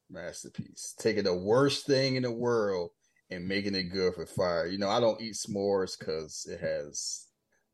Masterpiece. 0.08 0.94
Taking 0.98 1.24
the 1.24 1.36
worst 1.36 1.86
thing 1.86 2.16
in 2.16 2.22
the 2.22 2.30
world 2.30 2.90
and 3.30 3.46
making 3.46 3.74
it 3.74 3.84
good 3.84 4.14
for 4.14 4.26
fire. 4.26 4.66
You 4.66 4.78
know, 4.78 4.88
I 4.88 5.00
don't 5.00 5.20
eat 5.20 5.34
s'mores 5.34 5.98
because 5.98 6.46
it 6.50 6.60
has 6.60 7.26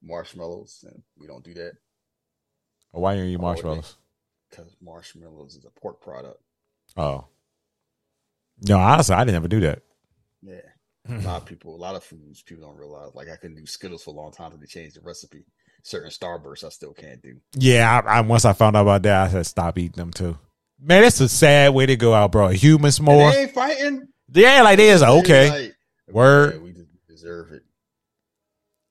marshmallows, 0.02 0.84
and 0.88 1.02
we 1.18 1.26
don't 1.26 1.44
do 1.44 1.54
that 1.54 1.72
Why 2.92 3.14
do 3.14 3.22
you 3.22 3.34
eat 3.34 3.40
marshmallows? 3.40 3.96
because 4.50 4.76
marshmallows 4.82 5.56
is 5.56 5.64
a 5.64 5.80
pork 5.80 6.00
product. 6.02 6.40
Oh, 6.96 7.24
no, 8.62 8.78
honestly, 8.78 9.14
I 9.14 9.24
didn't 9.24 9.36
ever 9.36 9.48
do 9.48 9.60
that. 9.60 9.82
Yeah. 10.42 10.60
A 11.08 11.18
lot 11.20 11.42
of 11.42 11.46
people, 11.46 11.74
a 11.74 11.76
lot 11.76 11.94
of 11.94 12.02
foods 12.04 12.42
people 12.42 12.66
don't 12.66 12.76
realize. 12.76 13.10
Like 13.14 13.28
I 13.28 13.36
couldn't 13.36 13.56
do 13.56 13.66
Skittles 13.66 14.02
for 14.04 14.10
a 14.10 14.14
long 14.14 14.32
time 14.32 14.46
until 14.46 14.60
they 14.60 14.66
changed 14.66 14.96
the 14.96 15.00
recipe. 15.02 15.44
Certain 15.82 16.10
Starbursts 16.10 16.64
I 16.64 16.70
still 16.70 16.92
can't 16.94 17.22
do. 17.22 17.36
Yeah, 17.54 18.02
I, 18.06 18.18
I 18.18 18.20
once 18.22 18.44
I 18.44 18.52
found 18.52 18.76
out 18.76 18.82
about 18.82 19.02
that, 19.04 19.28
I 19.28 19.30
said 19.30 19.46
stop 19.46 19.78
eating 19.78 19.96
them 19.96 20.12
too. 20.12 20.36
Man, 20.80 21.02
that's 21.02 21.20
a 21.20 21.28
sad 21.28 21.72
way 21.74 21.86
to 21.86 21.96
go 21.96 22.12
out, 22.12 22.32
bro. 22.32 22.48
A 22.48 22.54
human 22.54 22.86
And 22.86 22.94
s'more. 22.94 23.32
they 23.32 23.42
ain't 23.42 23.52
fighting. 23.52 24.08
Yeah, 24.32 24.62
like 24.62 24.76
this. 24.78 25.02
Okay. 25.02 25.48
They 25.48 25.62
like, 25.66 25.74
Word. 26.08 26.54
Yeah, 26.54 26.60
we 26.60 26.74
deserve 27.08 27.52
it. 27.52 27.62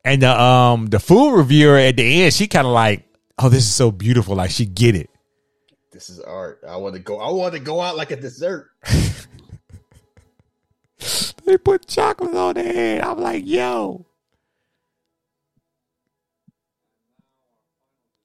And 0.03 0.22
the 0.22 0.40
um 0.42 0.88
the 0.88 1.00
food 1.00 1.35
reviewer 1.35 1.77
at 1.77 1.98
the 1.98 2.24
end, 2.24 2.34
she 2.34 2.48
kind 2.48 2.66
of 2.68 2.74
like, 2.74 3.06
oh, 3.40 3.50
this 3.50 3.64
is 3.64 3.74
so 3.74 3.92
beautiful. 3.92 4.35
Like 4.35 4.52
she 4.52 4.66
get 4.66 4.95
it. 4.95 5.10
This 5.92 6.10
is 6.10 6.19
art. 6.19 6.61
I 6.68 6.76
want 6.77 6.95
to 6.95 7.00
go. 7.02 7.19
I 7.19 7.32
want 7.32 7.53
to 7.53 7.60
go 7.60 7.82
out 7.82 7.95
like 7.98 8.11
a 8.11 8.16
dessert. 8.16 8.69
They 11.45 11.57
put 11.57 11.88
chocolate 11.88 12.33
on 12.35 12.56
their 12.56 12.64
head. 12.74 13.01
I'm 13.01 13.19
like, 13.19 13.45
yo. 13.45 14.06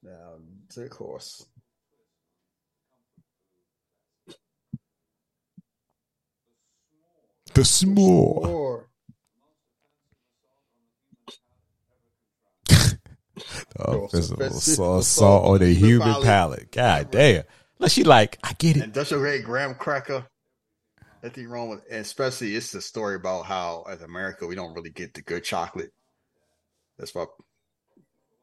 Now, 0.02 0.36
of 0.76 0.90
course. 0.90 1.44
The 7.52 7.62
s'more. 7.62 8.46
Or 8.46 8.86
Oh, 13.78 14.08
physical 14.08 14.46
offensive 14.46 14.84
assault, 14.84 15.44
on 15.46 15.58
the 15.60 15.72
human 15.72 16.06
palate. 16.06 16.24
palate. 16.24 16.72
God 16.72 17.10
damn. 17.10 17.44
Look, 17.78 17.90
she 17.90 18.04
like, 18.04 18.38
I 18.44 18.52
get 18.54 18.76
it. 18.76 18.84
industrial 18.84 19.22
grade 19.22 19.44
graham 19.44 19.74
cracker. 19.74 20.26
Nothing 21.22 21.48
wrong 21.48 21.68
with, 21.68 21.80
especially 21.90 22.56
it's 22.56 22.72
the 22.72 22.80
story 22.80 23.16
about 23.16 23.44
how 23.44 23.84
as 23.88 24.00
America 24.00 24.46
we 24.46 24.54
don't 24.54 24.74
really 24.74 24.90
get 24.90 25.12
the 25.12 25.22
good 25.22 25.44
chocolate. 25.44 25.92
That's 26.98 27.14
why, 27.14 27.26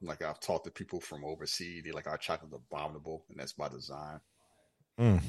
like 0.02 0.22
I've 0.22 0.40
talked 0.40 0.66
to 0.66 0.72
people 0.72 1.00
from 1.00 1.26
overseas, 1.26 1.84
they 1.84 1.92
like 1.92 2.08
our 2.08 2.18
chocolate's 2.18 2.56
abominable, 2.56 3.26
and 3.30 3.40
that's 3.40 3.54
by 3.54 3.70
design. 3.70 4.20
Mm. 5.00 5.22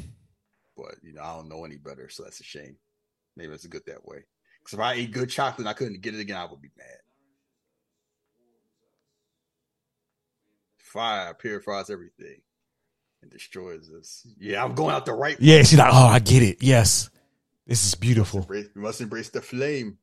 But 0.77 0.97
you 1.03 1.15
know, 1.15 1.23
I 1.23 1.37
don't 1.37 1.49
know 1.49 1.65
any 1.65 1.77
better, 1.77 2.09
so 2.11 2.23
that's 2.23 2.41
a 2.41 2.45
shame. 2.45 2.77
Maybe 3.37 3.53
it's 3.53 3.67
good 3.67 3.83
that 3.87 4.07
way. 4.07 4.25
Because 4.61 4.75
if 4.75 4.81
I 4.81 4.95
ate 4.95 5.13
good 5.13 5.31
chocolate 5.31 5.61
and 5.61 5.69
I 5.69 5.73
couldn't 5.73 6.03
get 6.03 6.15
it 6.15 6.21
again, 6.21 6.37
I 6.37 6.45
would 6.45 6.61
be 6.61 6.71
mad. 6.77 6.99
Fire 10.79 11.35
purifies 11.35 11.91
everything 11.91 12.41
and 13.23 13.31
destroys 13.31 13.91
us. 13.91 14.27
Yeah, 14.39 14.65
I'm 14.65 14.75
going 14.75 14.95
out 14.95 15.07
the 15.07 15.13
right. 15.13 15.37
Yeah, 15.39 15.59
she's 15.59 15.79
like, 15.79 15.93
oh, 15.93 16.07
I 16.07 16.19
get 16.19 16.43
it. 16.43 16.63
Yes. 16.63 17.11
This 17.69 17.87
is 17.87 17.95
beautiful. 17.95 18.41
Embrace, 18.41 18.69
we 18.75 18.81
must 18.81 19.03
embrace 19.03 19.29
the 19.29 19.43
flame. 19.43 19.99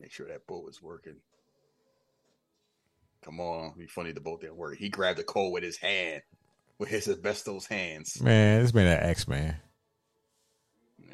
Make 0.00 0.10
sure 0.10 0.26
that 0.28 0.46
boat 0.46 0.70
is 0.70 0.82
working. 0.82 1.16
Come 3.22 3.38
on, 3.40 3.74
be 3.76 3.86
funny 3.86 4.12
the 4.12 4.20
boat 4.20 4.40
didn't 4.40 4.56
work. 4.56 4.78
He 4.78 4.88
grabbed 4.88 5.18
the 5.18 5.24
coal 5.24 5.52
with 5.52 5.62
his 5.62 5.76
hand, 5.76 6.22
with 6.78 6.88
his 6.88 7.08
asbestos 7.08 7.66
hands. 7.66 8.22
Man, 8.22 8.62
this 8.62 8.72
man 8.72 8.86
an 8.86 9.10
X 9.10 9.28
man. 9.28 9.56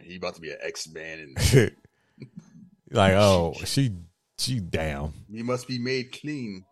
He 0.03 0.17
about 0.17 0.37
to 0.37 0.41
be 0.41 0.51
an 0.51 0.59
X 0.63 0.89
man, 0.89 1.35
and 1.37 1.73
like, 2.91 3.15
oh, 3.15 3.55
she 3.65 3.97
she 4.39 4.61
down. 4.61 5.13
he 5.29 5.43
must 5.43 5.67
be 5.67 5.81
made 5.81 6.13
clean. 6.13 6.65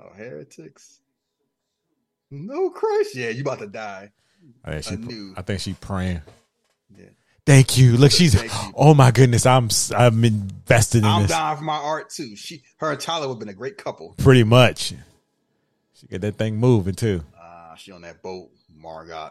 Oh, 0.00 0.14
heretics! 0.14 1.01
No 2.34 2.70
Christ, 2.70 3.14
yeah, 3.14 3.28
you 3.28 3.42
about 3.42 3.58
to 3.58 3.66
die. 3.66 4.10
I 4.64 4.80
think 4.80 5.10
she, 5.10 5.16
I. 5.36 5.40
I 5.40 5.42
think 5.42 5.60
she 5.60 5.74
praying. 5.74 6.22
Yeah. 6.98 7.04
Thank 7.44 7.76
you. 7.76 7.96
Look, 7.98 8.10
she's. 8.10 8.34
You. 8.42 8.48
Oh 8.74 8.94
my 8.94 9.10
goodness, 9.10 9.44
I'm 9.44 9.68
I'm 9.94 10.24
invested 10.24 10.98
in 11.00 11.04
I'm 11.04 11.22
this. 11.22 11.30
down 11.30 11.58
for 11.58 11.64
my 11.64 11.76
art 11.76 12.08
too. 12.10 12.34
She, 12.34 12.62
her 12.78 12.92
and 12.92 12.98
Tyler 13.00 13.28
would 13.28 13.34
have 13.34 13.38
been 13.40 13.48
a 13.50 13.54
great 13.54 13.76
couple. 13.76 14.14
Pretty 14.16 14.44
much. 14.44 14.94
She 15.94 16.06
get 16.06 16.22
that 16.22 16.36
thing 16.36 16.56
moving 16.56 16.94
too. 16.94 17.22
Ah, 17.38 17.74
she 17.76 17.92
on 17.92 18.00
that 18.02 18.22
boat, 18.22 18.48
Margot. 18.74 19.30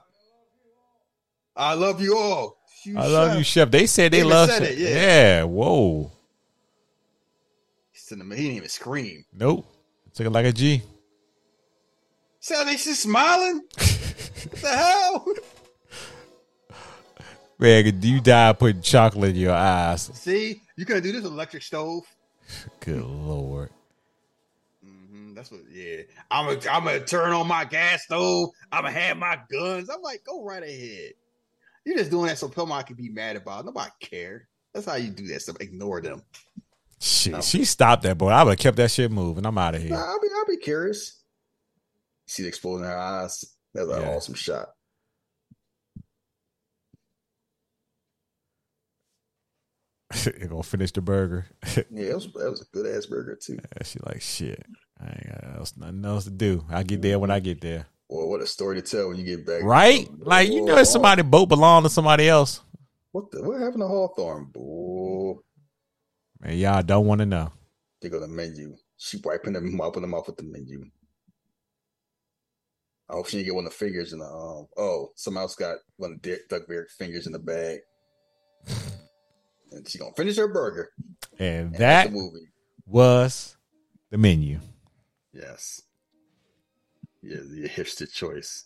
I 1.56 1.74
love 1.74 2.02
you 2.02 2.16
all. 2.18 2.58
You 2.86 2.98
I 3.00 3.08
love 3.08 3.30
chef. 3.32 3.38
you, 3.38 3.44
Chef. 3.44 3.72
They 3.72 3.86
said 3.88 4.12
they, 4.12 4.20
They 4.20 4.24
love. 4.24 4.50
said 4.50 4.64
Chef. 4.64 4.72
it, 4.72 4.78
yeah. 4.78 4.90
yeah. 4.90 5.44
Whoa. 5.44 6.12
He 7.92 8.00
said- 8.00 8.18
he 8.20 8.24
didn't 8.28 8.58
even 8.58 8.70
scream. 8.70 9.26
Nope. 9.34 9.66
Took 10.14 10.28
it 10.28 10.30
like 10.32 10.46
a 10.46 10.52
G. 10.52 10.82
So 12.42 12.66
they 12.66 12.72
just 12.76 13.04
smiling? 13.04 13.62
what 13.62 14.62
the 14.62 14.68
hell? 14.68 15.28
Man, 17.60 18.00
do 18.00 18.10
you 18.10 18.20
die 18.20 18.52
putting 18.54 18.82
chocolate 18.82 19.30
in 19.30 19.36
your 19.36 19.54
eyes? 19.54 20.10
See, 20.16 20.60
you 20.76 20.84
could 20.84 21.04
do 21.04 21.12
this 21.12 21.24
electric 21.24 21.62
stove. 21.62 22.04
Good 22.80 23.04
lord. 23.04 23.70
hmm 24.84 25.36
That's 25.36 25.52
what. 25.52 25.62
Yeah, 25.72 26.02
I'm 26.32 26.48
gonna 26.48 26.72
I'm 26.72 26.84
gonna 26.84 27.06
turn 27.06 27.32
on 27.32 27.48
my 27.48 27.64
gas 27.64 28.06
stove. 28.06 28.50
I'm 28.72 28.86
gonna 28.86 29.00
have 29.00 29.18
my 29.18 29.38
guns. 29.52 29.92
I'm 29.92 30.02
like, 30.02 30.24
go 30.26 30.44
right 30.44 30.64
ahead. 30.64 31.12
You're 31.86 31.98
just 32.00 32.10
doing 32.10 32.26
that 32.26 32.40
so 32.40 32.50
Pillmont 32.50 32.88
can 32.88 32.96
be 32.96 33.10
mad 33.10 33.36
about. 33.36 33.60
It. 33.60 33.66
Nobody 33.68 33.92
care. 34.02 34.48
That's 34.74 34.88
how 34.88 34.96
you 34.96 35.12
do 35.12 35.28
that. 35.28 35.44
So 35.44 35.54
ignore 35.60 36.02
them. 36.02 36.24
Shit, 37.00 37.44
she 37.44 37.66
stopped 37.66 38.02
that 38.04 38.18
boy. 38.18 38.30
I 38.30 38.42
would 38.42 38.52
have 38.52 38.60
kept 38.60 38.78
that 38.78 38.90
shit 38.90 39.12
moving. 39.12 39.46
I'm 39.46 39.58
out 39.60 39.76
of 39.76 39.82
here. 39.84 39.92
Nah, 39.92 40.04
I'll 40.04 40.20
be 40.20 40.28
I'll 40.36 40.46
be 40.48 40.58
curious. 40.58 41.21
See 42.32 42.44
the 42.44 42.48
explosion 42.48 42.86
in 42.86 42.90
her 42.92 42.98
eyes. 42.98 43.44
That 43.74 43.88
was 43.88 43.98
an 43.98 44.04
Yeah. 44.04 44.16
awesome 44.16 44.36
shot. 44.36 44.70
you 50.26 50.48
gonna 50.48 50.64
finish 50.64 50.92
the 50.92 51.02
burger. 51.02 51.46
Yeah, 51.92 52.12
it 52.12 52.16
was, 52.16 52.32
that 52.34 52.50
was 52.50 52.62
a 52.62 52.66
good 52.74 52.86
ass 52.86 53.06
burger 53.06 53.36
too. 53.42 53.58
And 53.78 53.86
she 53.86 54.00
like 54.06 54.22
shit. 54.22 54.66
I 55.00 55.08
ain't 55.08 55.28
got 55.28 55.58
else, 55.58 55.74
nothing 55.76 56.06
else 56.06 56.24
to 56.26 56.30
do. 56.30 56.64
I 56.70 56.84
get 56.84 57.02
there 57.02 57.20
when 57.20 57.32
I 57.32 57.40
get 57.40 57.60
there. 57.60 57.88
Boy, 58.10 58.26
what 58.26 58.42
a 58.42 58.48
story 58.48 58.76
to 58.76 58.82
tell 58.82 59.10
when 59.10 59.18
you 59.18 59.26
get 59.26 59.46
back. 59.46 59.64
Right? 59.64 60.08
Oh, 60.10 60.16
like 60.22 60.50
you 60.50 60.64
know, 60.64 60.76
if 60.76 60.80
oh. 60.80 60.84
somebody 60.84 61.22
boat 61.24 61.48
belong 61.50 61.84
to 61.84 61.90
somebody 61.90 62.30
else. 62.30 62.62
What 63.12 63.30
the, 63.32 63.44
what 63.44 63.60
happened 63.60 63.82
to 63.82 63.88
Hawthorn? 63.88 64.46
Boy, 64.54 65.34
Man, 66.40 66.58
y'all 66.58 66.82
don't 66.82 67.06
want 67.06 67.20
to 67.20 67.26
know. 67.26 67.52
they 68.02 68.08
go 68.08 68.20
to 68.20 68.26
the 68.26 68.32
menu. 68.32 68.76
She 68.98 69.18
wiping 69.24 69.54
them, 69.54 69.78
wiping 69.78 70.02
them 70.02 70.14
off 70.14 70.28
with 70.28 70.38
the 70.38 70.44
menu. 70.44 70.86
I 73.12 73.16
hope 73.16 73.28
she 73.28 73.38
didn't 73.38 73.48
get 73.48 73.56
one 73.56 73.66
of 73.66 73.72
the 73.72 73.78
fingers 73.78 74.14
in 74.14 74.20
the 74.20 74.26
um. 74.26 74.68
Oh, 74.78 75.12
someone 75.16 75.42
else 75.44 75.56
got 75.56 75.78
one 75.98 76.14
of 76.14 76.22
Dick 76.22 76.48
Duck 76.50 76.68
Bear 76.68 76.88
fingers 76.98 77.28
in 77.28 77.34
the 77.34 77.40
bag, 77.40 77.80
and 79.72 79.88
she 79.88 79.98
gonna 79.98 80.14
finish 80.16 80.38
her 80.38 80.48
burger. 80.48 80.90
And 81.40 81.68
And 81.68 81.76
that 81.76 82.06
the 82.06 82.12
movie. 82.12 82.48
was 82.86 83.58
the 84.10 84.18
menu. 84.18 84.60
Yes. 85.34 85.82
Yeah, 87.22 87.38
the 87.38 87.70
hipster 87.70 88.12
choice. 88.12 88.66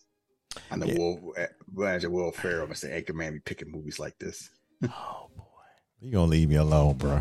I 0.72 0.78
know 0.78 0.86
Yeah. 0.86 0.98
Will 0.98 1.34
Manager 1.74 2.10
Will 2.10 2.32
Ferrell, 2.32 2.68
Mr. 2.68 2.90
Anchorman, 2.90 3.34
be 3.34 3.40
picking 3.40 3.72
movies 3.72 4.00
like 4.00 4.18
this. 4.20 4.50
Oh 4.84 5.28
boy, 5.36 5.44
you 6.00 6.12
gonna 6.12 6.28
leave 6.32 6.50
me 6.50 6.56
alone, 6.56 6.96
bro? 6.98 7.20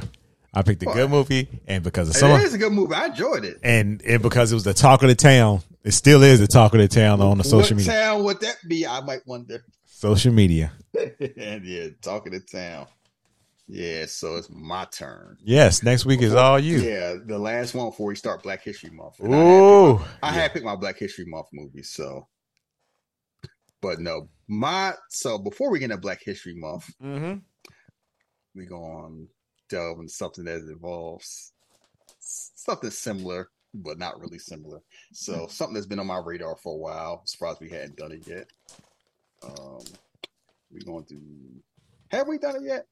I 0.54 0.62
picked 0.62 0.82
a 0.82 0.86
good 0.86 1.10
movie, 1.10 1.48
and 1.66 1.82
because 1.82 2.08
of 2.08 2.14
It 2.14 2.18
some, 2.18 2.30
is 2.40 2.54
a 2.54 2.58
good 2.58 2.72
movie. 2.72 2.94
I 2.94 3.06
enjoyed 3.06 3.44
it. 3.44 3.58
and 3.62 4.00
and 4.02 4.22
because 4.22 4.52
it 4.52 4.54
was 4.54 4.64
the 4.64 4.74
talk 4.74 5.02
of 5.02 5.08
the 5.08 5.14
town, 5.16 5.62
it 5.82 5.92
still 5.92 6.22
is 6.22 6.40
the 6.40 6.46
talk 6.46 6.72
of 6.74 6.80
the 6.80 6.88
town 6.88 7.20
on 7.20 7.38
the 7.38 7.44
social 7.44 7.76
what 7.76 7.86
media. 7.86 7.92
town 7.92 8.24
would 8.24 8.40
that 8.40 8.56
be? 8.68 8.86
I 8.86 9.00
might 9.00 9.26
wonder. 9.26 9.64
Social 9.84 10.32
media. 10.32 10.72
and 11.36 11.64
yeah, 11.64 11.88
talking 12.00 12.32
the 12.32 12.40
town. 12.40 12.86
Yeah, 13.66 14.04
so 14.06 14.36
it's 14.36 14.48
my 14.50 14.84
turn. 14.84 15.38
Yes, 15.42 15.82
next 15.82 16.04
week 16.04 16.20
is 16.20 16.34
all 16.34 16.58
you. 16.58 16.78
Yeah, 16.78 17.14
the 17.24 17.38
last 17.38 17.74
one 17.74 17.88
before 17.88 18.08
we 18.08 18.16
start 18.16 18.42
Black 18.42 18.62
History 18.62 18.90
Month. 18.90 19.20
And 19.20 19.34
I 19.34 19.38
had 19.38 19.46
Ooh, 19.46 20.00
I 20.22 20.32
had 20.32 20.52
picked 20.52 20.64
my 20.64 20.76
Black 20.76 20.98
History 20.98 21.24
Month 21.24 21.46
movies, 21.52 21.90
so. 21.90 22.28
But 23.80 24.00
no, 24.00 24.28
my 24.48 24.94
so 25.08 25.38
before 25.38 25.70
we 25.70 25.78
get 25.78 25.86
into 25.86 25.96
Black 25.96 26.20
History 26.22 26.54
Month, 26.54 26.90
mm-hmm. 27.02 27.38
we 28.54 28.66
go 28.66 28.76
to 28.76 29.28
delve 29.68 29.98
into 30.00 30.12
something 30.12 30.44
that 30.44 30.56
involves 30.60 31.52
something 32.20 32.90
similar, 32.90 33.48
but 33.74 33.98
not 33.98 34.20
really 34.20 34.38
similar. 34.38 34.80
So 35.12 35.46
something 35.48 35.74
that's 35.74 35.86
been 35.86 35.98
on 35.98 36.06
my 36.06 36.18
radar 36.18 36.56
for 36.56 36.74
a 36.74 36.78
while. 36.78 37.22
Surprised 37.26 37.60
we 37.60 37.70
hadn't 37.70 37.96
done 37.96 38.12
it 38.12 38.26
yet. 38.26 38.46
Um, 39.42 39.80
we 40.72 40.80
going 40.80 41.04
to 41.06 41.20
have 42.10 42.28
we 42.28 42.38
done 42.38 42.56
it 42.56 42.62
yet? 42.62 42.86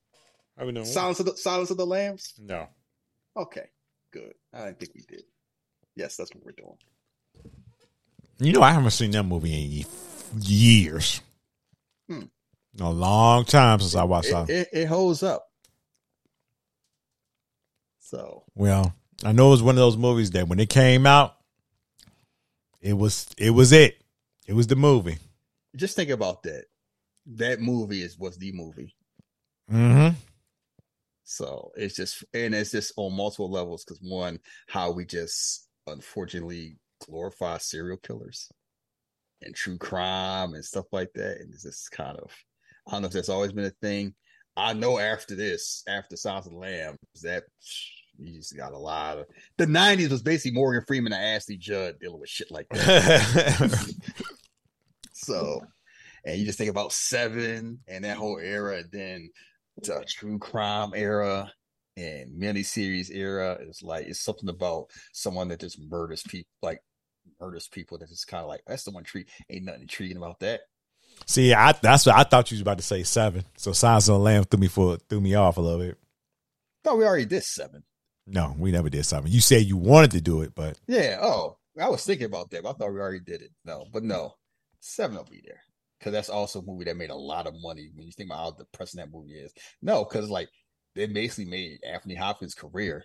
I 0.58 0.64
would 0.64 0.74
know. 0.74 0.84
Silence 0.84 1.20
of 1.20 1.26
the 1.26 1.36
Silence 1.36 1.70
of 1.70 1.76
the 1.76 1.86
Lambs. 1.86 2.34
No. 2.38 2.66
Okay, 3.36 3.70
good. 4.12 4.34
I 4.52 4.66
didn't 4.66 4.80
think 4.80 4.92
we 4.94 5.02
did. 5.08 5.22
Yes, 5.96 6.16
that's 6.16 6.34
what 6.34 6.44
we're 6.44 6.52
doing. 6.52 6.76
You 8.38 8.52
know, 8.52 8.62
I 8.62 8.72
haven't 8.72 8.90
seen 8.90 9.10
that 9.12 9.22
movie 9.22 9.84
in 9.84 10.42
years. 10.42 11.20
Hmm. 12.08 12.24
A 12.80 12.90
long 12.90 13.44
time 13.44 13.78
since 13.80 13.94
I 13.94 14.04
watched 14.04 14.28
It, 14.28 14.32
that. 14.32 14.50
it, 14.50 14.68
it 14.72 14.86
holds 14.86 15.22
up. 15.22 15.46
So 18.12 18.44
Well, 18.54 18.94
I 19.24 19.32
know 19.32 19.48
it 19.48 19.52
was 19.52 19.62
one 19.62 19.76
of 19.76 19.80
those 19.80 19.96
movies 19.96 20.32
that 20.32 20.46
when 20.48 20.60
it 20.60 20.68
came 20.68 21.06
out, 21.06 21.36
it 22.80 22.92
was 22.92 23.28
it 23.38 23.50
was 23.50 23.72
it. 23.72 24.02
It 24.46 24.54
was 24.54 24.66
the 24.66 24.76
movie. 24.76 25.18
just 25.76 25.96
think 25.96 26.10
about 26.10 26.42
that. 26.42 26.64
That 27.26 27.60
movie 27.60 28.02
is 28.02 28.18
was 28.18 28.36
the 28.36 28.52
movie. 28.52 28.94
Mm-hmm. 29.70 30.16
So 31.24 31.72
it's 31.76 31.96
just 31.96 32.24
and 32.34 32.54
it's 32.54 32.72
just 32.72 32.92
on 32.96 33.16
multiple 33.16 33.50
levels 33.50 33.84
because 33.84 34.00
one, 34.02 34.40
how 34.68 34.90
we 34.90 35.06
just 35.06 35.68
unfortunately 35.86 36.76
glorify 37.06 37.58
serial 37.58 37.96
killers 37.96 38.50
and 39.40 39.54
true 39.54 39.78
crime 39.78 40.54
and 40.54 40.64
stuff 40.64 40.86
like 40.92 41.12
that. 41.14 41.38
And 41.40 41.54
it's 41.54 41.62
just 41.62 41.90
kind 41.92 42.18
of 42.18 42.30
I 42.88 42.92
don't 42.92 43.02
know 43.02 43.06
if 43.06 43.14
that's 43.14 43.30
always 43.30 43.52
been 43.52 43.64
a 43.64 43.70
thing. 43.70 44.14
I 44.56 44.74
know 44.74 44.98
after 44.98 45.34
this, 45.34 45.82
after 45.88 46.16
Silence 46.16 46.46
of 46.46 46.52
the 46.52 46.58
Lambs, 46.58 46.98
that 47.22 47.44
you 48.26 48.34
just 48.34 48.56
got 48.56 48.72
a 48.72 48.78
lot 48.78 49.18
of 49.18 49.26
the 49.56 49.66
nineties 49.66 50.10
was 50.10 50.22
basically 50.22 50.56
Morgan 50.58 50.84
Freeman 50.86 51.12
and 51.12 51.24
Ashley 51.24 51.56
Judd 51.56 51.98
dealing 52.00 52.20
with 52.20 52.28
shit 52.28 52.50
like 52.50 52.68
that. 52.70 53.94
So, 55.22 55.62
and 56.24 56.38
you 56.38 56.44
just 56.44 56.58
think 56.58 56.70
about 56.70 56.92
Seven 56.92 57.78
and 57.86 58.04
that 58.04 58.16
whole 58.16 58.38
era, 58.38 58.78
and 58.78 58.90
then 58.90 59.30
the 59.80 60.04
true 60.06 60.38
crime 60.38 60.92
era 60.94 61.52
and 61.96 62.40
miniseries 62.40 63.14
era 63.14 63.58
is 63.60 63.82
like 63.82 64.06
it's 64.06 64.20
something 64.20 64.48
about 64.48 64.86
someone 65.12 65.48
that 65.48 65.60
just 65.60 65.80
murders 65.80 66.22
people, 66.22 66.50
like 66.60 66.82
murders 67.40 67.68
people 67.68 67.98
that 67.98 68.10
is 68.10 68.24
kind 68.24 68.42
of 68.42 68.48
like 68.48 68.62
that's 68.66 68.84
the 68.84 68.90
one 68.90 69.04
treat 69.04 69.28
ain't 69.48 69.64
nothing 69.64 69.82
intriguing 69.82 70.16
about 70.16 70.40
that. 70.40 70.62
See, 71.26 71.54
I 71.54 71.72
that's 71.72 72.06
what 72.06 72.16
I 72.16 72.24
thought 72.24 72.50
you 72.50 72.56
was 72.56 72.62
about 72.62 72.78
to 72.78 72.84
say 72.84 73.04
seven. 73.04 73.44
So 73.56 73.70
of 73.70 74.04
the 74.04 74.18
Lamb 74.18 74.44
threw 74.44 74.58
me 74.58 74.68
for 74.68 74.96
threw 75.08 75.20
me 75.20 75.34
off 75.34 75.56
a 75.56 75.60
little 75.60 75.78
bit. 75.78 75.98
Thought 76.82 76.98
we 76.98 77.04
already 77.04 77.26
did 77.26 77.44
Seven. 77.44 77.84
No, 78.26 78.54
we 78.58 78.70
never 78.70 78.88
did 78.88 79.04
seven. 79.04 79.30
You 79.30 79.40
said 79.40 79.64
you 79.64 79.76
wanted 79.76 80.12
to 80.12 80.20
do 80.20 80.42
it, 80.42 80.54
but 80.54 80.78
Yeah. 80.86 81.18
Oh, 81.20 81.58
I 81.80 81.88
was 81.88 82.04
thinking 82.04 82.26
about 82.26 82.50
that, 82.50 82.62
but 82.62 82.70
I 82.70 82.72
thought 82.74 82.92
we 82.92 83.00
already 83.00 83.20
did 83.20 83.42
it. 83.42 83.50
No, 83.64 83.86
but 83.92 84.02
no, 84.02 84.34
Seven 84.84 85.16
will 85.16 85.24
be 85.24 85.42
there 85.44 85.60
because 85.98 86.12
that's 86.12 86.28
also 86.28 86.58
a 86.60 86.64
movie 86.64 86.84
that 86.84 86.96
made 86.96 87.10
a 87.10 87.14
lot 87.14 87.46
of 87.46 87.54
money. 87.62 87.90
When 87.94 88.04
you 88.04 88.12
think 88.12 88.28
about 88.28 88.38
how 88.38 88.50
depressing 88.50 88.98
that 88.98 89.12
movie 89.12 89.34
is, 89.34 89.52
no, 89.80 90.04
because 90.04 90.28
like 90.28 90.48
they 90.96 91.06
basically 91.06 91.44
made 91.44 91.78
Anthony 91.88 92.16
Hopkins' 92.16 92.54
career, 92.54 93.04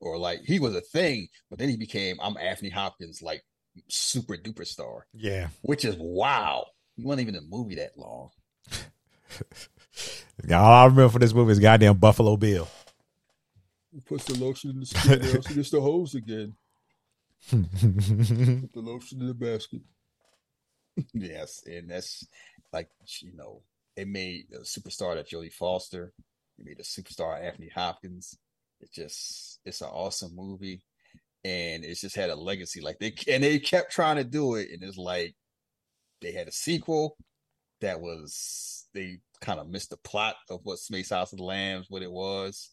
or 0.00 0.18
like 0.18 0.40
he 0.44 0.60
was 0.60 0.76
a 0.76 0.82
thing, 0.82 1.28
but 1.48 1.58
then 1.58 1.70
he 1.70 1.78
became 1.78 2.18
I'm 2.20 2.36
Anthony 2.36 2.68
Hopkins 2.68 3.22
like 3.22 3.42
super 3.88 4.36
duper 4.36 4.66
star, 4.66 5.06
yeah. 5.14 5.48
which 5.62 5.86
is 5.86 5.96
wow. 5.98 6.66
He 6.96 7.04
wasn't 7.04 7.22
even 7.22 7.36
in 7.36 7.48
the 7.48 7.56
movie 7.56 7.76
that 7.76 7.96
long. 7.96 8.28
All 10.52 10.72
I 10.72 10.84
remember 10.84 11.08
for 11.08 11.18
this 11.18 11.32
movie 11.32 11.52
is 11.52 11.58
goddamn 11.58 11.96
Buffalo 11.96 12.36
Bill. 12.36 12.68
Puts 14.06 14.24
the 14.24 14.38
lotion 14.38 14.70
in 14.70 14.80
the 14.80 14.86
skin, 14.86 15.22
else 15.22 15.50
it 15.50 15.54
gets 15.54 15.70
the 15.70 15.80
hose 15.80 16.14
again. 16.14 16.54
Put 17.50 18.72
the 18.72 18.80
lotion 18.80 19.20
in 19.20 19.28
the 19.28 19.34
basket. 19.34 19.82
yes, 21.14 21.62
and 21.66 21.90
that's 21.90 22.26
like 22.72 22.88
you 23.20 23.34
know, 23.34 23.62
it 23.96 24.08
made 24.08 24.46
a 24.52 24.60
superstar 24.60 25.14
that 25.14 25.30
Jodie 25.30 25.52
Foster. 25.52 26.12
It 26.58 26.64
made 26.64 26.80
a 26.80 26.82
superstar 26.82 27.42
Anthony 27.42 27.68
Hopkins. 27.68 28.36
It 28.80 28.92
just 28.92 29.60
it's 29.64 29.80
an 29.80 29.88
awesome 29.88 30.34
movie, 30.34 30.82
and 31.44 31.84
it's 31.84 32.00
just 32.00 32.16
had 32.16 32.30
a 32.30 32.36
legacy. 32.36 32.80
Like 32.80 32.98
they 32.98 33.14
and 33.28 33.44
they 33.44 33.58
kept 33.58 33.92
trying 33.92 34.16
to 34.16 34.24
do 34.24 34.56
it, 34.56 34.68
and 34.72 34.82
it's 34.82 34.98
like 34.98 35.34
they 36.20 36.32
had 36.32 36.48
a 36.48 36.52
sequel 36.52 37.16
that 37.80 38.00
was 38.00 38.86
they 38.94 39.18
kind 39.40 39.60
of 39.60 39.68
missed 39.68 39.90
the 39.90 39.96
plot 39.98 40.36
of 40.48 40.60
what 40.64 40.78
Space 40.78 41.10
House 41.10 41.32
of 41.32 41.38
the 41.38 41.44
Lambs, 41.44 41.86
what 41.88 42.02
it 42.02 42.10
was. 42.10 42.70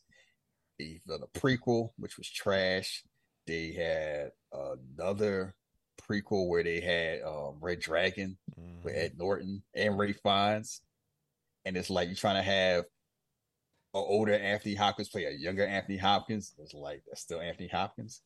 They 0.80 1.02
done 1.08 1.22
a 1.24 1.40
prequel, 1.40 1.92
which 1.98 2.18
was 2.18 2.30
trash. 2.30 3.04
They 3.48 3.72
had 3.74 4.32
another 4.54 5.56
prequel 6.02 6.48
where 6.48 6.64
they 6.64 6.80
had 6.80 7.22
um, 7.28 7.58
Red 7.60 7.80
Dragon 7.80 8.38
with 8.84 8.96
Ed 8.96 9.14
Norton 9.18 9.64
and 9.76 9.98
Ralph 9.98 10.16
Fiennes, 10.24 10.82
and 11.66 11.78
it's 11.78 11.90
like 11.90 12.08
you're 12.08 12.16
trying 12.16 12.36
to 12.36 12.42
have 12.42 12.86
an 13.94 14.04
older 14.08 14.34
Anthony 14.34 14.76
Hopkins 14.76 15.10
play 15.10 15.26
a 15.26 15.32
younger 15.32 15.66
Anthony 15.66 15.98
Hopkins. 15.98 16.54
It's 16.60 16.74
like 16.74 17.04
that's 17.08 17.22
still 17.22 17.42
Anthony 17.42 17.68
Hopkins. 17.68 18.22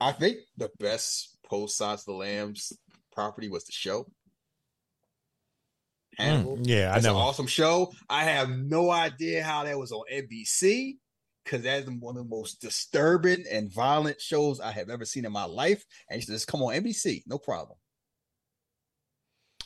I 0.00 0.12
think 0.12 0.38
the 0.56 0.70
best 0.78 1.36
post 1.44 1.80
of 1.82 2.04
the 2.04 2.12
Lambs 2.12 2.72
property 3.12 3.48
was 3.48 3.64
the 3.64 3.72
show. 3.72 4.06
Hannibal. 6.16 6.56
Mm, 6.56 6.66
yeah, 6.66 6.90
I 6.90 6.94
That's 6.94 7.06
an 7.06 7.12
awesome 7.12 7.46
show. 7.46 7.92
I 8.08 8.24
have 8.24 8.50
no 8.50 8.90
idea 8.90 9.42
how 9.42 9.64
that 9.64 9.78
was 9.78 9.92
on 9.92 10.04
NBC 10.12 10.96
because 11.50 11.64
that's 11.64 11.88
one 11.88 12.16
of 12.16 12.22
the 12.22 12.28
most 12.28 12.60
disturbing 12.60 13.44
and 13.50 13.72
violent 13.72 14.20
shows 14.20 14.60
I 14.60 14.70
have 14.70 14.88
ever 14.88 15.04
seen 15.04 15.24
in 15.24 15.32
my 15.32 15.44
life. 15.44 15.84
And 16.08 16.14
it 16.14 16.18
used 16.18 16.28
to 16.28 16.34
just 16.34 16.46
come 16.46 16.62
on 16.62 16.74
NBC, 16.74 17.22
no 17.26 17.38
problem. 17.38 17.76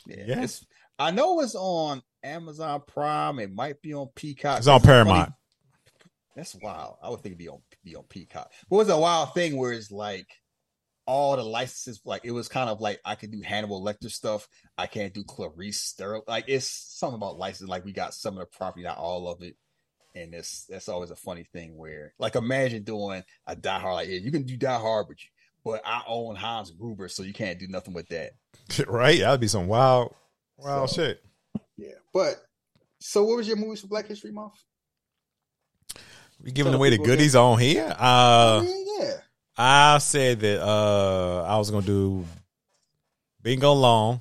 Yeah, 0.06 0.24
Yeah. 0.26 0.46
I 0.98 1.10
know 1.10 1.40
it's 1.40 1.54
on 1.56 2.02
Amazon 2.22 2.82
Prime. 2.86 3.38
It 3.40 3.52
might 3.52 3.82
be 3.82 3.92
on 3.94 4.08
Peacock. 4.14 4.58
It's 4.58 4.66
on 4.66 4.76
It's 4.76 4.86
funny- 4.86 5.04
Paramount. 5.04 5.32
That's 6.36 6.54
wild. 6.56 6.96
I 7.02 7.10
would 7.10 7.20
think 7.20 7.32
it'd 7.32 7.38
be 7.38 7.48
on 7.48 7.62
be 7.84 7.94
on 7.96 8.04
Peacock. 8.04 8.50
But 8.68 8.76
it 8.76 8.78
was 8.78 8.88
a 8.88 8.98
wild 8.98 9.34
thing 9.34 9.56
where 9.56 9.72
it's 9.72 9.90
like 9.90 10.26
all 11.06 11.36
the 11.36 11.44
licenses, 11.44 12.00
like 12.04 12.24
it 12.24 12.30
was 12.32 12.48
kind 12.48 12.70
of 12.70 12.80
like 12.80 13.00
I 13.04 13.14
could 13.14 13.30
do 13.30 13.40
Hannibal 13.42 13.84
Lecter 13.84 14.10
stuff. 14.10 14.48
I 14.78 14.86
can't 14.86 15.12
do 15.14 15.22
Clarice 15.22 15.80
Starling. 15.82 16.22
Like 16.26 16.46
it's 16.48 16.66
something 16.68 17.16
about 17.16 17.38
license. 17.38 17.68
Like 17.68 17.84
we 17.84 17.92
got 17.92 18.14
some 18.14 18.34
of 18.38 18.40
the 18.40 18.56
property, 18.56 18.82
not 18.84 18.98
all 18.98 19.28
of 19.28 19.42
it. 19.42 19.56
And 20.14 20.32
it's 20.34 20.64
that's 20.66 20.88
always 20.88 21.10
a 21.10 21.16
funny 21.16 21.44
thing 21.52 21.76
where, 21.76 22.14
like, 22.18 22.36
imagine 22.36 22.84
doing 22.84 23.24
a 23.46 23.56
Die 23.56 23.78
Hard. 23.78 23.94
Like, 23.96 24.08
yeah, 24.08 24.18
you 24.18 24.30
can 24.30 24.44
do 24.44 24.56
Die 24.56 24.78
Hard, 24.78 25.06
but 25.08 25.22
you, 25.22 25.28
but 25.64 25.82
I 25.84 26.02
own 26.06 26.36
Hans 26.36 26.70
Gruber, 26.70 27.08
so 27.08 27.22
you 27.24 27.32
can't 27.32 27.58
do 27.58 27.66
nothing 27.68 27.94
with 27.94 28.08
that. 28.08 28.32
right? 28.86 29.18
That'd 29.18 29.40
be 29.40 29.48
some 29.48 29.66
wild, 29.66 30.14
wild 30.56 30.90
So- 30.90 30.96
shit. 30.96 31.24
Yeah. 31.76 31.94
But 32.12 32.36
so, 33.00 33.24
what 33.24 33.38
was 33.38 33.48
your 33.48 33.56
movies 33.56 33.80
for 33.80 33.88
Black 33.88 34.06
History 34.06 34.30
Month? 34.30 34.54
We 36.40 36.52
giving 36.52 36.72
Tell 36.72 36.78
away 36.80 36.90
the 36.90 36.98
goodies 36.98 37.34
on 37.34 37.58
here. 37.58 37.86
Uh, 37.98 38.60
I 38.60 38.64
mean, 38.64 38.86
yeah. 39.00 39.12
I 39.56 39.98
said 39.98 40.40
that 40.40 40.62
uh 40.62 41.42
I 41.42 41.56
was 41.58 41.70
gonna 41.70 41.86
do 41.86 42.24
Bingo 43.42 43.72
Long, 43.72 44.20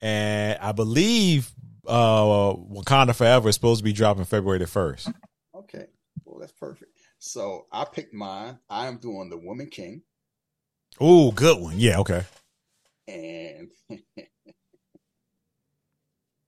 and 0.00 0.58
I 0.60 0.72
believe 0.72 1.50
uh 1.88 2.54
Wakanda 2.54 3.14
Forever 3.14 3.48
is 3.48 3.54
supposed 3.54 3.80
to 3.80 3.84
be 3.84 3.92
dropping 3.92 4.24
February 4.24 4.58
the 4.58 4.66
first. 4.66 5.10
Okay. 5.54 5.86
Well, 6.24 6.40
that's 6.40 6.52
perfect. 6.52 6.92
So 7.18 7.66
I 7.72 7.84
picked 7.84 8.12
mine. 8.14 8.58
I 8.68 8.86
am 8.86 8.98
doing 8.98 9.30
the 9.30 9.38
Woman 9.38 9.68
King, 9.70 10.02
Oh, 11.00 11.30
good 11.30 11.60
one. 11.60 11.78
Yeah, 11.78 11.98
okay. 12.00 12.24
and 13.08 13.70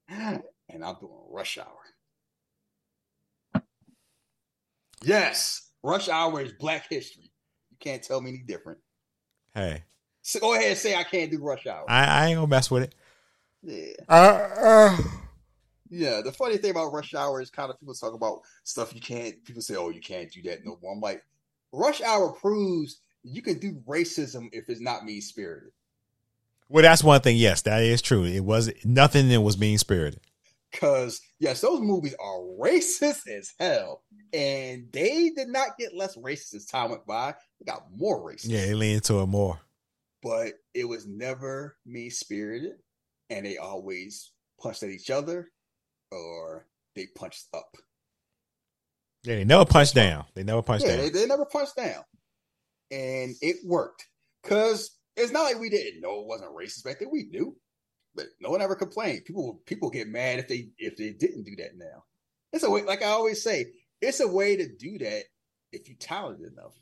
and 0.08 0.84
I'm 0.84 0.96
doing 1.00 1.12
Rush 1.30 1.58
Hour. 1.58 1.76
Yes, 5.04 5.70
Rush 5.82 6.08
Hour 6.08 6.40
is 6.40 6.52
Black 6.52 6.86
History. 6.90 7.30
You 7.70 7.76
can't 7.78 8.02
tell 8.02 8.20
me 8.20 8.30
any 8.30 8.38
different. 8.46 8.78
Hey, 9.54 9.84
So 10.22 10.40
go 10.40 10.54
ahead 10.54 10.70
and 10.70 10.78
say 10.78 10.94
I 10.96 11.04
can't 11.04 11.30
do 11.30 11.38
Rush 11.42 11.66
Hour. 11.66 11.84
I, 11.88 12.04
I 12.04 12.26
ain't 12.28 12.36
gonna 12.36 12.46
mess 12.48 12.70
with 12.70 12.82
it. 12.84 12.94
yeah. 13.62 13.92
Uh, 14.08 14.48
uh, 14.60 14.96
Yeah, 15.90 16.20
the 16.22 16.32
funny 16.32 16.56
thing 16.58 16.70
about 16.70 16.92
Rush 16.92 17.14
Hour 17.14 17.40
is 17.40 17.50
kind 17.50 17.70
of 17.70 17.78
people 17.78 17.94
talk 17.94 18.14
about 18.14 18.40
stuff 18.64 18.94
you 18.94 19.00
can't. 19.00 19.42
People 19.44 19.62
say, 19.62 19.76
"Oh, 19.76 19.88
you 19.90 20.00
can't 20.00 20.30
do 20.30 20.42
that 20.42 20.64
no 20.64 20.78
more." 20.82 20.92
I'm 20.92 21.00
like, 21.00 21.24
Rush 21.72 22.00
Hour 22.02 22.32
proves 22.32 23.00
you 23.22 23.42
can 23.42 23.58
do 23.58 23.82
racism 23.86 24.48
if 24.52 24.68
it's 24.68 24.80
not 24.80 25.04
mean 25.04 25.20
spirited. 25.20 25.70
well, 26.68 26.82
that's 26.82 27.02
one 27.04 27.20
thing. 27.20 27.36
Yes, 27.36 27.62
that 27.62 27.82
is 27.82 28.02
true. 28.02 28.24
It 28.24 28.44
was 28.44 28.70
nothing 28.84 29.28
that 29.28 29.40
was 29.40 29.58
mean 29.58 29.78
spirited. 29.78 30.20
Because 30.70 31.20
yes, 31.38 31.62
those 31.62 31.80
movies 31.80 32.14
are 32.20 32.40
racist 32.60 33.26
as 33.38 33.54
hell, 33.58 34.02
and 34.32 34.86
they 34.92 35.30
did 35.30 35.48
not 35.48 35.78
get 35.78 35.94
less 35.96 36.16
racist 36.16 36.54
as 36.54 36.66
time 36.66 36.90
went 36.90 37.06
by. 37.06 37.34
They 37.58 37.72
got 37.72 37.86
more 37.96 38.20
racist. 38.20 38.48
Yeah, 38.50 38.66
they 38.66 38.74
lean 38.74 38.96
into 38.96 39.20
it 39.20 39.26
more. 39.26 39.58
but 40.22 40.54
it 40.74 40.84
was 40.86 41.06
never 41.06 41.76
mean 41.86 42.10
spirited, 42.10 42.72
and 43.30 43.46
they 43.46 43.56
always 43.56 44.30
punched 44.60 44.82
at 44.82 44.90
each 44.90 45.08
other, 45.10 45.50
or 46.10 46.66
they 46.94 47.06
punched 47.16 47.46
up. 47.54 47.70
Yeah, 49.24 49.36
they 49.36 49.44
never 49.44 49.64
punched 49.64 49.94
down. 49.94 50.24
They 50.34 50.44
never 50.44 50.62
punched 50.62 50.84
yeah, 50.84 50.96
down. 50.96 51.04
they, 51.04 51.10
they 51.10 51.26
never 51.26 51.44
punched 51.44 51.76
down, 51.76 52.02
and 52.90 53.34
it 53.40 53.56
worked 53.64 54.06
because 54.42 54.96
it's 55.16 55.32
not 55.32 55.42
like 55.42 55.58
we 55.58 55.70
didn't 55.70 56.00
know 56.00 56.20
it 56.20 56.26
wasn't 56.26 56.56
racist 56.56 56.84
back 56.84 57.00
then. 57.00 57.08
We 57.10 57.24
knew, 57.24 57.56
but 58.14 58.26
no 58.40 58.50
one 58.50 58.62
ever 58.62 58.76
complained. 58.76 59.24
People 59.24 59.60
people 59.66 59.90
get 59.90 60.08
mad 60.08 60.38
if 60.38 60.48
they 60.48 60.68
if 60.78 60.96
they 60.96 61.10
didn't 61.10 61.44
do 61.44 61.56
that 61.56 61.76
now. 61.76 62.04
It's 62.52 62.64
a 62.64 62.70
way, 62.70 62.82
like 62.82 63.02
I 63.02 63.08
always 63.08 63.42
say, 63.42 63.66
it's 64.00 64.20
a 64.20 64.28
way 64.28 64.56
to 64.56 64.68
do 64.76 64.98
that 64.98 65.24
if 65.72 65.88
you 65.88 65.94
talented 65.96 66.52
enough. 66.52 66.74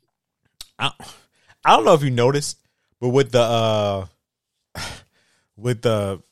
I, 0.78 0.92
I 1.64 1.76
don't 1.76 1.84
know 1.84 1.94
if 1.94 2.02
you 2.02 2.10
noticed, 2.10 2.58
but 3.00 3.08
with 3.08 3.32
the 3.32 3.40
uh 3.40 4.06
with 5.56 5.82
the 5.82 6.22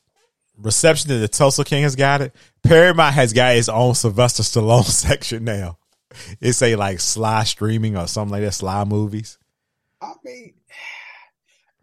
reception 0.57 1.09
that 1.09 1.17
the 1.17 1.27
Tulsa 1.27 1.63
King 1.63 1.83
has 1.83 1.95
got 1.95 2.21
it, 2.21 2.35
Paramount 2.63 3.13
has 3.15 3.33
got 3.33 3.55
its 3.55 3.69
own 3.69 3.95
Sylvester 3.95 4.43
Stallone 4.43 4.83
section 4.85 5.43
now. 5.43 5.77
It's 6.39 6.61
a 6.61 6.75
like 6.75 6.99
Sly 6.99 7.43
streaming 7.43 7.97
or 7.97 8.07
something 8.07 8.31
like 8.31 8.41
that, 8.43 8.53
Sly 8.53 8.83
movies. 8.85 9.37
I 10.01 10.13
mean, 10.23 10.53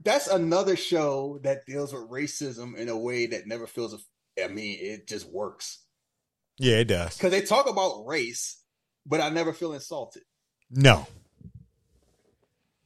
that's 0.03 0.27
another 0.27 0.77
show 0.77 1.39
that 1.43 1.67
deals 1.67 1.93
with 1.93 2.09
racism 2.11 2.77
in 2.77 2.89
a 2.89 2.97
way 2.97 3.27
that 3.27 3.47
never 3.47 3.67
feels. 3.67 4.05
I 4.43 4.49
mean, 4.49 4.79
it 4.81 5.07
just 5.07 5.31
works 5.31 5.79
Yeah, 6.59 6.77
it 6.77 6.85
does. 6.85 7.17
because 7.17 7.31
they 7.31 7.43
talk 7.43 7.69
about 7.69 8.07
race, 8.07 8.63
but 9.05 9.21
I 9.21 9.29
never 9.29 9.53
feel 9.53 9.75
insulted, 9.75 10.23
No. 10.71 11.07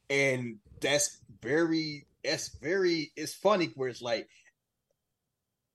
and 0.09 0.57
that's 0.81 1.17
very. 1.41 2.05
It's 2.23 2.49
very. 2.59 3.11
It's 3.15 3.33
funny 3.33 3.69
where 3.75 3.89
it's 3.89 4.01
like. 4.01 4.27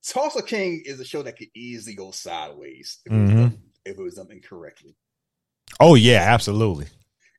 Tulsa 0.07 0.43
King 0.43 0.83
is 0.85 0.99
a 1.01 1.05
show 1.05 1.23
that 1.23 1.37
could 1.39 1.49
easily 1.55 1.95
go 1.95 2.11
sideways 2.11 2.99
if, 3.07 3.13
it, 3.13 3.17
was 3.17 3.31
Mhm. 3.31 3.37
done, 3.37 3.63
if 3.85 3.99
it 3.99 4.03
was 4.03 4.15
done 4.17 4.31
incorrectly. 4.31 4.97
Oh 5.81 5.95
yeah, 5.95 6.21
absolutely. 6.23 6.87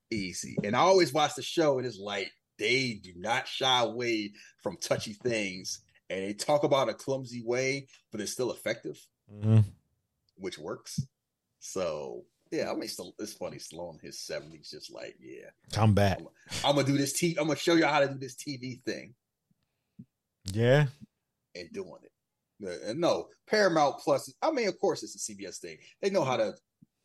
Easy. 0.09 0.55
And 0.63 0.75
I 0.75 0.79
always 0.79 1.11
watch 1.13 1.35
the 1.35 1.41
show, 1.41 1.77
and 1.77 1.85
it's 1.87 1.97
like 1.99 2.31
they 2.57 2.93
do 2.93 3.13
not 3.15 3.47
shy 3.47 3.81
away 3.83 4.33
from 4.61 4.77
touchy 4.77 5.13
things, 5.13 5.81
and 6.09 6.23
they 6.23 6.33
talk 6.33 6.63
about 6.63 6.89
a 6.89 6.93
clumsy 6.93 7.41
way, 7.43 7.87
but 8.11 8.21
it's 8.21 8.31
still 8.31 8.51
effective, 8.51 8.99
hmm 9.29 9.59
which 10.35 10.57
works. 10.57 10.99
So 11.59 12.25
yeah, 12.51 12.69
I 12.69 12.73
mean, 12.73 12.83
it's 13.19 13.33
funny. 13.33 13.59
In 13.71 13.99
his 14.01 14.19
seventies, 14.19 14.69
just 14.71 14.91
like 14.91 15.15
yeah, 15.19 15.49
Come 15.71 15.93
back. 15.93 16.19
I'm 16.63 16.75
gonna 16.75 16.87
do 16.87 16.97
this. 16.97 17.13
T- 17.13 17.35
I'm 17.37 17.47
gonna 17.47 17.59
show 17.59 17.75
you 17.75 17.85
how 17.85 17.99
to 17.99 18.07
do 18.07 18.17
this 18.17 18.35
TV 18.35 18.81
thing 18.85 19.15
Yeah. 20.53 20.87
and 21.55 21.71
doing 21.73 22.01
it. 22.03 22.11
Uh, 22.65 22.89
And 22.89 22.99
no, 22.99 23.27
Paramount 23.47 23.99
Plus. 23.99 24.33
I 24.41 24.51
mean, 24.51 24.67
of 24.67 24.79
course, 24.79 25.03
it's 25.03 25.15
a 25.15 25.31
CBS 25.33 25.59
thing. 25.59 25.77
They 26.01 26.09
know 26.09 26.23
how 26.23 26.37
to. 26.37 26.53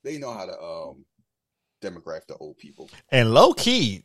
They 0.04 0.18
know 0.18 0.32
how 0.32 0.46
to 0.46 0.60
um 0.60 1.04
demographic 1.82 2.26
the 2.28 2.36
old 2.36 2.56
people. 2.58 2.90
And 3.10 3.32
low 3.32 3.52
key, 3.52 4.04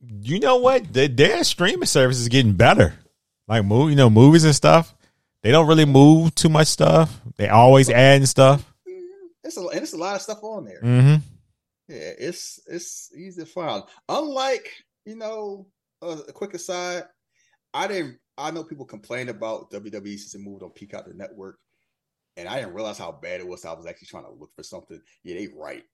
you 0.00 0.40
know 0.40 0.56
what? 0.56 0.92
Their, 0.92 1.08
their 1.08 1.44
streaming 1.44 1.86
service 1.86 2.18
is 2.18 2.28
getting 2.28 2.52
better. 2.52 2.94
Like 3.46 3.64
movie, 3.64 3.92
you 3.92 3.96
know, 3.96 4.10
movies 4.10 4.44
and 4.44 4.54
stuff. 4.54 4.94
They 5.42 5.50
don't 5.50 5.66
really 5.66 5.84
move 5.84 6.34
too 6.34 6.48
much 6.48 6.68
stuff. 6.68 7.20
They 7.36 7.48
always 7.48 7.90
adding 7.90 8.26
stuff. 8.26 8.64
It's 9.42 9.58
a 9.58 9.60
and 9.60 9.82
it's 9.82 9.92
a 9.92 9.98
lot 9.98 10.16
of 10.16 10.22
stuff 10.22 10.42
on 10.42 10.64
there. 10.64 10.80
Mm-hmm. 10.82 11.16
Yeah, 11.88 12.10
it's 12.18 12.60
it's 12.66 13.10
easy 13.14 13.42
to 13.42 13.46
find. 13.46 13.82
Unlike 14.08 14.70
you 15.04 15.16
know, 15.16 15.66
uh, 16.00 16.16
a 16.26 16.32
quick 16.32 16.54
aside, 16.54 17.04
I 17.74 17.86
didn't. 17.88 18.18
I 18.36 18.50
know 18.50 18.64
people 18.64 18.84
complain 18.86 19.28
about 19.28 19.70
WWE 19.70 20.18
since 20.18 20.34
it 20.34 20.40
moved 20.40 20.62
on 20.62 20.70
Peacock 20.70 21.06
the 21.06 21.14
network, 21.14 21.58
and 22.36 22.48
I 22.48 22.56
didn't 22.60 22.74
realize 22.74 22.98
how 22.98 23.12
bad 23.12 23.40
it 23.40 23.46
was. 23.46 23.64
I 23.64 23.72
was 23.72 23.86
actually 23.86 24.08
trying 24.08 24.24
to 24.24 24.32
look 24.32 24.50
for 24.56 24.62
something. 24.62 25.00
Yeah, 25.22 25.36
they 25.36 25.48
right. 25.54 25.84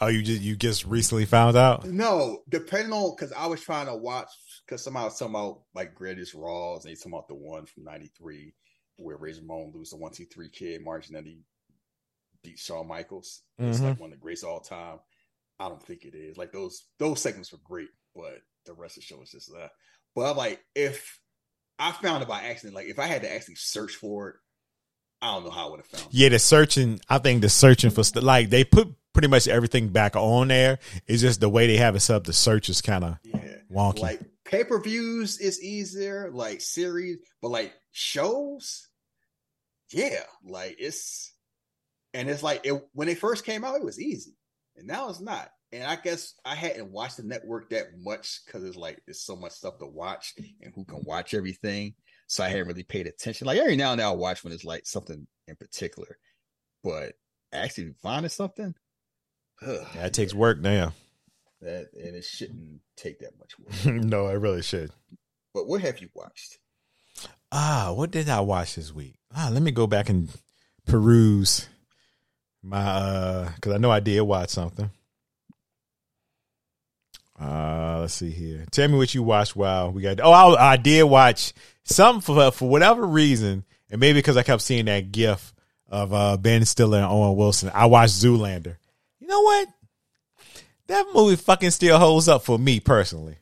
Oh, 0.00 0.08
you 0.08 0.22
just 0.22 0.42
you 0.42 0.56
just 0.56 0.84
recently 0.84 1.26
found 1.26 1.56
out? 1.56 1.84
No, 1.86 2.42
depending 2.48 2.92
on 2.92 3.14
because 3.16 3.32
I 3.32 3.46
was 3.46 3.60
trying 3.60 3.86
to 3.86 3.94
watch 3.94 4.28
because 4.66 4.82
somehow 4.82 5.08
some 5.10 5.30
about 5.34 5.62
like 5.74 5.94
greatest 5.94 6.34
Raws. 6.34 6.84
And 6.84 6.90
they 6.90 6.96
talking 6.96 7.12
about 7.12 7.28
the 7.28 7.34
one 7.36 7.66
from 7.66 7.84
'93 7.84 8.52
where 8.96 9.16
Razor 9.16 9.42
Ramon 9.42 9.72
lose 9.74 9.90
the 9.90 9.96
one 9.96 10.12
two 10.12 10.24
three 10.26 10.48
kid 10.50 10.82
Marty 10.84 11.12
Jannetty 11.14 11.42
beat 12.42 12.58
Shawn 12.58 12.88
Michaels. 12.88 13.42
It's 13.58 13.78
Mhm. 13.78 13.82
like 13.90 14.00
one 14.00 14.12
of 14.12 14.18
the 14.18 14.22
greats 14.22 14.42
of 14.42 14.48
all 14.48 14.60
time. 14.60 14.98
I 15.60 15.68
don't 15.68 15.82
think 15.82 16.04
it 16.04 16.16
is. 16.16 16.36
Like 16.36 16.50
those 16.52 16.88
those 16.98 17.20
segments 17.22 17.52
were 17.52 17.58
great, 17.62 17.90
but 18.14 18.42
the 18.64 18.74
rest 18.74 18.96
of 18.96 19.02
the 19.02 19.06
show 19.06 19.18
was 19.18 19.30
just 19.30 19.52
that. 19.52 19.70
But 20.14 20.30
I'm 20.30 20.36
like, 20.36 20.62
if 20.74 21.18
I 21.78 21.92
found 21.92 22.22
it 22.22 22.28
by 22.28 22.42
accident, 22.42 22.74
like 22.74 22.86
if 22.88 22.98
I 22.98 23.06
had 23.06 23.22
to 23.22 23.32
actually 23.32 23.54
search 23.56 23.94
for 23.96 24.28
it, 24.30 24.36
I 25.20 25.34
don't 25.34 25.44
know 25.44 25.50
how 25.50 25.68
I 25.68 25.70
would 25.70 25.80
have 25.80 25.86
found. 25.86 26.04
it. 26.04 26.08
Yeah, 26.14 26.28
the 26.30 26.38
searching. 26.38 27.00
I 27.08 27.18
think 27.18 27.42
the 27.42 27.48
searching 27.48 27.90
for 27.90 28.02
st- 28.04 28.24
like 28.24 28.50
they 28.50 28.64
put 28.64 28.88
pretty 29.12 29.28
much 29.28 29.46
everything 29.48 29.88
back 29.88 30.16
on 30.16 30.48
there. 30.48 30.78
It's 31.06 31.22
just 31.22 31.40
the 31.40 31.48
way 31.48 31.66
they 31.66 31.76
have 31.76 31.94
it 31.96 32.00
set 32.00 32.16
up. 32.16 32.24
The 32.24 32.32
search 32.32 32.68
is 32.68 32.80
kind 32.80 33.04
of 33.04 33.18
Yeah. 33.24 33.56
wonky. 33.70 34.00
Like 34.00 34.20
pay 34.44 34.64
per 34.64 34.80
views 34.80 35.38
is 35.38 35.62
easier, 35.62 36.30
like 36.32 36.60
series, 36.60 37.18
but 37.40 37.48
like 37.50 37.72
shows, 37.92 38.88
yeah, 39.90 40.22
like 40.44 40.76
it's 40.78 41.32
and 42.14 42.28
it's 42.28 42.42
like 42.42 42.62
it, 42.64 42.74
when 42.92 43.08
it 43.08 43.18
first 43.18 43.44
came 43.44 43.64
out, 43.64 43.76
it 43.76 43.84
was 43.84 44.00
easy, 44.00 44.36
and 44.76 44.86
now 44.86 45.08
it's 45.08 45.20
not. 45.20 45.50
And 45.72 45.84
I 45.84 45.96
guess 45.96 46.34
I 46.44 46.54
hadn't 46.54 46.90
watched 46.90 47.16
the 47.16 47.22
network 47.22 47.70
that 47.70 47.98
much 47.98 48.40
because 48.44 48.62
it's 48.62 48.76
like 48.76 49.00
there's 49.06 49.22
so 49.22 49.36
much 49.36 49.52
stuff 49.52 49.78
to 49.78 49.86
watch, 49.86 50.34
and 50.60 50.72
who 50.74 50.84
can 50.84 51.02
watch 51.04 51.32
everything. 51.34 51.94
So 52.26 52.44
I 52.44 52.48
hadn't 52.48 52.66
really 52.68 52.82
paid 52.82 53.06
attention. 53.06 53.46
Like 53.46 53.58
every 53.58 53.76
now 53.76 53.92
and 53.92 54.00
then 54.00 54.06
I'll 54.06 54.18
watch 54.18 54.44
when 54.44 54.52
it's 54.52 54.64
like 54.64 54.86
something 54.86 55.26
in 55.48 55.56
particular, 55.56 56.18
but 56.84 57.14
actually 57.52 57.94
finding 58.02 58.28
something, 58.30 58.74
ugh, 59.66 59.86
that 59.94 60.12
takes 60.12 60.34
work 60.34 60.58
now. 60.60 60.92
that 61.60 61.88
and 61.94 62.16
it 62.16 62.24
shouldn't 62.24 62.80
take 62.96 63.20
that 63.20 63.38
much 63.38 63.58
work. 63.58 63.94
no, 64.04 64.28
it 64.28 64.34
really 64.34 64.62
should. 64.62 64.90
But 65.54 65.66
what 65.66 65.80
have 65.82 66.00
you 66.00 66.08
watched? 66.14 66.58
Ah, 67.50 67.92
what 67.94 68.10
did 68.10 68.28
I 68.28 68.40
watch 68.40 68.76
this 68.76 68.92
week? 68.92 69.14
Ah, 69.34 69.50
let 69.52 69.62
me 69.62 69.70
go 69.70 69.86
back 69.86 70.08
and 70.08 70.28
peruse 70.86 71.68
my 72.62 72.78
uh 72.78 73.50
because 73.54 73.72
I 73.72 73.78
know 73.78 73.90
I 73.90 74.00
did 74.00 74.20
watch 74.22 74.50
something. 74.50 74.90
Uh 77.40 77.98
let's 78.00 78.14
see 78.14 78.30
here. 78.30 78.64
Tell 78.70 78.88
me 78.88 78.96
what 78.96 79.14
you 79.14 79.22
watched 79.22 79.56
while 79.56 79.90
we 79.90 80.02
got 80.02 80.20
oh 80.20 80.32
I, 80.32 80.72
I 80.72 80.76
did 80.76 81.04
watch 81.04 81.52
something 81.84 82.20
for 82.20 82.50
for 82.50 82.68
whatever 82.68 83.04
reason, 83.06 83.64
and 83.90 84.00
maybe 84.00 84.18
because 84.18 84.36
I 84.36 84.42
kept 84.42 84.62
seeing 84.62 84.84
that 84.86 85.12
gif 85.12 85.52
of 85.88 86.12
uh 86.12 86.36
Ben 86.36 86.64
Stiller 86.64 86.98
and 86.98 87.06
Owen 87.06 87.36
Wilson. 87.36 87.70
I 87.74 87.86
watched 87.86 88.14
Zoolander. 88.14 88.76
You 89.20 89.26
know 89.26 89.40
what? 89.40 89.68
That 90.88 91.06
movie 91.14 91.36
fucking 91.36 91.70
still 91.70 91.98
holds 91.98 92.28
up 92.28 92.44
for 92.44 92.58
me 92.58 92.80
personally. 92.80 93.38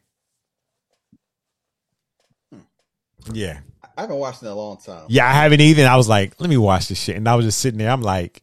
Yeah. 3.32 3.60
I 3.96 4.02
haven't 4.02 4.16
watched 4.16 4.42
it 4.42 4.46
in 4.46 4.52
a 4.52 4.54
long 4.54 4.78
time. 4.78 5.06
Yeah, 5.08 5.28
I 5.28 5.32
haven't 5.32 5.60
even. 5.60 5.86
I 5.86 5.96
was 5.96 6.08
like, 6.08 6.40
let 6.40 6.48
me 6.48 6.56
watch 6.56 6.88
this 6.88 6.98
shit. 6.98 7.16
And 7.16 7.28
I 7.28 7.34
was 7.34 7.44
just 7.44 7.58
sitting 7.58 7.78
there. 7.78 7.90
I'm 7.90 8.02
like, 8.02 8.42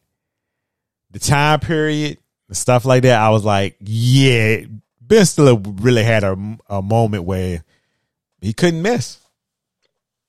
the 1.10 1.18
time 1.18 1.60
period, 1.60 2.18
the 2.48 2.54
stuff 2.54 2.84
like 2.84 3.02
that. 3.02 3.18
I 3.20 3.30
was 3.30 3.44
like, 3.44 3.76
yeah, 3.80 4.60
Ben 5.08 5.24
Stiller 5.24 5.56
really 5.56 6.04
had 6.04 6.22
a, 6.22 6.36
a 6.68 6.82
moment 6.82 7.24
where 7.24 7.64
he 8.40 8.52
couldn't 8.52 8.82
miss. 8.82 9.18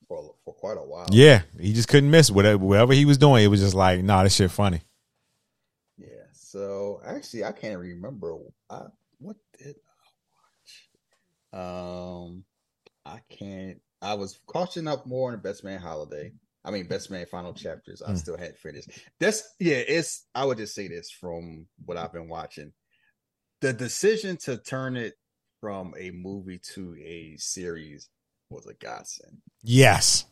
For, 0.07 0.33
for 0.45 0.53
quite 0.53 0.77
a 0.77 0.81
while. 0.81 1.07
Yeah, 1.11 1.41
he 1.59 1.73
just 1.73 1.89
couldn't 1.89 2.09
miss. 2.09 2.31
Whatever, 2.31 2.63
whatever 2.65 2.93
he 2.93 3.05
was 3.05 3.17
doing, 3.17 3.43
it 3.43 3.47
was 3.47 3.59
just 3.59 3.75
like, 3.75 4.01
nah, 4.03 4.23
this 4.23 4.35
shit 4.35 4.49
funny. 4.51 4.81
Yeah. 5.97 6.07
So 6.31 7.01
actually, 7.05 7.43
I 7.43 7.51
can't 7.51 7.79
remember. 7.79 8.37
I, 8.69 8.85
what 9.19 9.35
did 9.57 9.75
I 11.53 11.59
watch? 11.59 12.25
Um, 12.25 12.43
I 13.05 13.19
can't. 13.29 13.81
I 14.01 14.13
was 14.13 14.39
catching 14.51 14.87
up 14.87 15.05
more 15.05 15.33
on 15.33 15.39
Best 15.41 15.63
Man 15.63 15.79
Holiday. 15.81 16.31
I 16.63 16.71
mean, 16.71 16.87
Best 16.87 17.11
Man 17.11 17.25
Final 17.25 17.53
Chapters. 17.53 18.01
I 18.01 18.11
Mm. 18.11 18.17
still 18.17 18.37
hadn't 18.37 18.57
finished. 18.59 18.89
That's 19.19 19.43
yeah. 19.59 19.75
It's. 19.77 20.25
I 20.33 20.45
would 20.45 20.57
just 20.57 20.73
say 20.73 20.87
this 20.87 21.11
from 21.11 21.67
what 21.85 21.97
I've 21.97 22.13
been 22.13 22.29
watching. 22.29 22.71
The 23.61 23.73
decision 23.73 24.37
to 24.37 24.57
turn 24.57 24.95
it 24.95 25.15
from 25.59 25.93
a 25.99 26.11
movie 26.11 26.59
to 26.75 26.95
a 26.95 27.35
series 27.37 28.09
was 28.49 28.65
a 28.67 28.73
godsend. 28.73 29.39
Yes, 29.61 30.25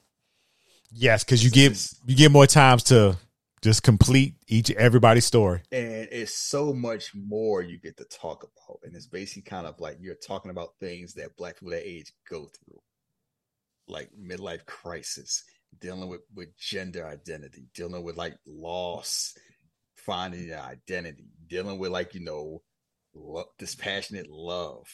yes, 0.92 1.24
because 1.24 1.44
you 1.44 1.52
get 1.52 1.78
you 2.06 2.16
get 2.16 2.32
more 2.32 2.48
times 2.48 2.84
to 2.84 3.18
just 3.62 3.84
complete 3.84 4.36
each 4.48 4.72
everybody's 4.72 5.26
story. 5.26 5.62
and 5.72 6.08
it's 6.12 6.38
so 6.38 6.74
much 6.74 7.12
more 7.16 7.62
you 7.62 7.80
get 7.80 7.98
to 7.98 8.06
talk 8.06 8.44
about 8.44 8.80
and 8.84 8.96
it's 8.96 9.08
basically 9.08 9.42
kind 9.42 9.66
of 9.66 9.80
like 9.80 9.98
you're 10.00 10.16
talking 10.16 10.52
about 10.52 10.76
things 10.80 11.16
that 11.16 11.36
black 11.38 11.56
people 11.56 11.72
that 11.72 11.88
age 11.88 12.14
go 12.30 12.46
through 12.46 12.80
like 13.88 14.10
midlife 14.18 14.64
crisis 14.66 15.44
dealing 15.80 16.08
with 16.08 16.22
with 16.36 16.56
gender 16.58 17.06
identity 17.08 17.66
dealing 17.74 18.04
with 18.04 18.16
like 18.16 18.38
loss 18.46 19.34
finding 19.96 20.48
your 20.48 20.60
identity 20.60 21.26
dealing 21.48 21.80
with 21.80 21.92
like 21.92 22.14
you 22.14 22.22
know 22.22 22.62
lo- 23.20 23.46
dispassionate 23.58 24.28
love 24.30 24.88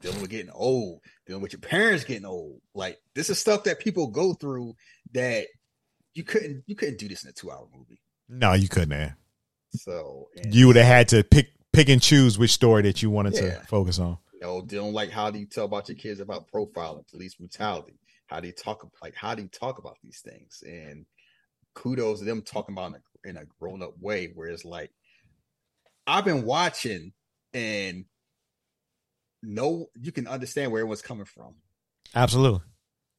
dealing 0.00 0.20
with 0.20 0.30
getting 0.30 0.50
old 0.52 1.00
dealing 1.26 1.42
with 1.42 1.52
your 1.52 1.60
parents 1.60 2.04
getting 2.04 2.24
old 2.24 2.60
like 2.74 2.98
this 3.14 3.30
is 3.30 3.38
stuff 3.38 3.64
that 3.64 3.78
people 3.78 4.08
go 4.08 4.34
through 4.34 4.74
that 5.12 5.46
you 6.14 6.24
couldn't 6.24 6.62
you 6.66 6.74
couldn't 6.74 6.98
do 6.98 7.08
this 7.08 7.22
in 7.24 7.30
a 7.30 7.32
two 7.32 7.50
hour 7.50 7.66
movie 7.74 8.00
No, 8.28 8.52
you 8.54 8.68
couldn't 8.68 8.90
have. 8.98 9.14
so 9.70 10.28
You 10.50 10.66
would 10.66 10.76
have 10.76 10.86
had 10.86 11.08
to 11.08 11.22
pick 11.24 11.48
pick 11.72 11.88
and 11.88 12.02
choose 12.02 12.38
which 12.38 12.50
story 12.52 12.82
that 12.82 13.02
you 13.02 13.10
wanted 13.10 13.34
Yeah. 13.34 13.58
to 13.60 13.66
focus 13.66 13.98
on. 13.98 14.18
you 14.34 14.40
know, 14.40 14.60
dealing 14.62 14.92
like 14.92 15.10
how 15.10 15.30
do 15.30 15.38
you 15.38 15.46
tell 15.46 15.64
about 15.66 15.88
your 15.88 15.96
kids 15.96 16.20
about 16.20 16.50
profiling, 16.52 17.08
police 17.08 17.34
brutality? 17.36 17.94
How 18.26 18.40
do 18.40 18.48
you 18.48 18.52
talk 18.52 18.86
like 19.02 19.14
how 19.14 19.34
do 19.34 19.42
you 19.42 19.48
talk 19.48 19.78
about 19.78 19.96
these 20.02 20.20
things? 20.20 20.62
And 20.66 21.06
kudos 21.74 22.18
to 22.18 22.24
them 22.24 22.42
talking 22.42 22.74
about 22.74 22.92
it 22.94 23.02
in 23.24 23.36
a, 23.36 23.40
in 23.40 23.44
a 23.44 23.46
grown 23.60 23.82
up 23.82 23.94
way, 24.00 24.32
where 24.34 24.48
it's 24.48 24.64
like 24.64 24.90
I've 26.06 26.24
been 26.24 26.44
watching 26.44 27.12
and 27.54 28.04
no, 29.42 29.86
you 30.00 30.12
can 30.12 30.26
understand 30.26 30.72
where 30.72 30.82
it 30.82 30.86
was 30.86 31.02
coming 31.02 31.24
from. 31.24 31.54
Absolutely. 32.14 32.60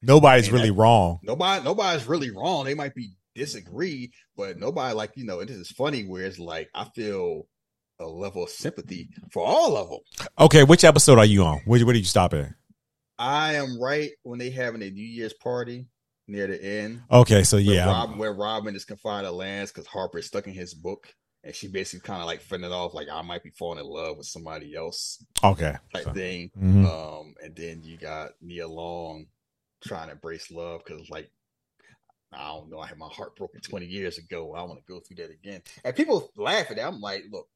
Nobody's 0.02 0.46
And 0.46 0.54
really 0.54 0.68
that- 0.70 0.74
wrong. 0.74 1.18
Nobody, 1.22 1.64
nobody's 1.64 2.06
really 2.06 2.30
wrong. 2.30 2.64
They 2.64 2.74
might 2.74 2.94
be 2.94 3.10
disagree, 3.34 4.12
but 4.36 4.58
nobody 4.58 4.94
like 4.94 5.12
you 5.16 5.24
know. 5.24 5.40
And 5.40 5.48
this 5.48 5.56
is 5.56 5.70
funny 5.70 6.04
where 6.04 6.24
it's 6.24 6.38
like 6.38 6.68
I 6.74 6.84
feel 6.94 7.46
a 8.00 8.06
level 8.06 8.44
of 8.44 8.50
sympathy 8.50 9.08
for 9.32 9.44
all 9.44 9.76
of 9.76 9.88
them. 9.90 10.28
Okay, 10.38 10.64
which 10.64 10.84
episode 10.84 11.18
are 11.18 11.24
you 11.24 11.42
on? 11.44 11.60
Where, 11.64 11.84
where 11.84 11.92
did 11.94 12.00
you 12.00 12.04
stop 12.06 12.34
at? 12.34 12.50
I 13.18 13.54
am 13.54 13.80
right 13.80 14.10
when 14.24 14.38
they 14.38 14.50
having 14.50 14.82
a 14.82 14.90
New 14.90 15.04
Year's 15.06 15.32
party 15.32 15.86
near 16.26 16.46
the 16.48 16.62
end. 16.62 17.02
Okay, 17.10 17.42
so 17.44 17.56
yeah, 17.56 17.86
I'm- 17.86 17.88
Robin, 17.88 18.18
where 18.18 18.32
Robin 18.34 18.74
is 18.74 18.84
confined 18.84 19.26
to 19.26 19.30
lands 19.32 19.70
because 19.72 19.86
Harper 19.86 20.18
is 20.18 20.26
stuck 20.26 20.46
in 20.46 20.52
his 20.54 20.74
book, 20.74 21.06
and 21.44 21.54
she 21.54 21.68
basically 21.68 22.04
kind 22.06 22.20
of 22.20 22.26
like 22.26 22.40
fending 22.40 22.72
off 22.72 22.94
like 22.94 23.08
I 23.12 23.20
might 23.22 23.42
be 23.44 23.50
falling 23.50 23.78
in 23.78 23.84
love 23.86 24.16
with 24.16 24.26
somebody 24.26 24.74
else 24.74 25.22
okay. 25.44 25.76
type 25.92 26.04
So- 26.04 26.12
thing. 26.14 26.50
Mhm. 26.58 26.86
Um, 26.86 27.34
and 27.42 27.54
then 27.54 27.82
you 27.84 27.96
got 27.98 28.30
Nia 28.40 28.66
Long 28.66 29.26
trying 29.86 30.06
to 30.08 30.12
embrace 30.14 30.50
love 30.50 30.80
because 30.84 31.08
like 31.10 31.30
I 32.32 32.48
don't 32.48 32.68
know, 32.70 32.80
I 32.80 32.86
had 32.88 32.98
my 32.98 33.08
heart 33.08 33.36
broken 33.36 33.60
twenty 33.60 33.86
years 33.86 34.18
ago. 34.18 34.54
I 34.54 34.62
want 34.64 34.80
to 34.84 34.92
go 34.92 34.98
through 34.98 35.16
that 35.16 35.30
again, 35.30 35.62
and 35.84 35.94
people 35.94 36.32
laugh 36.34 36.68
at 36.70 36.76
that. 36.78 36.86
I'm 36.88 37.00
like, 37.00 37.24
look, 37.30 37.48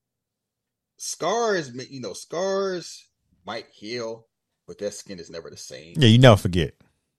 scars, 0.96 1.70
you 1.90 2.00
know, 2.00 2.12
scars 2.12 3.06
might 3.46 3.66
heal, 3.72 4.26
but 4.66 4.78
that 4.78 4.94
skin 4.94 5.18
is 5.18 5.30
never 5.30 5.50
the 5.50 5.56
same 5.56 5.94
Yeah, 5.96 6.08
you 6.08 6.18
never 6.18 6.36
forget. 6.36 6.74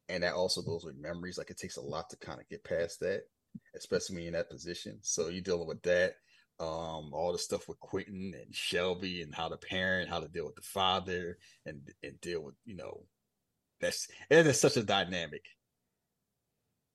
and 0.07 0.23
that 0.23 0.33
also 0.35 0.61
goes 0.61 0.85
with 0.85 0.95
memories. 0.97 1.37
Like 1.37 1.49
it 1.49 1.57
takes 1.57 1.77
a 1.77 1.81
lot 1.81 2.09
to 2.11 2.17
kind 2.17 2.39
of 2.39 2.47
get 2.49 2.63
past 2.63 2.99
that, 3.01 3.23
especially 3.75 4.15
when 4.15 4.23
you're 4.23 4.29
in 4.33 4.37
that 4.37 4.49
position. 4.49 4.99
So 5.01 5.27
you're 5.29 5.41
dealing 5.41 5.67
with 5.67 5.81
that, 5.83 6.15
um, 6.59 7.13
all 7.13 7.31
the 7.31 7.37
stuff 7.39 7.67
with 7.67 7.79
Quentin 7.79 8.33
and 8.39 8.53
Shelby 8.53 9.21
and 9.21 9.33
how 9.33 9.47
to 9.49 9.57
parent, 9.57 10.09
how 10.09 10.19
to 10.19 10.27
deal 10.27 10.45
with 10.45 10.55
the 10.55 10.61
father, 10.61 11.37
and 11.65 11.81
and 12.03 12.19
deal 12.21 12.41
with 12.41 12.55
you 12.65 12.75
know, 12.75 13.03
that's 13.81 14.07
it 14.29 14.45
is 14.47 14.59
such 14.59 14.77
a 14.77 14.83
dynamic. 14.83 15.43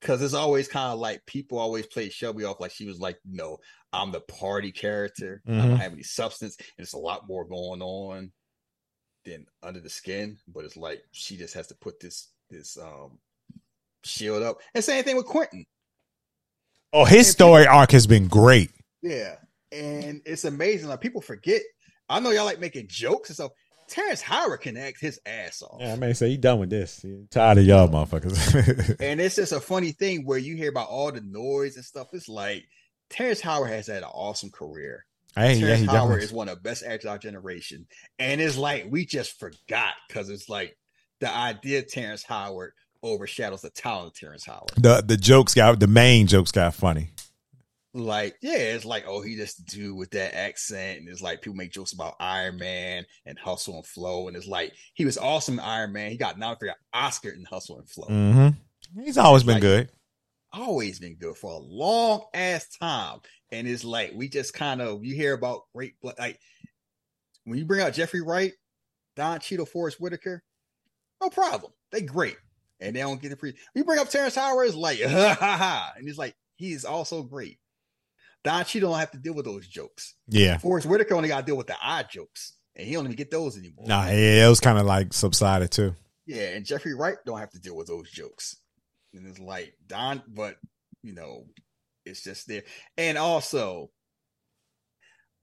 Cause 0.02 0.20
it's 0.20 0.34
always 0.34 0.68
kind 0.68 0.93
of 0.93 0.99
like 0.99 1.25
people 1.25 1.59
always 1.59 1.86
play 1.86 2.10
Shelby 2.10 2.44
off 2.44 2.60
like 2.60 2.73
she 2.73 2.84
was 2.84 3.01
like, 3.01 3.18
no, 3.25 3.57
I'm 3.91 4.12
the 4.12 4.20
party 4.20 4.70
character. 4.70 5.41
I 5.47 5.51
Mhm. 5.51 5.62
don't 5.70 5.78
have 5.78 5.93
any 5.94 6.02
substance. 6.02 6.57
And 6.59 6.84
it's 6.84 6.93
a 6.93 6.99
lot 6.99 7.26
more 7.26 7.47
going 7.47 7.81
on 7.81 8.31
than 9.25 9.47
under 9.62 9.81
the 9.81 9.89
skin. 9.89 10.36
But 10.47 10.67
it's 10.67 10.76
like 10.76 11.02
she 11.12 11.39
just 11.39 11.55
has 11.55 11.68
to 11.68 11.75
put 11.76 12.01
this 12.01 12.28
this 12.51 12.76
um 12.76 13.18
shield 14.05 14.43
up. 14.43 14.59
And 14.75 14.84
same 14.84 15.05
thing 15.05 15.17
with 15.17 15.25
Quentin. 15.25 15.65
Oh, 16.93 17.07
his 17.07 17.26
story 17.31 17.67
arc 17.67 17.93
has 17.93 18.07
been 18.07 18.28
great. 18.28 18.73
Yeah. 19.01 19.36
And 19.74 20.22
it's 20.24 20.44
amazing. 20.44 20.88
Like 20.88 21.00
people 21.00 21.20
forget. 21.20 21.62
I 22.08 22.20
know 22.20 22.30
y'all 22.30 22.44
like 22.44 22.60
making 22.60 22.86
jokes 22.88 23.30
and 23.30 23.34
stuff. 23.36 23.52
Terrence 23.88 24.22
Howard 24.22 24.60
can 24.60 24.76
act 24.76 25.00
his 25.00 25.20
ass 25.26 25.62
off. 25.62 25.78
Yeah, 25.80 25.92
I 25.92 25.96
may 25.96 26.12
say 26.14 26.28
you 26.28 26.38
done 26.38 26.58
with 26.58 26.70
this. 26.70 27.04
You 27.04 27.26
tired 27.30 27.58
of 27.58 27.64
y'all 27.64 27.88
motherfuckers. 27.88 28.96
And 29.00 29.20
it's 29.20 29.36
just 29.36 29.52
a 29.52 29.60
funny 29.60 29.92
thing 29.92 30.24
where 30.24 30.38
you 30.38 30.56
hear 30.56 30.70
about 30.70 30.88
all 30.88 31.12
the 31.12 31.20
noise 31.20 31.76
and 31.76 31.84
stuff. 31.84 32.08
It's 32.12 32.28
like 32.28 32.64
Terrence 33.10 33.40
Howard 33.40 33.70
has 33.70 33.86
had 33.88 33.98
an 33.98 34.08
awesome 34.12 34.50
career. 34.50 35.04
hey, 35.36 35.54
yeah, 35.54 35.66
Terrence 35.66 35.80
he 35.80 35.86
Howard 35.86 36.22
is 36.22 36.32
one 36.32 36.48
of 36.48 36.56
the 36.56 36.62
best 36.62 36.82
actors 36.82 37.04
of 37.04 37.10
our 37.10 37.18
generation. 37.18 37.86
And 38.18 38.40
it's 38.40 38.56
like 38.56 38.86
we 38.88 39.04
just 39.04 39.38
forgot 39.38 39.94
because 40.08 40.30
it's 40.30 40.48
like 40.48 40.76
the 41.20 41.34
idea 41.34 41.80
of 41.80 41.88
Terrence 41.88 42.22
Howard 42.24 42.72
overshadows 43.02 43.60
the 43.60 43.70
talent 43.70 44.08
of 44.08 44.14
Terrence 44.14 44.46
Howard. 44.46 44.70
The 44.76 45.02
the 45.06 45.16
jokes 45.18 45.52
got 45.52 45.78
the 45.78 45.86
main 45.86 46.26
jokes 46.26 46.52
got 46.52 46.74
funny. 46.74 47.10
Like, 47.97 48.36
yeah, 48.42 48.56
it's 48.56 48.84
like, 48.84 49.05
oh, 49.06 49.23
he 49.23 49.36
just 49.36 49.64
do 49.66 49.94
with 49.94 50.10
that 50.10 50.34
accent. 50.36 50.98
And 50.98 51.08
it's 51.08 51.23
like 51.23 51.40
people 51.42 51.55
make 51.56 51.70
jokes 51.73 51.92
about 51.92 52.16
Iron 52.18 52.56
Man 52.58 53.06
and 53.24 53.39
Hustle 53.39 53.76
and 53.76 53.86
Flow. 53.86 54.26
And 54.26 54.36
it's 54.36 54.48
like 54.48 54.73
he 54.94 55.05
was 55.05 55.16
awesome 55.16 55.55
in 55.55 55.64
Iron 55.64 55.92
Man. 55.92 56.10
He 56.10 56.16
got 56.16 56.36
nominated 56.39 56.58
for 56.58 56.66
an 56.68 56.74
Oscar 56.92 57.31
in 57.31 57.44
Hustle 57.44 57.78
and 57.78 57.89
Flow. 57.89 58.08
Mm-hmm. 58.08 59.02
He's 59.02 59.16
always 59.18 59.44
been 59.44 59.55
Like- 59.55 59.62
good. 59.62 59.90
always 60.52 60.98
been 60.98 61.16
good 61.16 61.36
for 61.36 61.52
a 61.52 61.58
long 61.58 62.24
ass 62.34 62.68
time. 62.68 63.20
And 63.52 63.68
it's 63.68 63.84
like 63.84 64.12
we 64.14 64.28
just 64.28 64.55
kind 64.55 64.81
of 64.82 65.05
you 65.05 65.14
hear 65.14 65.32
about 65.34 65.62
great 65.74 65.94
like 66.02 66.40
when 67.44 67.58
you 67.58 67.64
bring 67.64 67.81
out 67.81 67.92
Jeffrey 67.92 68.23
Wright, 68.23 68.52
Don 69.16 69.39
Cheadle, 69.39 69.66
Forest 69.66 70.00
Whitaker, 70.00 70.42
no 71.23 71.31
problem. 71.31 71.73
They 71.92 72.00
great. 72.02 72.36
And 72.81 72.97
they 72.97 73.00
don't 73.00 73.23
get 73.23 73.28
the 73.31 73.36
free. 73.36 73.55
You 73.76 73.84
bring 73.84 74.00
up 74.00 74.08
Terrence 74.10 74.34
Howard, 74.34 74.66
it's 74.66 74.76
like 74.76 75.00
ha 75.06 75.36
ha 75.39 75.56
ha. 75.56 75.92
And 75.97 76.08
it's 76.08 76.18
like 76.18 76.34
he 76.56 76.73
is 76.73 76.84
also 76.84 77.23
great. 77.23 77.58
Don 78.44 78.64
Cheadle 78.64 78.90
don't 78.90 79.00
have 79.00 79.10
to 79.12 79.18
deal 79.18 79.34
with 79.34 79.47
those 79.47 79.66
jokes. 79.66 80.14
Yeah. 80.28 80.58
Forest 80.58 80.86
Whitaker 80.86 81.14
only 81.14 81.28
got 81.28 81.40
to 81.40 81.47
deal 81.47 81.56
with 81.56 81.66
the 81.66 81.76
odd 81.82 82.08
jokes. 82.10 82.52
And 82.76 82.86
he 82.86 82.94
don't 82.94 83.05
even 83.05 83.16
get 83.16 83.31
those 83.31 83.56
anymore. 83.56 83.86
Nah, 83.86 84.06
yeah, 84.06 84.47
it 84.47 84.48
was 84.48 84.60
kind 84.60 84.78
of 84.78 84.84
like 84.84 85.12
subsided 85.12 85.70
too. 85.70 85.94
Yeah, 86.26 86.48
and 86.48 86.64
Jeffrey 86.64 86.94
Wright 86.94 87.16
don't 87.24 87.39
have 87.39 87.50
to 87.50 87.60
deal 87.60 87.76
with 87.76 87.86
those 87.86 88.10
jokes. 88.10 88.56
And 89.14 89.26
it's 89.26 89.39
like 89.39 89.74
Don, 89.86 90.23
but 90.28 90.56
you 91.02 91.14
know, 91.14 91.47
it's 92.05 92.23
just 92.23 92.48
there. 92.48 92.62
And 92.98 93.16
also, 93.16 93.90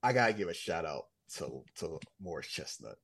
I 0.02 0.12
gotta 0.12 0.34
give 0.34 0.48
a 0.48 0.54
shout 0.54 0.84
out 0.84 1.04
to 1.36 1.62
to 1.76 1.98
Morris 2.20 2.48
Chestnut. 2.48 2.96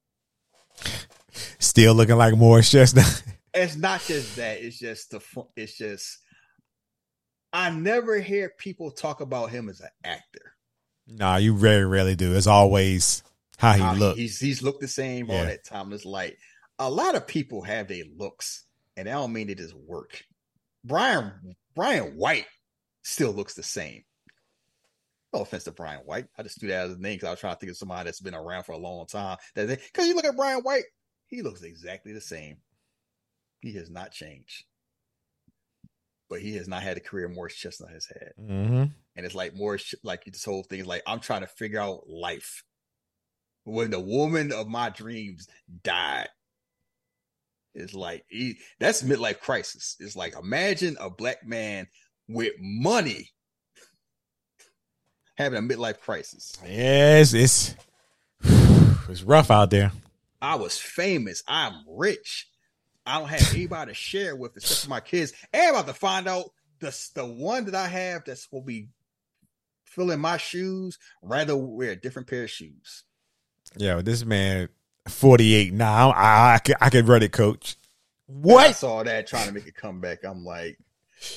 Still 1.58 1.94
looking 1.94 2.16
like 2.16 2.36
Morris 2.36 2.70
Chestnut. 2.70 3.22
it's 3.54 3.76
not 3.76 4.02
just 4.02 4.36
that. 4.36 4.60
It's 4.60 4.78
just 4.78 5.10
the. 5.10 5.20
It's 5.56 5.76
just. 5.76 6.18
I 7.52 7.70
never 7.70 8.18
hear 8.18 8.50
people 8.58 8.90
talk 8.90 9.20
about 9.20 9.50
him 9.50 9.68
as 9.68 9.80
an 9.80 9.88
actor. 10.04 10.54
Nah, 11.06 11.36
you 11.36 11.56
very 11.56 11.84
rarely 11.86 12.14
do. 12.16 12.34
It's 12.34 12.46
always 12.46 13.22
how 13.56 13.72
he 13.72 13.80
How 13.80 13.94
look. 13.94 14.16
He's 14.16 14.38
he's 14.38 14.62
looked 14.62 14.80
the 14.80 14.88
same 14.88 15.26
Yeah. 15.26 15.38
all 15.38 15.44
that 15.44 15.64
time. 15.64 15.92
It's 15.92 16.04
like 16.04 16.38
a 16.78 16.90
lot 16.90 17.14
of 17.14 17.26
people 17.26 17.62
have 17.62 17.88
their 17.88 18.04
looks, 18.16 18.64
and 18.96 19.08
I 19.08 19.12
don't 19.12 19.32
mean 19.32 19.48
it 19.48 19.60
as 19.60 19.74
work. 19.74 20.22
Brian 20.84 21.32
Brian 21.74 22.16
White 22.16 22.46
still 23.02 23.32
looks 23.32 23.54
the 23.54 23.62
same. 23.62 24.04
No 25.32 25.42
offense 25.42 25.64
to 25.64 25.72
Brian 25.72 26.00
White. 26.00 26.26
I 26.38 26.42
just 26.42 26.58
threw 26.60 26.68
that 26.70 26.86
as 26.86 26.92
a 26.94 27.00
name 27.00 27.14
because 27.16 27.28
I 27.28 27.30
was 27.30 27.40
trying 27.40 27.54
to 27.54 27.58
think 27.60 27.70
of 27.70 27.76
somebody 27.76 28.04
that's 28.04 28.20
been 28.20 28.34
around 28.34 28.64
for 28.64 28.72
a 28.72 28.78
long 28.78 29.06
time. 29.06 29.36
Because 29.54 30.06
you 30.06 30.14
look 30.14 30.24
at 30.24 30.36
Brian 30.36 30.60
White, 30.60 30.84
he 31.26 31.42
looks 31.42 31.62
exactly 31.62 32.12
the 32.12 32.20
same. 32.20 32.56
He 33.60 33.74
has 33.74 33.90
not 33.90 34.10
changed. 34.12 34.64
But 36.28 36.40
he 36.40 36.56
has 36.56 36.68
not 36.68 36.82
had 36.82 36.96
a 36.96 37.00
career 37.00 37.28
Morris 37.28 37.54
Chestnut 37.54 37.90
has 37.90 38.06
had. 38.06 38.32
hmm 38.36 38.84
And 39.16 39.26
it's 39.26 39.34
like 39.34 39.54
more 39.54 39.78
sh- 39.78 39.94
like 40.02 40.24
this 40.24 40.44
whole 40.44 40.62
thing 40.62 40.80
is 40.80 40.86
like 40.86 41.02
I'm 41.06 41.20
trying 41.20 41.40
to 41.40 41.46
figure 41.46 41.80
out 41.80 42.08
life. 42.08 42.64
When 43.64 43.90
the 43.90 44.00
woman 44.00 44.52
of 44.52 44.68
my 44.68 44.90
dreams 44.90 45.48
died, 45.82 46.28
it's 47.74 47.94
like 47.94 48.24
he, 48.28 48.58
that's 48.78 49.02
midlife 49.02 49.40
crisis. 49.40 49.96
It's 50.00 50.16
like 50.16 50.34
imagine 50.36 50.96
a 51.00 51.10
black 51.10 51.46
man 51.46 51.86
with 52.28 52.52
money 52.60 53.30
having 55.36 55.58
a 55.58 55.62
midlife 55.62 56.00
crisis. 56.00 56.52
Yes, 56.66 57.32
it's 57.32 57.74
it's 58.42 59.22
rough 59.22 59.50
out 59.50 59.70
there. 59.70 59.92
I 60.40 60.54
was 60.56 60.78
famous. 60.78 61.42
I'm 61.48 61.84
rich. 61.88 62.47
I 63.08 63.18
don't 63.18 63.28
have 63.28 63.54
anybody 63.54 63.90
to 63.90 63.94
share 63.94 64.36
with 64.36 64.56
except 64.56 64.82
for 64.82 64.90
my 64.90 65.00
kids. 65.00 65.32
And 65.52 65.62
I'm 65.62 65.74
about 65.74 65.86
to 65.86 65.94
find 65.94 66.28
out 66.28 66.50
the 66.80 66.96
the 67.14 67.26
one 67.26 67.64
that 67.66 67.74
I 67.74 67.88
have 67.88 68.24
that's 68.24 68.48
will 68.52 68.62
be 68.62 68.88
filling 69.84 70.20
my 70.20 70.36
shoes. 70.36 70.98
Rather 71.22 71.56
wear 71.56 71.92
a 71.92 71.96
different 71.96 72.28
pair 72.28 72.44
of 72.44 72.50
shoes. 72.50 73.04
Yeah, 73.76 74.00
this 74.02 74.24
man, 74.24 74.68
forty 75.08 75.54
eight 75.54 75.72
now. 75.72 76.10
I 76.10 76.54
I 76.54 76.58
could, 76.58 76.76
I 76.80 76.90
could 76.90 77.08
run 77.08 77.22
it, 77.22 77.32
coach. 77.32 77.76
When 78.26 78.56
I 78.58 78.66
What? 78.68 78.76
saw 78.76 79.02
that 79.02 79.26
trying 79.26 79.48
to 79.48 79.54
make 79.54 79.66
a 79.66 79.72
comeback. 79.72 80.24
I'm 80.24 80.44
like, 80.44 80.78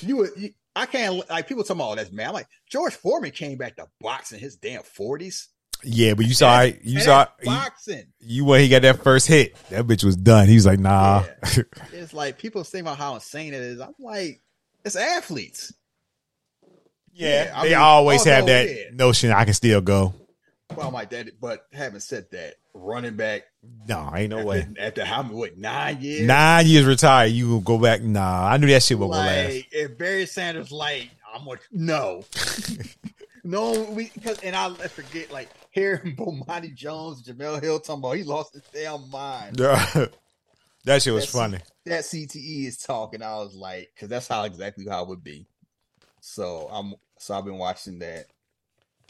you, 0.00 0.18
would- 0.18 0.30
you 0.36 0.50
I 0.76 0.86
can't 0.86 1.28
like 1.28 1.48
people 1.48 1.64
talking 1.64 1.80
about 1.80 1.92
oh, 1.92 1.94
that's 1.96 2.12
man. 2.12 2.28
I'm 2.28 2.34
like 2.34 2.48
George 2.70 2.94
Foreman 2.94 3.30
came 3.30 3.58
back 3.58 3.76
to 3.76 3.88
box 4.00 4.32
in 4.32 4.38
his 4.38 4.56
damn 4.56 4.82
forties. 4.82 5.48
Yeah, 5.84 6.14
but 6.14 6.26
you 6.26 6.34
saw 6.34 6.62
it. 6.62 6.80
You 6.82 7.00
saw 7.00 7.26
you, 7.40 7.46
boxing. 7.46 8.04
you 8.20 8.44
when 8.44 8.60
he 8.60 8.68
got 8.68 8.82
that 8.82 9.02
first 9.02 9.26
hit. 9.26 9.56
That 9.70 9.86
bitch 9.86 10.04
was 10.04 10.16
done. 10.16 10.46
He 10.48 10.54
was 10.54 10.66
like, 10.66 10.78
nah. 10.78 11.24
It's 11.92 12.14
like 12.14 12.38
people 12.38 12.62
say 12.64 12.80
about 12.80 12.98
how 12.98 13.14
insane 13.14 13.52
it 13.54 13.60
is. 13.62 13.80
I'm 13.80 13.94
like, 13.98 14.40
it's 14.84 14.96
athletes. 14.96 15.72
Yeah, 17.12 17.44
Yeah, 17.46 17.52
I 17.58 17.62
they 17.64 17.68
mean, 17.70 17.78
always 17.78 18.24
have 18.24 18.46
that 18.46 18.68
yeah. 18.68 18.84
notion 18.92 19.30
I 19.32 19.44
can 19.44 19.54
still 19.54 19.80
go. 19.80 20.14
Well, 20.76 20.90
my 20.90 21.04
dad, 21.04 21.32
but 21.40 21.66
having 21.72 22.00
said 22.00 22.26
that, 22.30 22.54
running 22.72 23.14
back 23.16 23.42
No, 23.86 24.10
ain't 24.14 24.30
no 24.30 24.38
after, 24.38 24.48
way. 24.48 24.66
after 24.78 25.04
how 25.04 25.22
many 25.22 25.34
what 25.34 25.58
nine 25.58 26.00
years? 26.00 26.22
Nine 26.26 26.66
years 26.66 26.86
retired, 26.86 27.26
you 27.32 27.48
will 27.50 27.60
go 27.60 27.76
back. 27.76 28.00
Nah, 28.02 28.46
I 28.48 28.56
knew 28.56 28.68
that 28.68 28.82
shit 28.82 28.98
would 28.98 29.06
go 29.06 29.10
last. 29.10 29.64
if 29.70 29.98
Barry 29.98 30.24
Sanders 30.26 30.72
like 30.72 31.10
I'm 31.34 31.44
like 31.44 31.60
no, 31.70 32.24
no, 33.44 33.82
we 33.90 34.10
because 34.14 34.38
and 34.40 34.56
I 34.56 34.68
will 34.68 34.76
forget 34.76 35.30
like 35.30 35.50
hearing 35.72 36.14
Bomani 36.16 36.72
Jones, 36.74 37.22
Jemele 37.22 37.60
Hill 37.60 37.80
talking 37.80 38.00
about 38.02 38.12
he 38.16 38.22
lost 38.22 38.54
his 38.54 38.62
damn 38.72 39.10
mind. 39.10 39.56
that 39.56 41.02
shit 41.02 41.12
was 41.12 41.24
That's- 41.24 41.30
funny. 41.32 41.58
That 41.84 42.04
CTE 42.04 42.66
is 42.68 42.76
talking. 42.76 43.22
I 43.22 43.34
was 43.38 43.56
like, 43.56 43.90
because 43.92 44.08
that's 44.08 44.28
how 44.28 44.44
exactly 44.44 44.86
how 44.88 45.02
it 45.02 45.08
would 45.08 45.24
be. 45.24 45.46
So 46.20 46.68
I'm 46.70 46.94
so 47.18 47.34
I've 47.34 47.44
been 47.44 47.58
watching 47.58 47.98
that, 47.98 48.26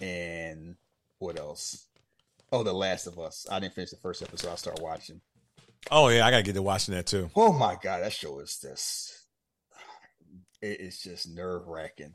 and 0.01 0.77
what 1.19 1.39
else? 1.39 1.87
Oh, 2.51 2.63
The 2.63 2.73
Last 2.73 3.07
of 3.07 3.19
Us. 3.19 3.47
I 3.51 3.61
didn't 3.61 3.75
finish 3.75 3.91
the 3.91 3.97
first 3.97 4.23
episode. 4.23 4.53
I 4.53 4.55
start 4.55 4.81
watching. 4.81 5.21
Oh 5.91 6.09
yeah, 6.09 6.27
I 6.27 6.31
gotta 6.31 6.43
get 6.43 6.55
to 6.55 6.63
watching 6.63 6.95
that 6.95 7.07
too. 7.07 7.31
Oh 7.37 7.53
my 7.53 7.77
god, 7.83 8.03
that 8.03 8.13
show 8.15 8.39
is 8.39 8.59
just 8.59 9.19
it 10.63 10.81
is 10.81 11.03
just 11.03 11.29
nerve 11.29 11.67
wracking. 11.67 12.15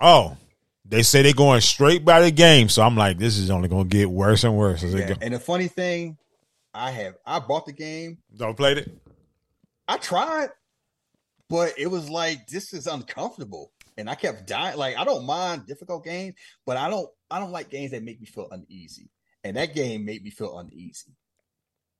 Oh, 0.00 0.36
they 0.84 1.02
say 1.02 1.22
they're 1.22 1.32
going 1.32 1.60
straight 1.60 2.04
by 2.04 2.20
the 2.20 2.30
game, 2.30 2.68
so 2.68 2.82
I'm 2.82 2.96
like, 2.96 3.18
this 3.18 3.38
is 3.38 3.50
only 3.50 3.68
gonna 3.68 3.84
get 3.84 4.10
worse 4.10 4.44
and 4.44 4.56
worse 4.56 4.82
as 4.82 4.94
Yeah. 4.94 5.14
And 5.20 5.34
the 5.34 5.40
funny 5.40 5.68
thing, 5.68 6.18
I 6.74 6.90
have 6.90 7.14
I 7.24 7.38
bought 7.38 7.66
the 7.66 7.72
game. 7.72 8.18
Don't 8.36 8.56
played 8.56 8.78
it. 8.78 8.92
I 9.88 9.96
tried, 9.96 10.50
but 11.48 11.74
it 11.78 11.86
was 11.86 12.10
like 12.10 12.46
this 12.48 12.72
is 12.72 12.86
uncomfortable. 12.86 13.72
And 13.96 14.10
I 14.10 14.14
kept 14.14 14.46
dying. 14.46 14.76
Like 14.76 14.96
I 14.96 15.04
don't 15.04 15.24
mind 15.24 15.66
difficult 15.66 16.04
games, 16.04 16.34
but 16.66 16.76
I 16.76 16.90
don't 16.90 17.08
I 17.30 17.38
don't 17.38 17.52
like 17.52 17.70
games 17.70 17.92
that 17.92 18.02
make 18.02 18.20
me 18.20 18.26
feel 18.26 18.48
uneasy. 18.50 19.08
And 19.42 19.56
that 19.56 19.74
game 19.74 20.04
made 20.04 20.22
me 20.22 20.30
feel 20.30 20.58
uneasy. 20.58 21.12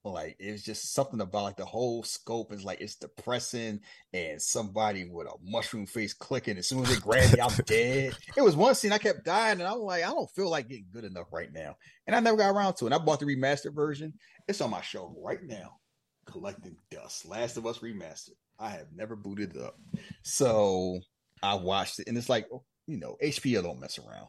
Like 0.05 0.37
it's 0.39 0.63
just 0.63 0.93
something 0.93 1.23
about 1.23 1.45
like 1.45 1.57
the 1.57 1.65
whole 1.65 2.03
scope 2.03 2.53
is 2.53 2.63
like 2.63 2.83
it's 2.83 2.97
depressing 2.97 3.81
and 4.13 4.41
somebody 4.41 5.09
with 5.09 5.27
a 5.27 5.33
mushroom 5.43 5.87
face 5.87 6.13
clicking 6.13 6.59
as 6.59 6.69
soon 6.69 6.83
as 6.83 6.91
they 6.91 7.01
grab 7.01 7.33
me, 7.33 7.41
I'm 7.41 7.57
dead. 7.65 8.13
It 8.37 8.43
was 8.43 8.55
one 8.55 8.75
scene 8.75 8.93
I 8.93 8.99
kept 8.99 9.25
dying 9.25 9.61
and 9.61 9.69
I'm 9.69 9.79
like, 9.79 10.05
I 10.05 10.09
don't 10.09 10.31
feel 10.33 10.51
like 10.51 10.69
getting 10.69 10.89
good 10.93 11.05
enough 11.05 11.29
right 11.33 11.51
now. 11.51 11.77
And 12.07 12.15
I 12.15 12.21
never 12.21 12.37
got 12.37 12.55
around 12.55 12.75
to 12.75 12.85
it. 12.85 12.89
And 12.89 12.95
I 12.95 12.99
bought 12.99 13.21
the 13.21 13.25
remastered 13.25 13.75
version. 13.75 14.13
It's 14.47 14.61
on 14.61 14.71
my 14.71 14.83
shelf 14.83 15.15
right 15.17 15.43
now. 15.43 15.79
Collecting 16.27 16.77
dust. 16.91 17.27
Last 17.27 17.57
of 17.57 17.67
Us 17.67 17.79
remastered. 17.79 18.37
I 18.59 18.69
have 18.71 18.89
never 18.95 19.17
booted 19.17 19.57
it 19.57 19.63
up. 19.63 19.79
So 20.23 21.01
I 21.43 21.55
watched 21.55 22.01
it 22.01 22.09
and 22.09 22.19
it's 22.19 22.29
like, 22.29 22.47
you 22.87 22.99
know, 22.99 23.17
HBO 23.25 23.63
don't 23.63 23.81
mess 23.81 23.99
around. 23.99 24.29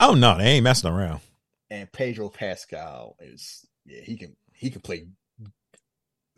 Oh 0.00 0.12
no, 0.12 0.36
they 0.36 0.44
ain't 0.44 0.64
messing 0.64 0.90
around. 0.90 1.20
And 1.70 1.90
Pedro 1.90 2.28
Pascal 2.28 3.16
is 3.20 3.64
yeah, 3.86 4.02
he 4.02 4.16
can 4.16 4.36
he 4.56 4.70
can 4.70 4.80
play 4.80 5.06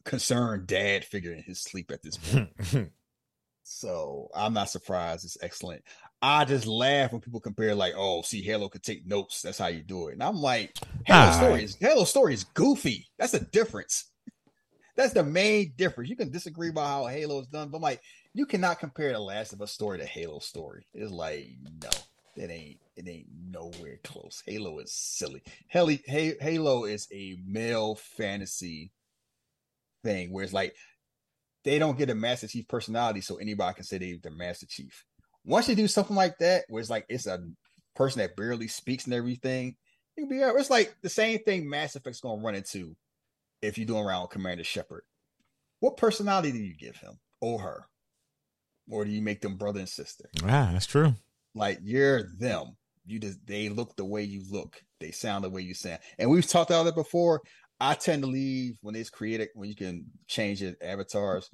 concerned 0.05 0.67
dad 0.67 1.05
figure 1.05 1.33
in 1.33 1.43
his 1.43 1.61
sleep 1.61 1.91
at 1.91 2.03
this 2.03 2.17
point. 2.17 2.91
So 3.71 4.29
I'm 4.35 4.55
not 4.55 4.71
surprised. 4.71 5.27
It's 5.27 5.37
excellent. 5.43 5.83
I 6.23 6.47
just 6.47 6.67
laugh 6.67 7.13
when 7.13 7.21
people 7.21 7.39
compare, 7.39 7.75
like, 7.75 7.93
oh, 7.97 8.23
see, 8.23 8.41
Halo 8.41 8.71
could 8.71 8.83
take 8.83 9.07
notes. 9.07 9.43
That's 9.43 9.59
how 9.59 9.67
you 9.67 9.83
do 9.83 10.09
it. 10.09 10.15
And 10.15 10.23
I'm 10.23 10.37
like, 10.37 10.75
Halo 11.05 11.27
All 11.27 11.33
story 11.35 11.65
is 11.65 11.77
Halo 11.77 12.05
story 12.05 12.35
is 12.35 12.45
goofy. 12.45 13.07
That's 13.19 13.33
the 13.33 13.41
difference. 13.41 14.11
That's 14.97 15.13
the 15.13 15.23
main 15.23 15.75
difference. 15.77 16.09
You 16.09 16.17
can 16.17 16.31
disagree 16.31 16.71
about 16.71 16.87
how 16.87 17.07
Halo 17.07 17.41
is 17.41 17.47
done, 17.47 17.69
but 17.69 17.77
I'm 17.77 17.83
like, 17.83 18.01
you 18.33 18.47
cannot 18.47 18.81
compare 18.81 19.13
the 19.13 19.21
Last 19.21 19.53
of 19.53 19.61
Us 19.61 19.71
story 19.71 19.99
to 19.99 20.07
Halo 20.07 20.39
story. 20.39 20.87
It's 20.95 21.13
like, 21.13 21.47
no, 21.83 21.91
it 22.37 22.51
ain't. 22.51 22.79
It 22.97 23.09
ain't 23.09 23.29
nowhere 23.51 23.99
close. 24.03 24.43
Halo 24.45 24.79
is 24.81 24.93
silly. 24.93 25.43
Halo, 25.69 25.97
Halo 26.07 26.85
is 26.85 27.07
a 27.13 27.37
male 27.47 27.95
fantasy 27.95 28.93
thing 30.03 30.33
where 30.33 30.45
it's 30.45 30.53
like 30.53 30.75
they 31.65 31.79
don't 31.79 31.99
get 31.99 32.11
a 32.11 32.15
Master 32.15 32.49
Chief 32.49 32.67
personality, 32.67 33.21
so 33.21 33.37
anybody 33.37 33.75
can 33.75 33.85
say 33.85 33.99
they're 33.99 34.17
the 34.23 34.31
Master 34.31 34.67
Chief. 34.67 35.05
Once 35.45 35.69
you 35.69 35.77
do 35.77 35.87
something 35.87 36.17
like 36.17 36.39
that, 36.39 36.65
where 36.69 36.81
it's 36.81 36.91
like 36.91 37.07
it's 37.09 37.27
a 37.27 37.39
person 37.95 38.21
that 38.21 38.37
barely 38.37 38.69
speaks 38.69 39.05
and 39.05 39.15
everything, 39.15 39.77
be. 40.17 40.39
It's 40.39 40.71
like 40.71 40.97
the 41.03 41.09
same 41.09 41.39
thing 41.41 41.69
Mass 41.69 41.95
Effect's 41.95 42.21
gonna 42.21 42.43
run 42.43 42.55
into 42.55 42.97
if 43.63 43.79
you're 43.79 43.87
doing 43.87 44.05
around 44.05 44.29
Commander 44.29 44.65
Shepard. 44.65 45.03
What 45.81 45.97
personality 45.97 46.53
do 46.53 46.59
you 46.59 46.75
give 46.77 46.97
him 46.97 47.19
or 47.41 47.61
her, 47.61 47.87
or 48.91 49.05
do 49.05 49.11
you 49.11 49.23
make 49.23 49.41
them 49.41 49.57
brother 49.57 49.81
and 49.81 49.89
sister? 49.89 50.29
ah, 50.45 50.71
that's 50.73 50.87
true. 50.87 51.15
Like 51.59 51.81
you're 51.83 52.23
them. 52.39 52.77
You 53.05 53.19
just 53.19 53.45
they 53.47 53.69
look 53.69 53.97
the 53.97 54.05
way 54.05 54.23
you 54.23 54.43
look. 54.49 54.81
They 55.01 55.11
sound 55.11 55.45
the 55.45 55.51
way 55.51 55.63
you 55.63 55.75
sound. 55.75 55.99
And 56.19 56.31
we've 56.31 56.47
talked 56.47 56.71
about 56.71 56.85
that 56.85 56.95
before. 56.95 57.43
I 57.81 57.95
tend 57.95 58.23
to 58.23 58.29
leave 58.29 58.77
when 58.81 58.95
it's 58.95 59.11
created 59.11 59.49
when 59.55 59.69
you 59.69 59.77
can 59.77 60.07
change 60.27 60.63
your 60.63 60.75
avatars. 60.83 61.51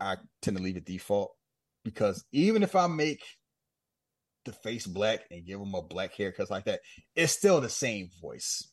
I 0.00 0.16
tend 0.42 0.56
to 0.56 0.62
leave 0.62 0.76
it 0.76 0.84
default 0.84 1.32
because 1.84 2.24
even 2.32 2.62
if 2.62 2.76
I 2.76 2.86
make 2.86 3.22
the 4.44 4.52
face 4.52 4.86
black 4.86 5.20
and 5.30 5.44
give 5.46 5.58
them 5.58 5.74
a 5.74 5.82
black 5.82 6.14
haircut 6.14 6.50
like 6.50 6.64
that, 6.64 6.80
it's 7.16 7.32
still 7.32 7.60
the 7.60 7.68
same 7.68 8.10
voice. 8.20 8.70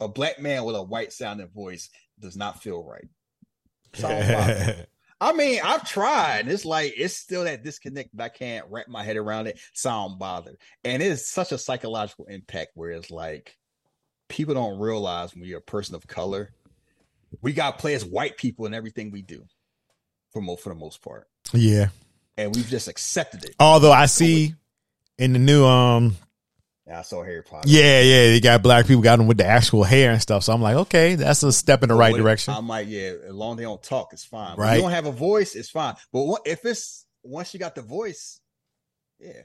A 0.00 0.08
black 0.08 0.40
man 0.40 0.64
with 0.64 0.76
a 0.76 0.82
white 0.82 1.12
sounding 1.12 1.48
voice 1.48 1.88
does 2.20 2.36
not 2.36 2.62
feel 2.62 2.84
right. 2.84 3.08
So 3.94 4.08
I 5.22 5.28
don't 5.28 5.36
bother. 5.36 5.42
I 5.42 5.46
mean, 5.46 5.60
I've 5.64 5.88
tried. 5.88 6.40
And 6.40 6.50
it's 6.50 6.64
like 6.64 6.94
it's 6.96 7.16
still 7.16 7.44
that 7.44 7.62
disconnect 7.62 8.16
that 8.16 8.24
I 8.24 8.28
can't 8.28 8.66
wrap 8.70 8.88
my 8.88 9.04
head 9.04 9.16
around 9.16 9.46
it. 9.46 9.58
So 9.72 9.90
I 9.90 9.92
don't 9.94 10.18
bother. 10.18 10.56
And 10.84 11.02
it's 11.02 11.28
such 11.28 11.52
a 11.52 11.58
psychological 11.58 12.26
impact 12.26 12.72
where 12.74 12.90
it's 12.90 13.10
like 13.10 13.56
people 14.28 14.54
don't 14.54 14.78
realize 14.78 15.34
when 15.34 15.44
you're 15.44 15.58
a 15.58 15.62
person 15.62 15.94
of 15.94 16.06
color, 16.06 16.52
we 17.40 17.52
got 17.52 17.72
to 17.72 17.78
play 17.78 17.94
as 17.94 18.04
white 18.04 18.36
people 18.36 18.66
in 18.66 18.74
everything 18.74 19.10
we 19.10 19.22
do, 19.22 19.44
for 20.32 20.42
most 20.42 20.62
for 20.62 20.68
the 20.70 20.74
most 20.74 21.02
part, 21.02 21.28
yeah. 21.52 21.88
and 22.36 22.54
we've 22.54 22.68
just 22.68 22.88
accepted 22.88 23.44
it. 23.44 23.54
Although 23.58 23.92
I 23.92 24.06
see 24.06 24.54
in 25.18 25.32
the 25.32 25.38
new 25.38 25.64
um 25.64 26.16
Yeah, 26.86 26.98
I 26.98 27.02
saw 27.02 27.22
Harry 27.22 27.42
Potter. 27.42 27.68
Yeah, 27.68 28.00
yeah, 28.00 28.26
they 28.30 28.40
got 28.40 28.62
black 28.62 28.86
people 28.86 29.02
got 29.02 29.16
them 29.16 29.28
with 29.28 29.36
the 29.36 29.46
actual 29.46 29.84
hair 29.84 30.10
and 30.10 30.20
stuff. 30.20 30.42
So 30.42 30.52
I'm 30.52 30.60
like, 30.60 30.76
okay, 30.76 31.14
that's 31.14 31.42
a 31.44 31.52
step 31.52 31.82
in 31.84 31.88
the 31.88 31.94
right 31.94 32.14
direction. 32.14 32.54
I'm 32.54 32.66
like, 32.66 32.88
yeah, 32.88 33.12
as 33.24 33.32
long 33.32 33.52
as 33.52 33.58
they 33.58 33.62
don't 33.62 33.82
talk, 33.82 34.12
it's 34.12 34.24
fine. 34.24 34.56
Right. 34.56 34.76
you 34.76 34.82
don't 34.82 34.90
have 34.90 35.06
a 35.06 35.12
voice, 35.12 35.54
it's 35.54 35.70
fine. 35.70 35.94
But 36.12 36.22
what, 36.24 36.42
if 36.44 36.64
it's 36.64 37.06
once 37.22 37.54
you 37.54 37.60
got 37.60 37.76
the 37.76 37.82
voice, 37.82 38.40
yeah, 39.20 39.42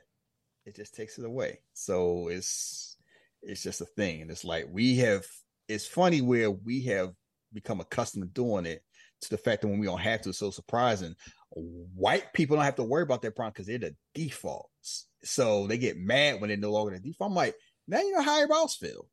it 0.65 0.75
just 0.75 0.95
takes 0.95 1.19
it 1.19 1.25
away. 1.25 1.59
So 1.73 2.27
it's 2.29 2.97
it's 3.43 3.61
just 3.61 3.81
a 3.81 3.85
thing, 3.85 4.21
and 4.21 4.31
it's 4.31 4.43
like 4.45 4.65
we 4.71 4.97
have. 4.97 5.25
It's 5.67 5.85
funny 5.85 6.21
where 6.21 6.49
we 6.49 6.83
have 6.83 7.13
become 7.53 7.81
accustomed 7.81 8.23
to 8.23 8.29
doing 8.29 8.65
it 8.65 8.81
to 9.21 9.29
the 9.29 9.37
fact 9.37 9.61
that 9.61 9.67
when 9.67 9.79
we 9.79 9.85
don't 9.85 9.99
have 9.99 10.21
to, 10.21 10.29
it's 10.29 10.37
so 10.37 10.49
surprising. 10.49 11.15
White 11.51 12.33
people 12.33 12.55
don't 12.55 12.65
have 12.65 12.75
to 12.75 12.83
worry 12.83 13.03
about 13.03 13.21
their 13.21 13.31
problem 13.31 13.53
because 13.53 13.67
they're 13.67 13.77
the 13.77 13.95
defaults. 14.13 15.07
So 15.23 15.67
they 15.67 15.77
get 15.77 15.97
mad 15.97 16.39
when 16.39 16.49
they're 16.49 16.57
no 16.57 16.71
longer 16.71 16.93
the 16.93 16.99
default. 16.99 17.31
I'm 17.31 17.35
like, 17.35 17.55
now 17.87 17.99
you 17.99 18.11
know 18.11 18.21
how 18.21 18.35
everybody 18.35 18.59
else 18.59 18.75
feel. 18.75 19.07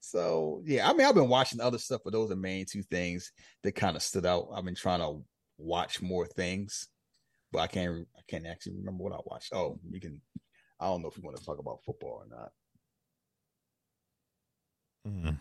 So 0.00 0.62
yeah, 0.64 0.88
I 0.88 0.92
mean, 0.92 1.06
I've 1.06 1.14
been 1.14 1.28
watching 1.28 1.60
other 1.60 1.78
stuff, 1.78 2.00
but 2.04 2.12
those 2.12 2.26
are 2.26 2.34
the 2.34 2.40
main 2.40 2.66
two 2.66 2.82
things 2.82 3.30
that 3.62 3.72
kind 3.72 3.96
of 3.96 4.02
stood 4.02 4.26
out. 4.26 4.48
I've 4.52 4.64
been 4.64 4.74
trying 4.74 4.98
to 4.98 5.22
watch 5.58 6.02
more 6.02 6.26
things, 6.26 6.88
but 7.52 7.60
I 7.60 7.68
can't. 7.68 8.06
I 8.16 8.20
can't 8.28 8.46
actually 8.46 8.74
remember 8.76 9.04
what 9.04 9.12
I 9.12 9.20
watched. 9.24 9.52
Oh, 9.54 9.78
you 9.88 10.00
can. 10.00 10.20
I 10.80 10.86
don't 10.86 11.02
know 11.02 11.08
if 11.08 11.16
we 11.16 11.22
want 11.22 11.36
to 11.36 11.44
talk 11.44 11.60
about 11.60 11.84
football 11.86 12.24
or 12.24 12.26
not. 12.28 12.50
Mm. 15.06 15.38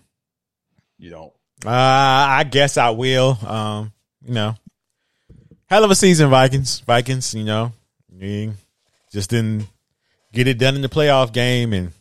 You 0.99 1.09
don't. 1.09 1.33
Uh, 1.65 1.69
I 1.69 2.43
guess 2.43 2.77
I 2.77 2.91
will. 2.91 3.37
Um, 3.45 3.91
you 4.23 4.33
know, 4.33 4.55
hell 5.71 5.85
of 5.85 5.89
a 5.89 5.95
season, 5.95 6.29
Vikings. 6.29 6.81
Vikings, 6.81 7.33
you 7.33 7.45
know, 7.45 7.71
just 9.11 9.29
didn't 9.29 9.67
get 10.33 10.47
it 10.47 10.59
done 10.59 10.75
in 10.75 10.81
the 10.81 10.89
playoff 10.89 11.31
game, 11.31 11.71
and 11.71 11.93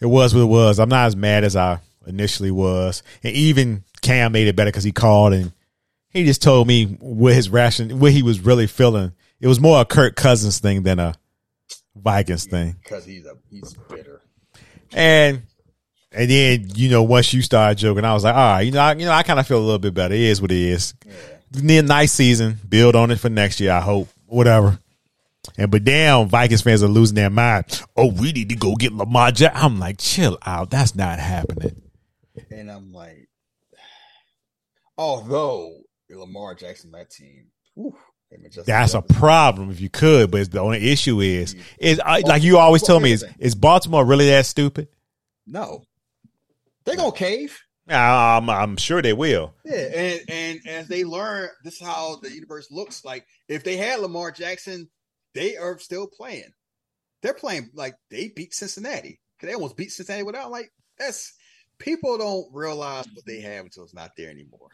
it 0.00 0.06
was 0.06 0.34
what 0.34 0.42
it 0.42 0.46
was. 0.46 0.80
I'm 0.80 0.88
not 0.88 1.06
as 1.06 1.16
mad 1.16 1.44
as 1.44 1.54
I 1.54 1.78
initially 2.06 2.50
was, 2.50 3.04
and 3.22 3.32
even 3.32 3.84
Cam 4.02 4.32
made 4.32 4.48
it 4.48 4.56
better 4.56 4.70
because 4.70 4.84
he 4.84 4.92
called 4.92 5.32
and 5.32 5.52
he 6.10 6.24
just 6.24 6.42
told 6.42 6.66
me 6.66 6.86
what 7.00 7.32
his 7.32 7.48
ration, 7.48 8.00
what 8.00 8.10
he 8.10 8.22
was 8.22 8.40
really 8.40 8.66
feeling. 8.66 9.12
It 9.40 9.46
was 9.46 9.60
more 9.60 9.80
a 9.80 9.84
Kirk 9.84 10.16
Cousins 10.16 10.58
thing 10.58 10.82
than 10.82 10.98
a 10.98 11.14
Vikings 11.94 12.46
thing. 12.46 12.76
because 12.82 13.04
he's 13.04 13.24
a 13.24 13.36
he's 13.50 13.74
bitter. 13.88 14.20
And 14.92 15.42
and 16.10 16.30
then 16.30 16.70
you 16.74 16.90
know 16.90 17.04
once 17.04 17.32
you 17.32 17.42
start 17.42 17.76
joking, 17.76 18.04
I 18.04 18.14
was 18.14 18.24
like, 18.24 18.34
all 18.34 18.40
right, 18.40 18.62
you 18.62 18.72
know, 18.72 18.80
I, 18.80 18.94
you 18.94 19.04
know, 19.04 19.12
I 19.12 19.22
kind 19.22 19.38
of 19.38 19.46
feel 19.46 19.58
a 19.58 19.60
little 19.60 19.78
bit 19.78 19.94
better. 19.94 20.14
It 20.14 20.20
is 20.20 20.42
what 20.42 20.50
it 20.50 20.58
is. 20.58 20.94
A 21.06 21.35
nice 21.52 22.12
season. 22.12 22.58
Build 22.68 22.96
on 22.96 23.10
it 23.10 23.20
for 23.20 23.28
next 23.30 23.60
year. 23.60 23.72
I 23.72 23.80
hope. 23.80 24.08
Whatever. 24.26 24.78
And 25.56 25.70
but 25.70 25.84
damn, 25.84 26.28
Vikings 26.28 26.62
fans 26.62 26.82
are 26.82 26.88
losing 26.88 27.14
their 27.14 27.30
mind. 27.30 27.82
Oh, 27.96 28.06
we 28.10 28.32
need 28.32 28.48
to 28.48 28.56
go 28.56 28.74
get 28.74 28.92
Lamar 28.92 29.30
Jackson. 29.32 29.64
I'm 29.64 29.78
like, 29.78 29.98
chill 29.98 30.38
out. 30.44 30.70
That's 30.70 30.94
not 30.94 31.18
happening. 31.18 31.82
And 32.50 32.70
I'm 32.70 32.92
like, 32.92 33.28
although 34.98 35.78
Lamar 36.10 36.54
Jackson, 36.54 36.90
that 36.92 37.10
team, 37.10 37.46
whew, 37.74 37.96
That's 38.66 38.94
a 38.94 39.02
problem 39.02 39.70
if 39.70 39.80
you 39.80 39.88
could. 39.88 40.30
But 40.30 40.50
the 40.50 40.60
only 40.60 40.90
issue 40.90 41.20
is, 41.20 41.54
is 41.78 42.00
I, 42.00 42.22
oh, 42.24 42.28
like 42.28 42.42
you 42.42 42.58
always 42.58 42.82
tell 42.82 43.00
me, 43.00 43.12
is 43.12 43.24
is 43.38 43.54
Baltimore 43.54 44.04
really 44.04 44.26
that 44.26 44.46
stupid? 44.46 44.88
no. 45.46 45.82
They're 46.84 46.96
gonna 46.96 47.10
cave. 47.10 47.58
I'm, 47.88 48.50
I'm 48.50 48.76
sure 48.76 49.00
they 49.00 49.12
will. 49.12 49.54
Yeah, 49.64 49.76
and 49.76 50.20
and 50.28 50.60
as 50.66 50.88
they 50.88 51.04
learn, 51.04 51.48
this 51.62 51.80
is 51.80 51.86
how 51.86 52.16
the 52.16 52.32
universe 52.32 52.68
looks 52.70 53.04
like. 53.04 53.26
If 53.48 53.62
they 53.62 53.76
had 53.76 54.00
Lamar 54.00 54.32
Jackson, 54.32 54.88
they 55.34 55.56
are 55.56 55.78
still 55.78 56.08
playing. 56.08 56.50
They're 57.22 57.34
playing 57.34 57.70
like 57.74 57.94
they 58.10 58.32
beat 58.34 58.54
Cincinnati. 58.54 59.20
They 59.40 59.54
almost 59.54 59.76
beat 59.76 59.92
Cincinnati 59.92 60.24
without 60.24 60.50
like 60.50 60.70
that's 60.98 61.32
people 61.78 62.18
don't 62.18 62.46
realize 62.52 63.06
what 63.14 63.24
they 63.26 63.40
have 63.40 63.64
until 63.64 63.84
it's 63.84 63.94
not 63.94 64.12
there 64.16 64.30
anymore. 64.30 64.70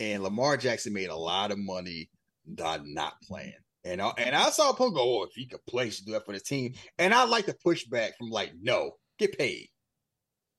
And 0.00 0.22
Lamar 0.22 0.56
Jackson 0.56 0.92
made 0.92 1.10
a 1.10 1.16
lot 1.16 1.52
of 1.52 1.58
money 1.58 2.08
not 2.46 3.14
playing. 3.22 3.54
And 3.84 4.00
I, 4.00 4.12
and 4.16 4.34
I 4.34 4.50
saw 4.50 4.72
people 4.72 4.92
go, 4.92 5.20
"Oh, 5.20 5.24
if 5.24 5.34
he 5.34 5.46
could 5.46 5.64
play, 5.66 5.86
he 5.86 5.90
should 5.90 6.06
do 6.06 6.12
that 6.12 6.24
for 6.24 6.32
the 6.32 6.40
team." 6.40 6.74
And 6.98 7.12
I 7.12 7.24
like 7.24 7.46
to 7.46 7.56
push 7.64 7.84
back 7.84 8.16
from 8.16 8.30
like, 8.30 8.52
"No, 8.60 8.92
get 9.18 9.36
paid." 9.36 9.68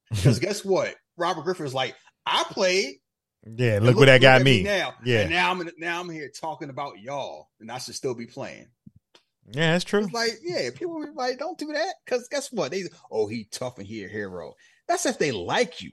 Because 0.10 0.40
guess 0.40 0.64
what? 0.64 0.96
Robert 1.18 1.44
Griffin 1.44 1.64
was 1.64 1.74
like, 1.74 1.96
"I 2.26 2.44
played." 2.50 2.96
Yeah, 3.46 3.76
And 3.76 3.86
look, 3.86 3.98
what 3.98 4.06
that 4.06 4.22
got 4.22 4.42
me. 4.42 4.64
now. 4.64 4.94
Yeah. 5.04 5.22
and 5.22 5.30
now 5.30 5.52
I'm 5.52 5.70
now 5.78 6.00
I'm 6.00 6.10
here 6.10 6.30
talking 6.30 6.70
about 6.70 7.00
y'all, 7.00 7.50
and 7.60 7.72
I 7.72 7.78
should 7.78 7.96
still 7.96 8.16
be 8.16 8.26
playing. 8.26 8.68
Yeah, 9.52 9.74
that's 9.74 9.84
true. 9.84 10.06
It's 10.06 10.14
like, 10.14 10.40
yeah, 10.42 10.70
people 10.74 11.02
be 11.02 11.12
like, 11.14 11.38
don't 11.38 11.58
do 11.58 11.68
that 11.74 11.96
because 12.06 12.30
guess 12.30 12.52
what? 12.52 12.72
They 12.72 12.84
oh, 13.12 13.28
he 13.28 13.46
tough 13.52 13.78
and 13.78 13.86
he 13.88 14.06
a 14.06 14.08
hero. 14.08 14.54
That's 14.88 15.06
if 15.06 15.20
they 15.20 15.32
like 15.32 15.82
you. 15.82 15.92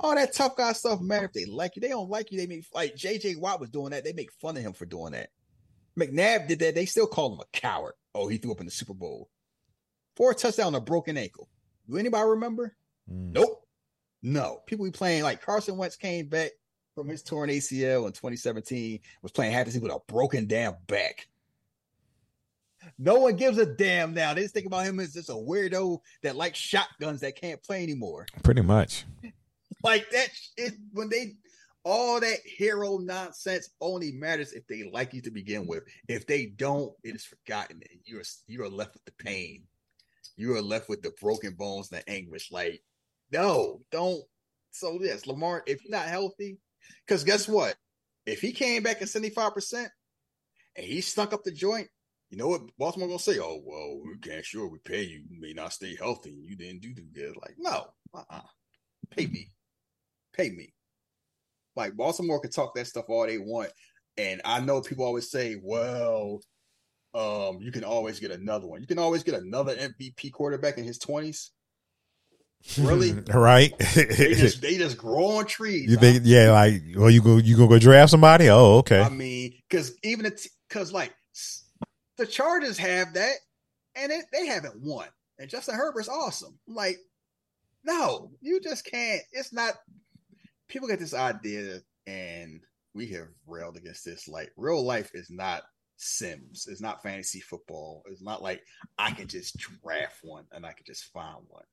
All 0.00 0.14
that 0.14 0.32
tough 0.34 0.56
guy 0.56 0.72
stuff 0.72 1.00
matter 1.00 1.26
if 1.26 1.32
they 1.32 1.46
like 1.46 1.76
you. 1.76 1.80
They 1.80 1.88
don't 1.88 2.10
like 2.10 2.30
you. 2.32 2.38
They 2.38 2.46
make 2.46 2.64
like 2.74 2.96
JJ 2.96 3.38
Watt 3.38 3.60
was 3.60 3.70
doing 3.70 3.90
that. 3.90 4.04
They 4.04 4.12
make 4.12 4.32
fun 4.32 4.56
of 4.56 4.62
him 4.62 4.72
for 4.72 4.84
doing 4.84 5.12
that. 5.12 5.30
McNabb 5.98 6.48
did 6.48 6.58
that. 6.58 6.74
They 6.74 6.84
still 6.86 7.06
call 7.06 7.34
him 7.34 7.40
a 7.40 7.58
coward. 7.58 7.94
Oh, 8.14 8.28
he 8.28 8.36
threw 8.36 8.52
up 8.52 8.60
in 8.60 8.66
the 8.66 8.72
Super 8.72 8.92
Bowl. 8.94 9.30
Four 10.16 10.34
touchdown, 10.34 10.74
a 10.74 10.80
broken 10.80 11.16
ankle. 11.16 11.48
Do 11.88 11.96
anybody 11.96 12.28
remember? 12.28 12.76
Mm. 13.10 13.32
Nope. 13.32 13.62
No. 14.26 14.60
People 14.66 14.84
be 14.84 14.90
playing 14.90 15.22
like 15.22 15.40
Carson 15.40 15.76
Wentz 15.76 15.94
came 15.94 16.26
back 16.26 16.50
from 16.96 17.08
his 17.08 17.22
torn 17.22 17.48
ACL 17.48 18.06
in 18.06 18.12
2017, 18.12 18.98
was 19.22 19.30
playing 19.30 19.52
half 19.52 19.66
the 19.66 19.70
season 19.70 19.84
with 19.84 19.92
a 19.92 20.00
broken 20.12 20.48
damn 20.48 20.74
back. 20.88 21.28
No 22.98 23.20
one 23.20 23.36
gives 23.36 23.56
a 23.58 23.66
damn 23.66 24.14
now. 24.14 24.34
They 24.34 24.42
just 24.42 24.52
think 24.52 24.66
about 24.66 24.84
him 24.84 24.98
as 24.98 25.12
just 25.12 25.30
a 25.30 25.34
weirdo 25.34 26.00
that 26.24 26.34
likes 26.34 26.58
shotguns 26.58 27.20
that 27.20 27.40
can't 27.40 27.62
play 27.62 27.84
anymore. 27.84 28.26
Pretty 28.42 28.62
much. 28.62 29.04
Like 29.84 30.10
that 30.10 30.28
it 30.56 30.74
when 30.92 31.08
they 31.08 31.34
all 31.84 32.18
that 32.18 32.38
hero 32.44 32.98
nonsense 32.98 33.70
only 33.80 34.10
matters 34.10 34.52
if 34.54 34.66
they 34.66 34.90
like 34.92 35.14
you 35.14 35.22
to 35.22 35.30
begin 35.30 35.68
with. 35.68 35.84
If 36.08 36.26
they 36.26 36.46
don't, 36.46 36.92
it 37.04 37.14
is 37.14 37.24
forgotten. 37.24 37.80
And 37.88 38.00
you're 38.04 38.22
you're 38.48 38.68
left 38.68 38.94
with 38.94 39.04
the 39.04 39.24
pain. 39.24 39.62
You 40.36 40.56
are 40.56 40.62
left 40.62 40.88
with 40.88 41.02
the 41.02 41.12
broken 41.20 41.54
bones 41.54 41.92
and 41.92 42.00
the 42.00 42.10
anguish. 42.10 42.50
Like, 42.50 42.82
no, 43.32 43.80
don't. 43.90 44.22
So 44.70 44.98
yes, 45.00 45.26
Lamar, 45.26 45.62
if 45.66 45.82
you're 45.84 45.98
not 45.98 46.06
healthy, 46.06 46.58
because 47.06 47.24
guess 47.24 47.48
what? 47.48 47.74
If 48.26 48.40
he 48.40 48.52
came 48.52 48.82
back 48.82 49.00
at 49.02 49.08
75% 49.08 49.88
and 50.76 50.86
he 50.86 51.00
stunk 51.00 51.32
up 51.32 51.44
the 51.44 51.52
joint, 51.52 51.88
you 52.30 52.36
know 52.36 52.48
what 52.48 52.62
Baltimore 52.76 53.08
gonna 53.08 53.18
say? 53.18 53.38
Oh, 53.38 53.60
well, 53.64 54.00
we 54.04 54.18
can't 54.18 54.44
sure 54.44 54.68
we 54.68 54.78
pay 54.84 55.02
you. 55.02 55.24
You 55.28 55.40
may 55.40 55.52
not 55.52 55.72
stay 55.72 55.96
healthy. 55.96 56.36
You 56.44 56.56
didn't 56.56 56.82
do 56.82 56.92
too 56.92 57.06
good. 57.14 57.36
Like, 57.36 57.54
no, 57.58 57.86
uh-uh. 58.12 58.40
Pay 59.10 59.26
me. 59.26 59.48
Pay 60.32 60.50
me. 60.50 60.74
Like 61.76 61.96
Baltimore 61.96 62.40
can 62.40 62.50
talk 62.50 62.74
that 62.74 62.86
stuff 62.86 63.04
all 63.08 63.26
they 63.26 63.38
want. 63.38 63.70
And 64.16 64.40
I 64.44 64.60
know 64.60 64.80
people 64.80 65.04
always 65.04 65.30
say, 65.30 65.56
well, 65.62 66.40
um, 67.14 67.58
you 67.60 67.70
can 67.70 67.84
always 67.84 68.18
get 68.18 68.30
another 68.30 68.66
one. 68.66 68.80
You 68.80 68.86
can 68.86 68.98
always 68.98 69.22
get 69.22 69.34
another 69.34 69.74
MVP 69.76 70.32
quarterback 70.32 70.78
in 70.78 70.84
his 70.84 70.98
20s. 70.98 71.50
Really? 72.78 73.12
right? 73.28 73.76
they 73.78 74.34
just 74.34 74.60
they 74.62 74.76
just 74.76 74.98
grow 74.98 75.38
on 75.38 75.46
trees. 75.46 75.90
you 75.90 75.96
think? 75.96 76.22
Yeah, 76.24 76.50
like, 76.50 76.82
well, 76.96 77.10
you 77.10 77.22
go, 77.22 77.36
you 77.36 77.56
gonna 77.56 77.68
go 77.68 77.78
draft 77.78 78.10
somebody? 78.10 78.48
Oh, 78.48 78.78
okay. 78.78 79.00
I 79.00 79.08
mean, 79.08 79.54
because 79.68 79.96
even 80.02 80.30
because 80.68 80.92
like 80.92 81.14
the 82.16 82.26
Chargers 82.26 82.78
have 82.78 83.14
that, 83.14 83.34
and 83.94 84.12
it, 84.12 84.24
they 84.32 84.46
haven't 84.46 84.80
won. 84.80 85.08
And 85.38 85.50
Justin 85.50 85.74
Herbert's 85.74 86.08
awesome. 86.08 86.58
Like, 86.66 86.96
no, 87.84 88.30
you 88.40 88.60
just 88.60 88.84
can't. 88.84 89.22
It's 89.32 89.52
not. 89.52 89.74
People 90.68 90.88
get 90.88 90.98
this 90.98 91.14
idea, 91.14 91.80
and 92.06 92.60
we 92.94 93.08
have 93.08 93.28
railed 93.46 93.76
against 93.76 94.04
this. 94.04 94.26
Like, 94.26 94.50
real 94.56 94.84
life 94.84 95.10
is 95.14 95.30
not 95.30 95.62
Sims. 95.98 96.66
It's 96.70 96.80
not 96.80 97.02
fantasy 97.02 97.40
football. 97.40 98.02
It's 98.06 98.22
not 98.22 98.42
like 98.42 98.62
I 98.98 99.12
can 99.12 99.28
just 99.28 99.56
draft 99.82 100.18
one 100.22 100.44
and 100.52 100.66
I 100.66 100.72
can 100.72 100.84
just 100.86 101.04
find 101.12 101.42
one. 101.48 101.64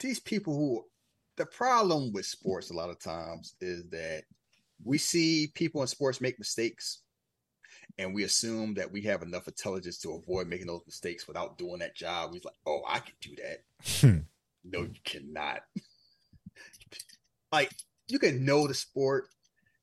These 0.00 0.20
people 0.20 0.54
who 0.54 0.84
the 1.36 1.46
problem 1.46 2.12
with 2.12 2.26
sports 2.26 2.70
a 2.70 2.74
lot 2.74 2.90
of 2.90 2.98
times 2.98 3.54
is 3.60 3.88
that 3.90 4.24
we 4.84 4.98
see 4.98 5.52
people 5.54 5.80
in 5.82 5.88
sports 5.88 6.20
make 6.20 6.38
mistakes 6.38 7.02
and 7.96 8.14
we 8.14 8.24
assume 8.24 8.74
that 8.74 8.90
we 8.90 9.02
have 9.02 9.22
enough 9.22 9.48
intelligence 9.48 9.98
to 9.98 10.12
avoid 10.12 10.48
making 10.48 10.66
those 10.66 10.82
mistakes 10.86 11.26
without 11.26 11.58
doing 11.58 11.78
that 11.78 11.96
job. 11.96 12.30
We're 12.30 12.40
like, 12.44 12.54
oh, 12.66 12.82
I 12.86 12.98
can 13.00 13.14
do 13.20 13.30
that. 13.36 13.58
Hmm. 14.00 14.18
no, 14.64 14.82
you 14.82 15.00
cannot. 15.04 15.60
like, 17.52 17.70
you 18.08 18.18
can 18.18 18.44
know 18.44 18.66
the 18.66 18.74
sport, 18.74 19.28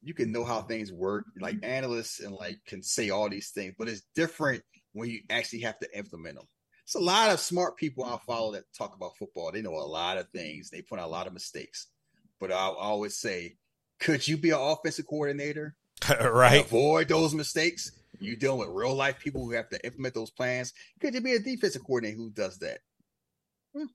you 0.01 0.13
can 0.13 0.31
know 0.31 0.43
how 0.43 0.61
things 0.61 0.91
work. 0.91 1.25
Like 1.39 1.55
mm-hmm. 1.55 1.71
analysts 1.71 2.19
and 2.19 2.33
like 2.33 2.59
can 2.65 2.83
say 2.83 3.09
all 3.09 3.29
these 3.29 3.49
things, 3.49 3.73
but 3.77 3.89
it's 3.89 4.03
different 4.13 4.63
when 4.93 5.09
you 5.09 5.21
actually 5.29 5.61
have 5.61 5.79
to 5.79 5.97
implement 5.97 6.35
them. 6.35 6.47
It's 6.85 6.95
a 6.95 6.99
lot 6.99 7.31
of 7.31 7.39
smart 7.39 7.77
people 7.77 8.03
I 8.05 8.17
follow 8.27 8.51
that 8.53 8.71
talk 8.77 8.95
about 8.95 9.17
football. 9.17 9.51
They 9.51 9.63
know 9.63 9.75
a 9.75 9.81
lot 9.81 10.17
of 10.17 10.29
things. 10.29 10.69
They 10.69 10.81
put 10.81 10.99
out 10.99 11.07
a 11.07 11.11
lot 11.11 11.25
of 11.25 11.33
mistakes. 11.33 11.87
But 12.39 12.51
I 12.51 12.67
always 12.67 13.17
say, 13.17 13.57
could 13.99 14.27
you 14.27 14.37
be 14.37 14.51
an 14.51 14.59
offensive 14.59 15.07
coordinator? 15.07 15.75
right? 16.21 16.63
avoid 16.63 17.07
those 17.07 17.33
mistakes. 17.33 17.91
You 18.19 18.35
dealing 18.35 18.59
with 18.59 18.69
real 18.69 18.93
life 18.93 19.19
people 19.19 19.43
who 19.43 19.51
have 19.51 19.69
to 19.69 19.83
implement 19.83 20.13
those 20.13 20.29
plans. 20.29 20.73
Could 21.01 21.15
you 21.15 21.21
be 21.21 21.33
a 21.33 21.39
defensive 21.39 21.83
coordinator 21.83 22.17
who 22.17 22.29
does 22.29 22.59
that? 22.59 22.79
Hmm. 23.75 23.85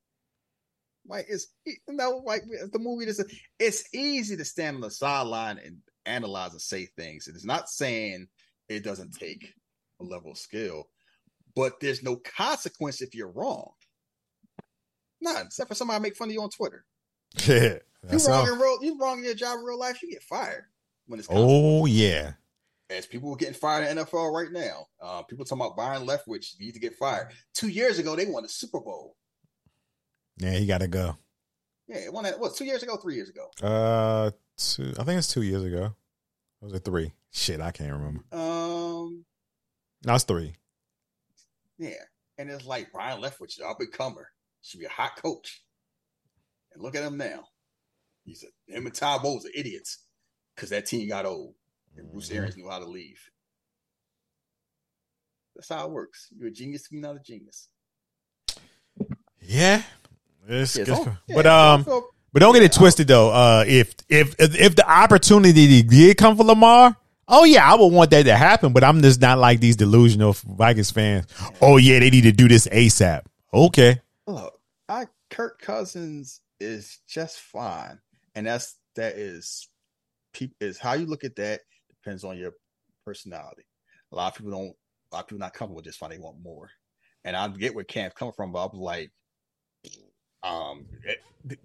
Like 1.06 1.26
it's 1.28 1.46
you 1.64 1.76
know, 1.88 2.22
like 2.24 2.42
the 2.72 2.78
movie 2.78 3.06
is 3.06 3.24
it's 3.58 3.94
easy 3.94 4.36
to 4.36 4.44
stand 4.44 4.76
on 4.76 4.80
the 4.82 4.90
sideline 4.90 5.58
and 5.64 5.78
analyze 6.06 6.52
and 6.52 6.60
say 6.60 6.86
things. 6.86 7.28
It 7.28 7.36
is 7.36 7.44
not 7.44 7.68
saying 7.68 8.26
it 8.68 8.84
doesn't 8.84 9.12
take 9.12 9.54
a 10.00 10.04
level 10.04 10.32
of 10.32 10.38
skill, 10.38 10.88
but 11.54 11.80
there's 11.80 12.02
no 12.02 12.16
consequence 12.16 13.00
if 13.02 13.14
you're 13.14 13.30
wrong. 13.30 13.70
None, 15.20 15.46
except 15.46 15.68
for 15.68 15.74
somebody 15.74 16.00
make 16.02 16.16
fun 16.16 16.28
of 16.28 16.34
you 16.34 16.42
on 16.42 16.50
Twitter. 16.50 16.84
Yeah. 17.46 17.78
You 18.16 18.26
wrong 18.28 18.48
in 18.48 18.58
real, 18.58 18.78
you 18.82 18.98
wrong 18.98 19.18
in 19.18 19.24
your 19.26 19.34
job 19.34 19.58
in 19.58 19.64
real 19.66 19.78
life, 19.78 20.02
you 20.02 20.10
get 20.10 20.22
fired 20.22 20.64
when 21.06 21.20
it's 21.20 21.28
Oh 21.30 21.84
yeah. 21.84 22.32
as 22.88 23.04
people 23.04 23.30
are 23.30 23.36
getting 23.36 23.52
fired 23.52 23.86
in 23.86 23.98
NFL 23.98 24.32
right 24.32 24.50
now. 24.50 24.86
Uh, 25.02 25.22
people 25.24 25.44
talking 25.44 25.60
about 25.62 25.76
Byron 25.76 26.06
Leftwich 26.06 26.58
need 26.58 26.72
to 26.72 26.80
get 26.80 26.94
fired. 26.94 27.28
Two 27.52 27.68
years 27.68 27.98
ago, 27.98 28.16
they 28.16 28.24
won 28.24 28.42
the 28.42 28.48
Super 28.48 28.80
Bowl. 28.80 29.16
Yeah, 30.38 30.52
he 30.52 30.64
gotta 30.64 30.88
go. 30.88 31.18
Yeah, 31.88 31.98
it 31.98 32.12
won 32.14 32.24
that. 32.24 32.40
What 32.40 32.54
two 32.56 32.64
years 32.64 32.82
ago? 32.82 32.96
Three 32.96 33.16
years 33.16 33.28
ago? 33.28 33.50
Uh 33.62 34.30
two 34.56 34.94
I 34.98 35.04
think 35.04 35.18
it's 35.18 35.30
two 35.32 35.42
years 35.42 35.62
ago. 35.64 35.94
Or 36.62 36.68
was 36.68 36.72
it 36.72 36.84
three? 36.86 37.12
Shit, 37.32 37.60
I 37.60 37.70
can't 37.70 37.92
remember. 37.92 38.24
Um, 38.32 39.26
No, 40.06 40.14
it's 40.14 40.24
three. 40.24 40.54
Yeah, 41.80 41.94
and 42.36 42.50
it's 42.50 42.66
like 42.66 42.92
Byron 42.92 43.22
Leftwich, 43.22 43.56
the 43.56 43.66
up 43.66 43.80
and 43.80 43.90
comer, 43.90 44.28
should 44.62 44.80
be 44.80 44.86
a 44.86 44.90
hot 44.90 45.16
coach. 45.16 45.62
And 46.74 46.82
look 46.82 46.94
at 46.94 47.02
him 47.02 47.16
now. 47.16 47.44
He's 48.24 48.44
a 48.44 48.72
him 48.76 48.84
and 48.86 48.94
Todd 48.94 49.22
Bowles 49.22 49.46
are 49.46 49.50
idiots 49.54 50.04
because 50.54 50.68
that 50.70 50.84
team 50.86 51.08
got 51.08 51.24
old 51.24 51.54
and 51.96 52.10
Bruce 52.12 52.30
Arians 52.30 52.56
knew 52.56 52.68
how 52.68 52.78
to 52.78 52.84
leave. 52.86 53.18
That's 55.56 55.68
how 55.70 55.86
it 55.86 55.90
works. 55.90 56.28
You're 56.38 56.48
a 56.48 56.52
genius 56.52 56.82
to 56.84 56.90
be 56.90 57.00
not 57.00 57.16
a 57.16 57.20
genius. 57.20 57.68
Yeah. 59.40 59.82
It's 60.48 60.76
Yeah, 60.76 60.84
good. 60.84 60.94
don't- 60.94 61.16
yeah, 61.28 61.34
but 61.34 61.46
um 61.46 61.84
But 62.32 62.40
don't 62.40 62.52
get 62.54 62.62
it 62.62 62.72
twisted 62.72 63.08
though. 63.08 63.30
Uh, 63.30 63.64
if 63.66 63.94
if 64.08 64.34
if 64.38 64.76
the 64.76 64.88
opportunity 64.88 65.82
did 65.82 66.16
come 66.16 66.36
for 66.36 66.44
Lamar, 66.44 66.96
oh 67.30 67.44
yeah, 67.44 67.70
I 67.70 67.76
would 67.76 67.92
want 67.92 68.10
that 68.10 68.24
to 68.24 68.36
happen. 68.36 68.72
But 68.72 68.84
I'm 68.84 69.00
just 69.00 69.20
not 69.20 69.38
like 69.38 69.60
these 69.60 69.76
delusional 69.76 70.34
Vikings 70.34 70.90
fans. 70.90 71.26
Oh 71.62 71.78
yeah, 71.78 71.98
they 72.00 72.10
need 72.10 72.24
to 72.24 72.32
do 72.32 72.48
this 72.48 72.66
ASAP. 72.66 73.22
Okay, 73.54 74.00
Look, 74.26 74.60
I 74.88 75.06
Kirk 75.30 75.60
Cousins 75.60 76.40
is 76.60 76.98
just 77.08 77.38
fine, 77.40 77.98
and 78.34 78.46
that's 78.46 78.76
that 78.96 79.16
is 79.16 79.68
is 80.60 80.78
how 80.78 80.92
you 80.92 81.06
look 81.06 81.24
at 81.24 81.36
that 81.36 81.60
depends 81.88 82.24
on 82.24 82.36
your 82.38 82.52
personality. 83.04 83.62
A 84.12 84.16
lot 84.16 84.32
of 84.32 84.36
people 84.38 84.52
don't. 84.52 84.74
A 85.12 85.16
lot 85.16 85.22
of 85.22 85.26
people 85.28 85.40
not 85.40 85.54
comfortable 85.54 85.76
with 85.76 85.86
just 85.86 85.98
fine. 85.98 86.10
They 86.10 86.18
want 86.18 86.42
more, 86.42 86.70
and 87.24 87.34
I 87.36 87.48
get 87.48 87.74
where 87.74 87.84
Cam's 87.84 88.14
coming 88.14 88.34
from. 88.34 88.52
But 88.52 88.62
I 88.62 88.66
was 88.66 88.80
like, 88.80 89.10
um, 90.42 90.86
it- 91.04 91.58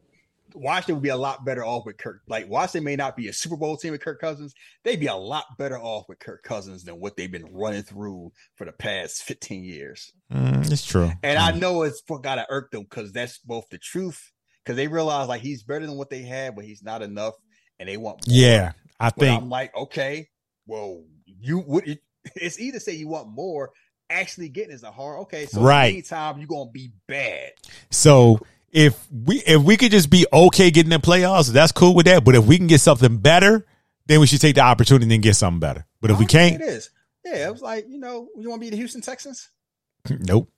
Washington 0.56 0.96
would 0.96 1.04
be 1.04 1.10
a 1.10 1.18
lot 1.18 1.44
better 1.46 1.64
off 1.66 1.86
with 1.86 1.98
Kirk. 1.98 2.22
Like 2.28 2.48
Washington 2.50 2.86
may 2.86 2.96
not 2.96 3.16
be 3.18 3.28
a 3.28 3.34
Super 3.34 3.58
Bowl 3.58 3.78
team 3.78 3.92
with 3.92 4.02
Kirk 4.02 4.20
Cousins. 4.22 4.54
They'd 4.84 5.00
be 5.00 5.08
a 5.08 5.16
lot 5.16 5.46
better 5.58 5.78
off 5.78 6.06
with 6.08 6.20
Kirk 6.20 6.44
Cousins 6.44 6.84
than 6.84 7.00
what 7.00 7.18
they've 7.18 7.32
been 7.32 7.54
running 7.54 7.84
through 7.84 8.32
for 8.56 8.66
the 8.66 8.72
past 8.72 9.24
fifteen 9.24 9.64
years. 9.64 10.12
mm, 10.32 10.72
it's 10.72 10.86
true. 10.86 11.12
And 11.24 11.38
I 11.38 11.52
know 11.52 11.84
it's 11.84 12.02
for 12.08 12.20
gotta 12.20 12.46
irk 12.50 12.72
them 12.72 12.84
because 12.84 13.12
that's 13.12 13.38
both 13.40 13.68
the 13.70 13.78
truth, 13.78 14.32
because 14.64 14.76
they 14.78 14.88
realize 14.88 15.28
like 15.28 15.42
he's 15.42 15.64
better 15.64 15.86
than 15.86 15.98
what 15.98 16.10
they 16.10 16.22
had, 16.24 16.56
but 16.56 16.66
he's 16.66 16.82
not 16.84 17.02
enough, 17.02 17.34
and 17.80 17.90
they 17.90 17.98
want 17.98 18.28
more. 18.28 18.36
yeah, 18.36 18.72
I 19.00 19.10
But 19.10 19.20
think 19.20 19.42
I'm 19.42 19.50
like, 19.50 19.76
okay, 19.76 20.30
well, 20.68 21.04
you 21.26 21.60
would 21.60 22.00
it's 22.36 22.60
either 22.60 22.80
say 22.80 22.94
you 22.94 23.08
want 23.08 23.28
more, 23.30 23.72
actually 24.10 24.50
getting 24.50 24.72
is 24.72 24.84
a 24.84 24.92
hard 24.92 25.20
okay. 25.24 25.46
So 25.48 25.62
Right. 25.62 25.90
anytime 25.94 26.38
you're 26.40 26.48
gonna 26.48 26.72
be 26.72 26.92
bad. 27.08 27.52
so. 27.92 28.40
If 28.76 29.08
we 29.10 29.38
if 29.38 29.62
we 29.64 29.78
could 29.78 29.92
just 29.92 30.10
be 30.10 30.28
okay 30.34 30.70
getting 30.70 30.92
in 30.92 31.00
playoffs, 31.00 31.50
that's 31.50 31.72
cool 31.72 31.96
with 31.96 32.08
that. 32.08 32.26
But 32.26 32.36
if 32.36 32.46
we 32.46 32.58
can 32.58 32.68
get 32.68 32.82
something 32.82 33.18
better, 33.18 33.66
then 34.06 34.20
we 34.20 34.28
should 34.28 34.42
take 34.42 34.56
the 34.56 34.62
opportunity 34.62 35.14
and 35.14 35.24
get 35.24 35.36
something 35.36 35.62
better. 35.62 35.86
But 36.02 36.12
if 36.12 36.20
we 36.20 36.26
can't, 36.26 36.56
it 36.56 36.62
is. 36.62 36.90
Yeah, 37.24 37.48
it 37.48 37.52
was 37.52 37.62
like, 37.62 37.86
you 37.88 37.98
know, 37.98 38.28
you 38.38 38.50
want 38.50 38.62
to 38.62 38.66
be 38.66 38.70
the 38.70 38.76
Houston 38.76 39.02
Texans? 39.02 39.50
nope. 40.10 40.52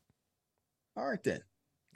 All 0.97 1.07
right 1.07 1.23
then. 1.23 1.41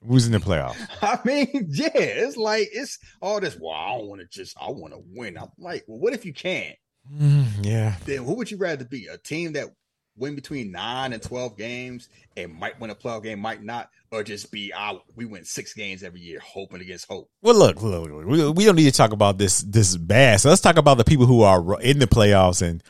Who's 0.07 0.27
in 0.27 0.31
the 0.31 0.37
playoffs? 0.37 0.77
I 1.01 1.19
mean, 1.25 1.67
yeah, 1.69 1.89
it's 1.93 2.37
like 2.37 2.69
it's 2.71 2.99
all 3.19 3.39
this. 3.39 3.57
Well, 3.59 3.73
I 3.73 3.97
don't 3.97 4.07
want 4.07 4.21
to 4.21 4.27
just. 4.27 4.55
I 4.61 4.69
want 4.69 4.93
to 4.93 5.01
win. 5.15 5.37
I'm 5.39 5.49
like, 5.57 5.85
well, 5.87 5.97
what 5.97 6.13
if 6.13 6.23
you 6.23 6.33
can't? 6.33 6.75
Mm, 7.11 7.65
yeah, 7.65 7.95
then 8.05 8.23
who 8.23 8.35
would 8.35 8.51
you 8.51 8.57
rather 8.57 8.85
be? 8.85 9.07
A 9.07 9.17
team 9.17 9.53
that 9.53 9.69
win 10.17 10.35
between 10.35 10.71
nine 10.71 11.13
and 11.13 11.21
twelve 11.21 11.57
games 11.57 12.09
and 12.37 12.53
might 12.53 12.79
win 12.79 12.89
a 12.89 12.95
playoff 12.95 13.23
game, 13.23 13.39
might 13.39 13.63
not, 13.63 13.89
or 14.11 14.23
just 14.23 14.51
be 14.51 14.73
out. 14.73 15.03
We 15.15 15.25
win 15.25 15.43
six 15.45 15.73
games 15.73 16.03
every 16.03 16.21
year, 16.21 16.39
hoping 16.39 16.81
against 16.81 17.07
hope. 17.07 17.29
Well, 17.41 17.55
look, 17.55 17.81
look, 17.81 18.09
look, 18.09 18.25
we, 18.25 18.49
we 18.49 18.65
don't 18.65 18.75
need 18.75 18.85
to 18.85 18.91
talk 18.91 19.11
about 19.11 19.37
this 19.37 19.61
this 19.61 19.95
bad. 19.97 20.39
So 20.39 20.49
let's 20.49 20.61
talk 20.61 20.77
about 20.77 20.97
the 20.97 21.03
people 21.03 21.25
who 21.25 21.41
are 21.41 21.81
in 21.81 21.99
the 21.99 22.07
playoffs 22.07 22.61
and 22.61 22.83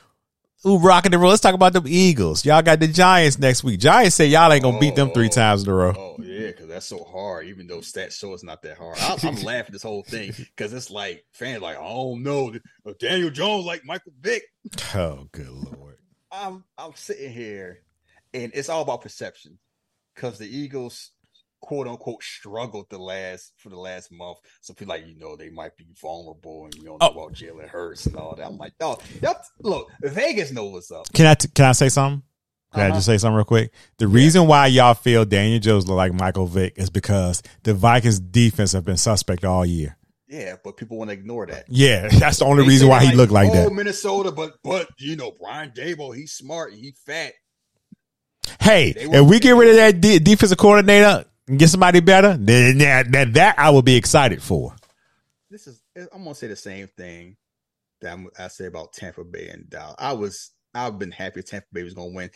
who 0.64 0.78
rocking 0.78 1.12
the 1.12 1.18
roll. 1.18 1.30
Let's 1.30 1.42
talk 1.42 1.56
about 1.56 1.74
the 1.74 1.82
Eagles. 1.86 2.46
Y'all 2.46 2.62
got 2.62 2.80
the 2.80 2.88
Giants 2.88 3.40
next 3.40 3.64
week. 3.64 3.80
Giants 3.80 4.16
say 4.16 4.28
y'all 4.28 4.52
ain't 4.52 4.64
gonna 4.64 4.80
beat 4.80 4.96
them 4.96 5.12
three 5.12 5.28
oh, 5.28 5.30
times 5.30 5.64
in 5.64 5.70
a 5.70 5.74
row. 5.74 5.94
Oh 5.98 6.16
yeah, 6.22 6.48
because 6.48 6.68
that's 6.68 6.86
so 6.86 7.04
hard. 7.04 7.48
Even 7.48 7.68
though 7.68 7.80
stats 7.80 8.14
show 8.14 8.34
it's 8.34 8.44
not 8.44 8.62
that 8.64 8.78
hard, 8.78 8.98
I, 9.00 9.18
I'm 9.24 9.36
laughing 9.44 9.74
this 9.74 9.84
whole 9.84 10.04
thing 10.04 10.34
because 10.38 10.74
it's 10.74 10.92
like 10.92 11.26
fans 11.32 11.62
like, 11.62 11.78
oh 11.80 12.16
no, 12.16 12.54
Daniel 13.00 13.30
Jones 13.30 13.66
like 13.66 13.84
Michael 13.86 14.14
Vick. 14.22 14.44
Oh, 14.96 15.28
good 15.32 15.50
lord. 15.50 15.91
I'm 16.32 16.64
I'm 16.78 16.92
sitting 16.96 17.32
here, 17.32 17.80
and 18.34 18.52
it's 18.54 18.70
all 18.70 18.82
about 18.82 19.02
perception, 19.02 19.58
because 20.16 20.38
the 20.38 20.46
Eagles, 20.48 21.12
quote 21.62 21.88
unquote, 21.88 22.24
struggled 22.24 22.88
the 22.90 22.98
last 22.98 23.54
for 23.58 23.70
the 23.70 23.78
last 23.80 24.12
month. 24.12 24.38
So 24.62 24.74
people 24.74 24.96
like 24.96 25.06
you 25.08 25.18
know 25.18 25.36
they 25.36 25.50
might 25.50 25.76
be 25.78 25.88
vulnerable, 26.02 26.66
and 26.66 26.76
you 26.76 26.84
don't 26.84 27.00
know 27.02 27.08
Oh. 27.10 27.12
about 27.26 27.34
Jalen 27.34 27.68
Hurts 27.68 28.06
and 28.06 28.16
all 28.16 28.36
that. 28.36 28.46
I'm 28.46 28.58
like, 28.58 28.74
oh, 28.80 28.98
y'all- 29.22 29.42
look, 29.62 29.92
Vegas 30.02 30.52
knows 30.52 30.72
what's 30.74 30.92
up. 30.92 31.12
Can 31.14 31.26
I 31.26 31.34
t- 31.34 31.50
can 31.54 31.66
I 31.66 31.72
say 31.74 31.90
something? 31.90 32.24
Can 32.74 32.84
I 32.84 32.86
Uh-huh. 32.86 32.96
just 32.96 33.06
say 33.08 33.18
something 33.18 33.36
real 33.36 33.44
quick? 33.44 33.74
The 33.98 34.08
reason 34.08 34.48
why 34.48 34.68
y'all 34.68 34.94
feel 34.94 35.26
Daniel 35.26 35.60
Jones 35.60 35.88
look 35.90 35.98
like 35.98 36.14
Michael 36.14 36.46
Vick 36.48 36.74
is 36.78 36.90
because 36.90 37.44
the 37.64 37.74
Vikings 37.74 38.22
defense 38.22 38.72
have 38.72 38.86
been 38.86 38.96
suspect 38.96 39.44
all 39.44 39.66
year. 39.66 39.98
Yeah, 40.32 40.56
but 40.64 40.78
people 40.78 40.98
want 40.98 41.10
to 41.10 41.14
ignore 41.14 41.46
that. 41.48 41.66
Yeah, 41.68 42.08
that's 42.20 42.40
the 42.40 42.46
only 42.46 42.64
They 42.64 42.70
reason 42.70 42.88
why 42.88 43.04
he 43.04 43.14
looked 43.14 43.34
like 43.34 43.50
oh, 43.50 43.54
that. 43.54 43.74
Minnesota, 43.74 44.32
but 44.32 44.54
but 44.64 44.88
you 44.98 45.18
know 45.18 45.34
Brian 45.38 45.72
Daboll, 45.72 46.16
he's 46.16 46.32
smart, 46.32 46.74
he 46.74 46.96
fat. 47.06 47.34
Hey, 48.62 48.94
if 48.96 49.28
we 49.28 49.40
get 49.40 49.56
rid 49.56 49.72
of 49.72 49.76
that 49.76 50.00
de- 50.00 50.20
defensive 50.20 50.58
coordinator 50.58 51.26
and 51.48 51.60
get 51.60 51.70
somebody 51.70 52.00
better, 52.00 52.38
then 52.38 52.78
that, 52.78 53.12
that 53.12 53.34
that 53.34 53.60
I 53.60 53.70
would 53.72 53.84
be 53.84 53.98
excited 53.98 54.42
for. 54.42 54.74
this 55.50 55.68
is 55.68 55.82
I'm 55.98 56.24
gonna 56.24 56.34
say 56.34 56.48
the 56.48 56.56
same 56.56 56.88
thing 56.98 57.36
that 58.00 58.14
I'm, 58.14 58.30
I 58.40 58.48
say 58.48 58.68
about 58.68 58.94
Tampa 58.94 59.26
Bay 59.26 59.50
and 59.50 59.70
Dallas. 59.70 59.96
I 60.00 60.14
was 60.14 60.52
I've 60.74 60.98
been 60.98 61.12
happy 61.12 61.44
Tampa 61.44 61.68
Bay 61.74 61.84
was 61.84 61.94
gonna 61.94 62.14
win. 62.14 62.30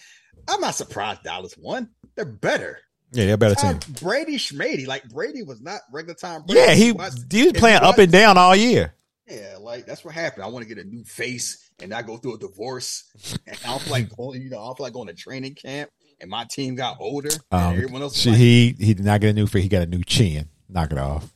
I'm 0.50 0.60
not 0.60 0.76
surprised 0.76 1.24
Dallas 1.24 1.56
won. 1.58 1.92
They're 2.16 2.26
better. 2.26 2.80
Yeah, 3.12 3.26
they're 3.26 3.36
a 3.36 3.38
better 3.38 3.56
team. 3.56 3.80
Brady 4.02 4.38
Schmady, 4.38 4.88
like 4.88 5.08
Brady 5.10 5.44
was 5.44 5.62
not 5.62 5.82
regular 5.92 6.16
time. 6.16 6.44
Brady. 6.44 6.60
Yeah, 6.62 6.74
he 6.74 6.92
Watch- 6.92 7.14
he 7.32 7.44
was 7.44 7.54
playing 7.54 7.82
up 7.82 7.98
and 7.98 8.12
down 8.12 8.38
all 8.38 8.56
year. 8.56 8.94
Yeah, 9.28 9.58
like 9.60 9.86
that's 9.86 10.04
what 10.06 10.14
happened. 10.14 10.44
I 10.44 10.48
want 10.48 10.68
to 10.68 10.74
get 10.76 10.84
a 10.84 10.88
new 10.88 11.04
face 11.04 11.70
and 11.80 11.90
not 11.90 12.06
go 12.06 12.18
through 12.18 12.36
a 12.36 12.38
divorce. 12.40 13.06
And 13.48 13.58
I 13.66 13.68
don't 13.78 13.88
like 13.90 14.16
going, 14.16 14.42
you 14.42 14.50
know, 14.50 14.60
I 14.62 14.66
don't 14.68 14.80
like 14.80 14.94
going 14.94 15.08
to 15.08 15.14
training 15.14 15.56
camp. 15.56 15.90
And 16.22 16.30
my 16.30 16.46
team 16.46 16.76
got 16.76 16.98
older. 17.00 17.30
and 17.52 17.62
Um, 17.64 17.74
everyone 17.74 18.02
else. 18.02 18.16
she, 18.18 18.30
like, 18.30 18.38
he 18.40 18.76
he 18.80 18.94
did 18.94 19.06
not 19.06 19.22
get 19.22 19.32
a 19.32 19.34
new 19.34 19.48
face. 19.48 19.64
He 19.64 19.70
got 19.70 19.82
a 19.84 19.88
new 19.88 20.04
chin. 20.04 20.50
Knock 20.70 20.92
it 20.92 20.98
off. 20.98 21.32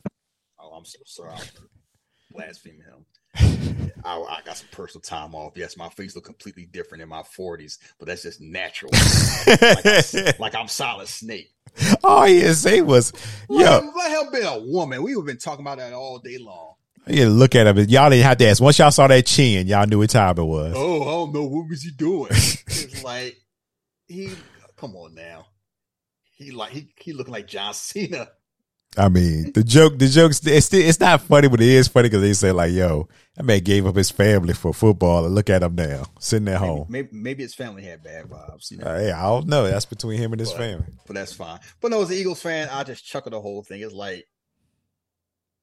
Oh, 0.58 0.70
I'm 0.70 0.84
so 0.84 0.98
sorry. 1.04 1.32
I'm 1.32 1.40
blaspheming 2.30 2.80
him. 2.82 3.04
I, 4.04 4.16
I 4.18 4.38
got 4.44 4.56
some 4.56 4.68
personal 4.72 5.02
time 5.02 5.34
off. 5.34 5.52
Yes, 5.56 5.76
my 5.76 5.88
face 5.90 6.14
look 6.14 6.24
completely 6.24 6.64
different 6.66 7.02
in 7.02 7.08
my 7.08 7.22
40s, 7.22 7.78
but 7.98 8.08
that's 8.08 8.22
just 8.22 8.40
natural. 8.40 8.90
like, 9.46 9.62
I, 9.86 10.34
like 10.38 10.54
I'm 10.54 10.68
solid 10.68 11.06
snake. 11.08 11.52
all 12.04 12.24
he 12.24 12.40
had 12.40 12.48
to 12.48 12.54
say 12.54 12.80
was, 12.82 13.12
"Yo, 13.48 13.56
Let, 13.58 13.84
let 13.96 14.26
him 14.26 14.32
be 14.32 14.40
a 14.40 14.58
woman. 14.60 15.02
We've 15.02 15.24
been 15.24 15.38
talking 15.38 15.64
about 15.64 15.78
that 15.78 15.92
all 15.92 16.18
day 16.18 16.38
long. 16.38 16.74
you 17.06 17.28
look 17.28 17.54
at 17.54 17.66
him. 17.66 17.78
Y'all 17.88 18.10
didn't 18.10 18.24
have 18.24 18.38
to 18.38 18.46
ask. 18.46 18.60
Once 18.62 18.78
y'all 18.78 18.90
saw 18.90 19.06
that 19.06 19.26
chin, 19.26 19.66
y'all 19.66 19.86
knew 19.86 19.98
what 19.98 20.10
time 20.10 20.38
it 20.38 20.44
was. 20.44 20.74
Oh, 20.76 21.02
I 21.02 21.04
don't 21.04 21.34
know. 21.34 21.44
What 21.44 21.68
was 21.68 21.82
he 21.82 21.90
doing? 21.90 22.28
it's 22.30 23.02
like 23.02 23.36
he. 24.06 24.30
Come 24.76 24.96
on 24.96 25.14
now. 25.14 25.46
He 26.36 26.50
like 26.52 26.70
he 26.72 26.92
he 26.96 27.12
looking 27.12 27.32
like 27.34 27.46
John 27.46 27.74
Cena. 27.74 28.28
I 28.98 29.08
mean, 29.08 29.52
the 29.52 29.62
joke, 29.62 29.98
the 29.98 30.08
jokes, 30.08 30.44
it's 30.44 30.72
it's 30.74 30.98
not 30.98 31.22
funny, 31.22 31.46
but 31.48 31.60
it 31.60 31.68
is 31.68 31.86
funny 31.86 32.08
because 32.08 32.22
they 32.22 32.32
say 32.32 32.50
like, 32.50 32.72
"Yo, 32.72 33.08
that 33.36 33.44
man 33.44 33.60
gave 33.60 33.86
up 33.86 33.94
his 33.94 34.10
family 34.10 34.52
for 34.52 34.74
football, 34.74 35.24
and 35.24 35.32
look 35.34 35.48
at 35.48 35.62
him 35.62 35.76
now, 35.76 36.06
sitting 36.18 36.48
at 36.48 36.60
Maybe, 36.60 36.66
home." 36.72 36.86
maybe 36.88 37.08
maybe 37.12 37.42
his 37.44 37.54
family 37.54 37.84
had 37.84 38.02
bad 38.02 38.24
vibes. 38.24 38.70
You 38.72 38.78
know, 38.78 38.86
Uh, 38.86 38.98
hey, 38.98 39.12
I 39.12 39.22
don't 39.22 39.46
know. 39.46 39.64
That's 39.68 39.84
between 39.86 40.18
him 40.18 40.32
and 40.32 40.40
his 40.40 40.50
But- 40.50 40.58
family. 40.58 40.86
but 41.06 41.14
that's 41.14 41.32
fine. 41.32 41.60
But 41.80 41.92
no, 41.92 42.02
as 42.02 42.10
an 42.10 42.16
Eagles 42.16 42.42
fan, 42.42 42.68
I 42.68 42.82
just 42.82 43.04
chuckle 43.06 43.30
the 43.30 43.40
whole 43.40 43.62
thing. 43.62 43.80
It's 43.80 43.94
like, 43.94 44.26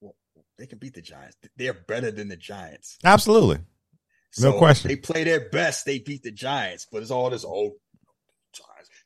well, 0.00 0.14
they 0.56 0.66
can 0.66 0.78
beat 0.78 0.94
the 0.94 1.02
Giants. 1.02 1.36
They're 1.54 1.74
better 1.74 2.10
than 2.10 2.28
the 2.28 2.36
Giants. 2.36 2.96
Absolutely. 3.04 3.58
No 4.40 4.56
question. 4.56 4.88
They 4.88 4.96
play 4.96 5.24
their 5.24 5.50
best. 5.50 5.84
They 5.84 5.98
beat 5.98 6.22
the 6.22 6.30
Giants, 6.30 6.86
but 6.90 7.02
it's 7.02 7.10
all 7.10 7.28
this 7.28 7.44
oh. 7.46 7.72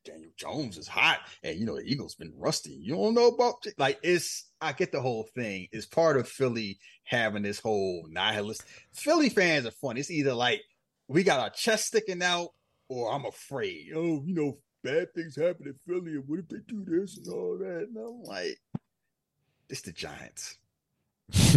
Daniel 0.05 0.31
Jones 0.36 0.78
is 0.78 0.89
hot, 0.89 1.20
and 1.42 1.58
you 1.58 1.66
know 1.66 1.76
the 1.76 1.82
Eagles 1.82 2.14
been 2.14 2.32
rusty. 2.36 2.72
You 2.72 2.94
don't 2.94 3.14
know 3.14 3.28
about 3.28 3.64
like 3.78 3.98
it's. 4.02 4.47
I 4.60 4.72
get 4.72 4.92
the 4.92 5.00
whole 5.00 5.28
thing. 5.34 5.68
It's 5.72 5.86
part 5.86 6.16
of 6.16 6.28
Philly 6.28 6.78
having 7.05 7.42
this 7.42 7.60
whole 7.60 8.06
nihilist. 8.08 8.62
Philly 8.92 9.28
fans 9.28 9.66
are 9.66 9.72
fun. 9.72 9.97
It's 9.97 10.10
either 10.10 10.34
like 10.34 10.62
we 11.08 11.22
got 11.22 11.40
our 11.40 11.50
chest 11.50 11.86
sticking 11.86 12.22
out, 12.22 12.50
or 12.89 13.12
I'm 13.12 13.26
afraid. 13.26 13.92
Oh, 13.94 14.22
you 14.24 14.34
know, 14.34 14.58
bad 14.82 15.14
things 15.14 15.36
happen 15.36 15.66
in 15.66 15.74
Philly, 15.86 16.12
and 16.12 16.24
what 16.26 16.40
if 16.40 16.48
they 16.48 16.58
do 16.66 16.84
this 16.84 17.18
and 17.18 17.28
all 17.32 17.58
that? 17.58 17.89
And 17.89 17.97
I'm 17.97 18.22
like, 18.22 18.58
it's 19.68 19.82
the 19.82 19.92
Giants. 19.92 20.58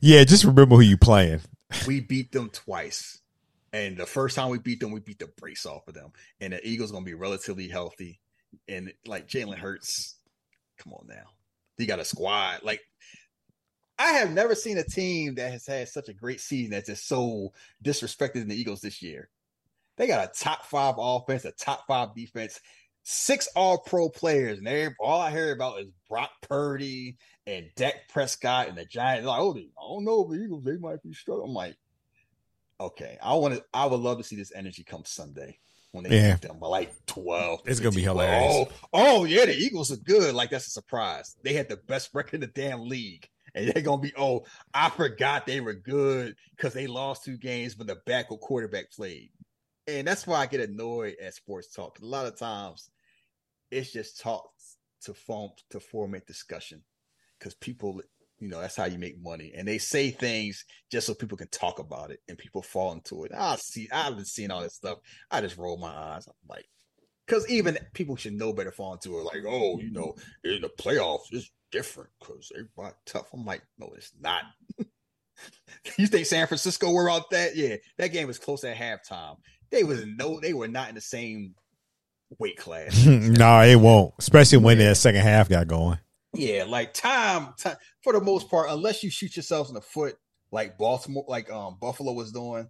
yeah, 0.00 0.24
just 0.24 0.44
remember 0.44 0.76
who 0.76 0.82
you 0.82 0.96
playing. 0.96 1.40
we 1.86 2.00
beat 2.00 2.32
them 2.32 2.50
twice. 2.50 3.20
And 3.72 3.96
the 3.96 4.06
first 4.06 4.36
time 4.36 4.50
we 4.50 4.58
beat 4.58 4.80
them, 4.80 4.90
we 4.90 5.00
beat 5.00 5.20
the 5.20 5.30
brace 5.38 5.64
off 5.66 5.86
of 5.86 5.94
them. 5.94 6.12
And 6.40 6.52
the 6.52 6.66
Eagles 6.66 6.90
gonna 6.92 7.04
be 7.04 7.14
relatively 7.14 7.68
healthy. 7.68 8.20
And 8.68 8.92
like 9.06 9.28
Jalen 9.28 9.58
Hurts, 9.58 10.16
come 10.78 10.92
on 10.92 11.06
now. 11.06 11.26
He 11.78 11.86
got 11.86 12.00
a 12.00 12.04
squad. 12.04 12.62
Like 12.62 12.80
I 13.98 14.12
have 14.12 14.30
never 14.30 14.54
seen 14.54 14.78
a 14.78 14.82
team 14.82 15.34
that 15.34 15.52
has 15.52 15.66
had 15.66 15.88
such 15.88 16.08
a 16.08 16.14
great 16.14 16.40
season 16.40 16.70
that's 16.70 16.88
just 16.88 17.06
so 17.06 17.52
disrespected 17.84 18.36
in 18.36 18.48
the 18.48 18.58
Eagles 18.58 18.80
this 18.80 19.02
year. 19.02 19.28
They 19.98 20.06
got 20.06 20.26
a 20.26 20.32
top 20.38 20.64
five 20.64 20.94
offense, 20.96 21.44
a 21.44 21.52
top 21.52 21.84
five 21.86 22.14
defense, 22.14 22.58
six 23.02 23.46
all 23.54 23.76
pro 23.76 24.08
players, 24.08 24.56
and 24.56 24.66
they 24.66 24.88
all 24.98 25.20
I 25.20 25.30
hear 25.30 25.52
about 25.52 25.80
is 25.80 25.90
Brock 26.08 26.30
Purdy 26.40 27.18
and 27.46 27.66
Dak 27.76 28.08
Prescott 28.08 28.68
and 28.68 28.78
the 28.78 28.86
Giants. 28.86 29.26
Like, 29.26 29.38
oh, 29.38 29.54
I 29.54 29.64
don't 29.82 30.04
know, 30.04 30.26
the 30.26 30.42
Eagles, 30.42 30.64
they 30.64 30.78
might 30.78 31.02
be 31.02 31.12
struggling. 31.12 31.50
I'm 31.50 31.54
like, 31.54 31.76
okay, 32.80 33.18
I 33.22 33.34
want 33.34 33.54
to, 33.54 33.64
I 33.72 33.86
would 33.86 34.00
love 34.00 34.18
to 34.18 34.24
see 34.24 34.36
this 34.36 34.52
energy 34.54 34.82
come 34.82 35.04
Sunday 35.04 35.58
when 35.92 36.04
they 36.04 36.16
Yeah. 36.16 36.32
beat 36.34 36.48
them 36.48 36.58
by 36.58 36.68
like 36.68 37.06
12. 37.06 37.60
It's 37.66 37.80
gonna 37.80 37.90
be 37.90 38.02
15. 38.02 38.04
hilarious. 38.04 38.54
Oh, 38.54 38.68
oh, 38.92 39.24
yeah, 39.24 39.44
the 39.44 39.54
Eagles 39.56 39.92
are 39.92 39.96
good. 39.96 40.34
Like, 40.34 40.50
that's 40.50 40.66
a 40.66 40.70
surprise. 40.70 41.36
They 41.42 41.52
had 41.52 41.68
the 41.68 41.76
best 41.76 42.10
record 42.14 42.34
in 42.34 42.40
the 42.40 42.46
damn 42.48 42.88
league. 42.88 43.28
And 43.54 43.68
they're 43.68 43.82
gonna 43.82 44.00
be, 44.00 44.12
oh, 44.16 44.44
I 44.72 44.90
forgot 44.90 45.44
they 45.44 45.60
were 45.60 45.74
good 45.74 46.36
because 46.56 46.72
they 46.72 46.86
lost 46.86 47.24
two 47.24 47.36
games, 47.36 47.74
but 47.74 47.88
the 47.88 47.96
backup 48.06 48.40
quarterback 48.40 48.92
played. 48.92 49.30
And 49.88 50.06
that's 50.06 50.24
why 50.26 50.36
I 50.38 50.46
get 50.46 50.60
annoyed 50.60 51.16
at 51.20 51.34
sports 51.34 51.74
talk. 51.74 51.98
A 52.00 52.04
lot 52.04 52.26
of 52.26 52.38
times 52.38 52.90
it's 53.72 53.92
just 53.92 54.20
talk 54.20 54.50
to 55.02 55.14
form 55.14 55.50
to 55.70 55.80
format 55.80 56.26
discussion 56.26 56.82
because 57.38 57.54
people, 57.54 58.00
you 58.40 58.48
know, 58.48 58.60
that's 58.60 58.76
how 58.76 58.86
you 58.86 58.98
make 58.98 59.22
money. 59.22 59.52
And 59.54 59.68
they 59.68 59.78
say 59.78 60.10
things 60.10 60.64
just 60.90 61.06
so 61.06 61.14
people 61.14 61.36
can 61.36 61.48
talk 61.48 61.78
about 61.78 62.10
it 62.10 62.20
and 62.28 62.38
people 62.38 62.62
fall 62.62 62.92
into 62.92 63.24
it. 63.24 63.32
I 63.36 63.56
see, 63.56 63.88
I've 63.92 64.16
been 64.16 64.24
seeing 64.24 64.50
all 64.50 64.62
this 64.62 64.74
stuff. 64.74 64.98
I 65.30 65.40
just 65.42 65.58
roll 65.58 65.76
my 65.76 65.90
eyes. 65.90 66.26
I'm 66.26 66.34
like, 66.48 66.66
because 67.26 67.48
even 67.48 67.78
people 67.92 68.16
should 68.16 68.32
know 68.32 68.52
better 68.52 68.72
fall 68.72 68.94
into 68.94 69.18
it. 69.18 69.24
Like, 69.24 69.44
oh, 69.46 69.78
you 69.78 69.92
know, 69.92 70.16
in 70.42 70.62
the 70.62 70.70
playoffs, 70.80 71.26
it's 71.30 71.50
different 71.70 72.10
because 72.18 72.50
bought 72.76 72.96
tough. 73.06 73.28
I'm 73.32 73.44
like, 73.44 73.62
no, 73.78 73.92
it's 73.96 74.12
not. 74.18 74.42
you 75.98 76.06
think 76.06 76.26
San 76.26 76.46
Francisco 76.46 76.90
were 76.90 77.10
out 77.10 77.30
that? 77.30 77.54
Yeah, 77.56 77.76
that 77.98 78.08
game 78.08 78.26
was 78.26 78.38
close 78.38 78.64
at 78.64 78.76
halftime. 78.76 79.36
They 79.70 79.84
was 79.84 80.04
no, 80.04 80.40
they 80.40 80.54
were 80.54 80.66
not 80.66 80.88
in 80.88 80.94
the 80.94 81.00
same 81.00 81.54
weight 82.38 82.56
class. 82.56 83.06
no, 83.06 83.60
it 83.60 83.76
won't. 83.76 84.14
Especially 84.18 84.58
when 84.58 84.78
the 84.78 84.94
second 84.94 85.20
half 85.20 85.48
got 85.48 85.68
going. 85.68 85.98
Yeah, 86.32 86.64
like 86.64 86.94
time, 86.94 87.54
time 87.58 87.76
for 88.02 88.12
the 88.12 88.20
most 88.20 88.48
part, 88.48 88.70
unless 88.70 89.02
you 89.02 89.10
shoot 89.10 89.36
yourselves 89.36 89.70
in 89.70 89.74
the 89.74 89.80
foot, 89.80 90.16
like 90.52 90.78
Baltimore, 90.78 91.24
like 91.28 91.50
um 91.50 91.76
Buffalo 91.80 92.12
was 92.12 92.32
doing. 92.32 92.68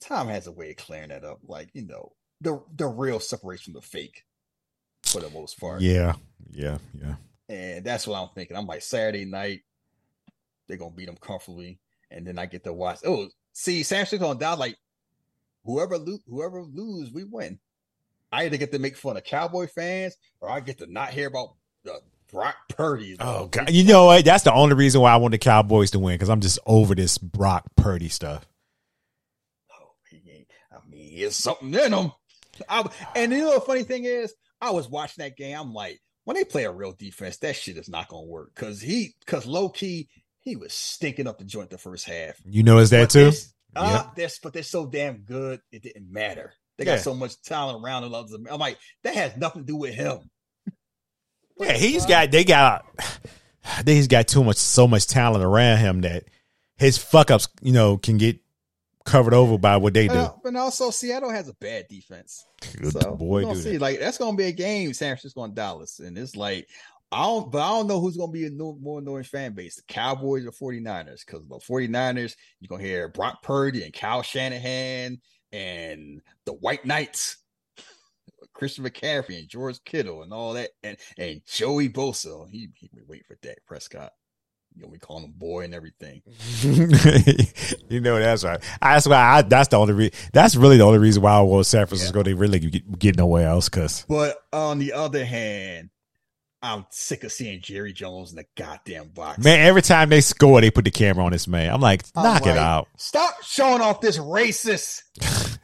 Time 0.00 0.28
has 0.28 0.46
a 0.46 0.52
way 0.52 0.70
of 0.70 0.76
clearing 0.76 1.08
that 1.08 1.24
up. 1.24 1.38
Like 1.44 1.70
you 1.72 1.86
know, 1.86 2.12
the 2.40 2.62
the 2.74 2.86
real 2.86 3.20
separation 3.20 3.72
from 3.72 3.80
the 3.80 3.86
fake, 3.86 4.24
for 5.04 5.20
the 5.20 5.30
most 5.30 5.58
part. 5.60 5.80
Yeah, 5.80 6.14
yeah, 6.50 6.78
yeah. 7.00 7.14
And 7.48 7.84
that's 7.84 8.06
what 8.06 8.20
I'm 8.20 8.28
thinking. 8.34 8.56
I'm 8.56 8.66
like 8.66 8.82
Saturday 8.82 9.24
night, 9.24 9.60
they're 10.66 10.76
gonna 10.76 10.94
beat 10.94 11.06
them 11.06 11.16
comfortably, 11.16 11.78
and 12.10 12.26
then 12.26 12.38
I 12.38 12.46
get 12.46 12.64
to 12.64 12.72
watch. 12.72 12.98
Oh, 13.04 13.28
see, 13.52 13.82
Francisco 13.84 14.26
on 14.26 14.38
down 14.38 14.58
like 14.58 14.76
whoever 15.64 15.96
lo- 15.96 16.18
whoever 16.28 16.62
lose, 16.62 17.12
we 17.12 17.24
win. 17.24 17.58
I 18.32 18.44
either 18.44 18.56
get 18.56 18.72
to 18.72 18.78
make 18.78 18.96
fun 18.96 19.16
of 19.16 19.24
Cowboy 19.24 19.68
fans, 19.68 20.16
or 20.40 20.50
I 20.50 20.60
get 20.60 20.78
to 20.78 20.92
not 20.92 21.10
hear 21.10 21.28
about 21.28 21.54
uh, 21.88 21.98
Brock 22.30 22.56
Purdy. 22.68 23.16
Oh 23.20 23.46
god, 23.46 23.70
you 23.70 23.84
know 23.84 24.06
what? 24.06 24.24
That's 24.24 24.44
the 24.44 24.52
only 24.52 24.74
reason 24.74 25.00
why 25.00 25.12
I 25.12 25.16
want 25.16 25.32
the 25.32 25.38
Cowboys 25.38 25.90
to 25.92 25.98
win 25.98 26.14
because 26.14 26.28
I'm 26.28 26.40
just 26.40 26.58
over 26.66 26.94
this 26.94 27.18
Brock 27.18 27.64
Purdy 27.76 28.08
stuff. 28.08 28.46
Oh, 29.72 29.90
he 30.10 30.46
I 30.72 30.76
mean, 30.88 31.12
it's 31.14 31.36
something 31.36 31.72
in 31.74 31.92
him. 31.92 32.12
I, 32.68 32.88
and 33.14 33.32
you 33.32 33.38
know 33.38 33.54
the 33.54 33.60
funny 33.60 33.82
thing 33.82 34.04
is, 34.04 34.34
I 34.60 34.70
was 34.70 34.88
watching 34.88 35.22
that 35.22 35.36
game. 35.36 35.56
I'm 35.58 35.72
like, 35.72 36.00
when 36.24 36.36
they 36.36 36.44
play 36.44 36.64
a 36.64 36.72
real 36.72 36.92
defense, 36.92 37.36
that 37.38 37.56
shit 37.56 37.76
is 37.76 37.88
not 37.88 38.08
gonna 38.08 38.26
work 38.26 38.50
because 38.54 38.80
he, 38.80 39.14
because 39.20 39.46
low 39.46 39.68
key, 39.68 40.08
he 40.40 40.56
was 40.56 40.72
stinking 40.72 41.26
up 41.26 41.38
the 41.38 41.44
joint 41.44 41.70
the 41.70 41.78
first 41.78 42.06
half. 42.06 42.36
You 42.44 42.62
know, 42.62 42.78
is 42.78 42.90
that 42.90 43.02
But 43.02 43.10
too? 43.10 43.32
Uh, 43.74 44.04
this, 44.14 44.38
but 44.42 44.54
they're 44.54 44.62
so 44.62 44.86
damn 44.86 45.18
good, 45.18 45.60
it 45.70 45.82
didn't 45.82 46.10
matter. 46.10 46.54
They 46.78 46.84
got 46.84 46.92
Yeah. 46.92 46.98
so 46.98 47.14
much 47.14 47.40
talent 47.42 47.84
around 47.84 48.04
others. 48.04 48.32
I'm 48.32 48.58
like, 48.58 48.78
that 49.02 49.14
has 49.14 49.36
nothing 49.36 49.62
to 49.62 49.66
do 49.66 49.76
with 49.76 49.94
him. 49.94 50.30
Yeah, 51.58 51.72
he's 51.72 52.06
got. 52.06 52.30
They 52.30 52.44
got. 52.44 52.84
He's 53.84 54.06
got 54.06 54.28
too 54.28 54.44
much, 54.44 54.58
so 54.58 54.86
much 54.86 55.08
talent 55.08 55.42
around 55.42 55.78
him 55.78 56.02
that 56.02 56.22
his 56.76 56.98
fuck 56.98 57.32
ups, 57.32 57.48
you 57.60 57.72
know, 57.72 57.96
can 57.96 58.16
get 58.16 58.38
covered 59.04 59.34
over 59.34 59.58
by 59.58 59.76
what 59.78 59.92
they 59.92 60.06
do. 60.06 60.14
Uh, 60.14 60.32
but 60.44 60.54
also, 60.54 60.90
Seattle 60.90 61.30
has 61.30 61.48
a 61.48 61.54
bad 61.54 61.88
defense. 61.88 62.46
Good 62.80 62.92
So 62.92 63.16
boy, 63.16 63.44
do 63.44 63.54
see. 63.56 63.72
that. 63.72 63.80
Like 63.80 63.98
that's 63.98 64.18
gonna 64.18 64.36
be 64.36 64.44
a 64.44 64.52
game, 64.52 64.94
San 64.94 65.16
Francisco 65.16 65.42
and 65.42 65.54
Dallas, 65.54 65.98
and 65.98 66.16
it's 66.16 66.36
like 66.36 66.68
I 67.12 67.22
don't, 67.24 67.50
but 67.50 67.62
I 67.62 67.68
don't 67.70 67.86
know 67.86 68.00
who's 68.00 68.16
gonna 68.16 68.32
be 68.32 68.46
a 68.46 68.50
no, 68.50 68.76
more 68.80 68.98
annoying 68.98 69.24
fan 69.24 69.52
base, 69.52 69.76
the 69.76 69.82
Cowboys 69.88 70.44
or 70.46 70.52
49ers, 70.52 71.24
because 71.26 71.46
the 71.48 71.58
49ers, 71.58 72.36
you're 72.60 72.68
gonna 72.68 72.82
hear 72.82 73.08
Brock 73.08 73.42
Purdy 73.42 73.84
and 73.84 73.92
Kyle 73.92 74.22
Shanahan 74.22 75.20
and 75.52 76.20
the 76.44 76.52
White 76.52 76.84
Knights, 76.84 77.38
Christian 78.52 78.84
McCaffrey 78.84 79.38
and 79.38 79.48
George 79.48 79.82
Kittle 79.84 80.22
and 80.22 80.32
all 80.32 80.54
that, 80.54 80.70
and 80.82 80.96
and 81.18 81.42
Joey 81.46 81.88
Bosa. 81.88 82.48
He 82.50 82.68
he 82.74 82.88
been 82.92 83.04
waiting 83.06 83.24
for 83.26 83.38
Dak 83.42 83.58
Prescott. 83.66 84.12
You 84.74 84.82
know, 84.82 84.88
we 84.88 84.98
call 84.98 85.20
him 85.20 85.32
boy 85.34 85.64
and 85.64 85.74
everything. 85.74 86.20
you 87.88 88.00
know 88.00 88.18
that's 88.18 88.44
right. 88.44 88.62
That's 88.82 89.08
why. 89.08 89.16
I, 89.16 89.42
that's 89.42 89.68
the 89.68 89.76
only. 89.76 89.94
Re- 89.94 90.12
that's 90.34 90.54
really 90.54 90.76
the 90.76 90.84
only 90.84 90.98
reason 90.98 91.22
why 91.22 91.32
I 91.32 91.40
was 91.40 91.66
San 91.66 91.86
Francisco. 91.86 92.22
They 92.22 92.34
really 92.34 92.58
get, 92.58 92.98
get 92.98 93.16
nowhere 93.16 93.48
else 93.48 93.70
because 93.70 94.04
But 94.06 94.36
on 94.52 94.78
the 94.78 94.92
other 94.92 95.24
hand, 95.24 95.88
I'm 96.62 96.84
sick 96.90 97.24
of 97.24 97.32
seeing 97.32 97.62
Jerry 97.62 97.92
Jones 97.92 98.30
in 98.32 98.36
the 98.36 98.44
goddamn 98.56 99.08
box. 99.08 99.42
man, 99.42 99.60
every 99.60 99.82
time 99.82 100.08
they 100.08 100.20
score, 100.20 100.60
they 100.60 100.70
put 100.70 100.84
the 100.84 100.90
camera 100.90 101.24
on 101.24 101.32
this 101.32 101.46
man. 101.46 101.72
I'm 101.72 101.80
like, 101.80 102.02
I'm 102.14 102.24
knock 102.24 102.46
it 102.46 102.58
out. 102.58 102.88
Stop 102.98 103.42
showing 103.44 103.80
off 103.80 104.00
this 104.00 104.18
racist. 104.18 105.02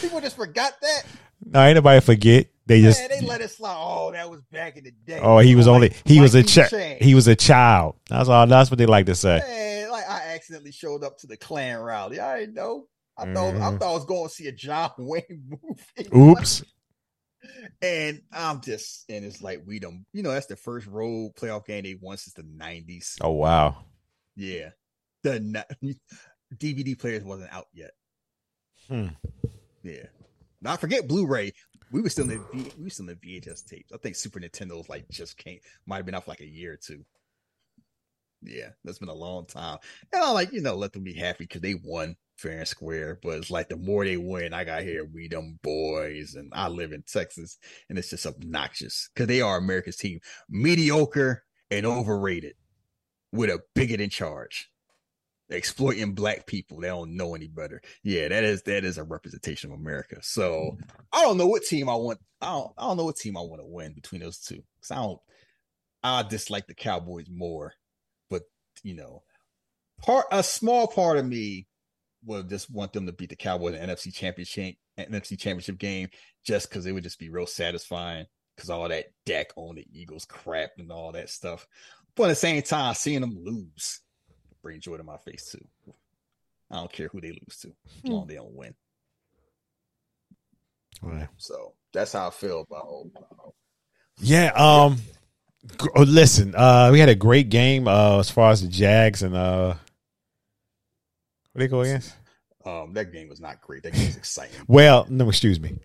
People 0.00 0.20
just 0.20 0.36
forgot 0.36 0.74
that. 0.82 1.02
No, 1.44 1.62
ain't 1.62 1.74
nobody 1.76 2.00
forget. 2.00 2.48
They 2.66 2.82
just. 2.82 3.00
Man, 3.00 3.08
they 3.20 3.26
let 3.26 3.40
it 3.40 3.50
slide. 3.50 3.74
Oh, 3.76 4.12
that 4.12 4.30
was 4.30 4.42
back 4.52 4.76
in 4.76 4.84
the 4.84 4.90
day. 4.92 5.18
Oh, 5.22 5.38
he 5.38 5.54
was 5.56 5.66
Like, 5.66 5.74
only. 5.74 5.92
He 6.04 6.20
was 6.20 6.34
a 6.34 6.42
child. 6.42 6.70
He 7.00 7.14
was 7.14 7.26
a 7.26 7.34
child. 7.36 7.96
That's 8.08 8.28
all. 8.28 8.46
That's 8.46 8.70
what 8.70 8.78
they 8.78 8.86
like 8.86 9.06
to 9.06 9.14
say. 9.14 9.38
Man, 9.46 9.90
like 9.90 10.08
I 10.08 10.34
accidentally 10.34 10.72
showed 10.72 11.02
up 11.02 11.18
to 11.18 11.26
the 11.26 11.36
Klan 11.36 11.80
rally. 11.80 12.20
I 12.20 12.40
didn't 12.40 12.54
know. 12.54 12.86
I 13.18 13.32
thought 13.34 13.54
I 13.56 13.58
Mhm. 13.58 13.78
thought 13.80 13.90
I 13.90 13.94
was 13.94 14.04
going 14.04 14.28
to 14.28 14.34
see 14.34 14.46
a 14.46 14.52
John 14.52 14.92
Wayne 14.98 15.48
movie. 15.48 16.08
Oops. 16.16 16.62
And 17.80 18.20
I'm 18.30 18.60
just, 18.60 19.06
and 19.08 19.24
it's 19.24 19.40
like 19.40 19.62
we 19.66 19.78
don't, 19.78 20.04
you 20.12 20.22
know, 20.22 20.30
that's 20.30 20.44
the 20.46 20.56
first 20.56 20.86
road 20.86 21.32
playoff 21.36 21.64
game 21.64 21.84
they 21.84 21.94
won 21.98 22.18
since 22.18 22.34
the 22.34 22.42
'90s. 22.42 23.16
Oh 23.22 23.30
wow. 23.30 23.76
Yeah, 24.36 24.70
the 25.22 25.56
DVD 26.54 26.94
players 26.98 27.24
wasn't 27.24 27.50
out 27.50 27.68
yet. 27.72 27.92
Hmm. 28.88 29.06
Yeah, 29.82 30.04
not 30.62 30.80
forget 30.80 31.08
Blu-ray. 31.08 31.52
We 31.92 32.00
were 32.00 32.08
still 32.08 32.30
in 32.30 32.38
the 32.38 32.44
v- 32.52 32.72
we 32.78 32.84
were 32.84 32.90
still 32.90 33.08
in 33.08 33.18
the 33.20 33.40
VHS 33.40 33.66
tapes. 33.66 33.92
I 33.92 33.96
think 33.96 34.16
Super 34.16 34.40
Nintendo's 34.40 34.88
like 34.88 35.08
just 35.08 35.36
came, 35.36 35.58
might 35.86 35.96
have 35.96 36.06
been 36.06 36.14
out 36.14 36.24
for 36.24 36.30
like 36.30 36.40
a 36.40 36.46
year 36.46 36.74
or 36.74 36.76
two. 36.76 37.04
Yeah, 38.42 38.70
that's 38.84 38.98
been 38.98 39.08
a 39.08 39.14
long 39.14 39.46
time. 39.46 39.78
And 40.12 40.22
I 40.22 40.30
like 40.30 40.52
you 40.52 40.62
know 40.62 40.76
let 40.76 40.92
them 40.92 41.02
be 41.02 41.14
happy 41.14 41.44
because 41.44 41.62
they 41.62 41.74
won 41.74 42.16
fair 42.36 42.58
and 42.58 42.68
square. 42.68 43.18
But 43.22 43.38
it's 43.38 43.50
like 43.50 43.68
the 43.68 43.76
more 43.76 44.04
they 44.04 44.16
win, 44.16 44.54
I 44.54 44.64
got 44.64 44.82
here 44.82 45.04
we 45.04 45.28
them 45.28 45.58
boys, 45.62 46.34
and 46.36 46.52
I 46.54 46.68
live 46.68 46.92
in 46.92 47.02
Texas, 47.02 47.58
and 47.88 47.98
it's 47.98 48.10
just 48.10 48.26
obnoxious 48.26 49.10
because 49.12 49.26
they 49.26 49.40
are 49.40 49.58
America's 49.58 49.96
team, 49.96 50.20
mediocre 50.48 51.42
and 51.70 51.86
overrated, 51.86 52.54
with 53.32 53.50
a 53.50 53.60
bigot 53.74 54.00
in 54.00 54.10
charge 54.10 54.70
exploiting 55.50 56.14
black 56.14 56.46
people. 56.46 56.80
They 56.80 56.88
don't 56.88 57.16
know 57.16 57.34
any 57.34 57.48
better. 57.48 57.80
Yeah, 58.02 58.28
that 58.28 58.44
is 58.44 58.62
that 58.62 58.84
is 58.84 58.98
a 58.98 59.04
representation 59.04 59.72
of 59.72 59.78
America. 59.78 60.16
So 60.22 60.76
I 61.12 61.22
don't 61.22 61.36
know 61.36 61.46
what 61.46 61.64
team 61.64 61.88
I 61.88 61.94
want. 61.94 62.20
I 62.40 62.52
don't 62.52 62.72
I 62.78 62.82
don't 62.82 62.96
know 62.96 63.04
what 63.04 63.16
team 63.16 63.36
I 63.36 63.40
want 63.40 63.60
to 63.60 63.66
win 63.66 63.92
between 63.92 64.22
those 64.22 64.38
two. 64.38 64.62
Cause 64.82 64.90
I 64.90 64.96
don't 64.96 65.20
I 66.02 66.22
dislike 66.22 66.66
the 66.66 66.74
Cowboys 66.74 67.26
more. 67.30 67.74
But 68.30 68.42
you 68.82 68.94
know, 68.94 69.22
part 70.00 70.26
a 70.30 70.42
small 70.42 70.86
part 70.86 71.18
of 71.18 71.26
me 71.26 71.66
would 72.24 72.48
just 72.48 72.70
want 72.70 72.92
them 72.92 73.06
to 73.06 73.12
beat 73.12 73.30
the 73.30 73.36
Cowboys 73.36 73.74
in 73.74 73.86
the 73.86 73.94
NFC 73.94 74.12
championship 74.12 74.76
NFC 74.98 75.38
championship 75.38 75.78
game 75.78 76.08
just 76.44 76.68
because 76.68 76.86
it 76.86 76.92
would 76.92 77.02
just 77.02 77.18
be 77.18 77.30
real 77.30 77.46
satisfying 77.46 78.26
because 78.54 78.70
all 78.70 78.88
that 78.88 79.06
deck 79.24 79.52
on 79.56 79.76
the 79.76 79.86
Eagles 79.92 80.26
crap 80.26 80.70
and 80.78 80.92
all 80.92 81.12
that 81.12 81.30
stuff. 81.30 81.66
But 82.14 82.24
at 82.24 82.28
the 82.28 82.34
same 82.34 82.62
time, 82.62 82.94
seeing 82.94 83.22
them 83.22 83.38
lose 83.42 84.00
bring 84.62 84.80
joy 84.80 84.96
to 84.96 85.02
my 85.02 85.16
face 85.18 85.50
too. 85.52 85.92
I 86.70 86.76
don't 86.76 86.92
care 86.92 87.08
who 87.08 87.20
they 87.20 87.30
lose 87.30 87.58
to, 87.62 87.72
as 88.04 88.10
long 88.10 88.22
as 88.22 88.28
they 88.28 88.34
don't 88.36 88.54
win. 88.54 88.74
Right. 91.02 91.28
So 91.36 91.72
that's 91.92 92.12
how 92.12 92.28
I 92.28 92.30
feel 92.30 92.60
about. 92.60 93.10
Yeah. 94.20 94.52
Um. 94.54 94.98
g- 95.80 95.88
oh, 95.96 96.02
listen. 96.02 96.54
Uh, 96.54 96.90
we 96.92 97.00
had 97.00 97.08
a 97.08 97.14
great 97.14 97.48
game. 97.48 97.88
Uh, 97.88 98.18
as 98.18 98.30
far 98.30 98.50
as 98.50 98.62
the 98.62 98.68
Jags 98.68 99.22
and 99.22 99.34
uh, 99.34 99.74
what 101.52 101.58
they 101.58 101.68
go 101.68 101.80
against? 101.80 102.14
Um, 102.64 102.92
that 102.92 103.12
game 103.12 103.28
was 103.28 103.40
not 103.40 103.60
great. 103.62 103.82
That 103.82 103.94
game 103.94 104.06
was 104.06 104.16
exciting. 104.16 104.54
Well, 104.68 105.06
no, 105.08 105.28
excuse 105.28 105.58
me. 105.58 105.76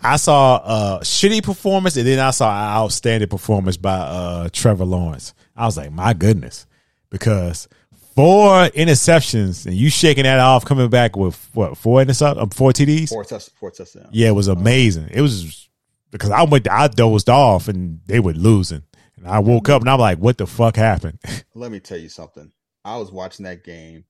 I 0.00 0.16
saw 0.16 0.96
a 0.96 1.00
shitty 1.02 1.44
performance, 1.44 1.96
and 1.96 2.06
then 2.06 2.18
I 2.18 2.30
saw 2.30 2.50
an 2.50 2.76
outstanding 2.76 3.28
performance 3.28 3.76
by 3.76 3.98
uh, 3.98 4.48
Trevor 4.50 4.84
Lawrence. 4.86 5.34
I 5.54 5.66
was 5.66 5.76
like, 5.76 5.92
my 5.92 6.12
goodness, 6.14 6.66
because 7.10 7.68
four 8.14 8.68
interceptions 8.70 9.66
and 9.66 9.74
you 9.74 9.90
shaking 9.90 10.24
that 10.24 10.38
off, 10.38 10.64
coming 10.64 10.88
back 10.88 11.16
with 11.16 11.48
what 11.54 11.76
four 11.76 12.00
intercept, 12.02 12.38
um, 12.38 12.50
four 12.50 12.72
TDs. 12.72 13.08
Four 13.08 13.24
touch, 13.24 13.48
four 13.58 13.70
touchdowns. 13.70 14.08
Yeah, 14.12 14.28
it 14.28 14.32
was 14.34 14.48
amazing. 14.48 15.08
It 15.10 15.20
was 15.20 15.68
because 16.10 16.30
I 16.30 16.42
went, 16.42 16.68
I 16.70 16.88
dozed 16.88 17.28
off, 17.30 17.68
and 17.68 18.00
they 18.06 18.20
were 18.20 18.32
losing, 18.34 18.82
and 19.16 19.26
I 19.26 19.38
woke 19.38 19.68
up 19.68 19.80
and 19.82 19.90
I'm 19.90 19.98
like, 20.00 20.18
what 20.18 20.38
the 20.38 20.46
fuck 20.46 20.76
happened? 20.76 21.18
Let 21.54 21.72
me 21.72 21.80
tell 21.80 21.98
you 21.98 22.08
something. 22.08 22.52
I 22.84 22.96
was 22.96 23.10
watching 23.12 23.44
that 23.44 23.64
game, 23.64 24.04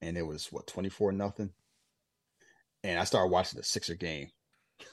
and 0.00 0.16
it 0.16 0.26
was 0.26 0.50
what 0.52 0.66
twenty 0.66 0.88
four 0.88 1.12
nothing, 1.12 1.50
and 2.84 2.98
I 2.98 3.04
started 3.04 3.30
watching 3.32 3.58
the 3.58 3.64
Sixer 3.64 3.94
game. 3.94 4.28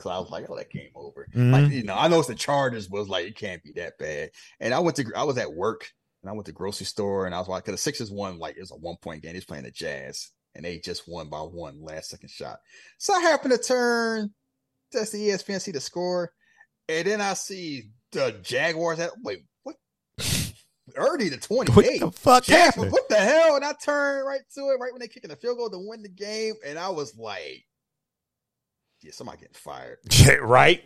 So 0.00 0.10
I 0.10 0.18
was 0.18 0.30
like, 0.30 0.46
"Oh, 0.48 0.56
that 0.56 0.70
game 0.70 0.90
over." 0.94 1.28
Mhm. 1.34 1.52
Like 1.52 1.72
you 1.72 1.82
know, 1.84 1.94
I 1.94 2.08
know 2.08 2.18
it's 2.18 2.28
the 2.28 2.34
Chargers, 2.34 2.86
but 2.88 2.98
was 2.98 3.08
like 3.08 3.26
it 3.26 3.36
can't 3.36 3.62
be 3.62 3.72
that 3.72 3.98
bad. 3.98 4.30
And 4.60 4.72
I 4.74 4.78
went 4.80 4.96
to, 4.96 5.04
I 5.16 5.22
was 5.24 5.38
at 5.38 5.52
work, 5.52 5.90
and 6.28 6.34
I 6.34 6.36
went 6.36 6.44
to 6.44 6.52
the 6.52 6.56
grocery 6.56 6.84
store, 6.84 7.24
and 7.24 7.34
I 7.34 7.38
was 7.38 7.48
like, 7.48 7.64
"Cause 7.64 7.72
the 7.72 7.78
Sixers 7.78 8.10
won 8.10 8.38
like 8.38 8.56
it 8.56 8.60
was 8.60 8.70
a 8.70 8.74
one 8.74 8.96
point 9.00 9.22
game. 9.22 9.34
He's 9.34 9.46
playing 9.46 9.64
the 9.64 9.70
Jazz, 9.70 10.30
and 10.54 10.62
they 10.62 10.78
just 10.78 11.08
won 11.08 11.30
by 11.30 11.40
one 11.40 11.82
last 11.82 12.10
second 12.10 12.28
shot." 12.28 12.58
So 12.98 13.14
I 13.14 13.20
happened 13.20 13.52
to 13.52 13.58
turn, 13.58 14.34
that's 14.92 15.10
the 15.10 15.26
ESPN, 15.26 15.58
see 15.58 15.70
the 15.70 15.80
score, 15.80 16.32
and 16.86 17.06
then 17.06 17.22
I 17.22 17.32
see 17.32 17.84
the 18.12 18.38
Jaguars. 18.42 18.98
At 18.98 19.12
wait, 19.22 19.38
what? 19.62 19.76
Early 20.96 21.30
to 21.30 21.38
twenty 21.38 21.72
what 21.72 21.86
the 21.86 22.10
fuck 22.10 22.44
happened? 22.44 22.92
what 22.92 23.08
the 23.08 23.16
hell? 23.16 23.56
And 23.56 23.64
I 23.64 23.72
turned 23.82 24.26
right 24.26 24.42
to 24.54 24.60
it, 24.60 24.78
right 24.78 24.92
when 24.92 25.00
they 25.00 25.08
kicking 25.08 25.30
the 25.30 25.36
field 25.36 25.56
goal 25.56 25.70
to 25.70 25.78
win 25.78 26.02
the 26.02 26.10
game, 26.10 26.56
and 26.66 26.78
I 26.78 26.90
was 26.90 27.16
like, 27.16 27.64
"Yeah, 29.00 29.12
somebody 29.12 29.38
getting 29.38 29.54
fired." 29.54 29.96
Right? 30.42 30.82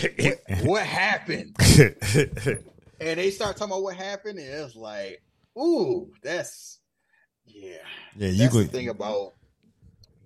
What, 0.00 0.64
what 0.64 0.82
happened? 0.86 1.56
And 3.04 3.20
they 3.20 3.30
start 3.30 3.56
talking 3.56 3.72
about 3.72 3.82
what 3.82 3.96
happened, 3.96 4.38
and 4.38 4.48
it's 4.48 4.74
like, 4.74 5.22
"Ooh, 5.58 6.10
that's 6.22 6.78
yeah." 7.46 7.76
yeah, 8.16 8.28
you 8.28 8.38
That's 8.38 8.54
the 8.54 8.62
could. 8.62 8.70
thing 8.72 8.88
about 8.88 9.34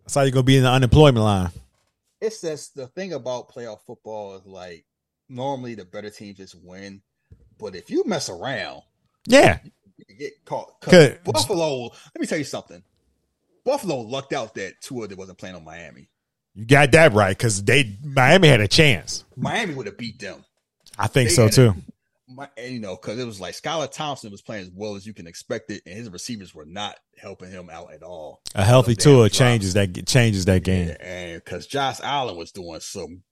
That's 0.04 0.14
how 0.14 0.22
you 0.22 0.30
gonna 0.30 0.44
be 0.44 0.56
in 0.58 0.62
the 0.62 0.70
unemployment 0.70 1.24
line. 1.24 1.50
it's 2.20 2.40
just 2.40 2.74
the 2.76 2.86
thing 2.86 3.12
about 3.12 3.48
playoff 3.52 3.80
football 3.86 4.36
is 4.36 4.46
like 4.46 4.84
normally 5.28 5.74
the 5.74 5.84
better 5.84 6.10
teams 6.10 6.36
just 6.38 6.54
win, 6.62 7.02
but 7.58 7.74
if 7.74 7.90
you 7.90 8.04
mess 8.06 8.28
around, 8.28 8.82
Yeah, 9.26 9.58
you 10.08 10.16
get 10.16 10.44
caught. 10.44 10.80
'Cause. 10.80 11.16
Buffalo, 11.24 11.82
let 11.88 12.20
me 12.20 12.26
tell 12.26 12.38
you 12.38 12.44
something. 12.44 12.82
Buffalo 13.64 14.00
lucked 14.02 14.32
out 14.32 14.54
that 14.54 14.80
Tua 14.80 15.08
that 15.08 15.18
wasn't 15.18 15.38
playing 15.38 15.56
on 15.56 15.64
Miami. 15.64 16.08
you 16.54 16.64
got 16.64 16.90
that 16.92 17.12
right 17.12 17.36
because 17.36 17.62
they 17.64 17.98
Miami 18.02 18.48
had 18.48 18.60
a 18.60 18.68
chance. 18.68 19.24
Miami 19.36 19.74
would 19.74 19.86
have 19.86 19.98
beat 19.98 20.18
them. 20.20 20.44
I 20.96 21.06
think 21.08 21.28
They 21.30 21.34
so 21.34 21.48
too. 21.48 21.74
My, 22.30 22.48
you 22.58 22.78
know, 22.78 22.94
because 22.94 23.18
it 23.18 23.24
was 23.24 23.40
like 23.40 23.54
Skylar 23.54 23.90
Thompson 23.90 24.30
was 24.30 24.42
playing 24.42 24.62
as 24.64 24.70
well 24.74 24.96
as 24.96 25.06
you 25.06 25.14
can 25.14 25.26
expect 25.26 25.70
it, 25.70 25.82
and 25.86 25.94
his 25.94 26.10
receivers 26.10 26.54
were 26.54 26.66
not 26.66 26.98
helping 27.16 27.50
him 27.50 27.70
out 27.70 27.92
at 27.92 28.02
all. 28.02 28.42
A 28.54 28.62
healthy 28.64 28.94
Tua 28.94 29.30
changes 29.30 29.74
that 29.74 30.06
changes 30.06 30.44
that 30.44 30.62
game. 30.62 30.94
And 31.00 31.42
because 31.42 31.66
Josh 31.66 32.00
Allen 32.02 32.36
was 32.36 32.52
doing 32.52 32.80
some 32.80 33.22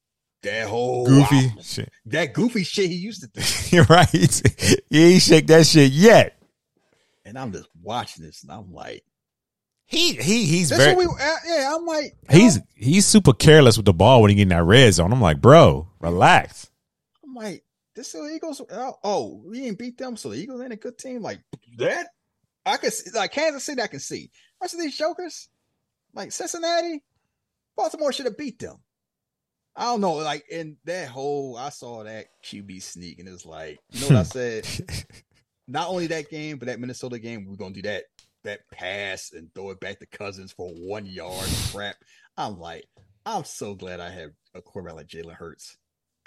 that 0.43 0.69
whole 0.69 1.07
Goofy 1.07 1.47
wow, 1.49 1.63
shit. 1.63 1.91
that 2.07 2.33
goofy 2.33 2.63
shit 2.63 2.89
he 2.89 2.97
used 2.97 3.23
to 3.23 3.29
do. 3.29 3.43
You're 3.77 3.85
right. 3.85 4.09
he 4.91 5.15
ain't 5.15 5.23
shake 5.23 5.47
that 5.49 5.67
shit 5.67 5.93
yet. 5.93 6.39
And 7.25 7.39
I'm 7.39 7.53
just 7.53 7.69
watching 7.83 8.25
this, 8.25 8.45
and 8.45 8.53
I'm 8.53 8.73
like, 8.73 9.03
He 9.85 10.13
he 10.15 10.47
he's 10.47 10.71
that's 10.71 10.83
very 10.83 10.97
we. 10.97 11.05
uh, 11.05 11.37
Yeah, 11.47 11.75
I'm 11.77 11.85
like, 11.85 12.17
he's 12.31 12.61
he's 12.75 13.05
super 13.07 13.33
careless 13.33 13.77
with 13.77 13.87
the 13.87 13.93
ball 13.93 14.23
when 14.23 14.31
he 14.31 14.37
get 14.37 14.43
in 14.43 14.49
that 14.49 14.63
red 14.63 14.95
zone. 14.95 15.13
I'm 15.13 15.21
like, 15.21 15.41
bro, 15.41 15.89
relax. 16.01 16.71
I'm 17.25 17.35
like, 17.35 17.65
this 17.97 18.15
is 18.15 18.21
the 18.21 18.35
Eagles. 18.35 18.63
Oh, 18.71 18.95
oh, 19.03 19.43
we 19.45 19.63
didn't 19.63 19.79
beat 19.79 19.99
them, 19.99 20.17
so 20.17 20.29
the 20.29 20.37
Eagles 20.37 20.63
ain't 20.63 20.73
a 20.73 20.77
good 20.77 20.99
team. 20.99 21.23
Like 21.23 21.41
that, 21.79 22.09
I 22.65 22.77
can 22.77 22.91
see, 22.91 23.11
like 23.15 23.33
Kansas 23.33 23.65
City. 23.65 23.83
I 23.83 23.87
can 23.89 24.01
see. 24.01 24.31
Rest 24.61 24.75
of 24.75 24.81
these 24.81 24.97
jokers, 24.97 25.49
like 26.15 26.31
Cincinnati, 26.31 27.03
Baltimore 27.77 28.13
should 28.13 28.27
have 28.27 28.39
beat 28.39 28.59
them. 28.59 28.77
I 29.75 29.85
don't 29.85 30.01
know, 30.01 30.15
like 30.15 30.45
in 30.51 30.77
that 30.85 31.09
whole, 31.09 31.57
I 31.57 31.71
saw 31.71 32.05
that 32.05 32.27
QB 32.45 32.83
sneak, 32.83 33.19
and 33.19 33.29
it's 33.29 33.45
like, 33.45 33.79
you 33.91 34.03
know 34.03 34.17
what 34.17 34.17
I 34.17 34.23
said? 34.63 34.67
Not 35.69 35.89
only 35.89 36.07
that 36.09 36.31
game, 36.31 36.59
but 36.59 36.67
that 36.67 36.79
Minnesota 36.79 37.19
game, 37.19 37.47
we're 37.47 37.57
gonna 37.57 37.75
do 37.75 37.83
that 37.83 38.05
that 38.45 38.61
pass 38.71 39.33
and 39.33 39.53
throw 39.55 39.71
it 39.71 39.81
back 39.81 39.99
to 39.99 40.07
Cousins 40.07 40.53
for 40.53 40.71
one 40.71 41.05
yard 41.05 41.49
crap. 41.73 41.97
I'm 42.37 42.59
like, 42.61 42.87
I'm 43.25 43.45
so 43.45 43.75
glad 43.75 44.01
I 44.01 44.09
have 44.11 44.31
a 44.55 44.63
quarterback 44.63 44.97
like 44.97 45.09
Jalen 45.09 45.35
Hurts. 45.35 45.77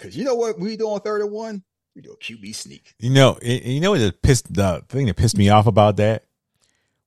Cause 0.00 0.16
you 0.16 0.24
know 0.24 0.34
what 0.34 0.58
we 0.58 0.76
do 0.76 0.88
on 0.88 1.00
third 1.00 1.20
and 1.20 1.30
one? 1.30 1.62
We 1.94 2.02
do 2.02 2.12
a 2.12 2.16
QB 2.16 2.54
sneak. 2.54 2.94
You 2.98 3.10
know, 3.10 3.38
you 3.42 3.80
know 3.80 3.90
what 3.90 3.98
the 3.98 4.12
pissed 4.12 4.52
the 4.52 4.82
thing 4.88 5.06
that 5.06 5.16
pissed 5.16 5.36
me 5.36 5.50
off 5.50 5.66
about 5.66 5.96
that? 5.98 6.24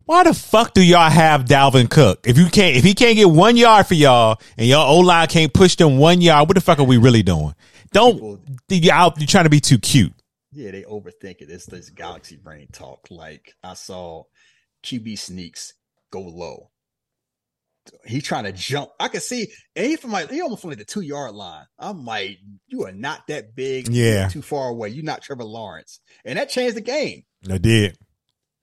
Why 0.05 0.23
the 0.23 0.33
fuck 0.33 0.73
do 0.73 0.83
y'all 0.83 1.09
have 1.09 1.45
Dalvin 1.45 1.89
Cook? 1.89 2.27
If 2.27 2.37
you 2.37 2.47
can't 2.47 2.75
if 2.75 2.83
he 2.83 2.93
can't 2.93 3.15
get 3.15 3.29
one 3.29 3.55
yard 3.55 3.87
for 3.87 3.93
y'all 3.93 4.39
and 4.57 4.67
your 4.67 4.85
O 4.85 4.99
line 4.99 5.27
can't 5.27 5.53
push 5.53 5.75
them 5.75 5.97
one 5.97 6.21
yard, 6.21 6.47
what 6.47 6.55
the 6.55 6.61
fuck 6.61 6.79
are 6.79 6.83
we 6.83 6.97
really 6.97 7.23
doing? 7.23 7.55
Don't 7.91 8.41
you 8.69 8.91
out 8.91 9.17
you're 9.17 9.27
trying 9.27 9.45
to 9.45 9.49
be 9.49 9.61
too 9.61 9.79
cute. 9.79 10.13
Yeah, 10.51 10.71
they 10.71 10.83
overthink 10.83 11.41
it. 11.41 11.49
It's 11.49 11.65
this 11.65 11.89
galaxy 11.89 12.35
brain 12.35 12.67
talk. 12.71 13.07
Like 13.09 13.55
I 13.63 13.73
saw 13.75 14.25
QB 14.83 15.17
sneaks 15.17 15.73
go 16.11 16.21
low. 16.21 16.69
He 18.05 18.21
trying 18.21 18.45
to 18.45 18.51
jump. 18.51 18.91
I 18.99 19.07
can 19.09 19.21
see, 19.21 19.47
and 19.75 19.85
he 19.85 19.95
from 19.95 20.11
like 20.11 20.29
he 20.29 20.41
almost 20.41 20.61
from 20.61 20.69
like 20.69 20.79
the 20.79 20.85
two 20.85 21.01
yard 21.01 21.33
line. 21.33 21.65
I'm 21.77 22.05
like, 22.05 22.37
you 22.67 22.85
are 22.85 22.91
not 22.91 23.27
that 23.27 23.55
big. 23.55 23.89
Yeah. 23.89 24.29
Too 24.29 24.41
far 24.41 24.69
away. 24.69 24.89
You're 24.89 25.03
not 25.03 25.21
Trevor 25.21 25.43
Lawrence, 25.43 25.99
and 26.23 26.37
that 26.37 26.49
changed 26.49 26.77
the 26.77 26.81
game. 26.81 27.23
I 27.49 27.57
did. 27.57 27.97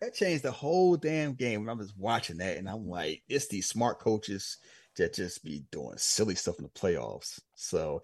That 0.01 0.15
changed 0.15 0.45
the 0.45 0.51
whole 0.51 0.97
damn 0.97 1.35
game. 1.35 1.61
When 1.61 1.69
I 1.69 1.75
was 1.75 1.95
watching 1.97 2.39
that, 2.39 2.57
and 2.57 2.69
I'm 2.69 2.89
like, 2.89 3.23
it's 3.29 3.49
these 3.49 3.69
smart 3.69 3.99
coaches 3.99 4.57
that 4.97 5.15
just 5.15 5.45
be 5.45 5.65
doing 5.71 5.97
silly 5.97 6.35
stuff 6.35 6.59
in 6.59 6.65
the 6.65 6.71
playoffs. 6.71 7.41
So, 7.55 8.03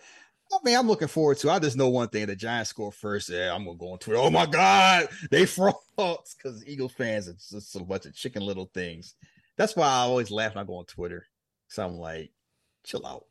I 0.53 0.59
mean, 0.65 0.77
I'm 0.77 0.87
looking 0.87 1.09
forward 1.09 1.39
to. 1.39 1.51
I 1.51 1.59
just 1.59 1.77
know 1.77 1.89
one 1.89 2.09
thing: 2.09 2.27
the 2.27 2.37
Giants 2.37 2.71
score 2.71 2.93
first. 2.93 3.31
Yeah, 3.31 3.55
I'm 3.55 3.65
gonna 3.65 3.79
go 3.79 3.93
on 3.93 3.99
Twitter. 3.99 4.21
Oh 4.21 4.31
my 4.31 4.47
god, 4.47 5.09
they 5.31 5.47
frauds 5.47 6.37
because 6.37 6.67
Eagles 6.67 6.93
fans 6.93 7.29
are 7.29 7.33
just 7.33 7.75
a 7.75 7.81
bunch 7.81 8.05
of 8.05 8.15
chicken 8.15 8.43
little 8.43 8.71
things. 8.75 9.15
That's 9.57 9.75
why 9.77 9.87
I 9.87 10.01
always 10.01 10.31
laugh 10.31 10.55
when 10.55 10.63
I 10.63 10.67
go 10.67 10.77
on 10.77 10.85
Twitter. 10.87 11.27
So 11.69 11.85
I'm 11.85 11.97
like, 11.97 12.31
chill 12.85 13.07
out. 13.07 13.25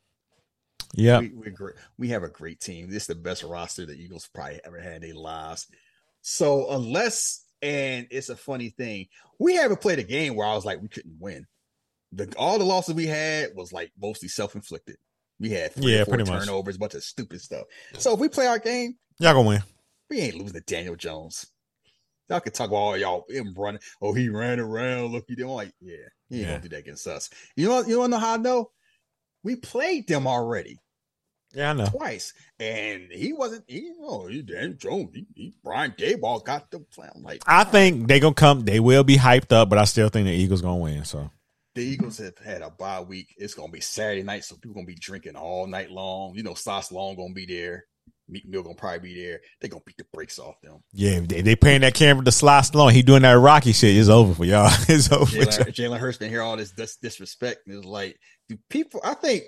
Yeah. 0.94 1.20
We, 1.20 1.30
we're 1.30 1.50
great. 1.52 1.76
We 1.98 2.10
have 2.10 2.24
a 2.24 2.30
great 2.30 2.60
team. 2.60 2.90
This 2.90 3.04
is 3.04 3.08
the 3.08 3.16
best 3.16 3.44
roster 3.44 3.86
the 3.86 3.94
Eagles 3.94 4.30
probably 4.34 4.60
ever 4.66 4.80
had 4.80 4.96
in 4.96 5.02
their 5.02 5.16
lives. 5.16 5.68
So 6.22 6.72
unless, 6.72 7.44
and 7.62 8.08
it's 8.12 8.30
a 8.30 8.36
funny 8.36 8.70
thing, 8.70 9.08
we 9.40 9.56
haven't 9.56 9.82
played 9.82 10.00
a 10.00 10.04
game 10.04 10.36
where 10.36 10.48
I 10.48 10.56
was 10.56 10.66
like, 10.66 10.82
we 10.82 10.88
couldn't 10.88 11.18
win. 11.20 11.46
The 12.12 12.34
all 12.38 12.58
the 12.60 12.66
losses 12.66 12.96
we 12.96 13.08
had 13.08 13.50
was 13.56 13.74
like 13.74 13.92
mostly 14.00 14.30
self 14.30 14.56
inflicted. 14.56 14.96
We 15.40 15.50
had 15.50 15.74
three 15.74 15.94
Yeah, 15.94 16.02
or 16.02 16.06
four 16.06 16.16
pretty 16.16 16.32
much. 16.32 16.46
turnovers, 16.46 16.78
a 16.78 16.80
bunch 16.80 16.94
of 16.94 17.04
stupid 17.04 17.42
stuff. 17.42 17.64
So 17.98 18.14
if 18.14 18.20
we 18.20 18.30
play 18.30 18.48
our 18.48 18.60
game, 18.60 18.96
Y'all 19.20 19.34
gonna 19.34 19.48
win. 19.48 19.64
we 20.10 20.20
ain't 20.20 20.36
losing 20.36 20.54
to 20.54 20.62
Daniel 20.62 20.96
Jones. 20.96 21.46
Y'all 22.30 22.40
can 22.40 22.54
talk 22.54 22.70
about 22.70 22.78
all 22.78 22.98
y'all 22.98 23.26
him 23.30 23.54
running. 23.56 23.82
Oh, 24.02 24.14
he 24.14 24.30
ran 24.30 24.60
around. 24.60 25.12
Look, 25.12 25.26
he 25.28 25.36
did. 25.36 25.44
I'm 25.44 25.50
like, 25.50 25.74
yeah, 25.80 25.96
he 26.30 26.42
Yeah. 26.42 26.48
gonna 26.48 26.62
do 26.62 26.70
that 26.70 26.80
against 26.80 27.08
us. 27.08 27.30
You 27.56 27.68
know, 27.70 27.82
you 27.84 28.00
want 28.00 28.14
to 28.14 28.18
know 28.18 28.26
how 28.26 28.34
I 28.34 28.38
know? 28.38 28.72
We 29.44 29.56
played 29.56 30.08
them 30.08 30.26
already 30.26 30.80
Yeah, 31.54 31.70
I 31.70 31.74
know. 31.74 31.86
twice, 31.86 32.34
and 32.60 33.12
he 33.12 33.32
wasn't. 33.34 33.66
He, 33.68 33.92
oh, 34.02 34.26
he 34.28 34.42
Daniel 34.42 34.74
Jones. 34.74 35.12
He, 35.14 35.28
he 35.36 35.54
Brian 35.64 35.92
Daboll 35.92 36.44
got 36.44 36.72
the 36.72 36.80
plan. 36.80 37.12
Like, 37.22 37.44
I 37.48 37.64
think 37.64 38.08
they 38.08 38.20
gonna 38.20 38.34
come. 38.34 38.62
They 38.62 38.80
will 38.80 39.04
be 39.04 39.18
hyped 39.18 39.52
up, 39.52 39.70
but 39.70 39.78
I 39.78 39.86
still 39.86 40.10
think 40.10 40.26
the 40.26 40.34
Eagles 40.34 40.62
gonna 40.62 40.78
win. 40.78 41.06
So 41.06 41.30
the 41.76 41.84
Eagles 41.84 42.18
have 42.18 42.38
had 42.40 42.62
a 42.64 42.72
bye 42.72 43.02
week. 43.02 43.36
It's 43.38 43.54
gonna 43.54 43.72
be 43.72 43.82
Saturday 43.82 44.24
night, 44.24 44.46
so 44.46 44.56
people 44.56 44.74
gonna 44.74 44.88
be 44.88 44.96
drinking 44.96 45.36
all 45.36 45.68
night 45.68 45.92
long. 45.92 46.34
You 46.36 46.44
know, 46.44 46.56
Sauce 46.56 46.92
Long 46.92 47.16
gonna 47.16 47.34
be 47.34 47.46
there. 47.46 47.86
Meek 48.28 48.48
Mill 48.48 48.64
gonna 48.64 48.76
probably 48.76 49.00
be 49.00 49.22
there. 49.22 49.40
They're 49.60 49.70
gonna 49.70 49.84
beat 49.86 49.98
the 49.98 50.06
brakes 50.12 50.40
off 50.40 50.56
them. 50.62 50.84
Yeah, 50.94 51.20
they, 51.20 51.42
they 51.42 51.56
paying 51.56 51.82
that 51.82 51.94
camera 51.94 52.24
to 52.26 52.32
Sly 52.32 52.60
Stallone. 52.60 52.92
He 52.92 53.04
doing 53.04 53.22
that 53.22 53.34
Rocky 53.34 53.72
shit. 53.72 53.96
It's 53.96 54.10
over 54.10 54.34
for 54.34 54.46
y'all. 54.46 54.72
It's 54.90 55.12
over. 55.12 55.26
Jalen, 55.26 56.00
Hurts 56.00 56.18
been 56.18 56.30
hear 56.30 56.42
all 56.42 56.58
this 56.58 56.72
dis- 56.72 56.98
disrespect. 56.98 57.62
And 57.68 57.78
it's 57.78 57.86
like, 57.86 58.18
do 58.50 58.58
people? 58.70 59.02
I 59.04 59.14
think 59.14 59.44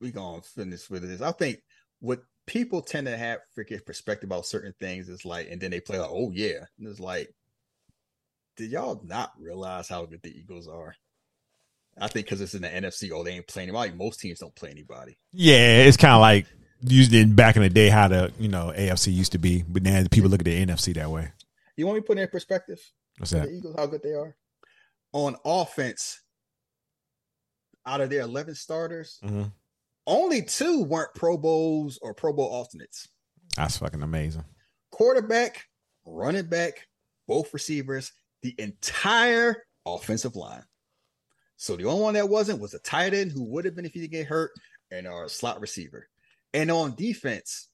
we 0.00 0.10
gonna 0.10 0.42
finish 0.42 0.88
with 0.88 1.02
this. 1.02 1.20
I 1.20 1.32
think 1.32 1.58
what 2.00 2.20
people 2.46 2.82
tend 2.82 3.06
to 3.06 3.16
have 3.16 3.40
freaking 3.56 3.84
perspective 3.84 4.28
about 4.28 4.46
certain 4.46 4.74
things 4.80 5.08
is 5.08 5.24
like, 5.24 5.48
and 5.50 5.60
then 5.60 5.70
they 5.70 5.80
play 5.80 5.98
like, 5.98 6.10
oh 6.10 6.30
yeah, 6.32 6.64
and 6.78 6.88
it's 6.88 7.00
like, 7.00 7.28
did 8.56 8.70
y'all 8.70 9.00
not 9.04 9.32
realize 9.38 9.88
how 9.88 10.06
good 10.06 10.22
the 10.22 10.36
Eagles 10.36 10.68
are? 10.68 10.94
I 12.00 12.08
think 12.08 12.26
because 12.26 12.40
it's 12.40 12.54
in 12.54 12.62
the 12.62 12.68
NFC, 12.68 13.10
oh, 13.12 13.24
they 13.24 13.32
ain't 13.32 13.48
playing 13.48 13.68
anybody. 13.68 13.92
Most 13.92 14.20
teams 14.20 14.38
don't 14.38 14.54
play 14.54 14.70
anybody. 14.70 15.18
Yeah, 15.32 15.78
it's 15.78 15.96
kind 15.96 16.14
of 16.14 16.20
like 16.20 16.46
used 16.82 17.12
in 17.12 17.34
back 17.34 17.56
in 17.56 17.62
the 17.62 17.68
day 17.70 17.88
how 17.88 18.08
the 18.08 18.32
you 18.38 18.48
know 18.48 18.72
AFC 18.76 19.12
used 19.12 19.32
to 19.32 19.38
be, 19.38 19.64
but 19.68 19.82
now 19.82 20.02
people 20.10 20.30
look 20.30 20.40
at 20.40 20.44
the 20.44 20.64
NFC 20.66 20.94
that 20.94 21.10
way. 21.10 21.30
You 21.76 21.86
want 21.86 21.96
me 21.96 22.00
to 22.02 22.06
put 22.06 22.18
it 22.18 22.22
in 22.22 22.28
perspective? 22.28 22.78
What's 23.18 23.30
the 23.32 23.38
that? 23.40 23.48
Eagles, 23.50 23.76
how 23.76 23.86
good 23.86 24.02
they 24.02 24.12
are. 24.12 24.36
On 25.12 25.36
offense, 25.44 26.20
out 27.86 28.00
of 28.00 28.10
their 28.10 28.20
11 28.22 28.54
starters, 28.54 29.18
Mhm. 29.24 29.52
only 30.06 30.42
two 30.42 30.82
weren't 30.84 31.14
Pro 31.14 31.36
Bowls 31.36 31.98
or 32.02 32.14
Pro 32.14 32.32
Bowl 32.32 32.48
alternates. 32.48 33.08
That's 33.56 33.78
fucking 33.78 34.02
amazing. 34.02 34.44
Quarterback, 34.90 35.66
running 36.04 36.46
back, 36.46 36.86
both 37.26 37.52
receivers, 37.54 38.12
the 38.42 38.54
entire 38.58 39.64
offensive 39.86 40.36
line. 40.36 40.64
So 41.56 41.76
the 41.76 41.86
only 41.86 42.02
one 42.02 42.14
that 42.14 42.28
wasn't 42.28 42.60
was 42.60 42.74
a 42.74 42.78
tight 42.78 43.14
end 43.14 43.32
who 43.32 43.42
would 43.44 43.64
have 43.64 43.74
been 43.74 43.84
if 43.86 43.92
he 43.92 44.00
didn't 44.00 44.12
get 44.12 44.26
hurt, 44.26 44.52
and 44.90 45.06
our 45.06 45.28
slot 45.28 45.60
receiver. 45.60 46.08
And 46.54 46.70
on 46.70 46.94
defense, 46.94 47.68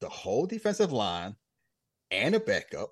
the 0.00 0.08
whole 0.08 0.46
defensive 0.46 0.92
line 0.92 1.36
and 2.10 2.34
a 2.34 2.40
backup 2.40 2.90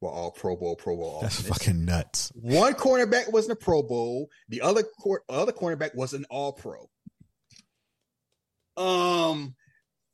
were 0.00 0.10
all 0.10 0.30
Pro 0.30 0.56
Bowl, 0.56 0.76
Pro 0.76 0.96
Bowl 0.96 1.20
That's 1.20 1.36
alternates. 1.38 1.58
fucking 1.64 1.84
nuts. 1.84 2.32
One 2.34 2.72
cornerback 2.74 3.32
was 3.32 3.44
in 3.46 3.50
a 3.50 3.56
Pro 3.56 3.82
Bowl. 3.82 4.28
The 4.48 4.62
other 4.62 4.82
cor- 5.00 5.24
other 5.28 5.52
cornerback 5.52 5.94
was 5.94 6.14
an 6.14 6.24
All 6.30 6.52
Pro. 6.52 6.88
Um, 8.76 9.54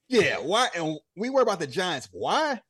yeah. 0.08 0.36
Why? 0.38 0.68
And 0.74 0.98
we 1.16 1.30
worry 1.30 1.42
about 1.42 1.60
the 1.60 1.66
Giants. 1.66 2.08
Why? 2.12 2.60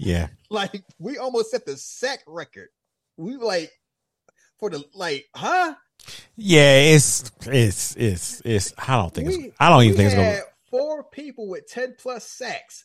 Yeah, 0.00 0.28
Like 0.48 0.84
we 1.00 1.18
almost 1.18 1.50
set 1.50 1.66
the 1.66 1.76
sack 1.76 2.20
record. 2.28 2.68
We 3.16 3.34
like 3.34 3.72
for 4.60 4.70
the 4.70 4.84
like, 4.94 5.26
huh? 5.34 5.74
Yeah. 6.36 6.80
It's 6.94 7.30
it's 7.46 7.96
it's 7.96 8.42
it's. 8.44 8.74
I 8.78 8.96
don't 8.96 9.12
think 9.14 9.28
We- 9.28 9.34
it's. 9.46 9.56
I 9.60 9.68
don't 9.68 9.82
even 9.84 9.96
think 9.96 10.06
it's 10.06 10.14
gonna. 10.14 10.30
had 10.30 10.42
four 10.70 11.04
people 11.04 11.48
with 11.48 11.68
ten 11.68 11.94
plus 11.98 12.26
sacks. 12.26 12.84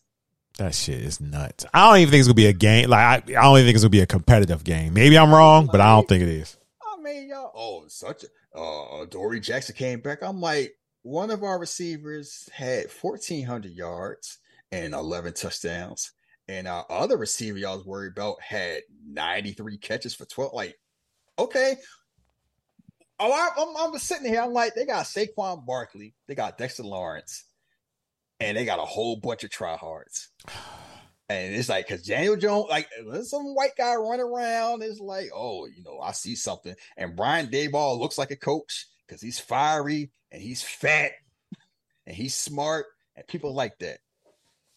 That 0.59 0.75
shit 0.75 1.01
is 1.01 1.19
nuts. 1.19 1.65
I 1.73 1.87
don't 1.87 1.97
even 1.99 2.11
think 2.11 2.19
it's 2.19 2.27
gonna 2.27 2.35
be 2.35 2.45
a 2.45 2.53
game. 2.53 2.89
Like 2.89 2.99
I, 2.99 3.39
I 3.39 3.41
don't 3.43 3.57
even 3.57 3.65
think 3.65 3.75
it's 3.75 3.83
gonna 3.83 3.89
be 3.89 4.01
a 4.01 4.05
competitive 4.05 4.63
game. 4.63 4.93
Maybe 4.93 5.17
I'm 5.17 5.33
wrong, 5.33 5.67
but 5.71 5.81
I 5.81 5.89
don't 5.95 6.07
think 6.07 6.21
it 6.23 6.29
is. 6.29 6.57
I 6.81 7.01
mean, 7.01 7.29
y'all. 7.29 7.51
Oh, 7.55 7.85
such 7.87 8.23
a. 8.23 8.27
Uh, 8.59 9.05
Dory 9.05 9.39
Jackson 9.39 9.75
came 9.75 9.99
back. 9.99 10.21
I'm 10.21 10.39
like, 10.39 10.75
one 11.01 11.31
of 11.31 11.41
our 11.43 11.57
receivers 11.59 12.47
had 12.53 12.85
1,400 13.01 13.71
yards 13.71 14.37
and 14.71 14.93
11 14.93 15.33
touchdowns, 15.33 16.11
and 16.47 16.67
our 16.67 16.85
other 16.87 17.17
receiver 17.17 17.57
y'all 17.57 17.77
was 17.77 17.85
worried 17.85 18.11
about 18.11 18.39
had 18.41 18.81
93 19.07 19.77
catches 19.79 20.13
for 20.13 20.25
12. 20.25 20.53
Like, 20.53 20.75
okay. 21.39 21.77
Oh, 23.19 23.31
I, 23.31 23.91
just 23.93 24.07
sitting 24.07 24.27
here. 24.27 24.41
I'm 24.41 24.53
like, 24.53 24.75
they 24.75 24.85
got 24.85 25.05
Saquon 25.05 25.65
Barkley, 25.65 26.15
they 26.27 26.35
got 26.35 26.57
Dexter 26.57 26.83
Lawrence, 26.83 27.45
and 28.39 28.57
they 28.57 28.65
got 28.65 28.79
a 28.79 28.85
whole 28.85 29.15
bunch 29.17 29.43
of 29.43 29.49
tryhards. 29.49 30.27
And 31.29 31.55
it's 31.55 31.69
like, 31.69 31.87
because 31.87 32.03
Daniel 32.03 32.35
Jones, 32.35 32.65
like, 32.69 32.89
some 33.23 33.55
white 33.55 33.75
guy 33.77 33.95
running 33.95 34.25
around. 34.25 34.83
It's 34.83 34.99
like, 34.99 35.29
oh, 35.33 35.65
you 35.67 35.83
know, 35.83 35.99
I 35.99 36.11
see 36.11 36.35
something. 36.35 36.75
And 36.97 37.15
Brian 37.15 37.47
Daboll 37.47 37.99
looks 37.99 38.17
like 38.17 38.31
a 38.31 38.35
coach 38.35 38.87
because 39.07 39.21
he's 39.21 39.39
fiery 39.39 40.11
and 40.31 40.41
he's 40.41 40.61
fat 40.61 41.11
and 42.05 42.15
he's 42.15 42.35
smart 42.35 42.87
and 43.15 43.25
people 43.25 43.53
like 43.53 43.79
that. 43.79 43.99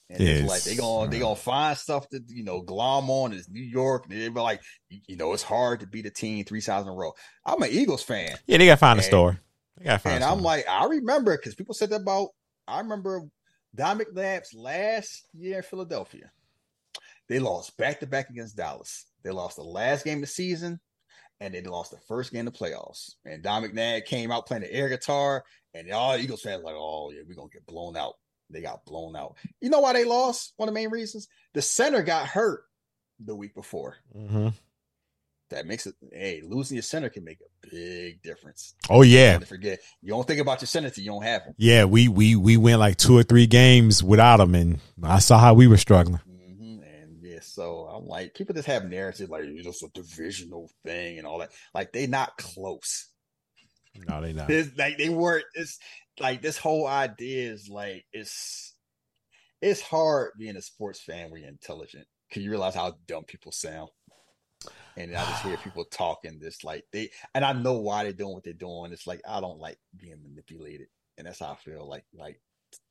And 0.09 0.21
it's 0.21 0.41
Yes. 0.43 0.49
like 0.49 0.63
they 0.63 0.77
gonna 0.77 1.11
they 1.11 1.19
gonna 1.19 1.35
find 1.35 1.77
stuff 1.77 2.09
to 2.11 2.23
you 2.29 2.45
know 2.45 2.61
glom 2.61 3.11
on. 3.11 3.33
It's 3.33 3.49
New 3.49 3.63
York. 3.63 4.05
And 4.09 4.21
they 4.21 4.29
be 4.29 4.41
like, 4.41 4.63
you 4.89 5.17
know, 5.17 5.33
it's 5.33 5.43
hard 5.43 5.81
to 5.81 5.87
beat 5.87 6.07
a 6.07 6.11
team 6.11 6.45
three 6.45 6.61
times 6.61 6.87
in 6.87 6.93
a 6.93 6.95
row. 6.97 7.13
I'm 7.45 7.61
an 7.63 7.71
Eagles 7.71 8.03
fan. 8.05 8.37
Yeah, 8.47 8.59
they 8.59 8.67
gotta 8.67 8.79
find 8.79 8.99
a 8.99 9.03
And- 9.03 9.07
story. 9.07 9.39
They 9.79 9.85
gotta 9.85 9.99
find. 9.99 10.15
And 10.17 10.25
I'm 10.25 10.43
like, 10.43 10.67
I 10.69 10.85
remember 10.87 11.37
because 11.37 11.55
people 11.55 11.75
said 11.75 11.91
that 11.91 12.03
about. 12.03 12.29
I 12.69 12.79
remember 12.79 13.23
Don 13.75 13.99
McNabb's 13.99 14.55
last 14.55 15.27
year 15.35 15.59
in 15.59 15.63
Philadelphia. 15.63 16.31
They 17.29 17.39
lost 17.41 17.77
back 17.77 18.01
to 18.01 18.07
back 18.07 18.31
against 18.31 18.57
Dallas. 18.57 19.07
They 19.25 19.31
lost 19.31 19.57
the 19.57 19.63
last 19.65 20.05
game 20.05 20.19
of 20.19 20.23
the 20.23 20.27
season, 20.29 20.81
and 21.41 21.53
they 21.53 21.61
lost 21.63 21.91
the 21.91 21.99
first 22.07 22.33
game 22.33 22.47
of 22.47 22.53
the 22.55 22.59
playoffs. 22.59 23.15
And 23.25 23.43
Don 23.43 23.65
McNabb 23.65 24.05
came 24.07 24.31
out 24.31 24.47
playing 24.47 24.63
the 24.63 24.73
air 24.73 24.89
guitar, 24.89 25.45
and 25.75 25.91
all 25.93 26.17
Eagles 26.17 26.43
fans 26.43 26.63
like, 26.63 26.77
oh 26.77 27.11
yeah, 27.11 27.23
we're 27.27 27.35
gonna 27.35 27.49
get 27.53 27.67
blown 27.67 27.97
out. 27.97 28.15
They 28.51 28.61
got 28.63 28.85
blown 28.85 29.17
out. 29.17 29.37
You 29.61 29.71
know 29.71 29.81
why 29.81 29.93
they 29.93 30.05
lost? 30.05 30.53
One 30.57 30.69
of 30.69 30.75
the 30.75 30.81
main 30.81 30.91
reasons 30.91 31.29
the 31.55 31.63
center 31.63 32.03
got 32.03 32.27
hurt 32.27 32.63
the 33.19 33.35
week 33.35 33.55
before. 33.55 33.97
Mhm. 34.17 34.55
That 35.51 35.65
makes 35.67 35.87
it. 35.87 35.95
Hey, 36.13 36.43
losing 36.45 36.75
your 36.75 36.83
center 36.83 37.09
can 37.09 37.23
make 37.25 37.39
a 37.41 37.69
big 37.71 38.21
difference. 38.21 38.75
Oh 38.91 39.03
yeah, 39.03 39.39
forget, 39.39 39.79
you 40.03 40.09
don't 40.11 40.27
think 40.27 40.41
about 40.41 40.61
your 40.61 40.67
center 40.67 40.91
till 40.91 41.05
you 41.05 41.11
don't 41.11 41.23
have 41.23 41.43
him. 41.43 41.55
yeah. 41.57 41.85
We 41.85 42.09
we 42.09 42.35
we 42.35 42.57
went 42.57 42.81
like 42.81 42.97
two 42.97 43.17
or 43.17 43.23
three 43.23 43.47
games 43.47 44.03
without 44.03 44.39
them, 44.39 44.55
and 44.57 44.81
I 45.03 45.21
saw 45.21 45.39
how 45.39 45.55
we 45.55 45.69
were 45.69 45.77
struggling. 45.77 46.21
hmm 46.27 46.81
And 46.83 47.19
yeah, 47.23 47.39
so 47.43 47.87
I'm 47.87 48.07
like, 48.07 48.35
people 48.35 48.57
just 48.57 48.67
have 48.67 48.87
narratives 48.87 49.31
like 49.31 49.45
it's 49.45 49.65
just 49.65 49.85
a 49.85 49.89
divisional 49.95 50.69
thing 50.85 51.19
and 51.19 51.27
all 51.29 51.39
that. 51.39 51.53
Like 51.73 51.93
they 51.93 52.09
not 52.09 52.37
close. 52.39 53.09
No, 54.09 54.21
they 54.21 54.33
not. 54.33 54.51
It's 54.51 54.77
like 54.77 54.99
they 54.99 55.11
weren't. 55.11 55.45
It's 55.55 55.79
like 56.21 56.43
this 56.43 56.59
whole 56.59 56.87
idea 56.87 57.53
is 57.53 57.69
like 57.69 58.05
it's 58.13 58.75
it's 59.61 59.81
hard 59.81 60.33
being 60.39 60.57
a 60.57 60.63
sports 60.63 61.01
fan 61.01 61.31
when 61.31 61.43
you're 61.43 61.51
intelligent. 61.51 62.07
Can 62.31 62.43
you 62.43 62.51
realize 62.51 62.75
how 62.75 62.97
dumb 63.07 63.25
people 63.25 63.53
sound? 63.53 63.89
And 64.97 65.15
I 65.15 65.25
just 65.25 65.43
hear 65.43 65.57
people 65.65 65.85
talking 65.85 66.39
this 66.41 66.65
like 66.65 66.85
they 66.93 67.11
and 67.35 67.45
I 67.45 67.53
know 67.53 67.79
why 67.79 68.05
they're 68.05 68.13
doing 68.13 68.35
what 68.35 68.45
they're 68.45 68.53
doing. 68.53 68.93
It's 68.93 69.07
like 69.07 69.21
I 69.29 69.41
don't 69.41 69.59
like 69.59 69.79
being 69.97 70.23
manipulated. 70.23 70.89
And 71.19 71.27
that's 71.27 71.41
how 71.41 71.53
I 71.53 71.57
feel 71.57 71.89
like 71.89 72.05
like 72.15 72.41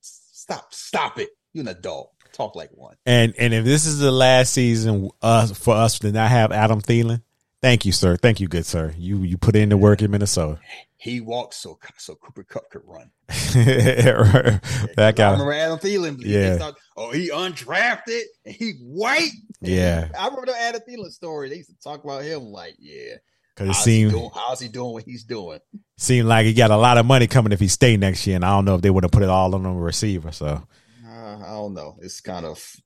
stop, 0.00 0.72
stop 0.72 1.18
it. 1.18 1.30
You're 1.52 1.62
an 1.62 1.68
adult. 1.68 2.12
Talk 2.32 2.54
like 2.54 2.70
one. 2.72 2.96
And 3.06 3.34
and 3.38 3.54
if 3.54 3.64
this 3.64 3.86
is 3.86 3.98
the 3.98 4.12
last 4.12 4.52
season 4.52 5.10
uh, 5.22 5.46
for 5.46 5.74
us 5.74 5.98
to 6.00 6.12
not 6.12 6.30
have 6.30 6.52
Adam 6.52 6.80
Thielen, 6.80 7.22
thank 7.66 7.84
you, 7.84 7.90
sir. 7.90 8.16
Thank 8.16 8.38
you, 8.38 8.46
good 8.46 8.64
sir. 8.64 8.94
You 8.96 9.22
you 9.24 9.36
put 9.36 9.56
in 9.56 9.70
the 9.70 9.76
work 9.76 10.00
in 10.00 10.12
Minnesota. 10.12 10.60
He 10.98 11.20
walked 11.20 11.54
so 11.54 11.78
so 11.98 12.14
Cooper 12.14 12.44
Kupp 12.44 12.70
could 12.70 12.82
run. 12.84 13.10
that 13.28 15.14
guy. 15.16 15.28
I 15.28 15.32
remember 15.32 15.52
Adam 15.52 15.78
Thielen. 15.78 16.16
Yeah. 16.20 16.58
thought, 16.58 16.76
oh, 16.96 17.10
he 17.10 17.30
undrafted 17.30 18.22
and 18.44 18.54
he 18.54 18.74
white. 18.80 19.32
Yeah, 19.60 20.08
I 20.16 20.26
remember 20.26 20.46
the 20.46 20.56
Adam 20.56 20.80
Thielen 20.88 21.10
story. 21.10 21.48
They 21.48 21.56
used 21.56 21.70
to 21.70 21.76
talk 21.82 22.04
about 22.04 22.22
him 22.22 22.44
like, 22.44 22.76
yeah, 22.78 23.14
because 23.56 23.70
it 23.70 23.74
how's 23.74 23.84
he 23.84 23.90
seemed 23.90 24.12
doing? 24.12 24.30
How's 24.32 24.60
he 24.60 24.68
doing 24.68 24.92
what 24.92 25.04
he's 25.04 25.24
doing? 25.24 25.58
seemed 25.98 26.28
like 26.28 26.46
he 26.46 26.54
got 26.54 26.70
a 26.70 26.76
lot 26.76 26.98
of 26.98 27.06
money 27.06 27.26
coming 27.26 27.52
if 27.52 27.58
he 27.58 27.68
stayed 27.68 27.98
next 27.98 28.24
year, 28.28 28.36
and 28.36 28.44
I 28.44 28.50
don't 28.50 28.64
know 28.64 28.76
if 28.76 28.82
they 28.82 28.90
would 28.90 29.02
have 29.02 29.10
put 29.10 29.24
it 29.24 29.28
all 29.28 29.52
on 29.54 29.64
the 29.64 29.70
receiver. 29.70 30.30
So 30.30 30.62
Uh, 31.04 31.38
I 31.38 31.50
don't 31.50 31.74
know. 31.74 31.96
It's 32.00 32.20
kind 32.20 32.46
of 32.46 32.76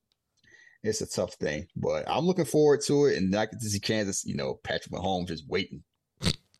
it's 0.83 1.01
a 1.01 1.07
tough 1.07 1.35
thing, 1.35 1.67
but 1.77 2.05
I'm 2.09 2.25
looking 2.27 2.45
forward 2.45 2.81
to 2.87 3.07
it. 3.07 3.19
And 3.19 3.35
I 3.37 3.47
can 3.47 3.61
see 3.61 3.81
Kansas, 3.81 4.25
you 4.25 4.35
know, 4.35 4.55
Patrick 4.65 4.93
Mahomes 4.93 5.29
just 5.29 5.47
waiting. 5.49 5.83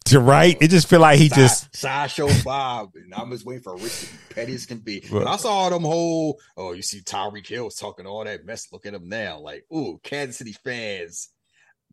you're 0.09 0.21
right. 0.21 0.57
It 0.61 0.69
just 0.69 0.89
feel 0.89 1.01
like 1.01 1.19
he 1.19 1.29
Side- 1.29 1.37
just 1.37 1.77
sideshow 1.77 2.29
Bob, 2.45 2.91
and 2.97 3.15
I'm 3.15 3.31
just 3.31 3.47
waiting 3.47 3.63
for 3.63 3.77
Rich 3.77 4.01
to 4.01 4.07
be 4.07 4.35
petty 4.35 4.55
as 4.55 4.67
can 4.67 4.79
be. 4.79 5.05
But 5.11 5.27
I 5.27 5.37
saw 5.37 5.69
them 5.71 5.83
whole. 5.83 6.39
Oh, 6.57 6.73
you 6.73 6.83
see 6.83 7.01
Tyreek 7.01 7.47
Hill 7.47 7.65
was 7.65 7.77
talking 7.77 8.07
all 8.07 8.25
that 8.25 8.45
mess. 8.45 8.67
Look 8.73 8.87
at 8.87 8.95
him 8.95 9.09
now, 9.09 9.39
like, 9.41 9.65
ooh, 9.75 9.99
Kansas 10.03 10.37
City 10.39 10.53
fans. 10.65 11.31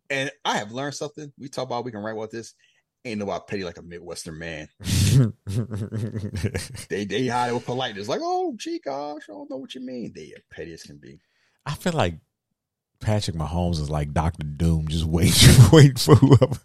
And 0.09 0.31
I 0.45 0.57
have 0.57 0.71
learned 0.71 0.95
something. 0.95 1.31
We 1.37 1.49
talk 1.49 1.65
about 1.65 1.83
we 1.85 1.91
can 1.91 2.01
write 2.01 2.15
about 2.15 2.31
this. 2.31 2.53
Ain't 3.05 3.19
nobody 3.19 3.43
petty 3.47 3.63
like 3.63 3.77
a 3.77 3.81
Midwestern 3.81 4.39
man. 4.39 4.67
They 6.89 7.05
they 7.05 7.27
hide 7.27 7.49
it 7.49 7.53
with 7.53 7.65
politeness, 7.65 8.07
like, 8.07 8.21
oh, 8.23 8.53
gee, 8.57 8.79
gosh, 8.83 9.23
I 9.29 9.33
don't 9.33 9.49
know 9.49 9.57
what 9.57 9.75
you 9.75 9.81
mean. 9.85 10.11
They 10.15 10.33
are 10.35 10.41
petty 10.51 10.73
as 10.73 10.83
can 10.83 10.97
be. 10.97 11.19
I 11.67 11.75
feel 11.75 11.93
like 11.93 12.15
Patrick 12.99 13.35
Mahomes 13.35 13.73
is 13.79 13.89
like 13.89 14.13
Doctor 14.13 14.43
Doom, 14.45 14.87
just 14.87 15.03
waiting, 15.05 15.55
waiting 15.71 15.97
for 15.97 16.15
whoever. 16.15 16.57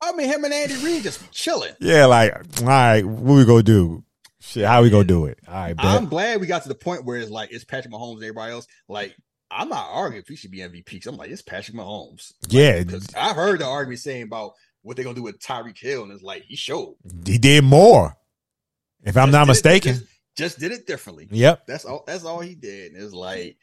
I 0.00 0.12
mean, 0.12 0.28
him 0.28 0.44
and 0.44 0.54
Andy 0.54 0.76
Reid 0.76 1.02
just 1.02 1.30
chilling. 1.32 1.72
Yeah, 1.80 2.06
like 2.06 2.32
all 2.62 2.66
right, 2.68 3.04
what 3.04 3.34
we 3.36 3.44
gonna 3.44 3.62
do? 3.62 4.04
Shit, 4.40 4.64
how 4.64 4.82
we 4.82 4.90
gonna 4.90 5.04
do 5.04 5.26
it? 5.26 5.38
All 5.48 5.54
right, 5.54 5.76
bet. 5.76 5.84
I'm 5.84 6.06
glad 6.06 6.40
we 6.40 6.46
got 6.46 6.62
to 6.62 6.68
the 6.68 6.74
point 6.76 7.04
where 7.04 7.18
it's 7.18 7.30
like 7.30 7.50
it's 7.52 7.64
Patrick 7.64 7.92
Mahomes 7.92 8.14
and 8.16 8.22
everybody 8.24 8.52
else. 8.52 8.66
Like, 8.88 9.16
I'm 9.50 9.68
not 9.68 9.88
arguing 9.90 10.22
if 10.22 10.28
he 10.28 10.36
should 10.36 10.52
be 10.52 10.58
MVP. 10.58 11.02
'cause 11.02 11.06
I'm 11.12 11.16
like, 11.16 11.30
it's 11.30 11.42
Patrick 11.42 11.76
Mahomes. 11.76 12.32
yeah, 12.48 12.82
Because 12.84 13.06
I've 13.16 13.34
heard 13.36 13.58
the 13.60 13.66
argument 13.66 14.00
saying 14.00 14.22
about 14.22 14.52
what 14.82 14.94
they're 14.96 15.04
gonna 15.04 15.16
do 15.16 15.22
with 15.24 15.40
Tyreek 15.40 15.78
Hill, 15.78 16.04
and 16.04 16.12
it's 16.12 16.22
like 16.22 16.44
he 16.44 16.54
showed. 16.54 16.94
he 17.24 17.38
did 17.38 17.64
more. 17.64 18.16
If 19.02 19.16
I'm 19.16 19.30
not 19.32 19.40
did 19.40 19.48
it- 19.50 19.52
mistaken, 19.54 19.92
just- 19.94 20.04
just 20.36 20.58
did 20.60 20.70
it 20.70 20.86
differently. 20.86 21.26
Yep. 21.32 21.66
That's 21.66 21.84
all. 21.86 22.04
That's 22.06 22.24
all 22.24 22.40
he 22.40 22.54
did. 22.54 22.92
And 22.92 23.02
it's 23.02 23.14
like, 23.14 23.56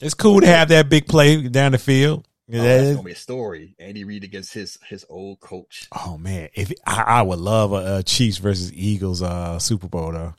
It's 0.00 0.14
cool 0.14 0.40
to 0.40 0.46
have 0.46 0.68
that 0.68 0.88
big 0.88 1.06
play 1.06 1.46
down 1.48 1.72
the 1.72 1.78
field. 1.78 2.26
oh, 2.52 2.56
that's 2.56 2.90
gonna 2.96 3.02
be 3.02 3.12
a 3.12 3.16
story. 3.16 3.74
Andy 3.78 4.04
Reid 4.04 4.24
against 4.24 4.52
his 4.54 4.78
his 4.88 5.04
old 5.08 5.40
coach. 5.40 5.88
Oh 5.92 6.16
man, 6.18 6.48
if 6.54 6.72
I, 6.86 7.02
I 7.02 7.22
would 7.22 7.38
love 7.38 7.72
a, 7.72 7.98
a 7.98 8.02
Chiefs 8.02 8.38
versus 8.38 8.72
Eagles 8.72 9.22
uh 9.22 9.58
Super 9.58 9.88
Bowl 9.88 10.12
though. 10.12 10.34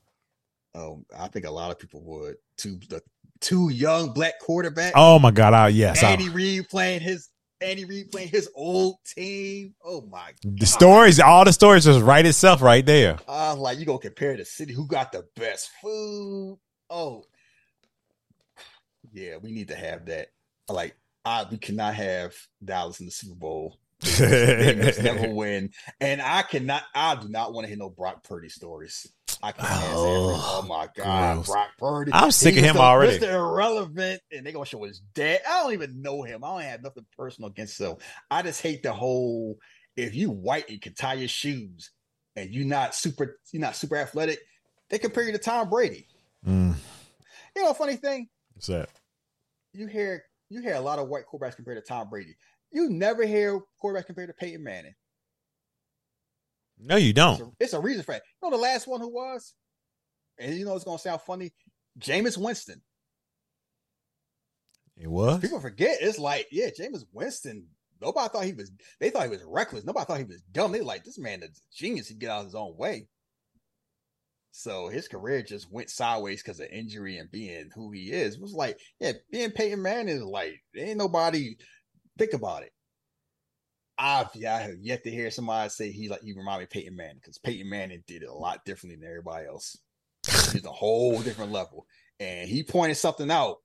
Oh, 0.74 1.04
I 1.18 1.28
think 1.28 1.46
a 1.46 1.52
lot 1.52 1.72
of 1.72 1.80
people 1.80 2.02
would. 2.04 2.38
Two 2.58 2.80
the 2.90 3.02
two 3.40 3.70
young 3.70 4.14
black 4.14 4.36
quarterbacks. 4.42 4.92
Oh 4.96 5.20
my 5.20 5.32
god, 5.32 5.54
I, 5.54 5.68
yes, 5.70 6.04
I- 6.04 6.12
Andy 6.12 6.30
Reid 6.30 6.70
playing 6.70 7.02
his 7.02 7.30
Andy 7.62 7.86
Reid 7.86 8.12
playing 8.12 8.30
his 8.30 8.50
old 8.56 8.96
team. 9.06 9.76
Oh 9.86 10.02
my 10.02 10.32
God. 10.44 10.60
the 10.60 10.66
stories, 10.66 11.20
all 11.20 11.46
the 11.46 11.54
stories 11.54 11.86
just 11.86 12.02
write 12.02 12.26
itself 12.26 12.62
right 12.62 12.84
there. 12.86 13.20
I 13.28 13.52
was 13.54 13.60
like, 13.60 13.78
you 13.80 13.86
gonna 13.86 14.00
compare 14.00 14.36
the 14.36 14.46
city 14.46 14.74
who 14.74 14.88
got 14.88 15.12
the 15.12 15.28
best 15.36 15.70
food? 15.82 16.58
Oh, 16.90 17.24
yeah, 19.14 19.38
we 19.38 19.52
need 19.52 19.70
to 19.70 19.76
have 19.76 20.06
that. 20.08 20.28
Like, 20.70 20.96
I 21.26 21.46
we 21.50 21.58
cannot 21.58 21.96
have 21.96 22.36
Dallas 22.64 23.00
in 23.00 23.06
the 23.06 23.12
Super 23.12 23.36
Bowl. 23.36 23.78
They 24.18 24.76
must 24.84 25.04
never 25.04 25.30
win, 25.30 25.70
and 26.00 26.22
I 26.22 26.42
cannot. 26.42 26.84
I 26.96 27.16
do 27.16 27.30
not 27.30 27.54
want 27.54 27.66
to 27.66 27.68
hear 27.70 27.78
no 27.78 27.90
Brock 27.90 28.24
Purdy 28.24 28.50
stories. 28.50 29.08
I 29.44 29.52
can't. 29.52 29.68
Oh, 29.94 30.62
Oh, 30.64 30.68
my 30.68 30.88
god, 30.96 31.36
gross. 31.36 31.48
Brock 31.48 31.70
Purdy! 31.78 32.12
I'm 32.14 32.32
sick 32.32 32.58
of 32.58 32.64
him 32.64 32.76
the- 32.76 32.82
already. 32.82 33.20
Mr. 33.20 33.32
Irrelevant, 33.34 34.22
and 34.32 34.44
they're 34.46 34.54
gonna 34.54 34.66
show 34.66 34.84
his 34.84 35.00
dad. 35.14 35.42
I 35.48 35.62
don't 35.64 35.74
even 35.74 36.02
know 36.02 36.24
him. 36.24 36.44
I 36.44 36.48
don't 36.48 36.62
have 36.64 36.82
nothing 36.84 37.06
personal 37.16 37.50
against 37.52 37.80
him. 37.80 37.96
I 38.32 38.42
just 38.42 38.62
hate 38.62 38.82
the 38.84 38.92
whole. 38.94 39.58
If 39.96 40.16
you 40.16 40.32
white 40.32 40.70
and 40.70 40.82
can 40.82 40.94
tie 40.96 41.14
your 41.16 41.28
shoes, 41.28 41.92
and 42.36 42.50
you're 42.50 42.66
not 42.66 42.96
super, 42.96 43.38
you're 43.52 43.62
not 43.62 43.76
super 43.76 43.98
athletic, 43.98 44.40
they 44.90 44.98
compare 44.98 45.24
you 45.26 45.32
to 45.34 45.38
Tom 45.38 45.70
Brady. 45.70 46.08
Mm, 46.48 46.76
You 47.56 47.64
know, 47.64 47.74
funny 47.74 47.98
thing, 47.98 48.30
what's 48.54 48.68
that? 48.68 48.90
You 49.74 49.88
hear 49.88 50.24
you 50.50 50.62
hear 50.62 50.76
a 50.76 50.82
lot 50.82 51.00
of 51.00 51.08
white 51.08 51.24
quarterbacks 51.32 51.56
compared 51.56 51.78
to 51.78 51.88
Tom 51.88 52.10
Brady. 52.10 52.36
You 52.72 52.90
never 52.90 53.26
hear 53.26 53.60
quarterbacks 53.84 54.06
compared 54.06 54.30
to 54.30 54.34
Peyton 54.34 54.64
Manning. 54.64 54.94
No, 56.80 56.96
you 56.96 57.14
don't. 57.14 57.40
a, 57.40 57.52
it's 57.60 57.74
a 57.74 57.80
reason 57.80 58.04
for 58.04 58.14
that. 58.14 58.24
You 58.42 58.50
know 58.50 58.58
the 58.58 58.62
last 58.62 58.88
one 58.88 59.02
who 59.02 59.10
was, 59.10 59.54
and 60.40 60.56
you 60.56 60.66
know 60.66 60.76
it's 60.76 60.86
gonna 60.86 60.98
sound 61.00 61.22
funny, 61.22 61.52
Jameis 62.00 62.38
Winston. 62.38 62.82
It 64.98 65.08
was. 65.08 65.40
People 65.42 65.60
forget 65.60 65.98
it's 66.02 66.20
like, 66.20 66.48
yeah, 66.52 66.68
Jameis 66.68 67.06
Winston. 67.12 67.68
Nobody 68.02 68.30
thought 68.30 68.46
he 68.46 68.54
was. 68.54 68.72
They 69.00 69.10
thought 69.10 69.24
he 69.24 69.30
was 69.30 69.44
reckless. 69.44 69.84
Nobody 69.84 70.06
thought 70.06 70.18
he 70.18 70.24
was 70.24 70.42
dumb. 70.52 70.72
They 70.72 70.82
like 70.82 71.04
this 71.04 71.20
man 71.20 71.44
is 71.44 71.50
a 71.50 71.76
genius. 71.76 72.08
He 72.08 72.16
get 72.16 72.32
out 72.32 72.40
of 72.40 72.46
his 72.46 72.56
own 72.56 72.76
way. 72.76 73.08
So 74.52 74.90
his 74.90 75.08
career 75.08 75.42
just 75.42 75.72
went 75.72 75.90
sideways 75.90 76.44
because 76.44 76.60
of 76.60 76.68
injury 76.72 77.18
and 77.18 77.32
being 77.32 77.70
who 77.74 77.92
he 77.92 78.12
is. 78.12 78.36
It 78.36 78.42
was 78.42 78.54
like, 78.54 78.78
yeah, 79.00 79.14
being 79.32 79.52
Peyton 79.52 79.82
Manning 79.82 80.18
is 80.18 80.24
like, 80.24 80.62
ain't 80.76 80.98
nobody 80.98 81.56
think 82.18 82.34
about 82.34 82.64
it. 82.64 82.72
I've 83.98 84.30
yeah, 84.36 84.56
I 84.56 84.60
have 84.60 84.80
yet 84.82 85.04
to 85.04 85.12
hear 85.12 85.30
somebody 85.30 85.70
say 85.70 85.92
he 85.92 86.10
like 86.10 86.22
he 86.22 86.34
remind 86.34 86.60
me 86.60 86.64
of 86.64 86.70
Peyton 86.70 86.96
Manning 86.96 87.18
because 87.22 87.38
Peyton 87.38 87.70
Manning 87.70 88.04
did 88.08 88.24
it 88.24 88.30
a 88.30 88.34
lot 88.34 88.66
differently 88.66 88.98
than 89.00 89.08
everybody 89.08 89.48
else. 89.48 89.78
It's 90.24 90.66
a 90.66 90.72
whole 90.72 91.22
different 91.22 91.52
level. 91.52 91.86
And 92.20 92.50
he 92.50 92.64
pointed 92.64 92.98
something 92.98 93.30
out 93.32 93.58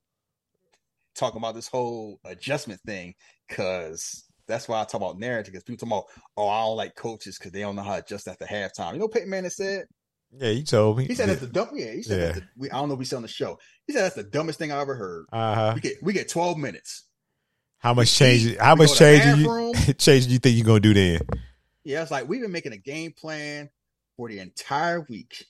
talking 1.14 1.38
about 1.38 1.54
this 1.54 1.68
whole 1.68 2.20
adjustment 2.24 2.80
thing 2.86 3.14
because 3.48 4.24
that's 4.46 4.68
why 4.68 4.80
I 4.80 4.84
talk 4.84 5.00
about 5.00 5.18
narrative 5.18 5.52
because 5.52 5.64
people 5.64 5.86
talk 5.86 6.04
about, 6.06 6.22
oh, 6.36 6.48
I 6.48 6.60
don't 6.60 6.76
like 6.76 6.94
coaches 6.94 7.38
because 7.38 7.52
they 7.52 7.60
don't 7.60 7.74
know 7.74 7.82
how 7.82 7.94
to 7.94 8.02
adjust 8.02 8.28
after 8.28 8.44
halftime. 8.44 8.92
You 8.92 9.00
know, 9.00 9.08
Peyton 9.08 9.30
Manning 9.30 9.50
said 9.50 9.86
Yeah, 10.32 10.50
you 10.50 10.64
told 10.64 10.98
me. 10.98 11.06
he 11.06 11.14
said 11.14 11.28
that's 11.28 11.40
the 11.40 11.46
dumb. 11.46 11.70
Yeah, 11.74 11.92
he 11.92 12.02
said 12.02 12.20
Yeah. 12.20 12.32
the, 12.32 12.42
we, 12.56 12.70
I 12.70 12.74
don't 12.76 12.88
know 12.88 12.94
if 12.94 12.98
we 12.98 13.04
said 13.04 13.16
on 13.16 13.22
the 13.22 13.28
show. 13.28 13.58
He 13.86 13.92
said 13.92 14.02
that's 14.02 14.16
the 14.16 14.22
dumbest 14.24 14.58
thing 14.58 14.72
I 14.72 14.80
ever 14.80 14.94
heard. 14.94 15.26
Uh 15.32 15.54
huh. 15.54 15.72
We 15.74 15.80
get 15.80 16.02
we 16.02 16.12
get 16.12 16.28
twelve 16.28 16.58
minutes. 16.58 17.04
How 17.78 17.94
much 17.94 18.14
change? 18.14 18.56
How 18.56 18.74
much 18.74 18.96
change? 18.96 19.24
the 19.24 19.30
do 19.36 19.42
bathroom. 19.44 19.74
You, 19.86 19.94
change 19.98 20.26
do 20.26 20.32
you 20.32 20.38
think 20.38 20.56
you're 20.56 20.66
gonna 20.66 20.80
do 20.80 20.94
then? 20.94 21.20
Yeah, 21.84 22.02
it's 22.02 22.10
like 22.10 22.28
we've 22.28 22.40
been 22.40 22.52
making 22.52 22.72
a 22.72 22.78
game 22.78 23.12
plan 23.12 23.70
for 24.16 24.28
the 24.28 24.40
entire 24.40 25.00
week. 25.08 25.46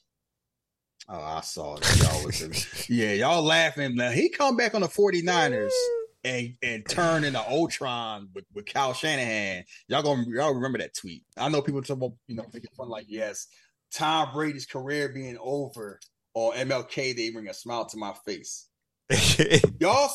Oh, 1.09 1.21
I 1.21 1.41
saw 1.41 1.77
it. 1.77 2.03
Y'all 2.03 2.25
was 2.25 2.89
yeah, 2.91 3.13
y'all 3.13 3.43
laughing. 3.43 3.95
Now 3.97 4.11
he 4.11 4.29
come 4.29 4.57
back 4.57 4.75
on 4.75 4.81
the 4.83 4.89
49ers 4.89 5.71
and 6.25 6.55
and 6.63 6.87
turn 6.89 7.25
into 7.25 7.41
Ultron 7.41 8.29
with, 8.35 8.45
with 8.53 8.67
Kyle 8.67 8.93
Shanahan. 8.93 9.65
Y'all 9.89 10.03
gonna 10.03 10.25
y'all 10.29 10.53
remember 10.53 10.79
that 10.79 10.95
tweet. 10.95 11.23
I 11.37 11.49
know 11.49 11.63
people 11.63 11.81
talk 11.81 11.97
about, 11.97 12.13
you 12.27 12.35
know, 12.37 12.45
making 12.53 12.71
fun 12.77 12.89
like, 12.89 13.07
yes, 13.09 13.47
Tom 13.93 14.33
Brady's 14.33 14.67
career 14.67 15.09
being 15.09 15.39
over 15.41 16.01
or 16.35 16.53
MLK, 16.53 17.17
they 17.17 17.31
bring 17.31 17.49
a 17.49 17.55
smile 17.55 17.87
to 17.87 17.97
my 17.97 18.13
face. 18.25 18.69
Y'all 19.81 20.11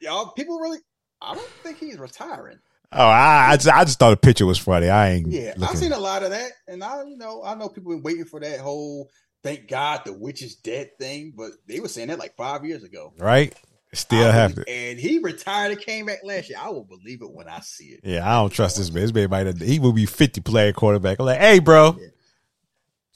y'all 0.00 0.32
people 0.32 0.58
really 0.58 0.78
I 1.20 1.34
don't 1.34 1.48
think 1.62 1.78
he's 1.78 1.98
retiring. 1.98 2.58
Oh, 2.94 3.06
I, 3.06 3.52
I, 3.52 3.56
just, 3.56 3.68
I 3.68 3.84
just 3.84 3.98
thought 3.98 4.10
the 4.10 4.16
picture 4.16 4.44
was 4.44 4.58
funny. 4.58 4.90
I 4.90 5.12
ain't. 5.12 5.28
Yeah, 5.28 5.54
looking. 5.56 5.64
I've 5.64 5.78
seen 5.78 5.92
a 5.92 5.98
lot 5.98 6.22
of 6.22 6.30
that, 6.30 6.50
and 6.68 6.84
I, 6.84 7.04
you 7.04 7.16
know, 7.16 7.42
I 7.42 7.54
know 7.54 7.70
people 7.70 7.92
been 7.92 8.02
waiting 8.02 8.26
for 8.26 8.38
that 8.40 8.60
whole 8.60 9.08
"thank 9.42 9.68
God 9.68 10.02
the 10.04 10.12
witch 10.12 10.42
is 10.42 10.56
dead" 10.56 10.90
thing, 10.98 11.32
but 11.34 11.52
they 11.66 11.80
were 11.80 11.88
saying 11.88 12.08
that 12.08 12.18
like 12.18 12.36
five 12.36 12.64
years 12.64 12.84
ago. 12.84 13.14
right. 13.18 13.54
Still 13.94 14.26
I 14.26 14.32
have 14.32 14.58
and 14.68 14.98
he 14.98 15.18
retired 15.18 15.72
and 15.72 15.80
came 15.80 16.06
back 16.06 16.20
last 16.24 16.48
year. 16.48 16.58
I 16.58 16.70
will 16.70 16.84
believe 16.84 17.20
it 17.20 17.30
when 17.30 17.46
I 17.46 17.60
see 17.60 17.88
it. 17.88 18.00
Yeah, 18.02 18.26
I 18.26 18.40
don't 18.40 18.50
trust 18.50 18.78
this 18.78 18.90
man. 18.90 19.02
This 19.02 19.12
man 19.12 19.28
might 19.28 19.46
have, 19.46 19.58
he 19.58 19.78
will 19.78 19.92
be 19.92 20.06
fifty 20.06 20.40
player 20.40 20.72
quarterback. 20.72 21.18
I'm 21.18 21.26
like, 21.26 21.38
hey, 21.38 21.58
bro, 21.58 21.98
Yeah. 22.00 22.06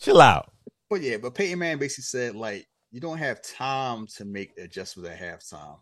Chill 0.01 0.21
out. 0.21 0.53
But 0.89 1.03
yeah, 1.03 1.17
but 1.17 1.35
Peyton 1.35 1.59
Manning 1.59 1.79
basically 1.79 2.05
said 2.05 2.37
like 2.37 2.67
you 2.91 3.01
don't 3.01 3.19
have 3.19 3.43
time 3.43 4.07
to 4.17 4.25
make 4.25 4.53
adjustments 4.59 5.11
at 5.11 5.21
halftime. 5.21 5.79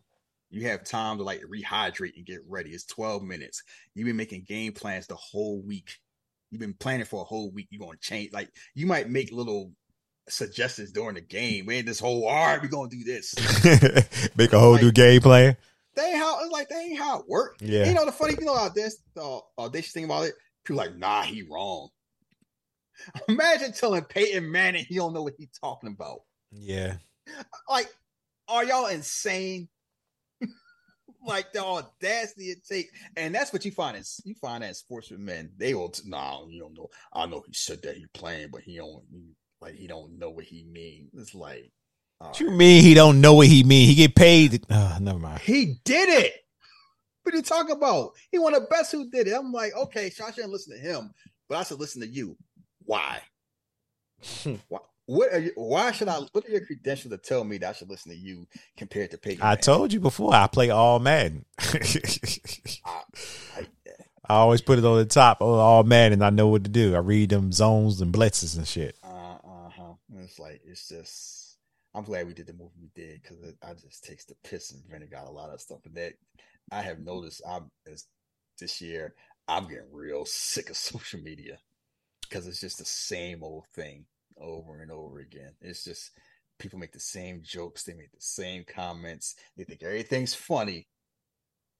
You 0.50 0.68
have 0.68 0.84
time 0.84 1.18
to 1.18 1.24
like 1.24 1.42
rehydrate 1.42 2.16
and 2.16 2.24
get 2.24 2.40
ready. 2.48 2.70
It's 2.70 2.86
12 2.86 3.22
minutes. 3.22 3.62
You've 3.94 4.06
been 4.06 4.16
making 4.16 4.44
game 4.46 4.72
plans 4.72 5.06
the 5.06 5.16
whole 5.16 5.62
week. 5.62 5.98
You've 6.50 6.60
been 6.60 6.74
planning 6.74 7.06
for 7.06 7.22
a 7.22 7.24
whole 7.24 7.50
week. 7.50 7.68
You're 7.70 7.84
gonna 7.84 7.98
change 8.00 8.32
like 8.32 8.50
you 8.74 8.86
might 8.86 9.08
make 9.08 9.32
little 9.32 9.72
suggestions 10.28 10.92
during 10.92 11.16
the 11.16 11.20
game. 11.20 11.66
Man, 11.66 11.84
this 11.84 12.00
whole 12.00 12.26
all 12.26 12.46
right, 12.46 12.62
we're 12.62 12.68
gonna 12.68 12.88
do 12.88 13.04
this. 13.04 13.34
Make 14.36 14.52
a 14.52 14.58
whole 14.58 14.78
new 14.78 14.92
game 14.92 15.20
plan. 15.20 15.56
They 15.96 16.02
ain't 16.02 16.16
how 16.16 16.42
it's 16.42 16.52
like 16.52 16.68
they 16.68 16.76
ain't 16.76 16.98
how 16.98 17.20
it 17.20 17.28
worked. 17.28 17.62
Yeah. 17.62 17.86
You 17.86 17.94
know 17.94 18.04
the 18.04 18.12
funny, 18.12 18.34
you 18.38 18.46
know 18.46 18.56
how 18.56 18.68
this 18.68 18.98
the 19.14 19.40
audacious 19.58 19.92
thing 19.92 20.04
about 20.04 20.26
it, 20.26 20.34
people 20.64 20.76
like, 20.76 20.96
nah, 20.96 21.22
he 21.22 21.42
wrong. 21.42 21.88
Imagine 23.28 23.72
telling 23.72 24.04
Peyton 24.04 24.50
Manning 24.50 24.84
he 24.84 24.96
don't 24.96 25.12
know 25.14 25.22
what 25.22 25.34
he's 25.36 25.50
talking 25.60 25.90
about. 25.90 26.20
Yeah. 26.52 26.94
like, 27.68 27.88
are 28.48 28.64
y'all 28.64 28.86
insane? 28.86 29.68
like 31.26 31.52
the 31.52 31.64
audacity 31.64 32.44
it 32.46 32.66
take, 32.66 32.90
and 33.16 33.34
that's 33.34 33.52
what 33.52 33.64
you 33.64 33.70
find 33.70 33.96
is 33.96 34.20
you 34.24 34.34
find 34.34 34.62
that 34.62 34.68
in 34.68 34.74
sports 34.74 35.10
with 35.10 35.20
men. 35.20 35.50
They 35.56 35.74
will, 35.74 35.88
t- 35.88 36.02
nah, 36.08 36.46
you 36.46 36.60
don't 36.60 36.74
know. 36.76 36.88
I 37.12 37.26
know 37.26 37.42
he 37.46 37.52
said 37.54 37.82
that 37.82 37.96
he 37.96 38.06
playing, 38.14 38.48
but 38.52 38.62
he 38.62 38.76
don't 38.76 39.02
he, 39.10 39.34
like 39.60 39.74
he 39.74 39.86
don't 39.86 40.18
know 40.18 40.30
what 40.30 40.44
he 40.44 40.64
mean. 40.64 41.08
It's 41.14 41.34
like, 41.34 41.70
What 42.18 42.38
you 42.40 42.48
right. 42.48 42.56
mean 42.56 42.82
he 42.82 42.94
don't 42.94 43.20
know 43.20 43.34
what 43.34 43.46
he 43.46 43.64
mean? 43.64 43.88
He 43.88 43.94
get 43.94 44.14
paid. 44.14 44.64
Uh, 44.70 44.98
never 45.00 45.18
mind. 45.18 45.40
he 45.40 45.76
did 45.84 46.08
it. 46.08 46.34
What 47.22 47.34
are 47.34 47.38
you 47.38 47.42
talking 47.42 47.74
about? 47.74 48.10
He 48.30 48.38
one 48.38 48.54
of 48.54 48.62
the 48.62 48.68
best 48.68 48.92
who 48.92 49.08
did 49.10 49.26
it. 49.28 49.34
I'm 49.34 49.50
like, 49.50 49.74
okay, 49.74 50.10
so 50.10 50.26
I 50.26 50.30
shouldn't 50.30 50.52
listen 50.52 50.76
to 50.76 50.82
him, 50.82 51.10
but 51.48 51.56
I 51.56 51.62
should 51.62 51.80
listen 51.80 52.02
to 52.02 52.06
you. 52.06 52.36
Why? 52.84 53.20
why? 54.68 54.80
What 55.06 55.32
are 55.34 55.38
you? 55.38 55.52
Why 55.54 55.92
should 55.92 56.08
I? 56.08 56.20
What 56.32 56.46
are 56.46 56.50
your 56.50 56.64
credentials 56.64 57.12
to 57.12 57.18
tell 57.18 57.44
me 57.44 57.58
that 57.58 57.68
I 57.68 57.72
should 57.72 57.90
listen 57.90 58.10
to 58.12 58.16
you 58.16 58.46
compared 58.76 59.10
to 59.10 59.18
Peyton? 59.18 59.42
I 59.42 59.50
Manning? 59.50 59.62
told 59.62 59.92
you 59.92 60.00
before. 60.00 60.34
I 60.34 60.46
play 60.46 60.70
all 60.70 60.98
Madden. 60.98 61.44
I 61.58 61.74
I, 64.26 64.36
always 64.36 64.62
put 64.62 64.78
it 64.78 64.84
on 64.84 64.96
the 64.96 65.04
top 65.04 65.42
of 65.42 65.48
all 65.48 65.82
Madden. 65.84 66.22
I 66.22 66.30
know 66.30 66.48
what 66.48 66.64
to 66.64 66.70
do. 66.70 66.94
I 66.94 66.98
read 66.98 67.28
them 67.28 67.52
zones 67.52 68.00
and 68.00 68.14
blitzes 68.14 68.56
and 68.56 68.66
shit. 68.66 68.96
Uh 69.02 69.36
huh. 69.42 69.92
It's 70.20 70.38
like 70.38 70.62
it's 70.64 70.88
just. 70.88 71.58
I'm 71.94 72.04
glad 72.04 72.26
we 72.26 72.34
did 72.34 72.46
the 72.46 72.54
movie 72.54 72.72
we 72.80 72.88
did 72.94 73.22
because 73.22 73.54
I 73.62 73.74
just 73.74 74.04
takes 74.04 74.24
the 74.24 74.34
piss 74.42 74.72
and 74.72 74.82
vinegar 74.90 75.16
out 75.16 75.28
a 75.28 75.30
lot 75.30 75.50
of 75.50 75.60
stuff. 75.60 75.80
And 75.84 75.94
that 75.96 76.14
I 76.72 76.80
have 76.80 76.98
noticed. 76.98 77.42
I'm 77.46 77.70
as 77.92 78.06
this 78.58 78.80
year. 78.80 79.14
I'm 79.46 79.68
getting 79.68 79.92
real 79.92 80.24
sick 80.24 80.70
of 80.70 80.76
social 80.78 81.20
media 81.20 81.58
because 82.28 82.46
it's 82.46 82.60
just 82.60 82.78
the 82.78 82.84
same 82.84 83.42
old 83.42 83.66
thing 83.74 84.04
over 84.38 84.80
and 84.82 84.90
over 84.90 85.20
again. 85.20 85.52
It's 85.60 85.84
just 85.84 86.12
people 86.58 86.78
make 86.78 86.92
the 86.92 87.00
same 87.00 87.42
jokes. 87.42 87.84
They 87.84 87.94
make 87.94 88.12
the 88.12 88.20
same 88.20 88.64
comments. 88.64 89.36
They 89.56 89.64
think 89.64 89.82
everything's 89.82 90.34
funny 90.34 90.88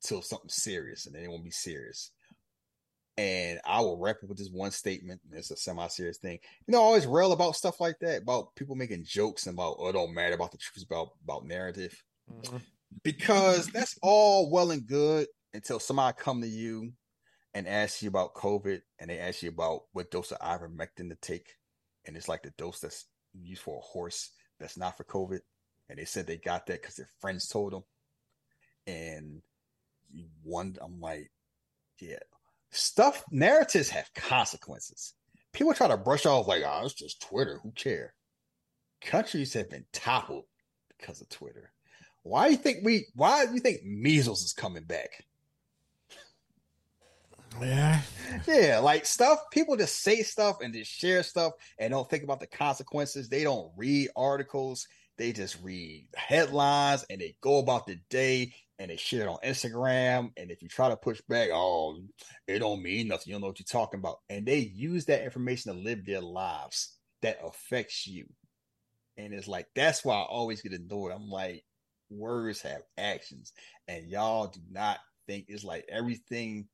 till 0.03 0.23
something 0.23 0.51
serious, 0.51 1.07
and 1.07 1.15
then 1.15 1.23
it 1.23 1.31
won't 1.31 1.45
be 1.45 1.51
serious. 1.51 2.11
And 3.17 3.61
I 3.65 3.81
will 3.81 3.97
wrap 3.97 4.17
up 4.23 4.29
with 4.29 4.39
this 4.39 4.51
one 4.51 4.73
statement. 4.73 5.21
It's 5.31 5.53
a 5.53 5.57
semi-serious 5.57 6.19
thing. 6.19 6.39
You 6.67 6.73
know, 6.73 6.81
I 6.81 6.85
always 6.85 7.07
rail 7.07 7.33
about 7.33 7.55
stuff 7.55 7.81
like 7.81 7.97
that, 8.01 8.23
about 8.23 8.55
people 8.57 8.75
making 8.75 9.05
jokes 9.05 9.47
and 9.47 9.55
about 9.55 9.77
oh, 9.79 9.89
it 9.89 9.93
don't 9.93 10.15
matter 10.15 10.35
about 10.35 10.51
the 10.51 10.59
truth 10.59 10.85
about 10.85 11.11
about 11.23 11.47
narrative. 11.47 12.03
Mm-hmm. 12.31 12.57
Because 13.03 13.69
that's 13.69 13.99
all 14.03 14.51
well 14.51 14.73
and 14.73 14.87
good 14.87 15.29
until 15.53 15.79
somebody 15.79 16.17
come 16.19 16.41
to 16.41 16.49
you 16.49 16.93
and 17.55 17.69
ask 17.69 18.03
you 18.03 18.09
about 18.09 18.35
COVID 18.35 18.83
and 18.99 19.09
they 19.09 19.19
ask 19.19 19.43
you 19.43 19.49
about 19.49 19.83
what 19.93 20.11
dose 20.11 20.33
of 20.33 20.39
ivermectin 20.41 21.09
to 21.09 21.17
take. 21.21 21.55
And 22.05 22.17
it's 22.17 22.29
like 22.29 22.43
the 22.43 22.53
dose 22.59 22.81
that's 22.81 23.07
used 23.33 23.63
for 23.63 23.79
a 23.79 23.81
horse 23.81 24.31
that's 24.61 24.77
not 24.77 24.97
for 24.97 25.05
COVID, 25.05 25.41
and 25.89 25.99
they 25.99 26.05
said 26.05 26.27
they 26.27 26.37
got 26.37 26.67
that 26.67 26.81
because 26.81 26.97
their 26.97 27.09
friends 27.21 27.49
told 27.49 27.73
them. 27.73 27.85
And 28.87 29.43
one, 30.43 30.77
I'm 30.81 31.01
like, 31.01 31.31
yeah, 32.01 32.19
stuff 32.71 33.25
narratives 33.31 33.89
have 33.91 34.13
consequences. 34.15 35.15
People 35.53 35.75
try 35.75 35.89
to 35.89 35.97
brush 35.97 36.27
off 36.27 36.49
like, 36.49 36.63
oh, 36.67 36.83
it's 36.85 36.95
just 36.95 37.23
Twitter. 37.23 37.61
Who 37.63 37.73
care? 37.73 38.15
Countries 39.01 39.53
have 39.55 39.71
been 39.71 39.85
toppled 39.93 40.45
because 40.99 41.21
of 41.21 41.29
Twitter. 41.29 41.73
Why 42.23 42.47
do 42.47 42.53
you 42.53 42.59
think 42.59 42.79
we? 42.85 43.07
Why 43.15 43.47
do 43.47 43.55
you 43.55 43.61
think 43.61 43.85
measles 43.85 44.43
is 44.43 44.53
coming 44.53 44.85
back? 44.85 45.25
Yeah. 47.61 48.01
Yeah, 48.47 48.81
like 48.83 49.07
stuff. 49.07 49.39
People 49.53 49.77
just 49.77 50.03
say 50.03 50.23
stuff 50.23 50.59
and 50.63 50.75
just 50.75 50.91
share 50.91 51.23
stuff 51.23 51.53
and 51.79 51.93
don't 51.93 52.09
think 52.09 52.25
about 52.25 52.41
the 52.41 52.47
consequences. 52.47 53.29
They 53.29 53.45
don't 53.45 53.71
read 53.77 54.11
articles. 54.17 54.87
They 55.17 55.33
just 55.33 55.63
read 55.63 56.09
headlines 56.15 57.05
and 57.09 57.21
they 57.21 57.37
go 57.41 57.59
about 57.59 57.87
the 57.87 57.99
day 58.11 58.53
and 58.79 58.91
they 58.91 58.97
share 58.97 59.23
it 59.23 59.29
on 59.29 59.39
Instagram. 59.45 60.33
And 60.37 60.51
if 60.51 60.63
you 60.63 60.69
try 60.69 60.89
to 60.89 60.97
push 60.97 61.21
back, 61.29 61.51
oh, 61.53 62.01
it 62.49 62.59
don't 62.59 62.83
mean 62.83 63.09
nothing. 63.09 63.25
You 63.27 63.35
don't 63.35 63.43
know 63.43 63.47
what 63.49 63.61
you're 63.61 63.67
talking 63.67 64.01
about. 64.01 64.19
And 64.29 64.45
they 64.45 64.59
use 64.59 65.05
that 65.07 65.23
information 65.23 65.73
to 65.73 65.79
live 65.79 66.05
their 66.05 66.21
lives 66.21 66.97
that 67.23 67.39
affects 67.45 68.07
you. 68.07 68.27
And 69.17 69.33
it's 69.33 69.47
like 69.47 69.67
that's 69.77 70.05
why 70.05 70.17
I 70.17 70.25
always 70.25 70.61
get 70.61 70.73
annoyed. 70.73 71.13
I'm 71.13 71.29
like, 71.29 71.65
words 72.11 72.63
have 72.63 72.83
actions, 72.99 73.53
and 73.89 74.09
y'all 74.09 74.49
do 74.49 74.61
not 74.71 74.99
think 75.27 75.47
it's 75.49 75.65
like 75.65 75.85
everything. 75.89 76.69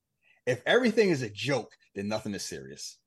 If 0.50 0.62
everything 0.66 1.10
is 1.10 1.22
a 1.22 1.30
joke, 1.30 1.72
then 1.94 2.08
nothing 2.08 2.34
is 2.34 2.44
serious. 2.44 2.98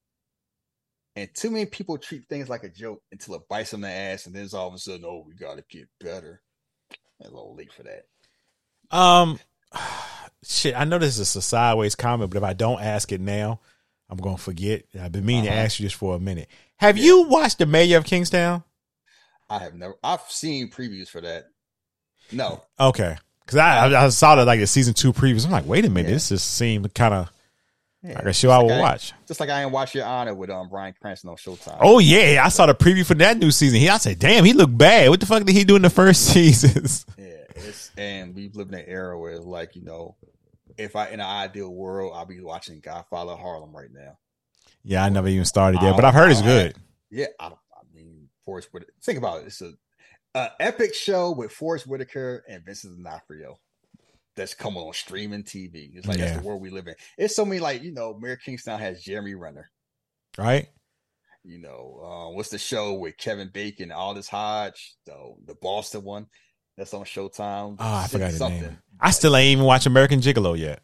And 1.15 1.29
too 1.35 1.51
many 1.51 1.65
people 1.67 1.97
treat 1.97 2.27
things 2.27 2.49
like 2.49 2.63
a 2.63 2.69
joke 2.69 3.01
until 3.11 3.35
it 3.35 3.47
bites 3.47 3.71
them 3.71 3.83
in 3.83 3.89
the 3.89 3.95
ass, 3.95 4.25
and 4.25 4.35
then 4.35 4.43
it's 4.43 4.53
all 4.55 4.67
of 4.67 4.73
a 4.73 4.79
sudden, 4.79 5.05
oh, 5.05 5.23
we 5.27 5.35
got 5.35 5.57
to 5.57 5.63
get 5.69 5.87
better. 5.99 6.41
A 7.21 7.25
little 7.25 7.55
late 7.55 7.71
for 7.71 7.83
that. 7.83 8.05
Um, 8.95 9.39
shit. 10.43 10.75
I 10.75 10.83
know 10.85 10.97
this 10.97 11.19
is 11.19 11.35
a 11.35 11.41
sideways 11.41 11.95
comment, 11.95 12.31
but 12.31 12.37
if 12.37 12.43
I 12.43 12.53
don't 12.53 12.81
ask 12.81 13.11
it 13.11 13.21
now, 13.21 13.59
I'm 14.09 14.17
gonna 14.17 14.37
forget. 14.37 14.83
I've 14.99 15.11
been 15.11 15.25
meaning 15.25 15.47
Uh-huh. 15.47 15.55
to 15.55 15.61
ask 15.61 15.79
you 15.79 15.85
this 15.85 15.93
for 15.93 16.15
a 16.15 16.19
minute. 16.19 16.49
Have 16.77 16.97
you 16.97 17.23
watched 17.23 17.59
the 17.59 17.65
Mayor 17.65 17.97
of 17.97 18.03
Kingstown? 18.05 18.63
I 19.49 19.59
have 19.59 19.73
never. 19.75 19.95
I've 20.03 20.21
seen 20.29 20.69
previews 20.69 21.07
for 21.09 21.21
that. 21.21 21.45
No, 22.31 22.63
Okay, 22.79 23.17
because 23.45 23.57
I, 23.59 23.87
I 23.89 24.05
I 24.05 24.09
saw 24.09 24.35
that 24.35 24.45
like 24.45 24.59
the 24.59 24.67
season 24.67 24.93
two 24.93 25.13
previews. 25.13 25.45
I'm 25.45 25.51
like, 25.51 25.65
wait 25.65 25.85
a 25.85 25.89
minute, 25.89 26.09
Yeah. 26.09 26.15
this 26.15 26.29
just 26.29 26.53
seemed 26.55 26.93
kind 26.93 27.13
of 27.13 27.31
Yeah, 28.03 28.15
like 28.15 28.25
a 28.25 28.33
show 28.33 28.51
I 28.51 28.55
just 28.57 28.65
would 28.65 28.71
like 28.73 28.81
watch. 28.81 29.13
Just 29.27 29.39
like 29.39 29.49
I 29.49 29.63
ain't 29.63 29.71
watch 29.71 29.95
Your 29.95 30.05
Honor 30.05 30.33
with 30.33 30.49
um 30.49 30.69
Bryan 30.69 30.93
Cranston 30.99 31.29
on 31.29 31.35
Showtime. 31.37 31.77
Oh 31.81 31.99
yeah, 31.99 32.41
I 32.43 32.49
saw 32.49 32.65
the 32.65 32.75
preview 32.75 33.05
for 33.05 33.13
that 33.15 33.37
new 33.37 33.51
season. 33.51 33.79
He, 33.79 33.89
I 33.89 33.97
said, 33.97 34.19
damn, 34.19 34.43
he 34.45 34.53
looked 34.53 34.77
bad. 34.77 35.09
What 35.09 35.19
the 35.19 35.25
fuck 35.25 35.43
did 35.43 35.55
he 35.55 35.63
do 35.63 35.75
in 35.75 35.81
the 35.81 35.89
first 35.89 36.25
seasons? 36.33 37.05
Yeah, 37.17 37.25
it's 37.55 37.91
and 37.97 38.35
we 38.35 38.49
live 38.53 38.69
in 38.69 38.75
an 38.75 38.85
era 38.87 39.17
where 39.19 39.31
it's 39.33 39.45
like 39.45 39.75
you 39.75 39.83
know, 39.83 40.15
if 40.77 40.95
I 40.95 41.07
in 41.09 41.19
an 41.19 41.25
ideal 41.25 41.73
world, 41.73 42.13
I'll 42.15 42.25
be 42.25 42.39
watching 42.41 42.79
Godfather 42.79 43.35
Harlem 43.35 43.75
right 43.75 43.91
now. 43.93 44.17
yeah, 44.83 45.03
I 45.03 45.09
never 45.09 45.27
even 45.27 45.45
started 45.45 45.81
yet, 45.81 45.95
but 45.95 46.03
I've 46.05 46.13
heard 46.13 46.31
it's 46.31 46.41
good. 46.41 46.75
Yeah, 47.09 47.27
I, 47.39 47.49
don't- 47.49 47.59
I 47.73 47.81
mean 47.95 48.27
Forest 48.43 48.69
Whitaker. 48.71 48.91
Think 49.03 49.17
about 49.19 49.41
it. 49.41 49.45
It's 49.47 49.61
a, 49.61 49.71
a 50.35 50.49
epic 50.59 50.93
show 50.95 51.31
with 51.31 51.51
Forest 51.51 51.87
Whitaker 51.87 52.43
and 52.47 52.65
Vincent 52.65 52.95
D'Onofrio. 52.97 53.57
That's 54.35 54.55
coming 54.55 54.81
on 54.81 54.93
streaming 54.93 55.43
TV. 55.43 55.91
It's 55.95 56.07
like 56.07 56.17
Yeah. 56.17 56.25
that's 56.25 56.37
the 56.41 56.47
world 56.47 56.61
we 56.61 56.71
live 56.71 56.87
in. 56.87 56.95
It's 57.19 57.35
so 57.35 57.45
many 57.45 57.59
like 57.59 57.83
you 57.83 57.91
know, 57.93 58.17
Mayor 58.19 58.35
Kingstown 58.37 58.79
has 58.79 59.03
Jeremy 59.03 59.35
Renner. 59.35 59.69
Right? 60.37 60.69
You 61.43 61.59
know, 61.59 61.99
uh, 62.03 62.33
what's 62.35 62.49
the 62.49 62.57
show 62.57 62.93
with 62.93 63.17
Kevin 63.17 63.49
Bacon, 63.53 63.91
Aldis 63.91 64.27
Hodge, 64.29 64.95
the 65.05 65.33
the 65.45 65.55
Boston 65.61 66.03
one 66.03 66.25
that's 66.77 66.93
on 66.95 67.03
Showtime. 67.03 67.75
Oh, 67.79 67.95
I 67.95 68.07
forgot 68.07 68.31
Something. 68.31 68.61
name. 68.61 68.77
I 68.99 69.11
still 69.11 69.35
ain't 69.35 69.51
even 69.51 69.65
watched 69.65 69.85
American 69.85 70.19
Gigolo 70.19 70.57
yet. 70.57 70.81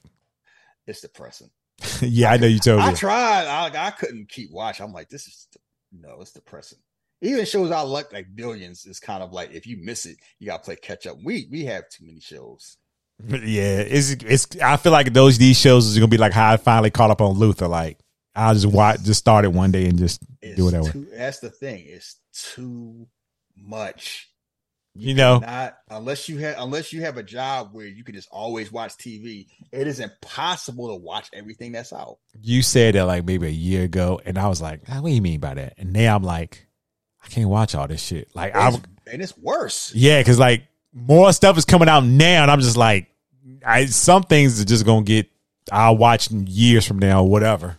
It's 0.85 1.01
depressing. 1.01 1.49
yeah, 2.01 2.31
I 2.31 2.37
know 2.37 2.45
you 2.47 2.59
told 2.59 2.81
I 2.81 2.87
me. 2.87 2.91
I 2.91 2.95
tried. 2.95 3.45
I, 3.47 3.87
I 3.87 3.91
couldn't 3.91 4.29
keep 4.29 4.51
watching. 4.51 4.85
I'm 4.85 4.93
like, 4.93 5.09
this 5.09 5.25
is 5.27 5.47
no, 5.91 6.21
it's 6.21 6.33
depressing. 6.33 6.77
Even 7.22 7.45
shows 7.45 7.72
I 7.72 7.81
like, 7.81 8.14
like 8.14 8.27
Billions, 8.33 8.85
is 8.85 8.99
kind 8.99 9.22
of 9.22 9.33
like 9.33 9.51
if 9.51 9.67
you 9.67 9.77
miss 9.81 10.06
it, 10.06 10.17
you 10.39 10.48
gotta 10.48 10.64
play 10.64 10.75
catch 10.77 11.06
up. 11.06 11.17
We 11.23 11.48
we 11.51 11.65
have 11.65 11.83
too 11.89 12.06
many 12.06 12.19
shows. 12.19 12.77
Yeah, 13.27 13.80
it's 13.80 14.11
it's. 14.11 14.48
I 14.61 14.77
feel 14.77 14.93
like 14.93 15.11
those 15.11 15.38
these 15.38 15.59
shows 15.59 15.85
is 15.88 15.98
gonna 15.98 16.07
be 16.07 16.17
like 16.17 16.31
how 16.31 16.53
I 16.53 16.57
finally 16.57 16.89
caught 16.89 17.11
up 17.11 17.19
on 17.22 17.35
Luther. 17.38 17.67
Like 17.67 17.99
I'll 18.33 18.53
just 18.53 18.65
watch, 18.67 19.03
just 19.03 19.19
start 19.19 19.43
it 19.43 19.51
one 19.51 19.72
day 19.72 19.88
and 19.88 19.98
just 19.98 20.22
It's 20.41 20.56
do 20.56 20.64
whatever. 20.64 20.89
too, 20.89 21.07
that's 21.14 21.39
the 21.39 21.49
thing. 21.49 21.83
It's 21.85 22.15
too 22.33 23.07
much. 23.57 24.30
You 24.95 25.14
know, 25.14 25.39
Not 25.39 25.77
unless 25.89 26.27
you 26.30 26.38
have 26.39 26.56
unless 26.59 26.91
you 26.93 27.01
have 27.01 27.17
a 27.17 27.23
job 27.23 27.69
where 27.73 27.85
you 27.85 28.03
can 28.06 28.15
just 28.15 28.27
always 28.31 28.72
watch 28.72 28.93
TV. 28.93 29.48
It 29.72 29.88
is 29.88 29.99
impossible 29.99 30.88
to 30.89 30.95
watch 30.95 31.30
everything 31.33 31.73
that's 31.73 31.91
out. 31.93 32.17
you 32.41 32.61
said 32.61 32.95
that 32.95 33.03
like 33.03 33.25
maybe 33.25 33.48
a 33.48 33.51
year 33.51 33.83
ago, 33.83 34.19
and 34.25 34.38
I 34.38 34.48
was 34.48 34.61
like, 34.61 34.81
"Ah, 34.89 35.01
"What 35.01 35.09
do 35.09 35.15
you 35.15 35.22
mean 35.22 35.39
by 35.41 35.53
that?" 35.56 35.73
And 35.77 35.91
now 35.93 36.15
I'm 36.15 36.23
like, 36.23 36.67
I 37.23 37.27
can't 37.27 37.49
watch 37.49 37.75
all 37.75 37.88
this 37.88 38.01
shit. 38.01 38.30
Like 38.35 38.56
I, 38.56 38.69
and 39.11 39.22
it's 39.22 39.38
worse. 39.38 39.93
yeah, 39.93 40.19
because 40.19 40.39
like 40.39 40.64
more 40.93 41.31
stuff 41.33 41.57
is 41.57 41.65
coming 41.65 41.89
out 41.89 42.03
now, 42.06 42.43
and 42.43 42.51
I'm 42.51 42.61
just 42.61 42.77
like, 42.77 43.07
I 43.65 43.85
some 43.85 44.23
things 44.23 44.61
are 44.61 44.65
just 44.65 44.85
gonna 44.85 45.03
get. 45.03 45.30
I'll 45.72 45.98
watch 45.98 46.31
in 46.31 46.48
years 46.48 46.85
from 46.88 46.99
now, 46.99 47.23
or 47.23 47.30
whatever. 47.30 47.77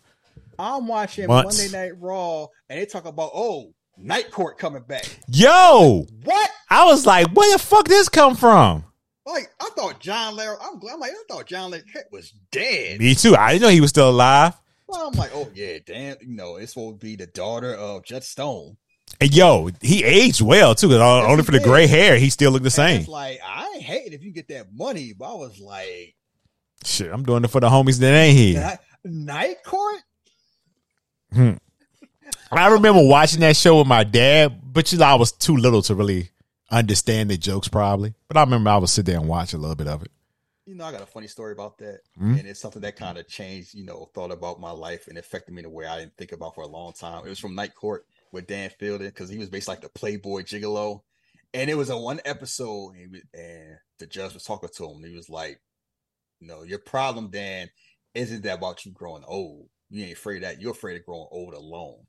I'm 0.59 0.87
watching 0.87 1.27
Months. 1.27 1.59
Monday 1.59 1.77
Night 1.89 2.01
Raw, 2.01 2.47
and 2.69 2.79
they 2.79 2.87
talk 2.87 3.07
about 3.07 3.31
oh, 3.35 3.73
Night 3.97 4.31
Court 4.31 4.59
coming 4.59 4.83
back. 4.83 5.05
Yo, 5.29 6.07
What? 6.25 6.51
I 6.69 6.85
was 6.85 7.07
like, 7.07 7.33
where 7.33 7.51
the 7.53 7.59
fuck 7.59 7.89
this 7.89 8.09
come 8.09 8.37
from? 8.37 8.85
Like 9.27 9.51
I 9.61 9.71
thought 9.77 10.01
John 10.01 10.37
Larry. 10.37 10.57
I'm, 10.63 10.79
glad- 10.79 10.95
I'm 10.95 11.01
like 11.01 11.13
I 11.13 11.23
thought 11.29 11.47
John 11.47 11.71
Larry 11.71 11.85
was 12.13 12.33
dead. 12.53 13.01
Me 13.01 13.15
too. 13.15 13.35
I 13.37 13.53
didn't 13.53 13.63
know 13.63 13.69
he 13.69 13.81
was 13.81 13.91
still 13.91 14.11
alive. 14.11 14.55
Well, 14.87 15.09
I'm 15.09 15.15
like, 15.15 15.31
oh 15.35 15.49
yeah, 15.55 15.79
damn. 15.85 16.17
You 16.21 16.35
know, 16.37 16.57
it's 16.57 16.73
supposed 16.73 17.01
to 17.01 17.07
be 17.07 17.17
the 17.17 17.27
daughter 17.27 17.75
of 17.75 18.05
Jet 18.05 18.25
Stone. 18.25 18.77
And 19.21 19.35
yo, 19.35 19.71
he 19.81 20.05
aged 20.05 20.41
well 20.41 20.75
too. 20.75 20.95
Only 20.95 21.43
for 21.43 21.53
the 21.53 21.61
gray 21.61 21.87
hair, 21.87 22.17
he 22.19 22.31
still 22.31 22.51
looked 22.53 22.65
the 22.65 22.71
same. 22.71 23.05
Like 23.07 23.41
I 23.47 23.79
hate 23.79 24.13
if 24.13 24.23
you 24.23 24.33
get 24.33 24.49
that 24.49 24.73
money, 24.73 25.13
but 25.19 25.31
I 25.33 25.35
was 25.35 25.59
like, 25.61 26.15
Shit, 26.85 27.13
I'm 27.13 27.23
doing 27.23 27.45
it 27.45 27.49
for 27.51 27.61
the 27.61 27.69
homies 27.69 27.99
that 28.01 28.13
ain't 28.15 28.37
here. 28.39 28.79
Night, 29.05 29.57
Court. 29.65 30.01
I 32.53 32.69
remember 32.69 33.03
watching 33.07 33.41
that 33.41 33.57
show 33.57 33.79
with 33.79 33.87
my 33.87 34.05
dad, 34.05 34.61
but 34.63 34.91
you 34.93 34.99
know, 34.99 35.05
I 35.05 35.15
was 35.15 35.33
too 35.33 35.57
little 35.57 35.83
to 35.83 35.95
really 35.95 36.31
understand 36.71 37.31
the 37.31 37.37
jokes 37.37 37.69
probably. 37.69 38.15
But 38.29 38.37
I 38.37 38.41
remember 38.43 38.71
I 38.71 38.77
would 38.79 38.89
sit 38.89 39.07
there 39.07 39.19
and 39.19 39.29
watch 39.29 39.53
a 39.53 39.59
little 39.59 39.77
bit 39.77 39.89
of 39.89 40.03
it. 40.03 40.11
You 40.67 40.77
know, 40.77 40.85
I 40.85 40.93
got 40.93 41.03
a 41.03 41.07
funny 41.07 41.27
story 41.27 41.53
about 41.53 41.79
that, 41.79 42.01
Hmm? 42.17 42.35
and 42.35 42.47
it's 42.47 42.61
something 42.61 42.83
that 42.83 42.97
kind 42.97 43.19
of 43.19 43.27
changed. 43.29 43.75
You 43.75 43.85
know, 43.85 44.09
thought 44.15 44.31
about 44.31 44.61
my 44.61 44.71
life 44.71 45.09
and 45.09 45.19
affected 45.19 45.53
me 45.53 45.61
in 45.61 45.67
a 45.67 45.71
way 45.71 45.87
I 45.87 45.99
didn't 45.99 46.17
think 46.17 46.33
about 46.33 46.55
for 46.55 46.63
a 46.63 46.69
long 46.69 46.93
time. 46.93 47.27
It 47.27 47.29
was 47.29 47.39
from 47.41 47.55
Night 47.55 47.75
Court 47.75 48.07
with 48.33 48.47
Dan 48.47 48.71
Fielding 48.79 49.09
because 49.09 49.29
he 49.29 49.39
was 49.39 49.49
basically 49.49 49.73
like 49.73 49.83
the 49.83 49.99
Playboy 49.99 50.43
Gigolo, 50.43 51.03
and 51.53 51.71
it 51.71 51.77
was 51.77 51.91
a 51.91 51.99
one 51.99 52.21
episode, 52.25 52.91
and, 52.91 52.99
he 52.99 53.07
was, 53.07 53.21
and 53.35 53.77
the 53.99 54.07
judge 54.07 54.35
was 54.35 54.45
talking 54.45 54.71
to 54.75 54.85
him. 54.85 54.97
And 54.97 55.07
he 55.07 55.17
was 55.17 55.29
like, 55.29 55.61
"You 56.41 56.49
know, 56.49 56.63
your 56.63 56.79
problem, 56.79 57.31
Dan, 57.31 57.71
isn't 58.15 58.43
that 58.43 58.59
about 58.59 58.85
you 58.85 58.93
growing 58.93 59.25
old? 59.27 59.69
You 59.89 60.05
ain't 60.05 60.17
afraid 60.17 60.37
of 60.39 60.43
that. 60.43 60.61
You're 60.61 60.73
afraid 60.73 60.99
of 60.99 61.07
growing 61.07 61.29
old 61.31 61.55
alone." 61.55 62.07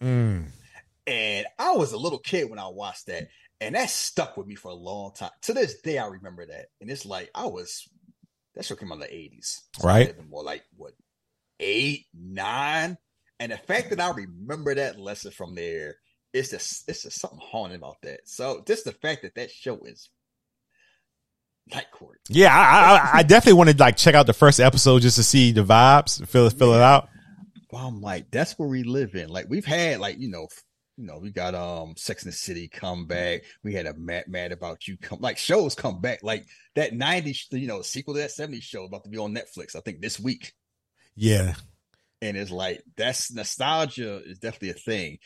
Mm. 0.00 0.46
And 1.06 1.46
I 1.58 1.72
was 1.72 1.92
a 1.92 1.98
little 1.98 2.18
kid 2.18 2.48
when 2.48 2.58
I 2.58 2.68
watched 2.68 3.06
that, 3.06 3.28
and 3.60 3.74
that 3.74 3.90
stuck 3.90 4.36
with 4.36 4.46
me 4.46 4.54
for 4.54 4.70
a 4.70 4.74
long 4.74 5.12
time. 5.14 5.30
To 5.42 5.52
this 5.52 5.80
day, 5.80 5.98
I 5.98 6.06
remember 6.06 6.46
that. 6.46 6.66
And 6.80 6.90
it's 6.90 7.04
like 7.04 7.30
I 7.34 7.46
was 7.46 7.88
that 8.54 8.64
show 8.64 8.76
came 8.76 8.92
out 8.92 8.96
in 8.96 9.00
the 9.00 9.14
eighties, 9.14 9.62
Right. 9.82 10.14
More 10.28 10.42
like 10.42 10.62
what 10.76 10.92
eight, 11.60 12.06
nine, 12.14 12.98
and 13.42 13.52
the 13.52 13.56
fact 13.56 13.90
that 13.90 14.00
I 14.00 14.10
remember 14.10 14.74
that 14.74 15.00
lesson 15.00 15.32
from 15.32 15.54
there, 15.56 15.96
it's 16.32 16.50
just 16.50 16.88
it's 16.88 17.02
just 17.02 17.20
something 17.20 17.40
haunting 17.42 17.76
about 17.76 17.96
that. 18.02 18.20
So 18.24 18.62
just 18.66 18.84
the 18.84 18.92
fact 18.92 19.22
that 19.22 19.34
that 19.34 19.50
show 19.50 19.80
is 19.84 20.10
Night 21.72 21.90
Court, 21.92 22.20
Yeah, 22.28 22.54
I, 22.54 23.16
I, 23.16 23.18
I 23.18 23.22
definitely 23.24 23.58
wanted 23.58 23.78
to 23.78 23.82
like 23.82 23.96
check 23.96 24.14
out 24.14 24.26
the 24.26 24.32
first 24.32 24.60
episode 24.60 25.02
just 25.02 25.16
to 25.16 25.24
see 25.24 25.52
the 25.52 25.64
vibes, 25.64 26.24
fill 26.26 26.46
it, 26.46 26.52
fill 26.52 26.74
it 26.74 26.80
out. 26.80 27.08
well, 27.72 27.86
I'm 27.88 28.00
like 28.00 28.30
that's 28.30 28.58
where 28.58 28.68
we 28.68 28.84
live 28.84 29.14
in. 29.14 29.28
Like 29.28 29.46
we've 29.48 29.64
had 29.66 29.98
like 30.00 30.18
you 30.18 30.28
know. 30.30 30.46
You 30.98 31.06
know, 31.06 31.18
we 31.18 31.30
got 31.30 31.54
um 31.54 31.94
Sex 31.96 32.22
and 32.22 32.32
the 32.32 32.36
City 32.36 32.68
come 32.68 33.06
back. 33.06 33.44
We 33.64 33.72
had 33.72 33.86
a 33.86 33.94
Mad 33.94 34.24
Mad 34.28 34.52
About 34.52 34.86
You 34.86 34.98
come 34.98 35.20
like 35.20 35.38
shows 35.38 35.74
come 35.74 36.02
back. 36.02 36.22
Like 36.22 36.44
that 36.76 36.92
90s, 36.92 37.50
you 37.50 37.66
know, 37.66 37.80
sequel 37.80 38.12
to 38.12 38.20
that 38.20 38.30
70s 38.30 38.62
show 38.62 38.84
about 38.84 39.04
to 39.04 39.10
be 39.10 39.16
on 39.16 39.34
Netflix, 39.34 39.74
I 39.74 39.80
think 39.80 40.02
this 40.02 40.20
week. 40.20 40.52
Yeah, 41.16 41.54
And 42.22 42.36
it's 42.36 42.50
like 42.50 42.82
that's 42.96 43.30
nostalgia 43.32 44.22
is 44.24 44.38
definitely 44.38 44.70
a 44.70 44.74
thing. 44.74 45.18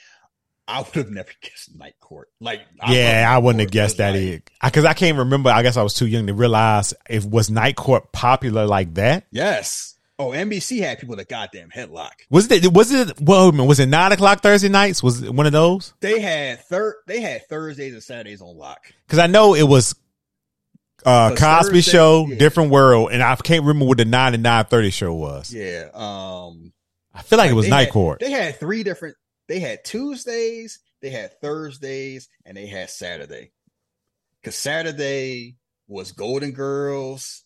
I 0.69 0.81
would 0.81 0.95
have 0.95 1.11
never 1.11 1.31
guessed 1.43 1.77
Night 1.77 1.95
Court. 2.01 2.29
Like 2.41 2.63
yeah, 2.89 3.27
love 3.29 3.37
I 3.37 3.39
wouldn't 3.39 3.61
have 3.61 3.71
guessed 3.71 3.99
that 3.99 4.13
like, 4.15 4.21
either. 4.21 4.43
Because 4.65 4.85
I 4.85 4.95
can't 4.95 5.19
remember. 5.19 5.51
I 5.51 5.63
guess 5.63 5.77
I 5.77 5.83
was 5.83 5.95
too 5.95 6.07
young 6.07 6.27
to 6.27 6.35
realize 6.35 6.93
if 7.09 7.25
was 7.25 7.51
Night 7.51 7.77
Court 7.77 8.11
popular 8.13 8.67
like 8.67 8.95
that. 8.95 9.27
Yes. 9.31 9.93
Oh, 10.19 10.31
NBC 10.31 10.81
had 10.81 10.99
people 10.99 11.15
that 11.17 11.29
goddamn 11.29 11.69
headlock. 11.69 12.13
Was 12.31 12.51
it? 12.51 12.73
Was 12.73 12.91
it? 12.91 13.21
Well, 13.21 13.53
was 13.53 13.79
it 13.79 13.87
nine 13.87 14.13
o'clock 14.13 14.43
Thursday 14.43 14.71
nights? 14.71 15.03
Was 15.03 15.23
it 15.23 15.33
one 15.33 15.45
of 15.45 15.53
those? 15.53 15.93
They 16.01 16.21
had 16.21 16.61
third. 16.61 16.95
They 17.07 17.21
had 17.21 17.47
Thursdays 17.49 17.93
and 17.93 18.03
Saturdays 18.03 18.41
on 18.41 18.57
lock. 18.57 18.81
Because 19.07 19.19
I 19.19 19.27
know 19.27 19.55
it 19.55 19.65
was 19.65 19.95
uh 21.05 21.31
But 21.31 21.39
Cosby 21.39 21.75
Thursday- 21.77 21.93
Show, 21.93 22.27
yeah. 22.29 22.37
Different 22.39 22.71
World, 22.71 23.11
and 23.13 23.23
I 23.23 23.37
can't 23.37 23.65
remember 23.65 23.85
what 23.85 23.99
the 23.99 24.07
nine 24.07 24.33
and 24.33 24.43
nine 24.43 24.65
thirty 24.65 24.89
show 24.91 25.13
was. 25.13 25.53
Yeah. 25.53 25.91
Um. 25.93 26.73
I 27.17 27.23
feel 27.23 27.39
like 27.39 27.51
it 27.51 27.55
was 27.55 27.69
Night 27.69 27.85
had- 27.85 27.93
Court. 27.93 28.21
They 28.21 28.31
had 28.31 28.59
three 28.59 28.83
different. 28.83 29.17
They 29.49 29.61
had 29.61 29.85
Tuesdays, 29.85 30.81
they 31.01 31.11
had 31.11 31.41
Thursdays, 31.41 32.29
and 32.45 32.57
they 32.57 32.67
had 32.67 32.91
Saturday. 32.91 33.53
Because 34.41 34.57
Saturday 34.57 35.57
was 35.89 36.13
Golden 36.13 36.53
Girls, 36.53 37.45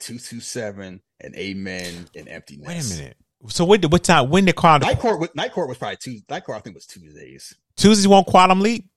two 0.00 0.18
two 0.18 0.40
seven, 0.40 1.00
and 1.20 1.34
Amen 1.36 2.08
and 2.14 2.28
Empty 2.28 2.56
Nest. 2.56 2.68
Wait 2.68 2.96
a 2.96 3.00
minute. 3.00 3.16
So 3.48 3.64
what? 3.64 3.84
What 3.90 4.04
time? 4.04 4.30
When 4.30 4.44
did 4.44 4.56
Quantum 4.56 4.86
Night 4.88 4.98
Court. 4.98 5.34
Night 5.36 5.52
Court 5.52 5.68
was 5.68 5.78
probably 5.78 5.96
Tuesday. 5.96 6.24
Night 6.30 6.44
Court, 6.44 6.58
I 6.58 6.60
think, 6.60 6.74
was 6.74 6.86
Tuesdays. 6.86 7.54
Tuesdays 7.76 8.06
won't 8.08 8.26
Quantum 8.26 8.60
Leap? 8.60 8.88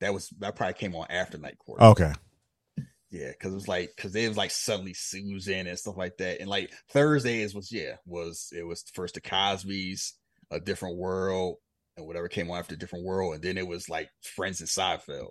That 0.00 0.14
was 0.14 0.30
that 0.38 0.56
probably 0.56 0.74
came 0.74 0.94
on 0.96 1.06
after 1.10 1.36
Night 1.36 1.58
Court. 1.58 1.80
Okay. 1.80 2.12
Yeah, 3.10 3.30
because 3.30 3.52
it 3.52 3.56
was 3.56 3.68
like 3.68 3.90
because 3.96 4.14
it 4.14 4.28
was 4.28 4.36
like 4.36 4.50
suddenly 4.52 4.94
Susan 4.94 5.66
and 5.66 5.78
stuff 5.78 5.96
like 5.96 6.16
that, 6.18 6.40
and 6.40 6.48
like 6.48 6.70
Thursdays 6.90 7.54
was 7.54 7.72
yeah 7.72 7.96
was 8.06 8.52
it 8.56 8.62
was 8.64 8.84
first 8.94 9.14
the 9.14 9.20
Cosby's, 9.20 10.14
a 10.50 10.60
different 10.60 10.96
world, 10.96 11.56
and 11.96 12.06
whatever 12.06 12.28
came 12.28 12.50
on 12.50 12.58
after 12.58 12.74
a 12.74 12.78
different 12.78 13.04
world, 13.04 13.34
and 13.34 13.42
then 13.42 13.58
it 13.58 13.66
was 13.66 13.88
like 13.88 14.10
Friends 14.22 14.60
and 14.60 14.68
Seinfeld. 14.68 15.30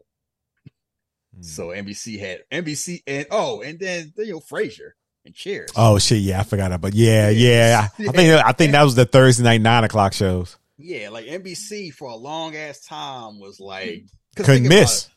Hmm. 1.36 1.42
So 1.42 1.68
NBC 1.68 2.20
had 2.20 2.40
NBC 2.52 3.04
and 3.08 3.28
oh, 3.32 3.62
and 3.62 3.80
then 3.80 4.14
you 4.18 4.34
know 4.34 4.40
Frasier 4.42 4.92
and 5.26 5.34
Cheers. 5.34 5.70
Oh 5.76 6.00
shit! 6.00 6.20
Yeah, 6.20 6.42
I 6.42 6.44
forgot 6.44 6.72
about. 6.72 6.94
Yeah, 6.94 7.30
Yeah. 7.30 7.88
yeah. 7.98 8.08
I 8.10 8.12
think 8.12 8.46
I 8.46 8.52
think 8.52 8.72
that 8.74 8.84
was 8.84 8.96
the 8.96 9.06
Thursday 9.06 9.44
night 9.44 9.62
nine 9.62 9.84
o'clock 9.84 10.14
shows. 10.14 10.58
yeah, 10.78 11.10
like 11.10 11.26
NBC 11.28 11.94
for 11.94 12.10
a 12.10 12.16
long 12.16 12.56
ass 12.56 12.82
time 12.82 13.40
was 13.40 13.60
like 13.60 14.04
Couldn't 14.36 14.68
miss. 14.68 15.06
it, 15.06 15.12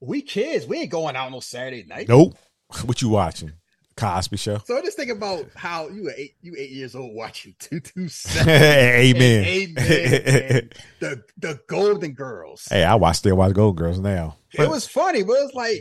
We 0.00 0.22
kids, 0.22 0.66
we 0.66 0.78
ain't 0.80 0.90
going 0.90 1.16
out 1.16 1.30
no 1.32 1.40
Saturday 1.40 1.84
night. 1.84 2.08
Nope. 2.08 2.36
What 2.84 3.00
you 3.00 3.08
watching? 3.08 3.52
Cosby 3.96 4.36
Show. 4.36 4.58
So 4.66 4.80
just 4.82 4.96
think 4.96 5.10
about 5.10 5.46
how 5.56 5.88
you 5.88 6.04
were 6.04 6.12
eight, 6.16 6.34
you 6.40 6.54
eight 6.56 6.70
years 6.70 6.94
old 6.94 7.14
watching 7.16 7.54
two 7.58 7.80
two 7.80 8.08
seven. 8.08 8.48
Amen. 8.48 9.38
and 9.38 9.46
Amen 9.46 10.22
and 10.24 10.74
the 11.00 11.22
the 11.38 11.60
Golden 11.66 12.12
Girls. 12.12 12.66
hey, 12.70 12.84
I 12.84 12.94
watch 12.94 13.16
still 13.16 13.36
watch 13.36 13.54
Gold 13.54 13.76
Girls 13.76 13.98
now. 13.98 14.36
it 14.52 14.68
was 14.68 14.86
funny, 14.86 15.24
but 15.24 15.36
it's 15.40 15.54
like, 15.54 15.80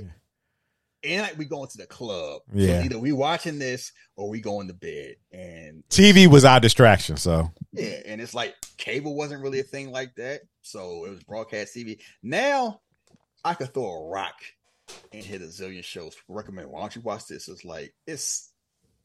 and 1.03 1.21
like 1.21 1.37
we 1.37 1.45
going 1.45 1.67
to 1.69 1.77
the 1.77 1.85
club. 1.85 2.41
So 2.51 2.57
Yeah. 2.57 2.83
either 2.83 2.97
we 2.97 3.11
watching 3.11 3.59
this 3.59 3.91
or 4.15 4.29
we 4.29 4.41
going 4.41 4.67
to 4.69 4.73
bed. 4.73 5.15
And 5.31 5.83
TV 5.89 6.25
was 6.27 6.43
our 6.45 6.59
distraction, 6.59 7.17
so 7.17 7.51
yeah, 7.73 7.99
and 8.05 8.19
it's 8.21 8.33
like 8.33 8.55
cable 8.77 9.15
wasn't 9.15 9.43
really 9.43 9.59
a 9.59 9.63
thing 9.63 9.91
like 9.91 10.15
that, 10.15 10.41
so 10.63 11.05
it 11.05 11.09
was 11.09 11.23
broadcast 11.23 11.75
TV. 11.75 11.99
Now 12.23 12.79
I 13.45 13.53
could 13.53 13.73
throw 13.73 13.85
a 13.85 14.09
rock 14.09 14.35
and 15.13 15.23
hit 15.23 15.41
a 15.41 15.45
zillion 15.45 15.83
shows. 15.83 16.15
Recommend. 16.27 16.69
Why 16.69 16.79
don't 16.81 16.95
you 16.95 17.01
watch 17.01 17.27
this? 17.27 17.47
It's 17.47 17.63
like 17.65 17.93
it's 18.05 18.51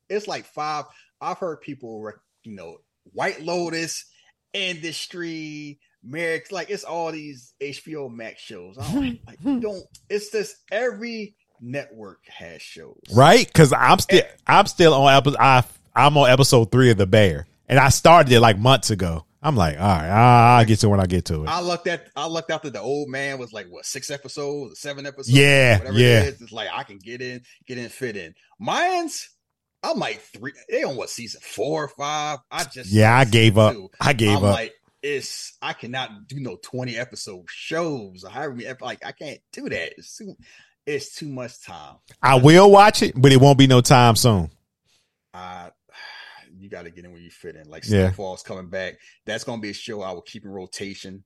it's 0.09 0.27
like 0.29 0.45
five. 0.47 0.85
I've 1.21 1.39
heard 1.39 1.61
people, 1.61 2.01
rec- 2.03 2.17
you 2.45 2.55
know, 2.57 2.79
White 3.13 3.41
Lotus, 3.43 4.05
Industry, 4.53 5.79
Merrick. 6.03 6.51
Like 6.51 6.71
it's 6.71 6.85
all 6.85 7.13
these 7.13 7.55
HBO 7.61 8.11
Max 8.13 8.41
shows. 8.41 8.79
I 8.79 8.93
don't 8.93 9.27
like. 9.27 9.39
you 9.45 9.61
Don't. 9.61 9.85
It's 10.09 10.31
just 10.31 10.57
every 10.71 11.35
network 11.61 12.21
has 12.27 12.61
shows. 12.63 13.01
right? 13.15 13.47
Because 13.47 13.73
I'm 13.73 13.99
still 13.99 14.23
I'm 14.47 14.67
still 14.67 14.95
on 14.95 15.15
episode. 15.15 15.39
I 15.39 15.65
I'm 15.95 16.17
on 16.17 16.31
episode 16.31 16.73
three 16.73 16.91
of 16.91 16.97
The 16.97 17.07
Bear, 17.07 17.47
and 17.69 17.79
I 17.79 17.91
started 17.91 18.33
it 18.33 18.41
like 18.41 18.59
months 18.59 18.91
ago. 18.91 19.25
I'm 19.45 19.57
like, 19.57 19.77
all 19.77 19.85
right, 19.87 20.09
I'll 20.09 20.65
get 20.65 20.79
to 20.81 20.89
when 20.89 21.01
I 21.01 21.07
get 21.07 21.25
to 21.27 21.43
it. 21.43 21.49
I 21.49 21.61
looked 21.61 21.89
at 21.89 22.09
I 22.15 22.27
looked 22.27 22.51
after 22.51 22.71
the 22.71 22.81
old 22.81 23.09
man 23.09 23.39
was 23.39 23.53
like 23.53 23.67
what 23.69 23.85
six 23.85 24.11
episodes, 24.11 24.79
seven 24.81 25.05
episodes, 25.05 25.31
Yeah, 25.31 25.79
whatever 25.79 25.99
yeah. 25.99 26.21
It 26.21 26.35
is. 26.35 26.43
It's 26.43 26.53
like 26.53 26.69
I 26.73 26.85
can 26.85 26.99
get 26.99 27.21
in, 27.21 27.43
get 27.67 27.79
in, 27.79 27.89
fit 27.89 28.17
in. 28.17 28.35
Mine's 28.61 29.29
I'm 29.83 29.99
like 29.99 30.21
three. 30.21 30.53
They 30.71 30.85
on 30.85 30.95
what 30.97 31.11
season 31.11 31.41
four 31.43 31.85
or 31.85 31.89
five? 31.89 32.39
I 32.51 32.65
just 32.65 32.91
yeah, 32.91 33.17
I 33.17 33.25
gave 33.25 33.59
up. 33.59 33.73
two. 33.75 33.91
I 34.01 34.13
gave 34.13 34.37
I'm 34.39 34.45
up. 34.45 34.55
like 34.55 34.75
it's 35.03 35.57
I 35.61 35.73
cannot 35.73 36.29
do 36.29 36.39
no 36.39 36.57
twenty 36.63 36.97
episode 36.97 37.45
shows. 37.49 38.23
or 38.25 38.31
however 38.31 38.61
like 38.81 39.05
I 39.05 39.11
can't 39.11 39.41
do 39.53 39.69
that. 39.69 39.99
It's 39.99 40.17
too 40.17 40.37
it's 40.87 41.15
too 41.17 41.29
much 41.29 41.61
time. 41.65 41.97
I 42.23 42.37
will 42.37 42.71
watch 42.71 43.03
it, 43.03 43.15
but 43.21 43.33
it 43.33 43.41
won't 43.41 43.59
be 43.59 43.67
no 43.67 43.81
time 43.81 44.15
soon. 44.15 44.51
Uh 45.35 45.71
you 46.63 46.71
got 46.71 46.85
to 46.85 46.91
get 46.91 47.05
in 47.05 47.13
where 47.13 47.21
you 47.21 47.31
fit 47.31 47.57
in. 47.57 47.69
Like 47.69 47.85
Yeah. 47.85 48.09
Snowfall's 48.09 48.43
coming 48.43 48.69
back. 48.69 48.95
That's 49.27 49.45
gonna 49.45 49.61
be 49.61 49.71
a 49.71 49.75
show 49.75 50.03
I 50.03 50.13
will 50.13 50.23
keep 50.23 50.45
in 50.45 50.51
rotation. 50.51 51.25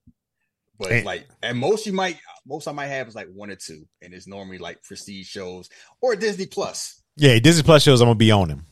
But 0.79 0.91
And- 0.91 1.05
like, 1.05 1.27
and 1.41 1.57
most 1.57 1.85
you 1.85 1.93
might, 1.93 2.17
most 2.45 2.67
I 2.67 2.71
might 2.71 2.87
have 2.87 3.07
is 3.07 3.15
like 3.15 3.27
one 3.33 3.49
or 3.49 3.55
two, 3.55 3.87
and 4.01 4.13
it's 4.13 4.27
normally 4.27 4.57
like 4.59 4.83
prestige 4.83 5.27
shows 5.27 5.69
or 6.01 6.15
Disney 6.15 6.45
Plus. 6.45 7.01
Yeah, 7.15 7.39
Disney 7.39 7.63
Plus 7.63 7.81
shows. 7.83 7.99
I'm 8.01 8.07
gonna 8.07 8.15
be 8.15 8.31
on 8.31 8.47
them. 8.49 8.65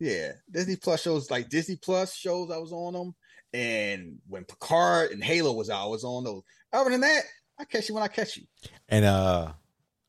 Yeah, 0.00 0.32
Disney 0.50 0.74
Plus 0.76 1.00
shows 1.02 1.30
like 1.30 1.48
Disney 1.48 1.76
Plus 1.76 2.16
shows. 2.16 2.50
I 2.50 2.56
was 2.58 2.72
on 2.72 2.92
them, 2.94 3.14
and 3.52 4.18
when 4.28 4.44
Picard 4.44 5.12
and 5.12 5.22
Halo 5.22 5.52
was 5.52 5.70
out, 5.70 5.84
I 5.84 5.86
was 5.86 6.02
on 6.02 6.24
those. 6.24 6.42
Other 6.72 6.90
than 6.90 7.02
that, 7.02 7.22
I 7.58 7.64
catch 7.64 7.88
you 7.88 7.94
when 7.94 8.02
I 8.02 8.08
catch 8.08 8.36
you. 8.36 8.42
And 8.88 9.04
uh, 9.04 9.52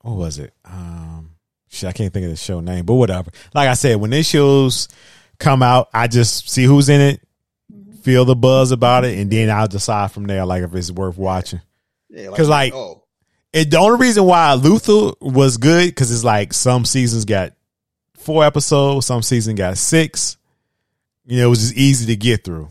what 0.02 0.16
was 0.18 0.40
it? 0.40 0.54
Um, 0.66 1.36
shit, 1.70 1.88
I 1.88 1.92
can't 1.92 2.12
think 2.12 2.24
of 2.24 2.32
the 2.32 2.36
show 2.38 2.62
name, 2.62 2.86
but 2.86 2.96
whatever. 2.96 3.30
Like 3.54 3.70
I 3.70 3.76
said, 3.76 3.98
when 3.98 4.10
these 4.10 4.26
shows 4.28 4.88
come 5.40 5.62
out, 5.64 5.90
I 5.94 6.08
just 6.08 6.50
see 6.50 6.64
who's 6.64 6.90
in 6.90 7.02
it, 7.02 7.22
mm-hmm. 7.72 7.94
feel 7.98 8.26
the 8.26 8.36
buzz 8.36 8.72
about 8.72 9.06
it, 9.06 9.18
and 9.20 9.30
then 9.32 9.50
I'll 9.50 9.68
decide 9.68 10.12
from 10.12 10.26
there, 10.26 10.46
like 10.46 10.64
if 10.64 10.74
it's 10.76 10.92
worth 10.92 11.18
watching. 11.18 11.62
Yeah, 12.10 12.28
'Cause, 12.28 12.48
like- 12.50 12.74
oh, 12.74 13.04
And 13.54 13.70
the 13.70 13.78
only 13.78 14.00
reason 14.00 14.24
why 14.26 14.54
Luther 14.54 15.12
was 15.22 15.58
good 15.58 15.88
because 15.88 16.12
it's 16.12 16.24
like 16.24 16.54
some 16.54 16.86
seasons 16.86 17.26
got 17.26 17.54
four 18.18 18.44
episodes, 18.44 19.06
some 19.06 19.22
season 19.22 19.56
got 19.56 19.78
six. 19.78 20.38
You 21.26 21.38
know, 21.40 21.48
it 21.48 21.50
was 21.50 21.60
just 21.62 21.76
easy 21.76 22.06
to 22.08 22.16
get 22.16 22.44
through. 22.44 22.70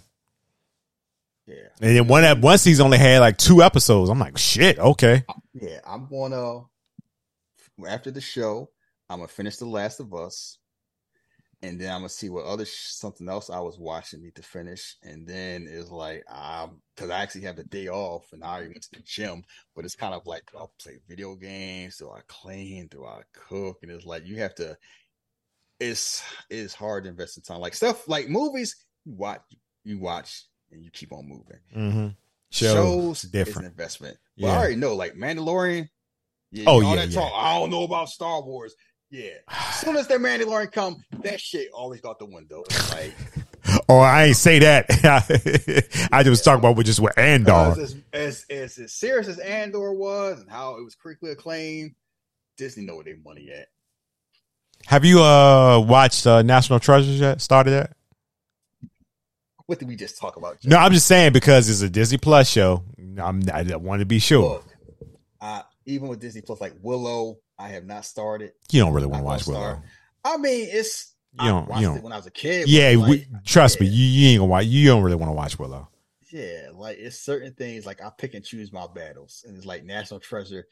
yeah, 1.47 1.55
And 1.81 1.97
then 1.97 2.07
one 2.09 2.41
one 2.41 2.59
season 2.59 2.85
only 2.85 2.99
had 2.99 3.21
like 3.21 3.37
two 3.39 3.63
episodes. 3.63 4.11
I'm 4.11 4.19
like, 4.19 4.39
shit, 4.39 4.79
okay. 4.79 5.25
yeah. 5.55 5.81
I'm 5.87 6.07
gonna 6.09 6.61
after 7.89 8.11
the 8.11 8.21
show, 8.21 8.69
I'm 9.09 9.19
gonna 9.19 9.29
finish 9.29 9.57
The 9.57 9.67
Last 9.67 10.01
of 10.01 10.13
Us, 10.15 10.59
and 11.63 11.81
then 11.81 11.91
I'm 11.93 12.01
gonna 12.01 12.09
see 12.09 12.29
what 12.29 12.45
other 12.45 12.65
sh- 12.65 12.89
something 12.93 13.29
else 13.29 13.51
I 13.51 13.61
was 13.61 13.79
watching 13.79 14.23
need 14.23 14.35
to 14.37 14.43
finish, 14.43 14.97
and 15.03 15.27
then 15.27 15.67
it's 15.71 15.91
like 15.91 16.25
um 16.31 16.81
because 16.95 17.11
I 17.11 17.21
actually 17.23 17.43
have 17.43 17.57
the 17.57 17.65
day 17.65 17.89
off, 17.89 18.33
and 18.33 18.43
I 18.45 18.49
already 18.55 18.69
went 18.69 18.83
to 18.83 18.91
the 18.93 19.03
gym, 19.05 19.45
but 19.75 19.85
it's 19.85 19.95
kind 19.97 20.15
of 20.15 20.27
like 20.27 20.51
do 20.51 20.59
I 20.59 20.65
play 20.83 20.99
video 21.09 21.35
games, 21.37 21.97
do 21.99 22.11
I 22.11 22.21
clean, 22.29 22.89
do 22.89 23.05
I 23.05 23.23
cook, 23.33 23.79
and 23.83 23.91
it's 23.93 24.07
like 24.07 24.27
you 24.27 24.37
have 24.39 24.55
to. 24.57 24.77
It's 25.81 26.23
it's 26.49 26.75
hard 26.75 27.05
to 27.05 27.11
invest 27.11 27.37
in 27.37 27.43
time, 27.43 27.61
like 27.61 27.75
stuff 27.75 28.07
like 28.09 28.29
movies. 28.29 28.77
You 29.05 29.15
watch, 29.15 29.41
you 29.85 29.99
watch, 29.99 30.45
and 30.71 30.85
you 30.85 30.91
keep 30.93 31.13
on 31.13 31.29
moving 31.29 31.59
Mm-hmm. 31.75 32.09
shows, 32.51 32.75
Shows 32.75 33.19
is 33.19 33.25
an 33.25 33.31
different. 33.33 33.69
investment. 33.69 34.17
Yeah. 34.37 34.51
I 34.53 34.57
already 34.57 34.77
know, 34.77 34.95
like 34.95 35.15
Mandalorian. 35.15 35.89
Yeah, 36.53 36.69
Oh, 36.69 36.75
all 36.75 36.83
yeah, 36.83 36.97
that 36.97 37.09
yeah. 37.09 37.21
talk. 37.21 37.33
I 37.35 37.59
don't 37.59 37.71
know 37.71 37.83
about 37.83 38.11
Star 38.11 38.43
Wars. 38.43 38.75
Yeah, 39.13 39.33
as 39.47 39.81
soon 39.81 39.97
as 39.97 40.09
that 40.09 40.21
Mandalorian 40.21 40.73
come, 40.73 41.05
that 41.23 41.39
shit 41.39 41.69
always 41.75 42.01
got 42.01 42.19
the 42.19 42.25
window. 42.25 42.63
It's 42.63 42.91
like 42.95 43.15
Oh, 43.89 43.99
I 43.99 44.25
ain't 44.25 44.37
say 44.37 44.59
that. 44.61 44.87
I 46.13 46.23
just 46.23 46.45
talk 46.45 46.59
about 46.59 46.77
with 46.77 46.87
just 46.87 46.99
with 46.99 47.17
Andor. 47.19 47.75
as, 47.79 47.97
as 48.13 48.47
as 48.51 48.79
as 48.79 48.93
serious 48.95 49.29
as 49.29 49.39
Andor 49.39 49.93
was 49.93 50.41
and 50.41 50.51
how 50.51 50.77
it 50.77 50.83
was 50.83 50.95
critically 50.95 51.31
acclaimed, 51.31 51.95
Disney 52.57 52.85
know 52.87 52.97
where 52.97 53.05
their 53.05 53.19
money 53.23 53.51
at. 53.51 53.69
Have 54.87 55.05
you 55.05 55.23
uh 55.23 55.79
watched 55.79 56.27
uh, 56.27 56.41
National 56.43 56.81
Treasures 56.81 57.21
yet? 57.21 57.43
Started 57.43 57.73
that? 57.73 57.97
What 59.67 59.79
did 59.79 59.89
we 59.89 59.97
just 59.97 60.19
talk 60.19 60.37
about? 60.37 60.57
No, 60.65 60.79
I'm 60.79 60.93
just 60.93 61.07
saying 61.07 61.35
because 61.35 61.69
it's 61.69 61.83
a 61.83 61.91
Disney 61.91 62.19
Plus 62.19 62.49
show. 62.49 62.83
I'm 63.23 63.43
I 63.53 63.63
want 63.77 64.01
to 64.01 64.07
be 64.07 64.21
sure. 64.21 64.55
Look, 64.55 64.67
uh, 65.41 65.63
even 65.87 66.09
with 66.09 66.19
Disney 66.19 66.41
Plus, 66.41 66.61
like 66.63 66.73
Willow, 66.81 67.39
I 67.59 67.69
have 67.69 67.85
not 67.85 68.05
started. 68.05 68.53
You 68.71 68.81
don't 68.83 68.93
really 68.93 69.07
want 69.07 69.21
to 69.21 69.25
watch 69.25 69.47
Willow. 69.47 69.61
start. 69.61 69.79
I 70.25 70.37
mean, 70.37 70.69
it's 70.71 71.15
You 71.35 71.39
I 71.41 71.49
don't- 71.49 71.69
watched 71.69 71.81
you 71.81 71.87
don't. 71.89 71.97
it 71.99 72.03
when 72.03 72.13
I 72.13 72.17
was 72.17 72.27
a 72.27 72.31
kid. 72.31 72.69
Yeah, 72.69 72.95
like, 72.99 73.09
we, 73.11 73.27
trust 73.45 73.81
me, 73.81 73.87
you, 73.87 74.05
you 74.05 74.29
ain't 74.31 74.39
gonna 74.41 74.51
watch. 74.51 74.67
You 74.67 74.87
don't 74.89 75.03
really 75.03 75.17
want 75.17 75.29
to 75.31 75.35
watch 75.35 75.59
Willow. 75.59 75.89
Yeah, 76.31 76.71
like 76.75 76.99
it's 76.99 77.19
certain 77.19 77.53
things 77.55 77.85
like 77.85 78.03
I 78.03 78.11
pick 78.17 78.35
and 78.35 78.45
choose 78.45 78.73
my 78.73 78.87
battles, 78.95 79.45
and 79.47 79.57
it's 79.57 79.67
like 79.67 79.85
National 79.85 80.19
Treasure. 80.21 80.67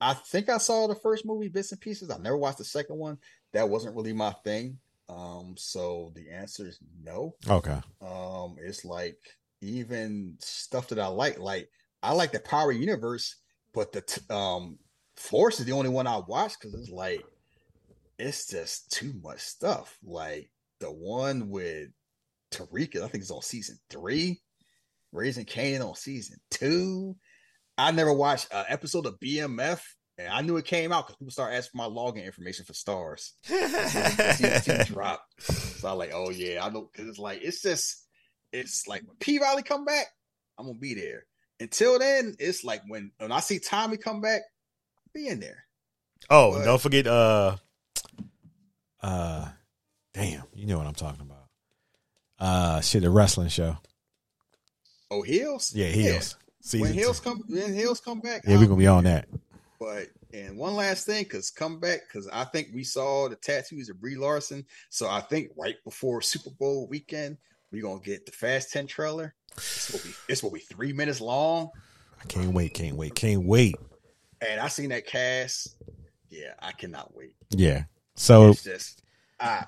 I 0.00 0.12
think 0.14 0.48
I 0.48 0.58
saw 0.58 0.86
the 0.88 0.96
first 0.96 1.24
movie 1.24 1.48
bits 1.48 1.70
and 1.72 1.80
pieces. 1.80 2.10
I 2.10 2.18
never 2.18 2.36
watched 2.36 2.58
the 2.58 2.64
second 2.64 2.96
one. 2.98 3.18
That 3.52 3.68
wasn't 3.68 3.94
really 3.94 4.12
my 4.12 4.32
thing. 4.44 4.78
Um, 5.08 5.54
so 5.56 6.12
the 6.16 6.30
answer 6.30 6.66
is 6.66 6.78
no. 7.02 7.36
Okay. 7.48 7.78
Um, 8.02 8.56
it's 8.60 8.84
like 8.84 9.18
even 9.60 10.36
stuff 10.40 10.88
that 10.88 10.98
I 10.98 11.06
like, 11.06 11.38
like 11.38 11.70
I 12.02 12.12
like 12.12 12.32
the 12.32 12.40
Power 12.40 12.72
Universe, 12.72 13.36
but 13.72 13.92
the 13.92 14.00
t- 14.00 14.20
um 14.30 14.78
Force 15.16 15.60
is 15.60 15.66
the 15.66 15.72
only 15.72 15.90
one 15.90 16.06
I 16.06 16.18
watch 16.26 16.54
because 16.58 16.74
it's 16.74 16.90
like 16.90 17.24
it's 18.18 18.46
just 18.46 18.90
too 18.90 19.12
much 19.22 19.40
stuff. 19.40 19.98
Like 20.02 20.50
the 20.80 20.90
one 20.90 21.50
with 21.50 21.88
Tariq, 22.52 22.96
I 22.96 23.08
think 23.08 23.22
it's 23.22 23.30
on 23.30 23.42
season 23.42 23.78
three. 23.90 24.40
Raising 25.12 25.44
Kanan 25.44 25.86
on 25.86 25.94
season 25.94 26.38
two. 26.50 27.16
I 27.78 27.90
never 27.92 28.12
watched 28.12 28.52
an 28.52 28.64
episode 28.68 29.06
of 29.06 29.18
BMF, 29.20 29.80
and 30.18 30.28
I 30.28 30.42
knew 30.42 30.56
it 30.56 30.64
came 30.64 30.92
out 30.92 31.06
because 31.06 31.16
people 31.16 31.30
started 31.30 31.56
asking 31.56 31.78
for 31.78 31.88
my 31.88 31.94
login 31.94 32.24
information 32.24 32.64
for 32.64 32.72
Starz. 32.72 33.30
season 34.36 34.60
two 34.62 34.92
dropped, 34.92 35.40
so 35.40 35.90
I'm 35.90 35.98
like, 35.98 36.12
oh 36.12 36.30
yeah, 36.30 36.64
I 36.64 36.70
know 36.70 36.90
because 36.92 37.08
it's 37.08 37.18
like 37.18 37.40
it's 37.42 37.62
just 37.62 38.06
it's 38.52 38.86
like 38.86 39.02
when 39.06 39.16
P 39.18 39.38
Riley 39.38 39.62
come 39.62 39.84
back, 39.84 40.06
I'm 40.58 40.66
gonna 40.66 40.78
be 40.78 40.94
there. 40.94 41.26
Until 41.60 41.98
then, 41.98 42.34
it's 42.38 42.64
like 42.64 42.82
when 42.88 43.12
when 43.18 43.32
I 43.32 43.40
see 43.40 43.58
Tommy 43.60 43.96
come 43.96 44.20
back, 44.20 44.42
be 45.14 45.28
in 45.28 45.40
there. 45.40 45.64
Oh, 46.30 46.52
But- 46.52 46.64
don't 46.64 46.80
forget 46.80 47.06
uh 47.06 47.56
uh 49.02 49.48
damn, 50.12 50.44
you 50.54 50.66
know 50.66 50.78
what 50.78 50.86
I'm 50.86 50.94
talking 50.94 51.20
about. 51.22 51.48
Uh 52.38 52.80
shit, 52.80 53.02
the 53.02 53.10
wrestling 53.10 53.48
show. 53.48 53.78
Oh, 55.10 55.22
Hills, 55.22 55.72
Yeah, 55.74 55.86
Heels. 55.88 56.36
Season 56.60 56.80
When 56.80 56.92
two. 56.92 56.98
Hills 56.98 57.20
come, 57.20 57.42
when 57.46 57.74
Hills 57.74 58.00
come 58.00 58.20
back, 58.20 58.42
Yeah, 58.46 58.58
we're 58.58 58.64
gonna 58.66 58.76
be 58.78 58.86
on 58.86 59.04
that. 59.04 59.28
But 59.78 60.08
and 60.32 60.56
one 60.56 60.74
last 60.74 61.06
thing, 61.06 61.22
because 61.24 61.50
come 61.50 61.78
back, 61.78 62.00
because 62.08 62.26
I 62.32 62.44
think 62.44 62.68
we 62.74 62.82
saw 62.84 63.28
the 63.28 63.36
tattoos 63.36 63.88
of 63.90 64.00
Brie 64.00 64.16
Larson. 64.16 64.64
So 64.88 65.08
I 65.08 65.20
think 65.20 65.50
right 65.56 65.76
before 65.84 66.22
Super 66.22 66.50
Bowl 66.50 66.88
weekend, 66.88 67.36
we're 67.70 67.82
gonna 67.82 68.00
get 68.00 68.24
the 68.26 68.32
Fast 68.32 68.72
10 68.72 68.86
trailer. 68.86 69.34
It's 69.56 69.90
gonna 69.92 70.02
be 70.04 70.10
it's 70.28 70.40
gonna 70.40 70.54
be 70.54 70.60
three 70.60 70.92
minutes 70.92 71.20
long. 71.20 71.70
I 72.20 72.24
can't 72.26 72.52
wait, 72.54 72.72
can't 72.74 72.96
wait, 72.96 73.14
can't 73.14 73.44
wait. 73.44 73.76
And 74.40 74.60
I 74.60 74.68
seen 74.68 74.90
that 74.90 75.06
cast. 75.06 75.76
Yeah, 76.28 76.54
I 76.60 76.72
cannot 76.72 77.14
wait. 77.14 77.34
Yeah. 77.50 77.84
So 78.16 78.50
It's 78.50 78.64
just 78.64 79.02
I 79.40 79.64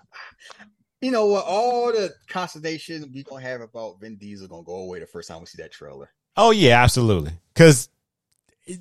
you 1.00 1.10
know 1.10 1.26
what? 1.26 1.44
All 1.46 1.92
the 1.92 2.12
consternation 2.28 3.10
we 3.14 3.22
gonna 3.22 3.42
have 3.42 3.60
about 3.60 4.00
Vin 4.00 4.16
Diesel 4.16 4.48
gonna 4.48 4.62
go 4.62 4.76
away 4.76 4.98
the 4.98 5.06
first 5.06 5.28
time 5.28 5.40
we 5.40 5.46
see 5.46 5.62
that 5.62 5.72
trailer. 5.72 6.10
Oh 6.36 6.50
yeah, 6.50 6.82
absolutely. 6.82 7.32
Because 7.52 7.88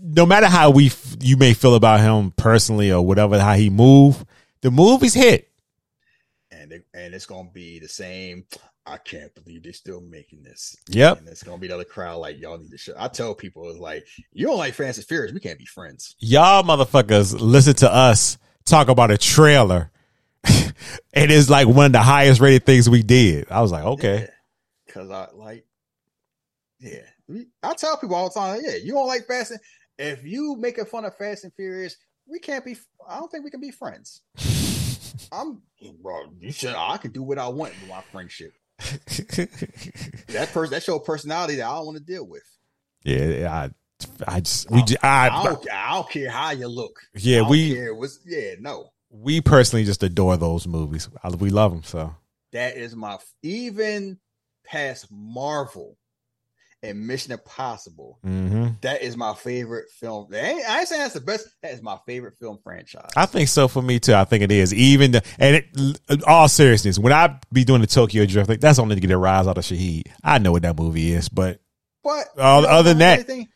no 0.02 0.26
matter 0.26 0.48
how 0.48 0.72
we 0.72 0.88
f- 0.88 1.18
you 1.22 1.38
may 1.38 1.54
feel 1.54 1.76
about 1.76 2.00
him 2.00 2.32
personally 2.32 2.92
or 2.92 3.06
whatever 3.06 3.40
how 3.40 3.54
he 3.54 3.70
move, 3.70 4.26
the 4.62 4.72
movie's 4.72 5.14
hit. 5.14 5.52
And 6.52 6.72
it, 6.72 6.86
and 6.94 7.14
it's 7.14 7.26
gonna 7.26 7.50
be 7.52 7.80
the 7.80 7.88
same. 7.88 8.46
I 8.88 8.98
can't 8.98 9.34
believe 9.34 9.64
they're 9.64 9.74
still 9.74 10.02
making 10.02 10.44
this. 10.44 10.76
Yep. 10.90 11.20
And 11.20 11.28
it's 11.28 11.44
gonna 11.44 11.58
be 11.58 11.68
the 11.68 11.76
other 11.76 11.84
crowd 11.84 12.18
like 12.18 12.40
y'all 12.40 12.58
need 12.58 12.72
to 12.72 12.78
show. 12.78 12.94
I 12.98 13.08
tell 13.08 13.34
people 13.34 13.70
it's 13.70 13.80
like 13.80 14.06
you 14.32 14.48
don't 14.48 14.58
like 14.58 14.74
Fast 14.74 14.98
and 14.98 15.08
Furious, 15.08 15.34
we 15.34 15.40
can't 15.40 15.60
be 15.60 15.66
friends. 15.66 16.16
Y'all 16.20 16.64
motherfuckers 16.64 17.36
listen 17.40 17.74
to 17.76 17.94
us 17.94 18.38
talk 18.66 18.88
about 18.88 19.12
a 19.12 19.18
trailer. 19.18 19.92
it 20.44 21.32
is 21.32 21.50
like 21.50 21.68
one 21.68 21.88
of 21.88 21.92
the 21.94 22.02
highest 22.02 22.42
rated 22.42 22.66
things 22.66 22.90
we 22.90 23.04
did. 23.04 23.48
I 23.50 23.62
was 23.62 23.72
like, 23.72 23.84
okay. 23.84 24.28
Because 24.86 25.10
I 25.10 25.30
like, 25.34 25.66
yeah. 26.80 27.02
I 27.64 27.74
tell 27.74 27.98
people 27.98 28.16
all 28.16 28.30
the 28.30 28.40
time, 28.40 28.62
yeah, 28.64 28.76
you 28.76 28.94
don't 28.94 29.08
like 29.08 29.26
Fast 29.26 29.52
and 29.52 29.60
if 29.98 30.26
you 30.26 30.56
making 30.58 30.86
fun 30.86 31.06
of 31.06 31.16
Fast 31.18 31.44
and 31.44 31.54
Furious, 31.54 31.98
we 32.28 32.40
can't 32.40 32.66
be. 32.66 32.76
I 33.08 33.18
don't 33.18 33.32
think 33.32 33.44
we 33.44 33.52
can 33.52 33.62
be 33.62 33.72
friends. 33.72 34.22
I'm, 35.32 35.62
bro. 36.02 36.26
You 36.40 36.52
should. 36.52 36.76
I 36.76 36.98
can 36.98 37.12
do 37.12 37.24
what 37.24 37.38
I 37.38 37.48
want 37.48 37.74
with 37.80 37.90
my 37.90 38.02
friendship. 38.12 38.54
That 40.28 40.50
person, 40.54 40.72
that's 40.72 40.88
your 40.88 41.00
personality 41.00 41.56
that 41.58 41.66
I 41.68 41.76
don't 41.76 41.86
want 41.86 41.98
to 41.98 42.04
deal 42.04 42.26
with. 42.28 42.44
yeah, 43.04 43.50
I, 43.52 43.70
I 44.28 44.40
just 44.42 44.70
we 44.70 44.84
just, 44.84 45.04
I, 45.04 45.30
I 45.30 45.44
don't, 45.44 45.72
I 45.72 45.94
don't 45.94 46.10
care 46.10 46.30
how 46.30 46.52
you 46.52 46.68
look. 46.68 47.00
Yeah, 47.16 47.48
we- 47.48 47.78
yeah, 48.26 48.56
no. 48.60 48.90
we 49.10 49.40
personally 49.42 49.86
just 49.86 50.04
adore 50.04 50.36
those 50.38 50.68
movies. 50.68 51.10
We 51.40 51.50
love 51.50 51.72
them 51.72 51.84
so. 51.84 52.16
That 52.52 52.76
is 52.78 52.96
my 52.96 53.18
even 53.44 54.20
past 54.66 55.08
Marvel 55.12 55.98
and 56.90 57.06
Mission 57.08 57.32
Impossible. 57.34 58.20
hmm 58.24 58.68
That 58.82 59.02
is 59.02 59.16
my 59.18 59.34
favorite 59.34 59.86
film. 60.00 60.28
That 60.32 60.44
ain't- 60.44 60.70
I 60.70 60.80
ain't 60.80 60.88
saying 60.88 61.02
that's 61.02 61.14
the 61.14 61.22
best. 61.22 61.48
That 61.62 61.74
is 61.74 61.82
my 61.82 61.98
favorite 62.06 62.38
film 62.40 62.60
franchise. 62.64 63.10
I 63.16 63.26
think 63.26 63.50
so 63.50 63.68
for 63.68 63.82
me 63.82 64.00
too. 64.00 64.14
I 64.14 64.26
think 64.26 64.44
it 64.44 64.52
is. 64.52 64.74
Even 64.74 65.12
the, 65.12 65.24
and 65.40 65.56
it, 66.10 66.24
all 66.28 66.48
seriousness, 66.48 66.98
when 67.00 67.14
I 67.14 67.40
be 67.52 67.64
doing 67.64 67.82
the 67.82 67.88
Tokyo 67.88 68.26
Drift, 68.26 68.50
like 68.50 68.60
that's 68.62 68.80
only 68.80 68.96
to 68.96 69.02
get 69.02 69.12
a 69.12 69.18
rise 69.18 69.48
out 69.48 69.58
of 69.58 69.64
Shahid. 69.64 70.04
I 70.24 70.38
know 70.38 70.52
what 70.52 70.62
that 70.64 70.78
movie 70.78 71.12
is, 71.14 71.30
but 71.30 71.60
but 72.04 72.28
Uh, 72.38 72.60
you 72.62 72.68
know, 72.68 72.68
other 72.70 72.90
than 72.90 72.98
that- 73.00 73.14
anything, 73.20 73.48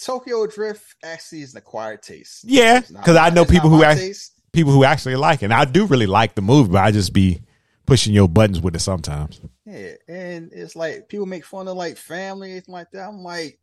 Tokyo 0.00 0.46
Drift 0.46 0.96
actually 1.04 1.42
is 1.42 1.52
an 1.54 1.58
acquired 1.58 2.02
taste. 2.02 2.40
yeah, 2.44 2.80
because 2.80 3.16
I 3.16 3.30
know 3.30 3.44
people 3.44 3.70
who 3.70 3.84
act, 3.84 4.00
taste. 4.00 4.32
people 4.52 4.72
who 4.72 4.84
actually 4.84 5.16
like 5.16 5.42
it. 5.42 5.46
And 5.46 5.54
I 5.54 5.64
do 5.64 5.86
really 5.86 6.06
like 6.06 6.34
the 6.34 6.42
movie, 6.42 6.72
but 6.72 6.82
I 6.82 6.90
just 6.90 7.12
be 7.12 7.40
pushing 7.86 8.14
your 8.14 8.28
buttons 8.28 8.60
with 8.60 8.76
it 8.76 8.80
sometimes. 8.80 9.40
Yeah, 9.64 9.92
and 10.08 10.50
it's 10.52 10.76
like 10.76 11.08
people 11.08 11.26
make 11.26 11.44
fun 11.44 11.68
of 11.68 11.76
like 11.76 11.96
family 11.96 12.52
anything 12.52 12.72
like 12.72 12.90
that. 12.92 13.08
I'm 13.08 13.22
like, 13.22 13.58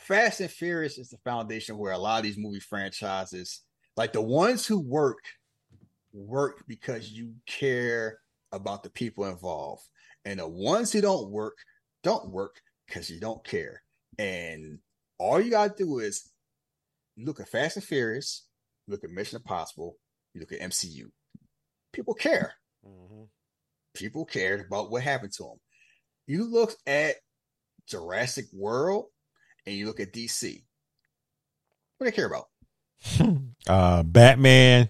Fast 0.00 0.40
and 0.40 0.50
Furious 0.50 0.98
is 0.98 1.10
the 1.10 1.18
foundation 1.18 1.78
where 1.78 1.92
a 1.92 1.98
lot 1.98 2.18
of 2.18 2.24
these 2.24 2.38
movie 2.38 2.60
franchises, 2.60 3.62
like 3.96 4.12
the 4.12 4.22
ones 4.22 4.66
who 4.66 4.80
work, 4.80 5.18
work 6.12 6.64
because 6.66 7.10
you 7.10 7.34
care 7.46 8.18
about 8.52 8.82
the 8.82 8.90
people 8.90 9.24
involved, 9.26 9.82
and 10.24 10.40
the 10.40 10.48
ones 10.48 10.92
who 10.92 11.00
don't 11.00 11.30
work 11.30 11.56
don't 12.02 12.30
work 12.30 12.60
because 12.86 13.10
you 13.10 13.20
don't 13.20 13.44
care. 13.44 13.82
And 14.18 14.78
all 15.18 15.40
you 15.40 15.50
gotta 15.50 15.74
do 15.76 15.98
is 15.98 16.30
look 17.16 17.40
at 17.40 17.48
Fast 17.48 17.76
and 17.76 17.84
Furious, 17.84 18.46
look 18.88 19.04
at 19.04 19.10
Mission 19.10 19.36
Impossible, 19.36 19.96
you 20.34 20.40
look 20.40 20.52
at 20.52 20.60
MCU. 20.60 21.10
People 21.92 22.14
care 22.14 22.54
people 23.94 24.24
cared 24.24 24.64
about 24.66 24.90
what 24.90 25.02
happened 25.02 25.32
to 25.34 25.42
them. 25.44 25.60
You 26.26 26.50
look 26.50 26.72
at 26.86 27.16
Jurassic 27.86 28.46
World 28.52 29.06
and 29.66 29.74
you 29.74 29.86
look 29.86 30.00
at 30.00 30.12
DC. 30.12 30.62
What 31.98 32.06
do 32.06 32.10
they 32.10 32.16
care 32.16 32.26
about? 32.26 32.46
Uh, 33.68 34.02
Batman, 34.02 34.88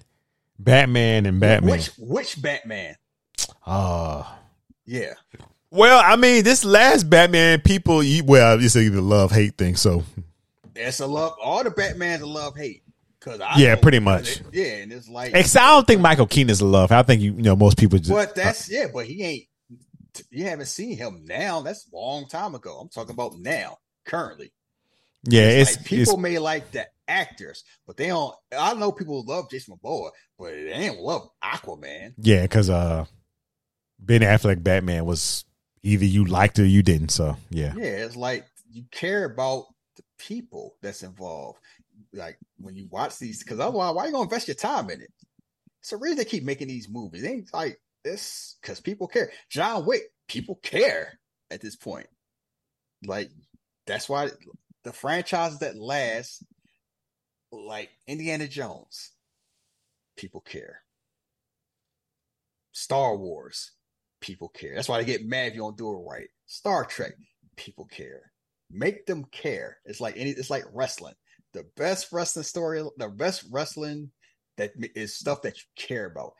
Batman, 0.59 1.27
and 1.27 1.41
Batman. 1.41 1.73
Which 1.73 1.91
which 1.99 2.41
Batman? 2.41 2.94
Uh, 3.67 4.23
Yeah. 4.86 5.15
well, 5.70 6.01
I 6.02 6.15
mean, 6.17 6.44
this 6.44 6.65
last 6.65 7.10
Batman, 7.10 7.60
people, 7.62 8.01
you- 8.02 8.23
well, 8.25 8.62
it's 8.62 8.77
either 8.77 9.01
love 9.01 9.33
hate 9.33 9.59
thing. 9.59 9.75
So 9.75 10.05
that's 10.73 11.01
a 11.01 11.07
love 11.07 11.33
all 11.43 11.65
the 11.65 11.70
Batmans 11.70 12.20
are 12.20 12.27
love 12.27 12.57
hate. 12.57 12.85
Cause 13.20 13.40
I 13.40 13.58
Yeah, 13.58 13.76
pretty 13.76 13.99
much. 13.99 14.40
Yeah, 14.50 14.76
and 14.76 14.92
it's 14.92 15.08
like 15.08 15.34
Ex- 15.34 15.55
I 15.55 15.66
don't 15.66 15.86
think 15.86 16.00
Michael 16.00 16.26
Keaton 16.26 16.49
is 16.49 16.62
a 16.62 16.66
love. 16.66 16.90
I 16.90 17.02
think 17.02 17.20
you, 17.20 17.32
you 17.34 17.42
know 17.42 17.55
most 17.55 17.76
people 17.76 17.99
just. 17.99 18.10
but 18.10 18.34
that's 18.34 18.70
yeah, 18.70 18.86
but 18.92 19.05
he 19.07 19.23
ain't 19.23 19.44
you 20.31 20.44
haven't 20.44 20.66
seen 20.66 20.97
him 20.97 21.24
now. 21.24 21.60
That's 21.60 21.86
a 21.92 21.97
long 21.97 22.26
time 22.28 22.55
ago. 22.55 22.78
I'm 22.78 22.89
talking 22.89 23.15
about 23.15 23.39
now, 23.39 23.78
currently. 24.07 24.52
yeah, 25.24 25.49
it's, 25.49 25.76
like 25.76 25.86
people 25.86 26.15
it's 26.15 26.16
may 26.16 26.39
like 26.39 26.70
the 26.73 26.86
actors, 27.08 27.65
but 27.86 27.97
they 27.97 28.08
don't. 28.08 28.34
I 28.57 28.74
know 28.74 28.92
people 28.92 29.24
love 29.24 29.50
Jason 29.50 29.76
Momoa, 29.76 30.10
but 30.39 30.52
they 30.52 30.73
ain't 30.73 31.00
love 31.00 31.28
Aquaman. 31.44 32.15
yeah, 32.18 32.42
because 32.42 32.70
uh, 32.70 33.05
Ben 33.99 34.23
Affleck 34.23 34.62
Batman 34.62 35.05
was 35.05 35.44
either 35.82 36.05
you 36.05 36.24
liked 36.24 36.58
it 36.58 36.62
or 36.62 36.66
you 36.66 36.82
didn't. 36.82 37.10
So 37.10 37.36
yeah, 37.50 37.74
Yeah, 37.76 37.84
it's 37.84 38.16
like 38.16 38.47
you 38.70 38.84
care 38.90 39.24
about 39.24 39.66
the 39.97 40.02
people 40.18 40.76
that's 40.82 41.02
involved. 41.02 41.58
Like 42.12 42.39
when 42.58 42.76
you 42.76 42.89
watch 42.90 43.18
these, 43.18 43.42
because 43.42 43.60
otherwise, 43.60 43.94
why 43.94 44.06
you 44.06 44.12
gonna 44.12 44.24
invest 44.24 44.48
your 44.48 44.55
time 44.56 44.90
in 44.90 45.00
it? 45.00 45.12
It's 45.80 45.90
the 45.90 45.97
reason 45.97 46.18
they 46.18 46.24
keep 46.24 46.44
making 46.44 46.68
these 46.68 46.89
movies. 46.89 47.22
They 47.22 47.30
ain't 47.30 47.55
like 47.55 47.80
this 48.05 48.56
because 48.60 48.80
people 48.80 49.06
care. 49.06 49.30
John 49.48 49.86
Wick, 49.86 50.02
people 50.28 50.56
care 50.56 51.18
at 51.50 51.60
this 51.60 51.76
point. 51.76 52.08
Like 53.06 53.30
that's 53.86 54.08
why 54.08 54.30
the 54.84 54.92
franchises 54.92 55.60
that 55.60 55.76
last, 55.76 56.44
like 57.52 57.90
Indiana 58.06 58.48
Jones, 58.48 59.12
people 60.16 60.40
care. 60.40 60.82
Star 62.72 63.16
Wars, 63.16 63.72
people 64.20 64.48
care. 64.48 64.74
That's 64.74 64.89
why 64.89 64.98
they 64.98 65.05
get 65.05 65.26
mad 65.26 65.48
if 65.48 65.55
you 65.55 65.60
don't 65.60 65.76
do 65.76 65.90
it 65.90 66.05
right. 66.08 66.28
Star 66.47 66.84
Trek, 66.84 67.12
people 67.56 67.86
care. 67.86 68.32
Make 68.70 69.06
them 69.06 69.24
care. 69.32 69.78
It's 69.84 70.00
like 70.00 70.16
any. 70.16 70.30
It's 70.30 70.50
like 70.50 70.64
wrestling. 70.72 71.14
The 71.52 71.64
best 71.76 72.12
wrestling 72.12 72.44
story, 72.44 72.82
the 72.96 73.08
best 73.08 73.44
wrestling 73.50 74.10
that 74.56 74.72
is 74.94 75.16
stuff 75.16 75.42
that 75.42 75.56
you 75.56 75.64
care 75.76 76.06
about. 76.06 76.32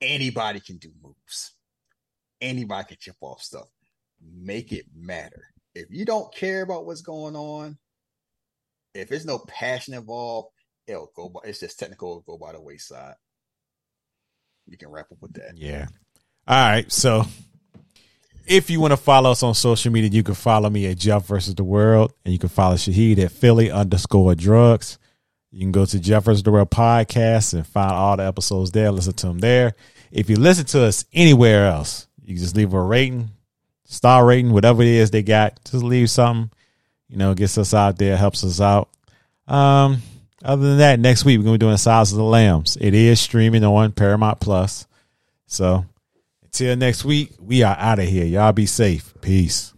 Anybody 0.00 0.60
can 0.60 0.78
do 0.78 0.90
moves. 1.02 1.52
Anybody 2.40 2.88
can 2.88 2.96
chip 3.00 3.16
off 3.20 3.42
stuff. 3.42 3.68
Make 4.20 4.72
it 4.72 4.86
matter. 4.94 5.44
If 5.74 5.86
you 5.90 6.04
don't 6.04 6.34
care 6.34 6.62
about 6.62 6.86
what's 6.86 7.02
going 7.02 7.36
on, 7.36 7.78
if 8.94 9.08
there's 9.08 9.26
no 9.26 9.38
passion 9.38 9.94
involved, 9.94 10.48
it'll 10.86 11.10
go. 11.14 11.28
By, 11.28 11.40
it's 11.44 11.60
just 11.60 11.78
technical. 11.78 12.20
Go 12.20 12.38
by 12.38 12.52
the 12.52 12.60
wayside. 12.60 13.14
You 14.66 14.78
can 14.78 14.88
wrap 14.88 15.10
up 15.12 15.18
with 15.20 15.34
that. 15.34 15.56
yeah. 15.56 15.86
All 16.46 16.56
right, 16.56 16.90
so 16.92 17.24
if 18.46 18.70
you 18.70 18.80
want 18.80 18.92
to 18.92 18.96
follow 18.96 19.30
us 19.30 19.42
on 19.42 19.54
social 19.54 19.92
media, 19.92 20.10
you 20.10 20.22
can 20.22 20.34
follow 20.34 20.68
me 20.68 20.86
at 20.86 20.98
Jeff 20.98 21.26
versus 21.26 21.54
the 21.54 21.64
World, 21.64 22.12
and 22.24 22.32
you 22.32 22.38
can 22.38 22.48
follow 22.48 22.76
Shahid 22.76 23.18
at 23.18 23.32
Philly 23.32 23.70
underscore 23.70 24.34
Drugs. 24.34 24.98
You 25.50 25.60
can 25.60 25.72
go 25.72 25.86
to 25.86 26.00
Jeff 26.00 26.24
versus 26.24 26.42
the 26.42 26.50
World 26.50 26.70
podcast 26.70 27.54
and 27.54 27.66
find 27.66 27.92
all 27.92 28.16
the 28.16 28.26
episodes 28.26 28.72
there. 28.72 28.90
Listen 28.90 29.12
to 29.14 29.26
them 29.26 29.38
there. 29.38 29.74
If 30.10 30.28
you 30.28 30.36
listen 30.36 30.64
to 30.66 30.82
us 30.82 31.04
anywhere 31.12 31.66
else, 31.66 32.08
you 32.22 32.34
can 32.34 32.42
just 32.42 32.56
leave 32.56 32.72
a 32.72 32.82
rating, 32.82 33.30
star 33.84 34.26
rating, 34.26 34.52
whatever 34.52 34.82
it 34.82 34.88
is 34.88 35.10
they 35.10 35.22
got. 35.22 35.60
Just 35.64 35.84
leave 35.84 36.10
something. 36.10 36.50
You 37.08 37.18
know, 37.18 37.34
gets 37.34 37.58
us 37.58 37.72
out 37.72 37.98
there, 37.98 38.16
helps 38.16 38.42
us 38.44 38.60
out. 38.60 38.88
Um, 39.46 39.98
other 40.42 40.68
than 40.68 40.78
that, 40.78 41.00
next 41.00 41.24
week 41.24 41.38
we're 41.38 41.44
gonna 41.44 41.58
be 41.58 41.66
doing 41.66 41.76
Silence 41.76 42.10
of 42.10 42.18
the 42.18 42.24
Lambs. 42.24 42.76
It 42.80 42.94
is 42.94 43.20
streaming 43.20 43.64
on 43.64 43.92
Paramount 43.92 44.40
Plus. 44.40 44.86
So 45.46 45.86
until 46.54 46.76
next 46.76 47.04
week, 47.04 47.32
we 47.40 47.64
are 47.64 47.76
out 47.80 47.98
of 47.98 48.06
here. 48.06 48.26
Y'all 48.26 48.52
be 48.52 48.64
safe. 48.64 49.12
Peace. 49.20 49.73